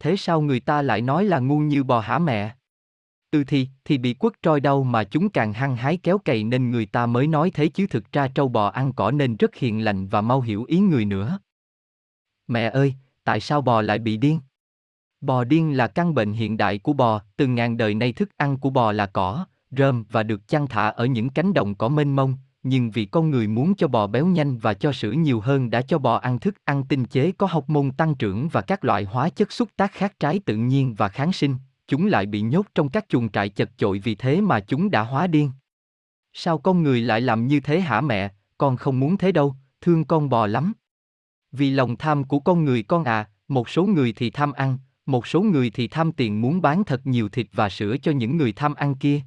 Thế 0.00 0.16
sao 0.16 0.40
người 0.40 0.60
ta 0.60 0.82
lại 0.82 1.00
nói 1.00 1.24
là 1.24 1.38
ngu 1.38 1.58
như 1.58 1.84
bò 1.84 2.00
hả 2.00 2.18
mẹ? 2.18 2.54
Ừ 3.30 3.44
thì, 3.46 3.68
thì 3.84 3.98
bị 3.98 4.14
quất 4.14 4.32
trôi 4.42 4.60
đâu 4.60 4.84
mà 4.84 5.04
chúng 5.04 5.30
càng 5.30 5.52
hăng 5.52 5.76
hái 5.76 5.96
kéo 5.96 6.18
cày 6.18 6.44
nên 6.44 6.70
người 6.70 6.86
ta 6.86 7.06
mới 7.06 7.26
nói 7.26 7.50
thế 7.54 7.68
chứ 7.68 7.86
thực 7.86 8.12
ra 8.12 8.28
trâu 8.28 8.48
bò 8.48 8.68
ăn 8.68 8.92
cỏ 8.92 9.10
nên 9.10 9.36
rất 9.36 9.54
hiền 9.54 9.84
lành 9.84 10.08
và 10.08 10.20
mau 10.20 10.40
hiểu 10.40 10.64
ý 10.64 10.78
người 10.78 11.04
nữa. 11.04 11.38
Mẹ 12.46 12.70
ơi, 12.70 12.94
tại 13.24 13.40
sao 13.40 13.60
bò 13.60 13.82
lại 13.82 13.98
bị 13.98 14.16
điên? 14.16 14.40
Bò 15.20 15.44
điên 15.44 15.76
là 15.76 15.86
căn 15.86 16.14
bệnh 16.14 16.32
hiện 16.32 16.56
đại 16.56 16.78
của 16.78 16.92
bò, 16.92 17.22
từ 17.36 17.46
ngàn 17.46 17.76
đời 17.76 17.94
nay 17.94 18.12
thức 18.12 18.36
ăn 18.36 18.58
của 18.58 18.70
bò 18.70 18.92
là 18.92 19.06
cỏ, 19.06 19.46
rơm 19.70 20.04
và 20.10 20.22
được 20.22 20.48
chăn 20.48 20.66
thả 20.66 20.88
ở 20.88 21.06
những 21.06 21.30
cánh 21.30 21.54
đồng 21.54 21.74
cỏ 21.74 21.88
mênh 21.88 22.16
mông, 22.16 22.34
nhưng 22.68 22.90
vì 22.90 23.04
con 23.04 23.30
người 23.30 23.46
muốn 23.46 23.74
cho 23.74 23.88
bò 23.88 24.06
béo 24.06 24.26
nhanh 24.26 24.58
và 24.58 24.74
cho 24.74 24.92
sữa 24.92 25.12
nhiều 25.12 25.40
hơn 25.40 25.70
đã 25.70 25.82
cho 25.82 25.98
bò 25.98 26.16
ăn 26.16 26.38
thức 26.38 26.54
ăn 26.64 26.84
tinh 26.84 27.04
chế 27.04 27.32
có 27.32 27.46
học 27.46 27.70
môn 27.70 27.90
tăng 27.90 28.14
trưởng 28.14 28.48
và 28.48 28.60
các 28.60 28.84
loại 28.84 29.04
hóa 29.04 29.28
chất 29.28 29.52
xúc 29.52 29.68
tác 29.76 29.92
khác 29.92 30.20
trái 30.20 30.40
tự 30.44 30.56
nhiên 30.56 30.94
và 30.94 31.08
kháng 31.08 31.32
sinh, 31.32 31.56
chúng 31.88 32.06
lại 32.06 32.26
bị 32.26 32.40
nhốt 32.40 32.66
trong 32.74 32.88
các 32.88 33.06
chuồng 33.08 33.28
trại 33.28 33.48
chật 33.48 33.70
chội 33.76 33.98
vì 33.98 34.14
thế 34.14 34.40
mà 34.40 34.60
chúng 34.60 34.90
đã 34.90 35.02
hóa 35.02 35.26
điên. 35.26 35.50
Sao 36.32 36.58
con 36.58 36.82
người 36.82 37.00
lại 37.00 37.20
làm 37.20 37.46
như 37.46 37.60
thế 37.60 37.80
hả 37.80 38.00
mẹ, 38.00 38.32
con 38.58 38.76
không 38.76 39.00
muốn 39.00 39.16
thế 39.16 39.32
đâu, 39.32 39.54
thương 39.80 40.04
con 40.04 40.28
bò 40.28 40.46
lắm. 40.46 40.72
Vì 41.52 41.70
lòng 41.70 41.96
tham 41.96 42.24
của 42.24 42.40
con 42.40 42.64
người 42.64 42.82
con 42.82 43.04
à, 43.04 43.28
một 43.48 43.68
số 43.68 43.86
người 43.86 44.12
thì 44.12 44.30
tham 44.30 44.52
ăn, 44.52 44.78
một 45.06 45.26
số 45.26 45.42
người 45.42 45.70
thì 45.70 45.88
tham 45.88 46.12
tiền 46.12 46.40
muốn 46.40 46.62
bán 46.62 46.84
thật 46.84 47.06
nhiều 47.06 47.28
thịt 47.28 47.46
và 47.52 47.68
sữa 47.68 47.96
cho 48.02 48.12
những 48.12 48.36
người 48.36 48.52
tham 48.52 48.74
ăn 48.74 48.94
kia. 48.94 49.20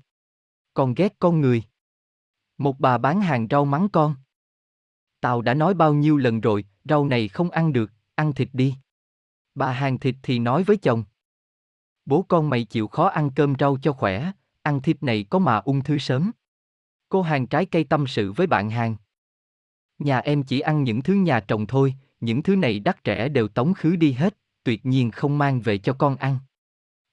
Con 0.73 0.93
ghét 0.93 1.15
con 1.19 1.41
người. 1.41 1.63
Một 2.61 2.79
bà 2.79 2.97
bán 2.97 3.21
hàng 3.21 3.47
rau 3.49 3.65
mắng 3.65 3.89
con. 3.89 4.15
Tao 5.21 5.41
đã 5.41 5.53
nói 5.53 5.73
bao 5.73 5.93
nhiêu 5.93 6.17
lần 6.17 6.41
rồi, 6.41 6.65
rau 6.83 7.05
này 7.05 7.27
không 7.27 7.49
ăn 7.49 7.73
được, 7.73 7.91
ăn 8.15 8.33
thịt 8.33 8.49
đi. 8.53 8.75
Bà 9.55 9.71
hàng 9.71 9.99
thịt 9.99 10.15
thì 10.23 10.39
nói 10.39 10.63
với 10.63 10.77
chồng. 10.77 11.03
Bố 12.05 12.21
con 12.21 12.49
mày 12.49 12.63
chịu 12.63 12.87
khó 12.87 13.07
ăn 13.07 13.29
cơm 13.35 13.53
rau 13.59 13.77
cho 13.81 13.93
khỏe, 13.93 14.31
ăn 14.61 14.81
thịt 14.81 15.03
này 15.03 15.25
có 15.29 15.39
mà 15.39 15.57
ung 15.57 15.83
thư 15.83 15.97
sớm. 15.97 16.31
Cô 17.09 17.21
hàng 17.21 17.47
trái 17.47 17.65
cây 17.65 17.83
tâm 17.83 18.07
sự 18.07 18.31
với 18.31 18.47
bạn 18.47 18.69
hàng. 18.69 18.95
Nhà 19.99 20.19
em 20.19 20.43
chỉ 20.43 20.59
ăn 20.59 20.83
những 20.83 21.01
thứ 21.01 21.13
nhà 21.13 21.39
trồng 21.39 21.67
thôi, 21.67 21.95
những 22.19 22.43
thứ 22.43 22.55
này 22.55 22.79
đắt 22.79 22.97
rẻ 23.05 23.29
đều 23.29 23.47
tống 23.47 23.73
khứ 23.73 23.95
đi 23.95 24.11
hết, 24.11 24.37
tuyệt 24.63 24.85
nhiên 24.85 25.11
không 25.11 25.37
mang 25.37 25.61
về 25.61 25.77
cho 25.77 25.93
con 25.93 26.15
ăn. 26.15 26.39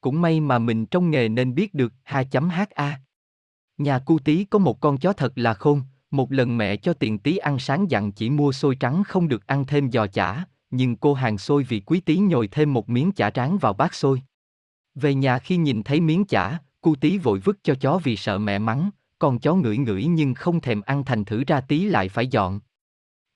Cũng 0.00 0.20
may 0.20 0.40
mà 0.40 0.58
mình 0.58 0.86
trong 0.86 1.10
nghề 1.10 1.28
nên 1.28 1.54
biết 1.54 1.74
được 1.74 1.92
2.ha. 2.04 3.00
Nhà 3.78 3.98
cu 3.98 4.18
tí 4.18 4.44
có 4.44 4.58
một 4.58 4.80
con 4.80 4.98
chó 4.98 5.12
thật 5.12 5.32
là 5.36 5.54
khôn, 5.54 5.82
một 6.10 6.32
lần 6.32 6.58
mẹ 6.58 6.76
cho 6.76 6.92
tiền 6.92 7.18
tí 7.18 7.36
ăn 7.36 7.58
sáng 7.58 7.90
dặn 7.90 8.12
chỉ 8.12 8.30
mua 8.30 8.52
xôi 8.52 8.74
trắng 8.74 9.02
không 9.04 9.28
được 9.28 9.46
ăn 9.46 9.66
thêm 9.66 9.92
giò 9.92 10.06
chả, 10.06 10.44
nhưng 10.70 10.96
cô 10.96 11.14
hàng 11.14 11.38
xôi 11.38 11.62
vì 11.62 11.80
quý 11.80 12.00
tí 12.00 12.18
nhồi 12.18 12.48
thêm 12.48 12.74
một 12.74 12.88
miếng 12.88 13.12
chả 13.12 13.30
tráng 13.30 13.58
vào 13.58 13.72
bát 13.72 13.94
xôi. 13.94 14.22
Về 14.94 15.14
nhà 15.14 15.38
khi 15.38 15.56
nhìn 15.56 15.82
thấy 15.82 16.00
miếng 16.00 16.24
chả, 16.24 16.58
cu 16.80 16.94
tí 16.94 17.18
vội 17.18 17.40
vứt 17.44 17.58
cho 17.62 17.74
chó 17.74 18.00
vì 18.04 18.16
sợ 18.16 18.38
mẹ 18.38 18.58
mắng, 18.58 18.90
con 19.18 19.38
chó 19.38 19.54
ngửi 19.54 19.78
ngửi 19.78 20.04
nhưng 20.04 20.34
không 20.34 20.60
thèm 20.60 20.80
ăn 20.80 21.04
thành 21.04 21.24
thử 21.24 21.44
ra 21.46 21.60
tí 21.60 21.84
lại 21.84 22.08
phải 22.08 22.26
dọn. 22.26 22.60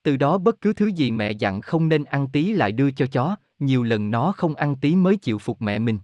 Từ 0.03 0.17
đó 0.17 0.37
bất 0.37 0.61
cứ 0.61 0.73
thứ 0.73 0.87
gì 0.87 1.11
mẹ 1.11 1.31
dặn 1.31 1.61
không 1.61 1.89
nên 1.89 2.03
ăn 2.03 2.27
tí 2.27 2.53
lại 2.53 2.71
đưa 2.71 2.91
cho 2.91 3.05
chó, 3.05 3.35
nhiều 3.59 3.83
lần 3.83 4.11
nó 4.11 4.31
không 4.31 4.55
ăn 4.55 4.75
tí 4.75 4.95
mới 4.95 5.17
chịu 5.17 5.39
phục 5.39 5.61
mẹ 5.61 5.79
mình. 5.79 5.99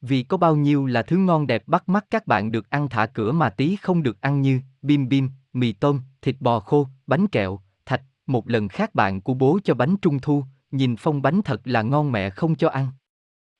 Vì 0.00 0.22
có 0.22 0.36
bao 0.36 0.56
nhiêu 0.56 0.86
là 0.86 1.02
thứ 1.02 1.16
ngon 1.16 1.46
đẹp 1.46 1.62
bắt 1.66 1.88
mắt 1.88 2.06
các 2.10 2.26
bạn 2.26 2.52
được 2.52 2.70
ăn 2.70 2.88
thả 2.88 3.06
cửa 3.06 3.32
mà 3.32 3.50
tí 3.50 3.76
không 3.76 4.02
được 4.02 4.20
ăn 4.20 4.40
như 4.40 4.60
bim 4.82 5.08
bim, 5.08 5.30
mì 5.52 5.72
tôm, 5.72 6.00
thịt 6.22 6.36
bò 6.40 6.60
khô, 6.60 6.86
bánh 7.06 7.26
kẹo, 7.26 7.60
thạch, 7.86 8.02
một 8.26 8.48
lần 8.48 8.68
khác 8.68 8.94
bạn 8.94 9.20
của 9.20 9.34
bố 9.34 9.58
cho 9.64 9.74
bánh 9.74 9.96
trung 9.96 10.18
thu, 10.18 10.44
nhìn 10.70 10.96
phong 10.96 11.22
bánh 11.22 11.42
thật 11.42 11.60
là 11.64 11.82
ngon 11.82 12.12
mẹ 12.12 12.30
không 12.30 12.54
cho 12.54 12.68
ăn. 12.68 12.88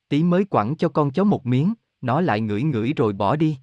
Tí 0.09 0.23
mới 0.23 0.45
quẳng 0.45 0.77
cho 0.77 0.89
con 0.89 1.11
chó 1.11 1.25
một 1.25 1.47
miếng, 1.47 1.75
nó 2.01 2.21
lại 2.21 2.41
ngửi 2.41 2.63
ngửi 2.63 2.93
rồi 2.97 3.13
bỏ 3.13 3.37
đi. 3.37 3.59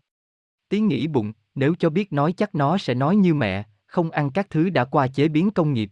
Tí 0.70 0.80
nghĩ 0.80 1.08
bụng, 1.08 1.34
nếu 1.56 1.76
cho 1.80 1.90
biết 1.90 2.14
nói 2.14 2.34
chắc 2.34 2.56
nó 2.56 2.78
sẽ 2.78 2.94
nói 2.94 3.16
như 3.16 3.34
mẹ, 3.34 3.64
không 3.86 4.12
ăn 4.12 4.30
các 4.30 4.50
thứ 4.50 4.70
đã 4.70 4.86
qua 4.86 5.08
chế 5.08 5.28
biến 5.28 5.52
công 5.52 5.74
nghiệp. 5.74 5.90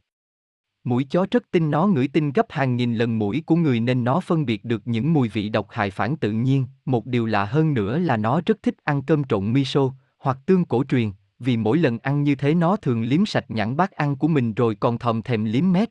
Mũi 0.85 1.03
chó 1.03 1.25
rất 1.31 1.51
tinh 1.51 1.71
nó 1.71 1.87
ngửi 1.87 2.07
tinh 2.07 2.31
gấp 2.31 2.45
hàng 2.49 2.75
nghìn 2.75 2.95
lần 2.95 3.19
mũi 3.19 3.43
của 3.45 3.55
người 3.55 3.79
nên 3.79 4.03
nó 4.03 4.19
phân 4.19 4.45
biệt 4.45 4.65
được 4.65 4.81
những 4.85 5.13
mùi 5.13 5.29
vị 5.29 5.49
độc 5.49 5.67
hại 5.69 5.91
phản 5.91 6.15
tự 6.15 6.31
nhiên. 6.31 6.65
Một 6.85 7.05
điều 7.05 7.25
lạ 7.25 7.45
hơn 7.45 7.73
nữa 7.73 7.99
là 7.99 8.17
nó 8.17 8.41
rất 8.45 8.63
thích 8.63 8.75
ăn 8.83 9.01
cơm 9.01 9.23
trộn 9.23 9.53
miso 9.53 9.91
hoặc 10.19 10.37
tương 10.45 10.65
cổ 10.65 10.83
truyền, 10.83 11.11
vì 11.39 11.57
mỗi 11.57 11.77
lần 11.77 11.99
ăn 11.99 12.23
như 12.23 12.35
thế 12.35 12.53
nó 12.53 12.75
thường 12.75 13.03
liếm 13.03 13.25
sạch 13.25 13.45
nhãn 13.47 13.75
bát 13.77 13.91
ăn 13.91 14.15
của 14.15 14.27
mình 14.27 14.53
rồi 14.53 14.75
còn 14.75 14.97
thòm 14.97 15.21
thèm 15.21 15.45
liếm 15.45 15.71
mép. 15.71 15.89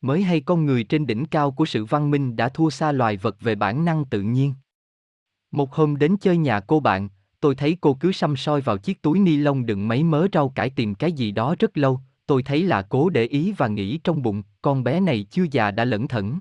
Mới 0.00 0.22
hay 0.22 0.40
con 0.40 0.66
người 0.66 0.84
trên 0.84 1.06
đỉnh 1.06 1.24
cao 1.24 1.50
của 1.50 1.66
sự 1.66 1.84
văn 1.84 2.10
minh 2.10 2.36
đã 2.36 2.48
thua 2.48 2.70
xa 2.70 2.92
loài 2.92 3.16
vật 3.16 3.36
về 3.40 3.54
bản 3.54 3.84
năng 3.84 4.04
tự 4.04 4.22
nhiên. 4.22 4.54
Một 5.50 5.72
hôm 5.74 5.96
đến 5.96 6.16
chơi 6.16 6.36
nhà 6.36 6.60
cô 6.60 6.80
bạn, 6.80 7.08
tôi 7.40 7.54
thấy 7.54 7.76
cô 7.80 7.94
cứ 7.94 8.12
xăm 8.12 8.36
soi 8.36 8.60
vào 8.60 8.78
chiếc 8.78 9.02
túi 9.02 9.18
ni 9.18 9.36
lông 9.36 9.66
đựng 9.66 9.88
mấy 9.88 10.04
mớ 10.04 10.26
rau 10.32 10.48
cải 10.48 10.70
tìm 10.70 10.94
cái 10.94 11.12
gì 11.12 11.30
đó 11.30 11.54
rất 11.58 11.78
lâu, 11.78 12.00
tôi 12.32 12.42
thấy 12.42 12.62
là 12.62 12.82
cố 12.82 13.10
để 13.10 13.24
ý 13.24 13.52
và 13.52 13.68
nghĩ 13.68 13.98
trong 13.98 14.22
bụng, 14.22 14.42
con 14.62 14.84
bé 14.84 15.00
này 15.00 15.26
chưa 15.30 15.44
già 15.50 15.70
đã 15.70 15.84
lẩn 15.84 16.08
thẩn. 16.08 16.38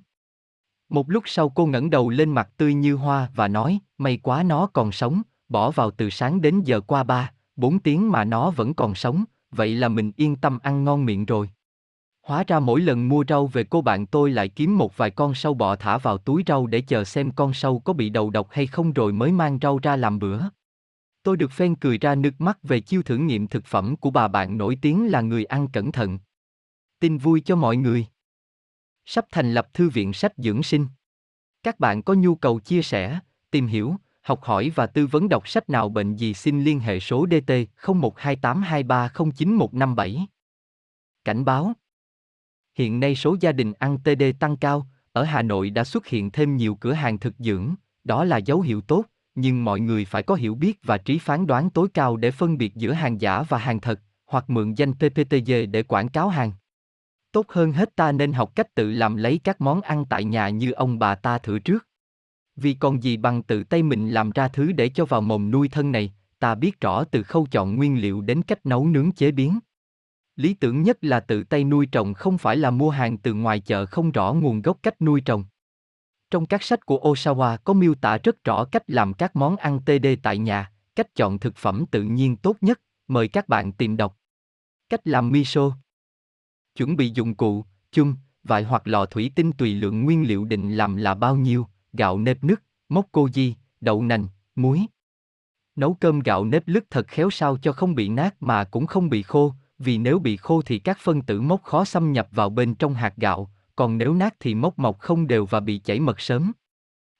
Một 0.90 1.10
lúc 1.10 1.24
sau 1.26 1.50
cô 1.50 1.66
ngẩng 1.66 1.90
đầu 1.90 2.10
lên 2.10 2.30
mặt 2.30 2.50
tươi 2.58 2.74
như 2.74 2.96
hoa 2.96 3.30
và 3.36 3.48
nói, 3.48 3.80
may 3.98 4.18
quá 4.18 4.44
nó 4.44 4.68
còn 4.68 4.92
sống, 4.92 5.22
bỏ 5.50 5.72
vào 5.72 5.92
từ 5.92 6.10
sáng 6.10 6.42
đến 6.42 6.62
giờ 6.64 6.82
qua 6.82 7.04
ba, 7.04 7.32
bốn 7.56 7.80
tiếng 7.80 8.12
mà 8.12 8.24
nó 8.24 8.52
vẫn 8.52 8.74
còn 8.74 8.96
sống, 8.96 9.24
vậy 9.52 9.76
là 9.76 9.88
mình 9.88 10.12
yên 10.16 10.36
tâm 10.36 10.60
ăn 10.64 10.84
ngon 10.84 11.06
miệng 11.06 11.26
rồi. 11.26 11.50
Hóa 12.28 12.44
ra 12.48 12.60
mỗi 12.60 12.82
lần 12.82 13.10
mua 13.10 13.24
rau 13.28 13.48
về 13.48 13.64
cô 13.64 13.82
bạn 13.82 14.06
tôi 14.06 14.32
lại 14.32 14.50
kiếm 14.50 14.78
một 14.78 14.98
vài 14.98 15.12
con 15.12 15.34
sâu 15.34 15.54
bọ 15.54 15.76
thả 15.76 15.98
vào 15.98 16.18
túi 16.18 16.44
rau 16.48 16.68
để 16.68 16.82
chờ 16.82 17.04
xem 17.04 17.32
con 17.32 17.54
sâu 17.54 17.80
có 17.80 17.94
bị 17.94 18.10
đầu 18.10 18.30
độc 18.30 18.48
hay 18.52 18.68
không 18.68 18.94
rồi 18.94 19.14
mới 19.14 19.32
mang 19.32 19.60
rau 19.62 19.80
ra 19.84 19.96
làm 19.96 20.20
bữa. 20.20 20.40
Tôi 21.24 21.38
được 21.38 21.52
phen 21.52 21.76
cười 21.76 21.98
ra 21.98 22.16
nước 22.16 22.42
mắt 22.42 22.58
về 22.64 22.80
chiêu 22.80 23.04
thử 23.04 23.18
nghiệm 23.18 23.48
thực 23.48 23.66
phẩm 23.66 23.96
của 23.96 24.12
bà 24.12 24.28
bạn 24.28 24.58
nổi 24.58 24.78
tiếng 24.82 25.12
là 25.12 25.22
người 25.22 25.46
ăn 25.46 25.68
cẩn 25.68 25.92
thận. 25.92 26.20
Tin 27.00 27.18
vui 27.18 27.42
cho 27.42 27.56
mọi 27.56 27.78
người. 27.78 28.06
Sắp 29.06 29.26
thành 29.32 29.54
lập 29.54 29.74
thư 29.74 29.90
viện 29.90 30.14
sách 30.14 30.34
dưỡng 30.38 30.64
sinh. 30.64 30.88
Các 31.64 31.80
bạn 31.80 32.04
có 32.04 32.14
nhu 32.14 32.36
cầu 32.36 32.60
chia 32.60 32.82
sẻ, 32.82 33.20
tìm 33.52 33.68
hiểu, 33.68 33.96
học 34.22 34.44
hỏi 34.44 34.72
và 34.76 34.88
tư 34.88 35.08
vấn 35.08 35.30
đọc 35.30 35.48
sách 35.48 35.70
nào 35.70 35.90
bệnh 35.90 36.16
gì 36.16 36.34
xin 36.34 36.64
liên 36.64 36.80
hệ 36.80 37.00
số 37.00 37.28
DT 37.32 37.52
012823091157. 37.82 40.26
Cảnh 41.24 41.46
báo 41.46 41.74
Hiện 42.76 43.00
nay 43.00 43.16
số 43.16 43.38
gia 43.40 43.52
đình 43.52 43.74
ăn 43.74 43.98
TD 44.04 44.24
tăng 44.40 44.58
cao, 44.58 44.88
ở 45.12 45.24
Hà 45.24 45.42
Nội 45.42 45.70
đã 45.70 45.84
xuất 45.84 46.08
hiện 46.08 46.32
thêm 46.32 46.58
nhiều 46.58 46.76
cửa 46.76 46.94
hàng 46.94 47.20
thực 47.20 47.34
dưỡng, 47.40 47.76
đó 48.04 48.24
là 48.24 48.38
dấu 48.38 48.62
hiệu 48.62 48.82
tốt, 48.82 49.06
nhưng 49.36 49.64
mọi 49.64 49.80
người 49.80 50.06
phải 50.06 50.24
có 50.24 50.36
hiểu 50.36 50.56
biết 50.56 50.80
và 50.84 50.98
trí 50.98 51.20
phán 51.20 51.48
đoán 51.48 51.70
tối 51.70 51.88
cao 51.94 52.18
để 52.18 52.32
phân 52.32 52.58
biệt 52.58 52.76
giữa 52.76 52.92
hàng 52.92 53.22
giả 53.22 53.42
và 53.42 53.58
hàng 53.58 53.80
thật, 53.80 54.00
hoặc 54.26 54.50
mượn 54.50 54.74
danh 54.74 54.94
PPTG 54.94 55.52
để 55.72 55.84
quảng 55.84 56.10
cáo 56.10 56.30
hàng. 56.30 56.52
Tốt 57.32 57.46
hơn 57.50 57.72
hết 57.72 57.96
ta 57.96 58.12
nên 58.12 58.34
học 58.34 58.56
cách 58.56 58.76
tự 58.76 58.92
làm 58.92 59.16
lấy 59.16 59.40
các 59.44 59.62
món 59.62 59.82
ăn 59.82 60.06
tại 60.06 60.24
nhà 60.24 60.50
như 60.50 60.72
ông 60.72 61.00
bà 61.00 61.16
ta 61.16 61.38
thử 61.38 61.60
trước. 61.60 61.88
Vì 62.56 62.74
còn 62.74 63.04
gì 63.04 63.18
bằng 63.18 63.44
tự 63.44 63.64
tay 63.64 63.84
mình 63.84 64.10
làm 64.10 64.32
ra 64.32 64.48
thứ 64.48 64.72
để 64.72 64.90
cho 64.90 65.06
vào 65.06 65.22
mồm 65.22 65.52
nuôi 65.52 65.70
thân 65.70 65.92
này, 65.92 66.14
ta 66.40 66.56
biết 66.56 66.82
rõ 66.82 67.04
từ 67.04 67.24
khâu 67.24 67.48
chọn 67.52 67.76
nguyên 67.76 68.02
liệu 68.02 68.22
đến 68.22 68.42
cách 68.42 68.66
nấu 68.66 68.88
nướng 68.88 69.12
chế 69.12 69.32
biến. 69.32 69.60
Lý 70.36 70.54
tưởng 70.54 70.84
nhất 70.84 70.98
là 71.02 71.20
tự 71.20 71.44
tay 71.44 71.64
nuôi 71.64 71.86
trồng 71.86 72.14
không 72.14 72.38
phải 72.38 72.58
là 72.58 72.72
mua 72.72 72.90
hàng 72.90 73.18
từ 73.18 73.34
ngoài 73.34 73.60
chợ 73.60 73.86
không 73.86 74.12
rõ 74.12 74.34
nguồn 74.34 74.62
gốc 74.62 74.78
cách 74.84 75.02
nuôi 75.02 75.22
trồng. 75.22 75.46
Trong 76.32 76.46
các 76.46 76.64
sách 76.64 76.86
của 76.86 77.00
Osawa 77.14 77.58
có 77.64 77.74
miêu 77.74 77.96
tả 77.96 78.18
rất 78.18 78.44
rõ 78.44 78.66
cách 78.66 78.84
làm 78.88 79.14
các 79.14 79.36
món 79.36 79.58
ăn 79.58 79.80
TD 79.86 80.08
tại 80.24 80.38
nhà, 80.38 80.72
cách 80.96 81.16
chọn 81.16 81.40
thực 81.40 81.56
phẩm 81.56 81.86
tự 81.92 82.04
nhiên 82.04 82.38
tốt 82.38 82.58
nhất, 82.62 82.82
mời 83.08 83.28
các 83.28 83.48
bạn 83.48 83.72
tìm 83.72 83.98
đọc. 83.98 84.18
Cách 84.90 85.08
làm 85.08 85.32
miso 85.32 85.78
Chuẩn 86.76 86.96
bị 86.96 87.12
dụng 87.14 87.36
cụ, 87.36 87.66
chung, 87.92 88.16
vại 88.44 88.64
hoặc 88.64 88.88
lò 88.88 89.06
thủy 89.06 89.32
tinh 89.36 89.52
tùy 89.52 89.74
lượng 89.74 90.04
nguyên 90.04 90.28
liệu 90.28 90.46
định 90.46 90.76
làm 90.76 90.96
là 90.96 91.14
bao 91.14 91.36
nhiêu, 91.36 91.68
gạo 91.94 92.18
nếp 92.18 92.44
nứt, 92.44 92.62
mốc 92.90 93.06
koji, 93.12 93.54
đậu 93.82 94.02
nành, 94.04 94.28
muối. 94.56 94.86
Nấu 95.76 95.94
cơm 95.94 96.20
gạo 96.20 96.46
nếp 96.46 96.64
lứt 96.66 96.84
thật 96.90 97.08
khéo 97.08 97.30
sao 97.30 97.58
cho 97.58 97.74
không 97.74 97.96
bị 97.96 98.10
nát 98.10 98.36
mà 98.40 98.64
cũng 98.64 98.88
không 98.88 99.10
bị 99.10 99.22
khô, 99.22 99.54
vì 99.80 99.98
nếu 99.98 100.20
bị 100.20 100.38
khô 100.38 100.62
thì 100.62 100.80
các 100.80 100.98
phân 101.00 101.22
tử 101.22 101.42
mốc 101.42 101.64
khó 101.64 101.86
xâm 101.86 102.12
nhập 102.12 102.28
vào 102.32 102.50
bên 102.50 102.76
trong 102.76 102.94
hạt 102.94 103.14
gạo, 103.18 103.52
còn 103.82 103.98
nếu 103.98 104.14
nát 104.14 104.34
thì 104.40 104.56
mốc 104.56 104.80
mọc 104.80 105.00
không 105.00 105.28
đều 105.28 105.46
và 105.46 105.60
bị 105.60 105.78
chảy 105.78 106.00
mật 106.00 106.22
sớm. 106.22 106.52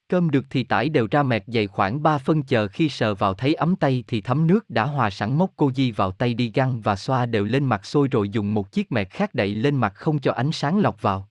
Cơm 0.08 0.30
được 0.30 0.44
thì 0.50 0.64
tải 0.64 0.88
đều 0.88 1.08
ra 1.10 1.22
mẹt 1.22 1.44
dày 1.46 1.66
khoảng 1.66 2.02
3 2.02 2.18
phân 2.18 2.42
chờ 2.42 2.68
khi 2.68 2.88
sờ 2.88 3.14
vào 3.14 3.34
thấy 3.34 3.54
ấm 3.54 3.76
tay 3.76 4.04
thì 4.06 4.20
thấm 4.20 4.46
nước 4.46 4.70
đã 4.70 4.84
hòa 4.84 5.10
sẵn 5.10 5.38
mốc 5.38 5.50
cô 5.56 5.72
di 5.72 5.90
vào 5.90 6.12
tay 6.12 6.34
đi 6.34 6.52
găng 6.54 6.80
và 6.80 6.96
xoa 6.96 7.26
đều 7.26 7.44
lên 7.44 7.64
mặt 7.64 7.86
sôi 7.86 8.08
rồi 8.08 8.28
dùng 8.28 8.54
một 8.54 8.72
chiếc 8.72 8.92
mẹt 8.92 9.10
khác 9.10 9.34
đậy 9.34 9.54
lên 9.54 9.76
mặt 9.76 9.92
không 9.94 10.18
cho 10.18 10.32
ánh 10.32 10.52
sáng 10.52 10.78
lọc 10.78 11.02
vào. 11.02 11.28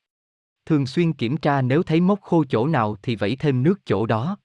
Thường 0.66 0.86
xuyên 0.86 1.14
kiểm 1.14 1.38
tra 1.38 1.62
nếu 1.62 1.84
thấy 1.84 2.02
mốc 2.02 2.22
khô 2.22 2.44
chỗ 2.50 2.68
nào 2.68 2.96
thì 3.04 3.16
vẩy 3.16 3.36
thêm 3.36 3.64
nước 3.64 3.86
chỗ 3.86 4.06
đó. 4.06 4.38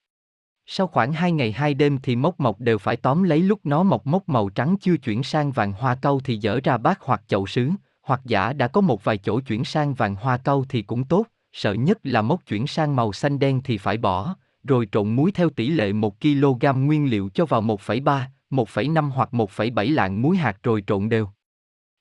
Sau 0.67 0.87
khoảng 0.87 1.13
2 1.13 1.33
ngày 1.33 1.53
2 1.53 1.75
đêm 1.75 1.99
thì 2.03 2.17
mốc 2.17 2.41
mọc 2.41 2.61
đều 2.61 2.79
phải 2.79 2.97
tóm 2.97 3.23
lấy 3.23 3.39
lúc 3.39 3.61
nó 3.65 3.83
mọc 3.83 4.07
mốc 4.07 4.29
màu 4.29 4.49
trắng 4.49 4.77
chưa 4.81 4.97
chuyển 4.97 5.23
sang 5.23 5.53
vàng 5.53 5.73
hoa 5.73 5.95
cau 5.95 6.21
thì 6.25 6.41
dỡ 6.41 6.61
ra 6.65 6.79
bát 6.79 6.99
hoặc 7.03 7.23
chậu 7.29 7.47
sứ, 7.47 7.71
hoặc 8.07 8.21
giả 8.25 8.53
đã 8.53 8.69
có 8.69 8.81
một 8.81 9.05
vài 9.05 9.19
chỗ 9.19 9.41
chuyển 9.41 9.65
sang 9.65 9.95
vàng 9.95 10.15
hoa 10.15 10.37
cau 10.37 10.65
thì 10.69 10.83
cũng 10.83 11.05
tốt, 11.05 11.27
sợ 11.53 11.73
nhất 11.73 11.99
là 12.03 12.23
mốc 12.23 12.47
chuyển 12.47 12.67
sang 12.67 12.97
màu 12.97 13.13
xanh 13.13 13.39
đen 13.39 13.61
thì 13.65 13.79
phải 13.79 13.97
bỏ, 13.97 14.37
rồi 14.65 14.89
trộn 14.93 15.17
muối 15.17 15.33
theo 15.33 15.51
tỷ 15.51 15.69
lệ 15.69 15.93
1 15.93 16.21
kg 16.21 16.87
nguyên 16.87 17.11
liệu 17.11 17.29
cho 17.35 17.47
vào 17.47 17.63
1,3, 17.63 18.21
1,5 18.51 19.11
hoặc 19.11 19.29
1,7 19.33 19.95
lạng 19.95 20.23
muối 20.23 20.37
hạt 20.37 20.63
rồi 20.63 20.85
trộn 20.87 21.09
đều. 21.09 21.29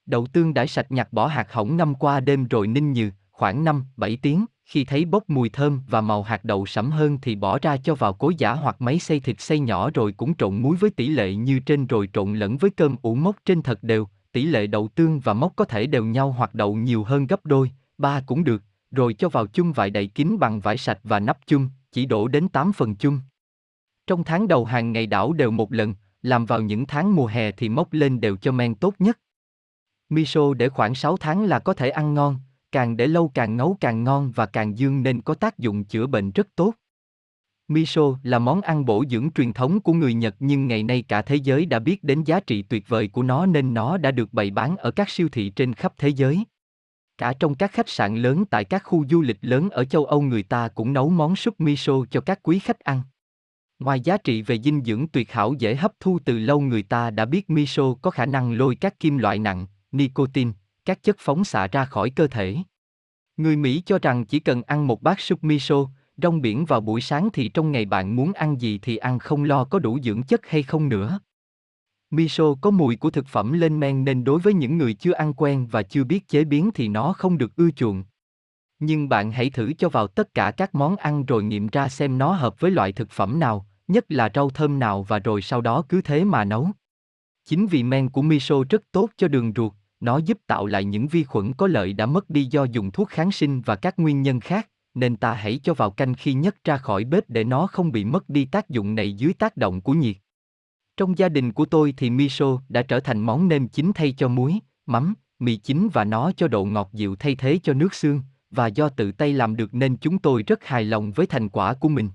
Đậu 0.06 0.26
tương 0.26 0.54
đã 0.54 0.66
sạch 0.66 0.92
nhặt 0.92 1.14
bỏ 1.14 1.28
hạt 1.28 1.54
hỏng 1.54 1.78
năm 1.78 1.96
qua 1.96 2.20
đêm 2.20 2.48
rồi 2.48 2.68
ninh 2.68 2.94
nhừ, 2.94 3.10
khoảng 3.32 3.64
5, 3.64 3.86
7 3.98 4.18
tiếng, 4.22 4.46
khi 4.66 4.86
thấy 4.86 5.06
bốc 5.06 5.24
mùi 5.30 5.50
thơm 5.50 5.82
và 5.90 6.02
màu 6.02 6.24
hạt 6.24 6.46
đậu 6.46 6.66
sẫm 6.66 6.92
hơn 6.92 7.18
thì 7.22 7.36
bỏ 7.36 7.60
ra 7.62 7.78
cho 7.78 7.96
vào 7.96 8.14
cối 8.14 8.36
giả 8.38 8.54
hoặc 8.54 8.82
máy 8.82 9.00
xay 9.00 9.20
thịt 9.20 9.42
xay 9.42 9.60
nhỏ 9.60 9.90
rồi 9.94 10.12
cũng 10.12 10.36
trộn 10.36 10.62
muối 10.62 10.76
với 10.76 10.90
tỷ 10.90 11.08
lệ 11.08 11.36
như 11.36 11.60
trên 11.60 11.88
rồi 11.88 12.10
trộn 12.14 12.34
lẫn 12.34 12.58
với 12.58 12.72
cơm 12.72 12.96
ủ 13.02 13.16
mốc 13.16 13.36
trên 13.46 13.62
thật 13.62 13.84
đều, 13.84 14.08
tỷ 14.36 14.46
lệ 14.46 14.68
đậu 14.68 14.88
tương 14.88 15.20
và 15.20 15.34
mốc 15.34 15.56
có 15.56 15.66
thể 15.66 15.88
đều 15.88 16.06
nhau 16.06 16.32
hoặc 16.32 16.56
đậu 16.56 16.76
nhiều 16.76 17.04
hơn 17.04 17.28
gấp 17.28 17.46
đôi, 17.46 17.72
ba 17.98 18.22
cũng 18.26 18.44
được, 18.44 18.64
rồi 18.92 19.14
cho 19.14 19.30
vào 19.30 19.48
chung 19.48 19.74
vải 19.74 19.90
đậy 19.90 20.08
kín 20.08 20.38
bằng 20.40 20.60
vải 20.60 20.78
sạch 20.78 21.00
và 21.04 21.20
nắp 21.20 21.38
chung, 21.48 21.70
chỉ 21.92 22.06
đổ 22.06 22.28
đến 22.28 22.50
8 22.50 22.74
phần 22.74 22.96
chung. 22.96 23.20
Trong 24.08 24.24
tháng 24.24 24.48
đầu 24.48 24.66
hàng 24.66 24.92
ngày 24.92 25.08
đảo 25.08 25.34
đều 25.34 25.52
một 25.52 25.74
lần, 25.74 25.96
làm 26.22 26.46
vào 26.46 26.62
những 26.62 26.86
tháng 26.86 27.16
mùa 27.16 27.26
hè 27.26 27.52
thì 27.52 27.70
mốc 27.70 27.94
lên 27.94 28.22
đều 28.22 28.38
cho 28.38 28.52
men 28.52 28.76
tốt 28.76 28.96
nhất. 29.00 29.20
Miso 30.10 30.54
để 30.54 30.70
khoảng 30.70 30.96
6 30.96 31.18
tháng 31.18 31.44
là 31.44 31.60
có 31.60 31.74
thể 31.74 31.90
ăn 31.90 32.14
ngon, 32.14 32.40
càng 32.72 32.98
để 32.98 33.08
lâu 33.08 33.32
càng 33.34 33.58
nấu 33.58 33.78
càng 33.80 34.04
ngon 34.04 34.32
và 34.32 34.46
càng 34.46 34.78
dương 34.78 35.04
nên 35.04 35.22
có 35.22 35.34
tác 35.34 35.58
dụng 35.58 35.84
chữa 35.84 36.08
bệnh 36.08 36.32
rất 36.32 36.48
tốt. 36.56 36.74
Miso 37.68 38.02
là 38.24 38.40
món 38.40 38.62
ăn 38.62 38.86
bổ 38.86 39.04
dưỡng 39.10 39.32
truyền 39.32 39.54
thống 39.54 39.80
của 39.80 39.94
người 39.94 40.14
Nhật 40.14 40.36
nhưng 40.40 40.68
ngày 40.68 40.84
nay 40.84 41.02
cả 41.08 41.22
thế 41.22 41.36
giới 41.36 41.66
đã 41.66 41.80
biết 41.80 42.04
đến 42.04 42.24
giá 42.24 42.40
trị 42.40 42.62
tuyệt 42.62 42.88
vời 42.88 43.08
của 43.08 43.24
nó 43.24 43.46
nên 43.46 43.74
nó 43.74 43.98
đã 43.98 44.12
được 44.12 44.34
bày 44.34 44.52
bán 44.52 44.78
ở 44.78 44.92
các 44.92 45.10
siêu 45.10 45.30
thị 45.32 45.50
trên 45.50 45.74
khắp 45.74 45.94
thế 45.98 46.10
giới. 46.10 46.44
Cả 47.18 47.34
trong 47.40 47.56
các 47.56 47.72
khách 47.72 47.90
sạn 47.90 48.16
lớn 48.16 48.46
tại 48.46 48.64
các 48.64 48.84
khu 48.84 49.06
du 49.10 49.22
lịch 49.22 49.38
lớn 49.42 49.70
ở 49.70 49.86
châu 49.86 50.06
Âu 50.06 50.22
người 50.22 50.44
ta 50.44 50.68
cũng 50.68 50.94
nấu 50.94 51.10
món 51.10 51.36
súp 51.36 51.60
miso 51.62 51.94
cho 52.12 52.22
các 52.22 52.40
quý 52.44 52.60
khách 52.60 52.80
ăn. 52.80 53.02
Ngoài 53.80 54.00
giá 54.00 54.18
trị 54.18 54.42
về 54.42 54.60
dinh 54.60 54.84
dưỡng 54.86 55.08
tuyệt 55.08 55.32
hảo 55.32 55.54
dễ 55.60 55.76
hấp 55.76 55.92
thu 56.00 56.20
từ 56.26 56.40
lâu 56.40 56.62
người 56.62 56.84
ta 56.84 57.10
đã 57.12 57.26
biết 57.26 57.50
miso 57.50 57.94
có 58.02 58.12
khả 58.12 58.26
năng 58.26 58.54
lôi 58.54 58.76
các 58.76 59.00
kim 59.00 59.18
loại 59.18 59.40
nặng, 59.40 59.68
nicotine, 59.92 60.52
các 60.86 61.04
chất 61.04 61.16
phóng 61.20 61.44
xạ 61.44 61.68
ra 61.68 61.86
khỏi 61.86 62.10
cơ 62.10 62.28
thể. 62.28 62.58
Người 63.38 63.56
Mỹ 63.56 63.84
cho 63.86 64.00
rằng 64.02 64.26
chỉ 64.26 64.40
cần 64.40 64.62
ăn 64.64 64.88
một 64.88 65.02
bát 65.02 65.20
súp 65.20 65.44
miso, 65.44 65.86
rong 66.18 66.42
biển 66.42 66.66
vào 66.66 66.82
buổi 66.82 67.02
sáng 67.02 67.30
thì 67.34 67.50
trong 67.50 67.72
ngày 67.72 67.86
bạn 67.86 68.16
muốn 68.16 68.34
ăn 68.34 68.62
gì 68.62 68.80
thì 68.82 68.98
ăn 68.98 69.20
không 69.20 69.44
lo 69.44 69.64
có 69.64 69.80
đủ 69.80 70.00
dưỡng 70.04 70.24
chất 70.24 70.42
hay 70.48 70.64
không 70.64 70.90
nữa. 70.90 71.20
Miso 72.12 72.56
có 72.62 72.72
mùi 72.72 72.96
của 72.96 73.10
thực 73.10 73.28
phẩm 73.28 73.54
lên 73.54 73.80
men 73.80 74.06
nên 74.06 74.24
đối 74.24 74.40
với 74.40 74.54
những 74.54 74.78
người 74.78 74.94
chưa 74.94 75.14
ăn 75.14 75.34
quen 75.34 75.68
và 75.72 75.84
chưa 75.84 76.04
biết 76.04 76.28
chế 76.28 76.44
biến 76.44 76.72
thì 76.74 76.88
nó 76.88 77.14
không 77.14 77.38
được 77.38 77.56
ưa 77.56 77.72
chuộng. 77.72 78.04
Nhưng 78.80 79.10
bạn 79.10 79.32
hãy 79.32 79.50
thử 79.50 79.74
cho 79.74 79.90
vào 79.90 80.08
tất 80.08 80.34
cả 80.34 80.52
các 80.52 80.76
món 80.76 80.96
ăn 80.96 81.26
rồi 81.26 81.44
nghiệm 81.44 81.68
ra 81.68 81.90
xem 81.90 82.18
nó 82.18 82.32
hợp 82.32 82.60
với 82.60 82.72
loại 82.72 82.92
thực 82.92 83.12
phẩm 83.12 83.40
nào, 83.40 83.66
nhất 83.88 84.06
là 84.10 84.30
rau 84.36 84.50
thơm 84.50 84.80
nào 84.80 85.04
và 85.04 85.20
rồi 85.20 85.42
sau 85.42 85.62
đó 85.62 85.84
cứ 85.90 86.02
thế 86.02 86.24
mà 86.24 86.44
nấu. 86.44 86.70
Chính 87.46 87.68
vì 87.68 87.84
men 87.84 88.10
của 88.10 88.22
miso 88.22 88.56
rất 88.70 88.84
tốt 88.92 89.10
cho 89.18 89.28
đường 89.28 89.54
ruột, 89.56 89.74
nó 90.00 90.18
giúp 90.18 90.38
tạo 90.48 90.66
lại 90.66 90.84
những 90.84 91.08
vi 91.08 91.24
khuẩn 91.24 91.54
có 91.54 91.68
lợi 91.68 91.94
đã 91.94 92.06
mất 92.06 92.30
đi 92.30 92.46
do 92.46 92.64
dùng 92.64 92.92
thuốc 92.92 93.10
kháng 93.10 93.32
sinh 93.32 93.62
và 93.62 93.76
các 93.76 94.00
nguyên 94.00 94.22
nhân 94.22 94.40
khác, 94.40 94.70
nên 94.96 95.16
ta 95.16 95.34
hãy 95.34 95.60
cho 95.64 95.74
vào 95.74 95.92
canh 95.92 96.14
khi 96.14 96.34
nhất 96.34 96.56
ra 96.64 96.78
khỏi 96.78 97.04
bếp 97.04 97.30
để 97.30 97.44
nó 97.44 97.68
không 97.68 97.92
bị 97.92 98.06
mất 98.06 98.30
đi 98.30 98.46
tác 98.46 98.70
dụng 98.70 98.96
này 98.96 99.14
dưới 99.14 99.34
tác 99.34 99.58
động 99.58 99.82
của 99.82 99.94
nhiệt. 99.94 100.16
Trong 100.98 101.18
gia 101.18 101.30
đình 101.30 101.52
của 101.52 101.66
tôi 101.66 101.94
thì 101.98 102.10
miso 102.10 102.62
đã 102.70 102.82
trở 102.82 103.00
thành 103.00 103.20
món 103.20 103.48
nêm 103.48 103.68
chính 103.68 103.92
thay 103.94 104.12
cho 104.18 104.28
muối, 104.28 104.60
mắm, 104.86 105.14
mì 105.40 105.56
chính 105.56 105.90
và 105.94 106.04
nó 106.04 106.32
cho 106.38 106.48
độ 106.48 106.66
ngọt 106.66 106.90
dịu 106.94 107.16
thay 107.16 107.36
thế 107.36 107.60
cho 107.64 107.74
nước 107.74 107.94
xương, 107.94 108.22
và 108.52 108.68
do 108.68 108.90
tự 108.90 109.12
tay 109.12 109.34
làm 109.34 109.56
được 109.56 109.74
nên 109.74 109.98
chúng 109.98 110.20
tôi 110.20 110.44
rất 110.44 110.64
hài 110.64 110.84
lòng 110.84 111.12
với 111.12 111.28
thành 111.28 111.50
quả 111.50 111.74
của 111.74 111.90
mình. 111.90 112.10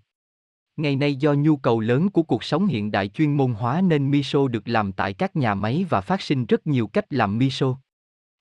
Ngày 0.77 0.97
nay 0.97 1.15
do 1.15 1.33
nhu 1.33 1.57
cầu 1.57 1.81
lớn 1.81 2.11
của 2.11 2.23
cuộc 2.23 2.45
sống 2.45 2.67
hiện 2.67 2.91
đại 2.91 3.09
chuyên 3.09 3.37
môn 3.37 3.53
hóa 3.53 3.81
nên 3.81 4.11
miso 4.11 4.49
được 4.49 4.69
làm 4.69 4.93
tại 4.93 5.13
các 5.13 5.37
nhà 5.37 5.55
máy 5.55 5.87
và 5.89 6.01
phát 6.01 6.23
sinh 6.23 6.47
rất 6.47 6.67
nhiều 6.67 6.87
cách 6.87 7.13
làm 7.13 7.39
miso. 7.39 7.77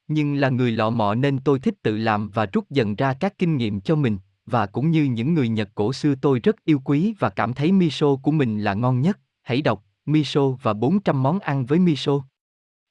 Nhưng 0.08 0.36
là 0.36 0.50
người 0.50 0.72
lọ 0.72 0.90
mọ 0.90 1.16
nên 1.16 1.40
tôi 1.40 1.60
thích 1.60 1.76
tự 1.82 1.98
làm 1.98 2.30
và 2.30 2.46
rút 2.46 2.70
dần 2.70 2.96
ra 2.96 3.14
các 3.14 3.38
kinh 3.38 3.58
nghiệm 3.58 3.82
cho 3.82 3.96
mình, 3.96 4.18
và 4.50 4.66
cũng 4.66 4.92
như 4.92 5.04
những 5.04 5.34
người 5.34 5.50
Nhật 5.50 5.70
cổ 5.76 5.94
xưa 5.94 6.16
tôi 6.16 6.40
rất 6.40 6.66
yêu 6.66 6.82
quý 6.84 7.14
và 7.20 7.30
cảm 7.30 7.54
thấy 7.54 7.72
miso 7.72 8.16
của 8.16 8.32
mình 8.32 8.64
là 8.64 8.74
ngon 8.74 9.02
nhất. 9.02 9.20
Hãy 9.42 9.62
đọc 9.62 9.84
miso 10.06 10.50
và 10.50 10.74
400 10.74 11.24
món 11.24 11.40
ăn 11.40 11.66
với 11.66 11.80
miso. 11.80 12.22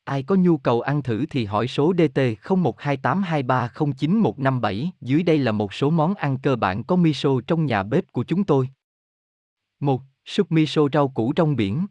Ai 0.04 0.22
có 0.22 0.34
nhu 0.34 0.58
cầu 0.58 0.80
ăn 0.80 1.02
thử 1.02 1.26
thì 1.30 1.44
hỏi 1.44 1.68
số 1.68 1.92
DT 1.98 2.18
012823091157, 2.42 4.88
dưới 5.00 5.22
đây 5.22 5.38
là 5.38 5.52
một 5.52 5.74
số 5.74 5.90
món 5.90 6.14
ăn 6.14 6.38
cơ 6.38 6.56
bản 6.56 6.84
có 6.84 6.96
miso 6.96 7.30
trong 7.46 7.66
nhà 7.66 7.82
bếp 7.82 8.12
của 8.12 8.24
chúng 8.24 8.44
tôi. 8.44 8.68
1. 9.80 10.02
Súp 10.24 10.52
miso 10.52 10.82
rau 10.92 11.08
củ 11.08 11.32
trong 11.32 11.56
biển. 11.56 11.86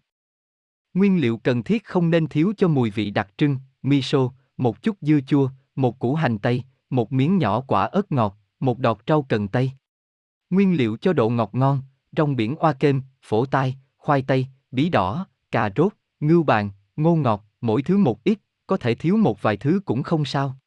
Nguyên 0.93 1.21
liệu 1.21 1.37
cần 1.37 1.63
thiết 1.63 1.85
không 1.85 2.09
nên 2.09 2.27
thiếu 2.27 2.53
cho 2.57 2.67
mùi 2.67 2.89
vị 2.89 3.11
đặc 3.11 3.27
trưng, 3.37 3.57
miso, 3.81 4.29
một 4.57 4.81
chút 4.81 4.97
dưa 5.01 5.19
chua, 5.27 5.49
một 5.75 5.99
củ 5.99 6.15
hành 6.15 6.39
tây, 6.39 6.63
một 6.89 7.13
miếng 7.13 7.37
nhỏ 7.37 7.61
quả 7.61 7.85
ớt 7.85 8.11
ngọt, 8.11 8.37
một 8.59 8.79
đọt 8.79 8.97
rau 9.07 9.21
cần 9.21 9.47
tây. 9.47 9.71
Nguyên 10.49 10.77
liệu 10.77 10.97
cho 10.97 11.13
độ 11.13 11.29
ngọt 11.29 11.49
ngon, 11.53 11.81
rong 12.17 12.35
biển 12.35 12.55
oa 12.55 12.73
kem, 12.73 13.01
phổ 13.21 13.45
tai, 13.45 13.77
khoai 13.97 14.21
tây, 14.21 14.47
bí 14.71 14.89
đỏ, 14.89 15.27
cà 15.51 15.69
rốt, 15.75 15.93
ngưu 16.19 16.43
bàn, 16.43 16.69
ngô 16.95 17.15
ngọt, 17.15 17.45
mỗi 17.61 17.81
thứ 17.81 17.97
một 17.97 18.23
ít, 18.23 18.39
có 18.67 18.77
thể 18.77 18.95
thiếu 18.95 19.17
một 19.17 19.41
vài 19.41 19.57
thứ 19.57 19.81
cũng 19.85 20.03
không 20.03 20.25
sao. 20.25 20.57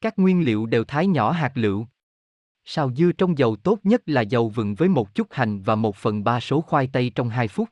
Các 0.00 0.18
nguyên 0.18 0.44
liệu 0.44 0.66
đều 0.66 0.84
thái 0.84 1.06
nhỏ 1.06 1.30
hạt 1.32 1.52
lựu. 1.54 1.86
Xào 2.64 2.92
dưa 2.94 3.12
trong 3.12 3.38
dầu 3.38 3.56
tốt 3.56 3.78
nhất 3.82 4.02
là 4.06 4.20
dầu 4.20 4.48
vừng 4.48 4.74
với 4.74 4.88
một 4.88 5.14
chút 5.14 5.26
hành 5.30 5.62
và 5.62 5.74
một 5.74 5.96
phần 5.96 6.24
ba 6.24 6.40
số 6.40 6.60
khoai 6.60 6.88
tây 6.92 7.12
trong 7.14 7.28
2 7.28 7.48
phút. 7.48 7.68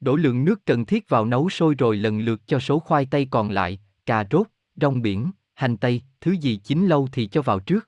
Đổ 0.00 0.16
lượng 0.16 0.44
nước 0.44 0.64
cần 0.64 0.84
thiết 0.84 1.08
vào 1.08 1.24
nấu 1.24 1.48
sôi 1.48 1.74
rồi 1.74 1.96
lần 1.96 2.20
lượt 2.20 2.40
cho 2.46 2.58
số 2.58 2.78
khoai 2.78 3.06
tây 3.06 3.28
còn 3.30 3.50
lại, 3.50 3.80
cà 4.06 4.26
rốt, 4.30 4.46
rong 4.80 5.02
biển, 5.02 5.30
hành 5.54 5.76
tây, 5.76 6.02
thứ 6.20 6.32
gì 6.32 6.56
chín 6.56 6.86
lâu 6.86 7.08
thì 7.12 7.26
cho 7.26 7.42
vào 7.42 7.60
trước. 7.60 7.87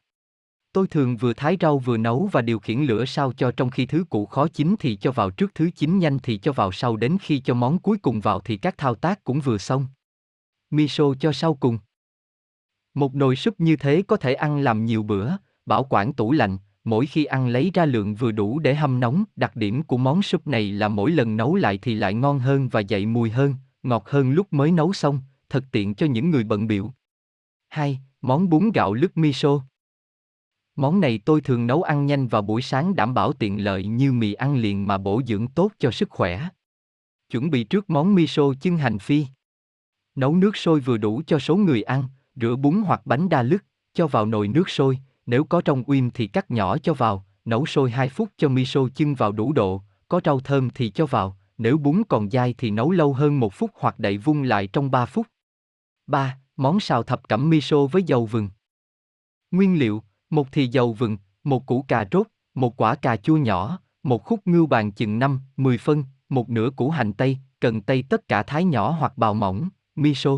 Tôi 0.72 0.86
thường 0.86 1.16
vừa 1.16 1.32
thái 1.32 1.56
rau 1.60 1.78
vừa 1.78 1.96
nấu 1.96 2.28
và 2.32 2.42
điều 2.42 2.58
khiển 2.58 2.80
lửa 2.80 3.04
sao 3.04 3.32
cho 3.32 3.50
trong 3.50 3.70
khi 3.70 3.86
thứ 3.86 4.04
cũ 4.10 4.26
khó 4.26 4.48
chín 4.48 4.74
thì 4.78 4.96
cho 4.96 5.12
vào 5.12 5.30
trước 5.30 5.54
thứ 5.54 5.70
chín 5.76 5.98
nhanh 5.98 6.18
thì 6.22 6.38
cho 6.38 6.52
vào 6.52 6.72
sau 6.72 6.96
đến 6.96 7.16
khi 7.20 7.40
cho 7.40 7.54
món 7.54 7.78
cuối 7.78 7.98
cùng 7.98 8.20
vào 8.20 8.40
thì 8.40 8.56
các 8.56 8.78
thao 8.78 8.94
tác 8.94 9.24
cũng 9.24 9.40
vừa 9.40 9.58
xong. 9.58 9.86
Miso 10.70 11.14
cho 11.20 11.32
sau 11.32 11.54
cùng. 11.54 11.78
Một 12.94 13.14
nồi 13.14 13.36
súp 13.36 13.60
như 13.60 13.76
thế 13.76 14.02
có 14.06 14.16
thể 14.16 14.34
ăn 14.34 14.60
làm 14.60 14.84
nhiều 14.84 15.02
bữa, 15.02 15.30
bảo 15.66 15.86
quản 15.90 16.12
tủ 16.12 16.32
lạnh, 16.32 16.58
mỗi 16.84 17.06
khi 17.06 17.24
ăn 17.24 17.48
lấy 17.48 17.70
ra 17.74 17.84
lượng 17.84 18.14
vừa 18.14 18.32
đủ 18.32 18.58
để 18.58 18.74
hâm 18.74 19.00
nóng. 19.00 19.24
Đặc 19.36 19.56
điểm 19.56 19.82
của 19.82 19.96
món 19.96 20.22
súp 20.22 20.46
này 20.46 20.72
là 20.72 20.88
mỗi 20.88 21.10
lần 21.10 21.36
nấu 21.36 21.54
lại 21.54 21.78
thì 21.82 21.94
lại 21.94 22.14
ngon 22.14 22.38
hơn 22.38 22.68
và 22.68 22.80
dậy 22.80 23.06
mùi 23.06 23.30
hơn, 23.30 23.54
ngọt 23.82 24.08
hơn 24.08 24.32
lúc 24.32 24.52
mới 24.52 24.72
nấu 24.72 24.92
xong, 24.92 25.20
thật 25.48 25.64
tiện 25.72 25.94
cho 25.94 26.06
những 26.06 26.30
người 26.30 26.44
bận 26.44 26.66
biệu. 26.66 26.92
2. 27.68 28.00
Món 28.22 28.48
bún 28.48 28.70
gạo 28.74 28.94
lứt 28.94 29.16
miso. 29.16 29.62
Món 30.80 31.00
này 31.00 31.20
tôi 31.24 31.40
thường 31.40 31.66
nấu 31.66 31.82
ăn 31.82 32.06
nhanh 32.06 32.28
vào 32.28 32.42
buổi 32.42 32.62
sáng 32.62 32.94
đảm 32.94 33.14
bảo 33.14 33.32
tiện 33.32 33.64
lợi 33.64 33.84
như 33.84 34.12
mì 34.12 34.32
ăn 34.32 34.56
liền 34.56 34.86
mà 34.86 34.98
bổ 34.98 35.22
dưỡng 35.26 35.48
tốt 35.48 35.72
cho 35.78 35.90
sức 35.90 36.10
khỏe. 36.10 36.48
Chuẩn 37.30 37.50
bị 37.50 37.64
trước 37.64 37.90
món 37.90 38.14
miso 38.14 38.42
chân 38.60 38.76
hành 38.76 38.98
phi. 38.98 39.26
Nấu 40.14 40.34
nước 40.36 40.56
sôi 40.56 40.80
vừa 40.80 40.96
đủ 40.96 41.22
cho 41.26 41.38
số 41.38 41.56
người 41.56 41.82
ăn, 41.82 42.04
rửa 42.36 42.56
bún 42.56 42.82
hoặc 42.86 43.00
bánh 43.04 43.28
đa 43.28 43.42
lứt, 43.42 43.64
cho 43.94 44.06
vào 44.06 44.26
nồi 44.26 44.48
nước 44.48 44.68
sôi, 44.68 44.98
nếu 45.26 45.44
có 45.44 45.60
trong 45.60 45.82
uyên 45.86 46.10
thì 46.14 46.26
cắt 46.26 46.50
nhỏ 46.50 46.78
cho 46.78 46.94
vào, 46.94 47.26
nấu 47.44 47.66
sôi 47.66 47.90
2 47.90 48.08
phút 48.08 48.28
cho 48.36 48.48
miso 48.48 48.80
chưng 48.94 49.14
vào 49.14 49.32
đủ 49.32 49.52
độ, 49.52 49.82
có 50.08 50.20
rau 50.24 50.40
thơm 50.40 50.70
thì 50.70 50.90
cho 50.90 51.06
vào, 51.06 51.36
nếu 51.58 51.78
bún 51.78 52.02
còn 52.08 52.30
dai 52.30 52.54
thì 52.58 52.70
nấu 52.70 52.90
lâu 52.90 53.12
hơn 53.12 53.40
1 53.40 53.54
phút 53.54 53.70
hoặc 53.74 53.98
đậy 53.98 54.18
vung 54.18 54.42
lại 54.42 54.66
trong 54.66 54.90
3 54.90 55.06
phút. 55.06 55.26
3. 56.06 56.38
Món 56.56 56.80
xào 56.80 57.02
thập 57.02 57.28
cẩm 57.28 57.50
miso 57.50 57.86
với 57.86 58.02
dầu 58.02 58.26
vừng. 58.26 58.48
Nguyên 59.50 59.78
liệu, 59.78 60.02
một 60.30 60.52
thì 60.52 60.66
dầu 60.66 60.92
vừng, 60.92 61.16
một 61.44 61.66
củ 61.66 61.82
cà 61.82 62.04
rốt, 62.12 62.26
một 62.54 62.76
quả 62.76 62.94
cà 62.94 63.16
chua 63.16 63.36
nhỏ, 63.36 63.78
một 64.02 64.24
khúc 64.24 64.46
ngưu 64.46 64.66
bàn 64.66 64.92
chừng 64.92 65.18
5, 65.18 65.40
10 65.56 65.78
phân, 65.78 66.04
một 66.28 66.50
nửa 66.50 66.70
củ 66.76 66.90
hành 66.90 67.12
tây, 67.12 67.38
cần 67.60 67.80
tây 67.80 68.04
tất 68.08 68.28
cả 68.28 68.42
thái 68.42 68.64
nhỏ 68.64 68.90
hoặc 68.90 69.18
bào 69.18 69.34
mỏng, 69.34 69.68
miso. 69.94 70.30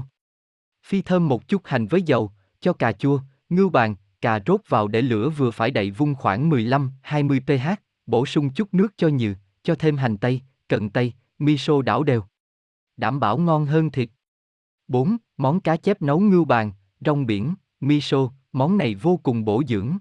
Phi 0.87 1.03
thơm 1.03 1.29
một 1.29 1.49
chút 1.49 1.63
hành 1.65 1.87
với 1.87 2.03
dầu, 2.03 2.33
cho 2.61 2.73
cà 2.73 2.93
chua, 2.93 3.21
ngưu 3.49 3.69
bàn, 3.69 3.95
cà 4.21 4.41
rốt 4.47 4.61
vào 4.69 4.89
để 4.89 5.03
lửa 5.03 5.31
vừa 5.31 5.51
phải 5.51 5.71
đậy 5.71 5.91
vung 5.91 6.15
khoảng 6.15 6.51
15-20 6.51 7.41
pH, 7.41 7.83
bổ 8.07 8.27
sung 8.27 8.51
chút 8.51 8.75
nước 8.75 8.93
cho 8.97 9.09
nhừ, 9.09 9.35
cho 9.63 9.75
thêm 9.75 9.97
hành 9.97 10.17
tây, 10.17 10.41
cận 10.69 10.91
tây, 10.91 11.13
miso 11.39 11.83
đảo 11.83 12.03
đều. 12.03 12.25
Đảm 12.97 13.21
bảo 13.21 13.39
ngon 13.39 13.67
hơn 13.67 13.91
thịt. 13.91 14.11
4. 14.89 15.17
Món 15.37 15.61
cá 15.61 15.77
chép 15.77 16.03
nấu 16.03 16.21
ngưu 16.21 16.45
bàn, 16.45 16.73
rong 17.01 17.27
biển, 17.27 17.55
miso, 17.81 18.31
món 18.53 18.79
này 18.79 18.95
vô 18.95 19.17
cùng 19.23 19.45
bổ 19.45 19.63
dưỡng. 19.69 19.97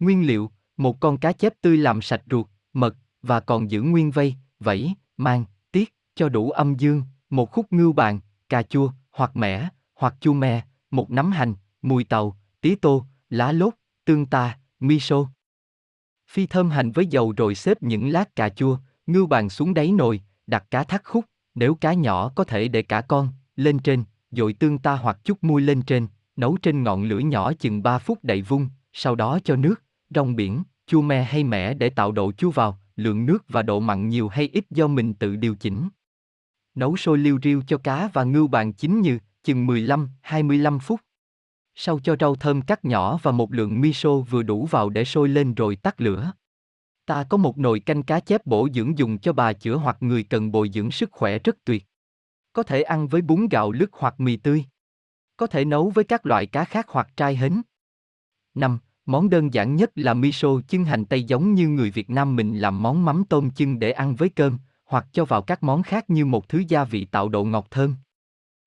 Nguyên 0.00 0.26
liệu, 0.26 0.50
một 0.76 1.00
con 1.00 1.18
cá 1.18 1.32
chép 1.32 1.52
tươi 1.60 1.76
làm 1.76 2.02
sạch 2.02 2.22
ruột, 2.30 2.46
mật, 2.72 2.96
và 3.22 3.40
còn 3.40 3.70
giữ 3.70 3.82
nguyên 3.82 4.10
vây, 4.10 4.34
vẫy, 4.60 4.94
mang, 5.16 5.44
tiết, 5.72 5.94
cho 6.14 6.28
đủ 6.28 6.50
âm 6.50 6.74
dương, 6.74 7.02
một 7.30 7.52
khúc 7.52 7.72
ngưu 7.72 7.92
bàn, 7.92 8.20
cà 8.48 8.62
chua, 8.62 8.90
hoặc 9.10 9.36
mẻ, 9.36 9.68
hoặc 9.94 10.14
chua 10.20 10.32
me, 10.32 10.64
một 10.90 11.10
nắm 11.10 11.32
hành, 11.32 11.54
mùi 11.82 12.04
tàu, 12.04 12.36
tí 12.60 12.74
tô, 12.74 13.04
lá 13.30 13.52
lốt, 13.52 13.74
tương 14.04 14.26
ta, 14.26 14.58
miso. 14.80 15.26
Phi 16.30 16.46
thơm 16.46 16.70
hành 16.70 16.92
với 16.92 17.06
dầu 17.06 17.32
rồi 17.36 17.54
xếp 17.54 17.82
những 17.82 18.08
lát 18.08 18.36
cà 18.36 18.48
chua, 18.48 18.78
ngưu 19.06 19.26
bàn 19.26 19.50
xuống 19.50 19.74
đáy 19.74 19.92
nồi, 19.92 20.22
đặt 20.46 20.64
cá 20.70 20.84
thắt 20.84 21.04
khúc, 21.04 21.24
nếu 21.54 21.74
cá 21.74 21.92
nhỏ 21.92 22.28
có 22.28 22.44
thể 22.44 22.68
để 22.68 22.82
cả 22.82 23.00
con, 23.00 23.28
lên 23.56 23.78
trên, 23.78 24.04
dội 24.30 24.52
tương 24.52 24.78
ta 24.78 24.96
hoặc 24.96 25.18
chút 25.24 25.44
muối 25.44 25.62
lên 25.62 25.82
trên, 25.82 26.06
nấu 26.36 26.56
trên 26.56 26.82
ngọn 26.82 27.04
lửa 27.04 27.18
nhỏ 27.18 27.52
chừng 27.52 27.82
3 27.82 27.98
phút 27.98 28.18
đậy 28.22 28.42
vung, 28.42 28.68
sau 28.92 29.14
đó 29.14 29.38
cho 29.44 29.56
nước, 29.56 29.82
rong 30.14 30.36
biển, 30.36 30.62
chua 30.86 31.02
me 31.02 31.22
hay 31.22 31.44
mẻ 31.44 31.74
để 31.74 31.90
tạo 31.90 32.12
độ 32.12 32.32
chua 32.32 32.50
vào, 32.50 32.78
lượng 32.96 33.26
nước 33.26 33.44
và 33.48 33.62
độ 33.62 33.80
mặn 33.80 34.08
nhiều 34.08 34.28
hay 34.28 34.48
ít 34.52 34.64
do 34.70 34.86
mình 34.86 35.14
tự 35.14 35.36
điều 35.36 35.54
chỉnh. 35.54 35.88
Nấu 36.74 36.96
sôi 36.96 37.18
liu 37.18 37.38
riu 37.42 37.62
cho 37.66 37.78
cá 37.78 38.08
và 38.12 38.24
ngưu 38.24 38.46
bàn 38.46 38.72
chín 38.72 39.00
như, 39.00 39.18
chừng 39.44 39.66
15-25 39.66 40.78
phút. 40.78 41.00
Sau 41.74 41.98
cho 41.98 42.16
rau 42.20 42.34
thơm 42.34 42.62
cắt 42.62 42.84
nhỏ 42.84 43.18
và 43.22 43.32
một 43.32 43.52
lượng 43.52 43.80
miso 43.80 44.16
vừa 44.16 44.42
đủ 44.42 44.66
vào 44.66 44.90
để 44.90 45.04
sôi 45.04 45.28
lên 45.28 45.54
rồi 45.54 45.76
tắt 45.76 46.00
lửa. 46.00 46.32
Ta 47.06 47.24
có 47.24 47.36
một 47.36 47.58
nồi 47.58 47.80
canh 47.80 48.02
cá 48.02 48.20
chép 48.20 48.46
bổ 48.46 48.68
dưỡng 48.74 48.98
dùng 48.98 49.18
cho 49.18 49.32
bà 49.32 49.52
chữa 49.52 49.76
hoặc 49.76 49.96
người 50.00 50.22
cần 50.22 50.52
bồi 50.52 50.70
dưỡng 50.74 50.90
sức 50.90 51.12
khỏe 51.12 51.38
rất 51.38 51.56
tuyệt. 51.64 51.84
Có 52.52 52.62
thể 52.62 52.82
ăn 52.82 53.08
với 53.08 53.22
bún 53.22 53.48
gạo 53.48 53.72
lứt 53.72 53.90
hoặc 53.92 54.20
mì 54.20 54.36
tươi. 54.36 54.64
Có 55.36 55.46
thể 55.46 55.64
nấu 55.64 55.90
với 55.90 56.04
các 56.04 56.26
loại 56.26 56.46
cá 56.46 56.64
khác 56.64 56.86
hoặc 56.88 57.08
trai 57.16 57.36
hến. 57.36 57.62
5. 58.54 58.78
Món 59.06 59.30
đơn 59.30 59.54
giản 59.54 59.76
nhất 59.76 59.90
là 59.94 60.14
miso 60.14 60.48
chân 60.68 60.84
hành 60.84 61.04
tây 61.04 61.22
giống 61.22 61.54
như 61.54 61.68
người 61.68 61.90
Việt 61.90 62.10
Nam 62.10 62.36
mình 62.36 62.58
làm 62.58 62.82
món 62.82 63.04
mắm 63.04 63.24
tôm 63.28 63.50
chân 63.50 63.78
để 63.78 63.90
ăn 63.90 64.14
với 64.14 64.28
cơm, 64.28 64.58
hoặc 64.84 65.06
cho 65.12 65.24
vào 65.24 65.42
các 65.42 65.62
món 65.62 65.82
khác 65.82 66.10
như 66.10 66.24
một 66.24 66.48
thứ 66.48 66.62
gia 66.68 66.84
vị 66.84 67.04
tạo 67.04 67.28
độ 67.28 67.44
ngọt 67.44 67.66
thơm. 67.70 67.94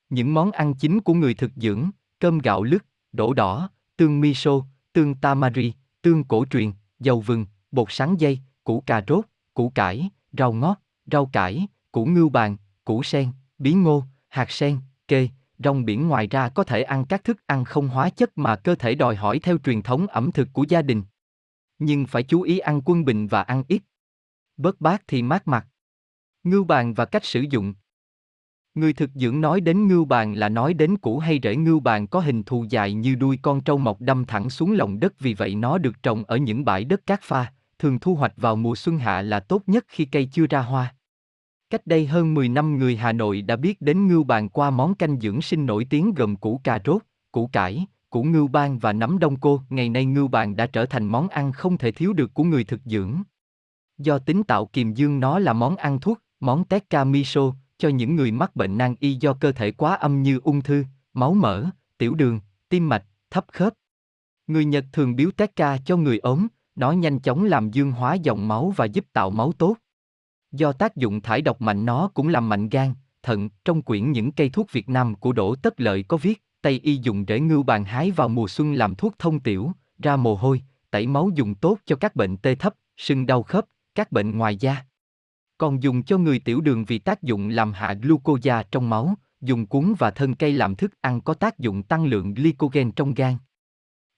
Những 0.09 0.33
món 0.33 0.51
ăn 0.51 0.73
chính 0.73 1.01
của 1.01 1.13
người 1.13 1.33
thực 1.33 1.51
dưỡng, 1.55 1.89
cơm 2.19 2.39
gạo 2.39 2.63
lứt, 2.63 2.85
đổ 3.11 3.33
đỏ, 3.33 3.69
tương 3.97 4.21
miso, 4.21 4.51
tương 4.93 5.15
tamari, 5.15 5.73
tương 6.01 6.23
cổ 6.23 6.45
truyền, 6.45 6.71
dầu 6.99 7.21
vừng, 7.21 7.45
bột 7.71 7.87
sắn 7.91 8.15
dây, 8.17 8.39
củ 8.63 8.83
cà 8.85 9.03
rốt, 9.07 9.25
củ 9.53 9.69
cải, 9.69 10.09
rau 10.37 10.53
ngót, 10.53 10.77
rau 11.11 11.25
cải, 11.25 11.67
củ 11.91 12.05
ngưu 12.05 12.29
bàn, 12.29 12.57
củ 12.85 13.03
sen, 13.03 13.31
bí 13.57 13.73
ngô, 13.73 14.03
hạt 14.29 14.51
sen, 14.51 14.79
kê, 15.07 15.29
rong 15.57 15.85
biển 15.85 16.07
ngoài 16.07 16.27
ra 16.27 16.49
có 16.49 16.63
thể 16.63 16.83
ăn 16.83 17.05
các 17.05 17.23
thức 17.23 17.37
ăn 17.45 17.65
không 17.65 17.87
hóa 17.87 18.09
chất 18.09 18.37
mà 18.37 18.55
cơ 18.55 18.75
thể 18.75 18.95
đòi 18.95 19.15
hỏi 19.15 19.39
theo 19.39 19.57
truyền 19.57 19.81
thống 19.81 20.07
ẩm 20.07 20.31
thực 20.31 20.47
của 20.53 20.65
gia 20.69 20.81
đình. 20.81 21.03
Nhưng 21.79 22.05
phải 22.05 22.23
chú 22.23 22.41
ý 22.41 22.59
ăn 22.59 22.81
quân 22.85 23.05
bình 23.05 23.27
và 23.27 23.41
ăn 23.41 23.63
ít. 23.67 23.81
Bớt 24.57 24.81
bát 24.81 25.03
thì 25.07 25.21
mát 25.21 25.47
mặt. 25.47 25.67
Ngưu 26.43 26.63
bàn 26.63 26.93
và 26.93 27.05
cách 27.05 27.25
sử 27.25 27.45
dụng. 27.49 27.73
Người 28.75 28.93
thực 28.93 29.09
dưỡng 29.13 29.41
nói 29.41 29.61
đến 29.61 29.87
ngưu 29.87 30.05
bàn 30.05 30.33
là 30.33 30.49
nói 30.49 30.73
đến 30.73 30.97
củ 30.97 31.19
hay 31.19 31.39
rễ 31.43 31.55
ngưu 31.55 31.79
bàn 31.79 32.07
có 32.07 32.19
hình 32.19 32.43
thù 32.43 32.65
dài 32.69 32.93
như 32.93 33.15
đuôi 33.15 33.39
con 33.41 33.61
trâu 33.61 33.77
mọc 33.77 34.01
đâm 34.01 34.25
thẳng 34.25 34.49
xuống 34.49 34.71
lòng 34.71 34.99
đất 34.99 35.19
vì 35.19 35.33
vậy 35.33 35.55
nó 35.55 35.77
được 35.77 36.03
trồng 36.03 36.23
ở 36.23 36.37
những 36.37 36.65
bãi 36.65 36.83
đất 36.83 37.05
cát 37.05 37.21
pha, 37.21 37.53
thường 37.79 37.99
thu 37.99 38.15
hoạch 38.15 38.33
vào 38.37 38.55
mùa 38.55 38.75
xuân 38.75 38.97
hạ 38.97 39.21
là 39.21 39.39
tốt 39.39 39.61
nhất 39.67 39.85
khi 39.87 40.05
cây 40.05 40.29
chưa 40.31 40.47
ra 40.47 40.61
hoa. 40.61 40.95
Cách 41.69 41.87
đây 41.87 42.05
hơn 42.05 42.33
10 42.33 42.49
năm 42.49 42.77
người 42.77 42.95
Hà 42.95 43.11
Nội 43.11 43.41
đã 43.41 43.55
biết 43.55 43.81
đến 43.81 44.07
ngưu 44.07 44.23
bàn 44.23 44.49
qua 44.49 44.69
món 44.69 44.95
canh 44.95 45.19
dưỡng 45.19 45.41
sinh 45.41 45.65
nổi 45.65 45.87
tiếng 45.89 46.13
gồm 46.13 46.35
củ 46.35 46.61
cà 46.63 46.79
rốt, 46.85 47.01
củ 47.31 47.47
cải, 47.47 47.85
củ 48.09 48.23
ngưu 48.23 48.47
ban 48.47 48.79
và 48.79 48.93
nấm 48.93 49.19
đông 49.19 49.39
cô. 49.39 49.61
Ngày 49.69 49.89
nay 49.89 50.05
ngưu 50.05 50.27
bàn 50.27 50.55
đã 50.55 50.65
trở 50.65 50.85
thành 50.85 51.05
món 51.05 51.27
ăn 51.27 51.51
không 51.51 51.77
thể 51.77 51.91
thiếu 51.91 52.13
được 52.13 52.33
của 52.33 52.43
người 52.43 52.63
thực 52.63 52.81
dưỡng. 52.85 53.21
Do 53.97 54.19
tính 54.19 54.43
tạo 54.43 54.65
kiềm 54.65 54.93
dương 54.93 55.19
nó 55.19 55.39
là 55.39 55.53
món 55.53 55.75
ăn 55.75 55.99
thuốc, 55.99 56.21
món 56.39 56.65
tekka 56.65 57.03
miso, 57.03 57.53
cho 57.77 57.89
những 57.89 58.15
người 58.15 58.31
mắc 58.31 58.55
bệnh 58.55 58.77
nan 58.77 58.95
y 58.99 59.13
do 59.13 59.33
cơ 59.33 59.51
thể 59.51 59.71
quá 59.71 59.95
âm 59.95 60.23
như 60.23 60.39
ung 60.43 60.61
thư, 60.61 60.83
máu 61.13 61.33
mỡ, 61.33 61.65
tiểu 61.97 62.15
đường, 62.15 62.39
tim 62.69 62.89
mạch, 62.89 63.05
thấp 63.31 63.45
khớp. 63.51 63.73
Người 64.47 64.65
Nhật 64.65 64.85
thường 64.91 65.15
biếu 65.15 65.31
tekka 65.31 65.77
cho 65.85 65.97
người 65.97 66.19
ốm, 66.19 66.47
nó 66.75 66.91
nhanh 66.91 67.19
chóng 67.19 67.43
làm 67.43 67.71
dương 67.71 67.91
hóa 67.91 68.13
dòng 68.13 68.47
máu 68.47 68.73
và 68.75 68.85
giúp 68.85 69.05
tạo 69.13 69.29
máu 69.29 69.51
tốt. 69.51 69.75
Do 70.51 70.71
tác 70.71 70.95
dụng 70.95 71.21
thải 71.21 71.41
độc 71.41 71.61
mạnh 71.61 71.85
nó 71.85 72.11
cũng 72.13 72.27
làm 72.27 72.49
mạnh 72.49 72.69
gan, 72.69 72.93
thận, 73.23 73.49
trong 73.65 73.81
quyển 73.81 74.11
những 74.11 74.31
cây 74.31 74.49
thuốc 74.49 74.71
Việt 74.71 74.89
Nam 74.89 75.15
của 75.15 75.33
Đỗ 75.33 75.55
Tất 75.55 75.81
Lợi 75.81 76.03
có 76.03 76.17
viết, 76.17 76.43
Tây 76.61 76.79
y 76.83 76.95
dùng 76.95 77.25
rễ 77.27 77.39
ngưu 77.39 77.63
bàn 77.63 77.85
hái 77.85 78.11
vào 78.11 78.29
mùa 78.29 78.47
xuân 78.47 78.73
làm 78.73 78.95
thuốc 78.95 79.19
thông 79.19 79.39
tiểu, 79.39 79.71
ra 79.99 80.15
mồ 80.15 80.35
hôi, 80.35 80.61
tẩy 80.91 81.07
máu 81.07 81.29
dùng 81.35 81.55
tốt 81.55 81.77
cho 81.85 81.95
các 81.95 82.15
bệnh 82.15 82.37
tê 82.37 82.55
thấp, 82.55 82.73
sưng 82.97 83.25
đau 83.25 83.43
khớp, 83.43 83.65
các 83.95 84.11
bệnh 84.11 84.37
ngoài 84.37 84.57
da. 84.57 84.85
Còn 85.57 85.83
dùng 85.83 86.03
cho 86.03 86.17
người 86.17 86.39
tiểu 86.39 86.61
đường 86.61 86.85
vì 86.85 86.99
tác 86.99 87.23
dụng 87.23 87.49
làm 87.49 87.73
hạ 87.73 87.93
glucosa 87.93 88.63
trong 88.71 88.89
máu, 88.89 89.15
dùng 89.41 89.65
cuốn 89.65 89.93
và 89.99 90.11
thân 90.11 90.33
cây 90.33 90.53
làm 90.53 90.75
thức 90.75 90.91
ăn 91.01 91.21
có 91.21 91.33
tác 91.33 91.59
dụng 91.59 91.83
tăng 91.83 92.05
lượng 92.05 92.33
glycogen 92.33 92.91
trong 92.91 93.13
gan. 93.13 93.37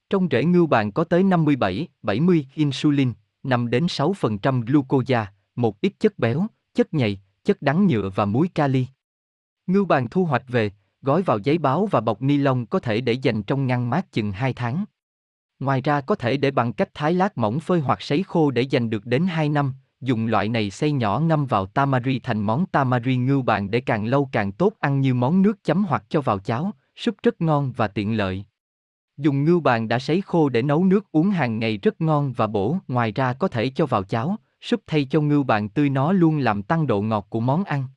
Trong 0.09 0.27
rễ 0.31 0.43
ngưu 0.43 0.67
bàn 0.67 0.91
có 0.91 1.03
tới 1.03 1.23
57, 1.23 1.87
70 2.01 2.47
insulin, 2.55 3.13
5 3.43 3.69
đến 3.69 3.85
6% 3.85 4.61
glucosa, 4.61 5.33
một 5.59 5.81
ít 5.81 5.93
chất 5.99 6.19
béo, 6.19 6.47
chất 6.73 6.93
nhầy, 6.93 7.19
chất 7.43 7.61
đắng 7.61 7.87
nhựa 7.87 8.09
và 8.15 8.25
muối 8.25 8.47
kali. 8.55 8.87
Ngưu 9.67 9.85
bàn 9.85 10.07
thu 10.11 10.25
hoạch 10.25 10.43
về, 10.47 10.71
gói 11.01 11.21
vào 11.21 11.39
giấy 11.39 11.57
báo 11.57 11.85
và 11.85 12.01
bọc 12.01 12.21
ni 12.21 12.37
lông 12.37 12.65
có 12.65 12.79
thể 12.79 13.01
để 13.01 13.13
dành 13.13 13.43
trong 13.43 13.67
ngăn 13.67 13.89
mát 13.89 14.11
chừng 14.11 14.31
2 14.31 14.53
tháng. 14.53 14.85
Ngoài 15.59 15.81
ra 15.81 16.01
có 16.01 16.15
thể 16.15 16.37
để 16.37 16.51
bằng 16.51 16.73
cách 16.73 16.89
thái 16.93 17.13
lát 17.13 17.37
mỏng 17.37 17.59
phơi 17.59 17.79
hoặc 17.79 18.01
sấy 18.01 18.23
khô 18.23 18.51
để 18.51 18.61
dành 18.61 18.89
được 18.89 19.05
đến 19.05 19.27
2 19.27 19.49
năm, 19.49 19.73
dùng 20.01 20.27
loại 20.27 20.49
này 20.49 20.69
xay 20.69 20.91
nhỏ 20.91 21.19
ngâm 21.19 21.45
vào 21.45 21.65
tamari 21.65 22.19
thành 22.19 22.41
món 22.41 22.65
tamari 22.65 23.17
ngưu 23.17 23.41
bàn 23.41 23.71
để 23.71 23.81
càng 23.81 24.05
lâu 24.05 24.29
càng 24.31 24.51
tốt 24.51 24.73
ăn 24.79 25.01
như 25.01 25.13
món 25.13 25.41
nước 25.41 25.63
chấm 25.63 25.85
hoặc 25.85 26.03
cho 26.09 26.21
vào 26.21 26.39
cháo, 26.39 26.71
súp 26.95 27.15
rất 27.23 27.41
ngon 27.41 27.71
và 27.71 27.87
tiện 27.87 28.17
lợi. 28.17 28.45
Dùng 29.17 29.43
ngưu 29.43 29.59
bàn 29.59 29.87
đã 29.87 29.99
sấy 29.99 30.21
khô 30.21 30.49
để 30.49 30.61
nấu 30.61 30.83
nước 30.83 31.11
uống 31.11 31.29
hàng 31.29 31.59
ngày 31.59 31.77
rất 31.77 32.01
ngon 32.01 32.33
và 32.33 32.47
bổ, 32.47 32.77
ngoài 32.87 33.11
ra 33.11 33.33
có 33.33 33.47
thể 33.47 33.69
cho 33.69 33.85
vào 33.85 34.03
cháo, 34.03 34.37
súp 34.61 34.81
thay 34.87 35.05
cho 35.05 35.21
ngưu 35.21 35.43
bàn 35.43 35.69
tươi 35.69 35.89
nó 35.89 36.11
luôn 36.11 36.37
làm 36.37 36.63
tăng 36.63 36.87
độ 36.87 37.01
ngọt 37.01 37.27
của 37.29 37.39
món 37.39 37.63
ăn. 37.63 37.87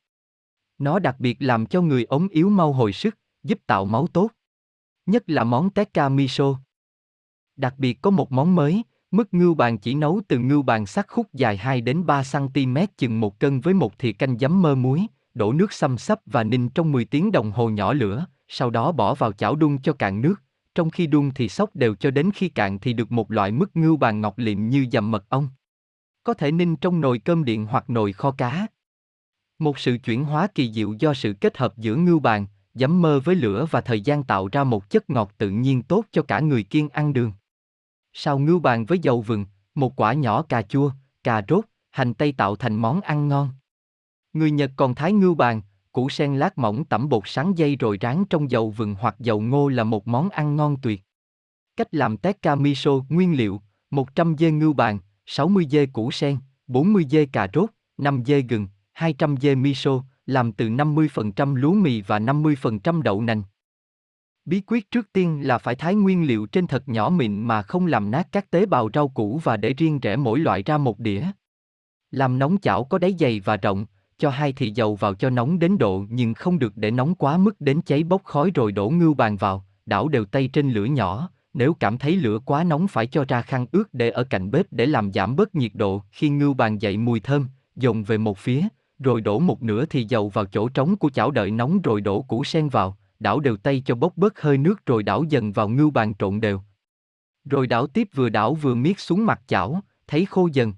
Nó 0.77 0.99
đặc 0.99 1.15
biệt 1.19 1.37
làm 1.39 1.65
cho 1.65 1.81
người 1.81 2.03
ốm 2.03 2.27
yếu 2.31 2.49
mau 2.49 2.73
hồi 2.73 2.93
sức, 2.93 3.17
giúp 3.43 3.59
tạo 3.67 3.85
máu 3.85 4.07
tốt. 4.07 4.31
Nhất 5.05 5.23
là 5.27 5.43
món 5.43 5.69
teka 5.69 6.09
miso. 6.09 6.59
Đặc 7.55 7.73
biệt 7.77 8.01
có 8.01 8.09
một 8.09 8.31
món 8.31 8.55
mới, 8.55 8.83
mức 9.11 9.33
ngưu 9.33 9.53
bàn 9.53 9.77
chỉ 9.77 9.95
nấu 9.95 10.21
từ 10.27 10.39
ngưu 10.39 10.61
bàn 10.61 10.85
sắc 10.85 11.07
khúc 11.07 11.33
dài 11.33 11.57
2 11.57 11.81
đến 11.81 12.05
3 12.05 12.23
cm 12.31 12.77
chừng 12.97 13.19
một 13.19 13.39
cân 13.39 13.61
với 13.61 13.73
một 13.73 13.99
thìa 13.99 14.11
canh 14.11 14.37
giấm 14.37 14.61
mơ 14.61 14.75
muối, 14.75 15.07
đổ 15.33 15.53
nước 15.53 15.73
xăm 15.73 15.97
sấp 15.97 16.19
và 16.25 16.43
ninh 16.43 16.69
trong 16.69 16.91
10 16.91 17.05
tiếng 17.05 17.31
đồng 17.31 17.51
hồ 17.51 17.69
nhỏ 17.69 17.93
lửa, 17.93 18.25
sau 18.47 18.69
đó 18.69 18.91
bỏ 18.91 19.15
vào 19.15 19.31
chảo 19.31 19.55
đun 19.55 19.77
cho 19.77 19.93
cạn 19.93 20.21
nước, 20.21 20.35
trong 20.75 20.89
khi 20.89 21.07
đun 21.07 21.31
thì 21.35 21.49
sóc 21.49 21.75
đều 21.75 21.95
cho 21.95 22.11
đến 22.11 22.31
khi 22.33 22.49
cạn 22.49 22.79
thì 22.79 22.93
được 22.93 23.11
một 23.11 23.31
loại 23.31 23.51
mứt 23.51 23.75
ngưu 23.75 23.97
bàn 23.97 24.21
ngọt 24.21 24.33
liệm 24.37 24.69
như 24.69 24.85
dầm 24.91 25.11
mật 25.11 25.29
ong. 25.29 25.49
Có 26.23 26.33
thể 26.33 26.51
ninh 26.51 26.75
trong 26.75 27.01
nồi 27.01 27.19
cơm 27.19 27.43
điện 27.43 27.65
hoặc 27.65 27.89
nồi 27.89 28.13
kho 28.13 28.31
cá. 28.31 28.67
Một 29.59 29.79
sự 29.79 29.97
chuyển 29.97 30.23
hóa 30.23 30.47
kỳ 30.55 30.73
diệu 30.73 30.93
do 30.93 31.13
sự 31.13 31.33
kết 31.41 31.57
hợp 31.57 31.77
giữa 31.77 31.95
ngưu 31.95 32.19
bàn, 32.19 32.47
giấm 32.73 33.01
mơ 33.01 33.19
với 33.23 33.35
lửa 33.35 33.65
và 33.71 33.81
thời 33.81 34.01
gian 34.01 34.23
tạo 34.23 34.49
ra 34.51 34.63
một 34.63 34.89
chất 34.89 35.09
ngọt 35.09 35.31
tự 35.37 35.49
nhiên 35.49 35.83
tốt 35.83 36.05
cho 36.11 36.21
cả 36.21 36.39
người 36.39 36.63
kiêng 36.63 36.89
ăn 36.89 37.13
đường. 37.13 37.31
Sau 38.13 38.39
ngưu 38.39 38.59
bàn 38.59 38.85
với 38.85 38.99
dầu 38.99 39.21
vừng, 39.21 39.45
một 39.75 39.95
quả 39.95 40.13
nhỏ 40.13 40.41
cà 40.41 40.61
chua, 40.61 40.91
cà 41.23 41.41
rốt, 41.47 41.65
hành 41.91 42.13
tây 42.13 42.31
tạo 42.31 42.55
thành 42.55 42.75
món 42.75 43.01
ăn 43.01 43.27
ngon. 43.27 43.49
Người 44.33 44.51
Nhật 44.51 44.71
còn 44.75 44.95
thái 44.95 45.13
ngưu 45.13 45.35
bàn, 45.35 45.61
củ 45.91 46.09
sen 46.09 46.35
lát 46.35 46.57
mỏng 46.57 46.85
tẩm 46.85 47.09
bột 47.09 47.23
sáng 47.25 47.57
dây 47.57 47.75
rồi 47.75 47.97
rán 48.01 48.25
trong 48.29 48.51
dầu 48.51 48.69
vừng 48.69 48.95
hoặc 48.95 49.15
dầu 49.19 49.41
ngô 49.41 49.67
là 49.67 49.83
một 49.83 50.07
món 50.07 50.29
ăn 50.29 50.55
ngon 50.55 50.77
tuyệt. 50.81 51.01
Cách 51.75 51.93
làm 51.93 52.17
tét 52.17 52.37
miso 52.57 52.91
nguyên 53.09 53.37
liệu, 53.37 53.61
100 53.89 54.35
dê 54.37 54.51
ngưu 54.51 54.73
bàn, 54.73 54.99
60 55.25 55.67
dê 55.69 55.85
củ 55.85 56.11
sen, 56.11 56.37
40 56.67 57.05
dê 57.09 57.25
cà 57.25 57.47
rốt, 57.53 57.69
5 57.97 58.23
dê 58.25 58.41
gừng, 58.41 58.67
200 58.93 59.37
dê 59.37 59.55
miso, 59.55 60.03
làm 60.25 60.51
từ 60.51 60.69
50% 60.69 61.55
lúa 61.55 61.73
mì 61.73 62.01
và 62.01 62.19
50% 62.19 63.01
đậu 63.01 63.21
nành. 63.21 63.43
Bí 64.45 64.61
quyết 64.67 64.91
trước 64.91 65.13
tiên 65.13 65.47
là 65.47 65.57
phải 65.57 65.75
thái 65.75 65.95
nguyên 65.95 66.27
liệu 66.27 66.45
trên 66.45 66.67
thật 66.67 66.89
nhỏ 66.89 67.09
mịn 67.09 67.39
mà 67.39 67.61
không 67.61 67.85
làm 67.85 68.11
nát 68.11 68.27
các 68.31 68.51
tế 68.51 68.65
bào 68.65 68.89
rau 68.93 69.07
củ 69.07 69.39
và 69.43 69.57
để 69.57 69.73
riêng 69.73 69.99
rẽ 69.99 70.15
mỗi 70.15 70.39
loại 70.39 70.63
ra 70.63 70.77
một 70.77 70.99
đĩa. 70.99 71.23
Làm 72.11 72.39
nóng 72.39 72.57
chảo 72.61 72.83
có 72.83 72.97
đáy 72.97 73.15
dày 73.19 73.39
và 73.39 73.57
rộng, 73.57 73.85
cho 74.17 74.29
hai 74.29 74.53
thì 74.53 74.71
dầu 74.71 74.95
vào 74.95 75.13
cho 75.13 75.29
nóng 75.29 75.59
đến 75.59 75.77
độ 75.77 76.05
nhưng 76.09 76.33
không 76.33 76.59
được 76.59 76.77
để 76.77 76.91
nóng 76.91 77.15
quá 77.15 77.37
mức 77.37 77.61
đến 77.61 77.81
cháy 77.81 78.03
bốc 78.03 78.23
khói 78.23 78.51
rồi 78.55 78.71
đổ 78.71 78.89
ngưu 78.89 79.13
bàn 79.13 79.37
vào, 79.37 79.65
đảo 79.85 80.07
đều 80.07 80.25
tay 80.25 80.47
trên 80.47 80.71
lửa 80.71 80.85
nhỏ, 80.85 81.29
nếu 81.53 81.73
cảm 81.73 81.97
thấy 81.97 82.15
lửa 82.15 82.39
quá 82.45 82.63
nóng 82.63 82.87
phải 82.87 83.07
cho 83.07 83.25
ra 83.27 83.41
khăn 83.41 83.65
ướt 83.71 83.93
để 83.93 84.09
ở 84.09 84.23
cạnh 84.23 84.51
bếp 84.51 84.65
để 84.71 84.85
làm 84.85 85.13
giảm 85.13 85.35
bớt 85.35 85.55
nhiệt 85.55 85.71
độ. 85.73 86.03
Khi 86.11 86.29
ngưu 86.29 86.53
bàn 86.53 86.77
dậy 86.77 86.97
mùi 86.97 87.19
thơm, 87.19 87.47
dồn 87.75 88.03
về 88.03 88.17
một 88.17 88.37
phía, 88.37 88.67
rồi 88.99 89.21
đổ 89.21 89.39
một 89.39 89.63
nửa 89.63 89.85
thì 89.85 90.03
dầu 90.03 90.29
vào 90.29 90.45
chỗ 90.45 90.69
trống 90.69 90.97
của 90.97 91.09
chảo 91.09 91.31
đợi 91.31 91.51
nóng 91.51 91.81
rồi 91.81 92.01
đổ 92.01 92.21
củ 92.21 92.43
sen 92.43 92.69
vào, 92.69 92.97
đảo 93.19 93.39
đều 93.39 93.57
tay 93.57 93.81
cho 93.85 93.95
bốc 93.95 94.17
bớt 94.17 94.41
hơi 94.41 94.57
nước 94.57 94.85
rồi 94.85 95.03
đảo 95.03 95.23
dần 95.29 95.51
vào 95.51 95.69
ngưu 95.69 95.91
bàn 95.91 96.13
trộn 96.19 96.41
đều. 96.41 96.61
Rồi 97.45 97.67
đảo 97.67 97.87
tiếp 97.87 98.07
vừa 98.13 98.29
đảo 98.29 98.53
vừa 98.53 98.75
miết 98.75 98.99
xuống 98.99 99.25
mặt 99.25 99.41
chảo, 99.47 99.81
thấy 100.07 100.25
khô 100.25 100.49
dần. 100.53 100.73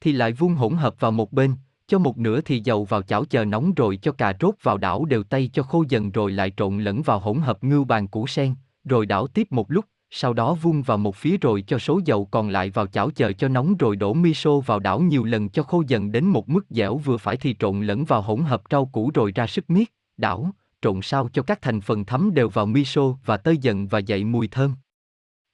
Thì 0.00 0.12
lại 0.12 0.32
vuông 0.32 0.54
hỗn 0.54 0.74
hợp 0.74 1.00
vào 1.00 1.10
một 1.10 1.32
bên, 1.32 1.54
cho 1.86 1.98
một 1.98 2.18
nửa 2.18 2.40
thì 2.40 2.60
dầu 2.64 2.84
vào 2.84 3.02
chảo 3.02 3.24
chờ 3.24 3.44
nóng 3.44 3.74
rồi 3.74 3.96
cho 3.96 4.12
cà 4.12 4.36
rốt 4.40 4.54
vào 4.62 4.78
đảo 4.78 5.04
đều 5.04 5.22
tay 5.22 5.50
cho 5.52 5.62
khô 5.62 5.84
dần 5.88 6.10
rồi 6.10 6.32
lại 6.32 6.52
trộn 6.56 6.78
lẫn 6.78 7.02
vào 7.02 7.18
hỗn 7.18 7.38
hợp 7.38 7.64
ngưu 7.64 7.84
bàn 7.84 8.08
củ 8.08 8.26
sen, 8.26 8.54
rồi 8.84 9.06
đảo 9.06 9.26
tiếp 9.26 9.46
một 9.50 9.70
lúc, 9.70 9.84
sau 10.10 10.32
đó 10.32 10.54
vung 10.54 10.82
vào 10.82 10.98
một 10.98 11.16
phía 11.16 11.36
rồi 11.36 11.64
cho 11.66 11.78
số 11.78 12.00
dầu 12.04 12.24
còn 12.24 12.48
lại 12.48 12.70
vào 12.70 12.86
chảo 12.86 13.10
chờ 13.10 13.32
cho 13.32 13.48
nóng 13.48 13.76
rồi 13.76 13.96
đổ 13.96 14.14
miso 14.14 14.58
vào 14.58 14.78
đảo 14.80 15.00
nhiều 15.00 15.24
lần 15.24 15.48
cho 15.48 15.62
khô 15.62 15.82
dần 15.88 16.12
đến 16.12 16.24
một 16.24 16.48
mức 16.48 16.66
dẻo 16.70 16.96
vừa 16.96 17.16
phải 17.16 17.36
thì 17.36 17.56
trộn 17.58 17.82
lẫn 17.82 18.04
vào 18.04 18.22
hỗn 18.22 18.42
hợp 18.42 18.62
rau 18.70 18.86
củ 18.86 19.10
rồi 19.14 19.32
ra 19.34 19.46
sức 19.46 19.70
miết, 19.70 19.92
đảo, 20.16 20.50
trộn 20.82 21.02
sao 21.02 21.28
cho 21.32 21.42
các 21.42 21.62
thành 21.62 21.80
phần 21.80 22.04
thấm 22.04 22.34
đều 22.34 22.48
vào 22.48 22.66
miso 22.66 23.02
và 23.24 23.36
tơi 23.36 23.56
dần 23.58 23.86
và 23.86 23.98
dậy 23.98 24.24
mùi 24.24 24.48
thơm. 24.48 24.74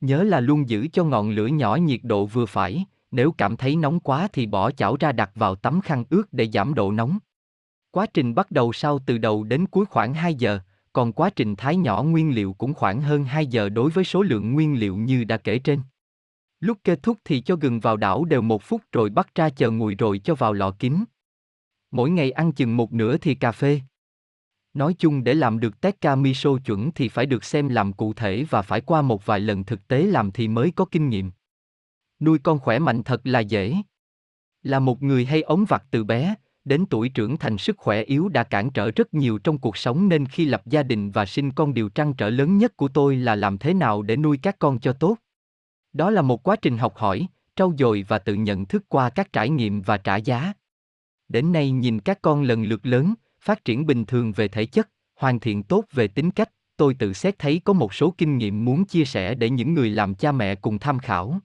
Nhớ 0.00 0.22
là 0.22 0.40
luôn 0.40 0.68
giữ 0.68 0.88
cho 0.92 1.04
ngọn 1.04 1.30
lửa 1.30 1.46
nhỏ 1.46 1.76
nhiệt 1.76 2.00
độ 2.02 2.26
vừa 2.26 2.46
phải, 2.46 2.84
nếu 3.10 3.32
cảm 3.32 3.56
thấy 3.56 3.76
nóng 3.76 4.00
quá 4.00 4.28
thì 4.32 4.46
bỏ 4.46 4.70
chảo 4.70 4.96
ra 5.00 5.12
đặt 5.12 5.30
vào 5.34 5.54
tấm 5.54 5.80
khăn 5.80 6.04
ướt 6.10 6.32
để 6.32 6.48
giảm 6.52 6.74
độ 6.74 6.92
nóng. 6.92 7.18
Quá 7.90 8.06
trình 8.14 8.34
bắt 8.34 8.50
đầu 8.50 8.72
sau 8.72 8.98
từ 9.06 9.18
đầu 9.18 9.44
đến 9.44 9.66
cuối 9.66 9.84
khoảng 9.86 10.14
2 10.14 10.34
giờ, 10.34 10.60
còn 10.92 11.12
quá 11.12 11.30
trình 11.30 11.56
thái 11.56 11.76
nhỏ 11.76 12.02
nguyên 12.02 12.34
liệu 12.34 12.52
cũng 12.52 12.74
khoảng 12.74 13.00
hơn 13.00 13.24
2 13.24 13.46
giờ 13.46 13.68
đối 13.68 13.90
với 13.90 14.04
số 14.04 14.22
lượng 14.22 14.52
nguyên 14.52 14.80
liệu 14.80 14.96
như 14.96 15.24
đã 15.24 15.36
kể 15.36 15.58
trên. 15.58 15.80
Lúc 16.60 16.78
kết 16.84 17.02
thúc 17.02 17.18
thì 17.24 17.40
cho 17.40 17.56
gừng 17.56 17.80
vào 17.80 17.96
đảo 17.96 18.24
đều 18.24 18.42
một 18.42 18.62
phút 18.62 18.82
rồi 18.92 19.10
bắt 19.10 19.34
ra 19.34 19.50
chờ 19.50 19.70
nguội 19.70 19.94
rồi 19.94 20.18
cho 20.18 20.34
vào 20.34 20.52
lọ 20.52 20.70
kín. 20.78 21.04
Mỗi 21.90 22.10
ngày 22.10 22.30
ăn 22.30 22.52
chừng 22.52 22.76
một 22.76 22.92
nửa 22.92 23.16
thì 23.16 23.34
cà 23.34 23.52
phê. 23.52 23.80
Nói 24.74 24.94
chung 24.98 25.24
để 25.24 25.34
làm 25.34 25.60
được 25.60 25.80
tekka 25.80 26.16
miso 26.16 26.50
chuẩn 26.64 26.90
thì 26.92 27.08
phải 27.08 27.26
được 27.26 27.44
xem 27.44 27.68
làm 27.68 27.92
cụ 27.92 28.12
thể 28.12 28.44
và 28.50 28.62
phải 28.62 28.80
qua 28.80 29.02
một 29.02 29.26
vài 29.26 29.40
lần 29.40 29.64
thực 29.64 29.88
tế 29.88 30.02
làm 30.02 30.30
thì 30.30 30.48
mới 30.48 30.72
có 30.76 30.84
kinh 30.84 31.08
nghiệm. 31.08 31.30
Nuôi 32.20 32.38
con 32.38 32.58
khỏe 32.58 32.78
mạnh 32.78 33.02
thật 33.02 33.20
là 33.24 33.40
dễ. 33.40 33.74
Là 34.62 34.78
một 34.78 35.02
người 35.02 35.24
hay 35.24 35.42
ống 35.42 35.64
vặt 35.68 35.84
từ 35.90 36.04
bé, 36.04 36.34
đến 36.64 36.84
tuổi 36.90 37.08
trưởng 37.08 37.36
thành 37.36 37.58
sức 37.58 37.78
khỏe 37.78 38.02
yếu 38.02 38.28
đã 38.28 38.42
cản 38.42 38.70
trở 38.70 38.90
rất 38.90 39.14
nhiều 39.14 39.38
trong 39.38 39.58
cuộc 39.58 39.76
sống 39.76 40.08
nên 40.08 40.26
khi 40.26 40.44
lập 40.44 40.62
gia 40.66 40.82
đình 40.82 41.10
và 41.10 41.26
sinh 41.26 41.50
con 41.50 41.74
điều 41.74 41.88
trăn 41.88 42.14
trở 42.14 42.30
lớn 42.30 42.58
nhất 42.58 42.76
của 42.76 42.88
tôi 42.88 43.16
là 43.16 43.34
làm 43.34 43.58
thế 43.58 43.74
nào 43.74 44.02
để 44.02 44.16
nuôi 44.16 44.38
các 44.42 44.58
con 44.58 44.80
cho 44.80 44.92
tốt. 44.92 45.16
Đó 45.92 46.10
là 46.10 46.22
một 46.22 46.42
quá 46.42 46.56
trình 46.56 46.78
học 46.78 46.96
hỏi, 46.96 47.26
trau 47.56 47.72
dồi 47.78 48.04
và 48.08 48.18
tự 48.18 48.34
nhận 48.34 48.66
thức 48.66 48.84
qua 48.88 49.10
các 49.10 49.32
trải 49.32 49.50
nghiệm 49.50 49.82
và 49.82 49.96
trả 49.96 50.16
giá. 50.16 50.52
Đến 51.28 51.52
nay 51.52 51.70
nhìn 51.70 52.00
các 52.00 52.18
con 52.22 52.42
lần 52.42 52.64
lượt 52.64 52.86
lớn, 52.86 53.14
phát 53.40 53.64
triển 53.64 53.86
bình 53.86 54.04
thường 54.04 54.32
về 54.32 54.48
thể 54.48 54.66
chất, 54.66 54.88
hoàn 55.14 55.40
thiện 55.40 55.62
tốt 55.62 55.84
về 55.92 56.08
tính 56.08 56.30
cách, 56.30 56.50
tôi 56.76 56.94
tự 56.94 57.12
xét 57.12 57.38
thấy 57.38 57.60
có 57.64 57.72
một 57.72 57.94
số 57.94 58.14
kinh 58.18 58.38
nghiệm 58.38 58.64
muốn 58.64 58.84
chia 58.84 59.04
sẻ 59.04 59.34
để 59.34 59.50
những 59.50 59.74
người 59.74 59.90
làm 59.90 60.14
cha 60.14 60.32
mẹ 60.32 60.54
cùng 60.54 60.78
tham 60.78 60.98
khảo. 60.98 61.40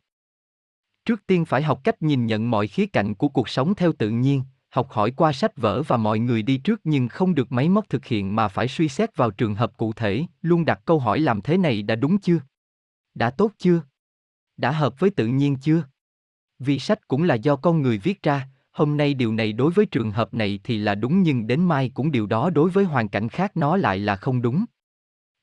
Trước 1.05 1.27
tiên 1.27 1.45
phải 1.45 1.63
học 1.63 1.83
cách 1.83 2.01
nhìn 2.01 2.25
nhận 2.25 2.51
mọi 2.51 2.67
khía 2.67 2.85
cạnh 2.85 3.15
của 3.15 3.27
cuộc 3.27 3.49
sống 3.49 3.75
theo 3.75 3.91
tự 3.91 4.09
nhiên, 4.09 4.41
học 4.77 4.91
hỏi 4.91 5.11
qua 5.11 5.33
sách 5.33 5.57
vở 5.57 5.83
và 5.87 5.97
mọi 5.97 6.19
người 6.19 6.41
đi 6.41 6.57
trước 6.57 6.81
nhưng 6.83 7.07
không 7.07 7.35
được 7.35 7.51
máy 7.51 7.69
móc 7.69 7.89
thực 7.89 8.05
hiện 8.05 8.35
mà 8.35 8.47
phải 8.47 8.67
suy 8.67 8.89
xét 8.89 9.17
vào 9.17 9.31
trường 9.31 9.55
hợp 9.55 9.77
cụ 9.77 9.93
thể, 9.93 10.23
luôn 10.41 10.65
đặt 10.65 10.81
câu 10.85 10.99
hỏi 10.99 11.19
làm 11.19 11.41
thế 11.41 11.57
này 11.57 11.81
đã 11.81 11.95
đúng 11.95 12.17
chưa? 12.17 12.39
Đã 13.15 13.29
tốt 13.29 13.51
chưa? 13.57 13.81
Đã 14.57 14.71
hợp 14.71 14.99
với 14.99 15.09
tự 15.09 15.27
nhiên 15.27 15.55
chưa? 15.55 15.83
Vì 16.59 16.79
sách 16.79 17.07
cũng 17.07 17.23
là 17.23 17.35
do 17.35 17.55
con 17.55 17.81
người 17.81 17.97
viết 17.97 18.23
ra, 18.23 18.47
hôm 18.71 18.97
nay 18.97 19.13
điều 19.13 19.33
này 19.33 19.53
đối 19.53 19.71
với 19.71 19.85
trường 19.85 20.11
hợp 20.11 20.33
này 20.33 20.59
thì 20.63 20.77
là 20.77 20.95
đúng 20.95 21.23
nhưng 21.23 21.47
đến 21.47 21.65
mai 21.65 21.91
cũng 21.93 22.11
điều 22.11 22.25
đó 22.25 22.49
đối 22.49 22.69
với 22.69 22.85
hoàn 22.85 23.09
cảnh 23.09 23.29
khác 23.29 23.57
nó 23.57 23.77
lại 23.77 23.99
là 23.99 24.15
không 24.15 24.41
đúng. 24.41 24.65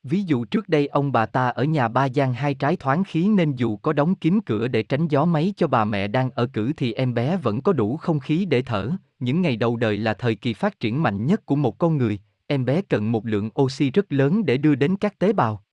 Ví 0.03 0.23
dụ 0.23 0.45
trước 0.45 0.69
đây 0.69 0.87
ông 0.87 1.11
bà 1.11 1.25
ta 1.25 1.47
ở 1.47 1.63
nhà 1.63 1.87
ba 1.87 2.05
gian 2.05 2.33
hai 2.33 2.53
trái 2.53 2.75
thoáng 2.75 3.03
khí 3.03 3.27
nên 3.27 3.55
dù 3.55 3.77
có 3.77 3.93
đóng 3.93 4.15
kín 4.15 4.39
cửa 4.45 4.67
để 4.67 4.83
tránh 4.83 5.07
gió 5.07 5.25
máy 5.25 5.53
cho 5.57 5.67
bà 5.67 5.85
mẹ 5.85 6.07
đang 6.07 6.29
ở 6.31 6.47
cử 6.53 6.73
thì 6.77 6.93
em 6.93 7.13
bé 7.13 7.37
vẫn 7.37 7.61
có 7.61 7.73
đủ 7.73 7.97
không 7.97 8.19
khí 8.19 8.45
để 8.45 8.61
thở. 8.61 8.91
Những 9.19 9.41
ngày 9.41 9.55
đầu 9.55 9.75
đời 9.75 9.97
là 9.97 10.13
thời 10.13 10.35
kỳ 10.35 10.53
phát 10.53 10.79
triển 10.79 11.03
mạnh 11.03 11.25
nhất 11.25 11.45
của 11.45 11.55
một 11.55 11.77
con 11.77 11.97
người, 11.97 12.19
em 12.47 12.65
bé 12.65 12.81
cần 12.81 13.11
một 13.11 13.25
lượng 13.25 13.49
oxy 13.61 13.91
rất 13.91 14.13
lớn 14.13 14.45
để 14.45 14.57
đưa 14.57 14.75
đến 14.75 14.95
các 14.95 15.19
tế 15.19 15.33
bào. 15.33 15.63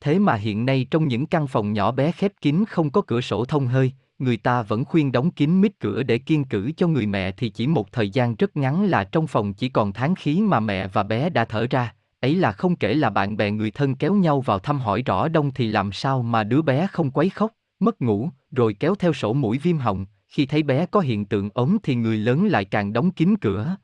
Thế 0.00 0.18
mà 0.18 0.34
hiện 0.34 0.66
nay 0.66 0.86
trong 0.90 1.08
những 1.08 1.26
căn 1.26 1.46
phòng 1.46 1.72
nhỏ 1.72 1.92
bé 1.92 2.12
khép 2.12 2.32
kín 2.40 2.64
không 2.68 2.90
có 2.90 3.00
cửa 3.00 3.20
sổ 3.20 3.44
thông 3.44 3.66
hơi, 3.66 3.92
người 4.18 4.36
ta 4.36 4.62
vẫn 4.62 4.84
khuyên 4.84 5.12
đóng 5.12 5.30
kín 5.30 5.60
mít 5.60 5.72
cửa 5.80 6.02
để 6.02 6.18
kiên 6.18 6.44
cử 6.44 6.72
cho 6.76 6.88
người 6.88 7.06
mẹ 7.06 7.32
thì 7.32 7.48
chỉ 7.48 7.66
một 7.66 7.92
thời 7.92 8.10
gian 8.10 8.36
rất 8.36 8.56
ngắn 8.56 8.84
là 8.84 9.04
trong 9.04 9.26
phòng 9.26 9.54
chỉ 9.54 9.68
còn 9.68 9.92
tháng 9.92 10.14
khí 10.14 10.40
mà 10.40 10.60
mẹ 10.60 10.88
và 10.88 11.02
bé 11.02 11.30
đã 11.30 11.44
thở 11.44 11.66
ra, 11.70 11.94
ấy 12.20 12.34
là 12.34 12.52
không 12.52 12.76
kể 12.76 12.94
là 12.94 13.10
bạn 13.10 13.36
bè 13.36 13.50
người 13.50 13.70
thân 13.70 13.94
kéo 13.94 14.14
nhau 14.14 14.40
vào 14.40 14.58
thăm 14.58 14.80
hỏi 14.80 15.02
rõ 15.02 15.28
đông 15.28 15.50
thì 15.54 15.68
làm 15.68 15.92
sao 15.92 16.22
mà 16.22 16.44
đứa 16.44 16.62
bé 16.62 16.86
không 16.92 17.10
quấy 17.10 17.30
khóc, 17.30 17.52
mất 17.80 18.02
ngủ, 18.02 18.28
rồi 18.50 18.74
kéo 18.74 18.94
theo 18.94 19.12
sổ 19.12 19.32
mũi 19.32 19.58
viêm 19.58 19.78
họng, 19.78 20.06
khi 20.34 20.46
thấy 20.46 20.62
bé 20.62 20.86
có 20.86 21.00
hiện 21.00 21.24
tượng 21.24 21.50
ốm 21.54 21.76
thì 21.82 21.94
người 21.94 22.18
lớn 22.18 22.46
lại 22.46 22.64
càng 22.64 22.92
đóng 22.92 23.10
kín 23.10 23.34
cửa. 23.40 23.76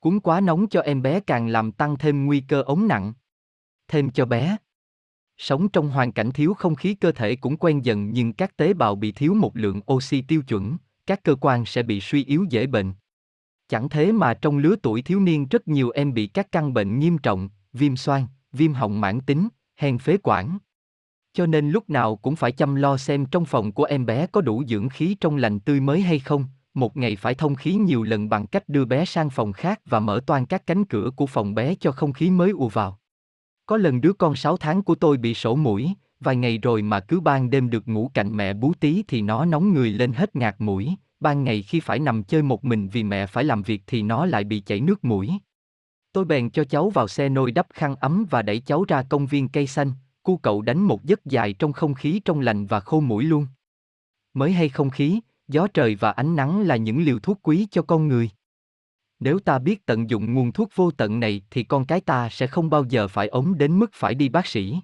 Cuốn 0.00 0.20
quá 0.20 0.40
nóng 0.40 0.68
cho 0.68 0.80
em 0.80 1.02
bé 1.02 1.20
càng 1.20 1.48
làm 1.48 1.72
tăng 1.72 1.96
thêm 1.98 2.26
nguy 2.26 2.40
cơ 2.40 2.62
ống 2.62 2.88
nặng. 2.88 3.12
Thêm 3.88 4.10
cho 4.10 4.26
bé. 4.26 4.56
Sống 5.36 5.68
trong 5.68 5.90
hoàn 5.90 6.12
cảnh 6.12 6.30
thiếu 6.32 6.54
không 6.54 6.74
khí 6.74 6.94
cơ 6.94 7.12
thể 7.12 7.36
cũng 7.36 7.56
quen 7.56 7.84
dần 7.84 8.10
nhưng 8.12 8.32
các 8.32 8.56
tế 8.56 8.74
bào 8.74 8.94
bị 8.94 9.12
thiếu 9.12 9.34
một 9.34 9.56
lượng 9.56 9.80
oxy 9.92 10.22
tiêu 10.22 10.42
chuẩn, 10.42 10.76
các 11.06 11.22
cơ 11.22 11.34
quan 11.40 11.64
sẽ 11.64 11.82
bị 11.82 12.00
suy 12.00 12.24
yếu 12.24 12.44
dễ 12.50 12.66
bệnh. 12.66 12.92
Chẳng 13.68 13.88
thế 13.88 14.12
mà 14.12 14.34
trong 14.34 14.58
lứa 14.58 14.76
tuổi 14.82 15.02
thiếu 15.02 15.20
niên 15.20 15.46
rất 15.50 15.68
nhiều 15.68 15.90
em 15.90 16.14
bị 16.14 16.26
các 16.26 16.52
căn 16.52 16.74
bệnh 16.74 16.98
nghiêm 16.98 17.18
trọng, 17.18 17.48
viêm 17.72 17.96
xoang, 17.96 18.26
viêm 18.52 18.72
họng 18.72 19.00
mãn 19.00 19.20
tính, 19.20 19.48
hen 19.76 19.98
phế 19.98 20.16
quản. 20.22 20.58
Cho 21.36 21.46
nên 21.46 21.70
lúc 21.70 21.90
nào 21.90 22.16
cũng 22.16 22.36
phải 22.36 22.52
chăm 22.52 22.74
lo 22.74 22.96
xem 22.96 23.26
trong 23.26 23.44
phòng 23.44 23.72
của 23.72 23.84
em 23.84 24.06
bé 24.06 24.26
có 24.26 24.40
đủ 24.40 24.64
dưỡng 24.68 24.88
khí 24.88 25.16
trong 25.20 25.36
lành 25.36 25.60
tươi 25.60 25.80
mới 25.80 26.00
hay 26.00 26.18
không, 26.18 26.44
một 26.74 26.96
ngày 26.96 27.16
phải 27.16 27.34
thông 27.34 27.54
khí 27.54 27.74
nhiều 27.74 28.02
lần 28.02 28.28
bằng 28.28 28.46
cách 28.46 28.68
đưa 28.68 28.84
bé 28.84 29.04
sang 29.04 29.30
phòng 29.30 29.52
khác 29.52 29.80
và 29.86 30.00
mở 30.00 30.20
toan 30.26 30.46
các 30.46 30.66
cánh 30.66 30.84
cửa 30.84 31.10
của 31.16 31.26
phòng 31.26 31.54
bé 31.54 31.74
cho 31.74 31.92
không 31.92 32.12
khí 32.12 32.30
mới 32.30 32.50
ùa 32.50 32.68
vào. 32.68 32.98
Có 33.66 33.76
lần 33.76 34.00
đứa 34.00 34.12
con 34.12 34.36
6 34.36 34.56
tháng 34.56 34.82
của 34.82 34.94
tôi 34.94 35.16
bị 35.16 35.34
sổ 35.34 35.56
mũi, 35.56 35.90
vài 36.20 36.36
ngày 36.36 36.58
rồi 36.58 36.82
mà 36.82 37.00
cứ 37.00 37.20
ban 37.20 37.50
đêm 37.50 37.70
được 37.70 37.88
ngủ 37.88 38.10
cạnh 38.14 38.36
mẹ 38.36 38.54
bú 38.54 38.72
tí 38.80 39.04
thì 39.08 39.22
nó 39.22 39.44
nóng 39.44 39.74
người 39.74 39.90
lên 39.90 40.12
hết 40.12 40.36
ngạt 40.36 40.56
mũi, 40.58 40.94
ban 41.20 41.44
ngày 41.44 41.62
khi 41.62 41.80
phải 41.80 41.98
nằm 41.98 42.22
chơi 42.22 42.42
một 42.42 42.64
mình 42.64 42.88
vì 42.88 43.02
mẹ 43.02 43.26
phải 43.26 43.44
làm 43.44 43.62
việc 43.62 43.82
thì 43.86 44.02
nó 44.02 44.26
lại 44.26 44.44
bị 44.44 44.60
chảy 44.60 44.80
nước 44.80 45.04
mũi. 45.04 45.32
Tôi 46.12 46.24
bèn 46.24 46.50
cho 46.50 46.64
cháu 46.64 46.90
vào 46.90 47.08
xe 47.08 47.28
nôi 47.28 47.52
đắp 47.52 47.66
khăn 47.74 47.96
ấm 47.96 48.26
và 48.30 48.42
đẩy 48.42 48.60
cháu 48.60 48.84
ra 48.88 49.02
công 49.02 49.26
viên 49.26 49.48
cây 49.48 49.66
xanh, 49.66 49.92
cu 50.26 50.36
cậu 50.36 50.62
đánh 50.62 50.82
một 50.82 51.04
giấc 51.04 51.24
dài 51.24 51.52
trong 51.52 51.72
không 51.72 51.94
khí 51.94 52.20
trong 52.24 52.40
lành 52.40 52.66
và 52.66 52.80
khô 52.80 53.00
mũi 53.00 53.24
luôn. 53.24 53.46
Mới 54.34 54.52
hay 54.52 54.68
không 54.68 54.90
khí, 54.90 55.20
gió 55.48 55.66
trời 55.74 55.94
và 55.94 56.10
ánh 56.10 56.36
nắng 56.36 56.60
là 56.60 56.76
những 56.76 57.04
liều 57.04 57.18
thuốc 57.18 57.38
quý 57.42 57.66
cho 57.70 57.82
con 57.82 58.08
người. 58.08 58.30
Nếu 59.20 59.38
ta 59.38 59.58
biết 59.58 59.86
tận 59.86 60.10
dụng 60.10 60.34
nguồn 60.34 60.52
thuốc 60.52 60.70
vô 60.74 60.90
tận 60.90 61.20
này 61.20 61.42
thì 61.50 61.62
con 61.62 61.84
cái 61.84 62.00
ta 62.00 62.28
sẽ 62.28 62.46
không 62.46 62.70
bao 62.70 62.84
giờ 62.84 63.08
phải 63.08 63.28
ốm 63.28 63.54
đến 63.58 63.78
mức 63.78 63.90
phải 63.94 64.14
đi 64.14 64.28
bác 64.28 64.46
sĩ. 64.46 64.80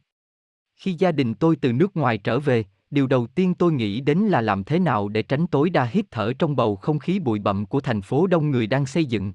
Khi 0.77 0.93
gia 0.93 1.13
đình 1.13 1.35
tôi 1.35 1.57
từ 1.57 1.73
nước 1.73 1.97
ngoài 1.97 2.19
trở 2.19 2.41
về, 2.41 2.65
điều 2.91 3.07
đầu 3.07 3.27
tiên 3.27 3.55
tôi 3.55 3.73
nghĩ 3.73 4.01
đến 4.01 4.19
là 4.19 4.41
làm 4.41 4.65
thế 4.65 4.79
nào 4.79 5.09
để 5.09 5.23
tránh 5.23 5.47
tối 5.47 5.71
đa 5.71 5.85
hít 5.85 6.05
thở 6.11 6.33
trong 6.39 6.57
bầu 6.57 6.77
không 6.77 6.99
khí 6.99 7.19
bụi 7.19 7.39
bặm 7.39 7.67
của 7.67 7.81
thành 7.81 8.03
phố 8.03 8.27
đông 8.27 8.51
người 8.51 8.67
đang 8.67 8.87
xây 8.87 9.05
dựng. 9.05 9.33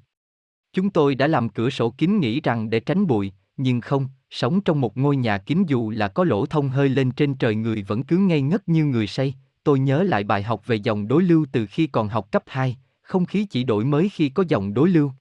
Chúng 0.73 0.89
tôi 0.89 1.15
đã 1.15 1.27
làm 1.27 1.49
cửa 1.49 1.69
sổ 1.69 1.89
kín 1.89 2.19
nghĩ 2.19 2.41
rằng 2.41 2.69
để 2.69 2.79
tránh 2.79 3.07
bụi, 3.07 3.31
nhưng 3.57 3.81
không, 3.81 4.07
sống 4.29 4.61
trong 4.61 4.81
một 4.81 4.97
ngôi 4.97 5.17
nhà 5.17 5.37
kín 5.37 5.63
dù 5.67 5.89
là 5.89 6.07
có 6.07 6.23
lỗ 6.23 6.45
thông 6.45 6.69
hơi 6.69 6.89
lên 6.89 7.11
trên 7.11 7.35
trời 7.35 7.55
người 7.55 7.83
vẫn 7.83 8.03
cứ 8.03 8.17
ngây 8.17 8.41
ngất 8.41 8.69
như 8.69 8.85
người 8.85 9.07
say. 9.07 9.33
Tôi 9.63 9.79
nhớ 9.79 10.03
lại 10.03 10.23
bài 10.23 10.43
học 10.43 10.67
về 10.67 10.75
dòng 10.75 11.07
đối 11.07 11.23
lưu 11.23 11.45
từ 11.51 11.65
khi 11.65 11.87
còn 11.87 12.09
học 12.09 12.31
cấp 12.31 12.43
2, 12.45 12.77
không 13.01 13.25
khí 13.25 13.45
chỉ 13.45 13.63
đổi 13.63 13.85
mới 13.85 14.09
khi 14.09 14.29
có 14.29 14.43
dòng 14.47 14.73
đối 14.73 14.89
lưu. 14.89 15.11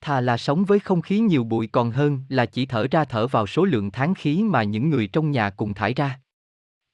Thà 0.00 0.20
là 0.20 0.36
sống 0.36 0.64
với 0.64 0.78
không 0.78 1.02
khí 1.02 1.18
nhiều 1.18 1.44
bụi 1.44 1.66
còn 1.66 1.90
hơn 1.90 2.20
là 2.28 2.46
chỉ 2.46 2.66
thở 2.66 2.86
ra 2.90 3.04
thở 3.04 3.26
vào 3.26 3.46
số 3.46 3.64
lượng 3.64 3.90
tháng 3.90 4.14
khí 4.14 4.42
mà 4.42 4.62
những 4.62 4.90
người 4.90 5.06
trong 5.06 5.30
nhà 5.30 5.50
cùng 5.50 5.74
thải 5.74 5.94
ra. 5.94 6.20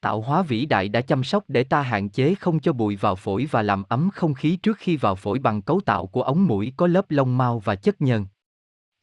Tạo 0.00 0.20
hóa 0.20 0.42
vĩ 0.42 0.66
đại 0.66 0.88
đã 0.88 1.00
chăm 1.00 1.24
sóc 1.24 1.44
để 1.48 1.64
ta 1.64 1.82
hạn 1.82 2.08
chế 2.08 2.34
không 2.34 2.60
cho 2.60 2.72
bụi 2.72 2.96
vào 2.96 3.16
phổi 3.16 3.48
và 3.50 3.62
làm 3.62 3.82
ấm 3.88 4.10
không 4.14 4.34
khí 4.34 4.56
trước 4.56 4.78
khi 4.78 4.96
vào 4.96 5.14
phổi 5.14 5.38
bằng 5.38 5.62
cấu 5.62 5.80
tạo 5.80 6.06
của 6.06 6.22
ống 6.22 6.46
mũi 6.46 6.72
có 6.76 6.86
lớp 6.86 7.10
lông 7.10 7.38
mao 7.38 7.58
và 7.58 7.74
chất 7.74 8.00
nhờn. 8.00 8.26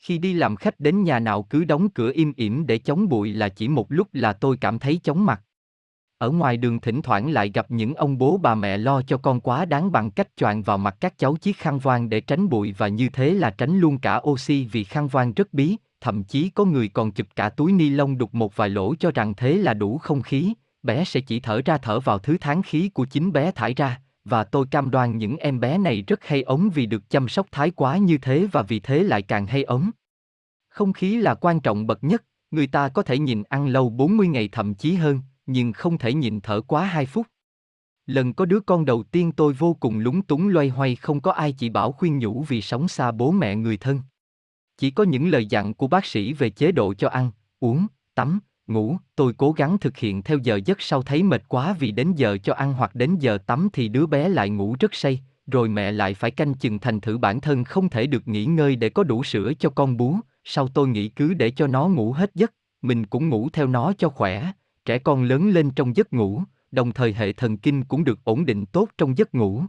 Khi 0.05 0.17
đi 0.17 0.33
làm 0.33 0.55
khách 0.55 0.79
đến 0.79 1.03
nhà 1.03 1.19
nào 1.19 1.43
cứ 1.43 1.63
đóng 1.63 1.89
cửa 1.89 2.11
im 2.13 2.33
ỉm 2.35 2.67
để 2.67 2.77
chống 2.77 3.09
bụi 3.09 3.33
là 3.33 3.49
chỉ 3.49 3.67
một 3.67 3.85
lúc 3.89 4.07
là 4.13 4.33
tôi 4.33 4.57
cảm 4.57 4.79
thấy 4.79 4.99
chóng 5.03 5.25
mặt. 5.25 5.41
Ở 6.17 6.29
ngoài 6.29 6.57
đường 6.57 6.79
thỉnh 6.79 7.01
thoảng 7.01 7.31
lại 7.31 7.51
gặp 7.53 7.71
những 7.71 7.93
ông 7.95 8.17
bố 8.17 8.37
bà 8.37 8.55
mẹ 8.55 8.77
lo 8.77 9.01
cho 9.01 9.17
con 9.17 9.39
quá 9.39 9.65
đáng 9.65 9.91
bằng 9.91 10.11
cách 10.11 10.27
choàng 10.37 10.61
vào 10.61 10.77
mặt 10.77 10.95
các 10.99 11.17
cháu 11.17 11.35
chiếc 11.35 11.57
khăn 11.57 11.79
voan 11.79 12.09
để 12.09 12.21
tránh 12.21 12.49
bụi 12.49 12.75
và 12.77 12.87
như 12.87 13.09
thế 13.09 13.33
là 13.33 13.49
tránh 13.49 13.79
luôn 13.79 13.97
cả 13.97 14.21
oxy 14.23 14.65
vì 14.71 14.83
khăn 14.83 15.07
voan 15.07 15.33
rất 15.33 15.53
bí, 15.53 15.77
thậm 16.01 16.23
chí 16.23 16.49
có 16.49 16.65
người 16.65 16.87
còn 16.87 17.11
chụp 17.11 17.27
cả 17.35 17.49
túi 17.49 17.71
ni 17.71 17.89
lông 17.89 18.17
đục 18.17 18.33
một 18.33 18.55
vài 18.55 18.69
lỗ 18.69 18.95
cho 18.95 19.11
rằng 19.11 19.33
thế 19.37 19.53
là 19.57 19.73
đủ 19.73 19.97
không 19.97 20.21
khí, 20.21 20.53
bé 20.83 21.03
sẽ 21.05 21.19
chỉ 21.19 21.39
thở 21.39 21.61
ra 21.65 21.77
thở 21.77 21.99
vào 21.99 22.19
thứ 22.19 22.37
tháng 22.41 22.61
khí 22.61 22.89
của 22.89 23.05
chính 23.05 23.31
bé 23.31 23.51
thải 23.51 23.73
ra, 23.73 23.99
và 24.25 24.43
tôi 24.43 24.65
cam 24.71 24.91
đoan 24.91 25.17
những 25.17 25.37
em 25.37 25.59
bé 25.59 25.77
này 25.77 26.03
rất 26.07 26.23
hay 26.23 26.41
ống 26.41 26.69
vì 26.69 26.85
được 26.85 27.09
chăm 27.09 27.27
sóc 27.27 27.47
thái 27.51 27.71
quá 27.71 27.97
như 27.97 28.17
thế 28.17 28.47
và 28.51 28.61
vì 28.61 28.79
thế 28.79 29.03
lại 29.03 29.21
càng 29.21 29.47
hay 29.47 29.63
ống. 29.63 29.91
Không 30.69 30.93
khí 30.93 31.17
là 31.17 31.35
quan 31.35 31.59
trọng 31.59 31.87
bậc 31.87 32.03
nhất, 32.03 32.23
người 32.51 32.67
ta 32.67 32.89
có 32.89 33.01
thể 33.01 33.17
nhìn 33.17 33.43
ăn 33.43 33.67
lâu 33.67 33.89
40 33.89 34.27
ngày 34.27 34.49
thậm 34.51 34.73
chí 34.73 34.93
hơn, 34.93 35.21
nhưng 35.45 35.73
không 35.73 35.97
thể 35.97 36.13
nhìn 36.13 36.41
thở 36.41 36.61
quá 36.61 36.85
2 36.85 37.05
phút. 37.05 37.27
Lần 38.05 38.33
có 38.33 38.45
đứa 38.45 38.59
con 38.59 38.85
đầu 38.85 39.03
tiên 39.03 39.31
tôi 39.31 39.53
vô 39.53 39.73
cùng 39.73 39.99
lúng 39.99 40.21
túng 40.21 40.47
loay 40.47 40.69
hoay 40.69 40.95
không 40.95 41.21
có 41.21 41.31
ai 41.31 41.51
chỉ 41.51 41.69
bảo 41.69 41.91
khuyên 41.91 42.19
nhủ 42.19 42.43
vì 42.43 42.61
sống 42.61 42.87
xa 42.87 43.11
bố 43.11 43.31
mẹ 43.31 43.55
người 43.55 43.77
thân. 43.77 44.01
Chỉ 44.77 44.91
có 44.91 45.03
những 45.03 45.29
lời 45.29 45.45
dặn 45.45 45.73
của 45.73 45.87
bác 45.87 46.05
sĩ 46.05 46.33
về 46.33 46.49
chế 46.49 46.71
độ 46.71 46.93
cho 46.93 47.09
ăn, 47.09 47.31
uống, 47.59 47.87
tắm, 48.15 48.39
ngủ, 48.67 48.97
tôi 49.15 49.33
cố 49.37 49.51
gắng 49.51 49.77
thực 49.77 49.97
hiện 49.97 50.23
theo 50.23 50.37
giờ 50.37 50.59
giấc 50.65 50.81
sau 50.81 51.01
thấy 51.01 51.23
mệt 51.23 51.43
quá 51.47 51.75
vì 51.79 51.91
đến 51.91 52.13
giờ 52.13 52.37
cho 52.43 52.53
ăn 52.53 52.73
hoặc 52.73 52.95
đến 52.95 53.15
giờ 53.19 53.37
tắm 53.37 53.69
thì 53.73 53.87
đứa 53.87 54.05
bé 54.05 54.29
lại 54.29 54.49
ngủ 54.49 54.75
rất 54.79 54.95
say, 54.95 55.21
rồi 55.47 55.69
mẹ 55.69 55.91
lại 55.91 56.13
phải 56.13 56.31
canh 56.31 56.53
chừng 56.53 56.79
thành 56.79 57.01
thử 57.01 57.17
bản 57.17 57.41
thân 57.41 57.63
không 57.63 57.89
thể 57.89 58.07
được 58.07 58.27
nghỉ 58.27 58.45
ngơi 58.45 58.75
để 58.75 58.89
có 58.89 59.03
đủ 59.03 59.23
sữa 59.23 59.51
cho 59.59 59.69
con 59.69 59.97
bú, 59.97 60.15
sau 60.43 60.67
tôi 60.67 60.87
nghĩ 60.87 61.09
cứ 61.09 61.33
để 61.33 61.51
cho 61.51 61.67
nó 61.67 61.87
ngủ 61.87 62.11
hết 62.11 62.31
giấc, 62.35 62.53
mình 62.81 63.05
cũng 63.05 63.29
ngủ 63.29 63.49
theo 63.53 63.67
nó 63.67 63.93
cho 63.97 64.09
khỏe, 64.09 64.51
trẻ 64.85 64.99
con 64.99 65.23
lớn 65.23 65.49
lên 65.49 65.71
trong 65.71 65.95
giấc 65.95 66.13
ngủ, 66.13 66.43
đồng 66.71 66.91
thời 66.91 67.13
hệ 67.13 67.33
thần 67.33 67.57
kinh 67.57 67.83
cũng 67.83 68.03
được 68.03 68.19
ổn 68.23 68.45
định 68.45 68.65
tốt 68.65 68.89
trong 68.97 69.17
giấc 69.17 69.35
ngủ. 69.35 69.63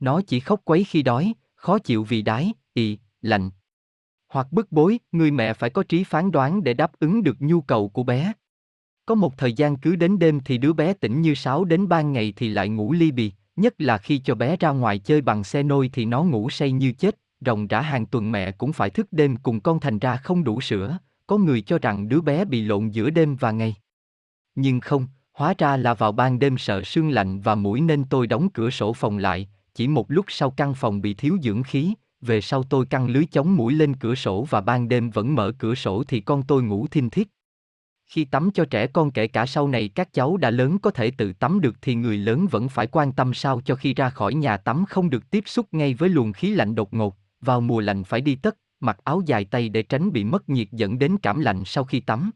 Nó 0.00 0.20
chỉ 0.26 0.40
khóc 0.40 0.60
quấy 0.64 0.84
khi 0.84 1.02
đói, 1.02 1.34
khó 1.54 1.78
chịu 1.78 2.04
vì 2.04 2.22
đái, 2.22 2.52
ì, 2.74 2.98
lạnh. 3.22 3.50
Hoặc 4.32 4.52
bức 4.52 4.72
bối, 4.72 4.98
người 5.12 5.30
mẹ 5.30 5.52
phải 5.52 5.70
có 5.70 5.82
trí 5.82 6.04
phán 6.04 6.30
đoán 6.30 6.64
để 6.64 6.74
đáp 6.74 6.92
ứng 6.98 7.22
được 7.22 7.36
nhu 7.40 7.60
cầu 7.60 7.88
của 7.88 8.02
bé. 8.02 8.32
Có 9.06 9.14
một 9.14 9.38
thời 9.38 9.52
gian 9.52 9.76
cứ 9.76 9.96
đến 9.96 10.18
đêm 10.18 10.40
thì 10.44 10.58
đứa 10.58 10.72
bé 10.72 10.94
tỉnh 10.94 11.20
như 11.20 11.34
sáo 11.34 11.64
đến 11.64 11.88
ban 11.88 12.12
ngày 12.12 12.32
thì 12.36 12.48
lại 12.48 12.68
ngủ 12.68 12.92
ly 12.92 13.10
bì, 13.10 13.32
nhất 13.56 13.74
là 13.78 13.98
khi 13.98 14.18
cho 14.18 14.34
bé 14.34 14.56
ra 14.56 14.70
ngoài 14.70 14.98
chơi 14.98 15.20
bằng 15.20 15.44
xe 15.44 15.62
nôi 15.62 15.90
thì 15.92 16.04
nó 16.04 16.22
ngủ 16.22 16.50
say 16.50 16.72
như 16.72 16.92
chết, 16.92 17.18
Rồng 17.40 17.66
rã 17.66 17.80
hàng 17.80 18.06
tuần 18.06 18.32
mẹ 18.32 18.52
cũng 18.52 18.72
phải 18.72 18.90
thức 18.90 19.06
đêm 19.10 19.36
cùng 19.36 19.60
con 19.60 19.80
thành 19.80 19.98
ra 19.98 20.16
không 20.16 20.44
đủ 20.44 20.60
sữa, 20.60 20.98
có 21.26 21.38
người 21.38 21.60
cho 21.60 21.78
rằng 21.78 22.08
đứa 22.08 22.20
bé 22.20 22.44
bị 22.44 22.62
lộn 22.62 22.88
giữa 22.88 23.10
đêm 23.10 23.36
và 23.36 23.50
ngày. 23.50 23.74
Nhưng 24.54 24.80
không, 24.80 25.06
hóa 25.32 25.54
ra 25.58 25.76
là 25.76 25.94
vào 25.94 26.12
ban 26.12 26.38
đêm 26.38 26.58
sợ 26.58 26.82
sương 26.82 27.10
lạnh 27.10 27.40
và 27.40 27.54
mũi 27.54 27.80
nên 27.80 28.04
tôi 28.04 28.26
đóng 28.26 28.48
cửa 28.50 28.70
sổ 28.70 28.92
phòng 28.92 29.18
lại, 29.18 29.48
chỉ 29.74 29.88
một 29.88 30.10
lúc 30.10 30.24
sau 30.28 30.50
căn 30.50 30.74
phòng 30.74 31.00
bị 31.00 31.14
thiếu 31.14 31.38
dưỡng 31.42 31.62
khí, 31.62 31.94
về 32.22 32.40
sau 32.40 32.62
tôi 32.62 32.86
căng 32.86 33.08
lưới 33.08 33.24
chống 33.24 33.56
mũi 33.56 33.72
lên 33.72 33.96
cửa 33.96 34.14
sổ 34.14 34.46
và 34.50 34.60
ban 34.60 34.88
đêm 34.88 35.10
vẫn 35.10 35.34
mở 35.34 35.52
cửa 35.58 35.74
sổ 35.74 36.04
thì 36.08 36.20
con 36.20 36.42
tôi 36.42 36.62
ngủ 36.62 36.86
thinh 36.86 37.10
thiết. 37.10 37.28
Khi 38.06 38.24
tắm 38.24 38.50
cho 38.54 38.64
trẻ 38.64 38.86
con 38.86 39.10
kể 39.10 39.26
cả 39.26 39.46
sau 39.46 39.68
này 39.68 39.88
các 39.88 40.12
cháu 40.12 40.36
đã 40.36 40.50
lớn 40.50 40.78
có 40.78 40.90
thể 40.90 41.10
tự 41.10 41.32
tắm 41.32 41.60
được 41.60 41.76
thì 41.82 41.94
người 41.94 42.16
lớn 42.16 42.46
vẫn 42.46 42.68
phải 42.68 42.86
quan 42.86 43.12
tâm 43.12 43.34
sao 43.34 43.60
cho 43.60 43.74
khi 43.74 43.94
ra 43.94 44.10
khỏi 44.10 44.34
nhà 44.34 44.56
tắm 44.56 44.84
không 44.88 45.10
được 45.10 45.30
tiếp 45.30 45.44
xúc 45.46 45.66
ngay 45.72 45.94
với 45.94 46.08
luồng 46.08 46.32
khí 46.32 46.54
lạnh 46.54 46.74
đột 46.74 46.94
ngột, 46.94 47.16
vào 47.40 47.60
mùa 47.60 47.80
lạnh 47.80 48.04
phải 48.04 48.20
đi 48.20 48.34
tất, 48.34 48.56
mặc 48.80 48.98
áo 49.04 49.22
dài 49.26 49.44
tay 49.44 49.68
để 49.68 49.82
tránh 49.82 50.12
bị 50.12 50.24
mất 50.24 50.48
nhiệt 50.48 50.68
dẫn 50.72 50.98
đến 50.98 51.16
cảm 51.22 51.40
lạnh 51.40 51.62
sau 51.66 51.84
khi 51.84 52.00
tắm. 52.00 52.30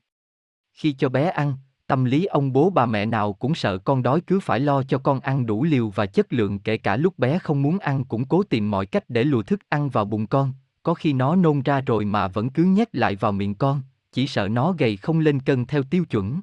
Khi 0.73 0.93
cho 0.93 1.09
bé 1.09 1.29
ăn, 1.29 1.55
Tâm 1.87 2.05
lý 2.05 2.25
ông 2.25 2.53
bố 2.53 2.71
bà 2.71 2.87
mẹ 2.87 3.07
nào 3.07 3.33
cũng 3.33 3.55
sợ 3.55 3.79
con 3.79 4.03
đói 4.03 4.21
cứ 4.21 4.41
phải 4.41 4.61
lo 4.61 4.83
cho 4.83 4.99
con 4.99 5.21
ăn 5.21 5.47
đủ 5.47 5.65
liều 5.65 5.89
và 5.89 6.07
chất 6.07 6.33
lượng 6.33 6.59
kể 6.59 6.77
cả 6.77 6.97
lúc 6.97 7.19
bé 7.19 7.39
không 7.39 7.63
muốn 7.63 7.79
ăn 7.79 8.05
cũng 8.05 8.25
cố 8.25 8.43
tìm 8.43 8.71
mọi 8.71 8.87
cách 8.87 9.05
để 9.09 9.25
lùa 9.25 9.43
thức 9.43 9.61
ăn 9.69 9.89
vào 9.89 10.05
bụng 10.05 10.27
con, 10.27 10.53
có 10.83 10.95
khi 10.95 11.13
nó 11.13 11.37
nôn 11.37 11.63
ra 11.63 11.81
rồi 11.81 12.05
mà 12.05 12.29
vẫn 12.29 12.51
cứ 12.51 12.65
nhét 12.65 12.97
lại 12.97 13.17
vào 13.17 13.33
miệng 13.33 13.55
con, 13.55 13.83
chỉ 14.13 14.27
sợ 14.27 14.49
nó 14.49 14.73
gầy 14.73 14.97
không 14.97 15.19
lên 15.19 15.41
cân 15.41 15.65
theo 15.65 15.83
tiêu 15.83 16.05
chuẩn. 16.05 16.41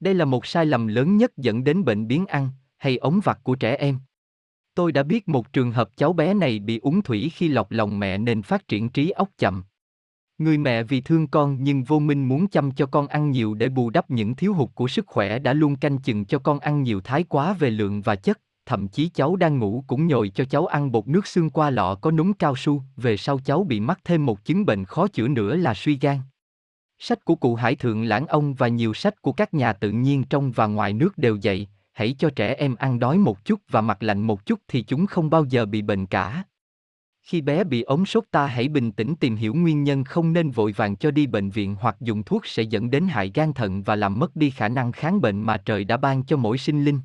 Đây 0.00 0.14
là 0.14 0.24
một 0.24 0.46
sai 0.46 0.66
lầm 0.66 0.86
lớn 0.86 1.16
nhất 1.16 1.36
dẫn 1.36 1.64
đến 1.64 1.84
bệnh 1.84 2.06
biến 2.06 2.26
ăn 2.26 2.48
hay 2.76 2.96
ống 2.96 3.20
vặt 3.24 3.40
của 3.42 3.54
trẻ 3.54 3.76
em. 3.76 3.98
Tôi 4.74 4.92
đã 4.92 5.02
biết 5.02 5.28
một 5.28 5.52
trường 5.52 5.72
hợp 5.72 5.90
cháu 5.96 6.12
bé 6.12 6.34
này 6.34 6.58
bị 6.58 6.78
uống 6.78 7.02
thủy 7.02 7.30
khi 7.34 7.48
lọc 7.48 7.70
lòng 7.70 7.98
mẹ 7.98 8.18
nên 8.18 8.42
phát 8.42 8.68
triển 8.68 8.88
trí 8.88 9.10
óc 9.10 9.28
chậm. 9.38 9.64
Người 10.40 10.58
mẹ 10.58 10.82
vì 10.82 11.00
thương 11.00 11.26
con 11.26 11.56
nhưng 11.60 11.84
vô 11.84 11.98
minh 11.98 12.28
muốn 12.28 12.48
chăm 12.48 12.70
cho 12.70 12.86
con 12.86 13.06
ăn 13.06 13.30
nhiều 13.30 13.54
để 13.54 13.68
bù 13.68 13.90
đắp 13.90 14.10
những 14.10 14.34
thiếu 14.34 14.54
hụt 14.54 14.70
của 14.74 14.88
sức 14.88 15.06
khỏe 15.06 15.38
đã 15.38 15.52
luôn 15.52 15.76
canh 15.76 15.98
chừng 15.98 16.24
cho 16.24 16.38
con 16.38 16.58
ăn 16.58 16.82
nhiều 16.82 17.00
thái 17.00 17.24
quá 17.24 17.52
về 17.52 17.70
lượng 17.70 18.02
và 18.02 18.16
chất, 18.16 18.40
thậm 18.66 18.88
chí 18.88 19.08
cháu 19.08 19.36
đang 19.36 19.58
ngủ 19.58 19.84
cũng 19.86 20.06
nhồi 20.06 20.28
cho 20.28 20.44
cháu 20.44 20.66
ăn 20.66 20.92
bột 20.92 21.08
nước 21.08 21.26
xương 21.26 21.50
qua 21.50 21.70
lọ 21.70 21.94
có 21.94 22.10
núm 22.10 22.32
cao 22.32 22.56
su, 22.56 22.82
về 22.96 23.16
sau 23.16 23.38
cháu 23.44 23.64
bị 23.64 23.80
mắc 23.80 24.00
thêm 24.04 24.26
một 24.26 24.44
chứng 24.44 24.66
bệnh 24.66 24.84
khó 24.84 25.08
chữa 25.08 25.28
nữa 25.28 25.56
là 25.56 25.74
suy 25.74 25.98
gan. 26.00 26.18
Sách 26.98 27.24
của 27.24 27.34
cụ 27.34 27.54
Hải 27.54 27.74
Thượng 27.74 28.02
Lãng 28.02 28.26
Ông 28.26 28.54
và 28.54 28.68
nhiều 28.68 28.94
sách 28.94 29.22
của 29.22 29.32
các 29.32 29.54
nhà 29.54 29.72
tự 29.72 29.90
nhiên 29.90 30.24
trong 30.30 30.52
và 30.52 30.66
ngoài 30.66 30.92
nước 30.92 31.18
đều 31.18 31.36
dạy, 31.36 31.68
hãy 31.92 32.14
cho 32.18 32.30
trẻ 32.30 32.54
em 32.54 32.74
ăn 32.74 32.98
đói 32.98 33.18
một 33.18 33.44
chút 33.44 33.60
và 33.70 33.80
mặc 33.80 34.02
lạnh 34.02 34.20
một 34.20 34.46
chút 34.46 34.60
thì 34.68 34.82
chúng 34.82 35.06
không 35.06 35.30
bao 35.30 35.44
giờ 35.44 35.66
bị 35.66 35.82
bệnh 35.82 36.06
cả. 36.06 36.44
Khi 37.30 37.40
bé 37.40 37.64
bị 37.64 37.82
ốm 37.82 38.06
sốt 38.06 38.24
ta 38.30 38.46
hãy 38.46 38.68
bình 38.68 38.92
tĩnh 38.92 39.14
tìm 39.20 39.36
hiểu 39.36 39.54
nguyên 39.54 39.84
nhân 39.84 40.04
không 40.04 40.32
nên 40.32 40.50
vội 40.50 40.72
vàng 40.72 40.96
cho 40.96 41.10
đi 41.10 41.26
bệnh 41.26 41.50
viện 41.50 41.76
hoặc 41.80 41.96
dùng 42.00 42.22
thuốc 42.22 42.46
sẽ 42.46 42.62
dẫn 42.62 42.90
đến 42.90 43.06
hại 43.06 43.30
gan 43.34 43.52
thận 43.52 43.82
và 43.82 43.96
làm 43.96 44.18
mất 44.18 44.36
đi 44.36 44.50
khả 44.50 44.68
năng 44.68 44.92
kháng 44.92 45.20
bệnh 45.20 45.42
mà 45.42 45.56
trời 45.56 45.84
đã 45.84 45.96
ban 45.96 46.22
cho 46.24 46.36
mỗi 46.36 46.58
sinh 46.58 46.84
linh. 46.84 47.00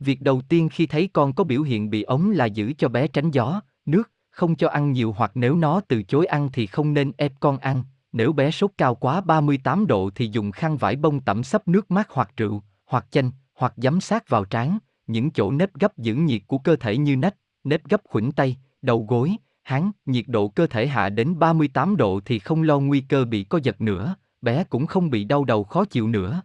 Việc 0.00 0.20
đầu 0.20 0.42
tiên 0.48 0.68
khi 0.68 0.86
thấy 0.86 1.08
con 1.12 1.32
có 1.32 1.44
biểu 1.44 1.62
hiện 1.62 1.90
bị 1.90 2.02
ốm 2.02 2.30
là 2.30 2.46
giữ 2.46 2.72
cho 2.78 2.88
bé 2.88 3.06
tránh 3.06 3.30
gió, 3.30 3.60
nước, 3.86 4.10
không 4.30 4.56
cho 4.56 4.68
ăn 4.68 4.92
nhiều 4.92 5.14
hoặc 5.18 5.30
nếu 5.34 5.56
nó 5.56 5.80
từ 5.88 6.02
chối 6.02 6.26
ăn 6.26 6.48
thì 6.52 6.66
không 6.66 6.94
nên 6.94 7.12
ép 7.16 7.32
con 7.40 7.58
ăn, 7.58 7.84
nếu 8.12 8.32
bé 8.32 8.50
sốt 8.50 8.70
cao 8.78 8.94
quá 8.94 9.20
38 9.20 9.86
độ 9.86 10.10
thì 10.14 10.28
dùng 10.32 10.52
khăn 10.52 10.76
vải 10.76 10.96
bông 10.96 11.20
tẩm 11.20 11.42
sấp 11.42 11.68
nước 11.68 11.90
mát 11.90 12.10
hoặc 12.10 12.30
rượu, 12.36 12.62
hoặc 12.86 13.06
chanh, 13.10 13.30
hoặc 13.54 13.72
giấm 13.76 14.00
sát 14.00 14.28
vào 14.28 14.44
trán, 14.44 14.78
những 15.06 15.30
chỗ 15.30 15.50
nếp 15.50 15.74
gấp 15.74 15.98
giữ 15.98 16.14
nhiệt 16.14 16.42
của 16.46 16.58
cơ 16.58 16.76
thể 16.76 16.96
như 16.96 17.16
nách, 17.16 17.36
nếp 17.64 17.84
gấp 17.84 18.00
khuỷu 18.04 18.30
tay, 18.36 18.56
đầu 18.82 19.06
gối, 19.08 19.36
hắn, 19.62 19.90
nhiệt 20.06 20.24
độ 20.28 20.48
cơ 20.48 20.66
thể 20.66 20.86
hạ 20.86 21.08
đến 21.08 21.38
38 21.38 21.96
độ 21.96 22.20
thì 22.24 22.38
không 22.38 22.62
lo 22.62 22.80
nguy 22.80 23.00
cơ 23.00 23.24
bị 23.24 23.44
co 23.44 23.58
giật 23.62 23.80
nữa, 23.80 24.14
bé 24.40 24.64
cũng 24.64 24.86
không 24.86 25.10
bị 25.10 25.24
đau 25.24 25.44
đầu 25.44 25.64
khó 25.64 25.84
chịu 25.84 26.08
nữa. 26.08 26.42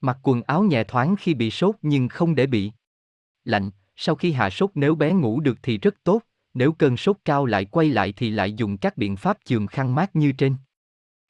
Mặc 0.00 0.18
quần 0.22 0.42
áo 0.42 0.62
nhẹ 0.62 0.84
thoáng 0.84 1.16
khi 1.16 1.34
bị 1.34 1.50
sốt 1.50 1.74
nhưng 1.82 2.08
không 2.08 2.34
để 2.34 2.46
bị 2.46 2.72
lạnh, 3.44 3.70
sau 3.96 4.14
khi 4.14 4.32
hạ 4.32 4.50
sốt 4.50 4.70
nếu 4.74 4.94
bé 4.94 5.12
ngủ 5.12 5.40
được 5.40 5.58
thì 5.62 5.78
rất 5.78 5.94
tốt, 6.04 6.22
nếu 6.54 6.72
cơn 6.72 6.96
sốt 6.96 7.16
cao 7.24 7.46
lại 7.46 7.64
quay 7.64 7.88
lại 7.88 8.12
thì 8.16 8.30
lại 8.30 8.52
dùng 8.52 8.76
các 8.76 8.96
biện 8.96 9.16
pháp 9.16 9.38
chườm 9.44 9.66
khăn 9.66 9.94
mát 9.94 10.16
như 10.16 10.32
trên. 10.32 10.54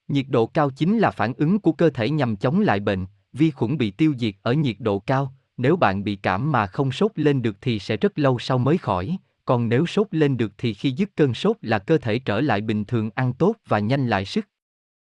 Nhiệt 0.08 0.26
độ 0.28 0.46
cao 0.46 0.70
chính 0.70 0.98
là 0.98 1.10
phản 1.10 1.34
ứng 1.34 1.58
của 1.58 1.72
cơ 1.72 1.90
thể 1.90 2.10
nhằm 2.10 2.36
chống 2.36 2.60
lại 2.60 2.80
bệnh, 2.80 3.06
vi 3.32 3.50
khuẩn 3.50 3.78
bị 3.78 3.90
tiêu 3.90 4.14
diệt 4.18 4.34
ở 4.42 4.52
nhiệt 4.52 4.76
độ 4.78 4.98
cao, 4.98 5.34
nếu 5.56 5.76
bạn 5.76 6.04
bị 6.04 6.16
cảm 6.16 6.52
mà 6.52 6.66
không 6.66 6.92
sốt 6.92 7.10
lên 7.14 7.42
được 7.42 7.56
thì 7.60 7.78
sẽ 7.78 7.96
rất 7.96 8.18
lâu 8.18 8.38
sau 8.38 8.58
mới 8.58 8.78
khỏi, 8.78 9.16
còn 9.44 9.68
nếu 9.68 9.86
sốt 9.86 10.06
lên 10.10 10.36
được 10.36 10.52
thì 10.58 10.74
khi 10.74 10.90
dứt 10.90 11.16
cơn 11.16 11.34
sốt 11.34 11.56
là 11.60 11.78
cơ 11.78 11.98
thể 11.98 12.18
trở 12.18 12.40
lại 12.40 12.60
bình 12.60 12.84
thường 12.84 13.10
ăn 13.14 13.32
tốt 13.32 13.54
và 13.68 13.78
nhanh 13.78 14.06
lại 14.06 14.24
sức. 14.24 14.48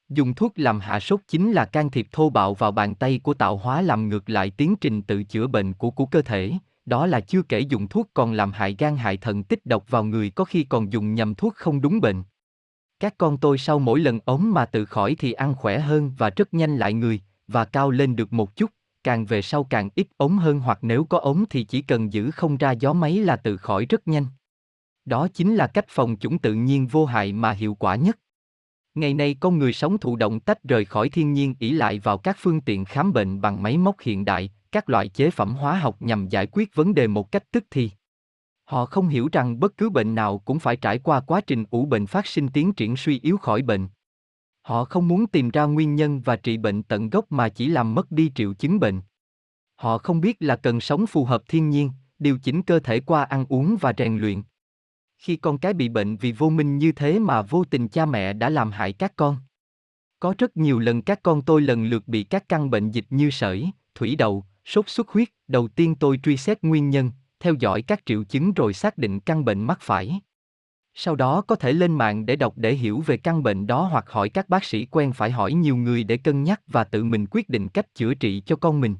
Dùng 0.09 0.33
thuốc 0.33 0.53
làm 0.55 0.79
hạ 0.79 0.99
sốt 0.99 1.19
chính 1.27 1.51
là 1.51 1.65
can 1.65 1.91
thiệp 1.91 2.07
thô 2.11 2.29
bạo 2.29 2.53
vào 2.53 2.71
bàn 2.71 2.95
tay 2.95 3.19
của 3.23 3.33
tạo 3.33 3.57
hóa 3.57 3.81
làm 3.81 4.09
ngược 4.09 4.29
lại 4.29 4.49
tiến 4.49 4.75
trình 4.81 5.01
tự 5.01 5.23
chữa 5.23 5.47
bệnh 5.47 5.73
của 5.73 5.91
của 5.91 6.05
cơ 6.05 6.21
thể, 6.21 6.51
đó 6.85 7.05
là 7.05 7.19
chưa 7.19 7.41
kể 7.41 7.59
dùng 7.59 7.87
thuốc 7.87 8.09
còn 8.13 8.33
làm 8.33 8.51
hại 8.51 8.75
gan 8.79 8.97
hại 8.97 9.17
thận 9.17 9.43
tích 9.43 9.65
độc 9.65 9.85
vào 9.89 10.03
người 10.03 10.29
có 10.29 10.45
khi 10.45 10.63
còn 10.63 10.93
dùng 10.93 11.15
nhầm 11.15 11.35
thuốc 11.35 11.55
không 11.55 11.81
đúng 11.81 12.01
bệnh. 12.01 12.23
Các 12.99 13.17
con 13.17 13.37
tôi 13.37 13.57
sau 13.57 13.79
mỗi 13.79 13.99
lần 13.99 14.19
ốm 14.25 14.53
mà 14.53 14.65
tự 14.65 14.85
khỏi 14.85 15.15
thì 15.19 15.33
ăn 15.33 15.55
khỏe 15.55 15.79
hơn 15.79 16.11
và 16.17 16.29
rất 16.29 16.53
nhanh 16.53 16.77
lại 16.77 16.93
người, 16.93 17.21
và 17.47 17.65
cao 17.65 17.91
lên 17.91 18.15
được 18.15 18.33
một 18.33 18.55
chút, 18.55 18.71
càng 19.03 19.25
về 19.25 19.41
sau 19.41 19.63
càng 19.63 19.89
ít 19.95 20.07
ống 20.17 20.37
hơn 20.37 20.59
hoặc 20.59 20.79
nếu 20.81 21.03
có 21.05 21.19
ống 21.19 21.45
thì 21.49 21.63
chỉ 21.63 21.81
cần 21.81 22.13
giữ 22.13 22.31
không 22.31 22.57
ra 22.57 22.71
gió 22.71 22.93
máy 22.93 23.17
là 23.17 23.35
tự 23.35 23.57
khỏi 23.57 23.85
rất 23.89 24.07
nhanh. 24.07 24.25
Đó 25.05 25.27
chính 25.33 25.55
là 25.55 25.67
cách 25.67 25.85
phòng 25.87 26.15
chủng 26.19 26.39
tự 26.39 26.53
nhiên 26.53 26.87
vô 26.87 27.05
hại 27.05 27.33
mà 27.33 27.51
hiệu 27.51 27.75
quả 27.75 27.95
nhất. 27.95 28.19
Ngày 28.95 29.13
nay 29.13 29.35
con 29.39 29.59
người 29.59 29.73
sống 29.73 29.97
thụ 29.97 30.15
động 30.15 30.39
tách 30.39 30.63
rời 30.63 30.85
khỏi 30.85 31.09
thiên 31.09 31.33
nhiên 31.33 31.55
ỷ 31.59 31.71
lại 31.71 31.99
vào 31.99 32.17
các 32.17 32.37
phương 32.39 32.61
tiện 32.61 32.85
khám 32.85 33.13
bệnh 33.13 33.41
bằng 33.41 33.63
máy 33.63 33.77
móc 33.77 34.01
hiện 34.01 34.25
đại, 34.25 34.51
các 34.71 34.89
loại 34.89 35.07
chế 35.07 35.29
phẩm 35.29 35.55
hóa 35.55 35.79
học 35.79 36.01
nhằm 36.01 36.27
giải 36.27 36.47
quyết 36.51 36.75
vấn 36.75 36.93
đề 36.93 37.07
một 37.07 37.31
cách 37.31 37.43
tức 37.51 37.63
thì. 37.71 37.91
Họ 38.65 38.85
không 38.85 39.07
hiểu 39.07 39.29
rằng 39.31 39.59
bất 39.59 39.77
cứ 39.77 39.89
bệnh 39.89 40.15
nào 40.15 40.37
cũng 40.37 40.59
phải 40.59 40.75
trải 40.75 40.99
qua 40.99 41.19
quá 41.19 41.41
trình 41.41 41.65
ủ 41.71 41.85
bệnh 41.85 42.07
phát 42.07 42.27
sinh 42.27 42.47
tiến 42.47 42.73
triển 42.73 42.95
suy 42.97 43.19
yếu 43.19 43.37
khỏi 43.37 43.61
bệnh. 43.61 43.87
Họ 44.63 44.85
không 44.85 45.07
muốn 45.07 45.27
tìm 45.27 45.49
ra 45.49 45.63
nguyên 45.63 45.95
nhân 45.95 46.21
và 46.21 46.35
trị 46.35 46.57
bệnh 46.57 46.83
tận 46.83 47.09
gốc 47.09 47.31
mà 47.31 47.49
chỉ 47.49 47.67
làm 47.67 47.95
mất 47.95 48.11
đi 48.11 48.31
triệu 48.35 48.53
chứng 48.53 48.79
bệnh. 48.79 49.01
Họ 49.75 49.97
không 49.97 50.21
biết 50.21 50.37
là 50.39 50.55
cần 50.55 50.79
sống 50.79 51.05
phù 51.07 51.25
hợp 51.25 51.43
thiên 51.47 51.69
nhiên, 51.69 51.91
điều 52.19 52.37
chỉnh 52.39 52.61
cơ 52.61 52.79
thể 52.79 52.99
qua 52.99 53.23
ăn 53.23 53.45
uống 53.49 53.77
và 53.81 53.93
rèn 53.97 54.17
luyện. 54.17 54.41
Khi 55.17 55.35
con 55.35 55.57
cái 55.57 55.73
bị 55.73 55.89
bệnh 55.89 56.15
vì 56.17 56.31
vô 56.31 56.49
minh 56.49 56.77
như 56.77 56.91
thế 56.91 57.19
mà 57.19 57.41
vô 57.41 57.63
tình 57.63 57.87
cha 57.87 58.05
mẹ 58.05 58.33
đã 58.33 58.49
làm 58.49 58.71
hại 58.71 58.93
các 58.93 59.13
con. 59.15 59.37
Có 60.19 60.33
rất 60.37 60.57
nhiều 60.57 60.79
lần 60.79 61.01
các 61.01 61.19
con 61.23 61.41
tôi 61.41 61.61
lần 61.61 61.85
lượt 61.85 62.07
bị 62.07 62.23
các 62.23 62.49
căn 62.49 62.69
bệnh 62.69 62.91
dịch 62.91 63.05
như 63.09 63.29
sởi, 63.29 63.71
thủy 63.95 64.15
đậu, 64.15 64.45
sốt 64.65 64.89
xuất 64.89 65.09
huyết, 65.09 65.29
đầu 65.47 65.67
tiên 65.67 65.95
tôi 65.95 66.19
truy 66.23 66.37
xét 66.37 66.61
nguyên 66.61 66.89
nhân, 66.89 67.11
theo 67.39 67.53
dõi 67.53 67.81
các 67.81 68.01
triệu 68.05 68.23
chứng 68.23 68.53
rồi 68.53 68.73
xác 68.73 68.97
định 68.97 69.19
căn 69.19 69.45
bệnh 69.45 69.61
mắc 69.61 69.77
phải. 69.81 70.21
Sau 70.95 71.15
đó 71.15 71.41
có 71.41 71.55
thể 71.55 71.73
lên 71.73 71.91
mạng 71.97 72.25
để 72.25 72.35
đọc 72.35 72.53
để 72.55 72.73
hiểu 72.73 73.03
về 73.05 73.17
căn 73.17 73.43
bệnh 73.43 73.67
đó 73.67 73.83
hoặc 73.91 74.05
hỏi 74.09 74.29
các 74.29 74.49
bác 74.49 74.63
sĩ 74.63 74.85
quen 74.85 75.13
phải 75.13 75.31
hỏi 75.31 75.53
nhiều 75.53 75.75
người 75.75 76.03
để 76.03 76.17
cân 76.17 76.43
nhắc 76.43 76.61
và 76.67 76.83
tự 76.83 77.03
mình 77.03 77.25
quyết 77.31 77.49
định 77.49 77.69
cách 77.69 77.95
chữa 77.95 78.13
trị 78.13 78.43
cho 78.45 78.55
con 78.55 78.81
mình. 78.81 78.95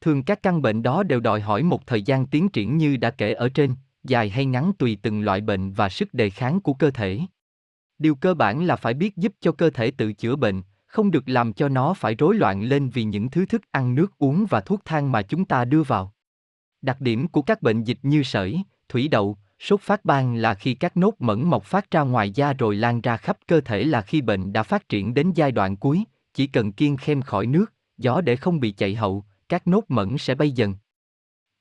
Thường 0.00 0.22
các 0.22 0.42
căn 0.42 0.62
bệnh 0.62 0.82
đó 0.82 1.02
đều 1.02 1.20
đòi 1.20 1.40
hỏi 1.40 1.62
một 1.62 1.86
thời 1.86 2.02
gian 2.02 2.26
tiến 2.26 2.48
triển 2.48 2.76
như 2.76 2.96
đã 2.96 3.10
kể 3.10 3.32
ở 3.32 3.48
trên, 3.48 3.74
dài 4.04 4.30
hay 4.30 4.46
ngắn 4.46 4.72
tùy 4.78 4.98
từng 5.02 5.22
loại 5.22 5.40
bệnh 5.40 5.72
và 5.72 5.88
sức 5.88 6.14
đề 6.14 6.30
kháng 6.30 6.60
của 6.60 6.74
cơ 6.74 6.90
thể. 6.90 7.20
Điều 7.98 8.14
cơ 8.14 8.34
bản 8.34 8.64
là 8.64 8.76
phải 8.76 8.94
biết 8.94 9.16
giúp 9.16 9.32
cho 9.40 9.52
cơ 9.52 9.70
thể 9.70 9.90
tự 9.90 10.12
chữa 10.12 10.36
bệnh, 10.36 10.62
không 10.86 11.10
được 11.10 11.28
làm 11.28 11.52
cho 11.52 11.68
nó 11.68 11.94
phải 11.94 12.14
rối 12.14 12.34
loạn 12.36 12.62
lên 12.62 12.90
vì 12.90 13.04
những 13.04 13.30
thứ 13.30 13.46
thức 13.46 13.62
ăn 13.70 13.94
nước 13.94 14.18
uống 14.18 14.46
và 14.50 14.60
thuốc 14.60 14.80
thang 14.84 15.12
mà 15.12 15.22
chúng 15.22 15.44
ta 15.44 15.64
đưa 15.64 15.82
vào. 15.82 16.14
Đặc 16.82 17.00
điểm 17.00 17.28
của 17.28 17.42
các 17.42 17.62
bệnh 17.62 17.84
dịch 17.84 17.98
như 18.02 18.22
sởi, 18.22 18.62
thủy 18.88 19.08
đậu, 19.08 19.38
sốt 19.62 19.80
phát 19.80 20.04
ban 20.04 20.36
là 20.36 20.54
khi 20.54 20.74
các 20.74 20.96
nốt 20.96 21.14
mẩn 21.18 21.50
mọc 21.50 21.64
phát 21.64 21.90
ra 21.90 22.00
ngoài 22.00 22.30
da 22.30 22.52
rồi 22.52 22.76
lan 22.76 23.00
ra 23.00 23.16
khắp 23.16 23.38
cơ 23.46 23.60
thể 23.60 23.84
là 23.84 24.02
khi 24.02 24.20
bệnh 24.20 24.52
đã 24.52 24.62
phát 24.62 24.88
triển 24.88 25.14
đến 25.14 25.32
giai 25.34 25.52
đoạn 25.52 25.76
cuối, 25.76 26.04
chỉ 26.34 26.46
cần 26.46 26.72
kiêng 26.72 26.96
khem 26.96 27.22
khỏi 27.22 27.46
nước, 27.46 27.72
gió 27.98 28.20
để 28.20 28.36
không 28.36 28.60
bị 28.60 28.70
chạy 28.70 28.94
hậu, 28.94 29.24
các 29.48 29.66
nốt 29.66 29.84
mẩn 29.88 30.18
sẽ 30.18 30.34
bay 30.34 30.50
dần. 30.50 30.74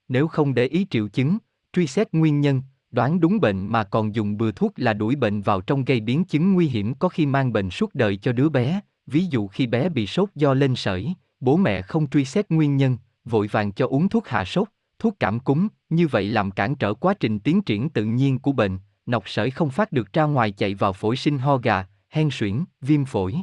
Nếu 0.07 0.28
không 0.28 0.53
để 0.53 0.65
ý 0.65 0.88
triệu 0.90 1.07
chứng, 1.07 1.38
truy 1.73 1.88
xét 1.88 2.14
nguyên 2.14 2.41
nhân, 2.41 2.61
đoán 2.91 3.19
đúng 3.19 3.40
bệnh 3.40 3.68
mà 3.68 3.84
còn 3.84 4.15
dùng 4.15 4.38
bừa 4.38 4.52
thuốc 4.52 4.73
là 4.76 4.94
đuổi 4.94 5.15
bệnh 5.15 5.41
vào 5.41 5.61
trong 5.61 5.86
gây 5.86 5.99
biến 5.99 6.23
chứng 6.23 6.53
nguy 6.53 6.68
hiểm 6.68 6.94
có 6.94 7.10
khi 7.10 7.26
mang 7.26 7.53
bệnh 7.53 7.69
suốt 7.69 7.95
đời 7.95 8.18
cho 8.18 8.32
đứa 8.32 8.49
bé, 8.49 8.80
ví 9.06 9.26
dụ 9.26 9.48
khi 9.48 9.68
bé 9.68 9.90
bị 9.90 10.07
sốt 10.07 10.30
do 10.36 10.53
lên 10.53 10.76
sởi, 10.76 11.14
bố 11.40 11.57
mẹ 11.57 11.82
không 11.82 12.10
truy 12.10 12.26
xét 12.26 12.49
nguyên 12.49 12.78
nhân, 12.78 12.98
vội 13.26 13.48
vàng 13.48 13.72
cho 13.72 13.88
uống 13.88 14.10
thuốc 14.10 14.28
hạ 14.28 14.45
sốt, 14.45 14.68
thuốc 15.02 15.15
cảm 15.19 15.40
cúm, 15.40 15.68
như 15.90 16.07
vậy 16.07 16.30
làm 16.30 16.52
cản 16.52 16.76
trở 16.76 16.94
quá 16.94 17.14
trình 17.19 17.40
tiến 17.40 17.61
triển 17.61 17.90
tự 17.90 18.03
nhiên 18.03 18.40
của 18.40 18.52
bệnh, 18.52 18.80
nọc 19.06 19.30
sởi 19.30 19.52
không 19.52 19.69
phát 19.69 19.91
được 19.91 20.14
ra 20.14 20.23
ngoài 20.23 20.52
chạy 20.52 20.76
vào 20.76 20.94
phổi 20.94 21.15
sinh 21.15 21.38
ho 21.38 21.57
gà, 21.57 21.88
hen 22.10 22.30
suyễn, 22.32 22.64
viêm 22.82 23.06
phổi. 23.06 23.36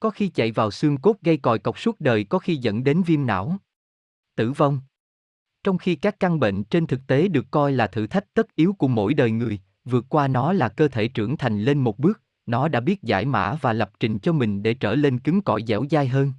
Có 0.00 0.10
khi 0.10 0.28
chạy 0.28 0.52
vào 0.52 0.70
xương 0.70 0.98
cốt 0.98 1.16
gây 1.22 1.36
còi 1.36 1.58
cọc 1.58 1.78
suốt 1.78 2.00
đời 2.00 2.24
có 2.24 2.38
khi 2.38 2.56
dẫn 2.56 2.84
đến 2.84 3.02
viêm 3.02 3.26
não. 3.26 3.56
Tử 4.36 4.52
vong. 4.52 4.80
Trong 5.64 5.78
khi 5.78 5.94
các 5.94 6.20
căn 6.20 6.40
bệnh 6.40 6.64
trên 6.64 6.86
thực 6.86 7.00
tế 7.06 7.28
được 7.28 7.46
coi 7.50 7.72
là 7.72 7.86
thử 7.86 8.06
thách 8.06 8.34
tất 8.34 8.54
yếu 8.54 8.72
của 8.72 8.88
mỗi 8.88 9.14
đời 9.14 9.30
người, 9.30 9.60
vượt 9.84 10.04
qua 10.08 10.28
nó 10.28 10.52
là 10.52 10.68
cơ 10.68 10.88
thể 10.88 11.08
trưởng 11.08 11.36
thành 11.36 11.62
lên 11.62 11.78
một 11.78 11.98
bước, 11.98 12.20
nó 12.46 12.68
đã 12.68 12.80
biết 12.80 13.02
giải 13.02 13.24
mã 13.24 13.54
và 13.60 13.72
lập 13.72 13.90
trình 14.00 14.18
cho 14.18 14.32
mình 14.32 14.62
để 14.62 14.74
trở 14.74 14.94
lên 14.94 15.18
cứng 15.18 15.42
cỏi 15.42 15.62
dẻo 15.66 15.84
dai 15.90 16.08
hơn. 16.08 16.32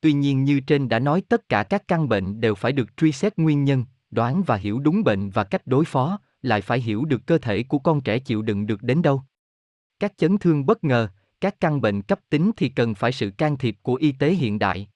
Tuy 0.00 0.12
nhiên 0.12 0.44
như 0.44 0.60
trên 0.60 0.88
đã 0.88 0.98
nói 0.98 1.22
tất 1.28 1.48
cả 1.48 1.62
các 1.62 1.88
căn 1.88 2.08
bệnh 2.08 2.40
đều 2.40 2.54
phải 2.54 2.72
được 2.72 2.96
truy 2.96 3.12
xét 3.12 3.38
nguyên 3.38 3.64
nhân, 3.64 3.84
đoán 4.10 4.42
và 4.42 4.56
hiểu 4.56 4.78
đúng 4.78 5.04
bệnh 5.04 5.30
và 5.30 5.44
cách 5.44 5.66
đối 5.66 5.84
phó, 5.84 6.20
lại 6.42 6.60
phải 6.60 6.80
hiểu 6.80 7.04
được 7.04 7.26
cơ 7.26 7.38
thể 7.38 7.62
của 7.62 7.78
con 7.78 8.00
trẻ 8.00 8.18
chịu 8.18 8.42
đựng 8.42 8.66
được 8.66 8.82
đến 8.82 9.02
đâu. 9.02 9.22
Các 9.98 10.12
chấn 10.16 10.38
thương 10.38 10.66
bất 10.66 10.84
ngờ, 10.84 11.08
các 11.40 11.60
căn 11.60 11.80
bệnh 11.80 12.02
cấp 12.02 12.20
tính 12.30 12.50
thì 12.56 12.68
cần 12.68 12.94
phải 12.94 13.12
sự 13.12 13.30
can 13.30 13.56
thiệp 13.56 13.76
của 13.82 13.94
y 13.94 14.12
tế 14.12 14.34
hiện 14.34 14.58
đại. 14.58 14.88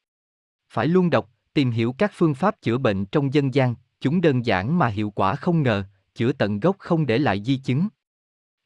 Phải 0.72 0.86
luôn 0.86 1.10
đọc, 1.10 1.30
tìm 1.54 1.70
hiểu 1.70 1.94
các 1.98 2.12
phương 2.14 2.34
pháp 2.34 2.62
chữa 2.62 2.78
bệnh 2.78 3.04
trong 3.06 3.34
dân 3.34 3.54
gian, 3.54 3.74
chúng 4.00 4.20
đơn 4.20 4.46
giản 4.46 4.78
mà 4.78 4.86
hiệu 4.86 5.10
quả 5.10 5.34
không 5.34 5.62
ngờ, 5.62 5.84
chữa 6.14 6.32
tận 6.32 6.60
gốc 6.60 6.76
không 6.78 7.06
để 7.06 7.18
lại 7.18 7.42
di 7.44 7.56
chứng. 7.56 7.88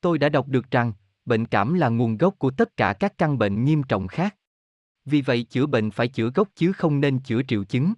Tôi 0.01 0.19
đã 0.19 0.29
đọc 0.29 0.49
được 0.49 0.71
rằng, 0.71 0.93
bệnh 1.25 1.47
cảm 1.47 1.75
là 1.75 1.89
nguồn 1.89 2.17
gốc 2.17 2.35
của 2.39 2.51
tất 2.51 2.77
cả 2.77 2.93
các 2.93 3.19
căn 3.19 3.39
bệnh 3.39 3.65
nghiêm 3.65 3.83
trọng 3.83 4.09
khác. 4.09 4.37
Vì 5.05 5.23
vậy 5.23 5.43
chữa 5.43 5.67
bệnh 5.67 5.91
phải 5.91 6.09
chữa 6.09 6.31
gốc 6.31 6.49
chứ 6.55 6.73
không 6.73 7.01
nên 7.01 7.19
chữa 7.19 7.43
triệu 7.49 7.65
chứng. 7.65 7.95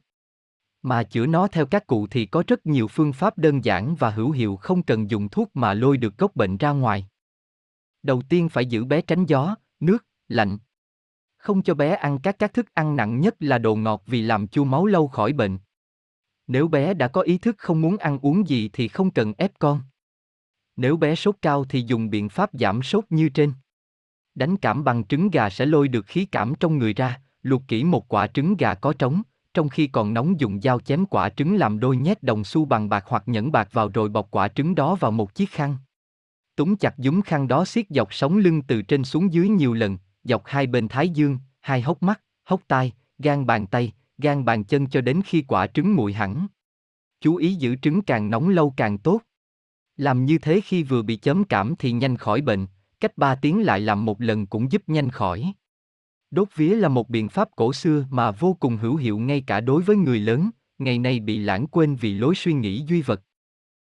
Mà 0.83 1.03
chữa 1.03 1.27
nó 1.27 1.49
theo 1.49 1.67
các 1.67 1.87
cụ 1.87 2.07
thì 2.07 2.27
có 2.27 2.43
rất 2.47 2.67
nhiều 2.67 2.89
phương 2.89 3.13
pháp 3.13 3.39
đơn 3.39 3.65
giản 3.65 3.95
và 3.95 4.11
hữu 4.11 4.31
hiệu 4.31 4.57
không 4.57 4.83
cần 4.83 5.11
dùng 5.11 5.29
thuốc 5.29 5.51
mà 5.55 5.75
lôi 5.75 5.97
được 5.97 6.19
gốc 6.19 6.37
bệnh 6.37 6.57
ra 6.57 6.71
ngoài. 6.71 7.09
Đầu 8.03 8.23
tiên 8.29 8.49
phải 8.49 8.67
giữ 8.67 8.85
bé 8.85 9.01
tránh 9.01 9.25
gió, 9.27 9.57
nước, 9.81 10.07
lạnh. 10.29 10.59
Không 11.37 11.63
cho 11.63 11.75
bé 11.75 11.95
ăn 11.95 12.19
các 12.23 12.39
các 12.39 12.55
thức 12.55 12.75
ăn 12.75 12.97
nặng 12.97 13.21
nhất 13.21 13.35
là 13.41 13.59
đồ 13.59 13.77
ngọt 13.77 14.03
vì 14.07 14.23
làm 14.23 14.49
chua 14.49 14.65
máu 14.65 14.87
lâu 14.87 15.09
khỏi 15.09 15.33
bệnh. 15.33 15.59
Nếu 16.47 16.69
bé 16.69 16.95
đã 16.95 17.09
có 17.09 17.21
ý 17.21 17.39
thức 17.39 17.55
không 17.59 17.81
muốn 17.81 17.97
ăn 17.97 18.19
uống 18.23 18.49
gì 18.49 18.71
thì 18.73 18.89
không 18.89 19.11
cần 19.11 19.33
ép 19.39 19.59
con. 19.59 19.81
Nếu 20.77 20.97
bé 20.97 21.15
sốt 21.15 21.37
cao 21.43 21.65
thì 21.65 21.85
dùng 21.87 22.11
biện 22.11 22.29
pháp 22.29 22.51
giảm 22.53 22.83
sốt 22.83 23.05
như 23.11 23.29
trên. 23.29 23.53
Đánh 24.37 24.57
cảm 24.57 24.85
bằng 24.85 25.05
trứng 25.05 25.31
gà 25.31 25.51
sẽ 25.51 25.67
lôi 25.67 25.89
được 25.89 26.07
khí 26.07 26.25
cảm 26.25 26.55
trong 26.61 26.79
người 26.79 26.95
ra, 26.95 27.21
luộc 27.43 27.63
kỹ 27.69 27.85
một 27.85 28.09
quả 28.09 28.27
trứng 28.27 28.57
gà 28.57 28.75
có 28.75 28.93
trống, 28.93 29.23
trong 29.55 29.69
khi 29.69 29.87
còn 29.87 30.15
nóng 30.15 30.41
dùng 30.41 30.61
dao 30.61 30.81
chém 30.81 31.07
quả 31.07 31.29
trứng 31.29 31.57
làm 31.57 31.81
đôi 31.81 31.97
nhét 31.97 32.23
đồng 32.23 32.45
xu 32.45 32.65
bằng 32.65 32.89
bạc 32.89 33.05
hoặc 33.07 33.23
nhẫn 33.27 33.53
bạc 33.53 33.69
vào 33.73 33.91
rồi 33.95 34.09
bọc 34.09 34.31
quả 34.31 34.49
trứng 34.49 34.75
đó 34.75 34.95
vào 34.95 35.11
một 35.11 35.35
chiếc 35.35 35.51
khăn. 35.51 35.77
Túng 36.57 36.77
chặt 36.77 36.99
dúng 36.99 37.23
khăn 37.23 37.49
đó 37.49 37.65
siết 37.65 37.87
dọc 37.91 38.15
sống 38.15 38.37
lưng 38.37 38.63
từ 38.63 38.83
trên 38.83 39.05
xuống 39.05 39.33
dưới 39.33 39.49
nhiều 39.49 39.75
lần, 39.75 39.99
dọc 40.25 40.43
hai 40.47 40.67
bên 40.67 40.89
thái 40.89 41.09
dương, 41.09 41.39
hai 41.61 41.83
hốc 41.83 42.03
mắt, 42.03 42.21
hốc 42.45 42.61
tai, 42.69 42.93
gan 43.19 43.47
bàn 43.47 43.67
tay, 43.67 43.93
gan 44.19 44.45
bàn 44.45 44.65
chân 44.65 44.87
cho 44.87 45.01
đến 45.01 45.21
khi 45.25 45.43
quả 45.43 45.67
trứng 45.67 45.95
nguội 45.95 46.13
hẳn. 46.13 46.47
Chú 47.21 47.37
ý 47.37 47.55
giữ 47.55 47.77
trứng 47.77 48.03
càng 48.03 48.31
nóng 48.31 48.49
lâu 48.49 48.75
càng 48.77 48.99
tốt. 48.99 49.21
Làm 49.97 50.25
như 50.25 50.39
thế 50.39 50.61
khi 50.65 50.83
vừa 50.83 51.03
bị 51.03 51.17
chấm 51.17 51.45
cảm 51.45 51.75
thì 51.79 51.93
nhanh 51.93 52.17
khỏi 52.17 52.41
bệnh, 52.41 52.67
cách 53.01 53.19
3 53.19 53.35
tiếng 53.35 53.63
lại 53.63 53.81
làm 53.81 54.05
một 54.05 54.21
lần 54.21 54.47
cũng 54.47 54.73
giúp 54.73 54.83
nhanh 54.87 55.11
khỏi. 55.11 55.53
Đốt 56.31 56.49
vía 56.57 56.75
là 56.75 56.89
một 56.89 57.09
biện 57.09 57.29
pháp 57.29 57.49
cổ 57.57 57.73
xưa 57.73 58.05
mà 58.11 58.31
vô 58.31 58.57
cùng 58.61 58.77
hữu 58.77 58.97
hiệu 58.97 59.19
ngay 59.19 59.41
cả 59.47 59.61
đối 59.61 59.83
với 59.83 59.97
người 59.97 60.21
lớn, 60.21 60.51
ngày 60.79 60.99
nay 60.99 61.21
bị 61.21 61.39
lãng 61.39 61.67
quên 61.67 61.97
vì 61.97 62.15
lối 62.15 62.35
suy 62.35 62.53
nghĩ 62.53 62.85
duy 62.87 63.03
vật. 63.03 63.23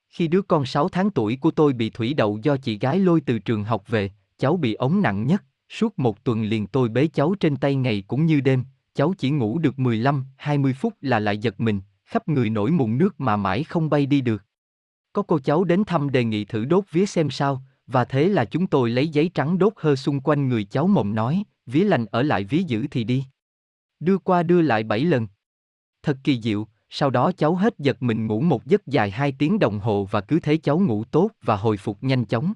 Khi 0.10 0.28
đứa 0.28 0.42
con 0.42 0.66
6 0.66 0.90
tháng 0.90 1.10
tuổi 1.10 1.38
của 1.42 1.52
tôi 1.52 1.74
bị 1.74 1.90
thủy 1.90 2.14
đậu 2.14 2.40
do 2.44 2.58
chị 2.58 2.80
gái 2.80 3.00
lôi 3.00 3.22
từ 3.22 3.40
trường 3.40 3.64
học 3.64 3.84
về, 3.88 4.12
cháu 4.38 4.58
bị 4.58 4.74
ống 4.74 5.02
nặng 5.02 5.28
nhất, 5.28 5.44
suốt 5.70 6.00
một 6.00 6.24
tuần 6.24 6.44
liền 6.44 6.68
tôi 6.68 6.90
bế 6.90 7.08
cháu 7.08 7.36
trên 7.40 7.56
tay 7.56 7.76
ngày 7.76 8.04
cũng 8.08 8.26
như 8.26 8.42
đêm, 8.42 8.64
cháu 8.94 9.14
chỉ 9.18 9.30
ngủ 9.30 9.60
được 9.60 9.80
15, 9.80 10.26
20 10.38 10.74
phút 10.74 10.94
là 11.02 11.20
lại 11.20 11.38
giật 11.38 11.60
mình, 11.60 11.82
khắp 12.06 12.28
người 12.28 12.50
nổi 12.50 12.72
mụn 12.72 12.98
nước 12.98 13.20
mà 13.20 13.38
mãi 13.38 13.64
không 13.64 13.90
bay 13.90 14.06
đi 14.06 14.22
được. 14.22 14.44
Có 15.14 15.22
cô 15.22 15.40
cháu 15.40 15.64
đến 15.64 15.84
thăm 15.84 16.10
đề 16.10 16.24
nghị 16.24 16.46
thử 16.46 16.66
đốt 16.66 16.84
vía 16.92 17.06
xem 17.06 17.30
sao, 17.30 17.62
và 17.88 18.06
thế 18.06 18.30
là 18.30 18.46
chúng 18.46 18.68
tôi 18.68 18.90
lấy 18.90 19.08
giấy 19.08 19.32
trắng 19.34 19.58
đốt 19.58 19.74
hơ 19.76 19.96
xung 19.96 20.20
quanh 20.20 20.50
người 20.50 20.64
cháu 20.64 20.88
mộng 20.88 21.16
nói, 21.16 21.44
vía 21.66 21.84
lành 21.84 22.06
ở 22.06 22.22
lại 22.22 22.44
vía 22.44 22.62
giữ 22.68 22.88
thì 22.92 23.04
đi. 23.04 23.26
Đưa 24.00 24.18
qua 24.18 24.44
đưa 24.44 24.62
lại 24.62 24.84
bảy 24.84 25.00
lần. 25.00 25.28
Thật 26.04 26.18
kỳ 26.24 26.42
diệu, 26.42 26.68
sau 26.90 27.10
đó 27.10 27.32
cháu 27.38 27.56
hết 27.56 27.80
giật 27.80 28.04
mình 28.04 28.28
ngủ 28.28 28.42
một 28.42 28.66
giấc 28.66 28.88
dài 28.88 29.12
hai 29.12 29.32
tiếng 29.32 29.60
đồng 29.60 29.80
hồ 29.80 30.08
và 30.12 30.22
cứ 30.22 30.40
thế 30.40 30.58
cháu 30.58 30.80
ngủ 30.80 31.04
tốt 31.04 31.32
và 31.44 31.56
hồi 31.56 31.78
phục 31.78 32.04
nhanh 32.04 32.26
chóng. 32.26 32.54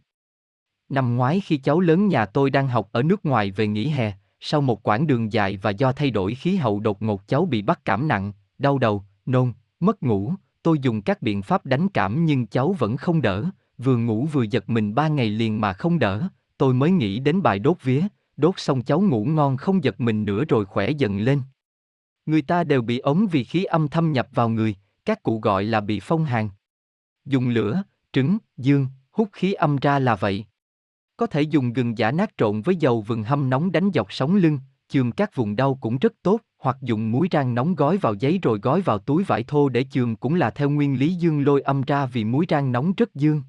Năm 0.90 1.16
ngoái 1.16 1.40
khi 1.40 1.58
cháu 1.58 1.80
lớn 1.80 2.08
nhà 2.08 2.26
tôi 2.26 2.50
đang 2.50 2.68
học 2.68 2.90
ở 2.92 3.04
nước 3.04 3.26
ngoài 3.26 3.52
về 3.52 3.68
nghỉ 3.68 3.88
hè, 3.88 4.14
sau 4.40 4.62
một 4.62 4.84
quãng 4.84 5.08
đường 5.08 5.34
dài 5.34 5.58
và 5.58 5.70
do 5.70 5.92
thay 5.92 6.12
đổi 6.12 6.36
khí 6.36 6.56
hậu 6.56 6.80
đột 6.80 7.02
ngột 7.02 7.28
cháu 7.28 7.46
bị 7.46 7.62
bắt 7.62 7.86
cảm 7.86 8.08
nặng, 8.08 8.34
đau 8.58 8.78
đầu, 8.78 9.04
nôn, 9.26 9.54
mất 9.80 10.04
ngủ, 10.04 10.34
tôi 10.64 10.80
dùng 10.80 11.02
các 11.02 11.22
biện 11.22 11.42
pháp 11.42 11.66
đánh 11.66 11.90
cảm 11.90 12.26
nhưng 12.26 12.48
cháu 12.48 12.74
vẫn 12.74 12.98
không 12.98 13.22
đỡ, 13.22 13.46
vừa 13.78 13.98
ngủ 13.98 14.26
vừa 14.26 14.44
giật 14.44 14.70
mình 14.70 14.96
ba 14.96 15.08
ngày 15.08 15.30
liền 15.30 15.62
mà 15.62 15.74
không 15.74 16.00
đỡ, 16.00 16.28
tôi 16.58 16.74
mới 16.74 16.92
nghĩ 16.92 17.20
đến 17.20 17.42
bài 17.42 17.60
đốt 17.60 17.84
vía, 17.84 18.02
đốt 18.38 18.54
xong 18.58 18.82
cháu 18.82 19.02
ngủ 19.02 19.26
ngon 19.26 19.58
không 19.58 19.84
giật 19.84 20.00
mình 20.02 20.26
nữa 20.26 20.44
rồi 20.46 20.66
khỏe 20.66 20.90
dần 20.90 21.20
lên. 21.20 21.42
Người 22.26 22.42
ta 22.42 22.64
đều 22.64 22.82
bị 22.82 23.00
ống 23.00 23.28
vì 23.28 23.44
khí 23.44 23.64
âm 23.64 23.88
thâm 23.88 24.12
nhập 24.12 24.28
vào 24.34 24.50
người, 24.50 24.76
các 25.06 25.24
cụ 25.24 25.40
gọi 25.40 25.64
là 25.64 25.82
bị 25.82 26.00
phong 26.00 26.26
hàn. 26.26 26.50
Dùng 27.26 27.50
lửa, 27.50 27.84
trứng, 28.14 28.38
dương, 28.58 28.88
hút 29.12 29.30
khí 29.34 29.54
âm 29.54 29.76
ra 29.76 30.00
là 30.00 30.16
vậy. 30.16 30.46
Có 31.18 31.28
thể 31.28 31.42
dùng 31.42 31.74
gừng 31.74 31.98
giả 31.98 32.12
nát 32.12 32.32
trộn 32.38 32.62
với 32.62 32.76
dầu 32.76 33.02
vừng 33.02 33.24
hâm 33.24 33.50
nóng 33.50 33.72
đánh 33.72 33.90
dọc 33.94 34.14
sống 34.14 34.36
lưng, 34.36 34.60
chườm 34.90 35.12
các 35.12 35.36
vùng 35.36 35.56
đau 35.56 35.76
cũng 35.82 35.98
rất 35.98 36.14
tốt, 36.22 36.42
hoặc 36.58 36.78
dùng 36.82 37.12
muối 37.12 37.28
rang 37.32 37.56
nóng 37.56 37.76
gói 37.76 37.98
vào 37.98 38.14
giấy 38.14 38.40
rồi 38.42 38.60
gói 38.60 38.82
vào 38.82 39.00
túi 39.00 39.24
vải 39.24 39.44
thô 39.44 39.70
để 39.70 39.86
chườm 39.92 40.16
cũng 40.16 40.36
là 40.36 40.50
theo 40.50 40.70
nguyên 40.70 41.00
lý 41.00 41.14
dương 41.14 41.46
lôi 41.46 41.62
âm 41.62 41.82
ra 41.82 42.06
vì 42.06 42.24
muối 42.24 42.46
rang 42.50 42.72
nóng 42.72 42.94
rất 42.98 43.16
dương. 43.16 43.42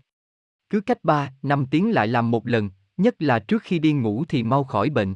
Cứ 0.70 0.80
cách 0.80 1.04
3, 1.04 1.32
5 1.42 1.66
tiếng 1.66 1.90
lại 1.90 2.08
làm 2.08 2.30
một 2.30 2.46
lần, 2.46 2.70
nhất 2.96 3.22
là 3.22 3.38
trước 3.38 3.62
khi 3.62 3.78
đi 3.78 3.92
ngủ 3.92 4.24
thì 4.28 4.42
mau 4.42 4.64
khỏi 4.64 4.90
bệnh. 4.90 5.14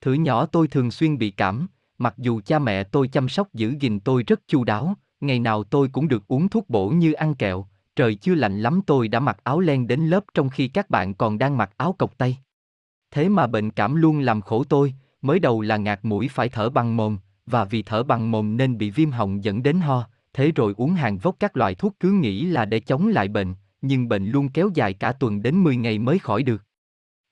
Thử 0.00 0.12
nhỏ 0.12 0.46
tôi 0.46 0.68
thường 0.68 0.90
xuyên 0.90 1.18
bị 1.18 1.30
cảm, 1.30 1.66
mặc 1.98 2.14
dù 2.18 2.40
cha 2.40 2.58
mẹ 2.58 2.84
tôi 2.84 3.08
chăm 3.08 3.28
sóc 3.28 3.54
giữ 3.54 3.74
gìn 3.80 4.00
tôi 4.00 4.22
rất 4.22 4.40
chu 4.48 4.64
đáo, 4.64 4.94
ngày 5.20 5.38
nào 5.38 5.64
tôi 5.64 5.88
cũng 5.88 6.08
được 6.08 6.28
uống 6.28 6.48
thuốc 6.48 6.70
bổ 6.70 6.88
như 6.88 7.12
ăn 7.12 7.34
kẹo, 7.34 7.66
trời 7.96 8.14
chưa 8.14 8.34
lạnh 8.34 8.60
lắm 8.60 8.80
tôi 8.86 9.08
đã 9.08 9.20
mặc 9.20 9.36
áo 9.44 9.60
len 9.60 9.86
đến 9.86 10.00
lớp 10.00 10.24
trong 10.34 10.48
khi 10.48 10.68
các 10.68 10.90
bạn 10.90 11.14
còn 11.14 11.38
đang 11.38 11.56
mặc 11.56 11.70
áo 11.76 11.92
cộc 11.98 12.18
tay. 12.18 12.38
Thế 13.10 13.28
mà 13.28 13.46
bệnh 13.46 13.70
cảm 13.70 13.94
luôn 13.94 14.20
làm 14.20 14.40
khổ 14.40 14.64
tôi, 14.64 14.94
mới 15.22 15.38
đầu 15.38 15.60
là 15.60 15.76
ngạt 15.76 16.00
mũi 16.02 16.28
phải 16.28 16.48
thở 16.48 16.70
bằng 16.70 16.96
mồm, 16.96 17.18
và 17.46 17.64
vì 17.64 17.82
thở 17.82 18.02
bằng 18.02 18.30
mồm 18.30 18.56
nên 18.56 18.78
bị 18.78 18.90
viêm 18.90 19.10
họng 19.10 19.44
dẫn 19.44 19.62
đến 19.62 19.80
ho, 19.80 20.08
thế 20.32 20.52
rồi 20.56 20.74
uống 20.76 20.94
hàng 20.94 21.18
vốc 21.18 21.36
các 21.40 21.56
loại 21.56 21.74
thuốc 21.74 21.94
cứ 22.00 22.10
nghĩ 22.10 22.44
là 22.44 22.64
để 22.64 22.80
chống 22.80 23.08
lại 23.08 23.28
bệnh, 23.28 23.54
nhưng 23.86 24.08
bệnh 24.08 24.30
luôn 24.30 24.48
kéo 24.48 24.70
dài 24.74 24.94
cả 24.94 25.12
tuần 25.12 25.42
đến 25.42 25.56
10 25.56 25.76
ngày 25.76 25.98
mới 25.98 26.18
khỏi 26.18 26.42
được. 26.42 26.62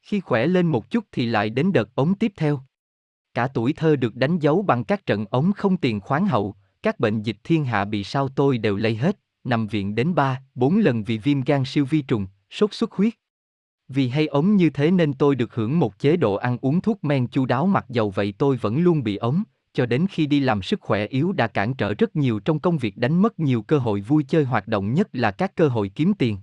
Khi 0.02 0.20
khỏe 0.20 0.46
lên 0.46 0.66
một 0.66 0.90
chút 0.90 1.04
thì 1.12 1.26
lại 1.26 1.50
đến 1.50 1.72
đợt 1.72 1.94
ống 1.94 2.14
tiếp 2.14 2.32
theo. 2.36 2.60
Cả 3.34 3.48
tuổi 3.48 3.72
thơ 3.72 3.96
được 3.96 4.16
đánh 4.16 4.38
dấu 4.38 4.62
bằng 4.62 4.84
các 4.84 5.06
trận 5.06 5.26
ống 5.30 5.52
không 5.52 5.76
tiền 5.76 6.00
khoáng 6.00 6.26
hậu, 6.26 6.54
các 6.82 7.00
bệnh 7.00 7.22
dịch 7.22 7.36
thiên 7.44 7.64
hạ 7.64 7.84
bị 7.84 8.04
sao 8.04 8.28
tôi 8.28 8.58
đều 8.58 8.76
lây 8.76 8.96
hết, 8.96 9.18
nằm 9.44 9.66
viện 9.66 9.94
đến 9.94 10.14
3, 10.14 10.42
4 10.54 10.78
lần 10.78 11.04
vì 11.04 11.18
viêm 11.18 11.40
gan 11.40 11.64
siêu 11.64 11.84
vi 11.84 12.02
trùng, 12.02 12.26
sốt 12.50 12.72
xuất 12.72 12.92
huyết. 12.92 13.14
Vì 13.88 14.08
hay 14.08 14.26
ống 14.26 14.56
như 14.56 14.70
thế 14.70 14.90
nên 14.90 15.12
tôi 15.12 15.34
được 15.34 15.54
hưởng 15.54 15.78
một 15.78 15.98
chế 15.98 16.16
độ 16.16 16.34
ăn 16.34 16.58
uống 16.60 16.80
thuốc 16.80 17.04
men 17.04 17.26
chu 17.26 17.46
đáo 17.46 17.66
mặc 17.66 17.84
dầu 17.88 18.10
vậy 18.10 18.34
tôi 18.38 18.56
vẫn 18.56 18.78
luôn 18.78 19.02
bị 19.02 19.16
ống, 19.16 19.42
cho 19.74 19.86
đến 19.86 20.06
khi 20.10 20.26
đi 20.26 20.40
làm 20.40 20.62
sức 20.62 20.80
khỏe 20.80 21.06
yếu 21.06 21.32
đã 21.32 21.46
cản 21.46 21.74
trở 21.74 21.94
rất 21.94 22.16
nhiều 22.16 22.40
trong 22.40 22.60
công 22.60 22.78
việc 22.78 22.96
đánh 22.96 23.22
mất 23.22 23.40
nhiều 23.40 23.62
cơ 23.62 23.78
hội 23.78 24.00
vui 24.00 24.24
chơi 24.28 24.44
hoạt 24.44 24.68
động 24.68 24.94
nhất 24.94 25.08
là 25.12 25.30
các 25.30 25.54
cơ 25.54 25.68
hội 25.68 25.88
kiếm 25.88 26.14
tiền. 26.14 26.38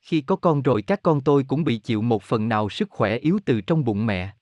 Khi 0.00 0.20
có 0.20 0.36
con 0.36 0.62
rồi 0.62 0.82
các 0.82 1.02
con 1.02 1.20
tôi 1.20 1.44
cũng 1.48 1.64
bị 1.64 1.78
chịu 1.78 2.02
một 2.02 2.22
phần 2.22 2.48
nào 2.48 2.70
sức 2.70 2.90
khỏe 2.90 3.18
yếu 3.18 3.38
từ 3.44 3.60
trong 3.60 3.84
bụng 3.84 4.06
mẹ. 4.06 4.34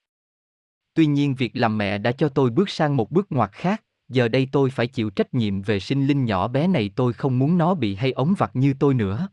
Tuy 0.93 1.05
nhiên 1.05 1.35
việc 1.35 1.51
làm 1.53 1.77
mẹ 1.77 1.97
đã 1.97 2.11
cho 2.11 2.29
tôi 2.29 2.49
bước 2.49 2.69
sang 2.69 2.97
một 2.97 3.11
bước 3.11 3.31
ngoặt 3.31 3.51
khác, 3.51 3.83
giờ 4.09 4.27
đây 4.27 4.47
tôi 4.51 4.69
phải 4.69 4.87
chịu 4.87 5.09
trách 5.09 5.33
nhiệm 5.33 5.61
về 5.61 5.79
sinh 5.79 6.07
linh 6.07 6.25
nhỏ 6.25 6.47
bé 6.47 6.67
này 6.67 6.91
tôi 6.95 7.13
không 7.13 7.39
muốn 7.39 7.57
nó 7.57 7.75
bị 7.75 7.95
hay 7.95 8.11
ống 8.11 8.33
vặt 8.37 8.55
như 8.55 8.73
tôi 8.79 8.93
nữa. 8.93 9.27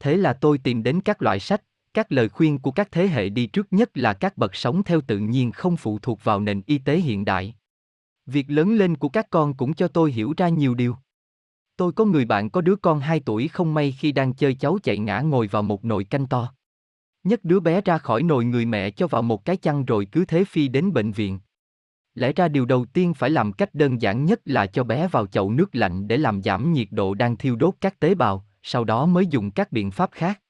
Thế 0.00 0.16
là 0.16 0.32
tôi 0.32 0.58
tìm 0.58 0.82
đến 0.82 1.00
các 1.00 1.22
loại 1.22 1.40
sách, 1.40 1.62
các 1.94 2.12
lời 2.12 2.28
khuyên 2.28 2.58
của 2.58 2.70
các 2.70 2.88
thế 2.92 3.08
hệ 3.08 3.28
đi 3.28 3.46
trước 3.46 3.66
nhất 3.70 3.90
là 3.94 4.12
các 4.12 4.38
bậc 4.38 4.54
sống 4.54 4.82
theo 4.82 5.00
tự 5.00 5.18
nhiên 5.18 5.52
không 5.52 5.76
phụ 5.76 5.98
thuộc 5.98 6.24
vào 6.24 6.40
nền 6.40 6.62
y 6.66 6.78
tế 6.78 6.96
hiện 6.96 7.24
đại. 7.24 7.54
Việc 8.26 8.50
lớn 8.50 8.74
lên 8.74 8.96
của 8.96 9.08
các 9.08 9.26
con 9.30 9.54
cũng 9.54 9.74
cho 9.74 9.88
tôi 9.88 10.12
hiểu 10.12 10.34
ra 10.36 10.48
nhiều 10.48 10.74
điều. 10.74 10.96
Tôi 11.76 11.92
có 11.92 12.04
người 12.04 12.24
bạn 12.24 12.50
có 12.50 12.60
đứa 12.60 12.76
con 12.76 13.00
2 13.00 13.20
tuổi 13.20 13.48
không 13.48 13.74
may 13.74 13.92
khi 13.98 14.12
đang 14.12 14.34
chơi 14.34 14.54
cháu 14.54 14.78
chạy 14.82 14.98
ngã 14.98 15.20
ngồi 15.20 15.46
vào 15.46 15.62
một 15.62 15.84
nồi 15.84 16.04
canh 16.04 16.26
to. 16.26 16.52
Nhấc 17.24 17.44
đứa 17.44 17.60
bé 17.60 17.80
ra 17.80 17.98
khỏi 17.98 18.22
nồi 18.22 18.44
người 18.44 18.66
mẹ 18.66 18.90
cho 18.90 19.06
vào 19.06 19.22
một 19.22 19.44
cái 19.44 19.56
chăn 19.56 19.84
rồi 19.84 20.06
cứ 20.12 20.24
thế 20.24 20.44
phi 20.44 20.68
đến 20.68 20.92
bệnh 20.92 21.12
viện. 21.12 21.40
Lẽ 22.14 22.32
ra 22.32 22.48
điều 22.48 22.64
đầu 22.64 22.84
tiên 22.84 23.14
phải 23.14 23.30
làm 23.30 23.52
cách 23.52 23.74
đơn 23.74 24.02
giản 24.02 24.24
nhất 24.24 24.40
là 24.44 24.66
cho 24.66 24.84
bé 24.84 25.08
vào 25.08 25.26
chậu 25.26 25.50
nước 25.50 25.74
lạnh 25.74 26.08
để 26.08 26.16
làm 26.16 26.42
giảm 26.42 26.72
nhiệt 26.72 26.88
độ 26.90 27.14
đang 27.14 27.36
thiêu 27.36 27.56
đốt 27.56 27.74
các 27.80 28.00
tế 28.00 28.14
bào, 28.14 28.46
sau 28.62 28.84
đó 28.84 29.06
mới 29.06 29.26
dùng 29.26 29.50
các 29.50 29.72
biện 29.72 29.90
pháp 29.90 30.10
khác. 30.12 30.40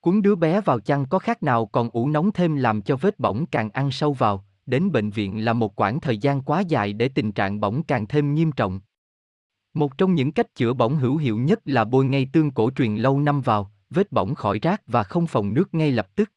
Cuốn 0.00 0.22
đứa 0.22 0.34
bé 0.34 0.60
vào 0.60 0.80
chăn 0.80 1.06
có 1.06 1.18
khác 1.18 1.42
nào 1.42 1.66
còn 1.66 1.90
ủ 1.90 2.08
nóng 2.08 2.32
thêm 2.32 2.56
làm 2.56 2.82
cho 2.82 2.96
vết 2.96 3.18
bỏng 3.18 3.46
càng 3.46 3.70
ăn 3.70 3.90
sâu 3.90 4.12
vào, 4.12 4.44
đến 4.72 4.92
bệnh 4.92 5.10
viện 5.10 5.44
là 5.44 5.52
một 5.52 5.80
quãng 5.80 6.00
thời 6.00 6.18
gian 6.18 6.42
quá 6.42 6.60
dài 6.60 6.92
để 6.92 7.08
tình 7.08 7.32
trạng 7.32 7.60
bỏng 7.60 7.82
càng 7.82 8.06
thêm 8.06 8.34
nghiêm 8.34 8.52
trọng. 8.52 8.80
Một 9.74 9.98
trong 9.98 10.14
những 10.14 10.32
cách 10.32 10.54
chữa 10.54 10.72
bỏng 10.72 10.96
hữu 10.96 11.16
hiệu 11.16 11.38
nhất 11.38 11.60
là 11.64 11.84
bôi 11.84 12.04
ngay 12.04 12.26
tương 12.32 12.50
cổ 12.50 12.70
truyền 12.70 12.96
lâu 12.96 13.20
năm 13.20 13.40
vào, 13.40 13.72
vết 13.90 14.12
bỏng 14.12 14.34
khỏi 14.34 14.58
rác 14.62 14.82
và 14.86 15.02
không 15.02 15.26
phòng 15.26 15.54
nước 15.54 15.74
ngay 15.74 15.90
lập 15.90 16.08
tức. 16.14 16.30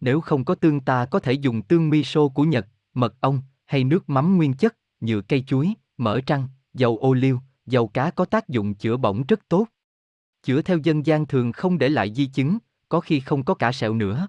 Nếu 0.00 0.20
không 0.20 0.44
có 0.44 0.54
tương 0.54 0.80
ta 0.80 1.06
có 1.06 1.20
thể 1.20 1.32
dùng 1.32 1.62
tương 1.62 1.90
miso 1.90 2.28
của 2.28 2.44
Nhật, 2.44 2.66
mật 2.94 3.14
ong, 3.20 3.42
hay 3.66 3.84
nước 3.84 4.08
mắm 4.08 4.36
nguyên 4.36 4.54
chất, 4.54 4.76
nhựa 5.00 5.20
cây 5.20 5.44
chuối, 5.46 5.74
mỡ 5.96 6.20
trăng, 6.20 6.48
dầu 6.74 6.98
ô 6.98 7.14
liu, 7.14 7.40
dầu 7.66 7.88
cá 7.88 8.10
có 8.10 8.24
tác 8.24 8.48
dụng 8.48 8.74
chữa 8.74 8.96
bỏng 8.96 9.24
rất 9.28 9.48
tốt. 9.48 9.66
Chữa 10.42 10.62
theo 10.62 10.78
dân 10.78 11.06
gian 11.06 11.26
thường 11.26 11.52
không 11.52 11.78
để 11.78 11.88
lại 11.88 12.14
di 12.14 12.26
chứng, 12.26 12.58
có 12.88 13.00
khi 13.00 13.20
không 13.20 13.44
có 13.44 13.54
cả 13.54 13.72
sẹo 13.72 13.94
nữa. 13.94 14.28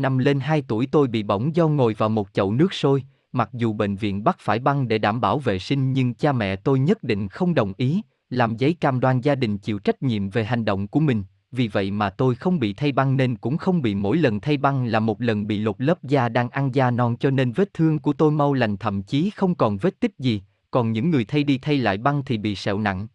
Năm 0.00 0.18
lên 0.18 0.40
2 0.40 0.62
tuổi 0.68 0.86
tôi 0.86 1.08
bị 1.08 1.22
bỏng 1.22 1.56
do 1.56 1.68
ngồi 1.68 1.94
vào 1.94 2.08
một 2.08 2.28
chậu 2.32 2.52
nước 2.52 2.74
sôi, 2.74 3.02
mặc 3.32 3.50
dù 3.52 3.72
bệnh 3.72 3.96
viện 3.96 4.24
bắt 4.24 4.36
phải 4.40 4.58
băng 4.58 4.88
để 4.88 4.98
đảm 4.98 5.20
bảo 5.20 5.38
vệ 5.38 5.58
sinh 5.58 5.92
nhưng 5.92 6.14
cha 6.14 6.32
mẹ 6.32 6.56
tôi 6.56 6.78
nhất 6.78 7.02
định 7.02 7.28
không 7.28 7.54
đồng 7.54 7.72
ý, 7.76 8.02
làm 8.30 8.56
giấy 8.56 8.76
cam 8.80 9.00
đoan 9.00 9.20
gia 9.20 9.34
đình 9.34 9.58
chịu 9.58 9.78
trách 9.78 10.02
nhiệm 10.02 10.30
về 10.30 10.44
hành 10.44 10.64
động 10.64 10.88
của 10.88 11.00
mình, 11.00 11.24
vì 11.52 11.68
vậy 11.68 11.90
mà 11.90 12.10
tôi 12.10 12.34
không 12.34 12.58
bị 12.58 12.72
thay 12.72 12.92
băng 12.92 13.16
nên 13.16 13.36
cũng 13.36 13.56
không 13.56 13.82
bị 13.82 13.94
mỗi 13.94 14.16
lần 14.16 14.40
thay 14.40 14.56
băng 14.56 14.86
là 14.86 15.00
một 15.00 15.22
lần 15.22 15.46
bị 15.46 15.58
lột 15.58 15.76
lớp 15.78 16.02
da 16.02 16.28
đang 16.28 16.48
ăn 16.48 16.74
da 16.74 16.90
non 16.90 17.16
cho 17.20 17.30
nên 17.30 17.52
vết 17.52 17.74
thương 17.74 17.98
của 17.98 18.12
tôi 18.12 18.30
mau 18.30 18.54
lành 18.54 18.76
thậm 18.76 19.02
chí 19.02 19.30
không 19.30 19.54
còn 19.54 19.76
vết 19.76 20.00
tích 20.00 20.18
gì, 20.18 20.42
còn 20.70 20.92
những 20.92 21.10
người 21.10 21.24
thay 21.24 21.44
đi 21.44 21.58
thay 21.58 21.78
lại 21.78 21.98
băng 21.98 22.24
thì 22.24 22.38
bị 22.38 22.54
sẹo 22.54 22.78
nặng. 22.78 23.08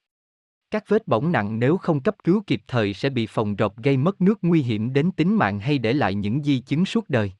Các 0.72 0.84
vết 0.88 1.08
bỏng 1.08 1.32
nặng 1.32 1.60
nếu 1.60 1.78
không 1.78 2.00
cấp 2.00 2.16
cứu 2.24 2.44
kịp 2.48 2.62
thời 2.68 2.94
sẽ 2.94 3.10
bị 3.10 3.28
phòng 3.28 3.56
rộp 3.56 3.78
gây 3.84 3.98
mất 3.98 4.22
nước 4.22 4.40
nguy 4.42 4.62
hiểm 4.62 4.94
đến 4.94 5.12
tính 5.12 5.36
mạng 5.36 5.60
hay 5.60 5.78
để 5.78 5.94
lại 5.94 6.16
những 6.16 6.44
di 6.44 6.60
chứng 6.60 6.86
suốt 6.86 7.10
đời. 7.10 7.32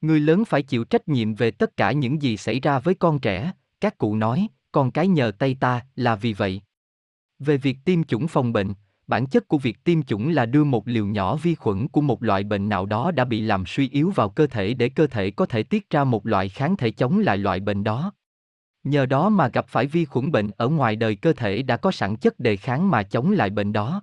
Người 0.00 0.20
lớn 0.20 0.44
phải 0.44 0.62
chịu 0.62 0.84
trách 0.84 1.08
nhiệm 1.08 1.34
về 1.34 1.50
tất 1.50 1.76
cả 1.76 1.92
những 1.92 2.22
gì 2.22 2.36
xảy 2.36 2.60
ra 2.60 2.78
với 2.78 2.94
con 2.94 3.18
trẻ, 3.18 3.52
các 3.80 3.98
cụ 3.98 4.16
nói, 4.16 4.48
con 4.72 4.90
cái 4.90 5.08
nhờ 5.08 5.32
tay 5.38 5.56
ta 5.60 5.86
là 5.96 6.16
vì 6.16 6.32
vậy. 6.32 6.62
Về 7.38 7.56
việc 7.56 7.78
tiêm 7.84 8.04
chủng 8.04 8.28
phòng 8.28 8.52
bệnh, 8.52 8.72
bản 9.06 9.26
chất 9.26 9.48
của 9.48 9.58
việc 9.58 9.84
tiêm 9.84 10.02
chủng 10.02 10.28
là 10.28 10.46
đưa 10.46 10.64
một 10.64 10.88
liều 10.88 11.06
nhỏ 11.06 11.36
vi 11.36 11.54
khuẩn 11.54 11.88
của 11.88 12.00
một 12.00 12.22
loại 12.22 12.44
bệnh 12.44 12.68
nào 12.68 12.86
đó 12.86 13.10
đã 13.10 13.24
bị 13.24 13.40
làm 13.40 13.66
suy 13.66 13.88
yếu 13.88 14.10
vào 14.10 14.30
cơ 14.30 14.46
thể 14.46 14.74
để 14.74 14.88
cơ 14.88 15.06
thể 15.06 15.30
có 15.30 15.46
thể 15.46 15.62
tiết 15.62 15.90
ra 15.90 16.04
một 16.04 16.26
loại 16.26 16.48
kháng 16.48 16.76
thể 16.76 16.90
chống 16.90 17.18
lại 17.18 17.38
loại 17.38 17.60
bệnh 17.60 17.84
đó. 17.84 18.12
Nhờ 18.86 19.06
đó 19.06 19.28
mà 19.28 19.48
gặp 19.48 19.66
phải 19.68 19.86
vi 19.86 20.04
khuẩn 20.04 20.32
bệnh 20.32 20.50
ở 20.56 20.68
ngoài 20.68 20.96
đời 20.96 21.16
cơ 21.16 21.32
thể 21.32 21.62
đã 21.62 21.76
có 21.76 21.90
sẵn 21.90 22.16
chất 22.16 22.40
đề 22.40 22.56
kháng 22.56 22.90
mà 22.90 23.02
chống 23.02 23.30
lại 23.30 23.50
bệnh 23.50 23.72
đó. 23.72 24.02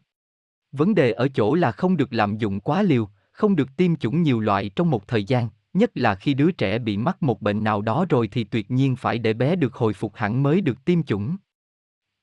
Vấn 0.72 0.96
đề 0.96 1.12
ở 1.12 1.28
chỗ 1.28 1.56
là 1.56 1.72
không 1.72 1.98
được 1.98 2.14
lạm 2.14 2.38
dụng 2.38 2.60
quá 2.60 2.82
liều, 2.82 3.10
không 3.32 3.56
được 3.56 3.70
tiêm 3.78 3.96
chủng 3.96 4.22
nhiều 4.22 4.40
loại 4.40 4.70
trong 4.76 4.90
một 4.90 5.08
thời 5.08 5.24
gian, 5.24 5.50
nhất 5.74 5.92
là 5.96 6.16
khi 6.16 6.34
đứa 6.34 6.52
trẻ 6.52 6.80
bị 6.80 6.98
mắc 6.98 7.24
một 7.24 7.42
bệnh 7.42 7.64
nào 7.64 7.82
đó 7.82 8.06
rồi 8.10 8.28
thì 8.28 8.44
tuyệt 8.44 8.72
nhiên 8.72 8.96
phải 8.96 9.20
để 9.20 9.34
bé 9.34 9.56
được 9.56 9.74
hồi 9.74 9.94
phục 9.94 10.16
hẳn 10.16 10.44
mới 10.44 10.62
được 10.62 10.86
tiêm 10.86 11.04
chủng. 11.04 11.36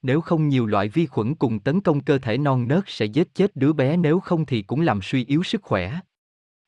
Nếu 0.02 0.20
không 0.20 0.48
nhiều 0.48 0.66
loại 0.66 0.88
vi 0.88 1.06
khuẩn 1.06 1.34
cùng 1.34 1.58
tấn 1.58 1.80
công 1.80 2.00
cơ 2.00 2.18
thể 2.18 2.38
non 2.38 2.68
nớt 2.68 2.84
sẽ 2.86 3.06
giết 3.06 3.34
chết 3.34 3.56
đứa 3.56 3.72
bé 3.72 3.96
nếu 3.96 4.20
không 4.20 4.46
thì 4.46 4.62
cũng 4.62 4.80
làm 4.80 5.02
suy 5.02 5.24
yếu 5.24 5.42
sức 5.42 5.62
khỏe. 5.62 6.00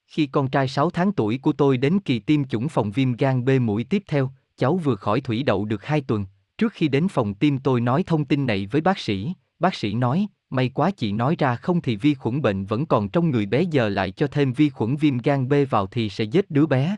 Khi 0.06 0.26
con 0.26 0.50
trai 0.50 0.68
6 0.68 0.90
tháng 0.90 1.12
tuổi 1.12 1.38
của 1.38 1.52
tôi 1.52 1.76
đến 1.76 2.00
kỳ 2.00 2.18
tiêm 2.18 2.44
chủng 2.44 2.68
phòng 2.68 2.90
viêm 2.90 3.12
gan 3.12 3.44
B 3.44 3.50
mũi 3.60 3.84
tiếp 3.84 4.02
theo, 4.06 4.30
cháu 4.56 4.76
vừa 4.76 4.94
khỏi 4.94 5.20
thủy 5.20 5.42
đậu 5.42 5.64
được 5.64 5.84
2 5.84 6.00
tuần. 6.00 6.26
Trước 6.58 6.72
khi 6.72 6.88
đến 6.88 7.08
phòng 7.08 7.34
tiêm 7.34 7.58
tôi 7.58 7.80
nói 7.80 8.02
thông 8.02 8.24
tin 8.24 8.46
này 8.46 8.66
với 8.66 8.80
bác 8.80 8.98
sĩ, 8.98 9.32
bác 9.58 9.74
sĩ 9.74 9.94
nói, 9.94 10.26
may 10.50 10.68
quá 10.68 10.90
chị 10.90 11.12
nói 11.12 11.36
ra 11.38 11.56
không 11.56 11.80
thì 11.80 11.96
vi 11.96 12.14
khuẩn 12.14 12.42
bệnh 12.42 12.64
vẫn 12.64 12.86
còn 12.86 13.08
trong 13.08 13.30
người 13.30 13.46
bé 13.46 13.62
giờ 13.62 13.88
lại 13.88 14.10
cho 14.10 14.26
thêm 14.26 14.52
vi 14.52 14.68
khuẩn 14.68 14.96
viêm 14.96 15.18
gan 15.18 15.48
B 15.48 15.54
vào 15.70 15.86
thì 15.86 16.08
sẽ 16.08 16.24
giết 16.24 16.50
đứa 16.50 16.66
bé. 16.66 16.96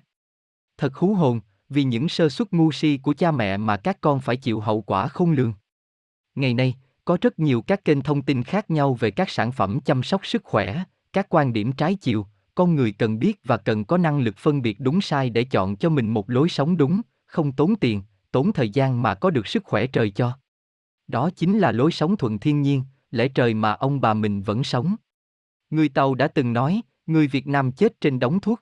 Thật 0.78 0.94
hú 0.94 1.14
hồn, 1.14 1.40
vì 1.68 1.84
những 1.84 2.08
sơ 2.08 2.28
suất 2.28 2.52
ngu 2.52 2.72
si 2.72 2.98
của 3.02 3.14
cha 3.14 3.30
mẹ 3.30 3.56
mà 3.56 3.76
các 3.76 4.00
con 4.00 4.20
phải 4.20 4.36
chịu 4.36 4.60
hậu 4.60 4.80
quả 4.80 5.08
không 5.08 5.32
lường. 5.32 5.52
Ngày 6.34 6.54
nay, 6.54 6.74
có 7.04 7.18
rất 7.20 7.38
nhiều 7.38 7.62
các 7.62 7.84
kênh 7.84 8.00
thông 8.00 8.22
tin 8.22 8.42
khác 8.42 8.70
nhau 8.70 8.94
về 8.94 9.10
các 9.10 9.30
sản 9.30 9.52
phẩm 9.52 9.80
chăm 9.80 10.02
sóc 10.02 10.26
sức 10.26 10.44
khỏe, 10.44 10.84
các 11.12 11.26
quan 11.28 11.52
điểm 11.52 11.72
trái 11.72 11.94
chiều, 11.94 12.26
con 12.54 12.74
người 12.74 12.92
cần 12.92 13.18
biết 13.18 13.40
và 13.44 13.56
cần 13.56 13.84
có 13.84 13.98
năng 13.98 14.20
lực 14.20 14.36
phân 14.36 14.62
biệt 14.62 14.80
đúng 14.80 15.00
sai 15.00 15.30
để 15.30 15.44
chọn 15.44 15.76
cho 15.76 15.88
mình 15.88 16.08
một 16.10 16.30
lối 16.30 16.48
sống 16.48 16.76
đúng, 16.76 17.00
không 17.34 17.52
tốn 17.52 17.76
tiền, 17.76 18.02
tốn 18.32 18.52
thời 18.52 18.70
gian 18.70 19.02
mà 19.02 19.14
có 19.14 19.30
được 19.30 19.46
sức 19.46 19.64
khỏe 19.64 19.86
trời 19.86 20.10
cho. 20.10 20.38
Đó 21.06 21.30
chính 21.36 21.58
là 21.58 21.72
lối 21.72 21.92
sống 21.92 22.16
thuận 22.16 22.38
thiên 22.38 22.62
nhiên, 22.62 22.82
lẽ 23.10 23.28
trời 23.28 23.54
mà 23.54 23.72
ông 23.72 24.00
bà 24.00 24.14
mình 24.14 24.42
vẫn 24.42 24.64
sống. 24.64 24.96
Người 25.70 25.88
Tàu 25.88 26.14
đã 26.14 26.28
từng 26.28 26.52
nói, 26.52 26.82
người 27.06 27.26
Việt 27.26 27.46
Nam 27.46 27.72
chết 27.72 28.00
trên 28.00 28.18
đống 28.18 28.40
thuốc. 28.40 28.60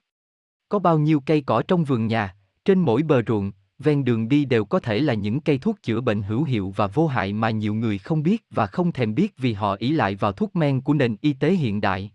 Có 0.69 0.79
bao 0.79 0.99
nhiêu 0.99 1.21
cây 1.21 1.41
cỏ 1.41 1.63
trong 1.69 1.85
vườn 1.85 2.07
nhà, 2.07 2.37
trên 2.65 2.81
mỗi 2.81 3.03
bờ 3.03 3.23
ruộng, 3.27 3.53
ven 3.79 4.05
đường 4.05 4.29
đi 4.29 4.45
đều 4.45 4.65
có 4.65 4.81
thể 4.81 5.01
là 5.01 5.15
những 5.15 5.41
cây 5.41 5.59
thuốc 5.59 5.83
chữa 5.83 6.01
bệnh 6.01 6.23
hữu 6.23 6.45
hiệu 6.45 6.73
và 6.77 6.87
vô 6.87 7.07
hại 7.07 7.33
mà 7.33 7.51
nhiều 7.51 7.75
người 7.75 7.99
không 7.99 8.23
biết 8.23 8.43
và 8.51 8.67
không 8.67 8.93
thèm 8.93 9.15
biết 9.15 9.35
vì 9.39 9.53
họ 9.53 9.75
ỷ 9.75 9.93
lại 9.93 10.15
vào 10.15 10.33
thuốc 10.33 10.57
men 10.57 10.81
của 10.81 10.95
nền 10.95 11.17
y 11.21 11.33
tế 11.33 11.53
hiện 11.53 11.81
đại. 11.81 12.13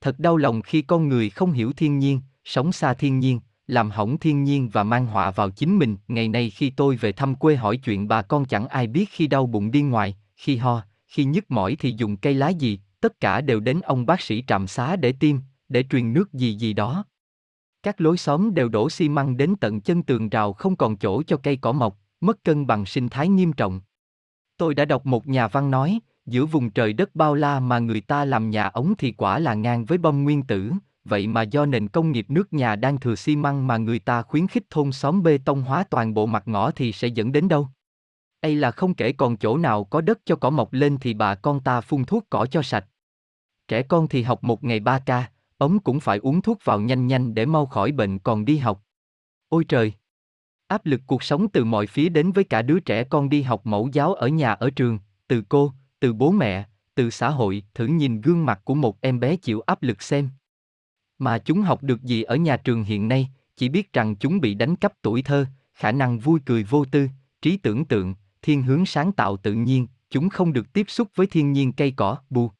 Thật 0.00 0.18
đau 0.18 0.36
lòng 0.36 0.62
khi 0.62 0.82
con 0.82 1.08
người 1.08 1.30
không 1.30 1.52
hiểu 1.52 1.72
thiên 1.72 1.98
nhiên, 1.98 2.20
sống 2.44 2.72
xa 2.72 2.94
thiên 2.94 3.18
nhiên, 3.18 3.40
làm 3.70 3.90
hỏng 3.90 4.18
thiên 4.18 4.44
nhiên 4.44 4.68
và 4.68 4.84
mang 4.84 5.06
họa 5.06 5.30
vào 5.30 5.50
chính 5.50 5.78
mình. 5.78 5.96
Ngày 6.08 6.28
nay 6.28 6.50
khi 6.50 6.70
tôi 6.70 6.96
về 6.96 7.12
thăm 7.12 7.34
quê 7.34 7.56
hỏi 7.56 7.76
chuyện 7.76 8.08
bà 8.08 8.22
con 8.22 8.44
chẳng 8.44 8.68
ai 8.68 8.86
biết 8.86 9.08
khi 9.10 9.26
đau 9.26 9.46
bụng 9.46 9.70
đi 9.70 9.82
ngoài, 9.82 10.16
khi 10.36 10.56
ho, 10.56 10.82
khi 11.06 11.24
nhức 11.24 11.50
mỏi 11.50 11.76
thì 11.78 11.94
dùng 11.96 12.16
cây 12.16 12.34
lá 12.34 12.48
gì, 12.48 12.80
tất 13.00 13.20
cả 13.20 13.40
đều 13.40 13.60
đến 13.60 13.80
ông 13.80 14.06
bác 14.06 14.20
sĩ 14.20 14.44
trạm 14.46 14.66
xá 14.66 14.96
để 14.96 15.12
tiêm, 15.12 15.36
để 15.68 15.84
truyền 15.90 16.12
nước 16.12 16.32
gì 16.32 16.54
gì 16.54 16.72
đó. 16.72 17.04
Các 17.82 18.00
lối 18.00 18.16
xóm 18.16 18.54
đều 18.54 18.68
đổ 18.68 18.90
xi 18.90 19.08
măng 19.08 19.36
đến 19.36 19.54
tận 19.60 19.80
chân 19.80 20.02
tường 20.02 20.28
rào 20.28 20.52
không 20.52 20.76
còn 20.76 20.96
chỗ 20.96 21.22
cho 21.22 21.36
cây 21.36 21.56
cỏ 21.56 21.72
mọc, 21.72 21.98
mất 22.20 22.44
cân 22.44 22.66
bằng 22.66 22.86
sinh 22.86 23.08
thái 23.08 23.28
nghiêm 23.28 23.52
trọng. 23.52 23.80
Tôi 24.56 24.74
đã 24.74 24.84
đọc 24.84 25.06
một 25.06 25.28
nhà 25.28 25.48
văn 25.48 25.70
nói, 25.70 26.00
giữa 26.26 26.46
vùng 26.46 26.70
trời 26.70 26.92
đất 26.92 27.14
bao 27.14 27.34
la 27.34 27.60
mà 27.60 27.78
người 27.78 28.00
ta 28.00 28.24
làm 28.24 28.50
nhà 28.50 28.64
ống 28.64 28.94
thì 28.98 29.12
quả 29.12 29.38
là 29.38 29.54
ngang 29.54 29.84
với 29.84 29.98
bom 29.98 30.24
nguyên 30.24 30.42
tử, 30.42 30.72
vậy 31.04 31.26
mà 31.26 31.42
do 31.42 31.66
nền 31.66 31.88
công 31.88 32.12
nghiệp 32.12 32.26
nước 32.28 32.52
nhà 32.52 32.76
đang 32.76 33.00
thừa 33.00 33.14
xi 33.14 33.36
măng 33.36 33.66
mà 33.66 33.76
người 33.76 33.98
ta 33.98 34.22
khuyến 34.22 34.46
khích 34.46 34.70
thôn 34.70 34.92
xóm 34.92 35.22
bê 35.22 35.38
tông 35.44 35.62
hóa 35.62 35.84
toàn 35.90 36.14
bộ 36.14 36.26
mặt 36.26 36.42
ngõ 36.48 36.70
thì 36.70 36.92
sẽ 36.92 37.08
dẫn 37.08 37.32
đến 37.32 37.48
đâu? 37.48 37.68
Đây 38.42 38.56
là 38.56 38.70
không 38.70 38.94
kể 38.94 39.12
còn 39.12 39.36
chỗ 39.36 39.56
nào 39.56 39.84
có 39.84 40.00
đất 40.00 40.18
cho 40.24 40.36
cỏ 40.36 40.50
mọc 40.50 40.72
lên 40.72 40.98
thì 41.00 41.14
bà 41.14 41.34
con 41.34 41.60
ta 41.60 41.80
phun 41.80 42.04
thuốc 42.04 42.26
cỏ 42.30 42.46
cho 42.50 42.62
sạch. 42.62 42.86
Trẻ 43.68 43.82
con 43.82 44.08
thì 44.08 44.22
học 44.22 44.44
một 44.44 44.64
ngày 44.64 44.80
ba 44.80 44.98
ca, 44.98 45.30
ống 45.58 45.78
cũng 45.78 46.00
phải 46.00 46.18
uống 46.18 46.42
thuốc 46.42 46.58
vào 46.64 46.80
nhanh 46.80 47.06
nhanh 47.06 47.34
để 47.34 47.46
mau 47.46 47.66
khỏi 47.66 47.92
bệnh 47.92 48.18
còn 48.18 48.44
đi 48.44 48.58
học. 48.58 48.82
Ôi 49.48 49.64
trời! 49.68 49.92
Áp 50.66 50.86
lực 50.86 51.00
cuộc 51.06 51.22
sống 51.22 51.48
từ 51.48 51.64
mọi 51.64 51.86
phía 51.86 52.08
đến 52.08 52.32
với 52.32 52.44
cả 52.44 52.62
đứa 52.62 52.80
trẻ 52.80 53.04
con 53.04 53.28
đi 53.28 53.42
học 53.42 53.66
mẫu 53.66 53.88
giáo 53.92 54.14
ở 54.14 54.28
nhà 54.28 54.52
ở 54.52 54.70
trường, 54.70 54.98
từ 55.28 55.42
cô, 55.48 55.72
từ 56.00 56.12
bố 56.12 56.30
mẹ, 56.30 56.66
từ 56.94 57.10
xã 57.10 57.30
hội, 57.30 57.64
thử 57.74 57.86
nhìn 57.86 58.20
gương 58.20 58.46
mặt 58.46 58.60
của 58.64 58.74
một 58.74 59.00
em 59.00 59.20
bé 59.20 59.36
chịu 59.36 59.60
áp 59.60 59.82
lực 59.82 60.02
xem. 60.02 60.28
Mà 61.22 61.38
chúng 61.38 61.62
học 61.62 61.82
được 61.82 62.02
gì 62.02 62.22
ở 62.22 62.36
nhà 62.36 62.56
trường 62.56 62.84
hiện 62.84 63.08
nay, 63.08 63.30
chỉ 63.56 63.68
biết 63.68 63.92
rằng 63.92 64.16
chúng 64.16 64.40
bị 64.40 64.54
đánh 64.54 64.76
cắp 64.76 64.92
tuổi 65.02 65.22
thơ, 65.22 65.46
khả 65.74 65.92
năng 65.92 66.18
vui 66.18 66.40
cười 66.46 66.64
vô 66.64 66.84
tư, 66.84 67.08
trí 67.42 67.56
tưởng 67.56 67.84
tượng, 67.84 68.14
thiên 68.42 68.62
hướng 68.62 68.86
sáng 68.86 69.12
tạo 69.12 69.36
tự 69.36 69.52
nhiên, 69.52 69.86
chúng 70.10 70.28
không 70.28 70.52
được 70.52 70.72
tiếp 70.72 70.86
xúc 70.88 71.08
với 71.14 71.26
thiên 71.26 71.52
nhiên 71.52 71.72
cây 71.72 71.92
cỏ, 71.96 72.16
bu. 72.30 72.50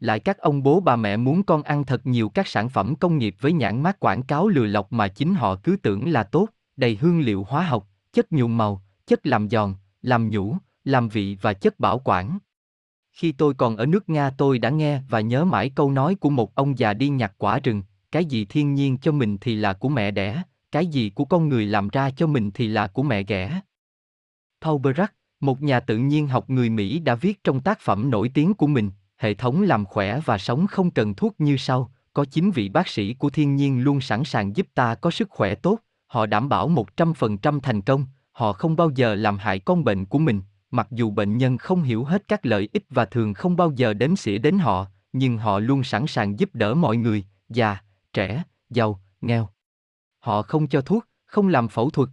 Lại 0.00 0.20
các 0.20 0.38
ông 0.38 0.62
bố 0.62 0.80
bà 0.80 0.96
mẹ 0.96 1.16
muốn 1.16 1.42
con 1.42 1.62
ăn 1.62 1.84
thật 1.84 2.06
nhiều 2.06 2.28
các 2.28 2.48
sản 2.48 2.68
phẩm 2.68 2.94
công 2.96 3.18
nghiệp 3.18 3.36
với 3.40 3.52
nhãn 3.52 3.82
mát 3.82 4.00
quảng 4.00 4.22
cáo 4.22 4.48
lừa 4.48 4.66
lọc 4.66 4.92
mà 4.92 5.08
chính 5.08 5.34
họ 5.34 5.56
cứ 5.56 5.76
tưởng 5.82 6.10
là 6.10 6.22
tốt, 6.22 6.48
đầy 6.76 6.98
hương 7.00 7.20
liệu 7.20 7.44
hóa 7.48 7.62
học, 7.62 7.88
chất 8.12 8.32
nhuộm 8.32 8.56
màu, 8.56 8.82
chất 9.06 9.26
làm 9.26 9.48
giòn, 9.48 9.74
làm 10.02 10.30
nhũ, 10.30 10.56
làm 10.84 11.08
vị 11.08 11.36
và 11.42 11.52
chất 11.52 11.80
bảo 11.80 12.00
quản. 12.04 12.38
Khi 13.20 13.32
tôi 13.32 13.54
còn 13.54 13.76
ở 13.76 13.86
nước 13.86 14.08
Nga 14.08 14.30
tôi 14.30 14.58
đã 14.58 14.70
nghe 14.70 15.00
và 15.08 15.20
nhớ 15.20 15.44
mãi 15.44 15.70
câu 15.74 15.90
nói 15.90 16.14
của 16.14 16.30
một 16.30 16.54
ông 16.54 16.78
già 16.78 16.94
đi 16.94 17.08
nhặt 17.08 17.32
quả 17.38 17.58
rừng, 17.58 17.82
cái 18.12 18.24
gì 18.24 18.44
thiên 18.44 18.74
nhiên 18.74 18.98
cho 18.98 19.12
mình 19.12 19.38
thì 19.40 19.56
là 19.56 19.72
của 19.72 19.88
mẹ 19.88 20.10
đẻ, 20.10 20.42
cái 20.72 20.86
gì 20.86 21.10
của 21.10 21.24
con 21.24 21.48
người 21.48 21.66
làm 21.66 21.88
ra 21.88 22.10
cho 22.10 22.26
mình 22.26 22.50
thì 22.50 22.68
là 22.68 22.86
của 22.86 23.02
mẹ 23.02 23.22
ghẻ. 23.22 23.60
Paul 24.62 24.80
Brack, 24.80 25.14
một 25.40 25.62
nhà 25.62 25.80
tự 25.80 25.98
nhiên 25.98 26.28
học 26.28 26.50
người 26.50 26.70
Mỹ 26.70 26.98
đã 26.98 27.14
viết 27.14 27.44
trong 27.44 27.60
tác 27.60 27.80
phẩm 27.80 28.10
nổi 28.10 28.30
tiếng 28.34 28.54
của 28.54 28.66
mình, 28.66 28.90
hệ 29.16 29.34
thống 29.34 29.62
làm 29.62 29.84
khỏe 29.84 30.20
và 30.24 30.38
sống 30.38 30.66
không 30.66 30.90
cần 30.90 31.14
thuốc 31.14 31.34
như 31.38 31.56
sau, 31.56 31.92
có 32.12 32.24
chín 32.24 32.50
vị 32.50 32.68
bác 32.68 32.88
sĩ 32.88 33.14
của 33.14 33.30
thiên 33.30 33.56
nhiên 33.56 33.84
luôn 33.84 34.00
sẵn 34.00 34.24
sàng 34.24 34.56
giúp 34.56 34.66
ta 34.74 34.94
có 34.94 35.10
sức 35.10 35.30
khỏe 35.30 35.54
tốt, 35.54 35.78
họ 36.06 36.26
đảm 36.26 36.48
bảo 36.48 36.68
100% 36.96 37.60
thành 37.60 37.82
công, 37.82 38.06
họ 38.32 38.52
không 38.52 38.76
bao 38.76 38.90
giờ 38.94 39.14
làm 39.14 39.38
hại 39.38 39.58
con 39.58 39.84
bệnh 39.84 40.04
của 40.04 40.18
mình, 40.18 40.40
mặc 40.70 40.88
dù 40.90 41.10
bệnh 41.10 41.38
nhân 41.38 41.58
không 41.58 41.82
hiểu 41.82 42.04
hết 42.04 42.28
các 42.28 42.46
lợi 42.46 42.68
ích 42.72 42.84
và 42.90 43.04
thường 43.04 43.34
không 43.34 43.56
bao 43.56 43.72
giờ 43.76 43.94
đếm 43.94 44.16
xỉa 44.16 44.38
đến 44.38 44.58
họ, 44.58 44.86
nhưng 45.12 45.38
họ 45.38 45.58
luôn 45.58 45.84
sẵn 45.84 46.06
sàng 46.06 46.38
giúp 46.38 46.54
đỡ 46.54 46.74
mọi 46.74 46.96
người, 46.96 47.24
già, 47.48 47.78
trẻ, 48.12 48.42
giàu, 48.70 49.02
nghèo. 49.20 49.48
Họ 50.18 50.42
không 50.42 50.68
cho 50.68 50.82
thuốc, 50.82 51.06
không 51.24 51.48
làm 51.48 51.68
phẫu 51.68 51.90
thuật. 51.90 52.08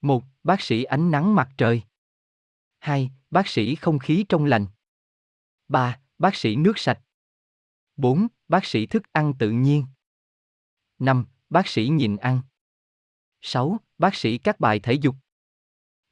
Một, 0.00 0.24
Bác 0.44 0.60
sĩ 0.60 0.84
ánh 0.84 1.10
nắng 1.10 1.34
mặt 1.34 1.48
trời. 1.56 1.82
Hai, 2.78 3.10
Bác 3.30 3.48
sĩ 3.48 3.74
không 3.74 3.98
khí 3.98 4.24
trong 4.28 4.44
lành. 4.44 4.66
Ba, 5.68 6.00
Bác 6.18 6.36
sĩ 6.36 6.56
nước 6.56 6.78
sạch. 6.78 7.00
4. 7.96 8.26
Bác 8.48 8.64
sĩ 8.64 8.86
thức 8.86 9.02
ăn 9.12 9.32
tự 9.38 9.50
nhiên. 9.50 9.84
5. 10.98 11.26
Bác 11.50 11.68
sĩ 11.68 11.88
nhịn 11.88 12.16
ăn. 12.16 12.40
6. 13.40 13.80
Bác 13.98 14.14
sĩ 14.14 14.38
các 14.38 14.60
bài 14.60 14.80
thể 14.80 14.92
dục. 14.92 15.16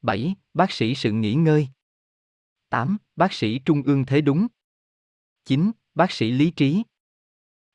7. 0.01 0.35
Bác 0.53 0.71
sĩ 0.71 0.95
sự 0.95 1.11
nghỉ 1.11 1.33
ngơi. 1.33 1.67
8. 2.69 2.97
Bác 3.15 3.33
sĩ 3.33 3.59
trung 3.59 3.83
ương 3.83 4.05
thế 4.05 4.21
đúng. 4.21 4.47
9. 5.45 5.71
Bác 5.95 6.11
sĩ 6.11 6.31
lý 6.31 6.51
trí. 6.51 6.83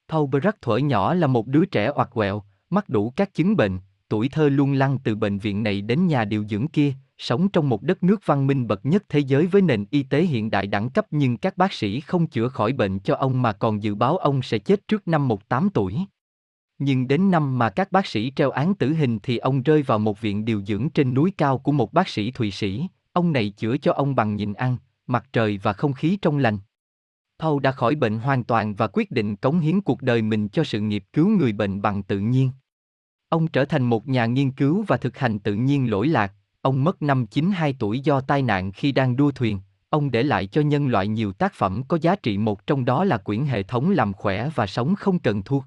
Paul 0.08 0.28
Brack 0.28 0.62
thuở 0.62 0.76
nhỏ 0.76 1.14
là 1.14 1.26
một 1.26 1.46
đứa 1.46 1.64
trẻ 1.64 1.90
oặt 1.94 2.10
quẹo, 2.10 2.42
mắc 2.70 2.88
đủ 2.88 3.12
các 3.16 3.34
chứng 3.34 3.56
bệnh, 3.56 3.78
tuổi 4.08 4.28
thơ 4.28 4.48
luôn 4.48 4.72
lăn 4.72 4.98
từ 5.05 5.14
bệnh 5.14 5.38
viện 5.38 5.62
này 5.62 5.80
đến 5.80 6.06
nhà 6.06 6.24
điều 6.24 6.44
dưỡng 6.48 6.68
kia, 6.68 6.94
sống 7.18 7.48
trong 7.48 7.68
một 7.68 7.82
đất 7.82 8.02
nước 8.02 8.20
văn 8.24 8.46
minh 8.46 8.66
bậc 8.66 8.86
nhất 8.86 9.05
thế 9.08 9.18
giới 9.18 9.46
với 9.46 9.62
nền 9.62 9.84
y 9.90 10.02
tế 10.02 10.22
hiện 10.22 10.50
đại 10.50 10.66
đẳng 10.66 10.90
cấp 10.90 11.06
nhưng 11.10 11.36
các 11.36 11.56
bác 11.56 11.72
sĩ 11.72 12.00
không 12.00 12.26
chữa 12.26 12.48
khỏi 12.48 12.72
bệnh 12.72 12.98
cho 12.98 13.14
ông 13.14 13.42
mà 13.42 13.52
còn 13.52 13.82
dự 13.82 13.94
báo 13.94 14.16
ông 14.16 14.42
sẽ 14.42 14.58
chết 14.58 14.88
trước 14.88 15.08
năm 15.08 15.28
18 15.28 15.68
tuổi. 15.74 15.96
Nhưng 16.78 17.08
đến 17.08 17.30
năm 17.30 17.58
mà 17.58 17.70
các 17.70 17.92
bác 17.92 18.06
sĩ 18.06 18.32
treo 18.36 18.50
án 18.50 18.74
tử 18.74 18.92
hình 18.92 19.18
thì 19.22 19.38
ông 19.38 19.62
rơi 19.62 19.82
vào 19.82 19.98
một 19.98 20.20
viện 20.20 20.44
điều 20.44 20.64
dưỡng 20.64 20.90
trên 20.90 21.14
núi 21.14 21.32
cao 21.38 21.58
của 21.58 21.72
một 21.72 21.92
bác 21.92 22.08
sĩ 22.08 22.30
Thụy 22.30 22.50
Sĩ, 22.50 22.86
ông 23.12 23.32
này 23.32 23.50
chữa 23.50 23.76
cho 23.76 23.92
ông 23.92 24.14
bằng 24.14 24.36
nhịn 24.36 24.52
ăn, 24.52 24.76
mặt 25.06 25.26
trời 25.32 25.58
và 25.62 25.72
không 25.72 25.92
khí 25.92 26.18
trong 26.22 26.38
lành. 26.38 26.58
Paul 27.38 27.62
đã 27.62 27.72
khỏi 27.72 27.94
bệnh 27.94 28.18
hoàn 28.18 28.44
toàn 28.44 28.74
và 28.74 28.86
quyết 28.86 29.10
định 29.10 29.36
cống 29.36 29.60
hiến 29.60 29.80
cuộc 29.80 30.02
đời 30.02 30.22
mình 30.22 30.48
cho 30.48 30.64
sự 30.64 30.80
nghiệp 30.80 31.05
cứu 31.12 31.28
người 31.28 31.52
bệnh 31.52 31.82
bằng 31.82 32.02
tự 32.02 32.18
nhiên. 32.18 32.50
Ông 33.28 33.48
trở 33.48 33.64
thành 33.64 33.82
một 33.82 34.08
nhà 34.08 34.26
nghiên 34.26 34.50
cứu 34.50 34.84
và 34.86 34.96
thực 34.96 35.18
hành 35.18 35.38
tự 35.38 35.55
nhiên 35.55 35.90
lỗi 35.90 36.08
lạc, 36.08 36.32
ông 36.60 36.84
mất 36.84 37.02
năm 37.02 37.26
92 37.26 37.76
tuổi 37.78 38.00
do 38.00 38.20
tai 38.20 38.42
nạn 38.42 38.72
khi 38.72 38.92
đang 38.92 39.16
đua 39.16 39.30
thuyền, 39.30 39.60
ông 39.90 40.10
để 40.10 40.22
lại 40.22 40.46
cho 40.46 40.60
nhân 40.60 40.88
loại 40.88 41.08
nhiều 41.08 41.32
tác 41.32 41.55
phẩm 41.55 41.82
có 41.88 41.98
giá 42.00 42.16
trị 42.16 42.38
một 42.38 42.66
trong 42.66 42.84
đó 42.84 43.05
là 43.05 43.18
quyển 43.18 43.44
hệ 43.44 43.62
thống 43.62 43.90
làm 43.90 44.12
khỏe 44.12 44.50
và 44.55 44.66
sống 44.66 44.94
không 44.94 45.18
cần 45.18 45.42
thuốc. 45.42 45.64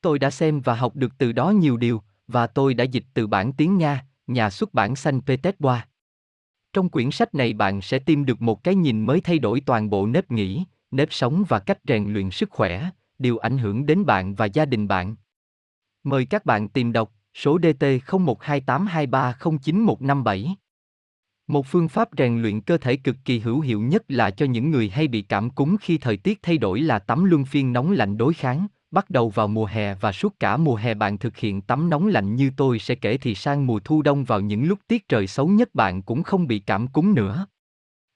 Tôi 0.00 0.18
đã 0.18 0.30
xem 0.30 0.60
và 0.60 0.74
học 0.74 0.96
được 0.96 1.12
từ 1.18 1.32
đó 1.32 1.50
nhiều 1.50 1.76
điều, 1.76 2.02
và 2.28 2.46
tôi 2.46 2.74
đã 2.74 2.84
dịch 2.84 3.04
từ 3.14 3.26
bản 3.26 3.52
tiếng 3.52 3.78
Nga, 3.78 4.04
nhà 4.26 4.50
xuất 4.50 4.74
bản 4.74 4.96
Xanh 4.96 5.20
Petersburg. 5.20 5.78
Trong 6.72 6.88
quyển 6.88 7.10
sách 7.10 7.34
này 7.34 7.52
bạn 7.52 7.80
sẽ 7.80 7.98
tìm 7.98 8.24
được 8.24 8.42
một 8.42 8.64
cái 8.64 8.74
nhìn 8.74 9.00
mới 9.00 9.20
thay 9.20 9.38
đổi 9.38 9.60
toàn 9.60 9.90
bộ 9.90 10.06
nếp 10.06 10.30
nghĩ, 10.30 10.64
nếp 10.90 11.12
sống 11.12 11.44
và 11.48 11.58
cách 11.58 11.78
rèn 11.88 12.12
luyện 12.12 12.30
sức 12.30 12.50
khỏe, 12.50 12.90
điều 13.18 13.38
ảnh 13.38 13.58
hưởng 13.58 13.86
đến 13.86 14.06
bạn 14.06 14.34
và 14.34 14.46
gia 14.46 14.64
đình 14.64 14.88
bạn. 14.88 15.16
Mời 16.04 16.24
các 16.24 16.44
bạn 16.44 16.68
tìm 16.68 16.92
đọc 16.92 17.12
số 17.34 17.58
DT 17.58 17.84
012823091157. 18.06 20.54
Một 21.46 21.66
phương 21.66 21.88
pháp 21.88 22.08
rèn 22.18 22.42
luyện 22.42 22.60
cơ 22.60 22.78
thể 22.78 22.96
cực 22.96 23.16
kỳ 23.24 23.38
hữu 23.38 23.60
hiệu 23.60 23.80
nhất 23.80 24.02
là 24.08 24.30
cho 24.30 24.46
những 24.46 24.70
người 24.70 24.88
hay 24.88 25.08
bị 25.08 25.22
cảm 25.22 25.50
cúm 25.50 25.76
khi 25.80 25.98
thời 25.98 26.16
tiết 26.16 26.42
thay 26.42 26.58
đổi 26.58 26.80
là 26.80 26.98
tắm 26.98 27.24
luân 27.24 27.44
phiên 27.44 27.72
nóng 27.72 27.92
lạnh 27.92 28.16
đối 28.16 28.34
kháng, 28.34 28.66
bắt 28.90 29.10
đầu 29.10 29.28
vào 29.28 29.48
mùa 29.48 29.64
hè 29.64 29.94
và 29.94 30.12
suốt 30.12 30.40
cả 30.40 30.56
mùa 30.56 30.74
hè 30.74 30.94
bạn 30.94 31.18
thực 31.18 31.36
hiện 31.36 31.60
tắm 31.60 31.90
nóng 31.90 32.06
lạnh 32.06 32.36
như 32.36 32.50
tôi 32.56 32.78
sẽ 32.78 32.94
kể 32.94 33.18
thì 33.18 33.34
sang 33.34 33.66
mùa 33.66 33.80
thu 33.84 34.02
đông 34.02 34.24
vào 34.24 34.40
những 34.40 34.64
lúc 34.64 34.78
tiết 34.88 35.08
trời 35.08 35.26
xấu 35.26 35.48
nhất 35.48 35.74
bạn 35.74 36.02
cũng 36.02 36.22
không 36.22 36.46
bị 36.46 36.58
cảm 36.58 36.86
cúm 36.86 37.14
nữa. 37.14 37.46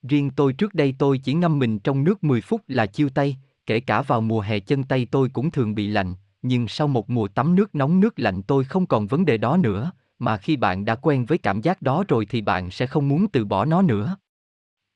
Riêng 0.02 0.30
tôi 0.30 0.52
trước 0.52 0.74
đây 0.74 0.94
tôi 0.98 1.18
chỉ 1.18 1.34
ngâm 1.34 1.58
mình 1.58 1.78
trong 1.78 2.04
nước 2.04 2.24
10 2.24 2.40
phút 2.40 2.60
là 2.68 2.86
chiêu 2.86 3.08
tay, 3.08 3.36
kể 3.66 3.80
cả 3.80 4.02
vào 4.02 4.20
mùa 4.20 4.40
hè 4.40 4.60
chân 4.60 4.84
tay 4.84 5.06
tôi 5.10 5.28
cũng 5.28 5.50
thường 5.50 5.74
bị 5.74 5.86
lạnh, 5.86 6.14
nhưng 6.42 6.68
sau 6.68 6.88
một 6.88 7.10
mùa 7.10 7.28
tắm 7.28 7.54
nước 7.54 7.74
nóng 7.74 8.00
nước 8.00 8.18
lạnh 8.18 8.42
tôi 8.42 8.64
không 8.64 8.86
còn 8.86 9.06
vấn 9.06 9.24
đề 9.24 9.36
đó 9.36 9.56
nữa, 9.56 9.92
mà 10.18 10.36
khi 10.36 10.56
bạn 10.56 10.84
đã 10.84 10.94
quen 10.94 11.24
với 11.24 11.38
cảm 11.38 11.60
giác 11.60 11.82
đó 11.82 12.04
rồi 12.08 12.26
thì 12.26 12.40
bạn 12.40 12.70
sẽ 12.70 12.86
không 12.86 13.08
muốn 13.08 13.28
từ 13.28 13.44
bỏ 13.44 13.64
nó 13.64 13.82
nữa. 13.82 14.16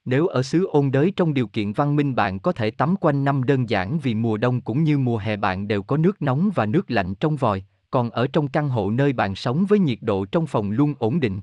Nếu 0.06 0.26
ở 0.26 0.42
xứ 0.42 0.66
ôn 0.66 0.90
đới 0.90 1.12
trong 1.16 1.34
điều 1.34 1.46
kiện 1.46 1.72
văn 1.72 1.96
minh 1.96 2.14
bạn 2.14 2.38
có 2.38 2.52
thể 2.52 2.70
tắm 2.70 2.94
quanh 3.00 3.24
năm 3.24 3.44
đơn 3.44 3.70
giản 3.70 3.98
vì 3.98 4.14
mùa 4.14 4.36
đông 4.36 4.60
cũng 4.60 4.84
như 4.84 4.98
mùa 4.98 5.18
hè 5.18 5.36
bạn 5.36 5.68
đều 5.68 5.82
có 5.82 5.96
nước 5.96 6.22
nóng 6.22 6.50
và 6.54 6.66
nước 6.66 6.90
lạnh 6.90 7.14
trong 7.14 7.36
vòi, 7.36 7.64
còn 7.90 8.10
ở 8.10 8.26
trong 8.26 8.48
căn 8.48 8.68
hộ 8.68 8.90
nơi 8.90 9.12
bạn 9.12 9.34
sống 9.34 9.66
với 9.66 9.78
nhiệt 9.78 9.98
độ 10.00 10.24
trong 10.24 10.46
phòng 10.46 10.70
luôn 10.70 10.94
ổn 10.98 11.20
định. 11.20 11.40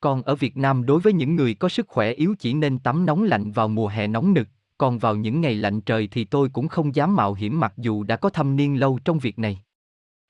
Còn 0.00 0.22
ở 0.22 0.34
Việt 0.34 0.56
Nam 0.56 0.86
đối 0.86 1.00
với 1.00 1.12
những 1.12 1.36
người 1.36 1.54
có 1.54 1.68
sức 1.68 1.88
khỏe 1.88 2.12
yếu 2.12 2.34
chỉ 2.38 2.54
nên 2.54 2.78
tắm 2.78 3.06
nóng 3.06 3.22
lạnh 3.22 3.52
vào 3.52 3.68
mùa 3.68 3.88
hè 3.88 4.06
nóng 4.06 4.34
nực, 4.34 4.48
còn 4.78 4.98
vào 4.98 5.16
những 5.16 5.40
ngày 5.40 5.54
lạnh 5.54 5.80
trời 5.80 6.08
thì 6.10 6.24
tôi 6.24 6.48
cũng 6.48 6.68
không 6.68 6.94
dám 6.94 7.16
mạo 7.16 7.34
hiểm 7.34 7.60
mặc 7.60 7.72
dù 7.76 8.02
đã 8.02 8.16
có 8.16 8.30
thâm 8.30 8.56
niên 8.56 8.80
lâu 8.80 8.98
trong 9.04 9.18
việc 9.18 9.38
này. 9.38 9.62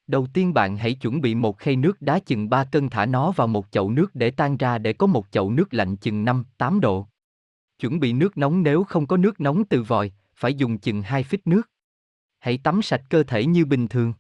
Đầu 0.07 0.27
tiên 0.35 0.55
bạn 0.55 0.77
hãy 0.77 0.95
chuẩn 0.95 1.21
bị 1.21 1.35
một 1.35 1.59
khay 1.59 1.77
nước 1.77 2.03
đá 2.03 2.19
chừng 2.19 2.51
3 2.51 2.65
cân 2.65 2.89
thả 2.89 3.07
nó 3.07 3.31
vào 3.31 3.47
một 3.47 3.67
chậu 3.71 3.91
nước 3.91 4.15
để 4.15 4.31
tan 4.31 4.57
ra 4.57 4.79
để 4.79 4.93
có 4.93 5.07
một 5.07 5.27
chậu 5.31 5.51
nước 5.51 5.75
lạnh 5.75 5.97
chừng 5.97 6.25
5, 6.25 6.45
8 6.59 6.81
độ. 6.81 7.07
Chuẩn 7.79 8.01
bị 8.01 8.13
nước 8.13 8.39
nóng 8.39 8.63
nếu 8.63 8.85
không 8.85 9.07
có 9.07 9.17
nước 9.17 9.41
nóng 9.41 9.65
từ 9.65 9.83
vòi, 9.83 10.13
phải 10.35 10.55
dùng 10.55 10.79
chừng 10.79 11.03
2 11.03 11.23
phít 11.23 11.47
nước. 11.47 11.71
Hãy 12.39 12.59
tắm 12.59 12.83
sạch 12.83 13.03
cơ 13.11 13.23
thể 13.23 13.47
như 13.47 13.65
bình 13.65 13.89
thường. 13.89 14.13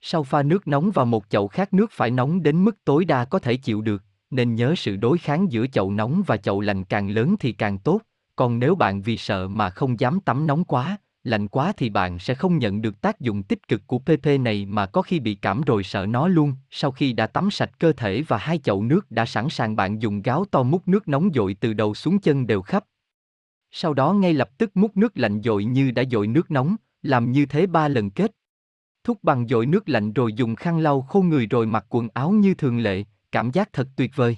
Sau 0.00 0.22
pha 0.22 0.42
nước 0.42 0.68
nóng 0.68 0.90
vào 0.90 1.06
một 1.06 1.24
chậu 1.28 1.48
khác 1.48 1.74
nước 1.74 1.90
phải 1.92 2.10
nóng 2.10 2.42
đến 2.42 2.64
mức 2.64 2.84
tối 2.84 3.04
đa 3.04 3.24
có 3.24 3.38
thể 3.38 3.56
chịu 3.56 3.80
được, 3.80 4.02
nên 4.30 4.54
nhớ 4.54 4.74
sự 4.76 4.96
đối 4.96 5.18
kháng 5.18 5.52
giữa 5.52 5.66
chậu 5.66 5.90
nóng 5.90 6.22
và 6.26 6.36
chậu 6.36 6.60
lạnh 6.60 6.84
càng 6.84 7.10
lớn 7.10 7.36
thì 7.40 7.52
càng 7.52 7.78
tốt, 7.78 8.00
còn 8.36 8.58
nếu 8.58 8.74
bạn 8.74 9.02
vì 9.02 9.16
sợ 9.16 9.48
mà 9.48 9.70
không 9.70 10.00
dám 10.00 10.20
tắm 10.20 10.46
nóng 10.46 10.64
quá, 10.64 10.96
lạnh 11.24 11.48
quá 11.48 11.72
thì 11.76 11.90
bạn 11.90 12.18
sẽ 12.18 12.34
không 12.34 12.58
nhận 12.58 12.82
được 12.82 13.00
tác 13.00 13.20
dụng 13.20 13.42
tích 13.42 13.68
cực 13.68 13.86
của 13.86 13.98
PP 13.98 14.26
này 14.40 14.66
mà 14.66 14.86
có 14.86 15.02
khi 15.02 15.20
bị 15.20 15.34
cảm 15.34 15.60
rồi 15.60 15.82
sợ 15.82 16.06
nó 16.06 16.28
luôn. 16.28 16.54
Sau 16.70 16.90
khi 16.90 17.12
đã 17.12 17.26
tắm 17.26 17.50
sạch 17.50 17.70
cơ 17.78 17.92
thể 17.92 18.22
và 18.28 18.38
hai 18.38 18.58
chậu 18.58 18.82
nước 18.82 19.10
đã 19.10 19.26
sẵn 19.26 19.48
sàng 19.48 19.76
bạn 19.76 20.02
dùng 20.02 20.22
gáo 20.22 20.44
to 20.50 20.62
múc 20.62 20.88
nước 20.88 21.08
nóng 21.08 21.30
dội 21.34 21.56
từ 21.60 21.72
đầu 21.72 21.94
xuống 21.94 22.18
chân 22.18 22.46
đều 22.46 22.62
khắp. 22.62 22.84
Sau 23.70 23.94
đó 23.94 24.12
ngay 24.12 24.32
lập 24.32 24.58
tức 24.58 24.76
múc 24.76 24.96
nước 24.96 25.18
lạnh 25.18 25.42
dội 25.42 25.64
như 25.64 25.90
đã 25.90 26.02
dội 26.10 26.26
nước 26.26 26.50
nóng, 26.50 26.76
làm 27.02 27.32
như 27.32 27.46
thế 27.46 27.66
ba 27.66 27.88
lần 27.88 28.10
kết. 28.10 28.30
Thúc 29.04 29.18
bằng 29.22 29.48
dội 29.48 29.66
nước 29.66 29.88
lạnh 29.88 30.12
rồi 30.12 30.32
dùng 30.32 30.56
khăn 30.56 30.78
lau 30.78 31.02
khô 31.02 31.22
người 31.22 31.46
rồi 31.46 31.66
mặc 31.66 31.86
quần 31.88 32.08
áo 32.14 32.30
như 32.30 32.54
thường 32.54 32.78
lệ, 32.78 33.04
cảm 33.32 33.50
giác 33.50 33.72
thật 33.72 33.88
tuyệt 33.96 34.10
vời. 34.16 34.36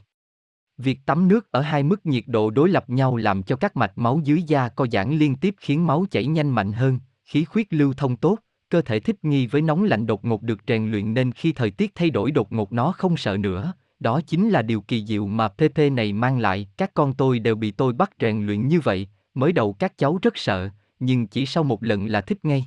Việc 0.78 1.06
tắm 1.06 1.28
nước 1.28 1.52
ở 1.52 1.60
hai 1.60 1.82
mức 1.82 2.06
nhiệt 2.06 2.24
độ 2.26 2.50
đối 2.50 2.68
lập 2.68 2.90
nhau 2.90 3.16
làm 3.16 3.42
cho 3.42 3.56
các 3.56 3.76
mạch 3.76 3.98
máu 3.98 4.20
dưới 4.24 4.42
da 4.42 4.68
co 4.68 4.86
giãn 4.92 5.18
liên 5.18 5.36
tiếp 5.36 5.54
khiến 5.60 5.86
máu 5.86 6.06
chảy 6.10 6.26
nhanh 6.26 6.50
mạnh 6.50 6.72
hơn, 6.72 7.00
khí 7.24 7.44
huyết 7.50 7.66
lưu 7.74 7.94
thông 7.96 8.16
tốt, 8.16 8.38
cơ 8.68 8.82
thể 8.82 9.00
thích 9.00 9.24
nghi 9.24 9.46
với 9.46 9.62
nóng 9.62 9.84
lạnh 9.84 10.06
đột 10.06 10.24
ngột 10.24 10.42
được 10.42 10.60
rèn 10.68 10.90
luyện 10.90 11.14
nên 11.14 11.32
khi 11.32 11.52
thời 11.52 11.70
tiết 11.70 11.94
thay 11.94 12.10
đổi 12.10 12.30
đột 12.30 12.52
ngột 12.52 12.72
nó 12.72 12.92
không 12.92 13.16
sợ 13.16 13.36
nữa. 13.36 13.72
Đó 14.00 14.20
chính 14.26 14.48
là 14.50 14.62
điều 14.62 14.80
kỳ 14.80 15.06
diệu 15.06 15.26
mà 15.26 15.48
PP 15.48 15.78
này 15.92 16.12
mang 16.12 16.38
lại, 16.38 16.68
các 16.76 16.94
con 16.94 17.14
tôi 17.14 17.38
đều 17.38 17.54
bị 17.54 17.70
tôi 17.70 17.92
bắt 17.92 18.10
rèn 18.20 18.46
luyện 18.46 18.68
như 18.68 18.80
vậy, 18.80 19.08
mới 19.34 19.52
đầu 19.52 19.72
các 19.72 19.98
cháu 19.98 20.18
rất 20.22 20.38
sợ, 20.38 20.68
nhưng 21.00 21.26
chỉ 21.26 21.46
sau 21.46 21.64
một 21.64 21.82
lần 21.84 22.06
là 22.06 22.20
thích 22.20 22.44
ngay. 22.44 22.66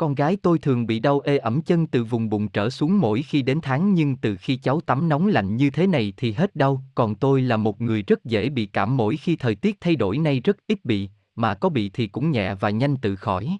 Con 0.00 0.14
gái 0.14 0.36
tôi 0.42 0.58
thường 0.58 0.86
bị 0.86 0.98
đau 0.98 1.20
ê 1.20 1.38
ẩm 1.38 1.62
chân 1.62 1.86
từ 1.86 2.04
vùng 2.04 2.28
bụng 2.28 2.48
trở 2.48 2.70
xuống 2.70 3.00
mỗi 3.00 3.22
khi 3.22 3.42
đến 3.42 3.58
tháng 3.62 3.94
nhưng 3.94 4.16
từ 4.16 4.36
khi 4.36 4.56
cháu 4.56 4.80
tắm 4.80 5.08
nóng 5.08 5.26
lạnh 5.26 5.56
như 5.56 5.70
thế 5.70 5.86
này 5.86 6.12
thì 6.16 6.32
hết 6.32 6.56
đau, 6.56 6.82
còn 6.94 7.14
tôi 7.14 7.42
là 7.42 7.56
một 7.56 7.80
người 7.80 8.02
rất 8.02 8.24
dễ 8.24 8.48
bị 8.48 8.66
cảm 8.66 8.96
mỗi 8.96 9.16
khi 9.16 9.36
thời 9.36 9.54
tiết 9.54 9.76
thay 9.80 9.96
đổi 9.96 10.18
nay 10.18 10.40
rất 10.40 10.56
ít 10.66 10.84
bị, 10.84 11.08
mà 11.34 11.54
có 11.54 11.68
bị 11.68 11.90
thì 11.90 12.06
cũng 12.06 12.30
nhẹ 12.30 12.54
và 12.54 12.70
nhanh 12.70 12.96
tự 12.96 13.16
khỏi. 13.16 13.58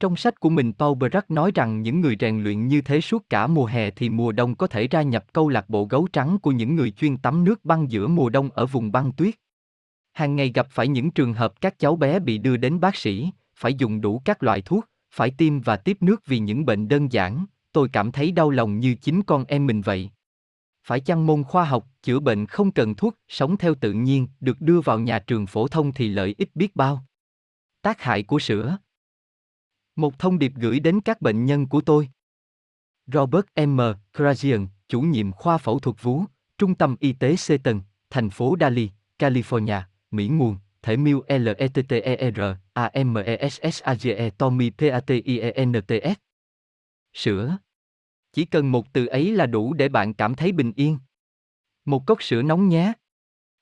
Trong 0.00 0.16
sách 0.16 0.40
của 0.40 0.50
mình 0.50 0.72
Paul 0.72 0.96
Brack 0.96 1.30
nói 1.30 1.52
rằng 1.54 1.82
những 1.82 2.00
người 2.00 2.16
rèn 2.20 2.42
luyện 2.42 2.68
như 2.68 2.80
thế 2.80 3.00
suốt 3.00 3.30
cả 3.30 3.46
mùa 3.46 3.66
hè 3.66 3.90
thì 3.90 4.08
mùa 4.08 4.32
đông 4.32 4.54
có 4.54 4.66
thể 4.66 4.88
gia 4.90 5.02
nhập 5.02 5.24
câu 5.32 5.48
lạc 5.48 5.68
bộ 5.68 5.84
gấu 5.84 6.08
trắng 6.12 6.38
của 6.38 6.50
những 6.50 6.76
người 6.76 6.90
chuyên 6.90 7.16
tắm 7.16 7.44
nước 7.44 7.64
băng 7.64 7.90
giữa 7.90 8.08
mùa 8.08 8.28
đông 8.28 8.50
ở 8.50 8.66
vùng 8.66 8.92
băng 8.92 9.12
tuyết. 9.12 9.34
Hàng 10.12 10.36
ngày 10.36 10.52
gặp 10.54 10.66
phải 10.70 10.88
những 10.88 11.10
trường 11.10 11.34
hợp 11.34 11.60
các 11.60 11.78
cháu 11.78 11.96
bé 11.96 12.18
bị 12.18 12.38
đưa 12.38 12.56
đến 12.56 12.80
bác 12.80 12.96
sĩ, 12.96 13.30
phải 13.54 13.74
dùng 13.74 14.00
đủ 14.00 14.22
các 14.24 14.42
loại 14.42 14.62
thuốc, 14.62 14.84
phải 15.18 15.30
tiêm 15.30 15.60
và 15.60 15.76
tiếp 15.76 15.96
nước 16.00 16.26
vì 16.26 16.38
những 16.38 16.66
bệnh 16.66 16.88
đơn 16.88 17.12
giản, 17.12 17.46
tôi 17.72 17.88
cảm 17.92 18.12
thấy 18.12 18.32
đau 18.32 18.50
lòng 18.50 18.80
như 18.80 18.94
chính 18.94 19.22
con 19.22 19.44
em 19.44 19.66
mình 19.66 19.80
vậy. 19.80 20.10
Phải 20.84 21.00
chăng 21.00 21.26
môn 21.26 21.44
khoa 21.44 21.64
học, 21.64 21.86
chữa 22.02 22.20
bệnh 22.20 22.46
không 22.46 22.72
cần 22.72 22.94
thuốc, 22.94 23.14
sống 23.28 23.56
theo 23.56 23.74
tự 23.74 23.92
nhiên, 23.92 24.28
được 24.40 24.60
đưa 24.60 24.80
vào 24.80 24.98
nhà 24.98 25.18
trường 25.18 25.46
phổ 25.46 25.68
thông 25.68 25.92
thì 25.94 26.08
lợi 26.08 26.34
ích 26.38 26.56
biết 26.56 26.76
bao. 26.76 27.04
Tác 27.82 28.02
hại 28.02 28.22
của 28.22 28.38
sữa 28.38 28.78
Một 29.96 30.18
thông 30.18 30.38
điệp 30.38 30.52
gửi 30.56 30.80
đến 30.80 31.00
các 31.00 31.22
bệnh 31.22 31.44
nhân 31.44 31.66
của 31.66 31.80
tôi. 31.80 32.08
Robert 33.06 33.46
M. 33.66 33.80
Krazian, 34.12 34.66
chủ 34.88 35.00
nhiệm 35.00 35.32
khoa 35.32 35.58
phẫu 35.58 35.78
thuật 35.78 36.02
vú, 36.02 36.24
Trung 36.58 36.74
tâm 36.74 36.96
Y 37.00 37.12
tế 37.12 37.36
Seton, 37.36 37.80
thành 38.10 38.30
phố 38.30 38.56
Dali, 38.60 38.90
California, 39.18 39.80
Mỹ 40.10 40.28
nguồn, 40.28 40.56
thể 40.82 40.96
miêu 40.96 41.22
e 41.26 41.38
n 41.38 41.44
Tommy 44.38 44.70
s 44.80 46.18
Sữa. 47.14 47.58
Chỉ 48.32 48.44
cần 48.44 48.72
một 48.72 48.92
từ 48.92 49.06
ấy 49.06 49.32
là 49.32 49.46
đủ 49.46 49.72
để 49.72 49.88
bạn 49.88 50.14
cảm 50.14 50.34
thấy 50.34 50.52
bình 50.52 50.72
yên. 50.76 50.98
Một 51.84 52.06
cốc 52.06 52.22
sữa 52.22 52.42
nóng 52.42 52.68
nhé. 52.68 52.92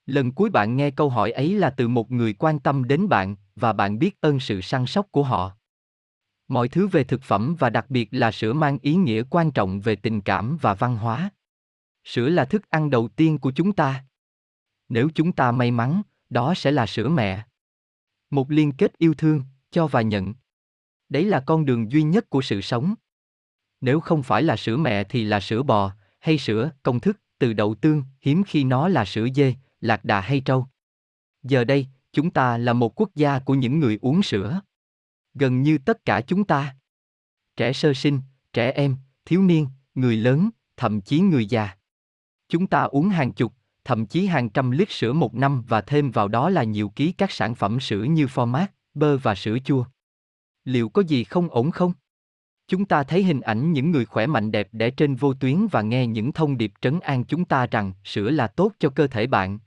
Lần 0.06 0.32
cuối 0.32 0.50
bạn 0.50 0.76
nghe 0.76 0.90
câu 0.90 1.10
hỏi 1.10 1.30
ấy 1.30 1.54
là 1.54 1.70
từ 1.70 1.88
một 1.88 2.10
người 2.10 2.32
quan 2.32 2.58
tâm 2.58 2.84
đến 2.84 3.08
bạn 3.08 3.36
và 3.56 3.72
bạn 3.72 3.98
biết 3.98 4.20
ơn 4.20 4.40
sự 4.40 4.60
săn 4.60 4.86
sóc 4.86 5.06
của 5.10 5.22
họ. 5.22 5.52
Mọi 6.48 6.68
thứ 6.68 6.86
về 6.86 7.04
thực 7.04 7.22
phẩm 7.22 7.56
và 7.58 7.70
đặc 7.70 7.86
biệt 7.88 8.08
là 8.10 8.32
sữa 8.32 8.52
mang 8.52 8.78
ý 8.82 8.94
nghĩa 8.94 9.22
quan 9.30 9.50
trọng 9.50 9.80
về 9.80 9.96
tình 9.96 10.20
cảm 10.20 10.56
và 10.60 10.74
văn 10.74 10.96
hóa. 10.96 11.30
Sữa 12.04 12.28
là 12.28 12.44
thức 12.44 12.70
ăn 12.70 12.90
đầu 12.90 13.08
tiên 13.08 13.38
của 13.38 13.52
chúng 13.52 13.72
ta. 13.72 14.04
Nếu 14.88 15.08
chúng 15.14 15.32
ta 15.32 15.52
may 15.52 15.70
mắn, 15.70 16.02
đó 16.30 16.54
sẽ 16.56 16.72
là 16.72 16.86
sữa 16.86 17.08
mẹ. 17.08 17.46
Một 18.30 18.50
liên 18.50 18.72
kết 18.72 18.98
yêu 18.98 19.14
thương, 19.14 19.42
cho 19.70 19.86
và 19.86 20.02
nhận. 20.02 20.34
Đấy 21.08 21.24
là 21.24 21.40
con 21.46 21.64
đường 21.64 21.92
duy 21.92 22.02
nhất 22.02 22.30
của 22.30 22.42
sự 22.42 22.60
sống. 22.60 22.94
Nếu 23.80 24.00
không 24.00 24.22
phải 24.22 24.42
là 24.42 24.56
sữa 24.56 24.76
mẹ 24.76 25.04
thì 25.04 25.24
là 25.24 25.40
sữa 25.40 25.62
bò, 25.62 25.92
hay 26.18 26.38
sữa, 26.38 26.70
công 26.82 27.00
thức, 27.00 27.20
từ 27.38 27.52
đậu 27.52 27.74
tương, 27.74 28.02
hiếm 28.20 28.44
khi 28.44 28.64
nó 28.64 28.88
là 28.88 29.04
sữa 29.04 29.26
dê, 29.34 29.54
lạc 29.80 30.04
đà 30.04 30.20
hay 30.20 30.40
trâu. 30.40 30.66
Giờ 31.42 31.64
đây, 31.64 31.86
chúng 32.12 32.30
ta 32.30 32.58
là 32.58 32.72
một 32.72 33.00
quốc 33.00 33.10
gia 33.14 33.38
của 33.38 33.54
những 33.54 33.78
người 33.78 33.98
uống 34.02 34.22
sữa. 34.22 34.60
Gần 35.34 35.62
như 35.62 35.78
tất 35.78 36.04
cả 36.04 36.20
chúng 36.20 36.44
ta. 36.44 36.76
Trẻ 37.56 37.72
sơ 37.72 37.94
sinh, 37.94 38.20
trẻ 38.52 38.70
em, 38.70 38.96
thiếu 39.24 39.42
niên, 39.42 39.68
người 39.94 40.16
lớn, 40.16 40.50
thậm 40.76 41.00
chí 41.00 41.20
người 41.20 41.46
già. 41.46 41.76
Chúng 42.48 42.66
ta 42.66 42.82
uống 42.82 43.08
hàng 43.08 43.32
chục, 43.32 43.52
thậm 43.86 44.06
chí 44.06 44.26
hàng 44.26 44.48
trăm 44.48 44.70
lít 44.70 44.90
sữa 44.90 45.12
một 45.12 45.34
năm 45.34 45.62
và 45.68 45.80
thêm 45.80 46.10
vào 46.10 46.28
đó 46.28 46.50
là 46.50 46.64
nhiều 46.64 46.88
ký 46.88 47.12
các 47.12 47.30
sản 47.30 47.54
phẩm 47.54 47.80
sữa 47.80 48.02
như 48.02 48.26
format, 48.26 48.66
bơ 48.94 49.18
và 49.18 49.34
sữa 49.34 49.56
chua. 49.64 49.84
Liệu 50.64 50.88
có 50.88 51.02
gì 51.02 51.24
không 51.24 51.48
ổn 51.48 51.70
không? 51.70 51.92
Chúng 52.68 52.84
ta 52.84 53.02
thấy 53.02 53.22
hình 53.22 53.40
ảnh 53.40 53.72
những 53.72 53.90
người 53.90 54.04
khỏe 54.04 54.26
mạnh 54.26 54.50
đẹp 54.50 54.68
đẽ 54.72 54.90
trên 54.90 55.14
vô 55.14 55.34
tuyến 55.34 55.66
và 55.66 55.82
nghe 55.82 56.06
những 56.06 56.32
thông 56.32 56.58
điệp 56.58 56.72
trấn 56.80 57.00
an 57.00 57.24
chúng 57.24 57.44
ta 57.44 57.66
rằng 57.66 57.92
sữa 58.04 58.30
là 58.30 58.46
tốt 58.46 58.72
cho 58.78 58.90
cơ 58.90 59.06
thể 59.06 59.26
bạn. 59.26 59.58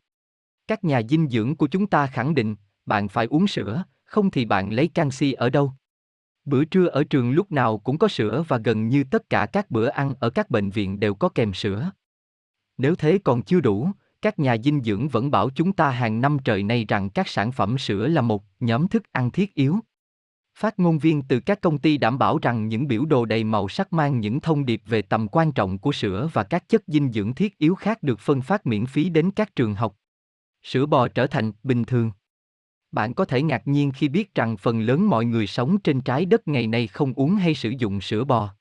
Các 0.68 0.84
nhà 0.84 1.02
dinh 1.10 1.30
dưỡng 1.30 1.56
của 1.56 1.68
chúng 1.68 1.88
ta 1.88 2.08
khẳng 2.08 2.36
định, 2.36 2.56
bạn 2.86 3.08
phải 3.08 3.26
uống 3.26 3.48
sữa, 3.48 3.84
không 4.06 4.32
thì 4.32 4.46
bạn 4.46 4.74
lấy 4.74 4.88
canxi 4.88 5.34
ở 5.34 5.50
đâu? 5.50 5.74
Bữa 6.46 6.66
trưa 6.66 6.88
ở 6.88 7.04
trường 7.04 7.32
lúc 7.32 7.52
nào 7.52 7.78
cũng 7.78 7.98
có 7.98 8.08
sữa 8.08 8.44
và 8.48 8.58
gần 8.58 8.90
như 8.90 9.04
tất 9.04 9.30
cả 9.30 9.46
các 9.46 9.72
bữa 9.72 9.88
ăn 9.88 10.14
ở 10.20 10.30
các 10.30 10.50
bệnh 10.50 10.70
viện 10.70 11.00
đều 11.00 11.16
có 11.16 11.30
kèm 11.30 11.54
sữa. 11.54 11.92
Nếu 12.78 12.96
thế 12.96 13.20
còn 13.24 13.42
chưa 13.42 13.60
đủ, 13.60 13.92
các 14.22 14.40
nhà 14.40 14.58
dinh 14.64 14.84
dưỡng 14.84 15.08
vẫn 15.08 15.32
bảo 15.32 15.50
chúng 15.50 15.74
ta 15.74 15.90
hàng 15.90 16.22
năm 16.22 16.38
trời 16.44 16.64
nay 16.64 16.86
rằng 16.88 17.10
các 17.10 17.28
sản 17.28 17.52
phẩm 17.52 17.78
sữa 17.78 18.08
là 18.08 18.22
một 18.22 18.44
nhóm 18.60 18.88
thức 18.88 19.04
ăn 19.12 19.32
thiết 19.32 19.54
yếu. 19.54 19.80
Phát 20.58 20.80
ngôn 20.80 20.98
viên 20.98 21.22
từ 21.22 21.40
các 21.40 21.62
công 21.62 21.78
ty 21.78 21.98
đảm 21.98 22.20
bảo 22.20 22.40
rằng 22.42 22.68
những 22.68 22.88
biểu 22.88 23.06
đồ 23.06 23.26
đầy 23.26 23.44
màu 23.44 23.68
sắc 23.68 23.94
mang 23.94 24.20
những 24.20 24.40
thông 24.40 24.66
điệp 24.66 24.82
về 24.86 25.02
tầm 25.02 25.28
quan 25.28 25.52
trọng 25.52 25.78
của 25.78 25.92
sữa 25.92 26.30
và 26.34 26.44
các 26.44 26.70
chất 26.70 26.84
dinh 26.88 27.12
dưỡng 27.12 27.34
thiết 27.34 27.58
yếu 27.58 27.76
khác 27.76 28.04
được 28.04 28.20
phân 28.20 28.42
phát 28.42 28.68
miễn 28.68 28.86
phí 28.86 29.10
đến 29.10 29.32
các 29.32 29.56
trường 29.56 29.76
học. 29.76 29.96
Sữa 30.64 30.86
bò 30.86 31.08
trở 31.08 31.28
thành 31.28 31.52
bình 31.64 31.84
thường. 31.84 32.12
Bạn 32.92 33.14
có 33.14 33.26
thể 33.26 33.42
ngạc 33.42 33.68
nhiên 33.68 33.92
khi 33.92 34.08
biết 34.08 34.36
rằng 34.36 34.58
phần 34.58 34.82
lớn 34.82 35.10
mọi 35.10 35.26
người 35.26 35.48
sống 35.48 35.80
trên 35.80 36.02
trái 36.02 36.26
đất 36.26 36.48
ngày 36.48 36.68
nay 36.68 36.88
không 36.88 37.14
uống 37.14 37.36
hay 37.36 37.56
sử 37.56 37.70
dụng 37.70 38.02
sữa 38.02 38.24
bò. 38.24 38.54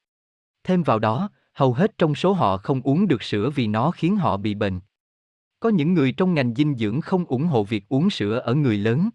Thêm 0.65 0.83
vào 0.83 0.99
đó, 0.99 1.31
hầu 1.55 1.73
hết 1.73 1.99
trong 1.99 2.15
số 2.15 2.33
họ 2.33 2.57
không 2.57 2.81
uống 2.81 3.09
được 3.09 3.23
sữa 3.23 3.51
vì 3.55 3.67
nó 3.67 3.91
khiến 3.91 4.17
họ 4.17 4.37
bị 4.37 4.55
bệnh. 4.55 4.81
Có 5.61 5.69
những 5.69 5.95
người 5.95 6.13
trong 6.13 6.35
ngành 6.35 6.55
dinh 6.55 6.77
dưỡng 6.77 7.01
không 7.01 7.25
ủng 7.25 7.45
hộ 7.45 7.65
việc 7.65 7.89
uống 7.89 8.11
sữa 8.11 8.39
ở 8.39 8.55
người 8.55 8.79
lớn. 8.79 9.09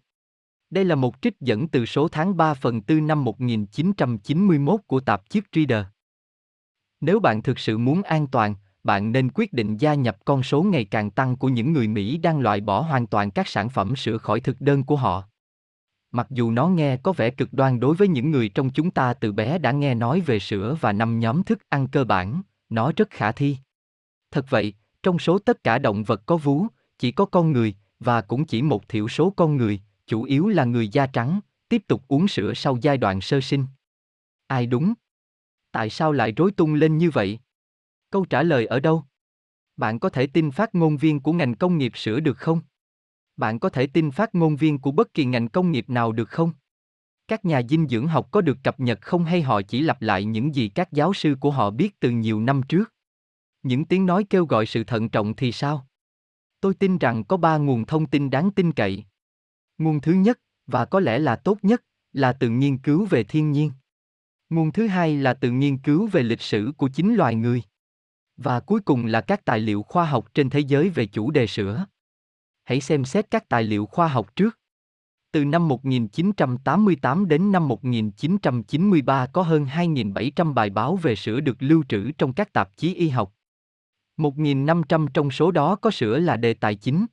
Đây 0.70 0.84
là 0.84 0.94
một 0.94 1.14
trích 1.22 1.40
dẫn 1.40 1.68
từ 1.68 1.86
số 1.86 2.08
tháng 2.08 2.36
3 2.36 2.54
phần 2.54 2.80
4 2.88 3.06
năm 3.06 3.24
1991 3.24 4.80
của 4.86 5.00
tạp 5.00 5.30
chí 5.30 5.40
Reader. 5.52 5.86
Nếu 7.00 7.20
bạn 7.20 7.42
thực 7.42 7.58
sự 7.58 7.78
muốn 7.78 8.02
an 8.02 8.26
toàn, 8.26 8.54
bạn 8.84 9.12
nên 9.12 9.30
quyết 9.34 9.52
định 9.52 9.76
gia 9.76 9.94
nhập 9.94 10.16
con 10.24 10.42
số 10.42 10.62
ngày 10.62 10.84
càng 10.84 11.10
tăng 11.10 11.36
của 11.36 11.48
những 11.48 11.72
người 11.72 11.88
Mỹ 11.88 12.18
đang 12.18 12.40
loại 12.40 12.60
bỏ 12.60 12.80
hoàn 12.80 13.06
toàn 13.06 13.30
các 13.30 13.48
sản 13.48 13.68
phẩm 13.68 13.96
sữa 13.96 14.18
khỏi 14.18 14.40
thực 14.40 14.60
đơn 14.60 14.84
của 14.84 14.96
họ. 14.96 15.24
Mặc 16.10 16.26
dù 16.30 16.50
nó 16.50 16.68
nghe 16.68 16.96
có 16.96 17.12
vẻ 17.12 17.30
cực 17.30 17.52
đoan 17.52 17.80
đối 17.80 17.94
với 17.94 18.08
những 18.08 18.30
người 18.30 18.48
trong 18.48 18.70
chúng 18.70 18.90
ta 18.90 19.14
từ 19.14 19.32
bé 19.32 19.58
đã 19.58 19.72
nghe 19.72 19.94
nói 19.94 20.20
về 20.20 20.38
sữa 20.38 20.76
và 20.80 20.92
năm 20.92 21.20
nhóm 21.20 21.42
thức 21.42 21.58
ăn 21.68 21.88
cơ 21.88 22.04
bản, 22.04 22.42
nó 22.68 22.92
rất 22.96 23.10
khả 23.10 23.32
thi. 23.32 23.56
Thật 24.30 24.46
vậy, 24.50 24.74
trong 25.04 25.18
số 25.18 25.38
tất 25.38 25.64
cả 25.64 25.78
động 25.78 26.04
vật 26.04 26.22
có 26.26 26.36
vú, 26.36 26.66
chỉ 26.98 27.12
có 27.12 27.24
con 27.24 27.52
người, 27.52 27.74
và 28.00 28.20
cũng 28.20 28.44
chỉ 28.44 28.62
một 28.62 28.88
thiểu 28.88 29.08
số 29.08 29.32
con 29.36 29.56
người, 29.56 29.80
chủ 30.06 30.22
yếu 30.22 30.48
là 30.48 30.64
người 30.64 30.88
da 30.88 31.06
trắng, 31.06 31.40
tiếp 31.68 31.82
tục 31.88 32.02
uống 32.08 32.28
sữa 32.28 32.52
sau 32.54 32.78
giai 32.80 32.98
đoạn 32.98 33.20
sơ 33.20 33.40
sinh. 33.40 33.66
Ai 34.46 34.66
đúng? 34.66 34.94
Tại 35.72 35.90
sao 35.90 36.12
lại 36.12 36.32
rối 36.32 36.52
tung 36.52 36.74
lên 36.74 36.98
như 36.98 37.10
vậy? 37.10 37.38
Câu 38.10 38.24
trả 38.24 38.42
lời 38.42 38.66
ở 38.66 38.80
đâu? 38.80 39.04
Bạn 39.76 39.98
có 39.98 40.08
thể 40.08 40.26
tin 40.26 40.50
phát 40.50 40.74
ngôn 40.74 40.96
viên 40.96 41.20
của 41.20 41.32
ngành 41.32 41.54
công 41.54 41.78
nghiệp 41.78 41.92
sữa 41.94 42.20
được 42.20 42.38
không? 42.38 42.60
Bạn 43.36 43.58
có 43.58 43.68
thể 43.68 43.86
tin 43.86 44.10
phát 44.10 44.34
ngôn 44.34 44.56
viên 44.56 44.78
của 44.78 44.90
bất 44.90 45.14
kỳ 45.14 45.24
ngành 45.24 45.48
công 45.48 45.72
nghiệp 45.72 45.90
nào 45.90 46.12
được 46.12 46.28
không? 46.28 46.52
Các 47.28 47.44
nhà 47.44 47.62
dinh 47.68 47.88
dưỡng 47.88 48.06
học 48.06 48.28
có 48.30 48.40
được 48.40 48.58
cập 48.62 48.80
nhật 48.80 49.00
không 49.00 49.24
hay 49.24 49.42
họ 49.42 49.62
chỉ 49.62 49.80
lặp 49.80 50.02
lại 50.02 50.24
những 50.24 50.54
gì 50.54 50.68
các 50.68 50.92
giáo 50.92 51.14
sư 51.14 51.36
của 51.40 51.50
họ 51.50 51.70
biết 51.70 52.00
từ 52.00 52.10
nhiều 52.10 52.40
năm 52.40 52.62
trước? 52.62 52.93
Những 53.64 53.84
tiếng 53.84 54.06
nói 54.06 54.24
kêu 54.30 54.46
gọi 54.46 54.66
sự 54.66 54.84
thận 54.84 55.08
trọng 55.08 55.34
thì 55.36 55.52
sao? 55.52 55.86
Tôi 56.60 56.74
tin 56.74 56.98
rằng 56.98 57.24
có 57.24 57.36
ba 57.36 57.56
nguồn 57.56 57.84
thông 57.86 58.06
tin 58.06 58.30
đáng 58.30 58.50
tin 58.50 58.72
cậy. 58.72 59.04
Nguồn 59.78 60.00
thứ 60.00 60.12
nhất, 60.12 60.40
và 60.66 60.84
có 60.84 61.00
lẽ 61.00 61.18
là 61.18 61.36
tốt 61.36 61.58
nhất, 61.62 61.84
là 62.12 62.32
từ 62.32 62.48
nghiên 62.48 62.78
cứu 62.78 63.06
về 63.10 63.24
thiên 63.24 63.52
nhiên. 63.52 63.70
Nguồn 64.50 64.72
thứ 64.72 64.86
hai 64.86 65.16
là 65.16 65.34
từ 65.34 65.50
nghiên 65.50 65.78
cứu 65.78 66.06
về 66.06 66.22
lịch 66.22 66.40
sử 66.40 66.72
của 66.76 66.88
chính 66.88 67.14
loài 67.14 67.34
người. 67.34 67.62
Và 68.36 68.60
cuối 68.60 68.80
cùng 68.80 69.06
là 69.06 69.20
các 69.20 69.44
tài 69.44 69.60
liệu 69.60 69.82
khoa 69.82 70.04
học 70.04 70.34
trên 70.34 70.50
thế 70.50 70.60
giới 70.60 70.88
về 70.88 71.06
chủ 71.06 71.30
đề 71.30 71.46
sữa. 71.46 71.86
Hãy 72.64 72.80
xem 72.80 73.04
xét 73.04 73.30
các 73.30 73.48
tài 73.48 73.62
liệu 73.62 73.86
khoa 73.86 74.08
học 74.08 74.36
trước. 74.36 74.58
Từ 75.32 75.44
năm 75.44 75.68
1988 75.68 77.28
đến 77.28 77.52
năm 77.52 77.68
1993 77.68 79.26
có 79.26 79.42
hơn 79.42 79.64
2.700 79.64 80.54
bài 80.54 80.70
báo 80.70 80.96
về 80.96 81.16
sữa 81.16 81.40
được 81.40 81.56
lưu 81.60 81.84
trữ 81.88 82.12
trong 82.12 82.32
các 82.32 82.52
tạp 82.52 82.76
chí 82.76 82.94
y 82.94 83.08
học. 83.08 83.33
1.500 84.16 85.06
trong 85.14 85.30
số 85.30 85.50
đó 85.50 85.76
có 85.76 85.90
sữa 85.90 86.18
là 86.18 86.36
đề 86.36 86.54
tài 86.54 86.74
chính. 86.74 87.06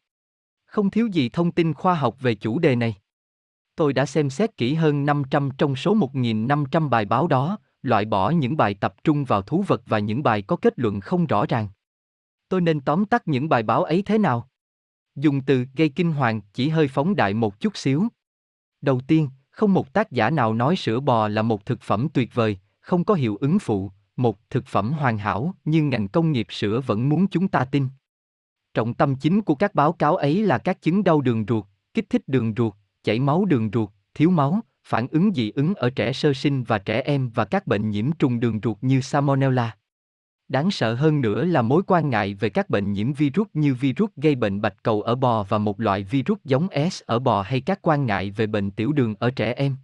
Không 0.65 0.89
thiếu 0.89 1.07
gì 1.07 1.29
thông 1.29 1.51
tin 1.51 1.73
khoa 1.73 1.95
học 1.95 2.15
về 2.19 2.35
chủ 2.35 2.59
đề 2.59 2.75
này. 2.75 2.95
Tôi 3.75 3.93
đã 3.93 4.05
xem 4.05 4.29
xét 4.29 4.57
kỹ 4.57 4.73
hơn 4.73 5.05
500 5.05 5.49
trong 5.57 5.75
số 5.75 5.95
1.500 5.95 6.89
bài 6.89 7.05
báo 7.05 7.27
đó, 7.27 7.57
loại 7.81 8.05
bỏ 8.05 8.29
những 8.29 8.57
bài 8.57 8.73
tập 8.73 8.95
trung 9.03 9.25
vào 9.25 9.41
thú 9.41 9.63
vật 9.67 9.81
và 9.85 9.99
những 9.99 10.23
bài 10.23 10.41
có 10.41 10.55
kết 10.55 10.79
luận 10.79 10.99
không 10.99 11.25
rõ 11.25 11.45
ràng. 11.45 11.67
Tôi 12.49 12.61
nên 12.61 12.81
tóm 12.81 13.05
tắt 13.05 13.27
những 13.27 13.49
bài 13.49 13.63
báo 13.63 13.83
ấy 13.83 14.01
thế 14.01 14.17
nào? 14.17 14.49
Dùng 15.15 15.41
từ 15.41 15.65
gây 15.75 15.89
kinh 15.89 16.11
hoàng 16.11 16.41
chỉ 16.53 16.69
hơi 16.69 16.87
phóng 16.87 17.15
đại 17.15 17.33
một 17.33 17.59
chút 17.59 17.77
xíu. 17.77 18.07
Đầu 18.81 19.01
tiên, 19.07 19.29
không 19.49 19.73
một 19.73 19.93
tác 19.93 20.11
giả 20.11 20.29
nào 20.29 20.53
nói 20.53 20.75
sữa 20.75 20.99
bò 20.99 21.27
là 21.27 21.41
một 21.41 21.65
thực 21.65 21.81
phẩm 21.81 22.07
tuyệt 22.13 22.35
vời, 22.35 22.57
không 22.79 23.03
có 23.03 23.13
hiệu 23.13 23.37
ứng 23.41 23.59
phụ, 23.59 23.91
một 24.15 24.49
thực 24.49 24.65
phẩm 24.65 24.93
hoàn 24.93 25.17
hảo, 25.17 25.55
nhưng 25.65 25.89
ngành 25.89 26.07
công 26.07 26.31
nghiệp 26.31 26.47
sữa 26.49 26.81
vẫn 26.85 27.09
muốn 27.09 27.27
chúng 27.27 27.47
ta 27.47 27.65
tin. 27.65 27.87
Trọng 28.73 28.93
tâm 28.93 29.15
chính 29.15 29.41
của 29.41 29.55
các 29.55 29.75
báo 29.75 29.91
cáo 29.91 30.15
ấy 30.15 30.43
là 30.43 30.57
các 30.57 30.81
chứng 30.81 31.03
đau 31.03 31.21
đường 31.21 31.45
ruột, 31.47 31.65
kích 31.93 32.09
thích 32.09 32.27
đường 32.27 32.53
ruột, 32.57 32.73
chảy 33.03 33.19
máu 33.19 33.45
đường 33.45 33.69
ruột, 33.73 33.89
thiếu 34.13 34.29
máu, 34.29 34.59
phản 34.83 35.07
ứng 35.07 35.33
dị 35.33 35.51
ứng 35.51 35.75
ở 35.75 35.89
trẻ 35.89 36.13
sơ 36.13 36.33
sinh 36.33 36.63
và 36.63 36.77
trẻ 36.77 37.01
em 37.01 37.29
và 37.29 37.45
các 37.45 37.67
bệnh 37.67 37.89
nhiễm 37.89 38.11
trùng 38.11 38.39
đường 38.39 38.59
ruột 38.63 38.77
như 38.81 39.01
Salmonella. 39.01 39.77
Đáng 40.47 40.71
sợ 40.71 40.93
hơn 40.93 41.21
nữa 41.21 41.45
là 41.45 41.61
mối 41.61 41.83
quan 41.87 42.09
ngại 42.09 42.33
về 42.33 42.49
các 42.49 42.69
bệnh 42.69 42.93
nhiễm 42.93 43.13
virus 43.13 43.47
như 43.53 43.73
virus 43.73 44.09
gây 44.15 44.35
bệnh 44.35 44.61
bạch 44.61 44.83
cầu 44.83 45.01
ở 45.01 45.15
bò 45.15 45.43
và 45.43 45.57
một 45.57 45.79
loại 45.79 46.03
virus 46.03 46.39
giống 46.43 46.67
S 46.91 47.01
ở 47.05 47.19
bò 47.19 47.41
hay 47.41 47.61
các 47.61 47.79
quan 47.81 48.05
ngại 48.05 48.31
về 48.31 48.47
bệnh 48.47 48.71
tiểu 48.71 48.91
đường 48.91 49.15
ở 49.19 49.31
trẻ 49.31 49.53
em. 49.53 49.75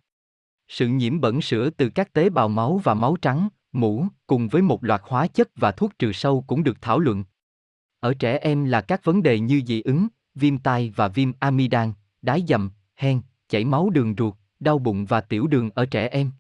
Sự 0.68 0.88
nhiễm 0.88 1.22
bẩn 1.22 1.42
sữa 1.42 1.70
từ 1.70 1.90
các 1.90 2.14
tế 2.14 2.30
bào 2.30 2.50
máu 2.50 2.82
và 2.84 2.94
máu 2.94 3.16
trắng, 3.22 3.50
mũ, 3.78 4.06
cùng 4.28 4.48
với 4.48 4.62
một 4.62 4.84
loạt 4.84 5.02
hóa 5.04 5.28
chất 5.28 5.50
và 5.56 5.72
thuốc 5.72 6.00
trừ 6.00 6.12
sâu 6.14 6.44
cũng 6.48 6.64
được 6.64 6.78
thảo 6.82 7.00
luận. 7.00 7.24
Ở 8.00 8.14
trẻ 8.14 8.38
em 8.38 8.66
là 8.66 8.82
các 8.82 9.04
vấn 9.04 9.24
đề 9.24 9.40
như 9.40 9.62
dị 9.68 9.82
ứng, 9.82 10.08
viêm 10.36 10.58
tai 10.58 10.94
và 10.96 11.08
viêm 11.08 11.32
amidan, 11.40 11.94
đái 12.22 12.44
dầm, 12.48 12.72
hen, 12.96 13.22
chảy 13.50 13.66
máu 13.66 13.90
đường 13.90 14.16
ruột, 14.18 14.34
đau 14.60 14.80
bụng 14.80 15.06
và 15.06 15.22
tiểu 15.22 15.48
đường 15.48 15.70
ở 15.76 15.86
trẻ 15.86 16.08
em. 16.08 16.32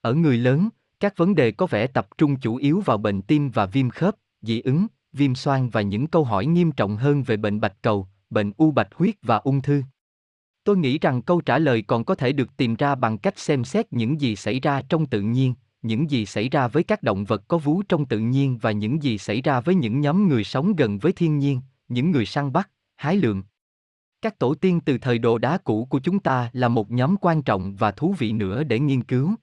Ở 0.00 0.14
người 0.14 0.38
lớn, 0.38 0.68
các 1.00 1.16
vấn 1.16 1.34
đề 1.34 1.52
có 1.52 1.66
vẻ 1.66 1.86
tập 1.86 2.08
trung 2.18 2.40
chủ 2.40 2.56
yếu 2.56 2.80
vào 2.80 2.98
bệnh 2.98 3.22
tim 3.22 3.50
và 3.50 3.66
viêm 3.66 3.90
khớp, 3.90 4.16
dị 4.42 4.60
ứng, 4.60 4.86
viêm 5.12 5.34
xoang 5.34 5.70
và 5.70 5.80
những 5.80 6.06
câu 6.06 6.24
hỏi 6.24 6.46
nghiêm 6.46 6.72
trọng 6.72 6.96
hơn 6.96 7.22
về 7.22 7.36
bệnh 7.36 7.60
bạch 7.60 7.82
cầu, 7.82 8.08
bệnh 8.30 8.52
u 8.56 8.70
bạch 8.70 8.94
huyết 8.94 9.14
và 9.22 9.36
ung 9.36 9.62
thư. 9.62 9.82
Tôi 10.64 10.76
nghĩ 10.76 10.98
rằng 10.98 11.22
câu 11.22 11.40
trả 11.40 11.58
lời 11.58 11.82
còn 11.82 12.04
có 12.04 12.14
thể 12.14 12.32
được 12.32 12.56
tìm 12.56 12.74
ra 12.74 12.94
bằng 12.94 13.18
cách 13.18 13.38
xem 13.38 13.64
xét 13.64 13.92
những 13.92 14.20
gì 14.20 14.36
xảy 14.36 14.60
ra 14.60 14.82
trong 14.88 15.06
tự 15.06 15.20
nhiên, 15.20 15.54
những 15.86 16.10
gì 16.10 16.26
xảy 16.26 16.48
ra 16.48 16.68
với 16.68 16.82
các 16.82 17.02
động 17.02 17.24
vật 17.24 17.42
có 17.48 17.58
vú 17.58 17.82
trong 17.82 18.06
tự 18.06 18.18
nhiên 18.18 18.58
và 18.58 18.72
những 18.72 19.02
gì 19.02 19.18
xảy 19.18 19.42
ra 19.42 19.60
với 19.60 19.74
những 19.74 20.00
nhóm 20.00 20.28
người 20.28 20.44
sống 20.44 20.76
gần 20.76 20.98
với 20.98 21.12
thiên 21.12 21.38
nhiên, 21.38 21.60
những 21.88 22.10
người 22.10 22.26
săn 22.26 22.52
bắt, 22.52 22.70
hái 22.96 23.16
lượm. 23.16 23.42
Các 24.22 24.38
tổ 24.38 24.54
tiên 24.54 24.80
từ 24.80 24.98
thời 24.98 25.18
đồ 25.18 25.38
đá 25.38 25.58
cũ 25.58 25.86
của 25.90 25.98
chúng 25.98 26.18
ta 26.18 26.50
là 26.52 26.68
một 26.68 26.90
nhóm 26.90 27.16
quan 27.20 27.42
trọng 27.42 27.76
và 27.76 27.90
thú 27.90 28.14
vị 28.18 28.32
nữa 28.32 28.64
để 28.64 28.78
nghiên 28.78 29.02
cứu. 29.04 29.34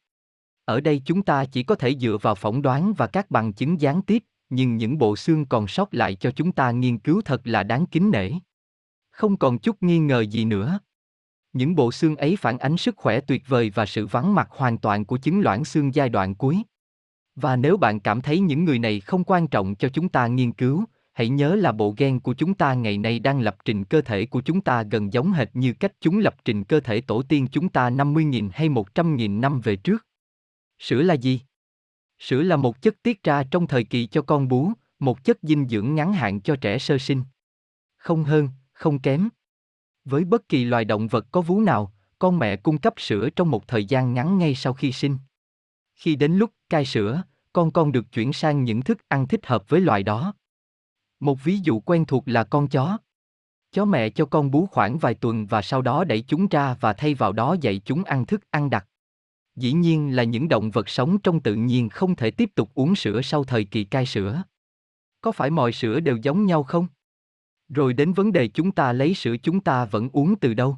Ở 0.65 0.81
đây 0.81 1.01
chúng 1.05 1.23
ta 1.23 1.45
chỉ 1.45 1.63
có 1.63 1.75
thể 1.75 1.95
dựa 1.95 2.17
vào 2.21 2.35
phỏng 2.35 2.61
đoán 2.61 2.93
và 2.93 3.07
các 3.07 3.31
bằng 3.31 3.53
chứng 3.53 3.81
gián 3.81 4.01
tiếp, 4.01 4.23
nhưng 4.49 4.77
những 4.77 4.97
bộ 4.97 5.15
xương 5.15 5.45
còn 5.45 5.67
sót 5.67 5.93
lại 5.93 6.15
cho 6.15 6.31
chúng 6.31 6.51
ta 6.51 6.71
nghiên 6.71 6.97
cứu 6.97 7.21
thật 7.25 7.41
là 7.43 7.63
đáng 7.63 7.85
kính 7.85 8.11
nể. 8.11 8.31
Không 9.11 9.37
còn 9.37 9.59
chút 9.59 9.83
nghi 9.83 9.99
ngờ 9.99 10.21
gì 10.21 10.45
nữa. 10.45 10.79
Những 11.53 11.75
bộ 11.75 11.91
xương 11.91 12.15
ấy 12.15 12.35
phản 12.35 12.57
ánh 12.57 12.77
sức 12.77 12.95
khỏe 12.97 13.21
tuyệt 13.21 13.43
vời 13.47 13.71
và 13.75 13.85
sự 13.85 14.07
vắng 14.07 14.35
mặt 14.35 14.47
hoàn 14.51 14.77
toàn 14.77 15.05
của 15.05 15.17
chứng 15.17 15.41
loãng 15.41 15.65
xương 15.65 15.95
giai 15.95 16.09
đoạn 16.09 16.35
cuối. 16.35 16.57
Và 17.35 17.55
nếu 17.55 17.77
bạn 17.77 17.99
cảm 17.99 18.21
thấy 18.21 18.39
những 18.39 18.65
người 18.65 18.79
này 18.79 18.99
không 18.99 19.23
quan 19.23 19.47
trọng 19.47 19.75
cho 19.75 19.89
chúng 19.89 20.09
ta 20.09 20.27
nghiên 20.27 20.51
cứu, 20.51 20.85
hãy 21.13 21.29
nhớ 21.29 21.55
là 21.55 21.71
bộ 21.71 21.93
gen 21.97 22.19
của 22.19 22.33
chúng 22.33 22.53
ta 22.53 22.73
ngày 22.73 22.97
nay 22.97 23.19
đang 23.19 23.39
lập 23.39 23.57
trình 23.65 23.83
cơ 23.83 24.01
thể 24.01 24.25
của 24.25 24.41
chúng 24.41 24.61
ta 24.61 24.83
gần 24.83 25.13
giống 25.13 25.31
hệt 25.31 25.49
như 25.53 25.73
cách 25.73 25.93
chúng 26.01 26.19
lập 26.19 26.35
trình 26.45 26.63
cơ 26.63 26.79
thể 26.79 27.01
tổ 27.01 27.21
tiên 27.21 27.47
chúng 27.51 27.69
ta 27.69 27.89
50.000 27.89 28.49
hay 28.53 28.69
100.000 28.69 29.39
năm 29.39 29.61
về 29.61 29.75
trước. 29.75 30.07
Sữa 30.79 31.01
là 31.01 31.13
gì? 31.13 31.41
Sữa 32.19 32.41
là 32.41 32.55
một 32.55 32.81
chất 32.81 32.95
tiết 33.03 33.23
ra 33.23 33.43
trong 33.51 33.67
thời 33.67 33.83
kỳ 33.83 34.07
cho 34.07 34.21
con 34.21 34.47
bú, 34.47 34.71
một 34.99 35.23
chất 35.23 35.37
dinh 35.41 35.67
dưỡng 35.67 35.95
ngắn 35.95 36.13
hạn 36.13 36.41
cho 36.41 36.55
trẻ 36.55 36.77
sơ 36.77 36.97
sinh. 36.97 37.23
Không 37.97 38.23
hơn, 38.23 38.49
không 38.73 38.99
kém. 38.99 39.29
Với 40.05 40.23
bất 40.23 40.49
kỳ 40.49 40.63
loài 40.63 40.85
động 40.85 41.07
vật 41.07 41.25
có 41.31 41.41
vú 41.41 41.61
nào, 41.61 41.93
con 42.19 42.39
mẹ 42.39 42.55
cung 42.55 42.77
cấp 42.77 42.93
sữa 42.97 43.29
trong 43.35 43.51
một 43.51 43.67
thời 43.67 43.85
gian 43.85 44.13
ngắn 44.13 44.37
ngay 44.37 44.55
sau 44.55 44.73
khi 44.73 44.91
sinh. 44.91 45.17
Khi 45.95 46.15
đến 46.15 46.31
lúc 46.33 46.51
cai 46.69 46.85
sữa, 46.85 47.23
con 47.53 47.71
con 47.71 47.91
được 47.91 48.11
chuyển 48.11 48.33
sang 48.33 48.63
những 48.63 48.81
thức 48.81 48.97
ăn 49.07 49.27
thích 49.27 49.45
hợp 49.45 49.69
với 49.69 49.81
loài 49.81 50.03
đó. 50.03 50.33
Một 51.19 51.43
ví 51.43 51.57
dụ 51.57 51.79
quen 51.79 52.05
thuộc 52.05 52.23
là 52.25 52.43
con 52.43 52.67
chó. 52.67 52.97
Chó 53.71 53.85
mẹ 53.85 54.09
cho 54.09 54.25
con 54.25 54.51
bú 54.51 54.65
khoảng 54.65 54.97
vài 54.97 55.13
tuần 55.13 55.45
và 55.45 55.61
sau 55.61 55.81
đó 55.81 56.03
đẩy 56.03 56.21
chúng 56.21 56.47
ra 56.47 56.75
và 56.79 56.93
thay 56.93 57.13
vào 57.13 57.31
đó 57.31 57.55
dạy 57.61 57.81
chúng 57.85 58.03
ăn 58.03 58.25
thức 58.25 58.51
ăn 58.51 58.69
đặc. 58.69 58.87
Dĩ 59.55 59.73
nhiên 59.73 60.15
là 60.15 60.23
những 60.23 60.49
động 60.49 60.71
vật 60.71 60.89
sống 60.89 61.17
trong 61.19 61.39
tự 61.39 61.55
nhiên 61.55 61.89
không 61.89 62.15
thể 62.15 62.31
tiếp 62.31 62.49
tục 62.55 62.71
uống 62.73 62.95
sữa 62.95 63.21
sau 63.21 63.43
thời 63.43 63.63
kỳ 63.65 63.83
cai 63.83 64.05
sữa. 64.05 64.43
Có 65.21 65.31
phải 65.31 65.49
mọi 65.49 65.71
sữa 65.71 65.99
đều 65.99 66.17
giống 66.17 66.45
nhau 66.45 66.63
không? 66.63 66.87
Rồi 67.73 67.93
đến 67.93 68.13
vấn 68.13 68.31
đề 68.31 68.47
chúng 68.47 68.71
ta 68.71 68.93
lấy 68.93 69.13
sữa 69.13 69.35
chúng 69.43 69.59
ta 69.59 69.85
vẫn 69.85 70.09
uống 70.13 70.35
từ 70.35 70.53
đâu? 70.53 70.77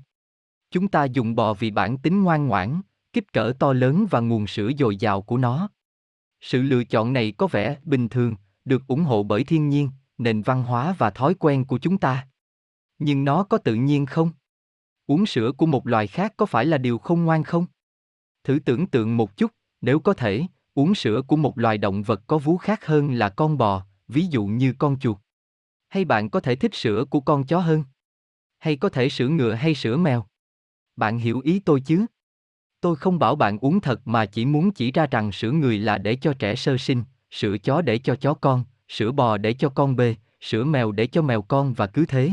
Chúng 0.72 0.88
ta 0.88 1.06
dùng 1.06 1.36
bò 1.36 1.54
vì 1.54 1.72
bản 1.72 1.98
tính 1.98 2.24
ngoan 2.24 2.48
ngoãn, 2.48 2.82
kích 3.14 3.34
cỡ 3.34 3.54
to 3.60 3.74
lớn 3.74 4.06
và 4.10 4.20
nguồn 4.20 4.48
sữa 4.48 4.72
dồi 4.80 4.96
dào 4.96 5.22
của 5.22 5.38
nó. 5.38 5.70
Sự 6.42 6.62
lựa 6.62 6.84
chọn 6.84 7.14
này 7.14 7.32
có 7.32 7.48
vẻ 7.48 7.78
bình 7.84 8.10
thường, 8.10 8.36
được 8.66 8.88
ủng 8.88 9.04
hộ 9.04 9.24
bởi 9.24 9.44
thiên 9.44 9.70
nhiên, 9.70 9.90
nền 10.18 10.42
văn 10.42 10.64
hóa 10.64 10.96
và 10.98 11.10
thói 11.10 11.34
quen 11.34 11.66
của 11.66 11.78
chúng 11.78 11.98
ta. 11.98 12.28
Nhưng 13.00 13.26
nó 13.26 13.44
có 13.44 13.58
tự 13.58 13.76
nhiên 13.76 14.06
không? 14.06 14.32
Uống 15.08 15.26
sữa 15.26 15.52
của 15.52 15.66
một 15.66 15.88
loài 15.88 16.08
khác 16.08 16.34
có 16.38 16.46
phải 16.46 16.66
là 16.66 16.78
điều 16.78 16.98
không 16.98 17.26
ngoan 17.26 17.44
không? 17.44 17.66
Thử 18.44 18.60
tưởng 18.66 18.88
tượng 18.88 19.18
một 19.18 19.38
chút, 19.38 19.52
nếu 19.82 20.00
có 20.00 20.14
thể, 20.14 20.44
uống 20.74 20.96
sữa 20.96 21.22
của 21.28 21.36
một 21.36 21.58
loài 21.58 21.78
động 21.78 22.04
vật 22.04 22.22
có 22.28 22.38
vú 22.38 22.58
khác 22.58 22.86
hơn 22.86 23.14
là 23.14 23.30
con 23.30 23.58
bò, 23.58 23.86
ví 24.08 24.26
dụ 24.30 24.46
như 24.46 24.74
con 24.78 25.00
chuột. 25.00 25.18
Hay 25.88 26.06
bạn 26.06 26.30
có 26.30 26.40
thể 26.40 26.56
thích 26.56 26.76
sữa 26.76 27.06
của 27.10 27.20
con 27.20 27.46
chó 27.46 27.60
hơn? 27.60 27.84
Hay 28.58 28.76
có 28.76 28.90
thể 28.90 29.10
sữa 29.10 29.28
ngựa 29.28 29.54
hay 29.54 29.76
sữa 29.76 29.98
mèo? 29.98 30.26
Bạn 30.96 31.18
hiểu 31.18 31.40
ý 31.40 31.60
tôi 31.60 31.82
chứ? 31.82 32.06
Tôi 32.82 32.96
không 32.96 33.20
bảo 33.20 33.36
bạn 33.36 33.60
uống 33.60 33.82
thật 33.82 34.02
mà 34.06 34.26
chỉ 34.26 34.46
muốn 34.46 34.72
chỉ 34.72 34.92
ra 34.92 35.08
rằng 35.12 35.32
sữa 35.32 35.52
người 35.52 35.80
là 35.80 35.98
để 35.98 36.16
cho 36.16 36.34
trẻ 36.40 36.56
sơ 36.56 36.78
sinh, 36.78 37.04
sữa 37.32 37.58
chó 37.64 37.82
để 37.82 37.98
cho 37.98 38.16
chó 38.16 38.34
con, 38.34 38.64
sữa 38.88 39.12
bò 39.12 39.38
để 39.38 39.54
cho 39.54 39.70
con 39.70 39.96
bê, 39.96 40.16
sữa 40.42 40.64
mèo 40.64 40.92
để 40.92 41.08
cho 41.08 41.22
mèo 41.22 41.42
con 41.42 41.74
và 41.74 41.88
cứ 41.88 42.06
thế. 42.06 42.32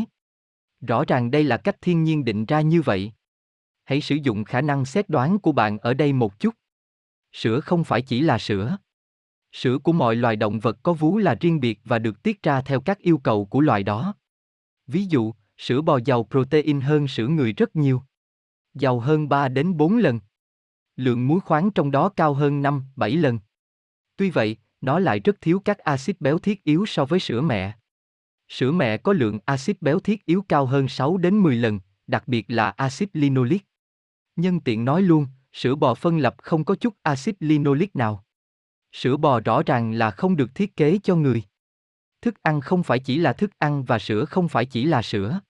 Rõ 0.81 1.05
ràng 1.05 1.31
đây 1.31 1.45
là 1.45 1.57
cách 1.57 1.77
thiên 1.81 2.05
nhiên 2.05 2.25
định 2.25 2.45
ra 2.45 2.61
như 2.61 2.83
vậy. 2.83 3.13
Hãy 3.85 4.01
sử 4.01 4.15
dụng 4.15 4.45
khả 4.45 4.61
năng 4.61 4.85
xét 4.85 5.09
đoán 5.09 5.39
của 5.39 5.53
bạn 5.53 5.79
ở 5.79 5.95
đây 5.95 6.13
một 6.13 6.41
chút. 6.41 6.55
Sữa 7.33 7.61
không 7.61 7.85
phải 7.85 8.03
chỉ 8.03 8.21
là 8.21 8.39
sữa. 8.39 8.77
Sữa 9.53 9.79
của 9.79 9.93
mọi 9.93 10.17
loài 10.17 10.37
động 10.37 10.61
vật 10.61 10.79
có 10.83 10.93
vú 10.93 11.19
là 11.19 11.35
riêng 11.41 11.61
biệt 11.61 11.81
và 11.85 11.99
được 11.99 12.23
tiết 12.23 12.43
ra 12.43 12.61
theo 12.61 12.81
các 12.81 12.99
yêu 12.99 13.19
cầu 13.19 13.45
của 13.45 13.61
loài 13.61 13.83
đó. 13.83 14.15
Ví 14.87 15.05
dụ, 15.05 15.35
sữa 15.57 15.81
bò 15.81 15.99
giàu 16.05 16.27
protein 16.31 16.81
hơn 16.81 17.09
sữa 17.09 17.27
người 17.27 17.53
rất 17.53 17.77
nhiều. 17.77 18.03
Giàu 18.75 19.01
hơn 19.01 19.29
3 19.29 19.49
đến 19.49 19.77
4 19.77 19.97
lần. 19.97 20.21
Lượng 20.97 21.29
muối 21.29 21.41
khoáng 21.41 21.71
trong 21.71 21.91
đó 21.91 22.09
cao 22.09 22.35
hơn 22.35 22.63
5, 22.63 22.85
7 22.97 23.17
lần. 23.17 23.39
Tuy 24.17 24.31
vậy, 24.31 24.57
nó 24.81 24.99
lại 24.99 25.21
rất 25.21 25.41
thiếu 25.41 25.61
các 25.65 25.79
axit 25.79 26.21
béo 26.21 26.39
thiết 26.39 26.65
yếu 26.65 26.87
so 26.87 27.05
với 27.05 27.21
sữa 27.21 27.41
mẹ. 27.41 27.75
Sữa 28.49 28.73
mẹ 28.73 28.97
có 28.97 29.13
lượng 29.13 29.39
axit 29.45 29.83
béo 29.83 30.01
thiết 30.01 30.27
yếu 30.27 30.45
cao 30.49 30.67
hơn 30.67 30.89
6 30.89 31.17
đến 31.17 31.39
10 31.39 31.57
lần, 31.57 31.81
đặc 32.07 32.29
biệt 32.29 32.45
là 32.49 32.71
axit 32.71 33.09
linoleic. 33.13 33.63
Nhân 34.37 34.61
tiện 34.61 34.85
nói 34.85 35.03
luôn, 35.03 35.27
sữa 35.53 35.75
bò 35.75 35.95
phân 35.95 36.19
lập 36.19 36.35
không 36.39 36.65
có 36.65 36.75
chút 36.75 36.95
axit 37.03 37.37
linoleic 37.41 37.97
nào. 37.97 38.25
Sữa 38.93 39.17
bò 39.17 39.41
rõ 39.41 39.63
ràng 39.67 39.93
là 39.93 40.11
không 40.11 40.37
được 40.37 40.55
thiết 40.55 40.77
kế 40.77 40.99
cho 41.03 41.17
người. 41.17 41.43
Thức 42.23 42.43
ăn 42.43 42.61
không 42.61 42.83
phải 42.83 42.99
chỉ 42.99 43.19
là 43.19 43.33
thức 43.33 43.51
ăn 43.59 43.85
và 43.85 43.99
sữa 43.99 44.25
không 44.25 44.49
phải 44.49 44.65
chỉ 44.65 44.85
là 44.85 45.03
sữa. 45.03 45.41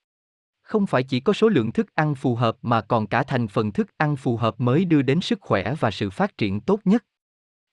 Không 0.62 0.86
phải 0.86 1.02
chỉ 1.02 1.20
có 1.20 1.32
số 1.32 1.48
lượng 1.48 1.72
thức 1.72 1.94
ăn 1.94 2.14
phù 2.14 2.34
hợp 2.34 2.56
mà 2.62 2.80
còn 2.80 3.06
cả 3.06 3.22
thành 3.22 3.48
phần 3.48 3.72
thức 3.72 3.88
ăn 3.96 4.16
phù 4.16 4.36
hợp 4.36 4.60
mới 4.60 4.84
đưa 4.84 5.02
đến 5.02 5.20
sức 5.20 5.40
khỏe 5.40 5.74
và 5.80 5.90
sự 5.90 6.10
phát 6.10 6.38
triển 6.38 6.60
tốt 6.60 6.80
nhất. 6.84 7.04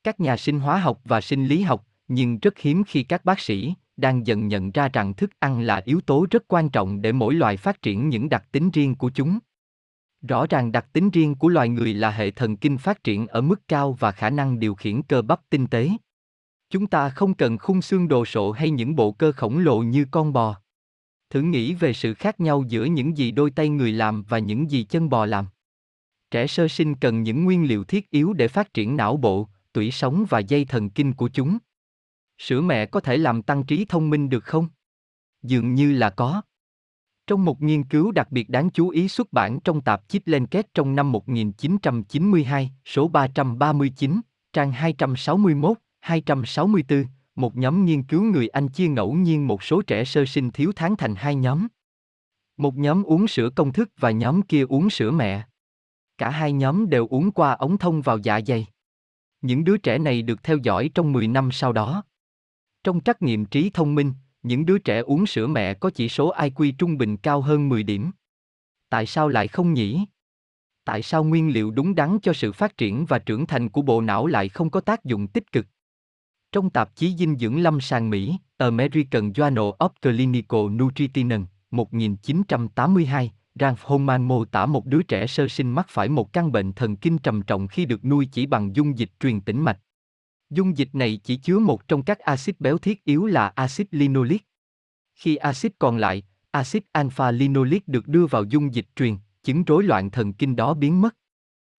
Các 0.03 0.19
nhà 0.19 0.37
sinh 0.37 0.59
hóa 0.59 0.77
học 0.77 1.01
và 1.03 1.21
sinh 1.21 1.45
lý 1.45 1.61
học, 1.61 1.85
nhưng 2.07 2.39
rất 2.39 2.59
hiếm 2.59 2.83
khi 2.83 3.03
các 3.03 3.25
bác 3.25 3.39
sĩ 3.39 3.73
đang 3.97 4.27
dần 4.27 4.47
nhận 4.47 4.71
ra 4.71 4.89
rằng 4.93 5.13
thức 5.13 5.29
ăn 5.39 5.61
là 5.61 5.81
yếu 5.85 6.01
tố 6.01 6.27
rất 6.31 6.43
quan 6.47 6.69
trọng 6.69 7.01
để 7.01 7.11
mỗi 7.11 7.33
loài 7.33 7.57
phát 7.57 7.81
triển 7.81 8.09
những 8.09 8.29
đặc 8.29 8.45
tính 8.51 8.71
riêng 8.71 8.95
của 8.95 9.11
chúng. 9.15 9.39
Rõ 10.21 10.45
ràng 10.49 10.71
đặc 10.71 10.87
tính 10.93 11.09
riêng 11.09 11.35
của 11.35 11.47
loài 11.47 11.69
người 11.69 11.93
là 11.93 12.11
hệ 12.11 12.31
thần 12.31 12.57
kinh 12.57 12.77
phát 12.77 13.03
triển 13.03 13.27
ở 13.27 13.41
mức 13.41 13.67
cao 13.67 13.93
và 13.99 14.11
khả 14.11 14.29
năng 14.29 14.59
điều 14.59 14.75
khiển 14.75 15.01
cơ 15.01 15.21
bắp 15.21 15.41
tinh 15.49 15.67
tế. 15.67 15.89
Chúng 16.69 16.87
ta 16.87 17.09
không 17.09 17.33
cần 17.33 17.57
khung 17.57 17.81
xương 17.81 18.07
đồ 18.07 18.25
sộ 18.25 18.51
hay 18.51 18.69
những 18.69 18.95
bộ 18.95 19.11
cơ 19.11 19.31
khổng 19.31 19.59
lồ 19.59 19.79
như 19.79 20.05
con 20.11 20.33
bò. 20.33 20.61
Thử 21.29 21.41
nghĩ 21.41 21.73
về 21.73 21.93
sự 21.93 22.13
khác 22.13 22.39
nhau 22.39 22.63
giữa 22.67 22.85
những 22.85 23.17
gì 23.17 23.31
đôi 23.31 23.51
tay 23.51 23.69
người 23.69 23.91
làm 23.91 24.23
và 24.23 24.39
những 24.39 24.71
gì 24.71 24.83
chân 24.83 25.09
bò 25.09 25.25
làm. 25.25 25.45
Trẻ 26.31 26.47
sơ 26.47 26.67
sinh 26.67 26.95
cần 26.95 27.23
những 27.23 27.43
nguyên 27.43 27.67
liệu 27.67 27.83
thiết 27.83 28.09
yếu 28.09 28.33
để 28.33 28.47
phát 28.47 28.73
triển 28.73 28.97
não 28.97 29.17
bộ, 29.17 29.49
tủy 29.73 29.91
sống 29.91 30.25
và 30.29 30.39
dây 30.39 30.65
thần 30.65 30.89
kinh 30.89 31.13
của 31.13 31.29
chúng. 31.29 31.57
Sữa 32.37 32.61
mẹ 32.61 32.85
có 32.85 32.99
thể 32.99 33.17
làm 33.17 33.41
tăng 33.41 33.63
trí 33.63 33.85
thông 33.85 34.09
minh 34.09 34.29
được 34.29 34.43
không? 34.43 34.67
Dường 35.43 35.75
như 35.75 35.91
là 35.91 36.09
có. 36.09 36.41
Trong 37.29 37.45
một 37.45 37.61
nghiên 37.61 37.83
cứu 37.83 38.11
đặc 38.11 38.31
biệt 38.31 38.49
đáng 38.49 38.69
chú 38.69 38.89
ý 38.89 39.07
xuất 39.07 39.33
bản 39.33 39.59
trong 39.59 39.81
tạp 39.81 40.09
chí 40.09 40.19
Lancet 40.25 40.73
trong 40.73 40.95
năm 40.95 41.11
1992, 41.11 42.71
số 42.85 43.07
339, 43.07 44.21
trang 44.53 44.71
261, 44.71 45.77
264, 45.99 47.05
một 47.35 47.55
nhóm 47.55 47.85
nghiên 47.85 48.03
cứu 48.03 48.23
người 48.23 48.47
Anh 48.47 48.67
chia 48.67 48.87
ngẫu 48.87 49.13
nhiên 49.13 49.47
một 49.47 49.63
số 49.63 49.81
trẻ 49.81 50.05
sơ 50.05 50.25
sinh 50.25 50.51
thiếu 50.51 50.71
tháng 50.75 50.95
thành 50.95 51.15
hai 51.15 51.35
nhóm. 51.35 51.67
Một 52.57 52.75
nhóm 52.75 53.03
uống 53.03 53.27
sữa 53.27 53.49
công 53.55 53.73
thức 53.73 53.89
và 53.99 54.11
nhóm 54.11 54.41
kia 54.41 54.65
uống 54.69 54.89
sữa 54.89 55.11
mẹ. 55.11 55.43
Cả 56.17 56.29
hai 56.29 56.51
nhóm 56.51 56.89
đều 56.89 57.07
uống 57.07 57.31
qua 57.31 57.51
ống 57.51 57.77
thông 57.77 58.01
vào 58.01 58.17
dạ 58.17 58.39
dày. 58.47 58.67
Những 59.41 59.63
đứa 59.63 59.77
trẻ 59.77 59.97
này 59.97 60.21
được 60.21 60.43
theo 60.43 60.57
dõi 60.57 60.89
trong 60.93 61.13
10 61.13 61.27
năm 61.27 61.51
sau 61.51 61.73
đó. 61.73 62.03
Trong 62.83 63.01
trắc 63.01 63.21
nghiệm 63.21 63.45
trí 63.45 63.69
thông 63.69 63.95
minh, 63.95 64.13
những 64.43 64.65
đứa 64.65 64.77
trẻ 64.77 64.99
uống 64.99 65.25
sữa 65.25 65.47
mẹ 65.47 65.73
có 65.73 65.89
chỉ 65.89 66.09
số 66.09 66.33
IQ 66.33 66.71
trung 66.77 66.97
bình 66.97 67.17
cao 67.17 67.41
hơn 67.41 67.69
10 67.69 67.83
điểm. 67.83 68.11
Tại 68.89 69.05
sao 69.05 69.27
lại 69.27 69.47
không 69.47 69.73
nhỉ? 69.73 70.05
Tại 70.85 71.01
sao 71.01 71.23
nguyên 71.23 71.53
liệu 71.53 71.71
đúng 71.71 71.95
đắn 71.95 72.17
cho 72.21 72.33
sự 72.33 72.51
phát 72.51 72.77
triển 72.77 73.05
và 73.05 73.19
trưởng 73.19 73.47
thành 73.47 73.69
của 73.69 73.81
bộ 73.81 74.01
não 74.01 74.27
lại 74.27 74.49
không 74.49 74.69
có 74.69 74.81
tác 74.81 75.05
dụng 75.05 75.27
tích 75.27 75.51
cực? 75.51 75.65
Trong 76.51 76.69
tạp 76.69 76.95
chí 76.95 77.15
dinh 77.15 77.37
dưỡng 77.37 77.61
lâm 77.61 77.81
sàng 77.81 78.09
Mỹ, 78.09 78.37
American 78.57 79.31
Journal 79.31 79.77
of 79.77 79.89
Clinical 80.01 80.61
Nutrition, 80.61 81.45
1982, 81.71 83.31
Ralph 83.59 83.79
Homan 83.81 84.23
mô 84.23 84.45
tả 84.45 84.65
một 84.65 84.85
đứa 84.85 85.03
trẻ 85.03 85.27
sơ 85.27 85.47
sinh 85.47 85.71
mắc 85.71 85.85
phải 85.89 86.09
một 86.09 86.33
căn 86.33 86.51
bệnh 86.51 86.73
thần 86.73 86.95
kinh 86.95 87.17
trầm 87.17 87.41
trọng 87.41 87.67
khi 87.67 87.85
được 87.85 88.05
nuôi 88.05 88.29
chỉ 88.31 88.45
bằng 88.45 88.75
dung 88.75 88.97
dịch 88.97 89.09
truyền 89.19 89.41
tĩnh 89.41 89.61
mạch. 89.61 89.79
Dung 90.49 90.77
dịch 90.77 90.89
này 90.93 91.19
chỉ 91.23 91.35
chứa 91.35 91.59
một 91.59 91.87
trong 91.87 92.03
các 92.03 92.19
axit 92.19 92.61
béo 92.61 92.77
thiết 92.77 93.03
yếu 93.05 93.25
là 93.25 93.47
axit 93.47 93.87
linoleic. 93.91 94.47
Khi 95.15 95.35
axit 95.35 95.71
còn 95.79 95.97
lại, 95.97 96.23
axit 96.51 96.83
alpha 96.91 97.31
linoleic 97.31 97.87
được 97.87 98.07
đưa 98.07 98.25
vào 98.25 98.43
dung 98.43 98.73
dịch 98.73 98.85
truyền, 98.95 99.17
chứng 99.43 99.63
rối 99.63 99.83
loạn 99.83 100.11
thần 100.11 100.33
kinh 100.33 100.55
đó 100.55 100.73
biến 100.73 101.01
mất. 101.01 101.15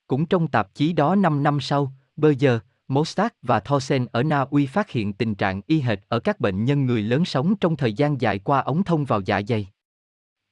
Cũng 0.07 0.27
trong 0.27 0.49
tạp 0.49 0.75
chí 0.75 0.93
đó 0.93 1.15
5 1.15 1.43
năm 1.43 1.61
sau, 1.61 1.93
Berger, 2.17 2.59
Mostak 2.89 3.35
và 3.43 3.61
Thorsen 3.61 4.07
ở 4.13 4.23
Na 4.23 4.41
Uy 4.41 4.67
phát 4.67 4.91
hiện 4.91 5.13
tình 5.13 5.35
trạng 5.35 5.61
y 5.67 5.81
hệt 5.81 5.99
ở 6.09 6.21
các 6.21 6.41
bệnh 6.41 6.65
nhân 6.65 6.87
người 6.87 7.03
lớn 7.03 7.25
sống 7.25 7.57
trong 7.57 7.77
thời 7.77 7.93
gian 7.93 8.21
dài 8.21 8.39
qua 8.39 8.61
ống 8.61 8.85
thông 8.85 9.05
vào 9.05 9.21
dạ 9.21 9.41
dày. 9.49 9.69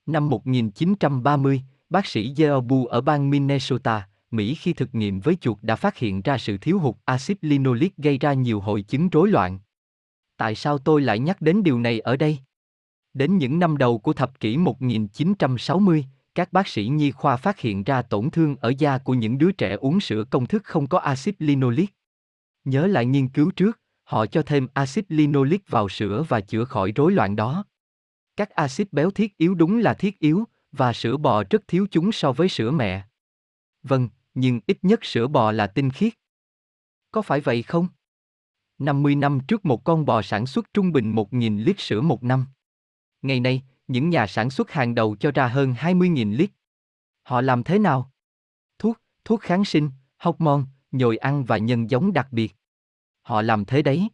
Năm 0.06 0.28
1930, 0.28 1.62
bác 1.90 2.06
sĩ 2.06 2.34
Yeobu 2.38 2.86
ở 2.86 3.00
bang 3.00 3.30
Minnesota, 3.30 4.08
Mỹ 4.30 4.54
khi 4.54 4.72
thực 4.72 4.94
nghiệm 4.94 5.20
với 5.20 5.36
chuột 5.36 5.58
đã 5.62 5.76
phát 5.76 5.96
hiện 5.96 6.22
ra 6.22 6.38
sự 6.38 6.58
thiếu 6.58 6.78
hụt 6.78 6.96
axit 7.04 7.38
linoleic 7.40 7.96
gây 7.96 8.18
ra 8.18 8.32
nhiều 8.32 8.60
hội 8.60 8.82
chứng 8.82 9.08
rối 9.08 9.28
loạn. 9.28 9.58
Tại 10.36 10.54
sao 10.54 10.78
tôi 10.78 11.00
lại 11.00 11.18
nhắc 11.18 11.40
đến 11.40 11.62
điều 11.62 11.80
này 11.80 12.00
ở 12.00 12.16
đây? 12.16 12.38
Đến 13.14 13.38
những 13.38 13.58
năm 13.58 13.76
đầu 13.76 13.98
của 13.98 14.12
thập 14.12 14.40
kỷ 14.40 14.56
1960, 14.56 16.04
các 16.34 16.52
bác 16.52 16.68
sĩ 16.68 16.86
nhi 16.86 17.10
khoa 17.10 17.36
phát 17.36 17.60
hiện 17.60 17.84
ra 17.84 18.02
tổn 18.02 18.30
thương 18.30 18.56
ở 18.56 18.72
da 18.78 18.98
của 18.98 19.14
những 19.14 19.38
đứa 19.38 19.52
trẻ 19.52 19.76
uống 19.80 20.00
sữa 20.00 20.24
công 20.30 20.46
thức 20.46 20.64
không 20.64 20.86
có 20.86 20.98
axit 20.98 21.34
linoleic. 21.38 21.90
Nhớ 22.64 22.86
lại 22.86 23.06
nghiên 23.06 23.28
cứu 23.28 23.50
trước, 23.50 23.80
họ 24.04 24.26
cho 24.26 24.42
thêm 24.42 24.66
axit 24.74 25.04
linoleic 25.08 25.68
vào 25.68 25.88
sữa 25.88 26.24
và 26.28 26.40
chữa 26.40 26.64
khỏi 26.64 26.92
rối 26.96 27.12
loạn 27.12 27.36
đó. 27.36 27.64
Các 28.36 28.50
axit 28.50 28.92
béo 28.92 29.10
thiết 29.10 29.36
yếu 29.36 29.54
đúng 29.54 29.78
là 29.78 29.94
thiết 29.94 30.18
yếu, 30.18 30.44
và 30.72 30.92
sữa 30.92 31.16
bò 31.16 31.44
rất 31.50 31.68
thiếu 31.68 31.86
chúng 31.90 32.12
so 32.12 32.32
với 32.32 32.48
sữa 32.48 32.70
mẹ. 32.70 33.02
Vâng, 33.82 34.08
nhưng 34.40 34.60
ít 34.66 34.78
nhất 34.82 35.04
sữa 35.04 35.26
bò 35.26 35.52
là 35.52 35.66
tinh 35.66 35.90
khiết. 35.90 36.12
Có 37.10 37.22
phải 37.22 37.40
vậy 37.40 37.62
không? 37.62 37.88
50 38.78 39.14
năm 39.14 39.40
trước 39.48 39.64
một 39.64 39.84
con 39.84 40.04
bò 40.04 40.22
sản 40.22 40.46
xuất 40.46 40.74
trung 40.74 40.92
bình 40.92 41.14
1.000 41.14 41.64
lít 41.64 41.80
sữa 41.80 42.00
một 42.00 42.24
năm. 42.24 42.46
Ngày 43.22 43.40
nay, 43.40 43.62
những 43.88 44.10
nhà 44.10 44.26
sản 44.26 44.50
xuất 44.50 44.70
hàng 44.70 44.94
đầu 44.94 45.16
cho 45.20 45.30
ra 45.30 45.48
hơn 45.48 45.72
20.000 45.72 46.36
lít. 46.36 46.50
Họ 47.22 47.40
làm 47.40 47.62
thế 47.62 47.78
nào? 47.78 48.10
Thuốc, 48.78 49.00
thuốc 49.24 49.40
kháng 49.40 49.64
sinh, 49.64 49.90
hormone, 50.18 50.62
nhồi 50.92 51.16
ăn 51.16 51.44
và 51.44 51.58
nhân 51.58 51.90
giống 51.90 52.12
đặc 52.12 52.28
biệt. 52.30 52.56
Họ 53.22 53.42
làm 53.42 53.64
thế 53.64 53.82
đấy. 53.82 54.08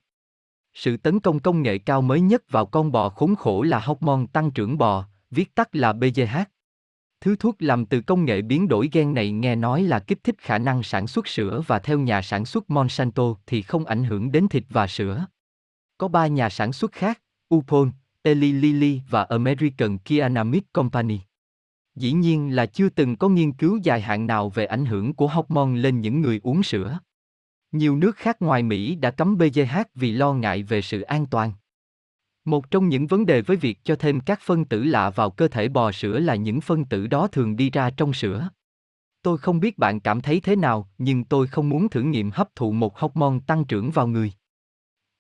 Sự 0.75 0.97
tấn 0.97 1.21
công 1.21 1.39
công 1.39 1.63
nghệ 1.63 1.79
cao 1.79 2.03
mới 2.03 2.21
nhất 2.21 2.43
vào 2.51 2.67
con 2.67 2.93
bò 2.93 3.09
khốn 3.09 3.37
khổ 3.37 3.63
là 3.63 3.81
hormone 3.81 4.27
tăng 4.33 4.51
trưởng 4.51 4.79
bò, 4.79 5.09
viết 5.31 5.55
tắt 5.55 5.77
là 5.77 5.93
BGH. 5.93 6.54
Thứ 7.25 7.37
thuốc 7.37 7.57
làm 7.59 7.87
từ 7.87 8.01
công 8.01 8.25
nghệ 8.25 8.43
biến 8.43 8.69
đổi 8.69 8.89
gen 8.93 9.15
này 9.15 9.33
nghe 9.33 9.57
nói 9.57 9.83
là 9.83 9.99
kích 9.99 10.25
thích 10.25 10.39
khả 10.39 10.59
năng 10.59 10.83
sản 10.83 11.07
xuất 11.07 11.29
sữa 11.29 11.63
và 11.67 11.79
theo 11.79 11.99
nhà 11.99 12.23
sản 12.23 12.45
xuất 12.45 12.71
Monsanto 12.71 13.23
thì 13.47 13.63
không 13.63 13.85
ảnh 13.85 14.05
hưởng 14.05 14.33
đến 14.33 14.49
thịt 14.49 14.65
và 14.69 14.87
sữa. 14.87 15.27
Có 15.99 16.09
ba 16.09 16.27
nhà 16.27 16.49
sản 16.49 16.73
xuất 16.73 16.93
khác, 16.93 17.21
Upon, 17.55 17.91
Eli 18.23 18.53
Lilly 18.53 19.01
và 19.11 19.23
American 19.23 19.99
Kianamid 19.99 20.63
Company. 20.73 21.21
Dĩ 21.97 22.13
nhiên 22.13 22.55
là 22.55 22.67
chưa 22.67 22.89
từng 22.89 23.17
có 23.17 23.29
nghiên 23.29 23.53
cứu 23.53 23.79
dài 23.83 24.01
hạn 24.01 24.27
nào 24.27 24.49
về 24.49 24.67
ảnh 24.67 24.87
hưởng 24.87 25.15
của 25.15 25.29
hormone 25.29 25.81
lên 25.81 26.01
những 26.01 26.21
người 26.21 26.41
uống 26.43 26.63
sữa. 26.63 26.99
Nhiều 27.73 27.97
nước 27.97 28.17
khác 28.17 28.43
ngoài 28.43 28.63
Mỹ 28.63 28.95
đã 28.95 29.11
cấm 29.11 29.39
BGH 29.39 29.79
vì 29.95 30.13
lo 30.13 30.33
ngại 30.33 30.63
về 30.63 30.83
sự 30.83 31.01
an 31.01 31.27
toàn. 31.27 31.53
Một 32.45 32.71
trong 32.71 32.89
những 32.89 33.07
vấn 33.07 33.27
đề 33.27 33.43
với 33.43 33.57
việc 33.57 33.79
cho 33.85 33.97
thêm 33.97 34.21
các 34.21 34.41
phân 34.41 34.65
tử 34.65 34.85
lạ 34.85 35.11
vào 35.11 35.31
cơ 35.31 35.49
thể 35.49 35.69
bò 35.69 35.93
sữa 35.93 36.19
là 36.19 36.35
những 36.35 36.61
phân 36.61 36.85
tử 36.85 37.07
đó 37.07 37.27
thường 37.27 37.57
đi 37.57 37.71
ra 37.71 37.91
trong 37.91 38.13
sữa. 38.13 38.49
Tôi 39.23 39.39
không 39.39 39.61
biết 39.61 39.79
bạn 39.79 40.01
cảm 40.01 40.21
thấy 40.21 40.41
thế 40.41 40.57
nào, 40.57 40.89
nhưng 40.99 41.25
tôi 41.25 41.47
không 41.47 41.69
muốn 41.69 41.89
thử 41.89 42.03
nghiệm 42.03 42.31
hấp 42.31 42.49
thụ 42.57 42.73
một 42.73 42.99
hormone 42.99 43.39
tăng 43.47 43.65
trưởng 43.65 43.91
vào 43.91 44.07
người. 44.07 44.33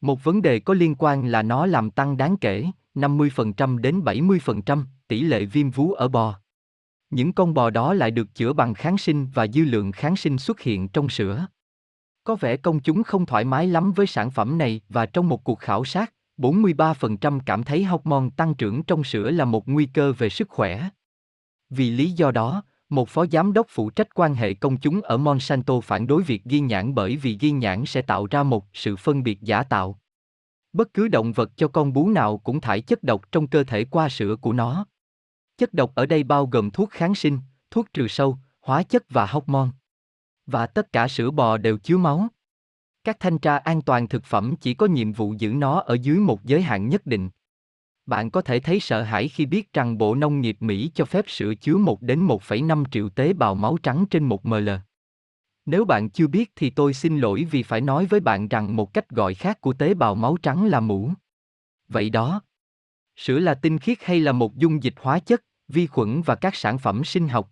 Một 0.01 0.25
vấn 0.25 0.43
đề 0.43 0.61
có 0.61 0.75
liên 0.75 0.95
quan 0.99 1.27
là 1.27 1.43
nó 1.43 1.67
làm 1.67 1.91
tăng 1.91 2.17
đáng 2.17 2.37
kể, 2.37 2.71
50% 2.95 3.79
đến 3.79 4.01
70%, 4.01 4.85
tỷ 5.09 5.21
lệ 5.21 5.45
viêm 5.45 5.71
vú 5.71 5.93
ở 5.93 6.09
bò. 6.09 6.41
Những 7.11 7.33
con 7.33 7.55
bò 7.55 7.71
đó 7.71 7.95
lại 7.95 8.11
được 8.11 8.35
chữa 8.35 8.53
bằng 8.53 8.75
kháng 8.75 8.99
sinh 8.99 9.27
và 9.35 9.47
dư 9.47 9.65
lượng 9.65 9.93
kháng 9.93 10.17
sinh 10.17 10.39
xuất 10.39 10.61
hiện 10.61 10.89
trong 10.89 11.09
sữa. 11.09 11.47
Có 12.25 12.35
vẻ 12.35 12.57
công 12.57 12.81
chúng 12.81 13.03
không 13.03 13.27
thoải 13.27 13.45
mái 13.45 13.67
lắm 13.67 13.93
với 13.93 14.07
sản 14.07 14.31
phẩm 14.31 14.59
này 14.59 14.81
và 14.89 15.07
trong 15.07 15.29
một 15.29 15.45
cuộc 15.45 15.59
khảo 15.59 15.85
sát, 15.85 16.14
43% 16.39 17.41
cảm 17.47 17.63
thấy 17.63 17.85
hormone 17.85 18.29
tăng 18.37 18.55
trưởng 18.55 18.83
trong 18.83 19.05
sữa 19.05 19.31
là 19.31 19.45
một 19.45 19.69
nguy 19.69 19.87
cơ 19.87 20.13
về 20.13 20.29
sức 20.29 20.49
khỏe. 20.49 20.89
Vì 21.71 21.91
lý 21.91 22.11
do 22.11 22.31
đó, 22.31 22.63
một 22.89 23.09
phó 23.09 23.27
giám 23.27 23.53
đốc 23.53 23.67
phụ 23.71 23.91
trách 23.91 24.15
quan 24.15 24.35
hệ 24.35 24.55
công 24.55 24.77
chúng 24.77 25.01
ở 25.01 25.17
Monsanto 25.17 25.81
phản 25.81 26.07
đối 26.07 26.23
việc 26.23 26.45
ghi 26.45 26.61
nhãn 26.61 26.95
bởi 26.95 27.17
vì 27.17 27.39
ghi 27.41 27.51
nhãn 27.51 27.85
sẽ 27.87 28.03
tạo 28.03 28.27
ra 28.27 28.43
một 28.43 28.67
sự 28.73 28.97
phân 28.97 29.23
biệt 29.23 29.43
giả 29.43 29.63
tạo. 29.63 30.01
Bất 30.73 30.95
cứ 30.95 31.09
động 31.09 31.33
vật 31.33 31.51
cho 31.57 31.69
con 31.69 31.93
bú 31.93 32.09
nào 32.09 32.39
cũng 32.39 32.61
thải 32.61 32.81
chất 32.81 33.03
độc 33.03 33.33
trong 33.33 33.47
cơ 33.47 33.65
thể 33.65 33.85
qua 33.85 34.09
sữa 34.09 34.37
của 34.37 34.53
nó. 34.53 34.87
Chất 35.59 35.75
độc 35.75 35.95
ở 35.95 36.07
đây 36.07 36.23
bao 36.23 36.47
gồm 36.47 36.71
thuốc 36.71 36.91
kháng 36.91 37.15
sinh, 37.15 37.39
thuốc 37.71 37.93
trừ 37.93 38.09
sâu, 38.09 38.39
hóa 38.61 38.83
chất 38.83 39.05
và 39.11 39.27
hormone. 39.27 39.69
Và 40.47 40.67
tất 40.67 40.93
cả 40.93 41.09
sữa 41.09 41.31
bò 41.31 41.57
đều 41.57 41.79
chứa 41.79 41.97
máu. 41.97 42.29
Các 43.05 43.21
thanh 43.21 43.39
tra 43.39 43.57
an 43.57 43.83
toàn 43.83 44.09
thực 44.09 44.25
phẩm 44.25 44.55
chỉ 44.61 44.75
có 44.75 44.87
nhiệm 44.87 45.13
vụ 45.13 45.35
giữ 45.39 45.53
nó 45.53 45.81
ở 45.81 45.95
dưới 45.95 46.19
một 46.19 46.45
giới 46.45 46.63
hạn 46.63 46.89
nhất 46.89 47.07
định. 47.07 47.31
Bạn 48.07 48.31
có 48.31 48.43
thể 48.43 48.61
thấy 48.61 48.81
sợ 48.81 49.03
hãi 49.03 49.29
khi 49.29 49.47
biết 49.47 49.73
rằng 49.73 49.99
Bộ 49.99 50.15
Nông 50.15 50.41
nghiệp 50.41 50.57
Mỹ 50.61 50.91
cho 50.95 51.05
phép 51.05 51.25
sữa 51.29 51.55
chứa 51.61 51.77
1 51.77 52.03
đến 52.03 52.27
1,5 52.27 52.85
triệu 52.91 53.09
tế 53.09 53.33
bào 53.33 53.55
máu 53.55 53.79
trắng 53.83 54.05
trên 54.11 54.25
1 54.25 54.47
ml. 54.47 54.71
Nếu 55.67 55.85
bạn 55.85 56.11
chưa 56.11 56.27
biết 56.27 56.53
thì 56.57 56.71
tôi 56.71 56.95
xin 56.95 57.19
lỗi 57.19 57.47
vì 57.51 57.63
phải 57.63 57.81
nói 57.81 58.07
với 58.07 58.21
bạn 58.21 58.49
rằng 58.49 58.77
một 58.77 58.95
cách 58.95 59.09
gọi 59.09 59.35
khác 59.35 59.61
của 59.61 59.73
tế 59.73 59.95
bào 59.95 60.15
máu 60.15 60.37
trắng 60.43 60.67
là 60.67 60.81
mũ. 60.81 61.11
Vậy 61.89 62.11
đó. 62.11 62.43
Sữa 63.17 63.39
là 63.39 63.55
tinh 63.55 63.79
khiết 63.79 63.99
hay 64.03 64.21
là 64.21 64.33
một 64.33 64.57
dung 64.57 64.83
dịch 64.83 64.95
hóa 64.97 65.19
chất, 65.19 65.45
vi 65.69 65.87
khuẩn 65.87 66.23
và 66.23 66.35
các 66.35 66.55
sản 66.55 66.79
phẩm 66.79 67.05
sinh 67.05 67.29
học? 67.29 67.51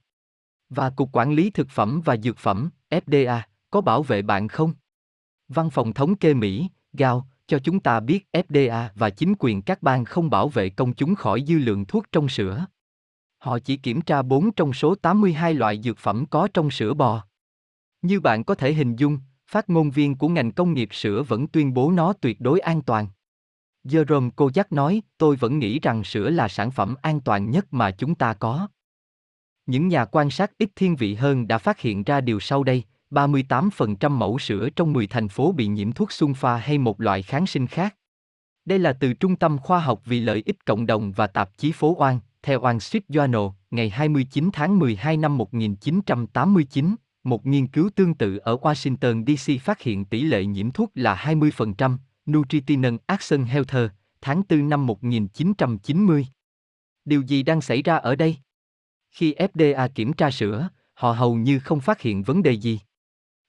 Và 0.68 0.90
Cục 0.90 1.08
Quản 1.12 1.32
lý 1.32 1.50
Thực 1.50 1.68
phẩm 1.68 2.00
và 2.04 2.16
Dược 2.16 2.38
phẩm, 2.38 2.70
FDA, 2.90 3.40
có 3.70 3.80
bảo 3.80 4.02
vệ 4.02 4.22
bạn 4.22 4.48
không? 4.48 4.72
Văn 5.48 5.70
phòng 5.70 5.92
thống 5.92 6.16
kê 6.16 6.34
Mỹ, 6.34 6.68
GAO, 6.92 7.26
cho 7.46 7.58
chúng 7.58 7.80
ta 7.80 8.00
biết 8.00 8.26
FDA 8.32 8.88
và 8.94 9.10
chính 9.10 9.34
quyền 9.38 9.62
các 9.62 9.82
bang 9.82 10.04
không 10.04 10.30
bảo 10.30 10.48
vệ 10.48 10.70
công 10.70 10.94
chúng 10.94 11.14
khỏi 11.14 11.44
dư 11.46 11.58
lượng 11.58 11.84
thuốc 11.84 12.04
trong 12.12 12.28
sữa. 12.28 12.66
Họ 13.38 13.58
chỉ 13.58 13.76
kiểm 13.76 14.00
tra 14.00 14.22
4 14.22 14.52
trong 14.52 14.72
số 14.72 14.94
82 14.94 15.54
loại 15.54 15.80
dược 15.82 15.98
phẩm 15.98 16.24
có 16.26 16.48
trong 16.54 16.70
sữa 16.70 16.94
bò. 16.94 17.24
Như 18.02 18.20
bạn 18.20 18.44
có 18.44 18.54
thể 18.54 18.72
hình 18.72 18.96
dung, 18.96 19.18
phát 19.46 19.70
ngôn 19.70 19.90
viên 19.90 20.14
của 20.14 20.28
ngành 20.28 20.52
công 20.52 20.74
nghiệp 20.74 20.88
sữa 20.92 21.22
vẫn 21.22 21.48
tuyên 21.48 21.74
bố 21.74 21.90
nó 21.90 22.12
tuyệt 22.12 22.40
đối 22.40 22.60
an 22.60 22.82
toàn. 22.82 23.06
Jerome 23.84 24.30
Kojak 24.30 24.64
nói, 24.70 25.02
tôi 25.18 25.36
vẫn 25.36 25.58
nghĩ 25.58 25.78
rằng 25.78 26.04
sữa 26.04 26.30
là 26.30 26.48
sản 26.48 26.70
phẩm 26.70 26.94
an 27.02 27.20
toàn 27.20 27.50
nhất 27.50 27.66
mà 27.70 27.90
chúng 27.90 28.14
ta 28.14 28.34
có. 28.34 28.68
Những 29.66 29.88
nhà 29.88 30.04
quan 30.04 30.30
sát 30.30 30.58
ít 30.58 30.70
thiên 30.76 30.96
vị 30.96 31.14
hơn 31.14 31.48
đã 31.48 31.58
phát 31.58 31.80
hiện 31.80 32.04
ra 32.04 32.20
điều 32.20 32.40
sau 32.40 32.64
đây, 32.64 32.84
38% 33.12 34.10
mẫu 34.10 34.38
sữa 34.38 34.68
trong 34.76 34.92
10 34.92 35.06
thành 35.06 35.28
phố 35.28 35.52
bị 35.52 35.66
nhiễm 35.66 35.92
thuốc 35.92 36.08
sunfa 36.08 36.34
pha 36.34 36.56
hay 36.56 36.78
một 36.78 37.00
loại 37.00 37.22
kháng 37.22 37.46
sinh 37.46 37.66
khác. 37.66 37.96
Đây 38.64 38.78
là 38.78 38.92
từ 38.92 39.14
Trung 39.14 39.36
tâm 39.36 39.58
Khoa 39.58 39.80
học 39.80 40.02
vì 40.04 40.20
lợi 40.20 40.42
ích 40.46 40.64
cộng 40.64 40.86
đồng 40.86 41.12
và 41.12 41.26
tạp 41.26 41.58
chí 41.58 41.72
Phố 41.72 41.96
Oan, 41.98 42.20
theo 42.42 42.60
Oan 42.60 42.80
Street 42.80 43.04
Journal, 43.08 43.52
ngày 43.70 43.90
29 43.90 44.50
tháng 44.52 44.78
12 44.78 45.16
năm 45.16 45.38
1989, 45.38 46.94
một 47.24 47.46
nghiên 47.46 47.66
cứu 47.66 47.90
tương 47.94 48.14
tự 48.14 48.36
ở 48.36 48.56
Washington 48.56 49.24
DC 49.26 49.62
phát 49.64 49.80
hiện 49.80 50.04
tỷ 50.04 50.22
lệ 50.22 50.44
nhiễm 50.44 50.70
thuốc 50.70 50.90
là 50.94 51.14
20%, 51.14 51.96
Nutritional 52.30 52.94
Action 53.06 53.44
Health, 53.44 53.76
tháng 54.20 54.42
4 54.48 54.68
năm 54.68 54.86
1990. 54.86 56.26
Điều 57.04 57.22
gì 57.22 57.42
đang 57.42 57.60
xảy 57.60 57.82
ra 57.82 57.96
ở 57.96 58.16
đây? 58.16 58.36
Khi 59.10 59.34
FDA 59.34 59.88
kiểm 59.94 60.12
tra 60.12 60.30
sữa, 60.30 60.68
họ 60.94 61.12
hầu 61.12 61.34
như 61.34 61.58
không 61.58 61.80
phát 61.80 62.00
hiện 62.00 62.22
vấn 62.22 62.42
đề 62.42 62.52
gì. 62.52 62.80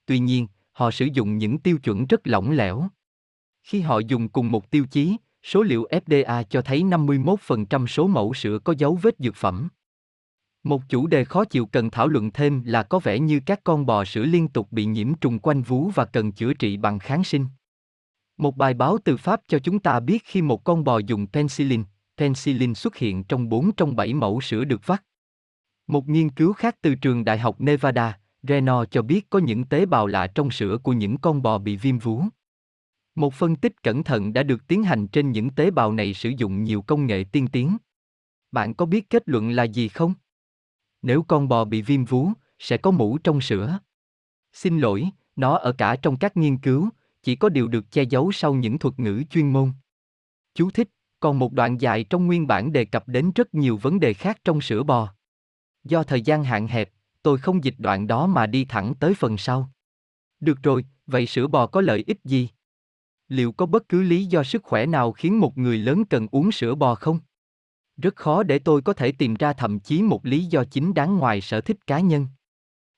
Tuy 0.05 0.19
nhiên, 0.19 0.47
họ 0.71 0.91
sử 0.91 1.07
dụng 1.13 1.37
những 1.37 1.59
tiêu 1.59 1.77
chuẩn 1.77 2.05
rất 2.05 2.27
lỏng 2.27 2.51
lẻo. 2.51 2.87
Khi 3.63 3.81
họ 3.81 3.99
dùng 3.99 4.29
cùng 4.29 4.51
một 4.51 4.71
tiêu 4.71 4.85
chí, 4.91 5.17
số 5.43 5.63
liệu 5.63 5.87
FDA 5.91 6.43
cho 6.43 6.61
thấy 6.61 6.83
51% 6.83 7.87
số 7.87 8.07
mẫu 8.07 8.33
sữa 8.33 8.59
có 8.63 8.73
dấu 8.77 8.99
vết 9.01 9.15
dược 9.19 9.35
phẩm. 9.35 9.69
Một 10.63 10.81
chủ 10.89 11.07
đề 11.07 11.25
khó 11.25 11.45
chịu 11.45 11.65
cần 11.65 11.89
thảo 11.89 12.07
luận 12.07 12.31
thêm 12.31 12.63
là 12.65 12.83
có 12.83 12.99
vẻ 12.99 13.19
như 13.19 13.39
các 13.45 13.59
con 13.63 13.85
bò 13.85 14.05
sữa 14.05 14.23
liên 14.23 14.47
tục 14.47 14.71
bị 14.71 14.85
nhiễm 14.85 15.13
trùng 15.13 15.39
quanh 15.39 15.61
vú 15.61 15.89
và 15.95 16.05
cần 16.05 16.31
chữa 16.31 16.53
trị 16.53 16.77
bằng 16.77 16.99
kháng 16.99 17.23
sinh. 17.23 17.45
Một 18.37 18.57
bài 18.57 18.73
báo 18.73 18.97
từ 19.03 19.17
Pháp 19.17 19.41
cho 19.47 19.59
chúng 19.59 19.79
ta 19.79 19.99
biết 19.99 20.23
khi 20.25 20.41
một 20.41 20.63
con 20.63 20.83
bò 20.83 20.97
dùng 20.97 21.27
penicillin, 21.27 21.83
penicillin 22.17 22.75
xuất 22.75 22.95
hiện 22.95 23.23
trong 23.23 23.49
4 23.49 23.71
trong 23.71 23.95
7 23.95 24.13
mẫu 24.13 24.41
sữa 24.41 24.63
được 24.63 24.81
vắt. 24.85 25.03
Một 25.87 26.09
nghiên 26.09 26.29
cứu 26.29 26.53
khác 26.53 26.77
từ 26.81 26.95
trường 26.95 27.25
Đại 27.25 27.39
học 27.39 27.61
Nevada, 27.61 28.19
Reno 28.43 28.85
cho 28.85 29.01
biết 29.01 29.29
có 29.29 29.39
những 29.39 29.65
tế 29.65 29.85
bào 29.85 30.07
lạ 30.07 30.27
trong 30.27 30.51
sữa 30.51 30.77
của 30.83 30.93
những 30.93 31.17
con 31.17 31.41
bò 31.41 31.57
bị 31.57 31.77
viêm 31.77 31.99
vú. 31.99 32.23
Một 33.15 33.33
phân 33.33 33.55
tích 33.55 33.83
cẩn 33.83 34.03
thận 34.03 34.33
đã 34.33 34.43
được 34.43 34.67
tiến 34.67 34.83
hành 34.83 35.07
trên 35.07 35.31
những 35.31 35.49
tế 35.49 35.71
bào 35.71 35.93
này 35.93 36.13
sử 36.13 36.29
dụng 36.37 36.63
nhiều 36.63 36.81
công 36.81 37.05
nghệ 37.05 37.25
tiên 37.31 37.47
tiến. 37.47 37.77
Bạn 38.51 38.73
có 38.73 38.85
biết 38.85 39.09
kết 39.09 39.23
luận 39.25 39.49
là 39.51 39.63
gì 39.63 39.87
không? 39.87 40.13
Nếu 41.01 41.23
con 41.23 41.47
bò 41.47 41.65
bị 41.65 41.81
viêm 41.81 42.05
vú, 42.05 42.29
sẽ 42.59 42.77
có 42.77 42.91
mũ 42.91 43.17
trong 43.17 43.41
sữa. 43.41 43.79
Xin 44.53 44.79
lỗi, 44.79 45.09
nó 45.35 45.57
ở 45.57 45.71
cả 45.71 45.95
trong 45.95 46.17
các 46.17 46.37
nghiên 46.37 46.57
cứu, 46.57 46.89
chỉ 47.23 47.35
có 47.35 47.49
điều 47.49 47.67
được 47.67 47.91
che 47.91 48.03
giấu 48.03 48.31
sau 48.31 48.53
những 48.53 48.79
thuật 48.79 48.99
ngữ 48.99 49.23
chuyên 49.29 49.53
môn. 49.53 49.71
Chú 50.53 50.71
thích, 50.71 50.89
còn 51.19 51.39
một 51.39 51.53
đoạn 51.53 51.81
dài 51.81 52.03
trong 52.03 52.27
nguyên 52.27 52.47
bản 52.47 52.71
đề 52.71 52.85
cập 52.85 53.07
đến 53.07 53.31
rất 53.35 53.53
nhiều 53.53 53.77
vấn 53.77 53.99
đề 53.99 54.13
khác 54.13 54.37
trong 54.45 54.61
sữa 54.61 54.83
bò. 54.83 55.13
Do 55.83 56.03
thời 56.03 56.21
gian 56.21 56.43
hạn 56.43 56.67
hẹp, 56.67 56.89
tôi 57.23 57.37
không 57.37 57.63
dịch 57.63 57.75
đoạn 57.77 58.07
đó 58.07 58.27
mà 58.27 58.47
đi 58.47 58.65
thẳng 58.65 58.93
tới 58.99 59.13
phần 59.13 59.37
sau. 59.37 59.69
Được 60.39 60.63
rồi, 60.63 60.85
vậy 61.07 61.25
sữa 61.25 61.47
bò 61.47 61.67
có 61.67 61.81
lợi 61.81 62.03
ích 62.07 62.19
gì? 62.23 62.49
Liệu 63.27 63.51
có 63.51 63.65
bất 63.65 63.89
cứ 63.89 64.01
lý 64.01 64.25
do 64.25 64.43
sức 64.43 64.63
khỏe 64.63 64.85
nào 64.85 65.11
khiến 65.11 65.39
một 65.39 65.57
người 65.57 65.77
lớn 65.77 66.05
cần 66.05 66.27
uống 66.31 66.51
sữa 66.51 66.75
bò 66.75 66.95
không? 66.95 67.19
Rất 67.97 68.15
khó 68.15 68.43
để 68.43 68.59
tôi 68.59 68.81
có 68.81 68.93
thể 68.93 69.11
tìm 69.11 69.33
ra 69.33 69.53
thậm 69.53 69.79
chí 69.79 70.01
một 70.01 70.25
lý 70.25 70.45
do 70.45 70.63
chính 70.63 70.93
đáng 70.93 71.17
ngoài 71.17 71.41
sở 71.41 71.61
thích 71.61 71.87
cá 71.87 71.99
nhân. 71.99 72.27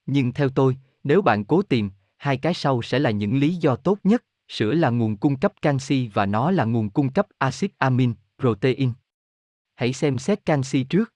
Nhưng 0.05 0.33
theo 0.33 0.49
tôi, 0.49 0.77
nếu 1.03 1.21
bạn 1.21 1.45
cố 1.45 1.61
tìm, 1.61 1.91
hai 2.17 2.37
cái 2.37 2.53
sau 2.53 2.81
sẽ 2.81 2.99
là 2.99 3.11
những 3.11 3.37
lý 3.37 3.55
do 3.55 3.75
tốt 3.75 3.99
nhất. 4.03 4.23
Sữa 4.47 4.73
là 4.73 4.89
nguồn 4.89 5.17
cung 5.17 5.39
cấp 5.39 5.53
canxi 5.61 6.07
và 6.07 6.25
nó 6.25 6.51
là 6.51 6.65
nguồn 6.65 6.89
cung 6.89 7.13
cấp 7.13 7.27
axit 7.37 7.71
amin, 7.77 8.13
protein. 8.39 8.91
Hãy 9.75 9.93
xem 9.93 10.17
xét 10.17 10.45
canxi 10.45 10.83
trước. 10.83 11.14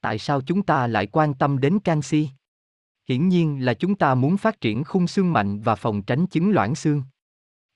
Tại 0.00 0.18
sao 0.18 0.40
chúng 0.40 0.62
ta 0.62 0.86
lại 0.86 1.06
quan 1.06 1.34
tâm 1.34 1.58
đến 1.58 1.78
canxi? 1.78 2.28
Hiển 3.08 3.28
nhiên 3.28 3.64
là 3.64 3.74
chúng 3.74 3.94
ta 3.94 4.14
muốn 4.14 4.36
phát 4.36 4.60
triển 4.60 4.84
khung 4.84 5.06
xương 5.06 5.32
mạnh 5.32 5.60
và 5.60 5.74
phòng 5.74 6.02
tránh 6.02 6.26
chứng 6.26 6.50
loãng 6.50 6.74
xương. 6.74 7.02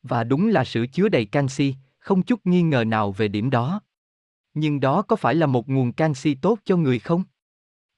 Và 0.03 0.25
đúng 0.25 0.49
là 0.49 0.65
sữa 0.65 0.85
chứa 0.93 1.09
đầy 1.09 1.25
canxi, 1.25 1.75
không 1.99 2.23
chút 2.23 2.41
nghi 2.44 2.62
ngờ 2.62 2.85
nào 2.85 3.12
về 3.12 3.28
điểm 3.28 3.51
đó. 3.51 3.81
Nhưng 4.55 4.81
đó 4.81 5.03
có 5.03 5.17
phải 5.17 5.35
là 5.35 5.47
một 5.47 5.69
nguồn 5.69 5.93
canxi 5.93 6.35
tốt 6.35 6.59
cho 6.65 6.77
người 6.77 6.99
không? 6.99 7.25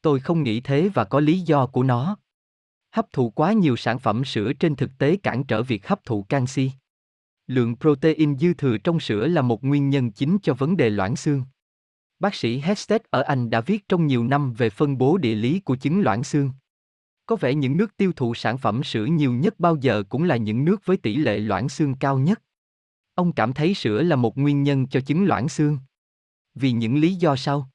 Tôi 0.03 0.21
không 0.21 0.43
nghĩ 0.43 0.61
thế 0.61 0.89
và 0.95 1.05
có 1.05 1.21
lý 1.21 1.41
do 1.41 1.67
của 1.67 1.83
nó. 1.83 2.17
Hấp 2.91 3.13
thụ 3.13 3.31
quá 3.31 3.53
nhiều 3.53 3.77
sản 3.77 3.99
phẩm 3.99 4.25
sữa 4.25 4.53
trên 4.53 4.77
thực 4.77 4.91
tế 4.99 5.17
cản 5.17 5.45
trở 5.45 5.63
việc 5.63 5.89
hấp 5.89 6.05
thụ 6.05 6.23
canxi. 6.23 6.71
Lượng 7.47 7.77
protein 7.81 8.39
dư 8.39 8.55
thừa 8.55 8.79
trong 8.79 9.01
sữa 9.01 9.27
là 9.27 9.43
một 9.43 9.65
nguyên 9.65 9.91
nhân 9.91 10.11
chính 10.11 10.39
cho 10.43 10.55
vấn 10.55 10.77
đề 10.77 10.91
loãng 10.91 11.17
xương. 11.17 11.43
Bác 12.19 12.35
sĩ 12.35 12.59
Hestet 12.59 13.03
ở 13.11 13.23
Anh 13.23 13.51
đã 13.51 13.61
viết 13.61 13.89
trong 13.89 14.07
nhiều 14.07 14.25
năm 14.25 14.53
về 14.53 14.71
phân 14.71 14.99
bố 14.99 15.19
địa 15.19 15.35
lý 15.35 15.61
của 15.61 15.77
chứng 15.77 16.01
loãng 16.01 16.25
xương. 16.25 16.51
Có 17.27 17.37
vẻ 17.37 17.55
những 17.55 17.77
nước 17.77 17.97
tiêu 17.97 18.13
thụ 18.17 18.35
sản 18.35 18.59
phẩm 18.59 18.85
sữa 18.85 19.05
nhiều 19.05 19.33
nhất 19.33 19.61
bao 19.61 19.77
giờ 19.77 20.03
cũng 20.09 20.23
là 20.25 20.37
những 20.37 20.65
nước 20.65 20.83
với 20.85 20.97
tỷ 20.97 21.17
lệ 21.17 21.39
loãng 21.39 21.69
xương 21.69 21.95
cao 21.95 22.19
nhất. 22.19 22.43
Ông 23.15 23.33
cảm 23.33 23.53
thấy 23.53 23.75
sữa 23.75 24.03
là 24.03 24.17
một 24.17 24.39
nguyên 24.39 24.63
nhân 24.63 24.87
cho 24.87 25.01
chứng 25.01 25.25
loãng 25.25 25.49
xương. 25.49 25.79
Vì 26.55 26.73
những 26.73 26.97
lý 26.97 27.15
do 27.15 27.37
sau. 27.37 27.71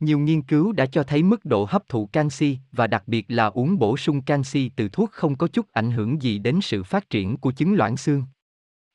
Nhiều 0.00 0.18
nghiên 0.18 0.42
cứu 0.42 0.72
đã 0.72 0.86
cho 0.86 1.02
thấy 1.02 1.22
mức 1.22 1.44
độ 1.44 1.66
hấp 1.68 1.88
thụ 1.88 2.06
canxi 2.06 2.58
và 2.72 2.86
đặc 2.86 3.02
biệt 3.06 3.24
là 3.28 3.46
uống 3.46 3.78
bổ 3.78 3.96
sung 3.96 4.22
canxi 4.22 4.70
từ 4.76 4.88
thuốc 4.88 5.10
không 5.10 5.36
có 5.36 5.48
chút 5.48 5.66
ảnh 5.72 5.90
hưởng 5.90 6.22
gì 6.22 6.38
đến 6.38 6.60
sự 6.62 6.82
phát 6.82 7.10
triển 7.10 7.36
của 7.36 7.52
chứng 7.52 7.74
loãng 7.74 7.96
xương. 7.96 8.24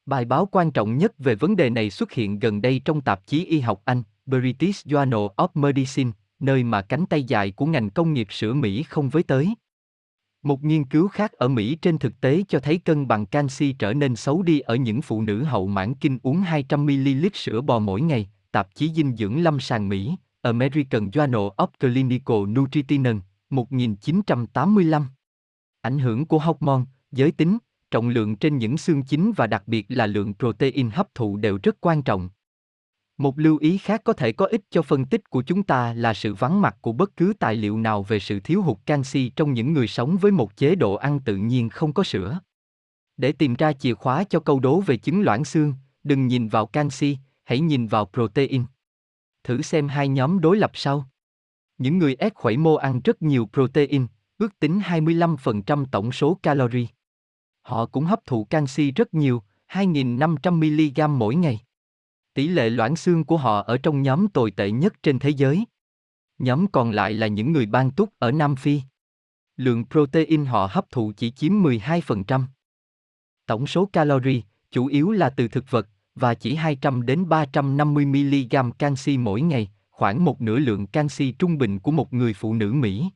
Bài 0.08 0.26
báo 0.26 0.46
quan 0.52 0.72
trọng 0.72 0.98
nhất 0.98 1.14
về 1.18 1.36
vấn 1.36 1.56
đề 1.56 1.70
này 1.70 1.90
xuất 1.90 2.12
hiện 2.12 2.40
gần 2.40 2.62
đây 2.62 2.82
trong 2.86 3.02
tạp 3.02 3.28
chí 3.28 3.46
y 3.46 3.60
học 3.60 3.82
Anh, 3.86 4.04
British 4.26 4.88
Journal 4.88 5.30
of 5.36 5.48
Medicine, 5.54 6.12
nơi 6.40 6.64
mà 6.64 6.82
cánh 6.82 7.06
tay 7.06 7.24
dài 7.24 7.52
của 7.52 7.66
ngành 7.66 7.90
công 7.90 8.14
nghiệp 8.14 8.28
sữa 8.30 8.54
Mỹ 8.54 8.84
không 8.84 9.10
với 9.10 9.24
tới. 9.24 9.54
Một 10.44 10.64
nghiên 10.64 10.86
cứu 10.86 11.08
khác 11.08 11.32
ở 11.32 11.48
Mỹ 11.48 11.76
trên 11.76 11.98
thực 11.98 12.22
tế 12.22 12.44
cho 12.48 12.60
thấy 12.60 12.78
cân 12.78 13.08
bằng 13.08 13.26
canxi 13.26 13.74
trở 13.74 13.94
nên 13.94 14.16
xấu 14.16 14.42
đi 14.42 14.60
ở 14.60 14.76
những 14.76 15.02
phụ 15.02 15.22
nữ 15.22 15.44
hậu 15.44 15.68
mãn 15.68 15.94
kinh 15.96 16.20
uống 16.24 16.42
200ml 16.42 17.30
sữa 17.34 17.62
bò 17.62 17.80
mỗi 17.80 18.02
ngày, 18.02 18.30
tạp 18.52 18.76
chí 18.76 18.92
dinh 18.94 19.16
dưỡng 19.16 19.44
lâm 19.44 19.60
sàng 19.60 19.90
Mỹ, 19.90 20.16
American 20.42 21.10
Journal 21.10 21.56
of 21.56 21.68
Clinical 21.80 22.38
Nutrition, 22.38 23.20
1985. 23.50 25.06
Ảnh 25.82 26.00
hưởng 26.00 26.26
của 26.26 26.40
hormone, 26.40 26.82
giới 27.12 27.32
tính, 27.32 27.58
trọng 27.92 28.10
lượng 28.10 28.36
trên 28.36 28.58
những 28.58 28.78
xương 28.78 29.04
chính 29.04 29.32
và 29.32 29.48
đặc 29.48 29.64
biệt 29.68 29.86
là 29.90 30.06
lượng 30.06 30.34
protein 30.34 30.90
hấp 30.90 31.16
thụ 31.16 31.38
đều 31.38 31.60
rất 31.64 31.78
quan 31.82 32.02
trọng. 32.02 32.30
Một 33.18 33.40
lưu 33.40 33.58
ý 33.58 33.78
khác 33.78 34.02
có 34.04 34.14
thể 34.14 34.32
có 34.32 34.46
ích 34.46 34.62
cho 34.70 34.82
phân 34.82 35.06
tích 35.06 35.30
của 35.30 35.42
chúng 35.42 35.64
ta 35.64 35.94
là 35.94 36.14
sự 36.14 36.34
vắng 36.34 36.62
mặt 36.62 36.78
của 36.82 36.92
bất 36.92 37.16
cứ 37.18 37.34
tài 37.40 37.56
liệu 37.56 37.78
nào 37.78 38.04
về 38.04 38.20
sự 38.20 38.40
thiếu 38.40 38.62
hụt 38.62 38.78
canxi 38.86 39.30
trong 39.30 39.54
những 39.54 39.74
người 39.74 39.88
sống 39.88 40.18
với 40.18 40.32
một 40.32 40.58
chế 40.58 40.76
độ 40.76 40.94
ăn 40.94 41.20
tự 41.20 41.36
nhiên 41.36 41.70
không 41.70 41.94
có 41.94 42.04
sữa. 42.04 42.40
Để 43.18 43.32
tìm 43.32 43.56
ra 43.56 43.74
chìa 43.74 43.94
khóa 43.94 44.24
cho 44.24 44.40
câu 44.40 44.60
đố 44.60 44.82
về 44.82 44.98
chứng 44.98 45.22
loãng 45.22 45.46
xương, 45.46 45.74
đừng 46.04 46.28
nhìn 46.28 46.48
vào 46.48 46.66
canxi, 46.66 47.18
hãy 47.44 47.60
nhìn 47.60 47.88
vào 47.88 48.10
protein. 48.14 48.64
Thử 49.44 49.62
xem 49.62 49.88
hai 49.88 50.08
nhóm 50.08 50.40
đối 50.40 50.58
lập 50.58 50.72
sau. 50.74 51.10
Những 51.78 51.98
người 51.98 52.16
ép 52.20 52.34
khuẩy 52.36 52.58
mô 52.58 52.76
ăn 52.76 53.02
rất 53.04 53.22
nhiều 53.22 53.50
protein, 53.54 54.08
ước 54.38 54.60
tính 54.60 54.80
25% 54.80 55.86
tổng 55.92 56.12
số 56.12 56.40
calorie. 56.44 56.86
Họ 57.68 57.86
cũng 57.86 58.06
hấp 58.06 58.26
thụ 58.26 58.44
canxi 58.44 58.92
rất 58.92 59.14
nhiều, 59.14 59.44
2.500mg 59.72 61.10
mỗi 61.10 61.36
ngày. 61.36 61.60
Tỷ 62.34 62.48
lệ 62.48 62.70
loãng 62.70 62.96
xương 62.96 63.24
của 63.24 63.38
họ 63.38 63.62
ở 63.62 63.78
trong 63.78 64.02
nhóm 64.02 64.28
tồi 64.28 64.52
tệ 64.52 64.72
nhất 64.72 64.94
trên 65.04 65.20
thế 65.20 65.30
giới. 65.30 65.66
Nhóm 66.40 66.68
còn 66.68 66.92
lại 66.92 67.14
là 67.14 67.28
những 67.28 67.52
người 67.52 67.66
ban 67.66 67.92
túc 67.92 68.10
ở 68.20 68.32
Nam 68.32 68.56
Phi. 68.56 68.82
Lượng 69.58 69.86
protein 69.92 70.46
họ 70.46 70.70
hấp 70.72 70.92
thụ 70.92 71.12
chỉ 71.18 71.32
chiếm 71.32 71.54
12%. 71.54 72.44
Tổng 73.46 73.68
số 73.68 73.86
calorie, 73.86 74.42
chủ 74.72 74.86
yếu 74.86 75.12
là 75.12 75.30
từ 75.30 75.48
thực 75.48 75.72
vật, 75.72 75.88
và 76.16 76.34
chỉ 76.34 76.56
200 76.56 77.06
đến 77.06 77.30
350 77.30 78.06
mg 78.06 78.72
canxi 78.80 79.18
mỗi 79.18 79.42
ngày, 79.42 79.72
khoảng 79.90 80.26
một 80.26 80.42
nửa 80.42 80.60
lượng 80.60 80.88
canxi 80.88 81.32
trung 81.32 81.58
bình 81.58 81.80
của 81.80 81.92
một 81.92 82.14
người 82.14 82.34
phụ 82.34 82.54
nữ 82.54 82.74
Mỹ. 82.74 83.10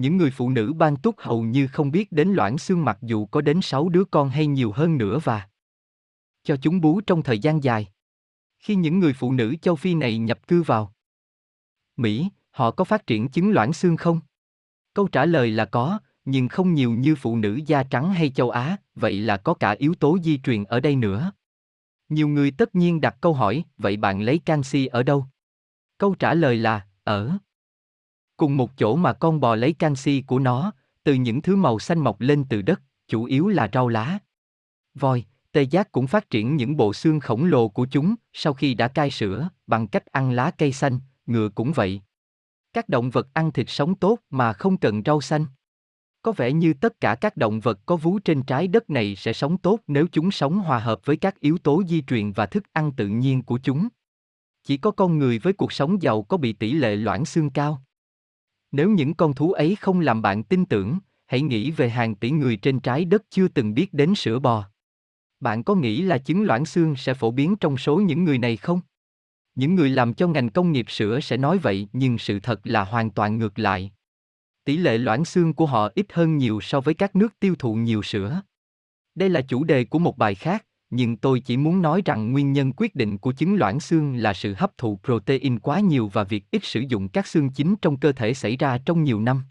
Những 0.00 0.16
người 0.16 0.30
phụ 0.30 0.50
nữ 0.50 0.72
ban 0.72 0.96
túc 0.96 1.18
hầu 1.18 1.42
như 1.42 1.66
không 1.66 1.90
biết 1.90 2.12
đến 2.12 2.28
loãng 2.28 2.58
xương 2.58 2.84
mặc 2.84 2.98
dù 3.02 3.26
có 3.26 3.40
đến 3.40 3.60
6 3.62 3.88
đứa 3.88 4.04
con 4.04 4.28
hay 4.28 4.46
nhiều 4.46 4.72
hơn 4.72 4.98
nữa 4.98 5.18
và 5.24 5.48
cho 6.42 6.56
chúng 6.56 6.80
bú 6.80 7.00
trong 7.00 7.22
thời 7.22 7.38
gian 7.38 7.64
dài. 7.64 7.88
Khi 8.58 8.74
những 8.74 8.98
người 8.98 9.12
phụ 9.12 9.32
nữ 9.32 9.54
châu 9.62 9.76
Phi 9.76 9.94
này 9.94 10.18
nhập 10.18 10.48
cư 10.48 10.62
vào 10.62 10.94
Mỹ, 11.96 12.28
họ 12.50 12.70
có 12.70 12.84
phát 12.84 13.06
triển 13.06 13.28
chứng 13.28 13.50
loãng 13.50 13.72
xương 13.72 13.96
không? 13.96 14.20
Câu 14.94 15.08
trả 15.08 15.26
lời 15.26 15.50
là 15.50 15.64
có, 15.64 15.98
nhưng 16.24 16.48
không 16.48 16.74
nhiều 16.74 16.92
như 16.92 17.14
phụ 17.14 17.36
nữ 17.36 17.60
da 17.66 17.82
trắng 17.82 18.12
hay 18.12 18.30
châu 18.30 18.50
Á, 18.50 18.76
vậy 18.94 19.20
là 19.20 19.36
có 19.36 19.54
cả 19.54 19.70
yếu 19.70 19.94
tố 19.94 20.18
di 20.24 20.38
truyền 20.38 20.64
ở 20.64 20.80
đây 20.80 20.96
nữa. 20.96 21.32
Nhiều 22.08 22.28
người 22.28 22.50
tất 22.50 22.74
nhiên 22.74 23.00
đặt 23.00 23.16
câu 23.20 23.34
hỏi, 23.34 23.64
vậy 23.78 23.96
bạn 23.96 24.20
lấy 24.20 24.38
canxi 24.38 24.86
ở 24.86 25.02
đâu? 25.02 25.26
Câu 25.98 26.14
trả 26.14 26.34
lời 26.34 26.56
là, 26.56 26.86
ở 27.04 27.38
cùng 28.40 28.56
một 28.56 28.70
chỗ 28.76 28.96
mà 28.96 29.12
con 29.12 29.40
bò 29.40 29.54
lấy 29.54 29.72
canxi 29.72 30.20
của 30.20 30.38
nó, 30.38 30.72
từ 31.04 31.14
những 31.14 31.42
thứ 31.42 31.56
màu 31.56 31.78
xanh 31.78 31.98
mọc 31.98 32.20
lên 32.20 32.44
từ 32.48 32.62
đất, 32.62 32.80
chủ 33.08 33.24
yếu 33.24 33.48
là 33.48 33.70
rau 33.72 33.88
lá. 33.88 34.18
Voi, 34.94 35.24
tê 35.52 35.62
giác 35.62 35.92
cũng 35.92 36.06
phát 36.06 36.30
triển 36.30 36.56
những 36.56 36.76
bộ 36.76 36.92
xương 36.92 37.20
khổng 37.20 37.44
lồ 37.44 37.68
của 37.68 37.86
chúng 37.90 38.14
sau 38.32 38.54
khi 38.54 38.74
đã 38.74 38.88
cai 38.88 39.10
sữa 39.10 39.48
bằng 39.66 39.86
cách 39.86 40.06
ăn 40.06 40.30
lá 40.30 40.50
cây 40.50 40.72
xanh, 40.72 40.98
ngựa 41.26 41.48
cũng 41.48 41.72
vậy. 41.72 42.02
Các 42.72 42.88
động 42.88 43.10
vật 43.10 43.28
ăn 43.32 43.52
thịt 43.52 43.66
sống 43.70 43.94
tốt 43.94 44.18
mà 44.30 44.52
không 44.52 44.76
cần 44.76 45.02
rau 45.06 45.20
xanh. 45.20 45.46
Có 46.22 46.32
vẻ 46.32 46.52
như 46.52 46.74
tất 46.74 47.00
cả 47.00 47.14
các 47.14 47.36
động 47.36 47.60
vật 47.60 47.78
có 47.86 47.96
vú 47.96 48.18
trên 48.18 48.42
trái 48.42 48.68
đất 48.68 48.90
này 48.90 49.16
sẽ 49.16 49.32
sống 49.32 49.58
tốt 49.58 49.80
nếu 49.86 50.06
chúng 50.12 50.30
sống 50.30 50.58
hòa 50.58 50.78
hợp 50.78 51.00
với 51.04 51.16
các 51.16 51.40
yếu 51.40 51.58
tố 51.58 51.82
di 51.88 52.02
truyền 52.02 52.32
và 52.32 52.46
thức 52.46 52.64
ăn 52.72 52.92
tự 52.92 53.06
nhiên 53.08 53.42
của 53.42 53.58
chúng. 53.62 53.88
Chỉ 54.64 54.76
có 54.76 54.90
con 54.90 55.18
người 55.18 55.38
với 55.38 55.52
cuộc 55.52 55.72
sống 55.72 56.02
giàu 56.02 56.22
có 56.22 56.36
bị 56.36 56.52
tỷ 56.52 56.72
lệ 56.72 56.96
loãng 56.96 57.24
xương 57.24 57.50
cao. 57.50 57.82
Nếu 58.72 58.90
những 58.90 59.14
con 59.14 59.34
thú 59.34 59.52
ấy 59.52 59.76
không 59.80 60.00
làm 60.00 60.22
bạn 60.22 60.42
tin 60.42 60.64
tưởng, 60.64 60.98
hãy 61.26 61.42
nghĩ 61.42 61.70
về 61.70 61.88
hàng 61.88 62.14
tỷ 62.14 62.30
người 62.30 62.56
trên 62.56 62.80
trái 62.80 63.04
đất 63.04 63.22
chưa 63.30 63.48
từng 63.48 63.74
biết 63.74 63.94
đến 63.94 64.14
sữa 64.14 64.38
bò. 64.38 64.64
Bạn 65.40 65.64
có 65.64 65.74
nghĩ 65.74 66.02
là 66.02 66.18
chứng 66.18 66.44
loãng 66.44 66.64
xương 66.64 66.96
sẽ 66.96 67.14
phổ 67.14 67.30
biến 67.30 67.56
trong 67.56 67.76
số 67.76 67.96
những 67.96 68.24
người 68.24 68.38
này 68.38 68.56
không? 68.56 68.80
Những 69.54 69.74
người 69.74 69.90
làm 69.90 70.14
cho 70.14 70.28
ngành 70.28 70.50
công 70.50 70.72
nghiệp 70.72 70.86
sữa 70.88 71.20
sẽ 71.20 71.36
nói 71.36 71.58
vậy 71.58 71.88
nhưng 71.92 72.18
sự 72.18 72.40
thật 72.40 72.60
là 72.64 72.84
hoàn 72.84 73.10
toàn 73.10 73.38
ngược 73.38 73.58
lại. 73.58 73.92
Tỷ 74.64 74.76
lệ 74.76 74.98
loãng 74.98 75.24
xương 75.24 75.54
của 75.54 75.66
họ 75.66 75.90
ít 75.94 76.06
hơn 76.12 76.38
nhiều 76.38 76.60
so 76.60 76.80
với 76.80 76.94
các 76.94 77.16
nước 77.16 77.38
tiêu 77.40 77.54
thụ 77.58 77.74
nhiều 77.74 78.02
sữa. 78.02 78.42
Đây 79.14 79.28
là 79.28 79.40
chủ 79.40 79.64
đề 79.64 79.84
của 79.84 79.98
một 79.98 80.18
bài 80.18 80.34
khác, 80.34 80.66
nhưng 80.90 81.16
tôi 81.16 81.40
chỉ 81.40 81.56
muốn 81.56 81.82
nói 81.82 82.02
rằng 82.04 82.32
nguyên 82.32 82.52
nhân 82.52 82.72
quyết 82.76 82.94
định 82.94 83.18
của 83.18 83.32
chứng 83.32 83.54
loãng 83.54 83.80
xương 83.80 84.16
là 84.16 84.34
sự 84.34 84.54
hấp 84.58 84.78
thụ 84.78 84.98
protein 85.04 85.58
quá 85.58 85.80
nhiều 85.80 86.08
và 86.08 86.24
việc 86.24 86.50
ít 86.50 86.64
sử 86.64 86.80
dụng 86.80 87.08
các 87.08 87.26
xương 87.26 87.50
chính 87.50 87.76
trong 87.82 87.96
cơ 87.96 88.12
thể 88.12 88.34
xảy 88.34 88.56
ra 88.56 88.78
trong 88.78 89.04
nhiều 89.04 89.20
năm. 89.20 89.42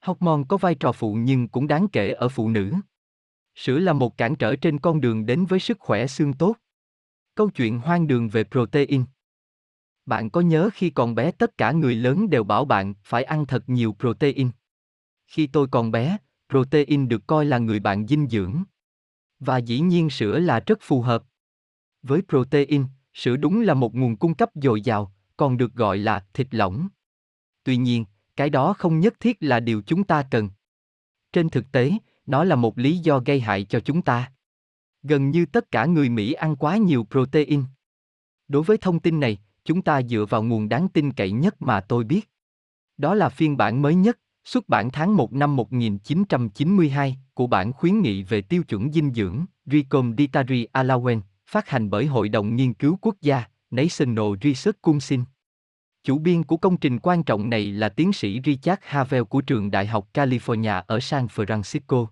Hormone 0.00 0.42
có 0.48 0.56
vai 0.56 0.74
trò 0.74 0.92
phụ 0.92 1.14
nhưng 1.14 1.48
cũng 1.48 1.66
đáng 1.66 1.88
kể 1.88 2.10
ở 2.10 2.28
phụ 2.28 2.48
nữ. 2.48 2.72
Sữa 3.54 3.78
là 3.78 3.92
một 3.92 4.16
cản 4.16 4.36
trở 4.36 4.56
trên 4.56 4.78
con 4.78 5.00
đường 5.00 5.26
đến 5.26 5.44
với 5.44 5.60
sức 5.60 5.78
khỏe 5.80 6.06
xương 6.06 6.32
tốt. 6.32 6.56
Câu 7.34 7.50
chuyện 7.50 7.78
hoang 7.78 8.06
đường 8.06 8.28
về 8.28 8.44
protein. 8.44 9.04
Bạn 10.06 10.30
có 10.30 10.40
nhớ 10.40 10.70
khi 10.74 10.90
còn 10.90 11.14
bé 11.14 11.30
tất 11.30 11.58
cả 11.58 11.72
người 11.72 11.94
lớn 11.94 12.30
đều 12.30 12.44
bảo 12.44 12.64
bạn 12.64 12.94
phải 13.02 13.24
ăn 13.24 13.46
thật 13.46 13.68
nhiều 13.68 13.96
protein. 13.98 14.50
Khi 15.26 15.46
tôi 15.46 15.68
còn 15.70 15.90
bé, 15.90 16.16
protein 16.48 17.08
được 17.08 17.26
coi 17.26 17.44
là 17.44 17.58
người 17.58 17.80
bạn 17.80 18.06
dinh 18.06 18.28
dưỡng. 18.30 18.62
Và 19.44 19.58
dĩ 19.58 19.80
nhiên 19.80 20.10
sữa 20.10 20.38
là 20.38 20.60
rất 20.66 20.78
phù 20.82 21.00
hợp. 21.02 21.24
Với 22.02 22.22
protein, 22.28 22.84
sữa 23.14 23.36
đúng 23.36 23.60
là 23.60 23.74
một 23.74 23.94
nguồn 23.94 24.16
cung 24.16 24.34
cấp 24.34 24.50
dồi 24.54 24.80
dào, 24.80 25.12
còn 25.36 25.56
được 25.56 25.74
gọi 25.74 25.98
là 25.98 26.26
thịt 26.34 26.46
lỏng. 26.50 26.88
Tuy 27.64 27.76
nhiên, 27.76 28.04
cái 28.36 28.50
đó 28.50 28.72
không 28.72 29.00
nhất 29.00 29.14
thiết 29.20 29.36
là 29.40 29.60
điều 29.60 29.82
chúng 29.86 30.04
ta 30.04 30.22
cần. 30.30 30.50
Trên 31.32 31.48
thực 31.48 31.72
tế, 31.72 31.92
nó 32.26 32.44
là 32.44 32.56
một 32.56 32.78
lý 32.78 32.98
do 32.98 33.18
gây 33.18 33.40
hại 33.40 33.64
cho 33.64 33.80
chúng 33.80 34.02
ta. 34.02 34.32
Gần 35.02 35.30
như 35.30 35.46
tất 35.46 35.70
cả 35.70 35.86
người 35.86 36.08
Mỹ 36.08 36.32
ăn 36.32 36.56
quá 36.56 36.76
nhiều 36.76 37.06
protein. 37.10 37.64
Đối 38.48 38.62
với 38.62 38.76
thông 38.78 39.00
tin 39.00 39.20
này, 39.20 39.38
chúng 39.64 39.82
ta 39.82 40.02
dựa 40.02 40.26
vào 40.28 40.42
nguồn 40.42 40.68
đáng 40.68 40.88
tin 40.88 41.12
cậy 41.12 41.32
nhất 41.32 41.62
mà 41.62 41.80
tôi 41.80 42.04
biết. 42.04 42.30
Đó 42.96 43.14
là 43.14 43.28
phiên 43.28 43.56
bản 43.56 43.82
mới 43.82 43.94
nhất, 43.94 44.18
xuất 44.44 44.68
bản 44.68 44.90
tháng 44.90 45.16
1 45.16 45.32
năm 45.32 45.56
1992, 45.56 47.18
của 47.34 47.46
bản 47.46 47.72
khuyến 47.72 48.00
nghị 48.00 48.22
về 48.22 48.40
tiêu 48.40 48.62
chuẩn 48.62 48.92
dinh 48.92 49.14
dưỡng, 49.14 49.44
Recom 49.66 50.14
Dietary 50.18 50.66
Allowance, 50.72 51.20
phát 51.46 51.68
hành 51.68 51.90
bởi 51.90 52.06
Hội 52.06 52.28
đồng 52.28 52.56
Nghiên 52.56 52.74
cứu 52.74 52.98
Quốc 53.00 53.16
gia, 53.20 53.44
National 53.70 54.26
Research 54.42 54.82
Council. 54.82 55.20
Chủ 56.04 56.18
biên 56.18 56.42
của 56.42 56.56
công 56.56 56.76
trình 56.76 56.98
quan 56.98 57.22
trọng 57.22 57.50
này 57.50 57.66
là 57.66 57.88
tiến 57.88 58.12
sĩ 58.12 58.40
Richard 58.44 58.82
Havel 58.82 59.22
của 59.22 59.40
trường 59.40 59.70
Đại 59.70 59.86
học 59.86 60.08
California 60.14 60.82
ở 60.86 61.00
San 61.00 61.26
Francisco. 61.26 62.06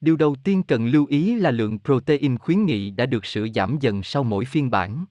Điều 0.00 0.16
đầu 0.16 0.36
tiên 0.44 0.62
cần 0.62 0.86
lưu 0.86 1.06
ý 1.06 1.34
là 1.34 1.50
lượng 1.50 1.78
protein 1.84 2.38
khuyến 2.38 2.64
nghị 2.64 2.90
đã 2.90 3.06
được 3.06 3.26
sửa 3.26 3.46
giảm 3.54 3.78
dần 3.80 4.02
sau 4.02 4.24
mỗi 4.24 4.44
phiên 4.44 4.70
bản. 4.70 5.04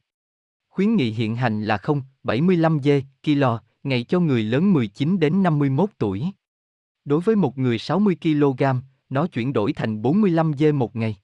Khuyến 0.70 0.96
nghị 0.96 1.12
hiện 1.12 1.36
hành 1.36 1.64
là 1.64 1.78
0,75 1.78 2.80
g 2.80 2.90
kg 3.24 3.65
ngày 3.86 4.04
cho 4.04 4.20
người 4.20 4.44
lớn 4.44 4.74
19 4.74 5.20
đến 5.20 5.44
51 5.44 5.90
tuổi. 5.98 6.26
Đối 7.06 7.22
với 7.22 7.36
một 7.36 7.58
người 7.58 7.80
60 7.80 8.16
kg, 8.22 8.64
nó 9.10 9.28
chuyển 9.28 9.54
đổi 9.54 9.74
thành 9.74 10.02
45 10.02 10.52
g 10.52 10.74
một 10.74 10.96
ngày. 10.96 11.16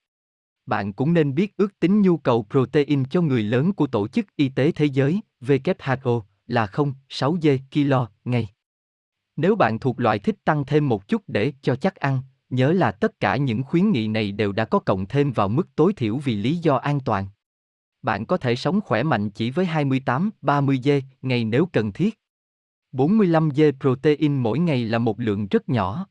Bạn 0.65 0.93
cũng 0.93 1.14
nên 1.14 1.35
biết 1.35 1.57
ước 1.57 1.80
tính 1.80 2.01
nhu 2.01 2.17
cầu 2.17 2.45
protein 2.49 3.06
cho 3.06 3.22
người 3.22 3.43
lớn 3.43 3.73
của 3.73 3.88
Tổ 3.88 4.07
chức 4.07 4.25
Y 4.35 4.49
tế 4.49 4.72
Thế 4.72 4.85
giới, 4.85 5.22
WHO, 5.41 6.22
là 6.48 6.65
0,6 6.65 7.35
g 7.35 7.48
kg 7.72 7.93
ngày. 8.25 8.48
Nếu 9.35 9.56
bạn 9.56 9.80
thuộc 9.80 9.99
loại 9.99 10.19
thích 10.19 10.35
tăng 10.43 10.65
thêm 10.65 10.90
một 10.90 11.07
chút 11.07 11.22
để 11.27 11.53
cho 11.61 11.75
chắc 11.75 11.95
ăn, 11.95 12.22
nhớ 12.49 12.73
là 12.73 12.91
tất 12.91 13.19
cả 13.19 13.35
những 13.38 13.64
khuyến 13.64 13.91
nghị 13.91 14.07
này 14.07 14.31
đều 14.31 14.51
đã 14.51 14.65
có 14.65 14.80
cộng 14.80 15.06
thêm 15.06 15.31
vào 15.31 15.48
mức 15.48 15.75
tối 15.75 15.93
thiểu 15.93 16.17
vì 16.17 16.35
lý 16.35 16.57
do 16.57 16.75
an 16.75 16.99
toàn. 16.99 17.27
Bạn 18.01 18.25
có 18.25 18.38
thể 18.38 18.56
sống 18.56 18.81
khỏe 18.81 19.03
mạnh 19.03 19.30
chỉ 19.30 19.51
với 19.51 19.65
28-30 19.65 20.81
g 20.83 20.90
ngày 21.22 21.43
nếu 21.43 21.65
cần 21.65 21.91
thiết. 21.91 22.20
45 22.91 23.49
g 23.49 23.61
protein 23.79 24.37
mỗi 24.37 24.59
ngày 24.59 24.85
là 24.85 24.97
một 24.99 25.19
lượng 25.19 25.47
rất 25.47 25.69
nhỏ. 25.69 26.07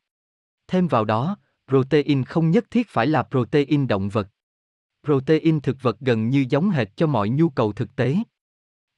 Thêm 0.69 0.89
vào 0.89 1.05
đó, 1.05 1.37
protein 1.69 2.25
không 2.25 2.51
nhất 2.51 2.65
thiết 2.71 2.89
phải 2.89 3.07
là 3.07 3.23
protein 3.23 3.87
động 3.87 4.09
vật. 4.09 4.29
Protein 5.05 5.61
thực 5.61 5.77
vật 5.83 6.01
gần 6.01 6.29
như 6.29 6.47
giống 6.49 6.71
hệt 6.71 6.97
cho 6.97 7.07
mọi 7.07 7.29
nhu 7.29 7.49
cầu 7.49 7.73
thực 7.73 7.97
tế. 7.97 8.17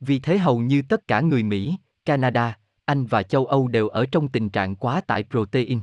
Vì 0.01 0.19
thế 0.19 0.39
hầu 0.39 0.59
như 0.59 0.83
tất 0.89 1.09
cả 1.09 1.20
người 1.20 1.43
Mỹ, 1.43 1.77
Canada, 2.05 2.59
Anh 2.85 3.07
và 3.07 3.23
châu 3.23 3.47
Âu 3.47 3.69
đều 3.69 3.89
ở 3.89 4.07
trong 4.07 4.28
tình 4.28 4.51
trạng 4.51 4.77
quá 4.77 5.01
tải 5.01 5.25
protein. 5.31 5.81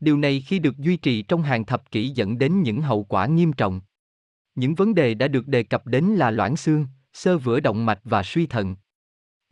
Điều 0.00 0.16
này 0.16 0.40
khi 0.40 0.58
được 0.58 0.78
duy 0.78 0.96
trì 0.96 1.22
trong 1.22 1.42
hàng 1.42 1.64
thập 1.64 1.90
kỷ 1.90 2.08
dẫn 2.08 2.38
đến 2.38 2.62
những 2.62 2.80
hậu 2.80 3.04
quả 3.04 3.26
nghiêm 3.26 3.52
trọng. 3.52 3.80
Những 4.54 4.74
vấn 4.74 4.94
đề 4.94 5.14
đã 5.14 5.28
được 5.28 5.48
đề 5.48 5.62
cập 5.62 5.86
đến 5.86 6.04
là 6.04 6.30
loãng 6.30 6.56
xương, 6.56 6.86
sơ 7.12 7.38
vữa 7.38 7.60
động 7.60 7.86
mạch 7.86 8.00
và 8.04 8.22
suy 8.22 8.46
thận. 8.46 8.76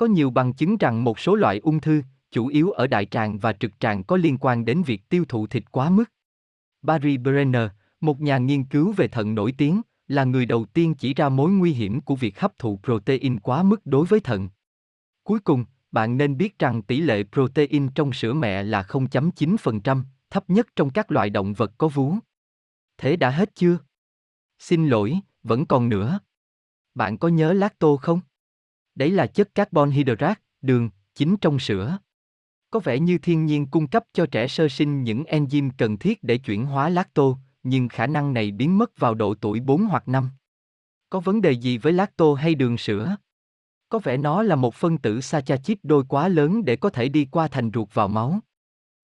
Có 0.03 0.07
nhiều 0.07 0.31
bằng 0.31 0.53
chứng 0.53 0.77
rằng 0.77 1.05
một 1.05 1.19
số 1.19 1.35
loại 1.35 1.59
ung 1.59 1.81
thư, 1.81 2.03
chủ 2.31 2.47
yếu 2.47 2.71
ở 2.71 2.87
đại 2.87 3.07
tràng 3.07 3.39
và 3.39 3.53
trực 3.53 3.81
tràng 3.81 4.05
có 4.05 4.17
liên 4.17 4.39
quan 4.39 4.65
đến 4.65 4.83
việc 4.83 5.09
tiêu 5.09 5.25
thụ 5.29 5.47
thịt 5.47 5.65
quá 5.71 5.91
mức. 5.91 6.05
Barry 6.83 7.19
Brenner, 7.19 7.71
một 8.01 8.21
nhà 8.21 8.39
nghiên 8.39 8.65
cứu 8.65 8.93
về 8.93 9.09
thận 9.09 9.35
nổi 9.35 9.55
tiếng, 9.59 9.83
là 10.09 10.25
người 10.25 10.47
đầu 10.47 10.65
tiên 10.65 10.95
chỉ 10.95 11.15
ra 11.15 11.29
mối 11.29 11.51
nguy 11.51 11.73
hiểm 11.73 12.01
của 12.01 12.17
việc 12.17 12.41
hấp 12.41 12.59
thụ 12.59 12.81
protein 12.85 13.41
quá 13.41 13.63
mức 13.63 13.81
đối 13.85 14.07
với 14.07 14.21
thận. 14.21 14.49
Cuối 15.23 15.41
cùng, 15.41 15.65
bạn 15.93 16.17
nên 16.17 16.37
biết 16.37 16.59
rằng 16.59 16.83
tỷ 16.83 17.01
lệ 17.01 17.25
protein 17.33 17.89
trong 17.89 18.13
sữa 18.13 18.33
mẹ 18.35 18.63
là 18.63 18.83
0.9%, 18.83 20.03
thấp 20.31 20.51
nhất 20.51 20.67
trong 20.77 20.91
các 20.91 21.11
loại 21.11 21.31
động 21.31 21.53
vật 21.53 21.73
có 21.79 21.89
vú. 21.89 22.15
Thế 22.99 23.17
đã 23.17 23.31
hết 23.31 23.55
chưa? 23.55 23.79
Xin 24.59 24.89
lỗi, 24.89 25.19
vẫn 25.43 25.67
còn 25.67 25.89
nữa. 25.89 26.19
Bạn 26.95 27.19
có 27.19 27.29
nhớ 27.29 27.53
lacto 27.53 27.97
không? 27.97 28.21
Đấy 28.95 29.11
là 29.11 29.27
chất 29.27 29.55
carbon 29.55 29.91
hydrate, 29.91 30.41
đường, 30.63 30.91
chính 31.15 31.37
trong 31.37 31.59
sữa. 31.59 31.99
Có 32.71 32.81
vẻ 32.81 32.99
như 32.99 33.19
thiên 33.19 33.47
nhiên 33.47 33.67
cung 33.67 33.89
cấp 33.89 34.05
cho 34.13 34.27
trẻ 34.27 34.49
sơ 34.49 34.69
sinh 34.69 35.05
những 35.05 35.23
enzyme 35.23 35.71
cần 35.79 35.99
thiết 35.99 36.23
để 36.23 36.39
chuyển 36.39 36.67
hóa 36.67 36.89
lacto, 36.89 37.23
nhưng 37.63 37.89
khả 37.89 38.07
năng 38.07 38.33
này 38.33 38.51
biến 38.51 38.79
mất 38.79 38.99
vào 38.99 39.15
độ 39.15 39.35
tuổi 39.35 39.61
4 39.61 39.83
hoặc 39.83 40.09
5. 40.09 40.31
Có 41.11 41.21
vấn 41.21 41.41
đề 41.41 41.53
gì 41.53 41.79
với 41.79 41.93
lacto 41.93 42.35
hay 42.35 42.55
đường 42.55 42.79
sữa? 42.79 43.17
Có 43.89 43.99
vẻ 43.99 44.17
nó 44.17 44.43
là 44.43 44.57
một 44.57 44.75
phân 44.75 44.99
tử 44.99 45.21
sachachit 45.21 45.79
đôi 45.83 46.05
quá 46.09 46.29
lớn 46.29 46.65
để 46.65 46.77
có 46.77 46.91
thể 46.91 47.09
đi 47.09 47.29
qua 47.31 47.49
thành 47.49 47.71
ruột 47.75 47.95
vào 47.95 48.09
máu. 48.09 48.41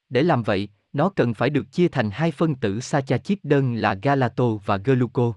Để 0.08 0.23
làm 0.23 0.42
vậy, 0.42 0.68
nó 0.92 1.08
cần 1.08 1.34
phải 1.34 1.50
được 1.50 1.73
chia 1.73 1.89
thành 1.89 2.10
hai 2.10 2.31
phân 2.31 2.55
tử 2.55 2.81
sachachit 2.81 3.39
đơn 3.42 3.75
là 3.75 3.94
galato 4.02 4.44
và 4.65 4.76
gluco. 4.76 5.33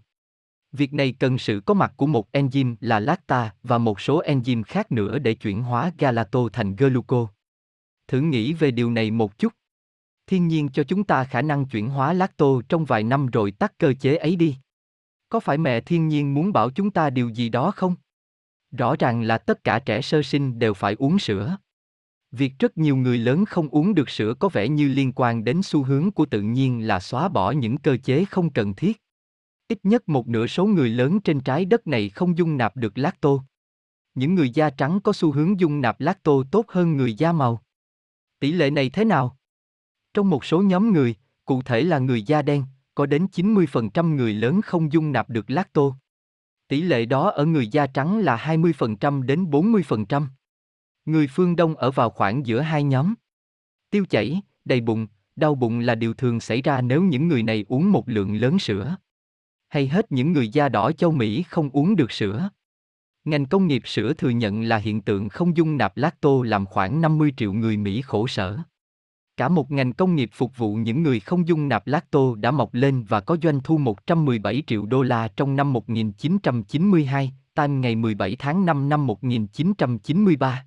Việc 0.72 0.94
này 0.94 1.16
cần 1.20 1.38
sự 1.38 1.62
có 1.66 1.74
mặt 1.74 1.94
của 1.98 2.08
một 2.08 2.32
enzyme 2.32 2.76
là 2.80 3.00
lacta 3.00 3.54
và 3.64 3.78
một 3.78 4.02
số 4.02 4.22
enzyme 4.22 4.64
khác 4.64 4.92
nữa 4.92 5.20
để 5.20 5.34
chuyển 5.34 5.64
hóa 5.64 5.92
galato 5.98 6.40
thành 6.54 6.76
gluco. 6.76 7.28
Thử 8.08 8.22
nghĩ 8.22 8.54
về 8.54 8.72
điều 8.72 8.92
này 8.92 9.12
một 9.12 9.38
chút. 9.38 9.54
Thiên 10.28 10.48
nhiên 10.48 10.70
cho 10.70 10.84
chúng 10.84 11.04
ta 11.04 11.24
khả 11.24 11.42
năng 11.42 11.66
chuyển 11.66 11.90
hóa 11.90 12.14
lacto 12.14 12.46
trong 12.70 12.86
vài 12.86 13.04
năm 13.04 13.28
rồi 13.28 13.52
tắt 13.52 13.74
cơ 13.78 13.94
chế 13.94 14.16
ấy 14.16 14.36
đi. 14.36 14.56
Có 15.30 15.40
phải 15.40 15.58
mẹ 15.58 15.82
thiên 15.82 16.08
nhiên 16.08 16.34
muốn 16.34 16.54
bảo 16.54 16.70
chúng 16.70 16.92
ta 16.92 17.10
điều 17.10 17.30
gì 17.30 17.50
đó 17.50 17.72
không? 17.72 17.96
Rõ 18.78 18.96
ràng 19.00 19.22
là 19.22 19.38
tất 19.38 19.64
cả 19.64 19.80
trẻ 19.80 20.02
sơ 20.02 20.22
sinh 20.22 20.60
đều 20.60 20.74
phải 20.74 20.96
uống 21.00 21.20
sữa. 21.20 21.58
Việc 22.32 22.54
rất 22.60 22.78
nhiều 22.78 22.96
người 22.96 23.18
lớn 23.18 23.46
không 23.46 23.70
uống 23.70 23.96
được 23.96 24.10
sữa 24.10 24.34
có 24.40 24.50
vẻ 24.50 24.68
như 24.68 24.88
liên 24.88 25.12
quan 25.16 25.44
đến 25.44 25.62
xu 25.64 25.84
hướng 25.84 26.12
của 26.12 26.26
tự 26.26 26.42
nhiên 26.42 26.88
là 26.88 27.00
xóa 27.00 27.30
bỏ 27.30 27.52
những 27.52 27.78
cơ 27.78 27.98
chế 27.98 28.26
không 28.26 28.50
cần 28.50 28.74
thiết. 28.74 29.01
Ít 29.72 29.80
nhất 29.84 30.10
một 30.10 30.28
nửa 30.28 30.48
số 30.48 30.66
người 30.66 30.90
lớn 30.90 31.22
trên 31.22 31.40
trái 31.40 31.66
đất 31.66 31.88
này 31.88 32.10
không 32.10 32.38
dung 32.38 32.58
nạp 32.58 32.78
được 32.78 32.98
lacto. 32.98 33.30
Những 34.16 34.36
người 34.36 34.50
da 34.50 34.70
trắng 34.70 35.00
có 35.04 35.14
xu 35.14 35.32
hướng 35.32 35.60
dung 35.60 35.82
nạp 35.82 36.02
lacto 36.02 36.32
tốt 36.52 36.66
hơn 36.68 36.98
người 36.98 37.14
da 37.14 37.32
màu. 37.32 37.62
Tỷ 38.40 38.52
lệ 38.52 38.70
này 38.70 38.90
thế 38.90 39.06
nào? 39.06 39.38
Trong 40.14 40.30
một 40.30 40.46
số 40.46 40.62
nhóm 40.62 40.94
người, 40.94 41.16
cụ 41.46 41.62
thể 41.62 41.84
là 41.84 42.00
người 42.00 42.24
da 42.24 42.42
đen, 42.42 42.64
có 42.96 43.06
đến 43.06 43.28
90% 43.32 44.16
người 44.16 44.34
lớn 44.34 44.62
không 44.62 44.94
dung 44.94 45.12
nạp 45.12 45.30
được 45.30 45.50
lacto. 45.50 45.82
Tỷ 46.68 46.82
lệ 46.82 47.06
đó 47.06 47.30
ở 47.30 47.46
người 47.46 47.68
da 47.68 47.88
trắng 47.88 48.20
là 48.20 48.38
20% 48.38 49.22
đến 49.22 49.46
40%. 49.46 50.28
Người 51.06 51.28
phương 51.28 51.56
Đông 51.56 51.76
ở 51.76 51.92
vào 51.92 52.10
khoảng 52.10 52.46
giữa 52.46 52.60
hai 52.60 52.84
nhóm. 52.84 53.14
Tiêu 53.90 54.06
chảy, 54.10 54.42
đầy 54.66 54.82
bụng, 54.82 55.08
đau 55.36 55.56
bụng 55.56 55.80
là 55.80 55.96
điều 55.96 56.14
thường 56.14 56.40
xảy 56.40 56.62
ra 56.62 56.82
nếu 56.82 57.04
những 57.04 57.28
người 57.28 57.44
này 57.44 57.66
uống 57.68 57.92
một 57.92 58.10
lượng 58.10 58.36
lớn 58.36 58.60
sữa. 58.60 58.96
Hay 59.72 59.88
hết 59.88 60.12
những 60.12 60.32
người 60.32 60.50
da 60.50 60.70
đỏ 60.70 60.92
châu 60.92 61.12
Mỹ 61.12 61.44
không 61.44 61.70
uống 61.70 61.96
được 61.96 62.12
sữa. 62.12 62.50
Ngành 63.24 63.46
công 63.46 63.68
nghiệp 63.68 63.82
sữa 63.86 64.14
thừa 64.14 64.30
nhận 64.30 64.64
là 64.64 64.78
hiện 64.78 65.02
tượng 65.02 65.30
không 65.30 65.58
dung 65.58 65.78
nạp 65.78 65.98
lacto 65.98 66.30
làm 66.44 66.66
khoảng 66.66 67.02
50 67.02 67.34
triệu 67.38 67.54
người 67.54 67.78
Mỹ 67.78 68.02
khổ 68.02 68.28
sở. 68.28 68.58
Cả 69.38 69.50
một 69.50 69.72
ngành 69.72 69.94
công 69.94 70.16
nghiệp 70.16 70.30
phục 70.34 70.58
vụ 70.58 70.76
những 70.76 71.04
người 71.04 71.20
không 71.20 71.48
dung 71.48 71.70
nạp 71.70 71.88
lacto 71.88 72.20
đã 72.36 72.52
mọc 72.52 72.74
lên 72.74 73.04
và 73.04 73.20
có 73.20 73.38
doanh 73.44 73.60
thu 73.64 73.78
117 73.78 74.64
triệu 74.68 74.86
đô 74.86 75.02
la 75.02 75.28
trong 75.28 75.56
năm 75.56 75.74
1992, 75.74 77.34
tan 77.54 77.82
ngày 77.82 77.96
17 77.96 78.36
tháng 78.40 78.66
5 78.66 78.90
năm 78.90 79.08
1993. 79.08 80.66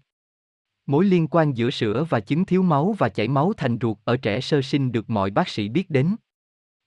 Mối 0.86 1.05
liên 1.05 1.28
quan 1.28 1.57
giữa 1.57 1.70
sữa 1.70 2.07
và 2.08 2.20
chứng 2.20 2.44
thiếu 2.44 2.62
máu 2.62 2.94
và 2.99 3.08
chảy 3.08 3.28
máu 3.28 3.52
thành 3.57 3.78
ruột 3.81 3.99
ở 4.05 4.16
trẻ 4.16 4.41
sơ 4.41 4.62
sinh 4.62 4.92
được 4.92 5.10
mọi 5.10 5.31
bác 5.31 5.49
sĩ 5.49 5.68
biết 5.68 5.91
đến. 5.91 6.16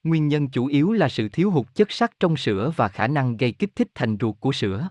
Nguyên 0.04 0.28
nhân 0.28 0.50
chủ 0.50 0.66
yếu 0.66 0.92
là 0.92 1.10
sự 1.10 1.30
thiếu 1.30 1.52
hụt 1.52 1.68
chất 1.76 1.92
sắt 1.92 2.20
trong 2.20 2.38
sữa 2.38 2.72
và 2.76 2.88
khả 2.88 3.08
năng 3.08 3.38
gây 3.38 3.52
kích 3.52 3.76
thích 3.76 3.88
thành 3.96 4.18
ruột 4.20 4.36
của 4.40 4.52
sữa. 4.52 4.90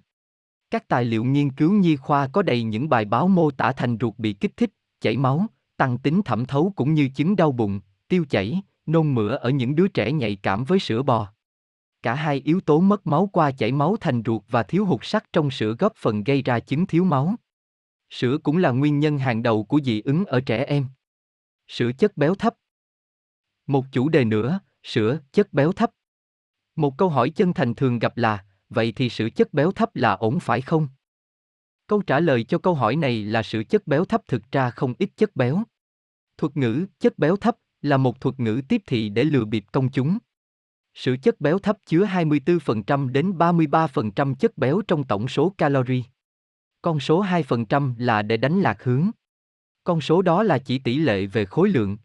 Các 0.70 0.88
tài 0.88 1.04
liệu 1.04 1.24
nghiên 1.24 1.50
cứu 1.50 1.72
nhi 1.72 1.96
khoa 1.96 2.28
có 2.28 2.42
đầy 2.42 2.62
những 2.62 2.88
bài 2.88 3.04
báo 3.04 3.28
mô 3.28 3.50
tả 3.50 3.72
thành 3.72 3.96
ruột 4.00 4.14
bị 4.18 4.32
kích 4.32 4.56
thích, 4.56 4.70
chảy 5.00 5.16
máu, 5.16 5.46
tăng 5.76 5.98
tính 5.98 6.22
thẩm 6.22 6.46
thấu 6.46 6.72
cũng 6.76 6.94
như 6.94 7.08
chứng 7.14 7.36
đau 7.36 7.52
bụng, 7.52 7.80
tiêu 8.08 8.24
chảy, 8.30 8.62
nôn 8.86 9.14
mửa 9.14 9.34
ở 9.34 9.50
những 9.50 9.74
đứa 9.74 9.88
trẻ 9.88 10.12
nhạy 10.12 10.36
cảm 10.36 10.64
với 10.64 10.78
sữa 10.78 11.02
bò. 11.02 11.32
Cả 12.02 12.14
hai 12.14 12.42
yếu 12.44 12.60
tố 12.60 12.80
mất 12.80 13.06
máu 13.06 13.26
qua 13.32 13.50
chảy 13.50 13.72
máu 13.72 13.96
thành 14.00 14.22
ruột 14.26 14.42
và 14.48 14.62
thiếu 14.62 14.84
hụt 14.84 15.00
sắt 15.02 15.32
trong 15.32 15.50
sữa 15.50 15.74
góp 15.78 15.92
phần 15.96 16.24
gây 16.24 16.42
ra 16.42 16.60
chứng 16.60 16.86
thiếu 16.86 17.04
máu. 17.04 17.34
Sữa 18.10 18.38
cũng 18.42 18.56
là 18.56 18.70
nguyên 18.70 18.98
nhân 18.98 19.18
hàng 19.18 19.42
đầu 19.42 19.64
của 19.64 19.80
dị 19.84 20.00
ứng 20.00 20.24
ở 20.24 20.40
trẻ 20.40 20.64
em. 20.64 20.86
Sữa 21.68 21.90
chất 21.98 22.16
béo 22.16 22.34
thấp. 22.34 22.54
Một 23.66 23.84
chủ 23.92 24.08
đề 24.08 24.24
nữa, 24.24 24.60
sữa, 24.86 25.18
chất 25.32 25.52
béo 25.52 25.72
thấp. 25.72 25.90
Một 26.76 26.98
câu 26.98 27.08
hỏi 27.08 27.30
chân 27.30 27.54
thành 27.54 27.74
thường 27.74 27.98
gặp 27.98 28.16
là, 28.16 28.44
vậy 28.68 28.92
thì 28.96 29.08
sữa 29.08 29.28
chất 29.36 29.52
béo 29.52 29.72
thấp 29.72 29.96
là 29.96 30.12
ổn 30.12 30.40
phải 30.40 30.60
không? 30.60 30.88
Câu 31.86 32.02
trả 32.02 32.20
lời 32.20 32.44
cho 32.44 32.58
câu 32.58 32.74
hỏi 32.74 32.96
này 32.96 33.24
là 33.24 33.42
sữa 33.42 33.62
chất 33.62 33.86
béo 33.86 34.04
thấp 34.04 34.22
thực 34.28 34.42
ra 34.52 34.70
không 34.70 34.94
ít 34.98 35.10
chất 35.16 35.36
béo. 35.36 35.62
Thuật 36.38 36.56
ngữ 36.56 36.86
chất 37.00 37.18
béo 37.18 37.36
thấp 37.36 37.56
là 37.82 37.96
một 37.96 38.20
thuật 38.20 38.40
ngữ 38.40 38.62
tiếp 38.68 38.82
thị 38.86 39.08
để 39.08 39.24
lừa 39.24 39.44
bịp 39.44 39.64
công 39.72 39.90
chúng. 39.90 40.18
Sữa 40.94 41.14
chất 41.22 41.40
béo 41.40 41.58
thấp 41.58 41.76
chứa 41.86 42.04
24% 42.04 43.12
đến 43.12 43.32
33% 43.32 44.34
chất 44.34 44.58
béo 44.58 44.82
trong 44.88 45.04
tổng 45.04 45.28
số 45.28 45.54
calorie. 45.58 46.02
Con 46.82 47.00
số 47.00 47.24
2% 47.24 47.94
là 47.98 48.22
để 48.22 48.36
đánh 48.36 48.60
lạc 48.60 48.82
hướng. 48.82 49.10
Con 49.84 50.00
số 50.00 50.22
đó 50.22 50.42
là 50.42 50.58
chỉ 50.58 50.78
tỷ 50.78 50.98
lệ 50.98 51.26
về 51.26 51.44
khối 51.44 51.68
lượng. 51.68 51.96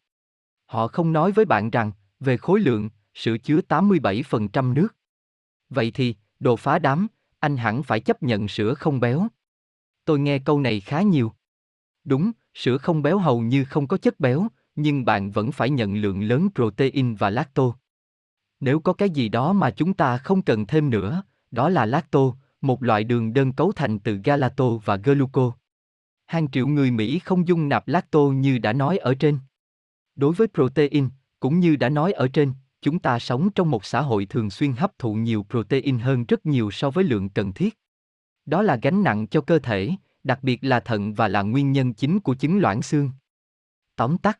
Họ 0.65 0.87
không 0.87 1.13
nói 1.13 1.31
với 1.31 1.45
bạn 1.45 1.69
rằng, 1.69 1.91
về 2.21 2.37
khối 2.37 2.59
lượng, 2.59 2.89
sữa 3.13 3.37
chứa 3.43 3.59
87% 3.69 4.73
nước. 4.73 4.87
Vậy 5.69 5.91
thì, 5.91 6.15
đồ 6.39 6.55
phá 6.55 6.79
đám, 6.79 7.07
anh 7.39 7.57
hẳn 7.57 7.83
phải 7.83 7.99
chấp 7.99 8.23
nhận 8.23 8.47
sữa 8.47 8.73
không 8.73 8.99
béo. 8.99 9.27
Tôi 10.05 10.19
nghe 10.19 10.39
câu 10.39 10.59
này 10.59 10.79
khá 10.79 11.01
nhiều. 11.01 11.33
Đúng, 12.03 12.31
sữa 12.53 12.77
không 12.77 13.01
béo 13.01 13.17
hầu 13.17 13.41
như 13.41 13.65
không 13.65 13.87
có 13.87 13.97
chất 13.97 14.19
béo, 14.19 14.47
nhưng 14.75 15.05
bạn 15.05 15.31
vẫn 15.31 15.51
phải 15.51 15.69
nhận 15.69 15.95
lượng 15.95 16.23
lớn 16.23 16.49
protein 16.55 17.15
và 17.15 17.29
lacto. 17.29 17.63
Nếu 18.59 18.79
có 18.79 18.93
cái 18.93 19.09
gì 19.09 19.29
đó 19.29 19.53
mà 19.53 19.71
chúng 19.71 19.93
ta 19.93 20.17
không 20.17 20.41
cần 20.41 20.67
thêm 20.67 20.89
nữa, 20.89 21.23
đó 21.51 21.69
là 21.69 21.85
lacto, 21.85 22.19
một 22.61 22.83
loại 22.83 23.03
đường 23.03 23.33
đơn 23.33 23.53
cấu 23.53 23.71
thành 23.71 23.99
từ 23.99 24.19
galato 24.23 24.69
và 24.85 24.95
gluco. 24.95 25.51
Hàng 26.25 26.51
triệu 26.51 26.67
người 26.67 26.91
Mỹ 26.91 27.19
không 27.19 27.47
dung 27.47 27.69
nạp 27.69 27.87
lacto 27.87 28.19
như 28.19 28.57
đã 28.57 28.73
nói 28.73 28.97
ở 28.97 29.15
trên. 29.15 29.39
Đối 30.15 30.33
với 30.33 30.47
protein, 30.53 31.09
cũng 31.41 31.59
như 31.59 31.75
đã 31.75 31.89
nói 31.89 32.11
ở 32.11 32.27
trên, 32.27 32.53
chúng 32.81 32.99
ta 32.99 33.19
sống 33.19 33.49
trong 33.55 33.71
một 33.71 33.85
xã 33.85 34.01
hội 34.01 34.25
thường 34.25 34.49
xuyên 34.49 34.73
hấp 34.73 34.99
thụ 34.99 35.13
nhiều 35.13 35.45
protein 35.49 35.99
hơn 35.99 36.25
rất 36.25 36.45
nhiều 36.45 36.71
so 36.71 36.89
với 36.89 37.03
lượng 37.03 37.29
cần 37.29 37.53
thiết. 37.53 37.79
Đó 38.45 38.61
là 38.61 38.75
gánh 38.81 39.03
nặng 39.03 39.27
cho 39.27 39.41
cơ 39.41 39.59
thể, 39.59 39.91
đặc 40.23 40.39
biệt 40.41 40.63
là 40.63 40.79
thận 40.79 41.13
và 41.13 41.27
là 41.27 41.41
nguyên 41.41 41.71
nhân 41.71 41.93
chính 41.93 42.19
của 42.19 42.33
chứng 42.33 42.59
loãng 42.59 42.81
xương. 42.81 43.11
Tóm 43.95 44.17
tắt. 44.17 44.39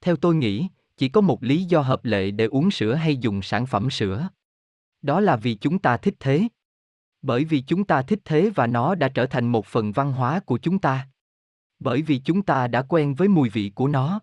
Theo 0.00 0.16
tôi 0.16 0.34
nghĩ, 0.34 0.68
chỉ 0.96 1.08
có 1.08 1.20
một 1.20 1.42
lý 1.42 1.64
do 1.64 1.80
hợp 1.80 2.04
lệ 2.04 2.30
để 2.30 2.44
uống 2.44 2.70
sữa 2.70 2.94
hay 2.94 3.16
dùng 3.16 3.42
sản 3.42 3.66
phẩm 3.66 3.90
sữa. 3.90 4.28
Đó 5.02 5.20
là 5.20 5.36
vì 5.36 5.54
chúng 5.54 5.78
ta 5.78 5.96
thích 5.96 6.14
thế. 6.20 6.48
Bởi 7.22 7.44
vì 7.44 7.60
chúng 7.60 7.84
ta 7.84 8.02
thích 8.02 8.20
thế 8.24 8.50
và 8.54 8.66
nó 8.66 8.94
đã 8.94 9.08
trở 9.08 9.26
thành 9.26 9.46
một 9.46 9.66
phần 9.66 9.92
văn 9.92 10.12
hóa 10.12 10.40
của 10.40 10.58
chúng 10.58 10.78
ta. 10.78 11.08
Bởi 11.78 12.02
vì 12.02 12.18
chúng 12.18 12.42
ta 12.42 12.68
đã 12.68 12.82
quen 12.82 13.14
với 13.14 13.28
mùi 13.28 13.48
vị 13.48 13.72
của 13.74 13.88
nó. 13.88 14.20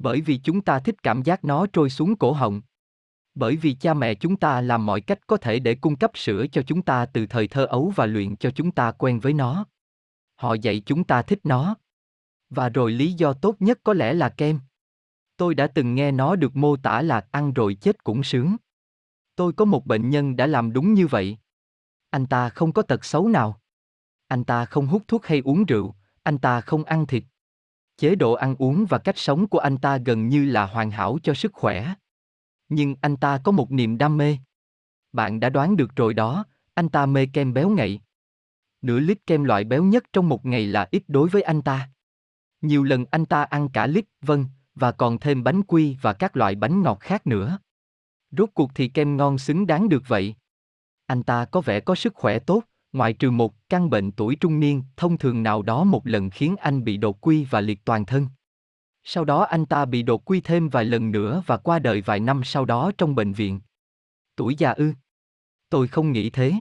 Bởi 0.00 0.20
vì 0.20 0.40
chúng 0.44 0.60
ta 0.60 0.78
thích 0.78 1.02
cảm 1.02 1.22
giác 1.22 1.44
nó 1.44 1.66
trôi 1.72 1.90
xuống 1.90 2.16
cổ 2.16 2.32
họng. 2.32 2.62
Bởi 3.34 3.56
vì 3.56 3.74
cha 3.74 3.94
mẹ 3.94 4.14
chúng 4.14 4.36
ta 4.36 4.60
làm 4.60 4.86
mọi 4.86 5.00
cách 5.00 5.26
có 5.26 5.36
thể 5.36 5.58
để 5.58 5.74
cung 5.74 5.96
cấp 5.96 6.10
sữa 6.14 6.46
cho 6.52 6.62
chúng 6.62 6.82
ta 6.82 7.06
từ 7.06 7.26
thời 7.26 7.48
thơ 7.48 7.66
ấu 7.66 7.92
và 7.96 8.06
luyện 8.06 8.36
cho 8.36 8.50
chúng 8.50 8.70
ta 8.70 8.92
quen 8.92 9.20
với 9.20 9.32
nó. 9.32 9.66
Họ 10.36 10.54
dạy 10.54 10.82
chúng 10.86 11.04
ta 11.04 11.22
thích 11.22 11.40
nó. 11.44 11.74
Và 12.50 12.68
rồi 12.68 12.92
lý 12.92 13.12
do 13.12 13.32
tốt 13.32 13.56
nhất 13.60 13.80
có 13.84 13.92
lẽ 13.92 14.12
là 14.12 14.28
kem. 14.28 14.60
Tôi 15.36 15.54
đã 15.54 15.66
từng 15.66 15.94
nghe 15.94 16.10
nó 16.10 16.36
được 16.36 16.56
mô 16.56 16.76
tả 16.76 17.02
là 17.02 17.26
ăn 17.30 17.52
rồi 17.52 17.74
chết 17.74 18.04
cũng 18.04 18.22
sướng. 18.22 18.56
Tôi 19.36 19.52
có 19.52 19.64
một 19.64 19.86
bệnh 19.86 20.10
nhân 20.10 20.36
đã 20.36 20.46
làm 20.46 20.72
đúng 20.72 20.94
như 20.94 21.06
vậy. 21.06 21.38
Anh 22.10 22.26
ta 22.26 22.48
không 22.48 22.72
có 22.72 22.82
tật 22.82 23.04
xấu 23.04 23.28
nào. 23.28 23.60
Anh 24.28 24.44
ta 24.44 24.64
không 24.64 24.86
hút 24.86 25.02
thuốc 25.08 25.26
hay 25.26 25.42
uống 25.44 25.64
rượu, 25.64 25.94
anh 26.22 26.38
ta 26.38 26.60
không 26.60 26.84
ăn 26.84 27.06
thịt. 27.06 27.24
Chế 28.00 28.14
độ 28.14 28.32
ăn 28.32 28.54
uống 28.58 28.86
và 28.88 28.98
cách 28.98 29.18
sống 29.18 29.46
của 29.46 29.58
anh 29.58 29.78
ta 29.78 29.98
gần 29.98 30.28
như 30.28 30.44
là 30.44 30.66
hoàn 30.66 30.90
hảo 30.90 31.18
cho 31.22 31.34
sức 31.34 31.52
khỏe. 31.52 31.94
Nhưng 32.68 32.94
anh 33.00 33.16
ta 33.16 33.40
có 33.44 33.52
một 33.52 33.72
niềm 33.72 33.98
đam 33.98 34.16
mê. 34.16 34.36
Bạn 35.12 35.40
đã 35.40 35.48
đoán 35.48 35.76
được 35.76 35.96
rồi 35.96 36.14
đó, 36.14 36.44
anh 36.74 36.88
ta 36.88 37.06
mê 37.06 37.26
kem 37.26 37.54
béo 37.54 37.70
ngậy. 37.70 38.00
Nửa 38.82 38.98
lít 38.98 39.26
kem 39.26 39.44
loại 39.44 39.64
béo 39.64 39.84
nhất 39.84 40.04
trong 40.12 40.28
một 40.28 40.46
ngày 40.46 40.66
là 40.66 40.88
ít 40.90 41.02
đối 41.08 41.28
với 41.28 41.42
anh 41.42 41.62
ta. 41.62 41.90
Nhiều 42.60 42.84
lần 42.84 43.04
anh 43.10 43.26
ta 43.26 43.42
ăn 43.42 43.68
cả 43.68 43.86
lít, 43.86 44.04
vâng, 44.20 44.46
và 44.74 44.92
còn 44.92 45.18
thêm 45.18 45.44
bánh 45.44 45.62
quy 45.62 45.96
và 46.02 46.12
các 46.12 46.36
loại 46.36 46.54
bánh 46.54 46.82
ngọt 46.82 46.98
khác 47.00 47.26
nữa. 47.26 47.58
Rốt 48.30 48.48
cuộc 48.54 48.70
thì 48.74 48.88
kem 48.88 49.16
ngon 49.16 49.38
xứng 49.38 49.66
đáng 49.66 49.88
được 49.88 50.02
vậy. 50.06 50.34
Anh 51.06 51.22
ta 51.22 51.44
có 51.44 51.60
vẻ 51.60 51.80
có 51.80 51.94
sức 51.94 52.14
khỏe 52.14 52.38
tốt, 52.38 52.62
ngoại 52.92 53.12
trừ 53.12 53.30
một 53.30 53.68
căn 53.68 53.90
bệnh 53.90 54.12
tuổi 54.12 54.36
trung 54.36 54.60
niên 54.60 54.82
thông 54.96 55.18
thường 55.18 55.42
nào 55.42 55.62
đó 55.62 55.84
một 55.84 56.06
lần 56.06 56.30
khiến 56.30 56.56
anh 56.56 56.84
bị 56.84 56.96
đột 56.96 57.20
quy 57.20 57.44
và 57.44 57.60
liệt 57.60 57.84
toàn 57.84 58.06
thân. 58.06 58.26
Sau 59.04 59.24
đó 59.24 59.42
anh 59.42 59.66
ta 59.66 59.84
bị 59.84 60.02
đột 60.02 60.24
quy 60.24 60.40
thêm 60.40 60.68
vài 60.68 60.84
lần 60.84 61.10
nữa 61.10 61.42
và 61.46 61.56
qua 61.56 61.78
đời 61.78 62.00
vài 62.00 62.20
năm 62.20 62.40
sau 62.44 62.64
đó 62.64 62.92
trong 62.98 63.14
bệnh 63.14 63.32
viện. 63.32 63.60
Tuổi 64.36 64.54
già 64.58 64.70
ư? 64.70 64.92
Tôi 65.68 65.88
không 65.88 66.12
nghĩ 66.12 66.30
thế. 66.30 66.52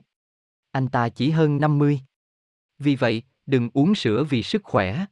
Anh 0.72 0.88
ta 0.88 1.10
chỉ 1.10 1.30
hơn 1.30 1.58
50. 1.58 2.00
Vì 2.80 2.96
vậy, 2.96 3.24
đừng 3.46 3.70
uống 3.74 3.96
sữa 3.96 4.24
vì 4.30 4.44
sức 4.44 4.64
khỏe. 4.64 5.06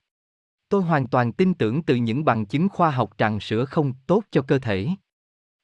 Tôi 0.70 0.82
hoàn 0.82 1.08
toàn 1.08 1.34
tin 1.34 1.54
tưởng 1.54 1.84
từ 1.84 1.96
những 1.96 2.26
bằng 2.26 2.46
chứng 2.46 2.70
khoa 2.70 2.92
học 2.92 3.18
rằng 3.18 3.40
sữa 3.40 3.66
không 3.66 3.94
tốt 4.08 4.24
cho 4.32 4.42
cơ 4.42 4.60
thể. 4.60 4.88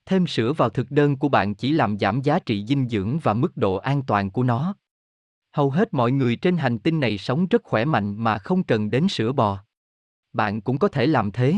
Thêm 0.05 0.27
sữa 0.27 0.53
vào 0.53 0.69
thực 0.69 0.91
đơn 0.91 1.17
của 1.17 1.29
bạn 1.29 1.55
chỉ 1.55 1.71
làm 1.71 1.99
giảm 1.99 2.21
giá 2.21 2.39
trị 2.39 2.65
dinh 2.65 2.89
dưỡng 2.89 3.19
và 3.19 3.33
mức 3.33 3.57
độ 3.57 3.75
an 3.75 4.03
toàn 4.07 4.31
của 4.31 4.43
nó. 4.43 4.75
Hầu 5.53 5.69
hết 5.69 5.93
mọi 5.93 6.11
người 6.11 6.35
trên 6.35 6.57
hành 6.57 6.79
tinh 6.79 6.99
này 6.99 7.17
sống 7.17 7.47
rất 7.47 7.63
khỏe 7.63 7.85
mạnh 7.85 8.23
mà 8.23 8.37
không 8.37 8.63
cần 8.63 8.89
đến 8.89 9.07
sữa 9.07 9.31
bò. 9.31 9.63
Bạn 10.33 10.61
cũng 10.61 10.79
có 10.79 10.87
thể 10.87 11.07
làm 11.07 11.31
thế. 11.31 11.55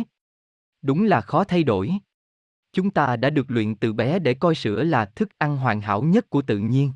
Đúng 0.82 1.03
là 1.03 1.22
khó 1.22 1.43
thay 1.43 1.64
đổi. 1.64 1.91
Chúng 2.74 2.91
ta 2.91 3.15
đã 3.15 3.30
được 3.30 3.51
luyện 3.51 3.75
từ 3.75 3.93
bé 3.93 4.19
để 4.19 4.33
coi 4.33 4.56
sữa 4.56 4.83
là 4.83 5.06
thức 5.06 5.30
ăn 5.38 5.57
hoàn 5.57 5.82
hảo 5.82 6.01
nhất 6.01 6.30
của 6.30 6.41
tự 6.41 6.57
nhiên. 6.57 6.93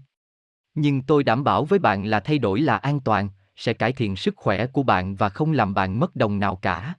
Nhưng 0.73 1.01
tôi 1.01 1.23
đảm 1.23 1.43
bảo 1.43 1.65
với 1.65 1.79
bạn 1.79 2.05
là 2.05 2.19
thay 2.19 2.37
đổi 2.37 2.61
là 2.61 2.77
an 2.77 2.99
toàn, 2.99 3.29
sẽ 3.55 3.73
cải 3.73 3.93
thiện 3.93 4.15
sức 4.15 4.33
khỏe 4.37 4.67
của 4.67 4.83
bạn 4.83 5.15
và 5.15 5.29
không 5.29 5.51
làm 5.51 5.73
bạn 5.73 5.99
mất 5.99 6.15
đồng 6.15 6.39
nào 6.39 6.55
cả. 6.55 6.93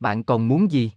Bạn 0.00 0.24
còn 0.24 0.48
muốn 0.48 0.70
gì? 0.70 0.92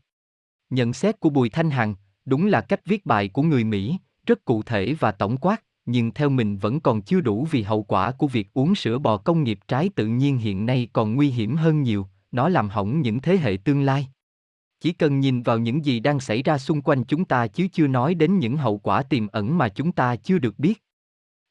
Nhận 0.70 0.94
xét 0.94 1.20
của 1.20 1.30
Bùi 1.30 1.50
Thanh 1.50 1.70
Hằng, 1.70 1.96
đúng 2.26 2.46
là 2.46 2.62
cách 2.62 2.82
viết 2.86 3.06
bài 3.06 3.30
của 3.30 3.42
người 3.42 3.64
Mỹ, 3.64 3.98
rất 4.26 4.46
cụ 4.46 4.64
thể 4.64 4.94
và 5.00 5.12
tổng 5.12 5.38
quát, 5.38 5.64
nhưng 5.86 6.12
theo 6.12 6.30
mình 6.30 6.58
vẫn 6.58 6.80
còn 6.80 7.02
chưa 7.02 7.22
đủ 7.22 7.48
vì 7.52 7.62
hậu 7.62 7.84
quả 7.84 8.12
của 8.12 8.28
việc 8.28 8.54
uống 8.54 8.76
sữa 8.76 9.00
bò 9.00 9.18
công 9.18 9.44
nghiệp 9.44 9.60
trái 9.68 9.90
tự 9.96 10.08
nhiên 10.08 10.38
hiện 10.38 10.66
nay 10.66 10.88
còn 10.94 11.16
nguy 11.16 11.30
hiểm 11.30 11.56
hơn 11.56 11.84
nhiều, 11.84 12.08
nó 12.32 12.50
làm 12.50 12.70
hỏng 12.70 13.02
những 13.02 13.20
thế 13.20 13.38
hệ 13.38 13.58
tương 13.64 13.82
lai. 13.82 14.08
Chỉ 14.80 14.94
cần 14.94 15.20
nhìn 15.20 15.44
vào 15.44 15.58
những 15.58 15.86
gì 15.86 16.00
đang 16.00 16.20
xảy 16.20 16.44
ra 16.44 16.58
xung 16.58 16.82
quanh 16.82 17.04
chúng 17.04 17.26
ta 17.26 17.48
chứ 17.48 17.68
chưa 17.68 17.88
nói 17.88 18.14
đến 18.16 18.40
những 18.40 18.58
hậu 18.58 18.78
quả 18.78 19.04
tiềm 19.04 19.28
ẩn 19.28 19.58
mà 19.58 19.70
chúng 19.70 19.92
ta 19.92 20.16
chưa 20.16 20.38
được 20.38 20.60
biết. 20.60 20.84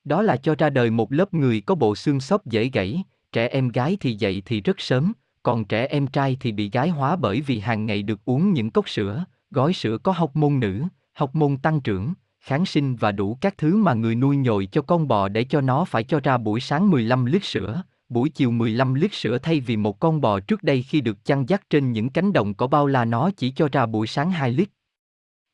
Đó 0.05 0.23
là 0.23 0.37
cho 0.37 0.55
ra 0.59 0.71
đời 0.71 0.91
một 0.91 1.13
lớp 1.13 1.35
người 1.35 1.61
có 1.61 1.75
bộ 1.75 1.95
xương 1.95 2.21
xốp 2.21 2.47
dễ 2.47 2.71
gãy, 2.73 3.03
trẻ 3.33 3.49
em 3.49 3.69
gái 3.69 3.97
thì 4.01 4.15
dậy 4.15 4.43
thì 4.45 4.61
rất 4.61 4.81
sớm, 4.81 5.13
còn 5.43 5.65
trẻ 5.65 5.87
em 5.87 6.07
trai 6.07 6.37
thì 6.41 6.53
bị 6.53 6.71
gái 6.71 6.89
hóa 6.89 7.17
bởi 7.17 7.41
vì 7.41 7.59
hàng 7.59 7.87
ngày 7.87 8.03
được 8.03 8.25
uống 8.25 8.53
những 8.53 8.71
cốc 8.71 8.89
sữa, 8.89 9.25
gói 9.51 9.73
sữa 9.73 9.99
có 9.99 10.13
học 10.13 10.37
môn 10.37 10.61
nữ, 10.61 10.83
học 11.13 11.35
môn 11.35 11.57
tăng 11.57 11.81
trưởng, 11.81 12.13
kháng 12.43 12.67
sinh 12.67 12.97
và 12.97 13.13
đủ 13.13 13.39
các 13.41 13.59
thứ 13.59 13.77
mà 13.77 13.95
người 13.95 14.15
nuôi 14.15 14.37
nhồi 14.37 14.67
cho 14.67 14.83
con 14.83 15.09
bò 15.09 15.29
để 15.29 15.45
cho 15.45 15.61
nó 15.61 15.85
phải 15.85 16.05
cho 16.05 16.21
ra 16.21 16.39
buổi 16.39 16.61
sáng 16.61 16.91
15 16.91 17.25
lít 17.25 17.45
sữa, 17.45 17.83
buổi 18.09 18.29
chiều 18.29 18.51
15 18.51 18.95
lít 18.95 19.15
sữa 19.15 19.39
thay 19.43 19.61
vì 19.61 19.77
một 19.77 20.01
con 20.01 20.21
bò 20.21 20.41
trước 20.41 20.63
đây 20.63 20.83
khi 20.83 21.01
được 21.01 21.25
chăn 21.25 21.49
dắt 21.49 21.63
trên 21.71 21.93
những 21.93 22.11
cánh 22.11 22.33
đồng 22.33 22.55
có 22.55 22.67
bao 22.67 22.87
la 22.87 23.05
nó 23.05 23.31
chỉ 23.37 23.51
cho 23.51 23.69
ra 23.73 23.87
buổi 23.87 24.07
sáng 24.07 24.31
2 24.31 24.53
lít. 24.53 24.69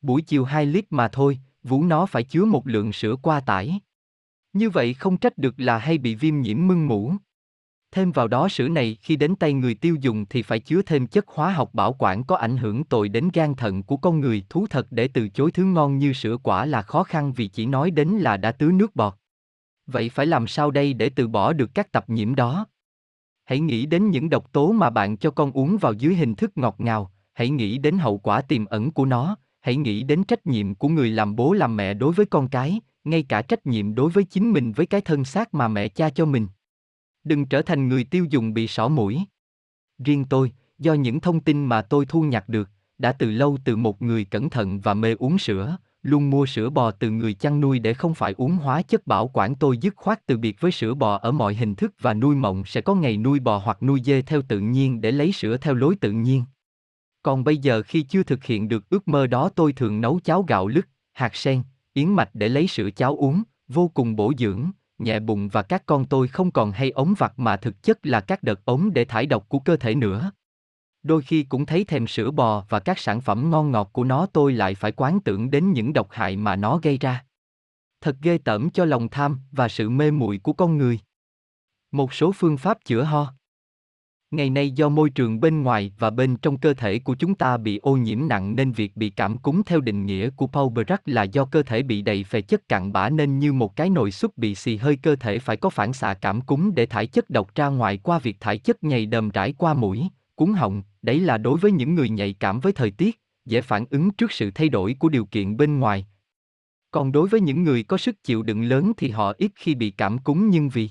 Buổi 0.03 0.23
chiều 0.23 0.45
2 0.45 0.67
lít 0.67 0.85
mà 0.91 1.09
thôi, 1.09 1.39
vú 1.63 1.85
nó 1.85 2.07
phải 2.07 2.23
chứa 2.23 2.45
một 2.45 2.67
lượng 2.67 2.93
sữa 2.93 3.17
qua 3.23 3.41
tải. 3.41 3.81
Như 4.53 4.71
vậy 4.71 4.95
không 4.95 5.17
trách 5.17 5.39
được 5.39 5.55
là 5.57 5.79
hay 5.79 5.99
bị 5.99 6.15
viêm 6.15 6.41
nhiễm 6.41 6.67
mưng 6.67 6.87
mũ. 6.87 7.13
Thêm 7.99 8.13
vào 8.13 8.29
đó 8.29 8.49
sữa 8.49 8.69
này 8.69 8.97
khi 9.03 9.17
đến 9.17 9.37
tay 9.37 9.53
người 9.53 9.75
tiêu 9.75 9.97
dùng 10.01 10.27
thì 10.27 10.43
phải 10.43 10.59
chứa 10.59 10.83
thêm 10.83 11.07
chất 11.07 11.29
hóa 11.29 11.53
học 11.53 11.75
bảo 11.75 11.97
quản 11.99 12.25
có 12.25 12.37
ảnh 12.37 12.57
hưởng 12.57 12.85
tồi 12.85 13.09
đến 13.09 13.29
gan 13.33 13.55
thận 13.55 13.83
của 13.83 13.97
con 13.97 14.21
người. 14.21 14.45
Thú 14.49 14.67
thật 14.71 14.87
để 14.91 15.09
từ 15.09 15.29
chối 15.29 15.51
thứ 15.51 15.65
ngon 15.65 15.99
như 15.99 16.13
sữa 16.13 16.37
quả 16.43 16.67
là 16.67 16.83
khó 16.83 17.03
khăn 17.03 17.33
vì 17.33 17.49
chỉ 17.49 17.67
nói 17.67 17.91
đến 17.91 18.09
là 18.09 18.37
đã 18.37 18.53
tứ 18.53 18.71
nước 18.75 18.97
bọt. 18.97 19.15
Vậy 19.87 20.09
phải 20.09 20.27
làm 20.27 20.47
sao 20.47 20.71
đây 20.71 20.93
để 20.93 21.09
từ 21.09 21.29
bỏ 21.29 21.53
được 21.53 21.71
các 21.75 21.93
tập 21.93 22.05
nhiễm 22.09 22.35
đó? 22.35 22.67
Hãy 23.45 23.61
nghĩ 23.61 23.87
đến 23.87 24.11
những 24.11 24.31
độc 24.31 24.53
tố 24.53 24.73
mà 24.73 24.91
bạn 24.91 25.17
cho 25.17 25.31
con 25.31 25.53
uống 25.53 25.77
vào 25.77 25.93
dưới 25.93 26.15
hình 26.15 26.35
thức 26.35 26.53
ngọt 26.55 26.75
ngào, 26.79 27.13
hãy 27.35 27.51
nghĩ 27.51 27.79
đến 27.79 27.99
hậu 27.99 28.19
quả 28.19 28.41
tiềm 28.41 28.67
ẩn 28.67 28.91
của 28.91 29.05
nó, 29.05 29.37
hãy 29.61 29.77
nghĩ 29.77 30.03
đến 30.03 30.25
trách 30.25 30.47
nhiệm 30.47 30.75
của 30.75 30.89
người 30.89 31.11
làm 31.11 31.37
bố 31.37 31.53
làm 31.53 31.77
mẹ 31.77 31.95
đối 31.95 32.13
với 32.13 32.27
con 32.27 32.49
cái, 32.49 32.81
ngay 33.05 33.23
cả 33.23 33.43
trách 33.43 33.67
nhiệm 33.67 33.95
đối 33.95 34.11
với 34.11 34.25
chính 34.25 34.53
mình 34.53 34.73
với 34.73 34.87
cái 34.87 35.01
thân 35.01 35.25
xác 35.25 35.55
mà 35.55 35.69
mẹ 35.69 35.89
cha 35.89 36.11
cho 36.11 36.25
mình. 36.25 36.47
Đừng 37.29 37.47
trở 37.47 37.63
thành 37.63 37.89
người 37.89 38.05
tiêu 38.05 38.27
dùng 38.31 38.55
bị 38.55 38.69
sỏ 38.69 38.89
mũi. 38.89 39.21
Riêng 40.05 40.25
tôi, 40.25 40.53
do 40.79 40.95
những 40.95 41.21
thông 41.21 41.41
tin 41.41 41.67
mà 41.67 41.83
tôi 41.83 42.07
thu 42.07 42.23
nhặt 42.23 42.49
được, 42.49 42.71
đã 42.99 43.13
từ 43.13 43.31
lâu 43.31 43.59
từ 43.65 43.77
một 43.77 44.03
người 44.03 44.25
cẩn 44.25 44.51
thận 44.51 44.81
và 44.81 44.95
mê 44.95 45.15
uống 45.19 45.39
sữa, 45.39 45.77
luôn 46.03 46.31
mua 46.31 46.47
sữa 46.47 46.71
bò 46.71 46.91
từ 46.91 47.11
người 47.11 47.35
chăn 47.35 47.61
nuôi 47.61 47.79
để 47.79 47.95
không 47.95 48.15
phải 48.15 48.35
uống 48.37 48.57
hóa 48.57 48.83
chất 48.83 49.07
bảo 49.07 49.29
quản 49.29 49.55
tôi 49.55 49.79
dứt 49.79 49.97
khoát 49.97 50.27
từ 50.27 50.39
biệt 50.39 50.61
với 50.61 50.73
sữa 50.73 50.95
bò 50.95 51.19
ở 51.19 51.33
mọi 51.33 51.55
hình 51.55 51.75
thức 51.75 51.95
và 52.01 52.15
nuôi 52.15 52.37
mộng 52.37 52.63
sẽ 52.67 52.81
có 52.81 52.95
ngày 52.95 53.17
nuôi 53.17 53.41
bò 53.41 53.59
hoặc 53.59 53.83
nuôi 53.83 54.01
dê 54.05 54.23
theo 54.23 54.43
tự 54.43 54.61
nhiên 54.61 55.01
để 55.01 55.13
lấy 55.13 55.33
sữa 55.33 55.57
theo 55.57 55.75
lối 55.75 55.97
tự 55.97 56.11
nhiên. 56.11 56.45
Còn 57.23 57.45
bây 57.45 57.57
giờ 57.57 57.83
khi 57.83 58.03
chưa 58.03 58.23
thực 58.23 58.45
hiện 58.45 58.69
được 58.69 58.91
ước 58.91 59.09
mơ 59.09 59.27
đó 59.27 59.49
tôi 59.49 59.73
thường 59.73 60.01
nấu 60.01 60.21
cháo 60.25 60.43
gạo 60.43 60.69
lứt, 60.69 60.89
hạt 61.13 61.37
sen, 61.37 61.63
yến 61.93 62.09
mạch 62.09 62.31
để 62.35 62.49
lấy 62.49 62.67
sữa 62.67 62.91
cháo 62.97 63.17
uống, 63.17 63.43
vô 63.69 63.89
cùng 63.89 64.17
bổ 64.17 64.33
dưỡng, 64.39 64.71
nhẹ 64.99 65.21
bụng 65.21 65.49
và 65.49 65.63
các 65.63 65.83
con 65.87 66.05
tôi 66.05 66.29
không 66.29 66.51
còn 66.51 66.73
hay 66.73 66.91
ống 66.91 67.15
vặt 67.19 67.33
mà 67.37 67.57
thực 67.57 67.83
chất 67.83 68.07
là 68.07 68.21
các 68.21 68.43
đợt 68.43 68.65
ống 68.65 68.93
để 68.93 69.05
thải 69.05 69.27
độc 69.27 69.49
của 69.49 69.59
cơ 69.59 69.77
thể 69.77 69.95
nữa. 69.95 70.31
Đôi 71.03 71.23
khi 71.23 71.43
cũng 71.43 71.67
thấy 71.67 71.85
thèm 71.85 72.07
sữa 72.07 72.31
bò 72.31 72.65
và 72.69 72.81
các 72.81 72.99
sản 72.99 73.21
phẩm 73.21 73.51
ngon 73.51 73.71
ngọt 73.71 73.91
của 73.93 74.05
nó 74.05 74.27
tôi 74.33 74.53
lại 74.53 74.75
phải 74.75 74.93
quán 74.93 75.21
tưởng 75.21 75.51
đến 75.51 75.73
những 75.73 75.93
độc 75.93 76.09
hại 76.11 76.37
mà 76.37 76.57
nó 76.57 76.79
gây 76.83 76.99
ra. 76.99 77.25
Thật 78.01 78.17
ghê 78.23 78.39
tởm 78.39 78.71
cho 78.71 78.85
lòng 78.85 79.09
tham 79.09 79.41
và 79.53 79.69
sự 79.69 79.91
mê 79.91 80.11
muội 80.11 80.39
của 80.39 80.53
con 80.53 80.79
người. 80.79 81.01
Một 81.93 82.15
số 82.15 82.33
phương 82.33 82.57
pháp 82.57 82.79
chữa 82.85 83.03
ho 83.03 83.33
Ngày 84.31 84.51
nay 84.51 84.71
do 84.71 84.89
môi 84.89 85.11
trường 85.11 85.41
bên 85.41 85.63
ngoài 85.63 85.93
và 85.99 86.11
bên 86.11 86.37
trong 86.37 86.59
cơ 86.59 86.75
thể 86.75 86.99
của 86.99 87.15
chúng 87.15 87.35
ta 87.35 87.57
bị 87.57 87.79
ô 87.79 87.97
nhiễm 87.97 88.29
nặng 88.29 88.57
nên 88.57 88.73
việc 88.73 88.97
bị 88.97 89.11
cảm 89.11 89.39
cúm 89.39 89.63
theo 89.67 89.81
định 89.81 90.07
nghĩa 90.07 90.31
của 90.31 90.47
Paul 90.47 90.73
Brack 90.73 91.09
là 91.09 91.23
do 91.23 91.45
cơ 91.45 91.63
thể 91.63 91.83
bị 91.83 92.03
đầy 92.03 92.25
phè 92.25 92.41
chất 92.41 92.69
cặn 92.69 92.93
bã 92.93 93.11
nên 93.11 93.39
như 93.39 93.53
một 93.53 93.77
cái 93.77 93.91
nồi 93.91 94.11
súp 94.11 94.39
bị 94.39 94.55
xì 94.55 94.77
hơi 94.77 94.97
cơ 94.97 95.17
thể 95.17 95.39
phải 95.39 95.57
có 95.57 95.71
phản 95.71 95.93
xạ 95.93 96.15
cảm 96.15 96.41
cúm 96.41 96.75
để 96.75 96.87
thải 96.87 97.07
chất 97.07 97.31
độc 97.31 97.55
ra 97.55 97.69
ngoài 97.69 97.99
qua 98.03 98.19
việc 98.19 98.41
thải 98.41 98.59
chất 98.59 98.85
nhầy 98.85 99.07
đờm 99.07 99.31
rải 99.31 99.53
qua 99.53 99.75
mũi, 99.75 100.09
cuốn 100.35 100.53
họng, 100.53 100.83
đấy 101.03 101.21
là 101.21 101.39
đối 101.39 101.59
với 101.59 101.73
những 101.73 101.95
người 101.95 102.09
nhạy 102.09 102.33
cảm 102.33 102.61
với 102.61 102.73
thời 102.73 102.91
tiết, 102.91 103.21
dễ 103.45 103.61
phản 103.61 103.85
ứng 103.91 104.11
trước 104.11 104.33
sự 104.33 104.51
thay 104.51 104.69
đổi 104.69 104.97
của 104.99 105.09
điều 105.09 105.25
kiện 105.25 105.57
bên 105.57 105.81
ngoài. 105.81 106.07
Còn 106.91 107.13
đối 107.13 107.29
với 107.29 107.41
những 107.41 107.65
người 107.65 107.83
có 107.83 107.97
sức 107.97 108.25
chịu 108.25 108.43
đựng 108.43 108.63
lớn 108.63 108.93
thì 108.97 109.11
họ 109.11 109.33
ít 109.39 109.53
khi 109.55 109.75
bị 109.75 109.91
cảm 109.91 110.19
cúm 110.19 110.51
nhưng 110.51 110.69
vì 110.69 110.89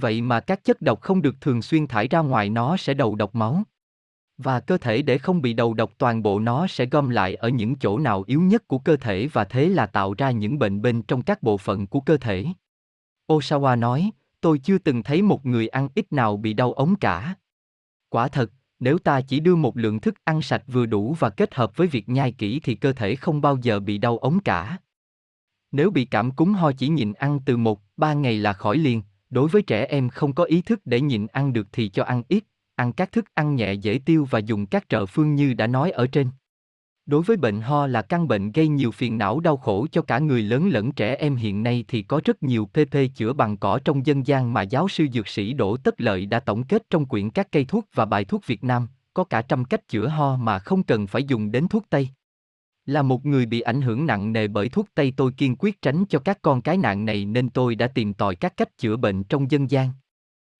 Vậy 0.00 0.22
mà 0.22 0.40
các 0.40 0.64
chất 0.64 0.82
độc 0.82 1.00
không 1.00 1.22
được 1.22 1.40
thường 1.40 1.62
xuyên 1.62 1.86
thải 1.86 2.08
ra 2.08 2.18
ngoài 2.20 2.50
nó 2.50 2.76
sẽ 2.76 2.94
đầu 2.94 3.14
độc 3.14 3.34
máu. 3.34 3.62
Và 4.38 4.60
cơ 4.60 4.78
thể 4.78 5.02
để 5.02 5.18
không 5.18 5.42
bị 5.42 5.52
đầu 5.52 5.74
độc 5.74 5.92
toàn 5.98 6.22
bộ 6.22 6.38
nó 6.38 6.66
sẽ 6.66 6.86
gom 6.86 7.10
lại 7.10 7.34
ở 7.34 7.48
những 7.48 7.76
chỗ 7.76 7.98
nào 7.98 8.24
yếu 8.26 8.40
nhất 8.40 8.68
của 8.68 8.78
cơ 8.78 8.96
thể 8.96 9.26
và 9.32 9.44
thế 9.44 9.68
là 9.68 9.86
tạo 9.86 10.14
ra 10.18 10.30
những 10.30 10.58
bệnh 10.58 10.82
bên 10.82 11.02
trong 11.02 11.22
các 11.22 11.42
bộ 11.42 11.56
phận 11.56 11.86
của 11.86 12.00
cơ 12.00 12.16
thể. 12.16 12.46
Osawa 13.28 13.78
nói, 13.78 14.10
tôi 14.40 14.58
chưa 14.58 14.78
từng 14.78 15.02
thấy 15.02 15.22
một 15.22 15.46
người 15.46 15.68
ăn 15.68 15.88
ít 15.94 16.12
nào 16.12 16.36
bị 16.36 16.52
đau 16.52 16.72
ống 16.72 16.96
cả. 16.96 17.34
Quả 18.08 18.28
thật, 18.28 18.50
nếu 18.80 18.98
ta 18.98 19.20
chỉ 19.20 19.40
đưa 19.40 19.56
một 19.56 19.76
lượng 19.76 20.00
thức 20.00 20.14
ăn 20.24 20.42
sạch 20.42 20.62
vừa 20.66 20.86
đủ 20.86 21.16
và 21.18 21.30
kết 21.30 21.54
hợp 21.54 21.76
với 21.76 21.86
việc 21.86 22.08
nhai 22.08 22.32
kỹ 22.32 22.60
thì 22.62 22.74
cơ 22.74 22.92
thể 22.92 23.16
không 23.16 23.40
bao 23.40 23.58
giờ 23.62 23.80
bị 23.80 23.98
đau 23.98 24.18
ống 24.18 24.40
cả. 24.40 24.78
Nếu 25.72 25.90
bị 25.90 26.04
cảm 26.04 26.30
cúm 26.30 26.54
ho 26.54 26.72
chỉ 26.72 26.88
nhịn 26.88 27.12
ăn 27.12 27.40
từ 27.44 27.56
một, 27.56 27.80
ba 27.96 28.14
ngày 28.14 28.38
là 28.38 28.52
khỏi 28.52 28.78
liền, 28.78 29.02
Đối 29.30 29.48
với 29.48 29.62
trẻ 29.62 29.84
em 29.84 30.08
không 30.08 30.32
có 30.32 30.44
ý 30.44 30.62
thức 30.62 30.80
để 30.84 31.00
nhịn 31.00 31.26
ăn 31.26 31.52
được 31.52 31.66
thì 31.72 31.88
cho 31.88 32.04
ăn 32.04 32.22
ít, 32.28 32.44
ăn 32.74 32.92
các 32.92 33.12
thức 33.12 33.24
ăn 33.34 33.54
nhẹ 33.54 33.72
dễ 33.72 34.00
tiêu 34.04 34.26
và 34.30 34.38
dùng 34.38 34.66
các 34.66 34.88
trợ 34.88 35.06
phương 35.06 35.34
như 35.34 35.54
đã 35.54 35.66
nói 35.66 35.90
ở 35.90 36.06
trên. 36.06 36.28
Đối 37.06 37.22
với 37.22 37.36
bệnh 37.36 37.60
ho 37.60 37.86
là 37.86 38.02
căn 38.02 38.28
bệnh 38.28 38.52
gây 38.52 38.68
nhiều 38.68 38.90
phiền 38.90 39.18
não 39.18 39.40
đau 39.40 39.56
khổ 39.56 39.86
cho 39.92 40.02
cả 40.02 40.18
người 40.18 40.42
lớn 40.42 40.68
lẫn 40.68 40.92
trẻ 40.92 41.14
em 41.14 41.36
hiện 41.36 41.62
nay 41.62 41.84
thì 41.88 42.02
có 42.02 42.20
rất 42.24 42.42
nhiều 42.42 42.66
PP 42.66 42.96
chữa 43.14 43.32
bằng 43.32 43.56
cỏ 43.56 43.78
trong 43.84 44.06
dân 44.06 44.26
gian 44.26 44.52
mà 44.52 44.62
giáo 44.62 44.88
sư 44.88 45.06
dược 45.12 45.28
sĩ 45.28 45.52
Đỗ 45.52 45.76
Tất 45.76 46.00
Lợi 46.00 46.26
đã 46.26 46.40
tổng 46.40 46.62
kết 46.62 46.82
trong 46.90 47.06
quyển 47.06 47.30
các 47.30 47.48
cây 47.52 47.64
thuốc 47.64 47.86
và 47.94 48.04
bài 48.04 48.24
thuốc 48.24 48.46
Việt 48.46 48.64
Nam, 48.64 48.88
có 49.14 49.24
cả 49.24 49.42
trăm 49.42 49.64
cách 49.64 49.88
chữa 49.88 50.06
ho 50.06 50.36
mà 50.36 50.58
không 50.58 50.82
cần 50.82 51.06
phải 51.06 51.24
dùng 51.24 51.50
đến 51.50 51.68
thuốc 51.68 51.84
Tây. 51.90 52.08
Là 52.90 53.02
một 53.02 53.26
người 53.26 53.46
bị 53.46 53.60
ảnh 53.60 53.82
hưởng 53.82 54.06
nặng 54.06 54.32
nề 54.32 54.48
bởi 54.48 54.68
thuốc 54.68 54.88
Tây 54.94 55.12
tôi 55.16 55.32
kiên 55.32 55.56
quyết 55.58 55.82
tránh 55.82 56.04
cho 56.08 56.18
các 56.18 56.38
con 56.42 56.60
cái 56.60 56.76
nạn 56.76 57.04
này 57.04 57.24
nên 57.24 57.50
tôi 57.50 57.74
đã 57.74 57.86
tìm 57.86 58.14
tòi 58.14 58.36
các 58.36 58.56
cách 58.56 58.78
chữa 58.78 58.96
bệnh 58.96 59.24
trong 59.24 59.50
dân 59.50 59.70
gian. 59.70 59.90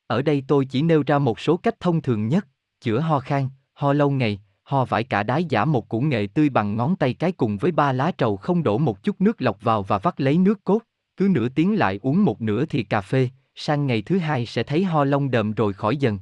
Ở 0.06 0.22
đây 0.22 0.44
tôi 0.48 0.64
chỉ 0.64 0.82
nêu 0.82 1.02
ra 1.06 1.18
một 1.18 1.40
số 1.40 1.56
cách 1.56 1.80
thông 1.80 2.02
thường 2.02 2.28
nhất, 2.28 2.46
chữa 2.80 3.00
ho 3.00 3.18
khan, 3.18 3.48
ho 3.72 3.92
lâu 3.92 4.10
ngày, 4.10 4.40
ho 4.62 4.84
vải 4.84 5.04
cả 5.04 5.22
đái 5.22 5.44
giả 5.44 5.64
một 5.64 5.88
củ 5.88 6.00
nghệ 6.00 6.26
tươi 6.34 6.48
bằng 6.48 6.76
ngón 6.76 6.96
tay 6.96 7.14
cái 7.14 7.32
cùng 7.32 7.56
với 7.56 7.72
ba 7.72 7.92
lá 7.92 8.12
trầu 8.18 8.36
không 8.36 8.62
đổ 8.62 8.78
một 8.78 9.02
chút 9.02 9.20
nước 9.20 9.42
lọc 9.42 9.62
vào 9.62 9.82
và 9.82 9.98
vắt 9.98 10.20
lấy 10.20 10.38
nước 10.38 10.64
cốt, 10.64 10.82
cứ 11.16 11.28
nửa 11.28 11.48
tiếng 11.48 11.78
lại 11.78 11.98
uống 12.02 12.24
một 12.24 12.42
nửa 12.42 12.64
thì 12.64 12.82
cà 12.82 13.00
phê, 13.00 13.28
sang 13.54 13.86
ngày 13.86 14.02
thứ 14.02 14.18
hai 14.18 14.46
sẽ 14.46 14.62
thấy 14.62 14.84
ho 14.84 15.04
lông 15.04 15.30
đờm 15.30 15.52
rồi 15.52 15.72
khỏi 15.72 15.96
dần. 15.96 16.18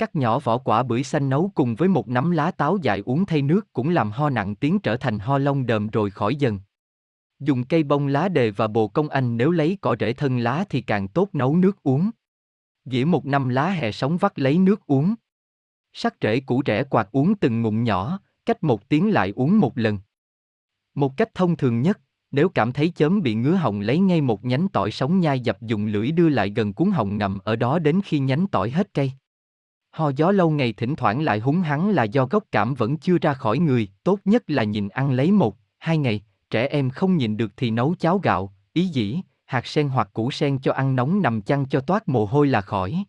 Cắt 0.00 0.16
nhỏ 0.16 0.38
vỏ 0.38 0.58
quả 0.58 0.82
bưởi 0.82 1.02
xanh 1.02 1.28
nấu 1.28 1.52
cùng 1.54 1.74
với 1.74 1.88
một 1.88 2.08
nắm 2.08 2.30
lá 2.30 2.50
táo 2.50 2.78
dại 2.82 3.02
uống 3.04 3.26
thay 3.26 3.42
nước 3.42 3.72
cũng 3.72 3.88
làm 3.88 4.10
ho 4.10 4.30
nặng 4.30 4.54
tiếng 4.54 4.78
trở 4.78 4.96
thành 4.96 5.18
ho 5.18 5.38
lông 5.38 5.66
đờm 5.66 5.88
rồi 5.88 6.10
khỏi 6.10 6.36
dần. 6.36 6.60
Dùng 7.40 7.64
cây 7.64 7.82
bông 7.82 8.06
lá 8.06 8.28
đề 8.28 8.50
và 8.50 8.66
bồ 8.66 8.88
công 8.88 9.08
anh 9.08 9.36
nếu 9.36 9.50
lấy 9.50 9.78
cỏ 9.80 9.96
rễ 10.00 10.12
thân 10.12 10.38
lá 10.38 10.64
thì 10.70 10.80
càng 10.80 11.08
tốt 11.08 11.28
nấu 11.32 11.56
nước 11.56 11.82
uống. 11.82 12.10
Dĩa 12.84 13.04
một 13.04 13.26
năm 13.26 13.48
lá 13.48 13.70
hè 13.70 13.92
sống 13.92 14.16
vắt 14.16 14.38
lấy 14.38 14.58
nước 14.58 14.86
uống. 14.86 15.14
Sắc 15.92 16.14
rễ 16.20 16.40
củ 16.40 16.62
rẻ 16.66 16.84
quạt 16.84 17.08
uống 17.12 17.34
từng 17.34 17.62
ngụm 17.62 17.84
nhỏ, 17.84 18.20
cách 18.46 18.62
một 18.62 18.88
tiếng 18.88 19.10
lại 19.10 19.32
uống 19.36 19.58
một 19.58 19.78
lần. 19.78 19.98
Một 20.94 21.16
cách 21.16 21.34
thông 21.34 21.56
thường 21.56 21.82
nhất, 21.82 22.00
nếu 22.30 22.48
cảm 22.48 22.72
thấy 22.72 22.92
chớm 22.96 23.22
bị 23.22 23.34
ngứa 23.34 23.54
họng 23.54 23.80
lấy 23.80 23.98
ngay 23.98 24.20
một 24.20 24.44
nhánh 24.44 24.68
tỏi 24.68 24.90
sống 24.90 25.20
nhai 25.20 25.40
dập 25.40 25.62
dùng 25.62 25.86
lưỡi 25.86 26.12
đưa 26.12 26.28
lại 26.28 26.52
gần 26.56 26.72
cuốn 26.72 26.90
họng 26.90 27.18
ngậm 27.18 27.38
ở 27.44 27.56
đó 27.56 27.78
đến 27.78 28.00
khi 28.04 28.18
nhánh 28.18 28.46
tỏi 28.46 28.70
hết 28.70 28.94
cây. 28.94 29.12
Ho 29.90 30.10
gió 30.16 30.30
lâu 30.30 30.50
ngày 30.50 30.72
thỉnh 30.72 30.96
thoảng 30.96 31.22
lại 31.22 31.38
húng 31.38 31.60
hắn 31.60 31.90
là 31.90 32.04
do 32.04 32.26
gốc 32.26 32.44
cảm 32.52 32.74
vẫn 32.74 32.96
chưa 32.96 33.18
ra 33.18 33.34
khỏi 33.34 33.58
người, 33.58 33.88
tốt 34.04 34.20
nhất 34.24 34.50
là 34.50 34.64
nhìn 34.64 34.88
ăn 34.88 35.10
lấy 35.10 35.32
một, 35.32 35.56
hai 35.78 35.98
ngày, 35.98 36.22
trẻ 36.50 36.66
em 36.66 36.90
không 36.90 37.16
nhìn 37.16 37.36
được 37.36 37.52
thì 37.56 37.70
nấu 37.70 37.94
cháo 37.98 38.18
gạo, 38.18 38.52
ý 38.72 38.86
dĩ, 38.86 39.20
hạt 39.44 39.66
sen 39.66 39.88
hoặc 39.88 40.10
củ 40.12 40.30
sen 40.30 40.58
cho 40.58 40.72
ăn 40.72 40.96
nóng 40.96 41.22
nằm 41.22 41.42
chăn 41.42 41.66
cho 41.66 41.80
toát 41.80 42.08
mồ 42.08 42.24
hôi 42.24 42.46
là 42.46 42.60
khỏi. 42.60 43.04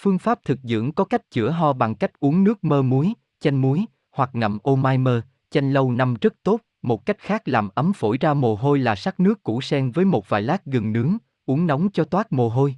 Phương 0.00 0.18
pháp 0.18 0.38
thực 0.44 0.58
dưỡng 0.62 0.92
có 0.92 1.04
cách 1.04 1.30
chữa 1.30 1.50
ho 1.50 1.72
bằng 1.72 1.94
cách 1.94 2.20
uống 2.20 2.44
nước 2.44 2.64
mơ 2.64 2.82
muối, 2.82 3.12
chanh 3.40 3.60
muối, 3.60 3.84
hoặc 4.10 4.30
ngậm 4.32 4.58
ô 4.62 4.76
mai 4.76 4.98
mơ, 4.98 5.22
chanh 5.50 5.72
lâu 5.72 5.92
năm 5.92 6.14
rất 6.20 6.34
tốt, 6.42 6.60
một 6.82 7.06
cách 7.06 7.18
khác 7.18 7.48
làm 7.48 7.68
ấm 7.74 7.92
phổi 7.92 8.18
ra 8.20 8.34
mồ 8.34 8.54
hôi 8.54 8.78
là 8.78 8.94
sắc 8.94 9.20
nước 9.20 9.42
củ 9.42 9.60
sen 9.60 9.90
với 9.90 10.04
một 10.04 10.28
vài 10.28 10.42
lát 10.42 10.64
gừng 10.64 10.92
nướng, 10.92 11.16
uống 11.46 11.66
nóng 11.66 11.88
cho 11.92 12.04
toát 12.04 12.32
mồ 12.32 12.48
hôi. 12.48 12.76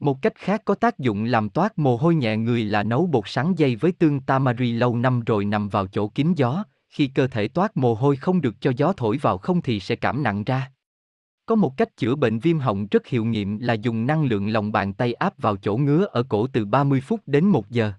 Một 0.00 0.22
cách 0.22 0.34
khác 0.34 0.62
có 0.64 0.74
tác 0.74 0.98
dụng 0.98 1.24
làm 1.24 1.48
toát 1.48 1.78
mồ 1.78 1.96
hôi 1.96 2.14
nhẹ 2.14 2.36
người 2.36 2.64
là 2.64 2.82
nấu 2.82 3.06
bột 3.06 3.24
sắn 3.26 3.54
dây 3.54 3.76
với 3.76 3.92
tương 3.92 4.20
tamari 4.20 4.72
lâu 4.72 4.96
năm 4.96 5.20
rồi 5.20 5.44
nằm 5.44 5.68
vào 5.68 5.86
chỗ 5.86 6.08
kín 6.08 6.32
gió, 6.36 6.64
khi 6.88 7.06
cơ 7.06 7.26
thể 7.26 7.48
toát 7.48 7.76
mồ 7.76 7.94
hôi 7.94 8.16
không 8.16 8.40
được 8.40 8.54
cho 8.60 8.72
gió 8.76 8.92
thổi 8.96 9.18
vào 9.22 9.38
không 9.38 9.62
thì 9.62 9.80
sẽ 9.80 9.96
cảm 9.96 10.22
nặng 10.22 10.44
ra. 10.44 10.70
Có 11.46 11.54
một 11.54 11.76
cách 11.76 11.96
chữa 11.96 12.14
bệnh 12.14 12.38
viêm 12.38 12.58
họng 12.58 12.86
rất 12.90 13.06
hiệu 13.06 13.24
nghiệm 13.24 13.58
là 13.58 13.74
dùng 13.74 14.06
năng 14.06 14.24
lượng 14.24 14.48
lòng 14.48 14.72
bàn 14.72 14.92
tay 14.92 15.12
áp 15.12 15.34
vào 15.38 15.56
chỗ 15.56 15.76
ngứa 15.76 16.04
ở 16.04 16.22
cổ 16.22 16.46
từ 16.46 16.64
30 16.64 17.00
phút 17.00 17.20
đến 17.26 17.44
1 17.44 17.70
giờ. 17.70 17.92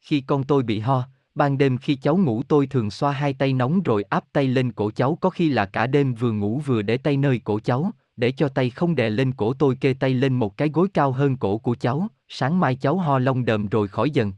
Khi 0.00 0.20
con 0.20 0.44
tôi 0.44 0.62
bị 0.62 0.78
ho, 0.78 1.04
ban 1.34 1.58
đêm 1.58 1.78
khi 1.78 1.94
cháu 1.94 2.16
ngủ 2.16 2.42
tôi 2.48 2.66
thường 2.66 2.90
xoa 2.90 3.12
hai 3.12 3.34
tay 3.34 3.52
nóng 3.52 3.82
rồi 3.82 4.02
áp 4.02 4.24
tay 4.32 4.48
lên 4.48 4.72
cổ 4.72 4.90
cháu 4.90 5.18
có 5.20 5.30
khi 5.30 5.48
là 5.48 5.66
cả 5.66 5.86
đêm 5.86 6.14
vừa 6.14 6.32
ngủ 6.32 6.58
vừa 6.66 6.82
để 6.82 6.96
tay 6.96 7.16
nơi 7.16 7.40
cổ 7.44 7.60
cháu, 7.60 7.90
để 8.16 8.32
cho 8.32 8.48
tay 8.48 8.70
không 8.70 8.94
đè 8.94 9.10
lên 9.10 9.32
cổ 9.32 9.52
tôi 9.52 9.76
kê 9.76 9.94
tay 9.94 10.14
lên 10.14 10.34
một 10.34 10.56
cái 10.56 10.68
gối 10.68 10.88
cao 10.94 11.12
hơn 11.12 11.36
cổ 11.36 11.58
của 11.58 11.76
cháu, 11.80 12.08
sáng 12.28 12.60
mai 12.60 12.76
cháu 12.76 12.96
ho 12.96 13.18
lông 13.18 13.44
đờm 13.44 13.66
rồi 13.66 13.88
khỏi 13.88 14.10
dần. 14.10 14.32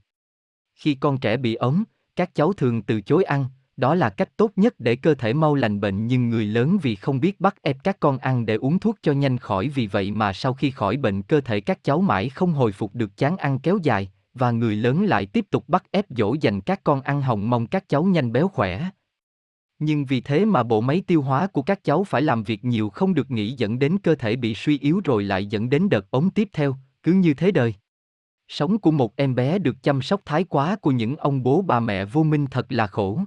Khi 0.74 0.94
con 0.94 1.18
trẻ 1.18 1.36
bị 1.36 1.54
ốm, 1.54 1.84
các 2.16 2.34
cháu 2.34 2.52
thường 2.52 2.82
từ 2.82 3.00
chối 3.00 3.24
ăn, 3.24 3.46
đó 3.76 3.94
là 3.94 4.10
cách 4.10 4.36
tốt 4.36 4.50
nhất 4.56 4.74
để 4.78 4.96
cơ 4.96 5.14
thể 5.14 5.32
mau 5.32 5.54
lành 5.54 5.80
bệnh 5.80 6.06
nhưng 6.06 6.30
người 6.30 6.46
lớn 6.46 6.78
vì 6.82 6.94
không 6.94 7.20
biết 7.20 7.40
bắt 7.40 7.62
ép 7.62 7.76
các 7.84 8.00
con 8.00 8.18
ăn 8.18 8.46
để 8.46 8.54
uống 8.54 8.78
thuốc 8.78 8.98
cho 9.02 9.12
nhanh 9.12 9.38
khỏi 9.38 9.68
vì 9.68 9.86
vậy 9.86 10.10
mà 10.10 10.32
sau 10.32 10.54
khi 10.54 10.70
khỏi 10.70 10.96
bệnh 10.96 11.22
cơ 11.22 11.40
thể 11.40 11.60
các 11.60 11.84
cháu 11.84 12.00
mãi 12.00 12.28
không 12.28 12.52
hồi 12.52 12.72
phục 12.72 12.94
được 12.94 13.16
chán 13.16 13.36
ăn 13.36 13.58
kéo 13.58 13.78
dài, 13.82 14.10
và 14.34 14.50
người 14.50 14.76
lớn 14.76 15.04
lại 15.04 15.26
tiếp 15.26 15.46
tục 15.50 15.64
bắt 15.68 15.84
ép 15.90 16.06
dỗ 16.08 16.34
dành 16.40 16.60
các 16.60 16.80
con 16.84 17.00
ăn 17.00 17.22
hồng 17.22 17.50
mong 17.50 17.66
các 17.66 17.88
cháu 17.88 18.04
nhanh 18.04 18.32
béo 18.32 18.48
khỏe. 18.48 18.90
Nhưng 19.84 20.04
vì 20.04 20.20
thế 20.20 20.44
mà 20.44 20.62
bộ 20.62 20.80
máy 20.80 21.02
tiêu 21.06 21.22
hóa 21.22 21.46
của 21.46 21.62
các 21.62 21.84
cháu 21.84 22.04
phải 22.04 22.22
làm 22.22 22.42
việc 22.42 22.64
nhiều 22.64 22.90
không 22.90 23.14
được 23.14 23.30
nghỉ 23.30 23.50
dẫn 23.50 23.78
đến 23.78 23.98
cơ 24.02 24.14
thể 24.14 24.36
bị 24.36 24.54
suy 24.54 24.78
yếu 24.78 25.00
rồi 25.04 25.24
lại 25.24 25.46
dẫn 25.46 25.70
đến 25.70 25.88
đợt 25.88 26.10
ống 26.10 26.30
tiếp 26.30 26.48
theo, 26.52 26.76
cứ 27.02 27.12
như 27.12 27.34
thế 27.34 27.50
đời. 27.50 27.74
Sống 28.48 28.78
của 28.78 28.90
một 28.90 29.16
em 29.16 29.34
bé 29.34 29.58
được 29.58 29.82
chăm 29.82 30.02
sóc 30.02 30.20
thái 30.24 30.44
quá 30.44 30.76
của 30.76 30.90
những 30.90 31.16
ông 31.16 31.42
bố 31.42 31.62
bà 31.62 31.80
mẹ 31.80 32.04
vô 32.04 32.22
minh 32.22 32.46
thật 32.50 32.72
là 32.72 32.86
khổ. 32.86 33.20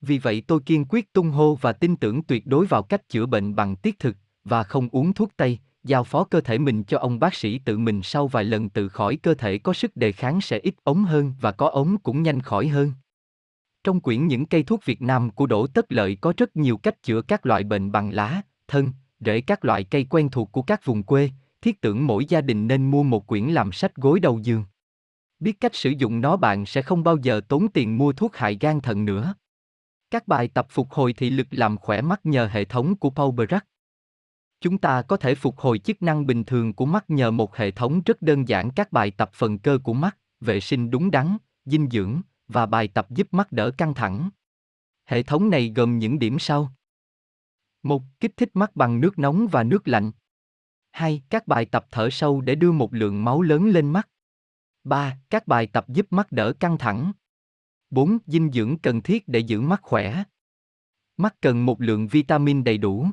Vì 0.00 0.18
vậy 0.18 0.42
tôi 0.46 0.60
kiên 0.66 0.84
quyết 0.88 1.12
tung 1.12 1.30
hô 1.30 1.54
và 1.54 1.72
tin 1.72 1.96
tưởng 1.96 2.22
tuyệt 2.22 2.46
đối 2.46 2.66
vào 2.66 2.82
cách 2.82 3.08
chữa 3.08 3.26
bệnh 3.26 3.54
bằng 3.54 3.76
tiết 3.76 3.98
thực, 3.98 4.16
và 4.44 4.62
không 4.62 4.88
uống 4.92 5.12
thuốc 5.12 5.30
Tây, 5.36 5.58
giao 5.84 6.04
phó 6.04 6.24
cơ 6.24 6.40
thể 6.40 6.58
mình 6.58 6.84
cho 6.84 6.98
ông 6.98 7.18
bác 7.18 7.34
sĩ 7.34 7.58
tự 7.58 7.78
mình 7.78 8.02
sau 8.02 8.28
vài 8.28 8.44
lần 8.44 8.68
tự 8.68 8.88
khỏi 8.88 9.16
cơ 9.16 9.34
thể 9.34 9.58
có 9.58 9.72
sức 9.72 9.96
đề 9.96 10.12
kháng 10.12 10.40
sẽ 10.40 10.58
ít 10.58 10.74
ống 10.84 11.04
hơn 11.04 11.34
và 11.40 11.52
có 11.52 11.68
ống 11.68 11.98
cũng 11.98 12.22
nhanh 12.22 12.40
khỏi 12.40 12.68
hơn. 12.68 12.92
Trong 13.86 14.00
quyển 14.00 14.26
những 14.26 14.46
cây 14.46 14.62
thuốc 14.62 14.84
Việt 14.84 15.02
Nam 15.02 15.30
của 15.30 15.46
Đỗ 15.46 15.66
Tất 15.66 15.92
Lợi 15.92 16.18
có 16.20 16.32
rất 16.36 16.56
nhiều 16.56 16.76
cách 16.76 17.02
chữa 17.02 17.22
các 17.22 17.46
loại 17.46 17.64
bệnh 17.64 17.92
bằng 17.92 18.10
lá, 18.10 18.42
thân, 18.68 18.92
rễ 19.20 19.40
các 19.40 19.64
loại 19.64 19.84
cây 19.84 20.06
quen 20.10 20.28
thuộc 20.28 20.52
của 20.52 20.62
các 20.62 20.84
vùng 20.84 21.02
quê, 21.02 21.30
thiết 21.62 21.80
tưởng 21.80 22.06
mỗi 22.06 22.24
gia 22.24 22.40
đình 22.40 22.68
nên 22.68 22.90
mua 22.90 23.02
một 23.02 23.26
quyển 23.26 23.44
làm 23.44 23.72
sách 23.72 23.96
gối 23.96 24.20
đầu 24.20 24.38
giường. 24.42 24.64
Biết 25.40 25.60
cách 25.60 25.74
sử 25.74 25.90
dụng 25.90 26.20
nó 26.20 26.36
bạn 26.36 26.66
sẽ 26.66 26.82
không 26.82 27.04
bao 27.04 27.16
giờ 27.16 27.40
tốn 27.48 27.68
tiền 27.68 27.98
mua 27.98 28.12
thuốc 28.12 28.36
hại 28.36 28.58
gan 28.60 28.80
thận 28.80 29.04
nữa. 29.04 29.34
Các 30.10 30.28
bài 30.28 30.48
tập 30.48 30.66
phục 30.70 30.90
hồi 30.90 31.12
thị 31.12 31.30
lực 31.30 31.46
làm 31.50 31.76
khỏe 31.76 32.00
mắt 32.00 32.26
nhờ 32.26 32.48
hệ 32.52 32.64
thống 32.64 32.96
của 32.96 33.10
Paul 33.10 33.34
Brack. 33.34 33.66
Chúng 34.60 34.78
ta 34.78 35.02
có 35.02 35.16
thể 35.16 35.34
phục 35.34 35.58
hồi 35.58 35.78
chức 35.78 36.02
năng 36.02 36.26
bình 36.26 36.44
thường 36.44 36.74
của 36.74 36.86
mắt 36.86 37.10
nhờ 37.10 37.30
một 37.30 37.56
hệ 37.56 37.70
thống 37.70 38.02
rất 38.06 38.22
đơn 38.22 38.48
giản 38.48 38.70
các 38.70 38.92
bài 38.92 39.10
tập 39.10 39.30
phần 39.32 39.58
cơ 39.58 39.78
của 39.84 39.94
mắt, 39.94 40.16
vệ 40.40 40.60
sinh 40.60 40.90
đúng 40.90 41.10
đắn, 41.10 41.36
dinh 41.64 41.90
dưỡng 41.90 42.20
và 42.48 42.66
bài 42.66 42.88
tập 42.88 43.06
giúp 43.10 43.34
mắt 43.34 43.52
đỡ 43.52 43.70
căng 43.78 43.94
thẳng. 43.94 44.30
Hệ 45.04 45.22
thống 45.22 45.50
này 45.50 45.72
gồm 45.76 45.98
những 45.98 46.18
điểm 46.18 46.38
sau. 46.38 46.72
1. 47.82 48.02
Kích 48.20 48.36
thích 48.36 48.50
mắt 48.54 48.76
bằng 48.76 49.00
nước 49.00 49.18
nóng 49.18 49.46
và 49.50 49.62
nước 49.62 49.88
lạnh. 49.88 50.12
2. 50.90 51.22
Các 51.30 51.46
bài 51.46 51.64
tập 51.64 51.86
thở 51.90 52.10
sâu 52.10 52.40
để 52.40 52.54
đưa 52.54 52.72
một 52.72 52.94
lượng 52.94 53.24
máu 53.24 53.42
lớn 53.42 53.66
lên 53.66 53.90
mắt. 53.90 54.08
3. 54.84 55.18
Các 55.30 55.46
bài 55.46 55.66
tập 55.66 55.84
giúp 55.88 56.06
mắt 56.10 56.32
đỡ 56.32 56.52
căng 56.60 56.78
thẳng. 56.78 57.12
4. 57.90 58.18
Dinh 58.26 58.50
dưỡng 58.52 58.78
cần 58.78 59.02
thiết 59.02 59.28
để 59.28 59.38
giữ 59.38 59.60
mắt 59.60 59.80
khỏe. 59.82 60.24
Mắt 61.16 61.36
cần 61.40 61.66
một 61.66 61.80
lượng 61.80 62.08
vitamin 62.08 62.64
đầy 62.64 62.78
đủ. 62.78 63.10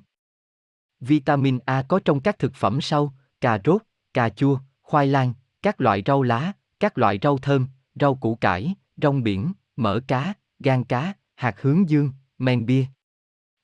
Vitamin 0.99 1.59
A 1.65 1.83
có 1.87 1.99
trong 2.05 2.21
các 2.21 2.39
thực 2.39 2.53
phẩm 2.55 2.81
sau, 2.81 3.13
cà 3.41 3.59
rốt, 3.65 3.81
cà 4.13 4.29
chua, 4.29 4.59
khoai 4.81 5.07
lang, 5.07 5.33
các 5.61 5.81
loại 5.81 6.03
rau 6.05 6.23
lá, 6.23 6.51
các 6.79 6.97
loại 6.97 7.19
rau 7.21 7.37
thơm, 7.37 7.67
rau 7.95 8.15
củ 8.15 8.35
cải, 8.35 8.75
rong 8.97 9.23
biển, 9.23 9.51
mỡ 9.75 9.99
cá, 10.07 10.33
gan 10.59 10.83
cá, 10.83 11.13
hạt 11.35 11.61
hướng 11.61 11.89
dương, 11.89 12.11
men 12.37 12.65
bia. 12.65 12.85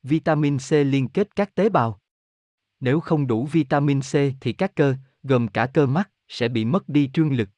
Vitamin 0.04 0.58
C 0.58 0.72
liên 0.72 1.08
kết 1.08 1.36
các 1.36 1.56
tế 1.56 1.70
bào. 1.70 2.00
Nếu 2.80 3.00
không 3.00 3.28
đủ 3.28 3.46
vitamin 3.46 4.02
C 4.02 4.14
thì 4.42 4.54
các 4.54 4.76
cơ, 4.76 4.96
gồm 5.24 5.48
cả 5.48 5.66
cơ 5.66 5.86
mắt, 5.86 6.10
sẽ 6.28 6.48
bị 6.48 6.66
mất 6.66 6.90
đi 6.90 7.10
trương 7.14 7.34
lực. 7.34 7.50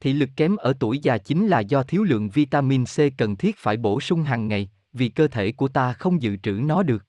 Thị 0.00 0.12
lực 0.12 0.30
kém 0.36 0.56
ở 0.56 0.72
tuổi 0.80 0.98
già 0.98 1.18
chính 1.18 1.46
là 1.46 1.60
do 1.60 1.82
thiếu 1.82 2.04
lượng 2.04 2.30
vitamin 2.30 2.84
C 2.84 2.96
cần 3.18 3.36
thiết 3.36 3.56
phải 3.56 3.76
bổ 3.76 4.00
sung 4.00 4.22
hàng 4.22 4.48
ngày, 4.48 4.70
vì 4.92 5.08
cơ 5.08 5.28
thể 5.28 5.52
của 5.52 5.68
ta 5.68 5.92
không 5.92 6.22
dự 6.22 6.36
trữ 6.36 6.52
nó 6.52 6.82
được. 6.82 7.04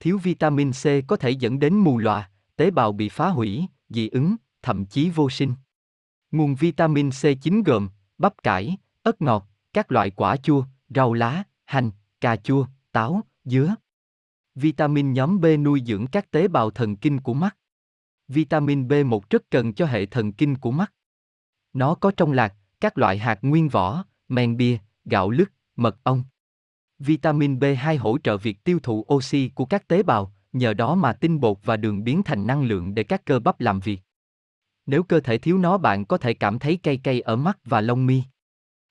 Thiếu 0.00 0.18
vitamin 0.18 0.70
C 0.72 0.84
có 1.06 1.16
thể 1.16 1.30
dẫn 1.30 1.58
đến 1.58 1.74
mù 1.74 1.98
lòa, 1.98 2.30
tế 2.56 2.70
bào 2.70 2.92
bị 2.92 3.08
phá 3.08 3.28
hủy, 3.28 3.66
dị 3.88 4.08
ứng, 4.08 4.36
thậm 4.62 4.86
chí 4.86 5.10
vô 5.10 5.30
sinh. 5.30 5.54
Nguồn 6.30 6.54
vitamin 6.54 7.10
C 7.10 7.22
chính 7.42 7.62
gồm 7.62 7.88
bắp 8.18 8.42
cải, 8.42 8.76
ớt 9.04 9.22
ngọt, 9.22 9.48
các 9.72 9.92
loại 9.92 10.10
quả 10.10 10.36
chua, 10.36 10.64
rau 10.88 11.12
lá, 11.12 11.42
hành, 11.64 11.90
cà 12.20 12.36
chua, 12.36 12.66
táo, 12.92 13.20
dứa. 13.44 13.74
Vitamin 14.54 15.12
nhóm 15.12 15.40
B 15.40 15.46
nuôi 15.60 15.82
dưỡng 15.86 16.06
các 16.06 16.30
tế 16.30 16.48
bào 16.48 16.70
thần 16.70 16.96
kinh 16.96 17.20
của 17.20 17.34
mắt. 17.34 17.56
Vitamin 18.28 18.88
B1 18.88 19.20
rất 19.30 19.50
cần 19.50 19.74
cho 19.74 19.86
hệ 19.86 20.06
thần 20.06 20.32
kinh 20.32 20.56
của 20.56 20.70
mắt. 20.70 20.92
Nó 21.72 21.94
có 21.94 22.10
trong 22.16 22.32
lạc, 22.32 22.54
các 22.80 22.98
loại 22.98 23.18
hạt 23.18 23.38
nguyên 23.42 23.68
vỏ, 23.68 24.04
men 24.28 24.56
bia, 24.56 24.78
gạo 25.04 25.30
lứt, 25.30 25.52
mật 25.76 25.96
ong. 26.02 26.24
Vitamin 26.98 27.58
B2 27.58 27.98
hỗ 27.98 28.18
trợ 28.18 28.36
việc 28.36 28.64
tiêu 28.64 28.78
thụ 28.82 29.06
oxy 29.14 29.50
của 29.54 29.64
các 29.64 29.88
tế 29.88 30.02
bào, 30.02 30.32
nhờ 30.52 30.74
đó 30.74 30.94
mà 30.94 31.12
tinh 31.12 31.40
bột 31.40 31.58
và 31.64 31.76
đường 31.76 32.04
biến 32.04 32.22
thành 32.22 32.46
năng 32.46 32.62
lượng 32.62 32.94
để 32.94 33.02
các 33.02 33.24
cơ 33.24 33.38
bắp 33.38 33.60
làm 33.60 33.80
việc. 33.80 34.00
Nếu 34.86 35.02
cơ 35.02 35.20
thể 35.20 35.38
thiếu 35.38 35.58
nó 35.58 35.78
bạn 35.78 36.04
có 36.04 36.18
thể 36.18 36.34
cảm 36.34 36.58
thấy 36.58 36.76
cay 36.76 36.96
cay 36.96 37.20
ở 37.20 37.36
mắt 37.36 37.58
và 37.64 37.80
lông 37.80 38.06
mi. 38.06 38.22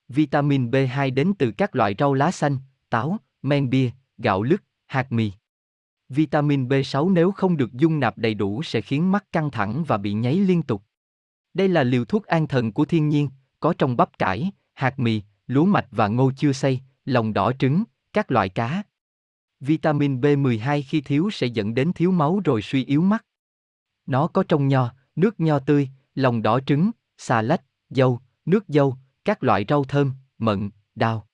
Vitamin 0.09 0.69
B2 0.69 1.14
đến 1.14 1.33
từ 1.40 1.51
các 1.51 1.75
loại 1.75 1.95
rau 1.99 2.14
lá 2.14 2.32
xanh, 2.32 2.57
táo, 2.90 3.17
men 3.41 3.69
bia, 3.69 3.91
gạo 4.17 4.43
lứt, 4.43 4.64
hạt 4.85 5.11
mì. 5.11 5.32
Vitamin 6.09 6.67
B6 6.67 7.14
nếu 7.14 7.32
không 7.32 7.57
được 7.57 7.73
dung 7.73 7.99
nạp 7.99 8.17
đầy 8.17 8.33
đủ 8.33 8.64
sẽ 8.64 8.82
khiến 8.82 9.11
mắt 9.11 9.25
căng 9.32 9.51
thẳng 9.51 9.83
và 9.88 9.98
bị 9.98 10.14
nháy 10.14 10.35
liên 10.35 10.64
tục. 10.64 10.83
Đây 11.53 11.67
là 11.67 11.83
liều 11.83 12.06
thuốc 12.06 12.25
an 12.25 12.48
thần 12.48 12.72
của 12.72 12.85
thiên 12.85 13.09
nhiên, 13.09 13.30
có 13.59 13.73
trong 13.77 13.98
bắp 13.98 14.17
cải, 14.19 14.51
hạt 14.73 14.99
mì, 14.99 15.22
lúa 15.48 15.65
mạch 15.65 15.88
và 15.91 16.07
ngô 16.07 16.32
chưa 16.38 16.51
xay, 16.51 16.82
lòng 17.06 17.33
đỏ 17.33 17.51
trứng, 17.59 17.83
các 18.14 18.32
loại 18.32 18.49
cá. 18.49 18.83
Vitamin 19.59 20.22
B12 20.22 20.82
khi 20.88 21.01
thiếu 21.01 21.30
sẽ 21.32 21.48
dẫn 21.48 21.73
đến 21.73 21.93
thiếu 21.93 22.11
máu 22.11 22.41
rồi 22.45 22.61
suy 22.61 22.85
yếu 22.85 23.01
mắt. 23.01 23.25
Nó 24.06 24.27
có 24.27 24.43
trong 24.48 24.67
nho, 24.67 24.93
nước 25.15 25.40
nho 25.40 25.59
tươi, 25.59 25.90
lòng 26.15 26.41
đỏ 26.41 26.59
trứng, 26.59 26.91
xà 27.17 27.41
lách, 27.41 27.61
dâu, 27.90 28.19
nước 28.45 28.64
dâu, 28.67 28.98
các 29.26 29.43
loại 29.43 29.66
rau 29.69 29.84
thơm, 29.84 30.11
mận, 30.38 30.69
đào. 30.95 31.27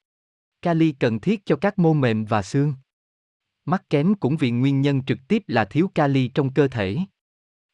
Kali 0.62 0.92
cần 0.92 1.20
thiết 1.20 1.46
cho 1.46 1.56
các 1.56 1.80
mô 1.80 1.94
mềm 1.94 2.26
và 2.26 2.42
xương. 2.42 2.74
Mắt 3.66 3.90
kém 3.90 4.16
cũng 4.16 4.38
vì 4.38 4.52
nguyên 4.52 4.82
nhân 4.82 5.04
trực 5.04 5.18
tiếp 5.28 5.44
là 5.48 5.66
thiếu 5.66 5.92
kali 5.96 6.28
trong 6.28 6.54
cơ 6.54 6.68
thể. 6.68 6.98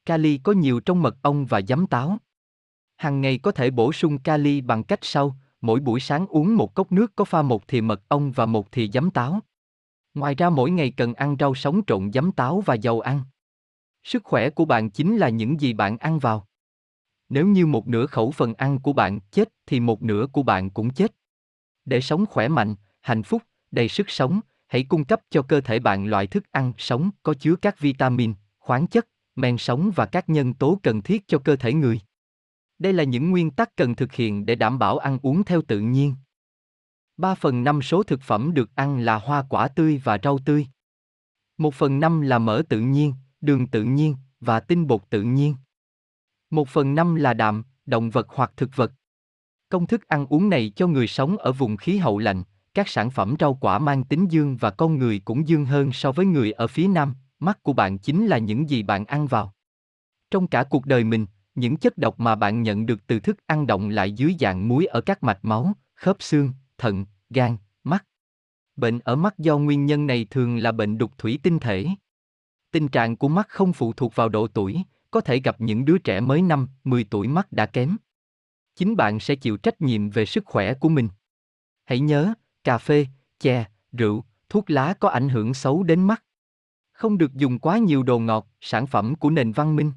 Kali 0.05 0.37
có 0.37 0.51
nhiều 0.51 0.79
trong 0.79 1.01
mật 1.01 1.17
ong 1.21 1.45
và 1.45 1.61
giấm 1.67 1.87
táo. 1.87 2.17
Hàng 2.97 3.21
ngày 3.21 3.37
có 3.37 3.51
thể 3.51 3.71
bổ 3.71 3.93
sung 3.93 4.17
kali 4.17 4.61
bằng 4.61 4.83
cách 4.83 4.99
sau, 5.01 5.35
mỗi 5.61 5.79
buổi 5.79 5.99
sáng 5.99 6.27
uống 6.27 6.55
một 6.55 6.75
cốc 6.75 6.91
nước 6.91 7.15
có 7.15 7.25
pha 7.25 7.41
một 7.41 7.67
thìa 7.67 7.81
mật 7.81 8.01
ong 8.07 8.31
và 8.31 8.45
một 8.45 8.71
thìa 8.71 8.87
giấm 8.87 9.11
táo. 9.11 9.39
Ngoài 10.13 10.35
ra 10.35 10.49
mỗi 10.49 10.71
ngày 10.71 10.91
cần 10.97 11.13
ăn 11.13 11.35
rau 11.39 11.55
sống 11.55 11.81
trộn 11.87 12.11
giấm 12.13 12.31
táo 12.31 12.61
và 12.61 12.73
dầu 12.75 12.99
ăn. 12.99 13.21
Sức 14.03 14.23
khỏe 14.23 14.49
của 14.49 14.65
bạn 14.65 14.89
chính 14.89 15.17
là 15.17 15.29
những 15.29 15.61
gì 15.61 15.73
bạn 15.73 15.97
ăn 15.97 16.19
vào. 16.19 16.47
Nếu 17.29 17.47
như 17.47 17.65
một 17.65 17.87
nửa 17.87 18.05
khẩu 18.05 18.31
phần 18.31 18.53
ăn 18.53 18.79
của 18.79 18.93
bạn 18.93 19.19
chết 19.19 19.49
thì 19.65 19.79
một 19.79 20.03
nửa 20.03 20.27
của 20.31 20.43
bạn 20.43 20.69
cũng 20.69 20.89
chết. 20.89 21.15
Để 21.85 22.01
sống 22.01 22.25
khỏe 22.25 22.47
mạnh, 22.47 22.75
hạnh 23.01 23.23
phúc, 23.23 23.43
đầy 23.71 23.89
sức 23.89 24.09
sống, 24.09 24.39
hãy 24.67 24.83
cung 24.83 25.05
cấp 25.05 25.21
cho 25.29 25.41
cơ 25.41 25.61
thể 25.61 25.79
bạn 25.79 26.05
loại 26.07 26.27
thức 26.27 26.51
ăn 26.51 26.73
sống 26.77 27.09
có 27.23 27.33
chứa 27.33 27.55
các 27.55 27.79
vitamin, 27.79 28.33
khoáng 28.59 28.87
chất, 28.87 29.07
men 29.35 29.57
sống 29.57 29.91
và 29.95 30.05
các 30.05 30.29
nhân 30.29 30.53
tố 30.53 30.79
cần 30.83 31.01
thiết 31.01 31.27
cho 31.27 31.39
cơ 31.39 31.55
thể 31.55 31.73
người. 31.73 31.99
Đây 32.79 32.93
là 32.93 33.03
những 33.03 33.31
nguyên 33.31 33.51
tắc 33.51 33.75
cần 33.75 33.95
thực 33.95 34.13
hiện 34.13 34.45
để 34.45 34.55
đảm 34.55 34.79
bảo 34.79 34.97
ăn 34.97 35.19
uống 35.21 35.43
theo 35.43 35.61
tự 35.61 35.79
nhiên. 35.79 36.15
3 37.17 37.35
phần 37.35 37.63
5 37.63 37.81
số 37.81 38.03
thực 38.03 38.21
phẩm 38.21 38.53
được 38.53 38.75
ăn 38.75 38.99
là 38.99 39.15
hoa 39.15 39.45
quả 39.49 39.67
tươi 39.67 40.01
và 40.03 40.17
rau 40.23 40.39
tươi. 40.45 40.67
1 41.57 41.73
phần 41.73 41.99
5 41.99 42.21
là 42.21 42.39
mỡ 42.39 42.61
tự 42.69 42.79
nhiên, 42.79 43.13
đường 43.41 43.67
tự 43.67 43.83
nhiên 43.83 44.15
và 44.39 44.59
tinh 44.59 44.87
bột 44.87 45.09
tự 45.09 45.21
nhiên 45.21 45.55
một 46.55 46.69
phần 46.69 46.95
năm 46.95 47.15
là 47.15 47.33
đạm, 47.33 47.63
động 47.85 48.09
vật 48.09 48.27
hoặc 48.29 48.51
thực 48.57 48.75
vật. 48.75 48.91
Công 49.69 49.87
thức 49.87 50.07
ăn 50.07 50.25
uống 50.29 50.49
này 50.49 50.71
cho 50.75 50.87
người 50.87 51.07
sống 51.07 51.37
ở 51.37 51.51
vùng 51.51 51.77
khí 51.77 51.97
hậu 51.97 52.17
lạnh, 52.17 52.43
các 52.73 52.87
sản 52.89 53.11
phẩm 53.11 53.35
rau 53.39 53.53
quả 53.53 53.79
mang 53.79 54.03
tính 54.03 54.27
dương 54.29 54.57
và 54.57 54.69
con 54.69 54.97
người 54.97 55.21
cũng 55.25 55.47
dương 55.47 55.65
hơn 55.65 55.91
so 55.91 56.11
với 56.11 56.25
người 56.25 56.51
ở 56.51 56.67
phía 56.67 56.87
nam, 56.87 57.15
mắt 57.39 57.63
của 57.63 57.73
bạn 57.73 57.97
chính 57.97 58.27
là 58.27 58.37
những 58.37 58.69
gì 58.69 58.83
bạn 58.83 59.05
ăn 59.05 59.27
vào. 59.27 59.53
Trong 60.31 60.47
cả 60.47 60.63
cuộc 60.63 60.85
đời 60.85 61.03
mình, 61.03 61.25
những 61.55 61.77
chất 61.77 61.97
độc 61.97 62.19
mà 62.19 62.35
bạn 62.35 62.63
nhận 62.63 62.85
được 62.85 63.07
từ 63.07 63.19
thức 63.19 63.37
ăn 63.47 63.67
động 63.67 63.89
lại 63.89 64.11
dưới 64.11 64.35
dạng 64.39 64.67
muối 64.67 64.85
ở 64.85 65.01
các 65.01 65.23
mạch 65.23 65.39
máu, 65.45 65.73
khớp 65.95 66.15
xương, 66.19 66.51
thận, 66.77 67.05
gan, 67.29 67.57
mắt. 67.83 68.05
Bệnh 68.75 68.99
ở 68.99 69.15
mắt 69.15 69.37
do 69.37 69.57
nguyên 69.57 69.85
nhân 69.85 70.07
này 70.07 70.27
thường 70.29 70.57
là 70.57 70.71
bệnh 70.71 70.97
đục 70.97 71.17
thủy 71.17 71.39
tinh 71.43 71.59
thể. 71.59 71.87
Tình 72.71 72.87
trạng 72.87 73.15
của 73.15 73.27
mắt 73.27 73.49
không 73.49 73.73
phụ 73.73 73.93
thuộc 73.93 74.15
vào 74.15 74.29
độ 74.29 74.47
tuổi, 74.47 74.83
có 75.15 75.21
thể 75.21 75.39
gặp 75.39 75.61
những 75.61 75.85
đứa 75.85 75.97
trẻ 75.97 76.19
mới 76.19 76.41
5, 76.41 76.67
10 76.83 77.03
tuổi 77.03 77.27
mắt 77.27 77.51
đã 77.51 77.65
kém. 77.65 77.97
Chính 78.75 78.95
bạn 78.95 79.19
sẽ 79.19 79.35
chịu 79.35 79.57
trách 79.57 79.81
nhiệm 79.81 80.09
về 80.09 80.25
sức 80.25 80.45
khỏe 80.45 80.73
của 80.73 80.89
mình. 80.89 81.09
Hãy 81.85 81.99
nhớ, 81.99 82.33
cà 82.63 82.77
phê, 82.77 83.07
chè, 83.39 83.65
rượu, 83.91 84.23
thuốc 84.49 84.69
lá 84.69 84.93
có 84.93 85.09
ảnh 85.09 85.29
hưởng 85.29 85.53
xấu 85.53 85.83
đến 85.83 86.03
mắt. 86.03 86.23
Không 86.91 87.17
được 87.17 87.33
dùng 87.33 87.59
quá 87.59 87.77
nhiều 87.77 88.03
đồ 88.03 88.19
ngọt, 88.19 88.47
sản 88.61 88.87
phẩm 88.87 89.15
của 89.15 89.29
nền 89.29 89.51
văn 89.51 89.75
minh. 89.75 89.91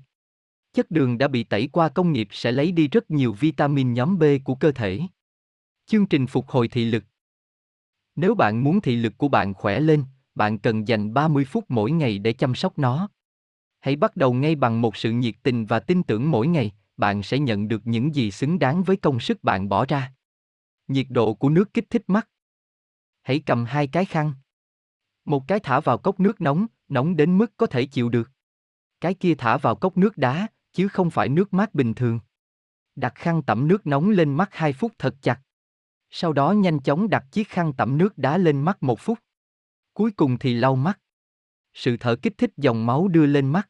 Chất 0.73 0.91
đường 0.91 1.19
đã 1.19 1.29
bị 1.29 1.45
tẩy 1.45 1.69
qua 1.73 1.89
công 1.89 2.13
nghiệp 2.13 2.29
sẽ 2.31 2.53
lấy 2.53 2.73
đi 2.73 2.89
rất 2.89 3.11
nhiều 3.11 3.33
vitamin 3.33 3.93
nhóm 3.93 4.19
B 4.19 4.25
của 4.45 4.55
cơ 4.55 4.73
thể. 4.73 5.01
Chương 5.87 6.07
trình 6.07 6.27
phục 6.27 6.49
hồi 6.49 6.69
thị 6.69 6.85
lực 6.85 7.05
Nếu 8.17 8.35
bạn 8.35 8.65
muốn 8.65 8.81
thị 8.81 8.97
lực 8.97 9.19
của 9.19 9.29
bạn 9.29 9.55
khỏe 9.55 9.81
lên, 9.81 10.05
bạn 10.35 10.59
cần 10.59 10.89
dành 10.89 11.15
30 11.15 11.45
phút 11.45 11.65
mỗi 11.69 11.91
ngày 11.91 12.19
để 12.19 12.33
chăm 12.33 12.55
sóc 12.55 12.79
nó. 12.79 13.09
Hãy 13.81 13.97
bắt 13.97 14.17
đầu 14.17 14.33
ngay 14.33 14.55
bằng 14.55 14.81
một 14.81 14.97
sự 14.97 15.11
nhiệt 15.11 15.35
tình 15.43 15.67
và 15.67 15.81
tin 15.81 16.03
tưởng 16.03 16.31
mỗi 16.31 16.47
ngày, 16.47 16.73
bạn 16.97 17.23
sẽ 17.23 17.39
nhận 17.39 17.69
được 17.69 17.87
những 17.87 18.15
gì 18.15 18.31
xứng 18.31 18.59
đáng 18.59 18.83
với 18.83 18.97
công 18.97 19.21
sức 19.21 19.45
bạn 19.45 19.69
bỏ 19.69 19.85
ra. 19.89 20.13
Nhiệt 20.89 21.07
độ 21.11 21.35
của 21.35 21.49
nước 21.49 21.75
kích 21.75 21.91
thích 21.91 22.03
mắt. 22.07 22.29
Hãy 23.23 23.43
cầm 23.47 23.65
hai 23.65 23.87
cái 23.87 24.05
khăn. 24.05 24.33
Một 25.25 25.49
cái 25.49 25.61
thả 25.61 25.81
vào 25.81 25.99
cốc 25.99 26.21
nước 26.21 26.41
nóng, 26.41 26.67
nóng 26.89 27.17
đến 27.17 27.39
mức 27.39 27.57
có 27.57 27.67
thể 27.67 27.87
chịu 27.87 28.09
được. 28.09 28.31
Cái 29.01 29.15
kia 29.15 29.35
thả 29.39 29.57
vào 29.57 29.75
cốc 29.75 29.97
nước 29.97 30.17
đá, 30.17 30.47
chứ 30.73 30.89
không 30.89 31.11
phải 31.11 31.29
nước 31.29 31.55
mát 31.55 31.75
bình 31.75 31.95
thường. 31.95 32.21
Đặt 32.97 33.15
khăn 33.15 33.43
tẩm 33.43 33.69
nước 33.69 33.87
nóng 33.87 34.11
lên 34.11 34.35
mắt 34.35 34.49
2 34.53 34.73
phút 34.73 34.93
thật 34.99 35.15
chặt. 35.23 35.41
Sau 36.11 36.33
đó 36.33 36.53
nhanh 36.53 36.81
chóng 36.81 37.09
đặt 37.09 37.25
chiếc 37.33 37.49
khăn 37.49 37.73
tẩm 37.73 37.99
nước 37.99 38.19
đá 38.19 38.39
lên 38.39 38.61
mắt 38.61 38.83
1 38.83 39.01
phút. 39.01 39.19
Cuối 39.95 40.11
cùng 40.11 40.39
thì 40.39 40.55
lau 40.55 40.77
mắt. 40.77 41.01
Sự 41.79 41.97
thở 41.97 42.17
kích 42.17 42.39
thích 42.39 42.51
dòng 42.57 42.87
máu 42.87 43.09
đưa 43.09 43.27
lên 43.27 43.47
mắt. 43.47 43.69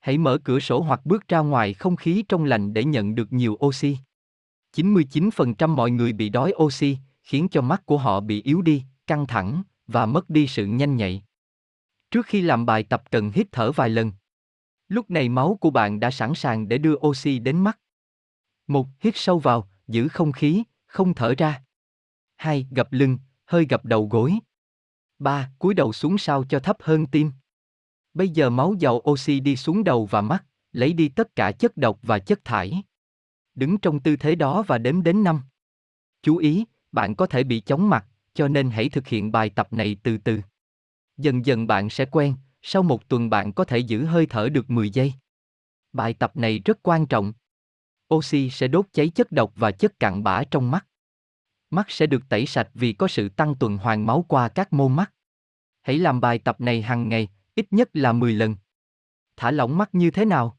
Hãy 0.00 0.18
mở 0.18 0.38
cửa 0.44 0.60
sổ 0.60 0.80
hoặc 0.80 1.00
bước 1.06 1.28
ra 1.28 1.38
ngoài 1.38 1.74
không 1.74 1.96
khí 1.96 2.24
trong 2.28 2.44
lành 2.44 2.74
để 2.74 2.84
nhận 2.84 3.14
được 3.14 3.32
nhiều 3.32 3.58
oxy. 3.66 3.96
99% 4.76 5.68
mọi 5.68 5.90
người 5.90 6.12
bị 6.12 6.28
đói 6.28 6.52
oxy, 6.56 6.98
khiến 7.22 7.48
cho 7.48 7.60
mắt 7.60 7.86
của 7.86 7.98
họ 7.98 8.20
bị 8.20 8.42
yếu 8.42 8.62
đi, 8.62 8.84
căng 9.06 9.26
thẳng 9.26 9.62
và 9.86 10.06
mất 10.06 10.30
đi 10.30 10.46
sự 10.46 10.66
nhanh 10.66 10.96
nhạy. 10.96 11.22
Trước 12.10 12.26
khi 12.26 12.40
làm 12.40 12.66
bài 12.66 12.82
tập 12.82 13.02
cần 13.10 13.30
hít 13.34 13.46
thở 13.52 13.72
vài 13.72 13.90
lần. 13.90 14.12
Lúc 14.88 15.10
này 15.10 15.28
máu 15.28 15.58
của 15.60 15.70
bạn 15.70 16.00
đã 16.00 16.10
sẵn 16.10 16.34
sàng 16.34 16.68
để 16.68 16.78
đưa 16.78 16.94
oxy 17.06 17.38
đến 17.38 17.64
mắt. 17.64 17.78
Một, 18.66 18.86
hít 19.00 19.16
sâu 19.16 19.38
vào, 19.38 19.68
giữ 19.88 20.08
không 20.08 20.32
khí, 20.32 20.62
không 20.86 21.14
thở 21.14 21.34
ra. 21.38 21.62
Hai, 22.36 22.66
gập 22.70 22.92
lưng, 22.92 23.18
hơi 23.44 23.66
gập 23.68 23.84
đầu 23.84 24.08
gối. 24.08 24.38
3. 25.18 25.50
Cúi 25.58 25.74
đầu 25.74 25.92
xuống 25.92 26.18
sao 26.18 26.44
cho 26.44 26.60
thấp 26.60 26.76
hơn 26.80 27.06
tim. 27.06 27.32
Bây 28.14 28.28
giờ 28.28 28.50
máu 28.50 28.74
giàu 28.78 29.02
oxy 29.10 29.40
đi 29.40 29.56
xuống 29.56 29.84
đầu 29.84 30.06
và 30.06 30.20
mắt, 30.20 30.44
lấy 30.72 30.92
đi 30.92 31.08
tất 31.08 31.36
cả 31.36 31.52
chất 31.52 31.76
độc 31.76 31.98
và 32.02 32.18
chất 32.18 32.44
thải. 32.44 32.82
Đứng 33.54 33.78
trong 33.78 34.00
tư 34.00 34.16
thế 34.16 34.34
đó 34.34 34.62
và 34.66 34.78
đếm 34.78 35.02
đến 35.02 35.24
5. 35.24 35.42
Chú 36.22 36.36
ý, 36.36 36.64
bạn 36.92 37.14
có 37.14 37.26
thể 37.26 37.44
bị 37.44 37.60
chóng 37.60 37.90
mặt, 37.90 38.06
cho 38.34 38.48
nên 38.48 38.70
hãy 38.70 38.88
thực 38.88 39.06
hiện 39.06 39.32
bài 39.32 39.50
tập 39.50 39.72
này 39.72 39.96
từ 40.02 40.18
từ. 40.18 40.40
Dần 41.16 41.46
dần 41.46 41.66
bạn 41.66 41.90
sẽ 41.90 42.04
quen, 42.04 42.34
sau 42.62 42.82
một 42.82 43.08
tuần 43.08 43.30
bạn 43.30 43.52
có 43.52 43.64
thể 43.64 43.78
giữ 43.78 44.04
hơi 44.04 44.26
thở 44.26 44.48
được 44.48 44.70
10 44.70 44.90
giây. 44.90 45.12
Bài 45.92 46.14
tập 46.14 46.36
này 46.36 46.58
rất 46.58 46.78
quan 46.82 47.06
trọng. 47.06 47.32
Oxy 48.14 48.50
sẽ 48.50 48.68
đốt 48.68 48.86
cháy 48.92 49.08
chất 49.08 49.32
độc 49.32 49.52
và 49.56 49.70
chất 49.70 50.00
cặn 50.00 50.22
bã 50.22 50.44
trong 50.44 50.70
mắt. 50.70 50.86
Mắt 51.74 51.90
sẽ 51.90 52.06
được 52.06 52.28
tẩy 52.28 52.46
sạch 52.46 52.68
vì 52.74 52.92
có 52.92 53.08
sự 53.08 53.28
tăng 53.28 53.54
tuần 53.54 53.78
hoàn 53.78 54.06
máu 54.06 54.24
qua 54.28 54.48
các 54.48 54.72
mô 54.72 54.88
mắt. 54.88 55.12
Hãy 55.82 55.98
làm 55.98 56.20
bài 56.20 56.38
tập 56.38 56.60
này 56.60 56.82
hàng 56.82 57.08
ngày, 57.08 57.28
ít 57.54 57.66
nhất 57.70 57.88
là 57.92 58.12
10 58.12 58.32
lần. 58.32 58.56
Thả 59.36 59.50
lỏng 59.50 59.78
mắt 59.78 59.94
như 59.94 60.10
thế 60.10 60.24
nào? 60.24 60.58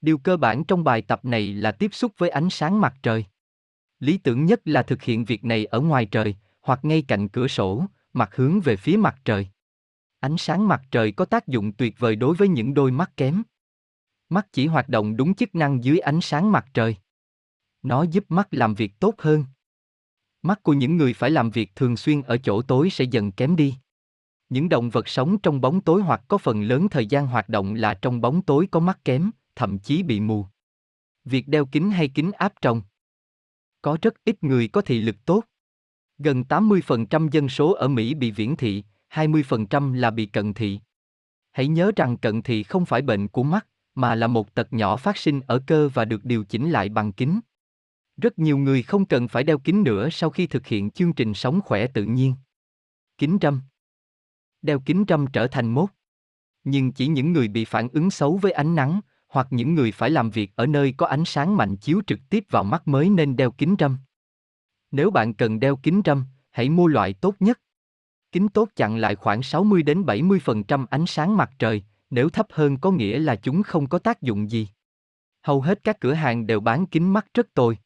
Điều 0.00 0.18
cơ 0.18 0.36
bản 0.36 0.64
trong 0.64 0.84
bài 0.84 1.02
tập 1.02 1.24
này 1.24 1.52
là 1.52 1.72
tiếp 1.72 1.94
xúc 1.94 2.12
với 2.18 2.30
ánh 2.30 2.50
sáng 2.50 2.80
mặt 2.80 2.94
trời. 3.02 3.24
Lý 4.00 4.18
tưởng 4.18 4.44
nhất 4.44 4.60
là 4.64 4.82
thực 4.82 5.02
hiện 5.02 5.24
việc 5.24 5.44
này 5.44 5.64
ở 5.64 5.80
ngoài 5.80 6.06
trời, 6.06 6.36
hoặc 6.60 6.84
ngay 6.84 7.02
cạnh 7.08 7.28
cửa 7.28 7.48
sổ, 7.48 7.84
mặt 8.12 8.34
hướng 8.34 8.60
về 8.60 8.76
phía 8.76 8.96
mặt 8.96 9.16
trời. 9.24 9.48
Ánh 10.20 10.36
sáng 10.38 10.68
mặt 10.68 10.82
trời 10.90 11.12
có 11.12 11.24
tác 11.24 11.46
dụng 11.46 11.72
tuyệt 11.72 11.94
vời 11.98 12.16
đối 12.16 12.36
với 12.36 12.48
những 12.48 12.74
đôi 12.74 12.90
mắt 12.90 13.16
kém. 13.16 13.42
Mắt 14.28 14.46
chỉ 14.52 14.66
hoạt 14.66 14.88
động 14.88 15.16
đúng 15.16 15.34
chức 15.34 15.54
năng 15.54 15.84
dưới 15.84 15.98
ánh 15.98 16.20
sáng 16.20 16.52
mặt 16.52 16.66
trời. 16.74 16.96
Nó 17.82 18.02
giúp 18.02 18.24
mắt 18.28 18.48
làm 18.50 18.74
việc 18.74 19.00
tốt 19.00 19.14
hơn. 19.18 19.44
Mắt 20.46 20.62
của 20.62 20.72
những 20.72 20.96
người 20.96 21.12
phải 21.12 21.30
làm 21.30 21.50
việc 21.50 21.76
thường 21.76 21.96
xuyên 21.96 22.22
ở 22.22 22.36
chỗ 22.36 22.62
tối 22.62 22.90
sẽ 22.90 23.04
dần 23.04 23.32
kém 23.32 23.56
đi. 23.56 23.74
Những 24.48 24.68
động 24.68 24.90
vật 24.90 25.08
sống 25.08 25.38
trong 25.38 25.60
bóng 25.60 25.80
tối 25.80 26.02
hoặc 26.02 26.22
có 26.28 26.38
phần 26.38 26.62
lớn 26.62 26.88
thời 26.88 27.06
gian 27.06 27.26
hoạt 27.26 27.48
động 27.48 27.74
là 27.74 27.94
trong 27.94 28.20
bóng 28.20 28.42
tối 28.42 28.68
có 28.70 28.80
mắt 28.80 29.04
kém, 29.04 29.30
thậm 29.56 29.78
chí 29.78 30.02
bị 30.02 30.20
mù. 30.20 30.46
Việc 31.24 31.48
đeo 31.48 31.66
kính 31.66 31.90
hay 31.90 32.08
kính 32.08 32.32
áp 32.32 32.52
tròng. 32.60 32.82
Có 33.82 33.98
rất 34.02 34.14
ít 34.24 34.44
người 34.44 34.68
có 34.68 34.80
thị 34.80 35.00
lực 35.00 35.16
tốt. 35.24 35.44
Gần 36.18 36.44
80% 36.48 37.28
dân 37.30 37.48
số 37.48 37.72
ở 37.72 37.88
Mỹ 37.88 38.14
bị 38.14 38.30
viễn 38.30 38.56
thị, 38.56 38.84
20% 39.10 39.94
là 39.94 40.10
bị 40.10 40.26
cận 40.26 40.54
thị. 40.54 40.80
Hãy 41.52 41.68
nhớ 41.68 41.92
rằng 41.96 42.16
cận 42.16 42.42
thị 42.42 42.62
không 42.62 42.86
phải 42.86 43.02
bệnh 43.02 43.28
của 43.28 43.42
mắt, 43.42 43.66
mà 43.94 44.14
là 44.14 44.26
một 44.26 44.54
tật 44.54 44.72
nhỏ 44.72 44.96
phát 44.96 45.16
sinh 45.16 45.40
ở 45.46 45.62
cơ 45.66 45.88
và 45.94 46.04
được 46.04 46.24
điều 46.24 46.44
chỉnh 46.44 46.70
lại 46.70 46.88
bằng 46.88 47.12
kính. 47.12 47.40
Rất 48.16 48.38
nhiều 48.38 48.58
người 48.58 48.82
không 48.82 49.04
cần 49.04 49.28
phải 49.28 49.44
đeo 49.44 49.58
kính 49.58 49.82
nữa 49.82 50.08
sau 50.10 50.30
khi 50.30 50.46
thực 50.46 50.66
hiện 50.66 50.90
chương 50.90 51.12
trình 51.12 51.34
sống 51.34 51.60
khỏe 51.64 51.86
tự 51.86 52.04
nhiên. 52.04 52.34
Kính 53.18 53.38
râm 53.42 53.60
Đeo 54.62 54.80
kính 54.80 55.04
râm 55.08 55.26
trở 55.26 55.46
thành 55.46 55.68
mốt. 55.68 55.88
Nhưng 56.64 56.92
chỉ 56.92 57.06
những 57.06 57.32
người 57.32 57.48
bị 57.48 57.64
phản 57.64 57.88
ứng 57.88 58.10
xấu 58.10 58.36
với 58.36 58.52
ánh 58.52 58.74
nắng, 58.74 59.00
hoặc 59.28 59.46
những 59.50 59.74
người 59.74 59.92
phải 59.92 60.10
làm 60.10 60.30
việc 60.30 60.52
ở 60.56 60.66
nơi 60.66 60.94
có 60.96 61.06
ánh 61.06 61.24
sáng 61.24 61.56
mạnh 61.56 61.76
chiếu 61.76 62.00
trực 62.06 62.18
tiếp 62.30 62.44
vào 62.50 62.64
mắt 62.64 62.88
mới 62.88 63.08
nên 63.08 63.36
đeo 63.36 63.50
kính 63.50 63.76
râm. 63.78 63.98
Nếu 64.90 65.10
bạn 65.10 65.34
cần 65.34 65.60
đeo 65.60 65.76
kính 65.76 66.02
râm, 66.04 66.24
hãy 66.50 66.68
mua 66.68 66.86
loại 66.86 67.12
tốt 67.12 67.34
nhất. 67.40 67.60
Kính 68.32 68.48
tốt 68.48 68.68
chặn 68.76 68.96
lại 68.96 69.16
khoảng 69.16 69.42
60 69.42 69.82
đến 69.82 70.02
70% 70.02 70.86
ánh 70.90 71.06
sáng 71.06 71.36
mặt 71.36 71.50
trời, 71.58 71.82
nếu 72.10 72.28
thấp 72.28 72.46
hơn 72.50 72.76
có 72.76 72.90
nghĩa 72.90 73.18
là 73.18 73.36
chúng 73.36 73.62
không 73.62 73.88
có 73.88 73.98
tác 73.98 74.22
dụng 74.22 74.50
gì. 74.50 74.68
Hầu 75.42 75.60
hết 75.60 75.84
các 75.84 76.00
cửa 76.00 76.12
hàng 76.12 76.46
đều 76.46 76.60
bán 76.60 76.86
kính 76.86 77.12
mắt 77.12 77.26
rất 77.34 77.54
tồi. 77.54 77.78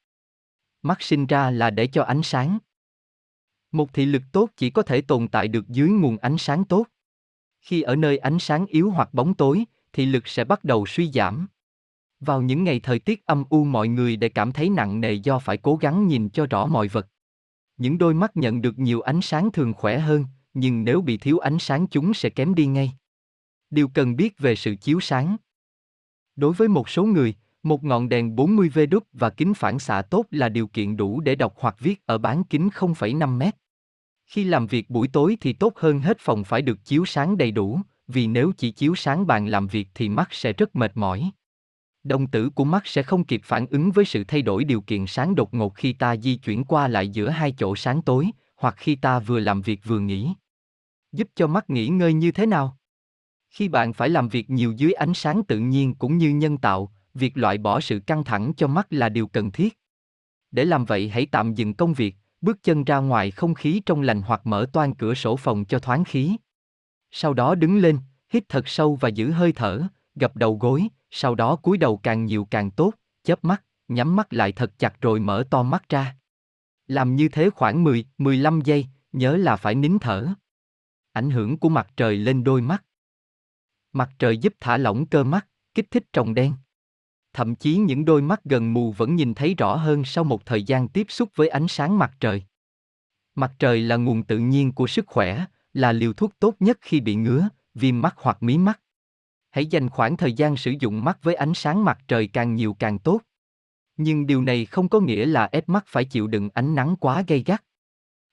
Mắt 0.82 1.02
sinh 1.02 1.26
ra 1.26 1.50
là 1.50 1.70
để 1.70 1.86
cho 1.86 2.02
ánh 2.02 2.22
sáng. 2.22 2.58
Một 3.72 3.92
thị 3.92 4.06
lực 4.06 4.22
tốt 4.32 4.50
chỉ 4.56 4.70
có 4.70 4.82
thể 4.82 5.00
tồn 5.00 5.28
tại 5.28 5.48
được 5.48 5.68
dưới 5.68 5.88
nguồn 5.88 6.18
ánh 6.18 6.38
sáng 6.38 6.64
tốt. 6.64 6.86
Khi 7.60 7.82
ở 7.82 7.96
nơi 7.96 8.18
ánh 8.18 8.38
sáng 8.38 8.66
yếu 8.66 8.90
hoặc 8.90 9.14
bóng 9.14 9.34
tối, 9.34 9.64
thị 9.92 10.06
lực 10.06 10.28
sẽ 10.28 10.44
bắt 10.44 10.64
đầu 10.64 10.86
suy 10.86 11.10
giảm. 11.12 11.46
Vào 12.20 12.42
những 12.42 12.64
ngày 12.64 12.80
thời 12.80 12.98
tiết 12.98 13.26
âm 13.26 13.44
u 13.50 13.64
mọi 13.64 13.88
người 13.88 14.16
để 14.16 14.28
cảm 14.28 14.52
thấy 14.52 14.68
nặng 14.68 15.00
nề 15.00 15.12
do 15.12 15.38
phải 15.38 15.56
cố 15.56 15.76
gắng 15.76 16.06
nhìn 16.06 16.30
cho 16.30 16.46
rõ 16.46 16.66
mọi 16.66 16.88
vật. 16.88 17.06
Những 17.76 17.98
đôi 17.98 18.14
mắt 18.14 18.36
nhận 18.36 18.62
được 18.62 18.78
nhiều 18.78 19.00
ánh 19.00 19.20
sáng 19.22 19.52
thường 19.52 19.74
khỏe 19.74 19.98
hơn, 19.98 20.24
nhưng 20.54 20.84
nếu 20.84 21.00
bị 21.00 21.18
thiếu 21.18 21.38
ánh 21.38 21.58
sáng 21.58 21.86
chúng 21.86 22.14
sẽ 22.14 22.30
kém 22.30 22.54
đi 22.54 22.66
ngay. 22.66 22.92
Điều 23.70 23.88
cần 23.88 24.16
biết 24.16 24.38
về 24.38 24.56
sự 24.56 24.74
chiếu 24.74 25.00
sáng. 25.00 25.36
Đối 26.36 26.52
với 26.52 26.68
một 26.68 26.88
số 26.88 27.04
người, 27.04 27.34
một 27.62 27.84
ngọn 27.84 28.08
đèn 28.08 28.36
40V 28.36 28.88
đúc 28.88 29.04
và 29.12 29.30
kính 29.30 29.54
phản 29.54 29.78
xạ 29.78 30.02
tốt 30.02 30.26
là 30.30 30.48
điều 30.48 30.66
kiện 30.66 30.96
đủ 30.96 31.20
để 31.20 31.34
đọc 31.34 31.54
hoặc 31.56 31.76
viết 31.78 32.06
ở 32.06 32.18
bán 32.18 32.44
kính 32.44 32.68
0,5m. 32.68 33.50
Khi 34.26 34.44
làm 34.44 34.66
việc 34.66 34.90
buổi 34.90 35.08
tối 35.08 35.36
thì 35.40 35.52
tốt 35.52 35.72
hơn 35.76 36.00
hết 36.00 36.16
phòng 36.20 36.44
phải 36.44 36.62
được 36.62 36.84
chiếu 36.84 37.04
sáng 37.04 37.38
đầy 37.38 37.50
đủ, 37.50 37.80
vì 38.08 38.26
nếu 38.26 38.52
chỉ 38.56 38.70
chiếu 38.70 38.94
sáng 38.94 39.26
bàn 39.26 39.46
làm 39.46 39.66
việc 39.66 39.88
thì 39.94 40.08
mắt 40.08 40.28
sẽ 40.30 40.52
rất 40.52 40.76
mệt 40.76 40.92
mỏi. 40.94 41.30
Đồng 42.02 42.26
tử 42.26 42.50
của 42.50 42.64
mắt 42.64 42.86
sẽ 42.86 43.02
không 43.02 43.24
kịp 43.24 43.40
phản 43.44 43.66
ứng 43.66 43.90
với 43.90 44.04
sự 44.04 44.24
thay 44.24 44.42
đổi 44.42 44.64
điều 44.64 44.80
kiện 44.80 45.06
sáng 45.06 45.34
đột 45.34 45.54
ngột 45.54 45.74
khi 45.74 45.92
ta 45.92 46.16
di 46.16 46.36
chuyển 46.36 46.64
qua 46.64 46.88
lại 46.88 47.08
giữa 47.08 47.28
hai 47.28 47.54
chỗ 47.58 47.76
sáng 47.76 48.02
tối, 48.02 48.30
hoặc 48.56 48.74
khi 48.78 48.94
ta 48.96 49.18
vừa 49.18 49.40
làm 49.40 49.62
việc 49.62 49.80
vừa 49.84 50.00
nghỉ. 50.00 50.32
Giúp 51.12 51.28
cho 51.34 51.46
mắt 51.46 51.70
nghỉ 51.70 51.88
ngơi 51.88 52.12
như 52.12 52.32
thế 52.32 52.46
nào? 52.46 52.76
Khi 53.50 53.68
bạn 53.68 53.92
phải 53.92 54.08
làm 54.08 54.28
việc 54.28 54.50
nhiều 54.50 54.72
dưới 54.72 54.92
ánh 54.92 55.14
sáng 55.14 55.42
tự 55.44 55.58
nhiên 55.58 55.94
cũng 55.94 56.18
như 56.18 56.30
nhân 56.30 56.58
tạo, 56.58 56.92
việc 57.14 57.36
loại 57.36 57.58
bỏ 57.58 57.80
sự 57.80 58.00
căng 58.06 58.24
thẳng 58.24 58.52
cho 58.56 58.66
mắt 58.66 58.86
là 58.90 59.08
điều 59.08 59.26
cần 59.26 59.50
thiết. 59.50 59.78
Để 60.50 60.64
làm 60.64 60.84
vậy 60.84 61.08
hãy 61.08 61.26
tạm 61.26 61.54
dừng 61.54 61.74
công 61.74 61.92
việc, 61.92 62.16
bước 62.40 62.62
chân 62.62 62.84
ra 62.84 62.98
ngoài 62.98 63.30
không 63.30 63.54
khí 63.54 63.82
trong 63.86 64.02
lành 64.02 64.22
hoặc 64.22 64.40
mở 64.44 64.66
toan 64.72 64.94
cửa 64.94 65.14
sổ 65.14 65.36
phòng 65.36 65.64
cho 65.64 65.78
thoáng 65.78 66.04
khí. 66.04 66.36
Sau 67.10 67.34
đó 67.34 67.54
đứng 67.54 67.78
lên, 67.78 67.98
hít 68.32 68.44
thật 68.48 68.68
sâu 68.68 68.94
và 68.94 69.08
giữ 69.08 69.30
hơi 69.30 69.52
thở, 69.52 69.82
gập 70.14 70.36
đầu 70.36 70.58
gối, 70.60 70.88
sau 71.10 71.34
đó 71.34 71.56
cúi 71.56 71.78
đầu 71.78 71.96
càng 71.96 72.24
nhiều 72.24 72.44
càng 72.50 72.70
tốt, 72.70 72.92
chớp 73.24 73.44
mắt, 73.44 73.64
nhắm 73.88 74.16
mắt 74.16 74.32
lại 74.32 74.52
thật 74.52 74.78
chặt 74.78 75.00
rồi 75.00 75.20
mở 75.20 75.44
to 75.50 75.62
mắt 75.62 75.88
ra. 75.88 76.16
Làm 76.86 77.16
như 77.16 77.28
thế 77.28 77.50
khoảng 77.50 77.84
10, 77.84 78.04
15 78.18 78.60
giây, 78.60 78.86
nhớ 79.12 79.36
là 79.36 79.56
phải 79.56 79.74
nín 79.74 79.98
thở. 80.00 80.28
Ảnh 81.12 81.30
hưởng 81.30 81.58
của 81.58 81.68
mặt 81.68 81.88
trời 81.96 82.16
lên 82.16 82.44
đôi 82.44 82.60
mắt. 82.60 82.84
Mặt 83.92 84.10
trời 84.18 84.38
giúp 84.38 84.54
thả 84.60 84.76
lỏng 84.76 85.06
cơ 85.06 85.24
mắt, 85.24 85.46
kích 85.74 85.90
thích 85.90 86.04
tròng 86.12 86.34
đen. 86.34 86.54
Thậm 87.32 87.54
chí 87.54 87.76
những 87.76 88.04
đôi 88.04 88.22
mắt 88.22 88.44
gần 88.44 88.74
mù 88.74 88.92
vẫn 88.92 89.16
nhìn 89.16 89.34
thấy 89.34 89.54
rõ 89.54 89.76
hơn 89.76 90.04
sau 90.04 90.24
một 90.24 90.46
thời 90.46 90.62
gian 90.62 90.88
tiếp 90.88 91.06
xúc 91.08 91.28
với 91.34 91.48
ánh 91.48 91.68
sáng 91.68 91.98
mặt 91.98 92.12
trời. 92.20 92.42
Mặt 93.34 93.52
trời 93.58 93.80
là 93.80 93.96
nguồn 93.96 94.22
tự 94.22 94.38
nhiên 94.38 94.72
của 94.72 94.86
sức 94.86 95.06
khỏe, 95.06 95.44
là 95.72 95.92
liều 95.92 96.12
thuốc 96.12 96.32
tốt 96.38 96.54
nhất 96.60 96.78
khi 96.80 97.00
bị 97.00 97.14
ngứa, 97.14 97.48
viêm 97.74 98.00
mắt 98.00 98.14
hoặc 98.16 98.42
mí 98.42 98.58
mắt. 98.58 98.80
Hãy 99.50 99.66
dành 99.66 99.88
khoảng 99.88 100.16
thời 100.16 100.32
gian 100.32 100.56
sử 100.56 100.74
dụng 100.80 101.04
mắt 101.04 101.18
với 101.22 101.34
ánh 101.34 101.54
sáng 101.54 101.84
mặt 101.84 101.98
trời 102.08 102.26
càng 102.26 102.54
nhiều 102.54 102.74
càng 102.74 102.98
tốt. 102.98 103.20
Nhưng 103.96 104.26
điều 104.26 104.42
này 104.42 104.64
không 104.64 104.88
có 104.88 105.00
nghĩa 105.00 105.26
là 105.26 105.48
ép 105.52 105.68
mắt 105.68 105.84
phải 105.86 106.04
chịu 106.04 106.26
đựng 106.26 106.48
ánh 106.54 106.74
nắng 106.74 106.96
quá 106.96 107.24
gay 107.26 107.42
gắt. 107.46 107.64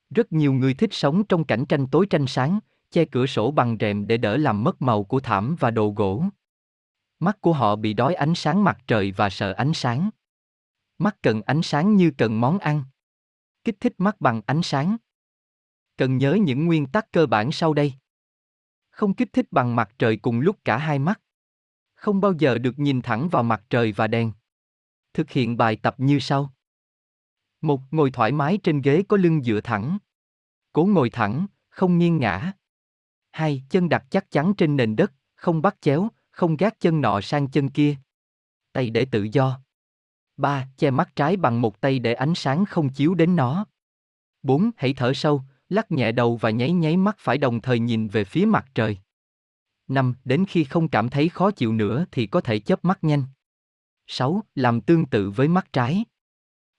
Rất 0.10 0.32
nhiều 0.32 0.54
người 0.54 0.74
thích 0.74 0.94
sống 0.94 1.24
trong 1.24 1.44
cảnh 1.44 1.66
tranh 1.66 1.88
tối 1.88 2.06
tranh 2.10 2.28
sáng, 2.28 2.60
che 2.92 3.06
cửa 3.06 3.26
sổ 3.26 3.52
bằng 3.52 3.78
rèm 3.80 4.08
để 4.08 4.18
đỡ 4.18 4.38
làm 4.38 4.64
mất 4.64 4.82
màu 4.82 5.04
của 5.04 5.20
thảm 5.20 5.56
và 5.60 5.72
đồ 5.72 5.94
gỗ. 5.96 6.24
Mắt 7.20 7.42
của 7.42 7.54
họ 7.54 7.76
bị 7.76 7.94
đói 7.94 8.14
ánh 8.14 8.36
sáng 8.36 8.64
mặt 8.64 8.78
trời 8.88 9.12
và 9.12 9.30
sợ 9.30 9.54
ánh 9.54 9.72
sáng. 9.74 10.10
Mắt 10.98 11.18
cần 11.22 11.42
ánh 11.42 11.62
sáng 11.62 11.96
như 11.96 12.12
cần 12.18 12.42
món 12.42 12.60
ăn. 12.60 12.84
Kích 13.64 13.76
thích 13.80 13.94
mắt 13.98 14.22
bằng 14.22 14.42
ánh 14.46 14.62
sáng. 14.64 14.98
Cần 15.98 16.18
nhớ 16.18 16.38
những 16.42 16.66
nguyên 16.66 16.86
tắc 16.86 17.12
cơ 17.12 17.26
bản 17.26 17.52
sau 17.52 17.74
đây. 17.74 17.94
Không 18.90 19.14
kích 19.14 19.34
thích 19.34 19.48
bằng 19.52 19.76
mặt 19.76 19.92
trời 20.00 20.18
cùng 20.18 20.40
lúc 20.40 20.58
cả 20.66 20.78
hai 20.78 21.00
mắt. 21.00 21.22
Không 21.96 22.22
bao 22.22 22.34
giờ 22.40 22.58
được 22.58 22.80
nhìn 22.80 23.02
thẳng 23.02 23.30
vào 23.30 23.44
mặt 23.44 23.64
trời 23.70 23.92
và 23.92 24.08
đèn. 24.08 24.32
Thực 25.14 25.30
hiện 25.30 25.58
bài 25.58 25.76
tập 25.76 25.96
như 25.98 26.20
sau. 26.20 26.54
một 27.62 27.82
Ngồi 27.92 28.12
thoải 28.12 28.32
mái 28.32 28.60
trên 28.64 28.82
ghế 28.82 29.04
có 29.08 29.18
lưng 29.18 29.44
dựa 29.44 29.62
thẳng. 29.62 29.98
Cố 30.74 30.86
ngồi 30.86 31.10
thẳng, 31.10 31.48
không 31.70 31.98
nghiêng 31.98 32.18
ngã. 32.18 32.54
hai 33.32 33.64
Chân 33.70 33.90
đặt 33.90 34.06
chắc 34.10 34.32
chắn 34.32 34.54
trên 34.58 34.76
nền 34.76 34.96
đất, 34.96 35.14
không 35.36 35.62
bắt 35.62 35.78
chéo, 35.82 36.10
không 36.38 36.58
gác 36.58 36.80
chân 36.80 37.02
nọ 37.02 37.22
sang 37.22 37.48
chân 37.48 37.70
kia. 37.70 37.96
Tay 38.74 38.90
để 38.90 39.06
tự 39.12 39.28
do. 39.32 39.60
3. 40.38 40.68
Che 40.78 40.92
mắt 40.92 41.16
trái 41.16 41.38
bằng 41.38 41.62
một 41.62 41.82
tay 41.82 42.00
để 42.00 42.14
ánh 42.14 42.36
sáng 42.36 42.66
không 42.66 42.90
chiếu 42.90 43.14
đến 43.14 43.36
nó. 43.36 43.66
4. 44.44 44.72
Hãy 44.78 44.94
thở 44.94 45.14
sâu, 45.14 45.42
lắc 45.70 45.92
nhẹ 45.92 46.12
đầu 46.12 46.38
và 46.38 46.50
nháy 46.50 46.72
nháy 46.72 46.98
mắt 46.98 47.16
phải 47.20 47.38
đồng 47.38 47.62
thời 47.62 47.80
nhìn 47.80 48.08
về 48.08 48.24
phía 48.24 48.46
mặt 48.46 48.66
trời. 48.76 48.98
5. 49.88 50.14
Đến 50.26 50.46
khi 50.46 50.64
không 50.64 50.88
cảm 50.88 51.10
thấy 51.10 51.30
khó 51.30 51.52
chịu 51.52 51.74
nữa 51.74 52.06
thì 52.12 52.28
có 52.28 52.42
thể 52.42 52.60
chớp 52.60 52.86
mắt 52.86 53.04
nhanh. 53.04 53.24
6. 54.08 54.44
Làm 54.56 54.82
tương 54.82 55.06
tự 55.06 55.30
với 55.30 55.48
mắt 55.48 55.74
trái. 55.74 56.06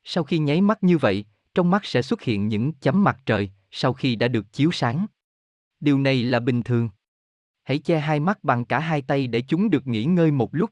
Sau 0.05 0.25
khi 0.25 0.39
nháy 0.39 0.61
mắt 0.61 0.83
như 0.83 0.99
vậy, 0.99 1.25
trong 1.55 1.71
mắt 1.71 1.85
sẽ 1.85 2.03
xuất 2.03 2.23
hiện 2.23 2.49
những 2.49 2.73
chấm 2.73 3.05
mặt 3.05 3.19
trời 3.27 3.51
sau 3.71 3.93
khi 3.93 4.17
đã 4.17 4.29
được 4.29 4.53
chiếu 4.53 4.71
sáng. 4.73 5.07
Điều 5.81 5.99
này 5.99 6.23
là 6.23 6.41
bình 6.41 6.63
thường. 6.63 6.89
Hãy 7.69 7.79
che 7.79 7.99
hai 7.99 8.21
mắt 8.21 8.45
bằng 8.45 8.65
cả 8.65 8.79
hai 8.79 9.03
tay 9.03 9.27
để 9.27 9.41
chúng 9.41 9.71
được 9.71 9.87
nghỉ 9.87 10.05
ngơi 10.05 10.31
một 10.31 10.55
lúc. 10.55 10.71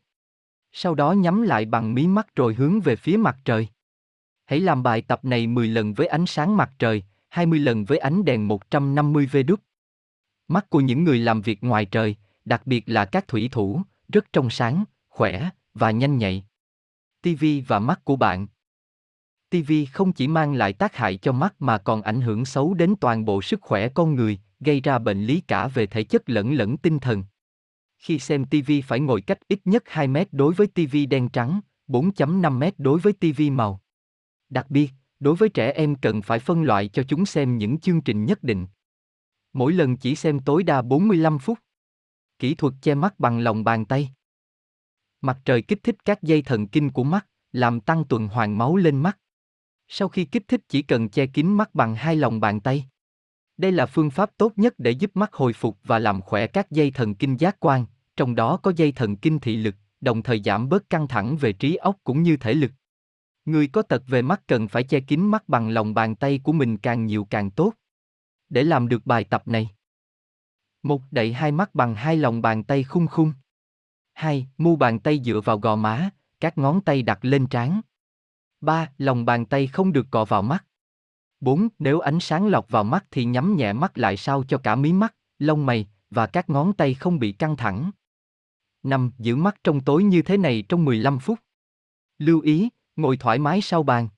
Sau 0.72 0.94
đó 0.94 1.12
nhắm 1.12 1.42
lại 1.42 1.64
bằng 1.64 1.94
mí 1.94 2.06
mắt 2.06 2.34
rồi 2.36 2.54
hướng 2.54 2.80
về 2.80 2.96
phía 2.96 3.16
mặt 3.16 3.36
trời. 3.44 3.68
Hãy 4.44 4.60
làm 4.60 4.82
bài 4.82 5.02
tập 5.02 5.24
này 5.24 5.46
10 5.46 5.68
lần 5.68 5.94
với 5.94 6.06
ánh 6.06 6.26
sáng 6.26 6.56
mặt 6.56 6.72
trời, 6.78 7.04
20 7.28 7.58
lần 7.58 7.84
với 7.84 7.98
ánh 7.98 8.24
đèn 8.24 8.48
150V 8.48 9.46
đúc. 9.46 9.60
Mắt 10.48 10.70
của 10.70 10.80
những 10.80 11.04
người 11.04 11.18
làm 11.18 11.42
việc 11.42 11.64
ngoài 11.64 11.84
trời, 11.84 12.16
đặc 12.44 12.66
biệt 12.66 12.84
là 12.86 13.04
các 13.04 13.28
thủy 13.28 13.48
thủ, 13.52 13.82
rất 14.08 14.32
trong 14.32 14.50
sáng, 14.50 14.84
khỏe 15.08 15.50
và 15.74 15.90
nhanh 15.90 16.18
nhạy. 16.18 16.44
TV 17.22 17.44
và 17.66 17.78
mắt 17.78 18.04
của 18.04 18.16
bạn. 18.16 18.46
TV 19.50 19.72
không 19.92 20.12
chỉ 20.12 20.28
mang 20.28 20.54
lại 20.54 20.72
tác 20.72 20.96
hại 20.96 21.16
cho 21.16 21.32
mắt 21.32 21.54
mà 21.58 21.78
còn 21.78 22.02
ảnh 22.02 22.20
hưởng 22.20 22.44
xấu 22.44 22.74
đến 22.74 22.94
toàn 23.00 23.24
bộ 23.24 23.42
sức 23.42 23.62
khỏe 23.62 23.88
con 23.88 24.14
người, 24.14 24.38
gây 24.60 24.80
ra 24.80 24.98
bệnh 24.98 25.24
lý 25.24 25.40
cả 25.40 25.68
về 25.68 25.86
thể 25.86 26.04
chất 26.04 26.30
lẫn 26.30 26.52
lẫn 26.52 26.76
tinh 26.76 26.98
thần. 26.98 27.24
Khi 27.98 28.18
xem 28.18 28.44
TV 28.44 28.72
phải 28.86 29.00
ngồi 29.00 29.20
cách 29.20 29.38
ít 29.48 29.60
nhất 29.64 29.82
2 29.86 30.08
mét 30.08 30.28
đối 30.32 30.54
với 30.54 30.66
TV 30.66 30.96
đen 31.10 31.28
trắng, 31.28 31.60
4.5 31.88 32.58
mét 32.58 32.74
đối 32.78 33.00
với 33.00 33.12
TV 33.12 33.42
màu. 33.52 33.80
Đặc 34.48 34.70
biệt, 34.70 34.90
đối 35.20 35.36
với 35.36 35.48
trẻ 35.48 35.72
em 35.72 35.94
cần 35.94 36.22
phải 36.22 36.38
phân 36.38 36.62
loại 36.62 36.88
cho 36.88 37.02
chúng 37.02 37.26
xem 37.26 37.58
những 37.58 37.80
chương 37.80 38.00
trình 38.00 38.24
nhất 38.24 38.42
định. 38.42 38.66
Mỗi 39.52 39.72
lần 39.72 39.96
chỉ 39.96 40.14
xem 40.14 40.40
tối 40.40 40.62
đa 40.62 40.82
45 40.82 41.38
phút. 41.38 41.58
Kỹ 42.38 42.54
thuật 42.54 42.74
che 42.82 42.94
mắt 42.94 43.20
bằng 43.20 43.38
lòng 43.38 43.64
bàn 43.64 43.84
tay. 43.84 44.10
Mặt 45.20 45.38
trời 45.44 45.62
kích 45.62 45.82
thích 45.82 46.04
các 46.04 46.22
dây 46.22 46.42
thần 46.42 46.66
kinh 46.66 46.90
của 46.90 47.04
mắt, 47.04 47.26
làm 47.52 47.80
tăng 47.80 48.04
tuần 48.08 48.28
hoàn 48.28 48.58
máu 48.58 48.76
lên 48.76 49.02
mắt. 49.02 49.18
Sau 49.88 50.08
khi 50.08 50.24
kích 50.24 50.48
thích 50.48 50.60
chỉ 50.68 50.82
cần 50.82 51.08
che 51.08 51.26
kín 51.26 51.52
mắt 51.54 51.74
bằng 51.74 51.94
hai 51.94 52.16
lòng 52.16 52.40
bàn 52.40 52.60
tay. 52.60 52.88
Đây 53.56 53.72
là 53.72 53.86
phương 53.86 54.10
pháp 54.10 54.30
tốt 54.36 54.52
nhất 54.56 54.74
để 54.78 54.90
giúp 54.90 55.16
mắt 55.16 55.34
hồi 55.34 55.52
phục 55.52 55.78
và 55.84 55.98
làm 55.98 56.20
khỏe 56.20 56.46
các 56.46 56.70
dây 56.70 56.90
thần 56.90 57.14
kinh 57.14 57.36
giác 57.36 57.56
quan, 57.60 57.86
trong 58.16 58.34
đó 58.34 58.56
có 58.56 58.72
dây 58.76 58.92
thần 58.92 59.16
kinh 59.16 59.38
thị 59.38 59.56
lực, 59.56 59.74
đồng 60.00 60.22
thời 60.22 60.42
giảm 60.44 60.68
bớt 60.68 60.90
căng 60.90 61.08
thẳng 61.08 61.36
về 61.36 61.52
trí 61.52 61.76
óc 61.76 61.96
cũng 62.04 62.22
như 62.22 62.36
thể 62.36 62.54
lực. 62.54 62.70
Người 63.44 63.68
có 63.68 63.82
tật 63.82 64.02
về 64.06 64.22
mắt 64.22 64.42
cần 64.46 64.68
phải 64.68 64.82
che 64.84 65.00
kín 65.00 65.26
mắt 65.26 65.48
bằng 65.48 65.68
lòng 65.68 65.94
bàn 65.94 66.16
tay 66.16 66.40
của 66.44 66.52
mình 66.52 66.76
càng 66.76 67.06
nhiều 67.06 67.24
càng 67.30 67.50
tốt. 67.50 67.72
Để 68.48 68.62
làm 68.62 68.88
được 68.88 69.06
bài 69.06 69.24
tập 69.24 69.48
này. 69.48 69.70
một 70.82 71.02
Đậy 71.10 71.32
hai 71.32 71.52
mắt 71.52 71.74
bằng 71.74 71.94
hai 71.94 72.16
lòng 72.16 72.42
bàn 72.42 72.64
tay 72.64 72.84
khung 72.84 73.06
khung. 73.06 73.32
2. 74.12 74.48
Mu 74.58 74.76
bàn 74.76 74.98
tay 74.98 75.20
dựa 75.24 75.40
vào 75.40 75.58
gò 75.58 75.76
má, 75.76 76.10
các 76.40 76.58
ngón 76.58 76.80
tay 76.80 77.02
đặt 77.02 77.18
lên 77.22 77.46
trán. 77.46 77.80
3. 78.60 78.90
Lòng 78.98 79.24
bàn 79.24 79.46
tay 79.46 79.66
không 79.66 79.92
được 79.92 80.06
cọ 80.10 80.24
vào 80.24 80.42
mắt. 80.42 80.64
4. 81.40 81.68
Nếu 81.78 82.00
ánh 82.00 82.20
sáng 82.20 82.46
lọt 82.46 82.64
vào 82.68 82.84
mắt 82.84 83.04
thì 83.10 83.24
nhắm 83.24 83.56
nhẹ 83.56 83.72
mắt 83.72 83.98
lại 83.98 84.16
sao 84.16 84.44
cho 84.48 84.58
cả 84.58 84.74
mí 84.76 84.92
mắt, 84.92 85.14
lông 85.38 85.66
mày 85.66 85.86
và 86.10 86.26
các 86.26 86.50
ngón 86.50 86.72
tay 86.72 86.94
không 86.94 87.18
bị 87.18 87.32
căng 87.32 87.56
thẳng. 87.56 87.90
5. 88.82 89.12
Giữ 89.18 89.36
mắt 89.36 89.56
trong 89.64 89.80
tối 89.80 90.04
như 90.04 90.22
thế 90.22 90.36
này 90.36 90.64
trong 90.68 90.84
15 90.84 91.18
phút. 91.18 91.38
Lưu 92.18 92.40
ý, 92.40 92.68
ngồi 92.96 93.16
thoải 93.16 93.38
mái 93.38 93.60
sau 93.60 93.82
bàn. 93.82 94.08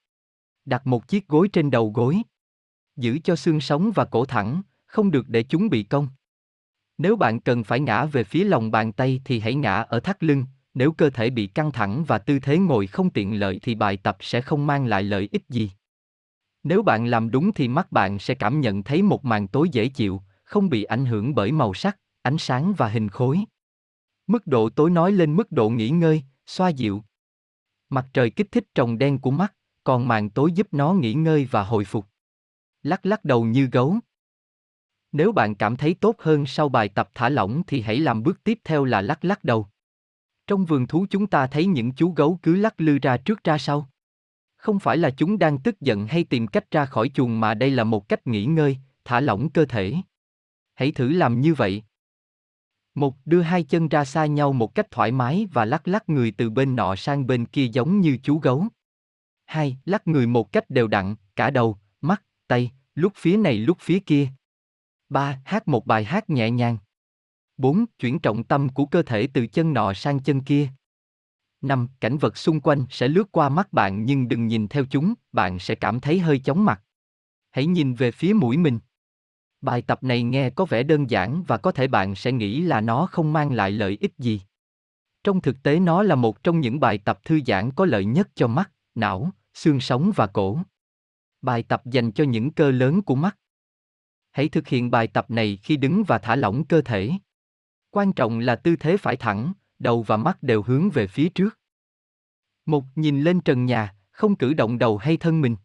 Đặt 0.65 0.87
một 0.87 1.09
chiếc 1.09 1.29
gối 1.29 1.49
trên 1.49 1.71
đầu 1.71 1.93
gối. 1.95 2.23
Giữ 2.97 3.19
cho 3.25 3.37
xương 3.37 3.61
sống 3.61 3.93
và 3.95 4.05
cổ 4.05 4.25
thẳng, 4.25 4.63
không 4.87 5.11
được 5.11 5.29
để 5.29 5.43
chúng 5.43 5.69
bị 5.69 5.83
cong. 5.83 6.09
Nếu 6.99 7.17
bạn 7.17 7.41
cần 7.41 7.65
phải 7.65 7.81
ngã 7.81 8.05
về 8.05 8.25
phía 8.25 8.45
lòng 8.45 8.71
bàn 8.71 8.93
tay 8.93 9.21
thì 9.25 9.41
hãy 9.41 9.55
ngã 9.55 9.75
ở 9.75 10.01
thắt 10.01 10.25
lưng, 10.25 10.45
nếu 10.75 10.93
cơ 10.93 11.11
thể 11.11 11.31
bị 11.31 11.47
căng 11.47 11.73
thẳng 11.73 12.05
và 12.05 12.19
tư 12.19 12.39
thế 12.39 12.59
ngồi 12.59 12.87
không 12.87 13.11
tiện 13.11 13.41
lợi 13.41 13.61
thì 13.63 13.75
bài 13.75 13.97
tập 13.97 14.17
sẽ 14.21 14.41
không 14.41 14.67
mang 14.67 14.87
lại 14.87 15.03
lợi 15.03 15.29
ích 15.33 15.43
gì. 15.49 15.71
Nếu 16.63 16.83
bạn 16.83 17.07
làm 17.07 17.31
đúng 17.31 17.53
thì 17.53 17.69
mắt 17.69 17.93
bạn 17.93 18.19
sẽ 18.19 18.35
cảm 18.35 18.61
nhận 18.61 18.83
thấy 18.83 19.03
một 19.03 19.25
màn 19.25 19.49
tối 19.49 19.69
dễ 19.73 19.89
chịu, 19.89 20.23
không 20.45 20.69
bị 20.69 20.85
ảnh 20.85 21.07
hưởng 21.07 21.35
bởi 21.35 21.53
màu 21.53 21.75
sắc, 21.75 21.99
ánh 22.23 22.39
sáng 22.39 22.75
và 22.77 22.89
hình 22.89 23.09
khối. 23.09 23.41
Mức 24.27 24.47
độ 24.47 24.69
tối 24.69 24.91
nói 24.91 25.13
lên 25.13 25.37
mức 25.37 25.53
độ 25.53 25.69
nghỉ 25.69 25.91
ngơi, 25.91 26.23
xoa 26.47 26.69
dịu. 26.69 27.03
Mặt 27.89 28.07
trời 28.13 28.31
kích 28.31 28.53
thích 28.53 28.65
tròng 28.75 28.99
đen 28.99 29.19
của 29.19 29.31
mắt, 29.31 29.55
còn 29.85 30.09
màn 30.09 30.31
tối 30.31 30.53
giúp 30.53 30.69
nó 30.73 30.93
nghỉ 30.93 31.15
ngơi 31.15 31.49
và 31.51 31.63
hồi 31.63 31.85
phục. 31.85 32.07
Lắc 32.83 33.07
lắc 33.07 33.25
đầu 33.25 33.45
như 33.45 33.69
gấu. 33.73 33.97
Nếu 35.13 35.33
bạn 35.33 35.55
cảm 35.55 35.77
thấy 35.77 35.95
tốt 35.95 36.17
hơn 36.19 36.47
sau 36.47 36.69
bài 36.69 36.89
tập 36.89 37.11
thả 37.15 37.29
lỏng 37.29 37.63
thì 37.67 37.81
hãy 37.81 38.01
làm 38.01 38.23
bước 38.23 38.45
tiếp 38.45 38.59
theo 38.65 38.85
là 38.85 39.01
lắc 39.01 39.25
lắc 39.25 39.45
đầu. 39.45 39.69
Trong 40.47 40.65
vườn 40.65 40.87
thú 40.87 41.07
chúng 41.11 41.27
ta 41.27 41.47
thấy 41.47 41.67
những 41.67 41.93
chú 41.93 42.11
gấu 42.11 42.39
cứ 42.43 42.57
lắc 42.57 42.81
lư 42.81 42.99
ra 42.99 43.17
trước 43.17 43.45
ra 43.45 43.59
sau. 43.59 43.89
Không 44.59 44.79
phải 44.79 44.97
là 44.97 45.11
chúng 45.11 45.39
đang 45.39 45.59
tức 45.59 45.81
giận 45.81 46.07
hay 46.07 46.25
tìm 46.25 46.47
cách 46.47 46.71
ra 46.71 46.85
khỏi 46.85 47.11
chuồng 47.15 47.41
mà 47.41 47.55
đây 47.55 47.71
là 47.71 47.85
một 47.85 48.09
cách 48.09 48.27
nghỉ 48.27 48.45
ngơi, 48.45 48.77
thả 49.05 49.21
lỏng 49.21 49.51
cơ 49.51 49.65
thể. 49.65 49.95
Hãy 50.75 50.93
thử 50.93 51.09
làm 51.09 51.41
như 51.41 51.55
vậy. 51.55 51.83
Một, 52.95 53.15
đưa 53.25 53.41
hai 53.41 53.63
chân 53.63 53.89
ra 53.89 54.05
xa 54.05 54.27
nhau 54.27 54.53
một 54.53 54.75
cách 54.75 54.91
thoải 54.91 55.13
mái 55.13 55.47
và 55.53 55.65
lắc 55.65 55.89
lắc 55.89 56.09
người 56.09 56.31
từ 56.31 56.51
bên 56.51 56.77
nọ 56.77 56.97
sang 56.97 57.27
bên 57.27 57.47
kia 57.47 57.65
giống 57.65 58.01
như 58.01 58.19
chú 58.23 58.39
gấu. 58.39 58.67
Hai, 59.47 59.79
lắc 59.85 60.09
người 60.09 60.27
một 60.27 60.53
cách 60.53 60.71
đều 60.71 60.89
đặn, 60.89 61.15
cả 61.37 61.51
đầu, 61.51 61.79
mắt, 62.01 62.23
tay, 62.47 62.73
lúc 62.95 63.13
phía 63.17 63.37
này 63.37 63.59
lúc 63.59 63.79
phía 63.81 63.99
kia. 63.99 64.29
Ba, 65.09 65.41
hát 65.45 65.69
một 65.69 65.87
bài 65.87 66.05
hát 66.05 66.31
nhẹ 66.31 66.51
nhàng. 66.51 66.79
bốn, 67.57 67.85
Chuyển 67.99 68.19
trọng 68.19 68.45
tâm 68.45 68.69
của 68.69 68.87
cơ 68.87 69.03
thể 69.03 69.29
từ 69.35 69.47
chân 69.47 69.73
nọ 69.73 69.93
sang 69.93 70.19
chân 70.19 70.41
kia. 70.41 70.69
5. 71.61 71.89
Cảnh 72.01 72.19
vật 72.19 72.37
xung 72.37 72.61
quanh 72.61 72.85
sẽ 72.91 73.09
lướt 73.09 73.33
qua 73.33 73.49
mắt 73.49 73.73
bạn 73.73 74.05
nhưng 74.05 74.29
đừng 74.29 74.47
nhìn 74.47 74.69
theo 74.69 74.85
chúng, 74.91 75.15
bạn 75.33 75.59
sẽ 75.59 75.75
cảm 75.75 76.01
thấy 76.01 76.19
hơi 76.19 76.39
chóng 76.39 76.65
mặt. 76.65 76.83
Hãy 77.51 77.67
nhìn 77.67 77.95
về 77.95 78.11
phía 78.11 78.33
mũi 78.33 78.57
mình. 78.57 78.79
Bài 79.61 79.83
tập 79.83 80.03
này 80.03 80.23
nghe 80.23 80.51
có 80.51 80.65
vẻ 80.65 80.83
đơn 80.83 81.11
giản 81.11 81.45
và 81.47 81.57
có 81.57 81.73
thể 81.73 81.89
bạn 81.89 82.15
sẽ 82.15 82.33
nghĩ 82.33 82.61
là 82.61 82.81
nó 82.81 83.07
không 83.07 83.33
mang 83.33 83.53
lại 83.53 83.71
lợi 83.71 83.99
ích 84.01 84.13
gì. 84.19 84.41
Trong 85.25 85.41
thực 85.41 85.63
tế 85.63 85.81
nó 85.81 86.03
là 86.03 86.15
một 86.15 86.43
trong 86.43 86.61
những 86.61 86.81
bài 86.81 86.99
tập 86.99 87.21
thư 87.25 87.41
giãn 87.47 87.71
có 87.71 87.85
lợi 87.87 88.05
nhất 88.05 88.29
cho 88.35 88.47
mắt, 88.47 88.71
não, 88.95 89.31
xương 89.55 89.81
sống 89.81 90.13
và 90.17 90.27
cổ. 90.27 90.59
Bài 91.43 91.63
tập 91.63 91.83
dành 91.87 92.13
cho 92.13 92.25
những 92.25 92.51
cơ 92.51 92.71
lớn 92.71 93.03
của 93.03 93.15
mắt. 93.15 93.39
Hãy 94.31 94.49
thực 94.49 94.69
hiện 94.69 94.91
bài 94.91 95.07
tập 95.07 95.31
này 95.31 95.59
khi 95.63 95.77
đứng 95.77 96.05
và 96.05 96.19
thả 96.19 96.37
lỏng 96.37 96.65
cơ 96.65 96.83
thể. 96.83 97.11
Quan 97.91 98.13
trọng 98.13 98.39
là 98.39 98.57
tư 98.57 98.77
thế 98.77 98.97
phải 98.97 99.17
thẳng, 99.17 99.53
đầu 99.79 100.03
và 100.03 100.17
mắt 100.17 100.43
đều 100.43 100.63
hướng 100.63 100.91
về 100.91 101.07
phía 101.07 101.29
trước. 101.29 101.59
Một, 102.67 102.85
nhìn 102.95 103.23
lên 103.23 103.41
trần 103.41 103.67
nhà, 103.67 103.95
không 104.11 104.37
cử 104.37 104.55
động 104.55 104.79
đầu 104.79 104.99
hay 104.99 105.17
thân 105.17 105.41
mình. 105.41 105.57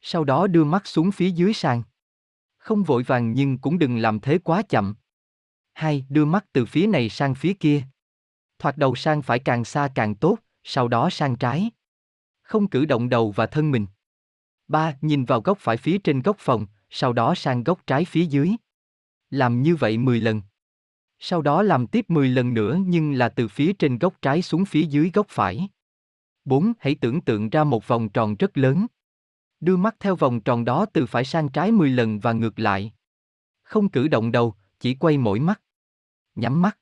Sau 0.00 0.24
đó 0.24 0.46
đưa 0.46 0.64
mắt 0.64 0.86
xuống 0.86 1.12
phía 1.12 1.30
dưới 1.30 1.52
sàn. 1.52 1.82
Không 2.58 2.82
vội 2.82 3.02
vàng 3.02 3.32
nhưng 3.32 3.58
cũng 3.58 3.78
đừng 3.78 3.98
làm 3.98 4.20
thế 4.20 4.38
quá 4.38 4.62
chậm. 4.68 4.94
Hai, 5.74 6.06
đưa 6.08 6.24
mắt 6.24 6.44
từ 6.52 6.66
phía 6.66 6.86
này 6.86 7.08
sang 7.08 7.34
phía 7.34 7.52
kia. 7.52 7.82
Thoạt 8.58 8.76
đầu 8.76 8.94
sang 8.94 9.22
phải 9.22 9.38
càng 9.38 9.64
xa 9.64 9.88
càng 9.94 10.14
tốt, 10.14 10.38
sau 10.64 10.88
đó 10.88 11.10
sang 11.10 11.36
trái. 11.36 11.70
Không 12.42 12.68
cử 12.68 12.84
động 12.84 13.08
đầu 13.08 13.30
và 13.30 13.46
thân 13.46 13.70
mình. 13.70 13.86
Ba, 14.68 14.96
nhìn 15.00 15.24
vào 15.24 15.40
góc 15.40 15.58
phải 15.60 15.76
phía 15.76 15.98
trên 15.98 16.22
góc 16.22 16.36
phòng, 16.38 16.66
sau 16.90 17.12
đó 17.12 17.34
sang 17.34 17.64
góc 17.64 17.86
trái 17.86 18.04
phía 18.04 18.24
dưới. 18.24 18.52
Làm 19.30 19.62
như 19.62 19.76
vậy 19.76 19.98
10 19.98 20.20
lần. 20.20 20.42
Sau 21.18 21.42
đó 21.42 21.62
làm 21.62 21.86
tiếp 21.86 22.10
10 22.10 22.28
lần 22.28 22.54
nữa 22.54 22.78
nhưng 22.86 23.12
là 23.12 23.28
từ 23.28 23.48
phía 23.48 23.72
trên 23.72 23.98
góc 23.98 24.14
trái 24.22 24.42
xuống 24.42 24.64
phía 24.64 24.82
dưới 24.82 25.10
góc 25.14 25.26
phải. 25.28 25.68
4. 26.44 26.72
Hãy 26.78 26.94
tưởng 26.94 27.20
tượng 27.20 27.50
ra 27.50 27.64
một 27.64 27.88
vòng 27.88 28.08
tròn 28.08 28.36
rất 28.36 28.58
lớn. 28.58 28.86
Đưa 29.60 29.76
mắt 29.76 29.96
theo 30.00 30.16
vòng 30.16 30.40
tròn 30.40 30.64
đó 30.64 30.86
từ 30.92 31.06
phải 31.06 31.24
sang 31.24 31.48
trái 31.48 31.72
10 31.72 31.90
lần 31.90 32.18
và 32.18 32.32
ngược 32.32 32.58
lại. 32.58 32.92
Không 33.62 33.88
cử 33.88 34.08
động 34.08 34.32
đầu, 34.32 34.54
chỉ 34.80 34.94
quay 34.94 35.18
mỗi 35.18 35.40
mắt. 35.40 35.60
Nhắm 36.34 36.62
mắt. 36.62 36.78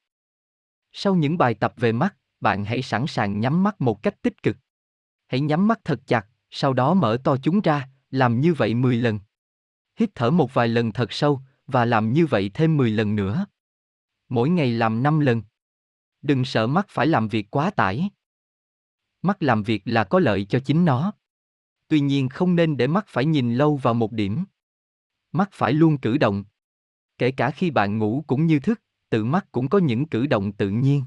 Sau 0.92 1.15
những 1.15 1.39
bài 1.39 1.55
tập 1.55 1.74
về 1.76 1.92
mắt, 1.92 2.16
bạn 2.40 2.65
hãy 2.65 2.82
sẵn 2.82 3.06
sàng 3.06 3.40
nhắm 3.40 3.62
mắt 3.62 3.81
một 3.81 4.02
cách 4.02 4.23
tích 4.23 4.42
cực. 4.42 4.56
Hãy 5.26 5.40
nhắm 5.40 5.68
mắt 5.68 5.81
thật 5.84 6.00
chặt, 6.06 6.26
sau 6.50 6.73
đó 6.73 6.94
mở 6.94 7.18
to 7.24 7.36
chúng 7.36 7.60
ra, 7.60 7.89
làm 8.10 8.40
như 8.40 8.55
vậy 8.55 8.74
10 8.74 8.97
lần. 8.97 9.20
Hít 9.97 10.10
thở 10.15 10.31
một 10.31 10.55
vài 10.55 10.68
lần 10.68 10.92
thật 10.92 11.12
sâu, 11.12 11.40
và 11.66 11.84
làm 11.84 12.12
như 12.12 12.26
vậy 12.26 12.50
thêm 12.55 12.76
10 12.76 12.90
lần 12.90 13.16
nữa. 13.16 13.47
Mỗi 14.29 14.49
ngày 14.49 14.73
làm 14.73 15.03
5 15.03 15.21
lần. 15.21 15.43
Đừng 16.23 16.45
sợ 16.45 16.67
mắt 16.67 16.87
phải 16.89 17.07
làm 17.07 17.29
việc 17.29 17.51
quá 17.51 17.71
tải. 17.71 18.11
Mắt 19.23 19.43
làm 19.43 19.63
việc 19.63 19.83
là 19.85 20.05
có 20.05 20.19
lợi 20.19 20.47
cho 20.49 20.61
chính 20.61 20.85
nó. 20.85 21.13
Tuy 21.89 22.01
nhiên 22.01 22.29
không 22.29 22.57
nên 22.57 22.77
để 22.77 22.87
mắt 22.87 23.05
phải 23.09 23.25
nhìn 23.25 23.55
lâu 23.55 23.77
vào 23.77 23.95
một 23.95 24.13
điểm. 24.13 24.45
Mắt 25.33 25.49
phải 25.53 25.73
luôn 25.73 25.99
cử 25.99 26.19
động. 26.19 26.45
Kể 27.19 27.31
cả 27.31 27.51
khi 27.51 27.71
bạn 27.71 27.99
ngủ 27.99 28.25
cũng 28.27 28.47
như 28.47 28.61
thức, 28.61 28.83
tự 29.11 29.25
mắt 29.25 29.47
cũng 29.53 29.69
có 29.69 29.79
những 29.79 30.09
cử 30.09 30.27
động 30.27 30.53
tự 30.53 30.69
nhiên. 30.69 31.05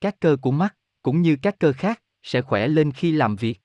Các 0.00 0.20
cơ 0.20 0.36
của 0.42 0.50
mắt, 0.50 0.76
cũng 1.02 1.22
như 1.22 1.36
các 1.42 1.58
cơ 1.58 1.72
khác, 1.72 2.02
sẽ 2.22 2.42
khỏe 2.42 2.68
lên 2.68 2.92
khi 2.92 3.12
làm 3.12 3.36
việc. 3.36 3.60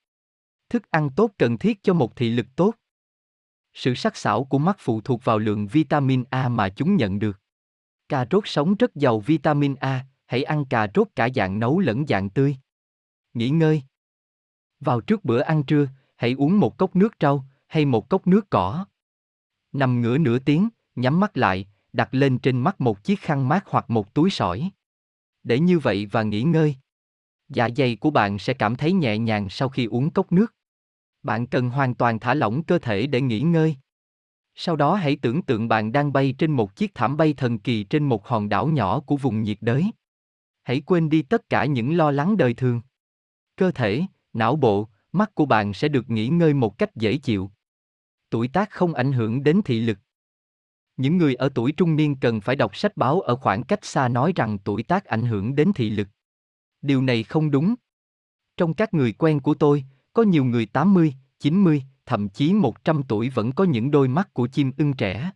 Thức 0.70 0.92
ăn 0.92 1.10
tốt 1.16 1.32
cần 1.38 1.58
thiết 1.58 1.84
cho 1.84 1.94
một 1.94 2.16
thị 2.16 2.30
lực 2.30 2.48
tốt. 2.56 2.74
Sự 3.74 3.96
sắc 3.96 4.18
sảo 4.18 4.44
của 4.44 4.58
mắt 4.58 4.76
phụ 4.80 5.02
thuộc 5.02 5.24
vào 5.24 5.40
lượng 5.40 5.68
vitamin 5.68 6.24
A 6.30 6.50
mà 6.50 6.70
chúng 6.70 6.96
nhận 6.96 7.20
được. 7.20 7.39
Cà 8.10 8.26
rốt 8.32 8.44
sống 8.46 8.76
rất 8.76 8.96
giàu 8.96 9.20
vitamin 9.20 9.76
A, 9.76 10.06
hãy 10.26 10.44
ăn 10.44 10.66
cà 10.66 10.88
rốt 10.96 11.08
cả 11.16 11.30
dạng 11.36 11.60
nấu 11.60 11.80
lẫn 11.80 12.08
dạng 12.08 12.30
tươi. 12.30 12.56
Nghỉ 13.34 13.50
ngơi. 13.50 13.84
Vào 14.80 15.02
trước 15.02 15.26
bữa 15.26 15.40
ăn 15.40 15.64
trưa, 15.64 15.88
hãy 16.16 16.36
uống 16.38 16.60
một 16.60 16.78
cốc 16.78 16.96
nước 16.96 17.14
rau 17.22 17.46
hay 17.68 17.86
một 17.86 18.10
cốc 18.10 18.28
nước 18.28 18.50
cỏ. 18.50 18.86
Nằm 19.72 20.02
ngửa 20.02 20.18
nửa 20.18 20.40
tiếng, 20.40 20.70
nhắm 20.96 21.20
mắt 21.20 21.38
lại, 21.38 21.68
đặt 21.94 22.10
lên 22.12 22.40
trên 22.40 22.62
mắt 22.62 22.82
một 22.82 23.04
chiếc 23.04 23.20
khăn 23.20 23.48
mát 23.48 23.64
hoặc 23.68 23.90
một 23.90 24.14
túi 24.14 24.30
sỏi. 24.30 24.72
Để 25.44 25.60
như 25.60 25.80
vậy 25.80 26.06
và 26.06 26.24
nghỉ 26.24 26.42
ngơi. 26.42 26.76
Dạ 27.50 27.70
dày 27.78 27.96
của 27.96 28.12
bạn 28.12 28.40
sẽ 28.40 28.54
cảm 28.54 28.76
thấy 28.76 28.94
nhẹ 28.94 29.18
nhàng 29.18 29.50
sau 29.50 29.70
khi 29.70 29.86
uống 29.86 30.10
cốc 30.10 30.32
nước. 30.32 30.56
Bạn 31.24 31.48
cần 31.48 31.70
hoàn 31.70 31.96
toàn 31.96 32.20
thả 32.20 32.34
lỏng 32.34 32.64
cơ 32.64 32.80
thể 32.80 33.08
để 33.08 33.22
nghỉ 33.22 33.40
ngơi. 33.40 33.76
Sau 34.62 34.76
đó 34.76 34.96
hãy 34.96 35.16
tưởng 35.16 35.42
tượng 35.42 35.68
bạn 35.68 35.92
đang 35.92 36.14
bay 36.14 36.36
trên 36.38 36.52
một 36.52 36.76
chiếc 36.76 36.96
thảm 36.96 37.18
bay 37.18 37.34
thần 37.34 37.60
kỳ 37.60 37.84
trên 37.84 38.04
một 38.04 38.28
hòn 38.28 38.50
đảo 38.50 38.68
nhỏ 38.68 39.00
của 39.00 39.18
vùng 39.18 39.42
nhiệt 39.42 39.58
đới. 39.62 39.92
Hãy 40.64 40.82
quên 40.82 41.10
đi 41.10 41.22
tất 41.22 41.50
cả 41.50 41.66
những 41.66 41.98
lo 41.98 42.12
lắng 42.12 42.38
đời 42.38 42.54
thường. 42.54 42.82
Cơ 43.56 43.72
thể, 43.72 44.02
não 44.34 44.56
bộ, 44.56 44.90
mắt 45.12 45.36
của 45.36 45.46
bạn 45.46 45.74
sẽ 45.74 45.88
được 45.88 46.10
nghỉ 46.10 46.28
ngơi 46.28 46.54
một 46.54 46.78
cách 46.78 46.96
dễ 46.96 47.18
chịu. 47.18 47.52
Tuổi 48.30 48.48
tác 48.48 48.70
không 48.70 48.94
ảnh 48.94 49.12
hưởng 49.12 49.44
đến 49.44 49.62
thị 49.66 49.80
lực. 49.80 49.98
Những 50.98 51.18
người 51.18 51.36
ở 51.36 51.50
tuổi 51.56 51.72
trung 51.72 51.96
niên 51.96 52.16
cần 52.16 52.42
phải 52.42 52.56
đọc 52.56 52.76
sách 52.76 52.98
báo 52.98 53.22
ở 53.22 53.36
khoảng 53.36 53.64
cách 53.64 53.86
xa 53.86 54.08
nói 54.08 54.34
rằng 54.36 54.58
tuổi 54.64 54.84
tác 54.84 55.06
ảnh 55.06 55.24
hưởng 55.24 55.56
đến 55.56 55.72
thị 55.76 55.90
lực. 55.90 56.08
Điều 56.82 57.02
này 57.02 57.24
không 57.24 57.52
đúng. 57.52 57.76
Trong 58.58 58.74
các 58.74 58.94
người 58.94 59.12
quen 59.12 59.40
của 59.40 59.54
tôi, 59.54 59.84
có 60.14 60.24
nhiều 60.24 60.46
người 60.46 60.66
80, 60.66 61.14
90, 61.40 61.84
thậm 62.10 62.30
chí 62.30 62.54
100 62.54 63.04
tuổi 63.08 63.30
vẫn 63.30 63.52
có 63.52 63.64
những 63.64 63.92
đôi 63.92 64.08
mắt 64.08 64.34
của 64.34 64.48
chim 64.48 64.72
ưng 64.78 64.94
trẻ. 64.94 65.32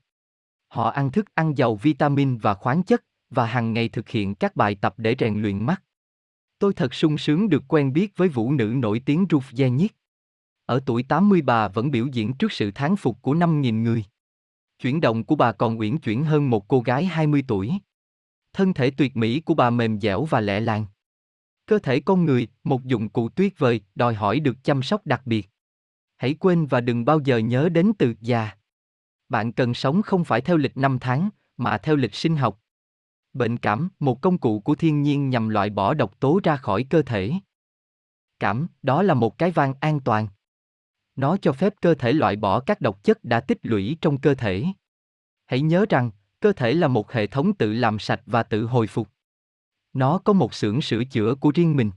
Họ 0.67 0.89
ăn 0.89 1.11
thức 1.11 1.25
ăn 1.35 1.57
giàu 1.57 1.75
vitamin 1.75 2.37
và 2.37 2.53
khoáng 2.53 2.83
chất, 2.83 3.03
và 3.29 3.45
hàng 3.45 3.73
ngày 3.73 3.89
thực 3.89 4.09
hiện 4.09 4.35
các 4.35 4.55
bài 4.55 4.75
tập 4.75 4.93
để 4.97 5.15
rèn 5.19 5.41
luyện 5.41 5.65
mắt. 5.65 5.83
Tôi 6.59 6.73
thật 6.73 6.93
sung 6.93 7.17
sướng 7.17 7.49
được 7.49 7.63
quen 7.67 7.93
biết 7.93 8.17
với 8.17 8.29
vũ 8.29 8.51
nữ 8.51 8.65
nổi 8.65 9.01
tiếng 9.05 9.25
Ruth 9.29 9.43
Zenick. 9.43 9.87
Ở 10.65 10.79
tuổi 10.85 11.03
80 11.03 11.41
bà 11.41 11.67
vẫn 11.67 11.91
biểu 11.91 12.07
diễn 12.07 12.33
trước 12.33 12.51
sự 12.51 12.71
thán 12.71 12.95
phục 12.95 13.21
của 13.21 13.33
5.000 13.33 13.81
người. 13.81 14.05
Chuyển 14.79 15.01
động 15.01 15.23
của 15.23 15.35
bà 15.35 15.51
còn 15.51 15.79
uyển 15.79 15.97
chuyển 15.97 16.23
hơn 16.23 16.49
một 16.49 16.67
cô 16.67 16.81
gái 16.81 17.05
20 17.05 17.43
tuổi. 17.47 17.71
Thân 18.53 18.73
thể 18.73 18.91
tuyệt 18.91 19.17
mỹ 19.17 19.39
của 19.39 19.53
bà 19.53 19.69
mềm 19.69 19.99
dẻo 19.99 20.25
và 20.25 20.41
lẹ 20.41 20.59
làng. 20.59 20.85
Cơ 21.65 21.79
thể 21.79 21.99
con 21.99 22.25
người, 22.25 22.47
một 22.63 22.83
dụng 22.83 23.09
cụ 23.09 23.29
tuyệt 23.29 23.59
vời, 23.59 23.81
đòi 23.95 24.13
hỏi 24.13 24.39
được 24.39 24.63
chăm 24.63 24.83
sóc 24.83 25.05
đặc 25.05 25.21
biệt. 25.25 25.52
Hãy 26.17 26.33
quên 26.33 26.65
và 26.65 26.81
đừng 26.81 27.05
bao 27.05 27.19
giờ 27.19 27.37
nhớ 27.37 27.69
đến 27.69 27.91
từ 27.99 28.13
già. 28.21 28.51
Bạn 29.29 29.51
cần 29.51 29.73
sống 29.73 30.01
không 30.01 30.23
phải 30.23 30.41
theo 30.41 30.57
lịch 30.57 30.77
năm 30.77 30.97
tháng, 31.01 31.29
mà 31.57 31.77
theo 31.77 31.95
lịch 31.95 32.15
sinh 32.15 32.35
học. 32.35 32.59
Bệnh 33.33 33.57
cảm, 33.57 33.89
một 33.99 34.21
công 34.21 34.37
cụ 34.37 34.59
của 34.59 34.75
thiên 34.75 35.01
nhiên 35.01 35.29
nhằm 35.29 35.49
loại 35.49 35.69
bỏ 35.69 35.93
độc 35.93 36.19
tố 36.19 36.39
ra 36.43 36.55
khỏi 36.55 36.85
cơ 36.89 37.01
thể. 37.01 37.31
Cảm, 38.39 38.67
đó 38.81 39.03
là 39.03 39.13
một 39.13 39.37
cái 39.37 39.51
van 39.51 39.73
an 39.79 39.99
toàn. 39.99 40.27
Nó 41.15 41.37
cho 41.37 41.53
phép 41.53 41.73
cơ 41.81 41.95
thể 41.95 42.13
loại 42.13 42.35
bỏ 42.35 42.59
các 42.59 42.81
độc 42.81 43.03
chất 43.03 43.23
đã 43.23 43.39
tích 43.39 43.57
lũy 43.61 43.97
trong 44.01 44.17
cơ 44.17 44.35
thể. 44.35 44.65
Hãy 45.45 45.61
nhớ 45.61 45.85
rằng, 45.89 46.11
cơ 46.39 46.53
thể 46.53 46.73
là 46.73 46.87
một 46.87 47.11
hệ 47.11 47.27
thống 47.27 47.53
tự 47.53 47.73
làm 47.73 47.99
sạch 47.99 48.21
và 48.25 48.43
tự 48.43 48.65
hồi 48.65 48.87
phục. 48.87 49.09
Nó 49.93 50.17
có 50.17 50.33
một 50.33 50.53
xưởng 50.53 50.81
sửa 50.81 51.03
chữa 51.03 51.35
của 51.35 51.51
riêng 51.55 51.75
mình. 51.75 51.91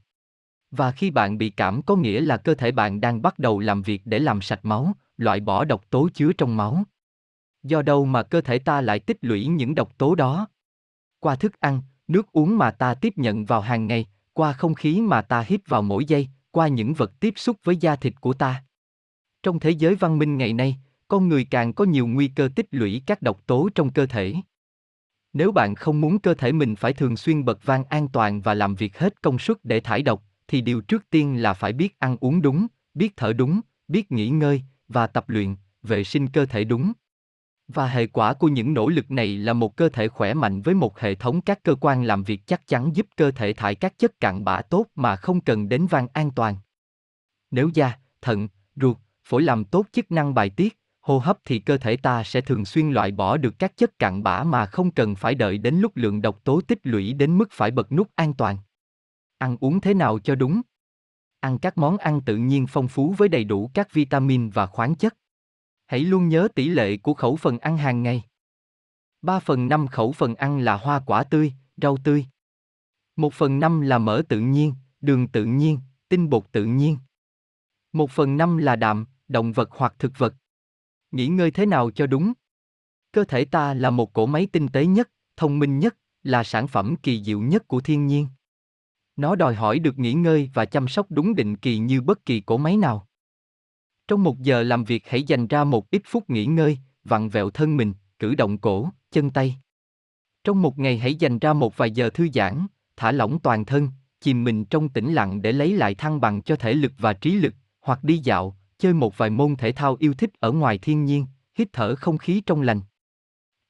Và 0.70 0.92
khi 0.92 1.10
bạn 1.10 1.38
bị 1.38 1.50
cảm 1.50 1.82
có 1.82 1.96
nghĩa 1.96 2.20
là 2.20 2.36
cơ 2.36 2.54
thể 2.54 2.72
bạn 2.72 3.00
đang 3.00 3.22
bắt 3.22 3.38
đầu 3.38 3.60
làm 3.60 3.82
việc 3.82 4.02
để 4.04 4.18
làm 4.18 4.40
sạch 4.40 4.64
máu, 4.64 4.92
loại 5.16 5.40
bỏ 5.40 5.64
độc 5.64 5.90
tố 5.90 6.08
chứa 6.14 6.32
trong 6.32 6.56
máu. 6.56 6.84
Do 7.62 7.82
đâu 7.82 8.04
mà 8.04 8.22
cơ 8.22 8.40
thể 8.40 8.58
ta 8.58 8.80
lại 8.80 8.98
tích 8.98 9.18
lũy 9.20 9.46
những 9.46 9.74
độc 9.74 9.98
tố 9.98 10.14
đó? 10.14 10.48
Qua 11.20 11.36
thức 11.36 11.60
ăn, 11.60 11.82
nước 12.08 12.32
uống 12.32 12.58
mà 12.58 12.70
ta 12.70 12.94
tiếp 12.94 13.12
nhận 13.16 13.44
vào 13.44 13.60
hàng 13.60 13.86
ngày, 13.86 14.06
qua 14.32 14.52
không 14.52 14.74
khí 14.74 15.00
mà 15.00 15.22
ta 15.22 15.44
hít 15.46 15.68
vào 15.68 15.82
mỗi 15.82 16.04
giây, 16.04 16.28
qua 16.50 16.68
những 16.68 16.94
vật 16.94 17.12
tiếp 17.20 17.34
xúc 17.36 17.56
với 17.64 17.76
da 17.76 17.96
thịt 17.96 18.20
của 18.20 18.32
ta. 18.32 18.64
Trong 19.42 19.60
thế 19.60 19.70
giới 19.70 19.94
văn 19.94 20.18
minh 20.18 20.38
ngày 20.38 20.52
nay, 20.52 20.76
con 21.08 21.28
người 21.28 21.44
càng 21.50 21.72
có 21.72 21.84
nhiều 21.84 22.06
nguy 22.06 22.28
cơ 22.28 22.48
tích 22.56 22.66
lũy 22.70 23.02
các 23.06 23.22
độc 23.22 23.46
tố 23.46 23.68
trong 23.74 23.92
cơ 23.92 24.06
thể. 24.06 24.34
Nếu 25.32 25.52
bạn 25.52 25.74
không 25.74 26.00
muốn 26.00 26.18
cơ 26.18 26.34
thể 26.34 26.52
mình 26.52 26.76
phải 26.76 26.92
thường 26.92 27.16
xuyên 27.16 27.44
bật 27.44 27.58
vang 27.64 27.84
an 27.84 28.08
toàn 28.08 28.40
và 28.40 28.54
làm 28.54 28.74
việc 28.74 28.98
hết 28.98 29.22
công 29.22 29.38
suất 29.38 29.64
để 29.64 29.80
thải 29.80 30.02
độc, 30.02 30.22
thì 30.48 30.60
điều 30.60 30.80
trước 30.80 31.10
tiên 31.10 31.42
là 31.42 31.54
phải 31.54 31.72
biết 31.72 31.98
ăn 31.98 32.16
uống 32.20 32.42
đúng, 32.42 32.66
biết 32.94 33.16
thở 33.16 33.32
đúng, 33.32 33.60
biết 33.88 34.12
nghỉ 34.12 34.28
ngơi 34.28 34.62
và 34.88 35.06
tập 35.06 35.28
luyện, 35.28 35.56
vệ 35.82 36.04
sinh 36.04 36.28
cơ 36.28 36.46
thể 36.46 36.64
đúng. 36.64 36.92
Và 37.68 37.88
hệ 37.88 38.06
quả 38.06 38.34
của 38.34 38.48
những 38.48 38.74
nỗ 38.74 38.88
lực 38.88 39.10
này 39.10 39.38
là 39.38 39.52
một 39.52 39.76
cơ 39.76 39.88
thể 39.88 40.08
khỏe 40.08 40.34
mạnh 40.34 40.62
với 40.62 40.74
một 40.74 41.00
hệ 41.00 41.14
thống 41.14 41.40
các 41.40 41.62
cơ 41.62 41.74
quan 41.80 42.04
làm 42.04 42.22
việc 42.22 42.46
chắc 42.46 42.66
chắn 42.66 42.96
giúp 42.96 43.06
cơ 43.16 43.30
thể 43.30 43.52
thải 43.52 43.74
các 43.74 43.98
chất 43.98 44.20
cặn 44.20 44.44
bã 44.44 44.62
tốt 44.62 44.86
mà 44.94 45.16
không 45.16 45.40
cần 45.40 45.68
đến 45.68 45.86
van 45.86 46.08
an 46.12 46.30
toàn. 46.30 46.56
Nếu 47.50 47.70
da, 47.74 47.92
thận, 48.20 48.48
ruột, 48.76 48.96
phổi 49.24 49.42
làm 49.42 49.64
tốt 49.64 49.86
chức 49.92 50.12
năng 50.12 50.34
bài 50.34 50.50
tiết, 50.50 50.78
hô 51.00 51.18
hấp 51.18 51.38
thì 51.44 51.58
cơ 51.58 51.78
thể 51.78 51.96
ta 51.96 52.24
sẽ 52.24 52.40
thường 52.40 52.64
xuyên 52.64 52.90
loại 52.90 53.10
bỏ 53.10 53.36
được 53.36 53.58
các 53.58 53.76
chất 53.76 53.98
cặn 53.98 54.22
bã 54.22 54.44
mà 54.44 54.66
không 54.66 54.90
cần 54.90 55.14
phải 55.14 55.34
đợi 55.34 55.58
đến 55.58 55.74
lúc 55.74 55.92
lượng 55.96 56.22
độc 56.22 56.44
tố 56.44 56.60
tích 56.60 56.78
lũy 56.82 57.12
đến 57.12 57.38
mức 57.38 57.48
phải 57.52 57.70
bật 57.70 57.92
nút 57.92 58.10
an 58.14 58.34
toàn. 58.34 58.56
Ăn 59.38 59.56
uống 59.60 59.80
thế 59.80 59.94
nào 59.94 60.18
cho 60.18 60.34
đúng? 60.34 60.60
Ăn 61.40 61.58
các 61.58 61.78
món 61.78 61.98
ăn 61.98 62.20
tự 62.20 62.36
nhiên 62.36 62.66
phong 62.68 62.88
phú 62.88 63.14
với 63.18 63.28
đầy 63.28 63.44
đủ 63.44 63.70
các 63.74 63.92
vitamin 63.92 64.50
và 64.50 64.66
khoáng 64.66 64.94
chất. 64.94 65.16
Hãy 65.86 66.00
luôn 66.00 66.28
nhớ 66.28 66.48
tỷ 66.54 66.68
lệ 66.68 66.96
của 66.96 67.14
khẩu 67.14 67.36
phần 67.36 67.58
ăn 67.58 67.78
hàng 67.78 68.02
ngày. 68.02 68.22
3 69.22 69.38
phần 69.40 69.68
5 69.68 69.86
khẩu 69.86 70.12
phần 70.12 70.34
ăn 70.34 70.58
là 70.58 70.76
hoa 70.76 71.00
quả 71.06 71.24
tươi, 71.24 71.52
rau 71.76 71.96
tươi. 72.04 72.26
1 73.16 73.34
phần 73.34 73.60
5 73.60 73.80
là 73.80 73.98
mỡ 73.98 74.22
tự 74.28 74.40
nhiên, 74.40 74.74
đường 75.00 75.28
tự 75.28 75.44
nhiên, 75.44 75.78
tinh 76.08 76.30
bột 76.30 76.52
tự 76.52 76.64
nhiên. 76.64 76.98
1 77.92 78.10
phần 78.10 78.36
5 78.36 78.58
là 78.58 78.76
đạm, 78.76 79.06
động 79.28 79.52
vật 79.52 79.68
hoặc 79.72 79.94
thực 79.98 80.12
vật. 80.18 80.34
Nghỉ 81.10 81.26
ngơi 81.26 81.50
thế 81.50 81.66
nào 81.66 81.90
cho 81.90 82.06
đúng? 82.06 82.32
Cơ 83.12 83.24
thể 83.24 83.44
ta 83.44 83.74
là 83.74 83.90
một 83.90 84.12
cỗ 84.12 84.26
máy 84.26 84.48
tinh 84.52 84.68
tế 84.68 84.86
nhất, 84.86 85.10
thông 85.36 85.58
minh 85.58 85.78
nhất, 85.78 85.96
là 86.22 86.44
sản 86.44 86.68
phẩm 86.68 86.96
kỳ 87.02 87.24
diệu 87.24 87.40
nhất 87.40 87.68
của 87.68 87.80
thiên 87.80 88.06
nhiên. 88.06 88.26
Nó 89.16 89.36
đòi 89.36 89.54
hỏi 89.54 89.78
được 89.78 89.98
nghỉ 89.98 90.12
ngơi 90.12 90.50
và 90.54 90.64
chăm 90.64 90.88
sóc 90.88 91.06
đúng 91.10 91.34
định 91.34 91.56
kỳ 91.56 91.78
như 91.78 92.00
bất 92.00 92.26
kỳ 92.26 92.40
cỗ 92.40 92.56
máy 92.56 92.76
nào. 92.76 93.06
Trong 94.08 94.22
một 94.22 94.40
giờ 94.40 94.62
làm 94.62 94.84
việc 94.84 95.02
hãy 95.06 95.22
dành 95.22 95.46
ra 95.46 95.64
một 95.64 95.90
ít 95.90 96.02
phút 96.04 96.30
nghỉ 96.30 96.46
ngơi, 96.46 96.78
vặn 97.04 97.28
vẹo 97.28 97.50
thân 97.50 97.76
mình, 97.76 97.92
cử 98.18 98.34
động 98.34 98.58
cổ, 98.58 98.90
chân 99.10 99.30
tay. 99.30 99.56
Trong 100.44 100.62
một 100.62 100.78
ngày 100.78 100.98
hãy 100.98 101.14
dành 101.14 101.38
ra 101.38 101.52
một 101.52 101.76
vài 101.76 101.90
giờ 101.90 102.10
thư 102.10 102.28
giãn, 102.34 102.66
thả 102.96 103.12
lỏng 103.12 103.38
toàn 103.38 103.64
thân, 103.64 103.88
chìm 104.20 104.44
mình 104.44 104.64
trong 104.64 104.88
tĩnh 104.88 105.12
lặng 105.12 105.42
để 105.42 105.52
lấy 105.52 105.72
lại 105.76 105.94
thăng 105.94 106.20
bằng 106.20 106.42
cho 106.42 106.56
thể 106.56 106.74
lực 106.74 106.92
và 106.98 107.12
trí 107.12 107.30
lực, 107.30 107.54
hoặc 107.80 108.04
đi 108.04 108.18
dạo, 108.18 108.56
chơi 108.78 108.92
một 108.92 109.18
vài 109.18 109.30
môn 109.30 109.56
thể 109.56 109.72
thao 109.72 109.96
yêu 109.98 110.14
thích 110.14 110.30
ở 110.40 110.52
ngoài 110.52 110.78
thiên 110.78 111.04
nhiên, 111.04 111.26
hít 111.54 111.68
thở 111.72 111.94
không 111.94 112.18
khí 112.18 112.42
trong 112.46 112.62
lành. 112.62 112.80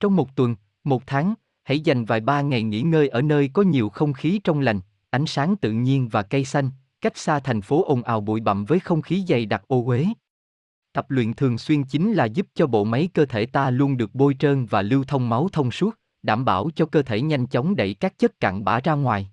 Trong 0.00 0.16
một 0.16 0.36
tuần, 0.36 0.56
một 0.84 1.02
tháng, 1.06 1.34
hãy 1.62 1.80
dành 1.80 2.04
vài 2.04 2.20
ba 2.20 2.40
ngày 2.40 2.62
nghỉ 2.62 2.82
ngơi 2.82 3.08
ở 3.08 3.22
nơi 3.22 3.50
có 3.52 3.62
nhiều 3.62 3.88
không 3.88 4.12
khí 4.12 4.40
trong 4.44 4.60
lành, 4.60 4.80
ánh 5.16 5.26
sáng 5.26 5.56
tự 5.56 5.72
nhiên 5.72 6.08
và 6.08 6.22
cây 6.22 6.44
xanh, 6.44 6.70
cách 7.00 7.16
xa 7.16 7.40
thành 7.40 7.62
phố 7.62 7.84
ồn 7.84 8.02
ào 8.02 8.20
bụi 8.20 8.40
bặm 8.40 8.64
với 8.64 8.80
không 8.80 9.02
khí 9.02 9.24
dày 9.28 9.46
đặc 9.46 9.62
ô 9.66 9.84
uế. 9.86 10.06
Tập 10.92 11.10
luyện 11.10 11.34
thường 11.34 11.58
xuyên 11.58 11.84
chính 11.84 12.12
là 12.12 12.24
giúp 12.24 12.46
cho 12.54 12.66
bộ 12.66 12.84
máy 12.84 13.08
cơ 13.14 13.26
thể 13.26 13.46
ta 13.46 13.70
luôn 13.70 13.96
được 13.96 14.14
bôi 14.14 14.36
trơn 14.38 14.66
và 14.66 14.82
lưu 14.82 15.04
thông 15.04 15.28
máu 15.28 15.48
thông 15.52 15.70
suốt, 15.70 15.98
đảm 16.22 16.44
bảo 16.44 16.70
cho 16.76 16.86
cơ 16.86 17.02
thể 17.02 17.20
nhanh 17.20 17.46
chóng 17.46 17.76
đẩy 17.76 17.94
các 17.94 18.18
chất 18.18 18.40
cặn 18.40 18.64
bã 18.64 18.80
ra 18.80 18.92
ngoài. 18.92 19.30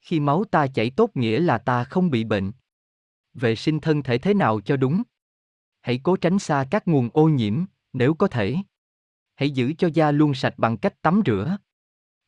Khi 0.00 0.20
máu 0.20 0.44
ta 0.50 0.66
chảy 0.66 0.90
tốt 0.90 1.10
nghĩa 1.14 1.40
là 1.40 1.58
ta 1.58 1.84
không 1.84 2.10
bị 2.10 2.24
bệnh. 2.24 2.52
Vệ 3.34 3.56
sinh 3.56 3.80
thân 3.80 4.02
thể 4.02 4.18
thế 4.18 4.34
nào 4.34 4.60
cho 4.60 4.76
đúng? 4.76 5.02
Hãy 5.80 6.00
cố 6.02 6.16
tránh 6.16 6.38
xa 6.38 6.64
các 6.70 6.88
nguồn 6.88 7.08
ô 7.12 7.28
nhiễm, 7.28 7.64
nếu 7.92 8.14
có 8.14 8.28
thể. 8.28 8.56
Hãy 9.34 9.50
giữ 9.50 9.72
cho 9.78 9.88
da 9.94 10.10
luôn 10.10 10.34
sạch 10.34 10.54
bằng 10.56 10.76
cách 10.76 11.02
tắm 11.02 11.22
rửa. 11.26 11.56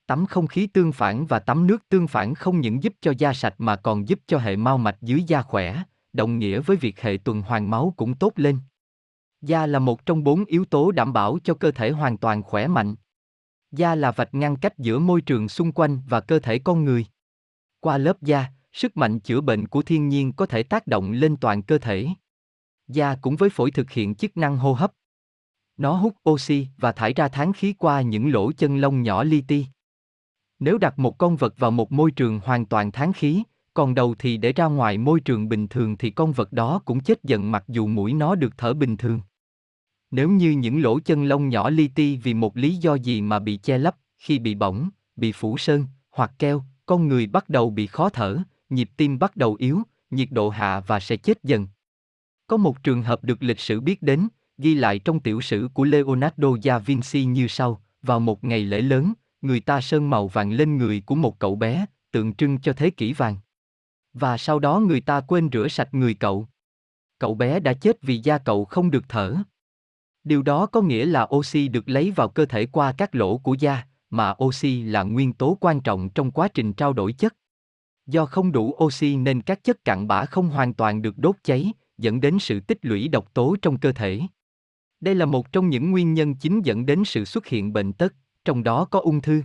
Tắm 0.09 0.27
không 0.27 0.47
khí 0.47 0.67
tương 0.67 0.93
phản 0.93 1.27
và 1.27 1.39
tắm 1.39 1.67
nước 1.67 1.89
tương 1.89 2.09
phản 2.09 2.35
không 2.35 2.61
những 2.61 2.83
giúp 2.83 2.93
cho 3.01 3.13
da 3.19 3.33
sạch 3.33 3.55
mà 3.59 3.77
còn 3.77 4.09
giúp 4.09 4.21
cho 4.27 4.39
hệ 4.39 4.57
mao 4.57 4.79
mạch 4.79 4.97
dưới 5.03 5.23
da 5.27 5.43
khỏe, 5.43 5.83
đồng 6.13 6.39
nghĩa 6.39 6.61
với 6.61 6.77
việc 6.77 7.01
hệ 7.01 7.19
tuần 7.25 7.43
hoàn 7.43 7.71
máu 7.71 7.95
cũng 7.97 8.15
tốt 8.15 8.33
lên. 8.37 8.59
Da 9.41 9.67
là 9.67 9.79
một 9.79 10.07
trong 10.07 10.25
bốn 10.25 10.45
yếu 10.45 10.65
tố 10.65 10.91
đảm 10.91 11.13
bảo 11.13 11.39
cho 11.45 11.55
cơ 11.55 11.71
thể 11.71 11.91
hoàn 11.91 12.19
toàn 12.19 12.43
khỏe 12.43 12.67
mạnh. 12.67 12.95
Da 13.71 13.95
là 13.95 14.11
vạch 14.11 14.35
ngăn 14.35 14.57
cách 14.57 14.79
giữa 14.79 14.99
môi 14.99 15.21
trường 15.21 15.49
xung 15.49 15.73
quanh 15.73 16.01
và 16.09 16.21
cơ 16.21 16.39
thể 16.39 16.59
con 16.59 16.85
người. 16.85 17.07
Qua 17.81 17.99
lớp 17.99 18.23
da, 18.23 18.47
sức 18.73 18.97
mạnh 18.97 19.21
chữa 19.21 19.41
bệnh 19.41 19.69
của 19.69 19.83
thiên 19.83 20.09
nhiên 20.09 20.33
có 20.33 20.47
thể 20.47 20.63
tác 20.63 20.87
động 20.87 21.13
lên 21.13 21.37
toàn 21.37 21.63
cơ 21.63 21.79
thể. 21.79 22.09
Da 22.87 23.17
cũng 23.21 23.37
với 23.37 23.51
phổi 23.51 23.71
thực 23.71 23.91
hiện 23.91 24.15
chức 24.15 24.37
năng 24.37 24.57
hô 24.57 24.73
hấp. 24.73 24.93
Nó 25.77 25.93
hút 25.93 26.15
oxy 26.31 26.67
và 26.79 26.93
thải 26.93 27.13
ra 27.13 27.29
tháng 27.29 27.53
khí 27.53 27.75
qua 27.79 28.01
những 28.01 28.33
lỗ 28.33 28.53
chân 28.53 28.77
lông 28.77 29.03
nhỏ 29.03 29.25
li 29.25 29.41
ti. 29.41 29.67
Nếu 30.61 30.79
đặt 30.79 30.99
một 30.99 31.19
con 31.19 31.37
vật 31.37 31.55
vào 31.59 31.71
một 31.71 31.93
môi 31.93 32.11
trường 32.11 32.41
hoàn 32.45 32.67
toàn 32.67 32.93
tháng 32.93 33.13
khí, 33.13 33.43
còn 33.75 33.95
đầu 33.95 34.15
thì 34.19 34.37
để 34.37 34.53
ra 34.53 34.65
ngoài 34.65 34.99
môi 34.99 35.21
trường 35.21 35.49
bình 35.49 35.69
thường 35.69 35.97
thì 35.97 36.11
con 36.11 36.33
vật 36.33 36.53
đó 36.53 36.81
cũng 36.85 37.01
chết 37.01 37.25
dần 37.25 37.51
mặc 37.51 37.65
dù 37.69 37.87
mũi 37.87 38.13
nó 38.13 38.35
được 38.35 38.59
thở 38.59 38.75
bình 38.75 38.97
thường. 38.97 39.21
Nếu 40.11 40.31
như 40.31 40.51
những 40.51 40.83
lỗ 40.83 41.01
chân 41.01 41.25
lông 41.25 41.49
nhỏ 41.49 41.71
li 41.71 41.89
ti 41.89 42.17
vì 42.17 42.35
một 42.35 42.57
lý 42.57 42.77
do 42.77 42.95
gì 42.95 43.21
mà 43.23 43.39
bị 43.39 43.57
che 43.57 43.79
lấp, 43.79 43.97
khi 44.19 44.39
bị 44.39 44.55
bỏng, 44.55 44.89
bị 45.17 45.33
phủ 45.33 45.59
sơn, 45.59 45.87
hoặc 46.11 46.33
keo, 46.39 46.65
con 46.87 47.09
người 47.09 47.27
bắt 47.27 47.49
đầu 47.49 47.71
bị 47.71 47.87
khó 47.87 48.09
thở, 48.09 48.39
nhịp 48.71 48.91
tim 48.97 49.19
bắt 49.19 49.37
đầu 49.37 49.57
yếu, 49.59 49.83
nhiệt 50.11 50.29
độ 50.31 50.49
hạ 50.49 50.81
và 50.81 51.01
sẽ 51.01 51.17
chết 51.17 51.43
dần. 51.43 51.67
Có 52.47 52.57
một 52.57 52.83
trường 52.83 53.03
hợp 53.03 53.25
được 53.25 53.43
lịch 53.43 53.61
sử 53.61 53.81
biết 53.81 54.03
đến, 54.03 54.29
ghi 54.59 54.75
lại 54.75 54.99
trong 54.99 55.21
tiểu 55.21 55.41
sử 55.41 55.69
của 55.75 55.85
Leonardo 55.85 56.49
da 56.63 56.79
Vinci 56.79 57.25
như 57.25 57.49
sau, 57.49 57.83
vào 58.03 58.21
một 58.21 58.45
ngày 58.45 58.63
lễ 58.63 58.81
lớn, 58.81 59.13
người 59.43 59.61
ta 59.61 59.81
sơn 59.81 60.11
màu 60.11 60.29
vàng 60.29 60.53
lên 60.53 60.77
người 60.77 61.03
của 61.07 61.15
một 61.15 61.39
cậu 61.39 61.57
bé, 61.57 61.87
tượng 62.11 62.35
trưng 62.35 62.61
cho 62.61 62.73
thế 62.73 62.91
kỷ 62.91 63.13
vàng. 63.13 63.37
Và 64.13 64.39
sau 64.39 64.59
đó 64.59 64.81
người 64.81 65.01
ta 65.01 65.21
quên 65.21 65.49
rửa 65.53 65.69
sạch 65.69 65.95
người 65.95 66.15
cậu. 66.15 66.49
Cậu 67.19 67.35
bé 67.35 67.61
đã 67.61 67.73
chết 67.73 68.03
vì 68.03 68.19
da 68.19 68.39
cậu 68.39 68.65
không 68.65 68.91
được 68.91 69.05
thở. 69.09 69.37
Điều 70.25 70.43
đó 70.43 70.67
có 70.67 70.81
nghĩa 70.81 71.05
là 71.05 71.29
oxy 71.35 71.69
được 71.69 71.89
lấy 71.89 72.11
vào 72.11 72.29
cơ 72.29 72.45
thể 72.45 72.67
qua 72.67 72.93
các 72.93 73.15
lỗ 73.15 73.39
của 73.39 73.55
da, 73.55 73.87
mà 74.11 74.35
oxy 74.45 74.83
là 74.83 75.03
nguyên 75.03 75.33
tố 75.33 75.57
quan 75.61 75.81
trọng 75.81 76.11
trong 76.11 76.31
quá 76.31 76.49
trình 76.49 76.73
trao 76.73 76.93
đổi 76.93 77.13
chất. 77.13 77.37
Do 78.07 78.27
không 78.27 78.53
đủ 78.53 78.77
oxy 78.85 79.17
nên 79.17 79.43
các 79.43 79.65
chất 79.65 79.85
cặn 79.85 80.09
bã 80.09 80.25
không 80.25 80.49
hoàn 80.49 80.75
toàn 80.75 81.03
được 81.03 81.19
đốt 81.19 81.37
cháy, 81.45 81.73
dẫn 81.99 82.21
đến 82.21 82.39
sự 82.39 82.61
tích 82.61 82.79
lũy 82.83 83.09
độc 83.09 83.35
tố 83.35 83.57
trong 83.63 83.79
cơ 83.79 83.93
thể. 83.93 84.21
Đây 85.01 85.15
là 85.15 85.27
một 85.27 85.53
trong 85.53 85.69
những 85.69 85.91
nguyên 85.91 86.15
nhân 86.15 86.35
chính 86.35 86.63
dẫn 86.63 86.87
đến 86.87 87.05
sự 87.05 87.25
xuất 87.25 87.47
hiện 87.47 87.73
bệnh 87.73 87.93
tật, 87.93 88.13
trong 88.49 88.63
đó 88.63 88.85
có 88.85 89.01
ung 89.01 89.21
thư. 89.21 89.43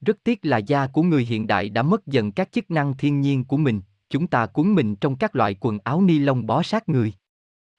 Rất 0.00 0.16
tiếc 0.24 0.44
là 0.44 0.58
da 0.58 0.86
của 0.86 1.02
người 1.02 1.24
hiện 1.24 1.46
đại 1.46 1.68
đã 1.68 1.82
mất 1.82 2.06
dần 2.06 2.32
các 2.32 2.52
chức 2.52 2.70
năng 2.70 2.96
thiên 2.96 3.20
nhiên 3.20 3.44
của 3.44 3.56
mình, 3.56 3.80
chúng 4.10 4.26
ta 4.26 4.46
cuốn 4.46 4.74
mình 4.74 4.96
trong 4.96 5.16
các 5.16 5.36
loại 5.36 5.56
quần 5.60 5.78
áo 5.84 6.02
ni 6.02 6.18
lông 6.18 6.46
bó 6.46 6.62
sát 6.62 6.88
người. 6.88 7.12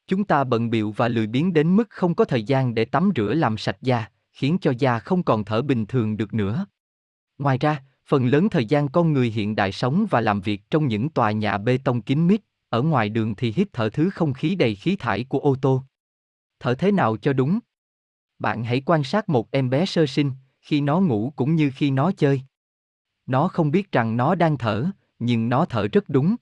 Chúng 0.08 0.24
ta 0.24 0.44
bận 0.44 0.70
biệu 0.70 0.92
và 0.92 1.08
lười 1.08 1.28
biếng 1.28 1.54
đến 1.54 1.76
mức 1.76 1.90
không 1.90 2.16
có 2.16 2.26
thời 2.26 2.44
gian 2.44 2.76
để 2.76 2.86
tắm 2.86 3.12
rửa 3.16 3.34
làm 3.34 3.58
sạch 3.58 3.78
da, 3.82 4.06
khiến 4.34 4.58
cho 4.62 4.74
da 4.78 5.00
không 5.00 5.24
còn 5.24 5.46
thở 5.46 5.62
bình 5.62 5.86
thường 5.86 6.18
được 6.18 6.34
nữa. 6.34 6.66
Ngoài 7.38 7.58
ra, 7.58 7.84
phần 8.08 8.26
lớn 8.26 8.50
thời 8.50 8.66
gian 8.66 8.90
con 8.90 9.14
người 9.14 9.30
hiện 9.30 9.56
đại 9.56 9.72
sống 9.72 10.06
và 10.10 10.22
làm 10.22 10.42
việc 10.42 10.62
trong 10.70 10.88
những 10.88 11.10
tòa 11.10 11.32
nhà 11.32 11.58
bê 11.58 11.78
tông 11.84 12.02
kín 12.02 12.28
mít, 12.28 12.42
ở 12.70 12.82
ngoài 12.82 13.10
đường 13.10 13.36
thì 13.36 13.54
hít 13.56 13.68
thở 13.74 13.90
thứ 13.90 14.10
không 14.10 14.34
khí 14.34 14.56
đầy 14.56 14.76
khí 14.76 14.96
thải 14.96 15.24
của 15.24 15.40
ô 15.40 15.56
tô. 15.62 15.84
Thở 16.60 16.76
thế 16.76 16.92
nào 16.92 17.18
cho 17.18 17.34
đúng? 17.34 17.60
Bạn 18.40 18.64
hãy 18.64 18.82
quan 18.86 19.04
sát 19.04 19.30
một 19.30 19.52
em 19.52 19.70
bé 19.70 19.86
sơ 19.86 20.06
sinh, 20.06 20.32
khi 20.62 20.82
nó 20.82 21.00
ngủ 21.00 21.34
cũng 21.36 21.56
như 21.56 21.72
khi 21.76 21.92
nó 21.92 22.12
chơi. 22.12 22.42
Nó 23.26 23.48
không 23.48 23.72
biết 23.72 23.92
rằng 23.92 24.18
nó 24.18 24.36
đang 24.36 24.58
thở, 24.58 24.86
nhưng 25.20 25.50
nó 25.50 25.66
thở 25.66 25.88
rất 25.88 26.10
đúng. 26.10 26.36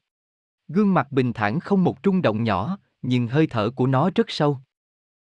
Gương 0.68 0.94
mặt 0.94 1.12
bình 1.12 1.34
thản 1.34 1.60
không 1.60 1.84
một 1.84 1.98
rung 2.04 2.22
động 2.22 2.44
nhỏ, 2.44 2.78
nhưng 3.02 3.28
hơi 3.28 3.48
thở 3.48 3.70
của 3.70 3.88
nó 3.88 4.10
rất 4.16 4.26
sâu. 4.30 4.60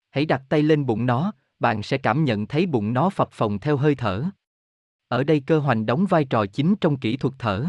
Hãy 0.10 0.26
đặt 0.26 0.42
tay 0.50 0.64
lên 0.64 0.86
bụng 0.86 1.06
nó, 1.06 1.34
bạn 1.60 1.84
sẽ 1.84 1.98
cảm 1.98 2.26
nhận 2.26 2.48
thấy 2.48 2.66
bụng 2.66 2.94
nó 2.94 3.10
phập 3.10 3.32
phồng 3.32 3.60
theo 3.60 3.78
hơi 3.78 3.96
thở. 3.96 4.24
Ở 5.08 5.24
đây 5.24 5.40
cơ 5.40 5.60
hoành 5.60 5.86
đóng 5.86 6.06
vai 6.10 6.26
trò 6.26 6.46
chính 6.46 6.76
trong 6.82 7.00
kỹ 7.00 7.18
thuật 7.18 7.34
thở. 7.40 7.66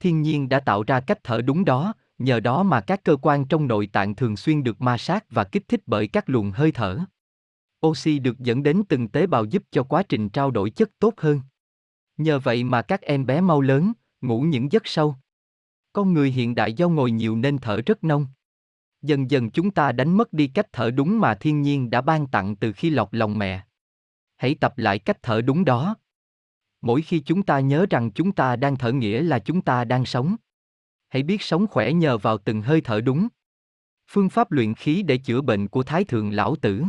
Thiên 0.00 0.22
nhiên 0.22 0.48
đã 0.48 0.60
tạo 0.60 0.82
ra 0.82 1.00
cách 1.00 1.18
thở 1.24 1.40
đúng 1.42 1.64
đó, 1.64 1.94
nhờ 2.18 2.40
đó 2.40 2.62
mà 2.62 2.80
các 2.80 3.04
cơ 3.04 3.16
quan 3.22 3.44
trong 3.44 3.66
nội 3.66 3.86
tạng 3.86 4.14
thường 4.14 4.36
xuyên 4.36 4.62
được 4.62 4.80
ma 4.80 4.98
sát 4.98 5.24
và 5.30 5.44
kích 5.44 5.68
thích 5.68 5.80
bởi 5.86 6.08
các 6.08 6.28
luồng 6.28 6.50
hơi 6.50 6.72
thở. 6.72 6.98
Oxy 7.86 8.18
được 8.18 8.38
dẫn 8.38 8.62
đến 8.62 8.82
từng 8.88 9.08
tế 9.08 9.26
bào 9.26 9.44
giúp 9.44 9.62
cho 9.70 9.82
quá 9.82 10.02
trình 10.02 10.28
trao 10.28 10.50
đổi 10.50 10.70
chất 10.70 10.90
tốt 10.98 11.14
hơn. 11.16 11.40
Nhờ 12.16 12.38
vậy 12.38 12.64
mà 12.64 12.82
các 12.82 13.02
em 13.02 13.26
bé 13.26 13.40
mau 13.40 13.60
lớn, 13.60 13.92
ngủ 14.20 14.40
những 14.40 14.72
giấc 14.72 14.86
sâu. 14.86 15.16
Con 15.92 16.12
người 16.12 16.30
hiện 16.30 16.54
đại 16.54 16.72
do 16.72 16.88
ngồi 16.88 17.10
nhiều 17.10 17.36
nên 17.36 17.58
thở 17.58 17.80
rất 17.86 18.04
nông. 18.04 18.26
Dần 19.02 19.30
dần 19.30 19.50
chúng 19.50 19.70
ta 19.70 19.92
đánh 19.92 20.16
mất 20.16 20.32
đi 20.32 20.46
cách 20.46 20.66
thở 20.72 20.90
đúng 20.90 21.20
mà 21.20 21.34
thiên 21.34 21.62
nhiên 21.62 21.90
đã 21.90 22.00
ban 22.00 22.26
tặng 22.26 22.56
từ 22.56 22.72
khi 22.72 22.90
lọc 22.90 23.12
lòng 23.12 23.38
mẹ. 23.38 23.66
Hãy 24.36 24.54
tập 24.54 24.78
lại 24.78 24.98
cách 24.98 25.22
thở 25.22 25.40
đúng 25.40 25.64
đó. 25.64 25.96
Mỗi 26.80 27.02
khi 27.02 27.20
chúng 27.20 27.42
ta 27.42 27.60
nhớ 27.60 27.86
rằng 27.90 28.10
chúng 28.10 28.32
ta 28.32 28.56
đang 28.56 28.76
thở 28.76 28.92
nghĩa 28.92 29.22
là 29.22 29.38
chúng 29.38 29.62
ta 29.62 29.84
đang 29.84 30.04
sống. 30.04 30.36
Hãy 31.08 31.22
biết 31.22 31.42
sống 31.42 31.66
khỏe 31.66 31.92
nhờ 31.92 32.18
vào 32.18 32.38
từng 32.38 32.62
hơi 32.62 32.80
thở 32.80 33.00
đúng. 33.00 33.28
Phương 34.08 34.28
pháp 34.28 34.52
luyện 34.52 34.74
khí 34.74 35.02
để 35.02 35.18
chữa 35.18 35.40
bệnh 35.40 35.68
của 35.68 35.82
Thái 35.82 36.04
Thượng 36.04 36.30
Lão 36.30 36.56
Tử. 36.56 36.84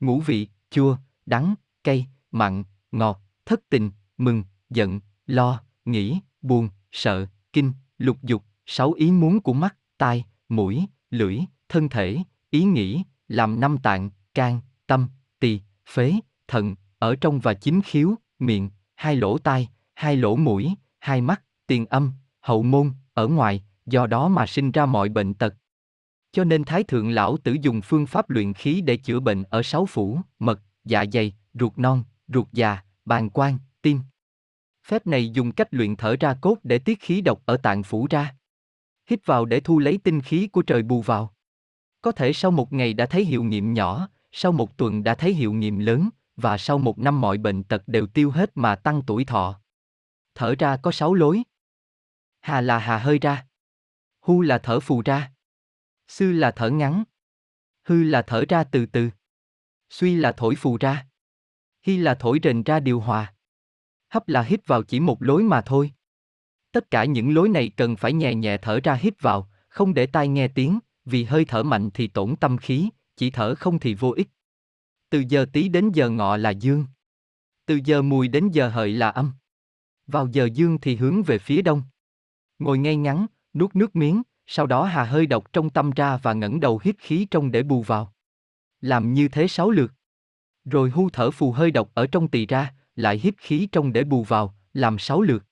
Ngũ 0.00 0.20
vị, 0.20 0.48
chua, 0.70 0.96
đắng, 1.26 1.54
cay, 1.84 2.06
mặn, 2.30 2.64
ngọt, 2.92 3.22
thất 3.46 3.60
tình, 3.68 3.90
mừng, 4.16 4.44
giận, 4.70 5.00
lo, 5.26 5.60
nghĩ, 5.84 6.20
buồn, 6.42 6.68
sợ, 6.92 7.26
kinh, 7.52 7.72
lục 7.98 8.22
dục, 8.22 8.42
sáu 8.66 8.92
ý 8.92 9.10
muốn 9.10 9.40
của 9.40 9.52
mắt, 9.52 9.76
tai, 9.98 10.24
mũi, 10.48 10.86
lưỡi, 11.10 11.38
thân 11.68 11.88
thể, 11.88 12.18
ý 12.50 12.64
nghĩ, 12.64 13.02
làm 13.28 13.60
năm 13.60 13.78
tạng, 13.78 14.10
can, 14.34 14.60
tâm, 14.86 15.08
tỳ, 15.40 15.60
phế, 15.90 16.14
thận, 16.48 16.74
ở 16.98 17.16
trong 17.16 17.40
và 17.40 17.54
chính 17.54 17.82
khiếu, 17.82 18.14
miệng, 18.38 18.70
hai 18.94 19.16
lỗ 19.16 19.38
tai, 19.38 19.68
hai 19.94 20.16
lỗ 20.16 20.36
mũi, 20.36 20.74
hai 20.98 21.20
mắt, 21.20 21.42
tiền 21.66 21.86
âm, 21.86 22.12
hậu 22.40 22.62
môn, 22.62 22.92
ở 23.14 23.28
ngoài, 23.28 23.62
do 23.86 24.06
đó 24.06 24.28
mà 24.28 24.46
sinh 24.46 24.72
ra 24.72 24.86
mọi 24.86 25.08
bệnh 25.08 25.34
tật. 25.34 25.54
Cho 26.36 26.44
nên 26.44 26.64
Thái 26.64 26.84
Thượng 26.84 27.10
Lão 27.10 27.36
Tử 27.36 27.56
dùng 27.62 27.80
phương 27.80 28.06
pháp 28.06 28.30
luyện 28.30 28.52
khí 28.52 28.80
để 28.80 28.96
chữa 28.96 29.20
bệnh 29.20 29.42
ở 29.42 29.62
sáu 29.62 29.86
phủ, 29.86 30.20
mật, 30.38 30.60
dạ 30.84 31.04
dày, 31.12 31.32
ruột 31.54 31.78
non, 31.78 32.04
ruột 32.28 32.46
già, 32.52 32.78
bàn 33.04 33.30
quan 33.30 33.58
tim. 33.82 34.00
Phép 34.86 35.06
này 35.06 35.30
dùng 35.30 35.52
cách 35.52 35.68
luyện 35.70 35.96
thở 35.96 36.16
ra 36.20 36.34
cốt 36.40 36.58
để 36.62 36.78
tiết 36.78 37.00
khí 37.00 37.20
độc 37.20 37.42
ở 37.46 37.56
tạng 37.56 37.82
phủ 37.82 38.06
ra. 38.10 38.36
Hít 39.10 39.26
vào 39.26 39.44
để 39.44 39.60
thu 39.60 39.78
lấy 39.78 39.98
tinh 39.98 40.20
khí 40.20 40.48
của 40.48 40.62
trời 40.62 40.82
bù 40.82 41.02
vào. 41.02 41.34
Có 42.02 42.12
thể 42.12 42.32
sau 42.32 42.50
một 42.50 42.72
ngày 42.72 42.94
đã 42.94 43.06
thấy 43.06 43.24
hiệu 43.24 43.44
nghiệm 43.44 43.74
nhỏ, 43.74 44.08
sau 44.32 44.52
một 44.52 44.76
tuần 44.76 45.04
đã 45.04 45.14
thấy 45.14 45.34
hiệu 45.34 45.52
nghiệm 45.52 45.78
lớn, 45.78 46.08
và 46.36 46.58
sau 46.58 46.78
một 46.78 46.98
năm 46.98 47.20
mọi 47.20 47.38
bệnh 47.38 47.62
tật 47.62 47.88
đều 47.88 48.06
tiêu 48.06 48.30
hết 48.30 48.50
mà 48.54 48.74
tăng 48.74 49.02
tuổi 49.06 49.24
thọ. 49.24 49.60
Thở 50.34 50.54
ra 50.58 50.76
có 50.76 50.92
sáu 50.92 51.14
lối. 51.14 51.42
Hà 52.40 52.60
là 52.60 52.78
hà 52.78 52.98
hơi 52.98 53.18
ra. 53.18 53.46
Hu 54.20 54.40
là 54.40 54.58
thở 54.58 54.80
phù 54.80 55.02
ra. 55.04 55.30
Sư 56.08 56.32
là 56.32 56.50
thở 56.50 56.70
ngắn. 56.70 57.04
Hư 57.84 58.02
là 58.02 58.22
thở 58.22 58.44
ra 58.48 58.64
từ 58.64 58.86
từ. 58.86 59.10
Suy 59.90 60.14
là 60.14 60.32
thổi 60.32 60.54
phù 60.54 60.76
ra. 60.80 61.06
Hy 61.82 61.96
là 61.96 62.14
thổi 62.14 62.40
rền 62.42 62.62
ra 62.62 62.80
điều 62.80 63.00
hòa. 63.00 63.34
Hấp 64.08 64.28
là 64.28 64.42
hít 64.42 64.66
vào 64.66 64.82
chỉ 64.82 65.00
một 65.00 65.22
lối 65.22 65.42
mà 65.42 65.60
thôi. 65.60 65.92
Tất 66.72 66.90
cả 66.90 67.04
những 67.04 67.34
lối 67.34 67.48
này 67.48 67.70
cần 67.76 67.96
phải 67.96 68.12
nhẹ 68.12 68.34
nhẹ 68.34 68.58
thở 68.62 68.80
ra 68.84 68.94
hít 68.94 69.22
vào, 69.22 69.50
không 69.68 69.94
để 69.94 70.06
tai 70.06 70.28
nghe 70.28 70.48
tiếng, 70.48 70.78
vì 71.04 71.24
hơi 71.24 71.44
thở 71.44 71.62
mạnh 71.62 71.90
thì 71.94 72.06
tổn 72.06 72.36
tâm 72.36 72.58
khí, 72.58 72.88
chỉ 73.16 73.30
thở 73.30 73.54
không 73.54 73.78
thì 73.78 73.94
vô 73.94 74.10
ích. 74.16 74.28
Từ 75.10 75.24
giờ 75.28 75.46
tí 75.52 75.68
đến 75.68 75.92
giờ 75.92 76.10
ngọ 76.10 76.36
là 76.36 76.50
dương. 76.50 76.86
Từ 77.66 77.80
giờ 77.84 78.02
mùi 78.02 78.28
đến 78.28 78.48
giờ 78.52 78.68
hợi 78.68 78.92
là 78.92 79.08
âm. 79.08 79.32
Vào 80.06 80.28
giờ 80.32 80.48
dương 80.54 80.78
thì 80.80 80.96
hướng 80.96 81.22
về 81.22 81.38
phía 81.38 81.62
đông. 81.62 81.82
Ngồi 82.58 82.78
ngay 82.78 82.96
ngắn, 82.96 83.26
nuốt 83.54 83.76
nước 83.76 83.96
miếng, 83.96 84.22
sau 84.46 84.66
đó 84.66 84.84
hà 84.84 85.04
hơi 85.04 85.26
độc 85.26 85.52
trong 85.52 85.70
tâm 85.70 85.90
ra 85.90 86.16
và 86.16 86.32
ngẩng 86.32 86.60
đầu 86.60 86.80
hít 86.84 86.96
khí 86.98 87.26
trong 87.30 87.52
để 87.52 87.62
bù 87.62 87.82
vào. 87.82 88.12
Làm 88.80 89.14
như 89.14 89.28
thế 89.28 89.48
sáu 89.48 89.70
lượt. 89.70 89.92
Rồi 90.64 90.90
hu 90.90 91.10
thở 91.10 91.30
phù 91.30 91.52
hơi 91.52 91.70
độc 91.70 91.90
ở 91.94 92.06
trong 92.06 92.28
tỳ 92.28 92.46
ra, 92.46 92.74
lại 92.96 93.18
hít 93.22 93.34
khí 93.38 93.68
trong 93.72 93.92
để 93.92 94.04
bù 94.04 94.24
vào, 94.24 94.54
làm 94.72 94.98
sáu 94.98 95.22
lượt. 95.22 95.44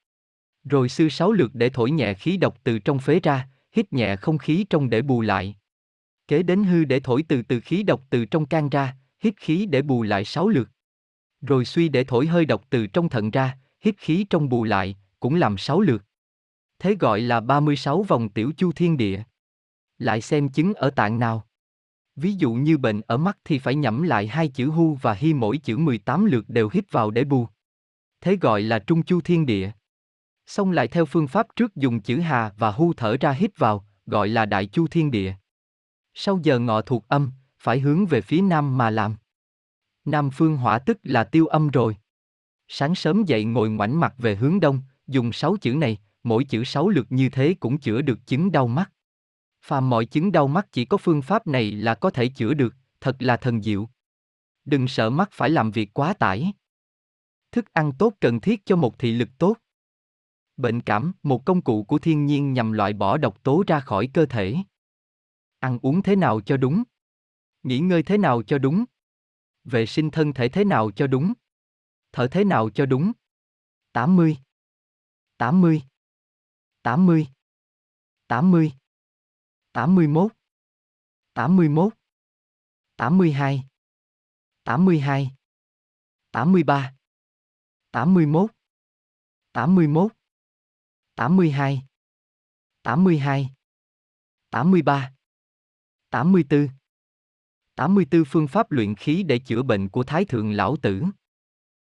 Rồi 0.65 0.89
sư 0.89 1.09
sáu 1.09 1.33
lượt 1.33 1.55
để 1.55 1.69
thổi 1.69 1.91
nhẹ 1.91 2.15
khí 2.15 2.37
độc 2.37 2.59
từ 2.65 2.79
trong 2.79 2.99
phế 2.99 3.21
ra, 3.21 3.49
hít 3.73 3.93
nhẹ 3.93 4.17
không 4.17 4.39
khí 4.39 4.65
trong 4.71 4.91
để 4.91 5.03
bù 5.03 5.21
lại. 5.21 5.57
Kế 6.29 6.43
đến 6.43 6.65
hư 6.65 6.85
để 6.85 7.01
thổi 7.01 7.25
từ 7.29 7.43
từ 7.43 7.61
khí 7.61 7.83
độc 7.83 8.03
từ 8.11 8.25
trong 8.25 8.47
can 8.47 8.69
ra, 8.69 8.97
hít 9.21 9.35
khí 9.37 9.67
để 9.67 9.83
bù 9.83 10.03
lại 10.03 10.25
sáu 10.25 10.49
lượt. 10.49 10.69
Rồi 11.41 11.65
suy 11.65 11.89
để 11.89 12.05
thổi 12.05 12.27
hơi 12.27 12.45
độc 12.45 12.65
từ 12.71 12.87
trong 12.87 13.09
thận 13.09 13.31
ra, 13.31 13.59
hít 13.81 13.99
khí 13.99 14.27
trong 14.31 14.49
bù 14.49 14.65
lại, 14.65 14.97
cũng 15.21 15.35
làm 15.35 15.59
sáu 15.59 15.81
lượt. 15.81 16.05
Thế 16.79 16.97
gọi 17.01 17.21
là 17.21 17.41
36 17.41 18.03
vòng 18.03 18.29
tiểu 18.29 18.53
chu 18.57 18.73
thiên 18.73 18.97
địa. 18.97 19.23
Lại 19.99 20.21
xem 20.21 20.49
chứng 20.49 20.75
ở 20.75 20.91
tạng 20.91 21.19
nào. 21.19 21.47
Ví 22.17 22.33
dụ 22.33 22.53
như 22.53 22.79
bệnh 22.79 23.01
ở 23.01 23.17
mắt 23.17 23.39
thì 23.45 23.59
phải 23.59 23.75
nhẩm 23.75 24.03
lại 24.03 24.27
hai 24.27 24.49
chữ 24.49 24.71
hu 24.71 24.95
và 24.95 25.15
hi 25.15 25.35
mỗi 25.35 25.59
chữ 25.59 25.77
18 25.77 26.25
lượt 26.25 26.45
đều 26.49 26.69
hít 26.73 26.93
vào 26.93 27.11
để 27.11 27.25
bù. 27.25 27.49
Thế 28.21 28.37
gọi 28.41 28.63
là 28.63 28.79
trung 28.79 29.03
chu 29.03 29.21
thiên 29.21 29.47
địa. 29.47 29.71
Xong 30.47 30.71
lại 30.73 30.89
theo 30.89 31.05
phương 31.05 31.29
pháp 31.29 31.47
trước 31.57 31.77
dùng 31.77 32.01
chữ 32.01 32.21
hà 32.21 32.53
và 32.59 32.71
hu 32.71 32.93
thở 32.93 33.17
ra 33.21 33.31
hít 33.31 33.59
vào, 33.59 33.87
gọi 34.07 34.29
là 34.29 34.47
đại 34.47 34.67
chu 34.67 34.87
thiên 34.87 35.11
địa. 35.11 35.35
Sau 36.15 36.41
giờ 36.43 36.59
ngọ 36.59 36.83
thuộc 36.83 37.09
âm, 37.09 37.33
phải 37.59 37.81
hướng 37.81 38.07
về 38.07 38.21
phía 38.21 38.41
nam 38.41 38.79
mà 38.79 38.91
làm. 38.91 39.17
Nam 40.05 40.31
phương 40.31 40.57
hỏa 40.57 40.79
tức 40.79 40.99
là 41.03 41.25
tiêu 41.25 41.47
âm 41.47 41.69
rồi. 41.69 41.97
Sáng 42.69 42.95
sớm 42.95 43.25
dậy 43.25 43.45
ngồi 43.45 43.71
ngoảnh 43.71 44.01
mặt 44.01 44.15
về 44.19 44.37
hướng 44.37 44.61
đông, 44.61 44.81
dùng 45.07 45.33
sáu 45.33 45.57
chữ 45.61 45.75
này, 45.75 45.99
mỗi 46.25 46.45
chữ 46.45 46.65
sáu 46.65 46.89
lượt 46.89 47.07
như 47.11 47.29
thế 47.29 47.55
cũng 47.61 47.79
chữa 47.79 48.03
được 48.03 48.19
chứng 48.27 48.53
đau 48.53 48.67
mắt. 48.67 48.93
Phàm 49.63 49.91
mọi 49.91 50.07
chứng 50.07 50.33
đau 50.33 50.49
mắt 50.49 50.69
chỉ 50.73 50.85
có 50.85 50.97
phương 50.97 51.23
pháp 51.23 51.47
này 51.47 51.71
là 51.71 51.95
có 51.95 52.11
thể 52.11 52.29
chữa 52.29 52.55
được, 52.55 52.75
thật 53.01 53.17
là 53.19 53.37
thần 53.37 53.63
diệu. 53.63 53.89
Đừng 54.65 54.89
sợ 54.89 55.11
mắt 55.11 55.29
phải 55.33 55.51
làm 55.51 55.71
việc 55.71 55.95
quá 55.95 56.15
tải. 56.15 56.53
Thức 57.53 57.73
ăn 57.73 57.93
tốt 57.99 58.13
cần 58.21 58.41
thiết 58.41 58.67
cho 58.67 58.77
một 58.77 58.99
thị 58.99 59.13
lực 59.13 59.29
tốt. 59.39 59.57
Bệnh 60.57 60.81
cảm, 60.81 61.13
một 61.23 61.45
công 61.45 61.63
cụ 61.63 61.85
của 61.85 61.99
thiên 61.99 62.27
nhiên 62.27 62.53
nhằm 62.53 62.73
loại 62.73 62.93
bỏ 62.93 63.17
độc 63.17 63.43
tố 63.43 63.65
ra 63.67 63.81
khỏi 63.81 64.11
cơ 64.15 64.27
thể. 64.27 64.57
Ăn 65.59 65.79
uống 65.83 66.03
thế 66.03 66.17
nào 66.17 66.41
cho 66.41 66.57
đúng? 66.57 66.83
Nghỉ 67.63 67.79
ngơi 67.79 68.03
thế 68.03 68.19
nào 68.19 68.43
cho 68.43 68.59
đúng? 68.59 68.85
Vệ 69.65 69.87
sinh 69.87 70.11
thân 70.11 70.33
thể 70.33 70.49
thế 70.49 70.65
nào 70.65 70.91
cho 70.91 71.07
đúng? 71.07 71.33
Thở 72.13 72.29
thế 72.29 72.45
nào 72.45 72.71
cho 72.71 72.87
đúng? 72.87 73.13
80 73.93 74.37
80 75.37 75.83
80 76.85 77.27
80 78.29 78.73
81 79.73 80.33
81 81.35 81.93
82 82.97 83.65
82 84.65 85.31
83 86.33 86.95
81 87.93 88.51
81 89.53 90.13
82 91.15 91.83
82 92.83 93.49
83 94.51 95.13
84 96.11 96.69
84 97.77 98.25
phương 98.27 98.49
pháp 98.49 98.71
luyện 98.71 98.95
khí 98.95 99.23
để 99.23 99.39
chữa 99.39 99.63
bệnh 99.63 99.89
của 99.89 100.05
Thái 100.05 100.25
thượng 100.25 100.53
lão 100.53 100.77
tử. 100.77 101.03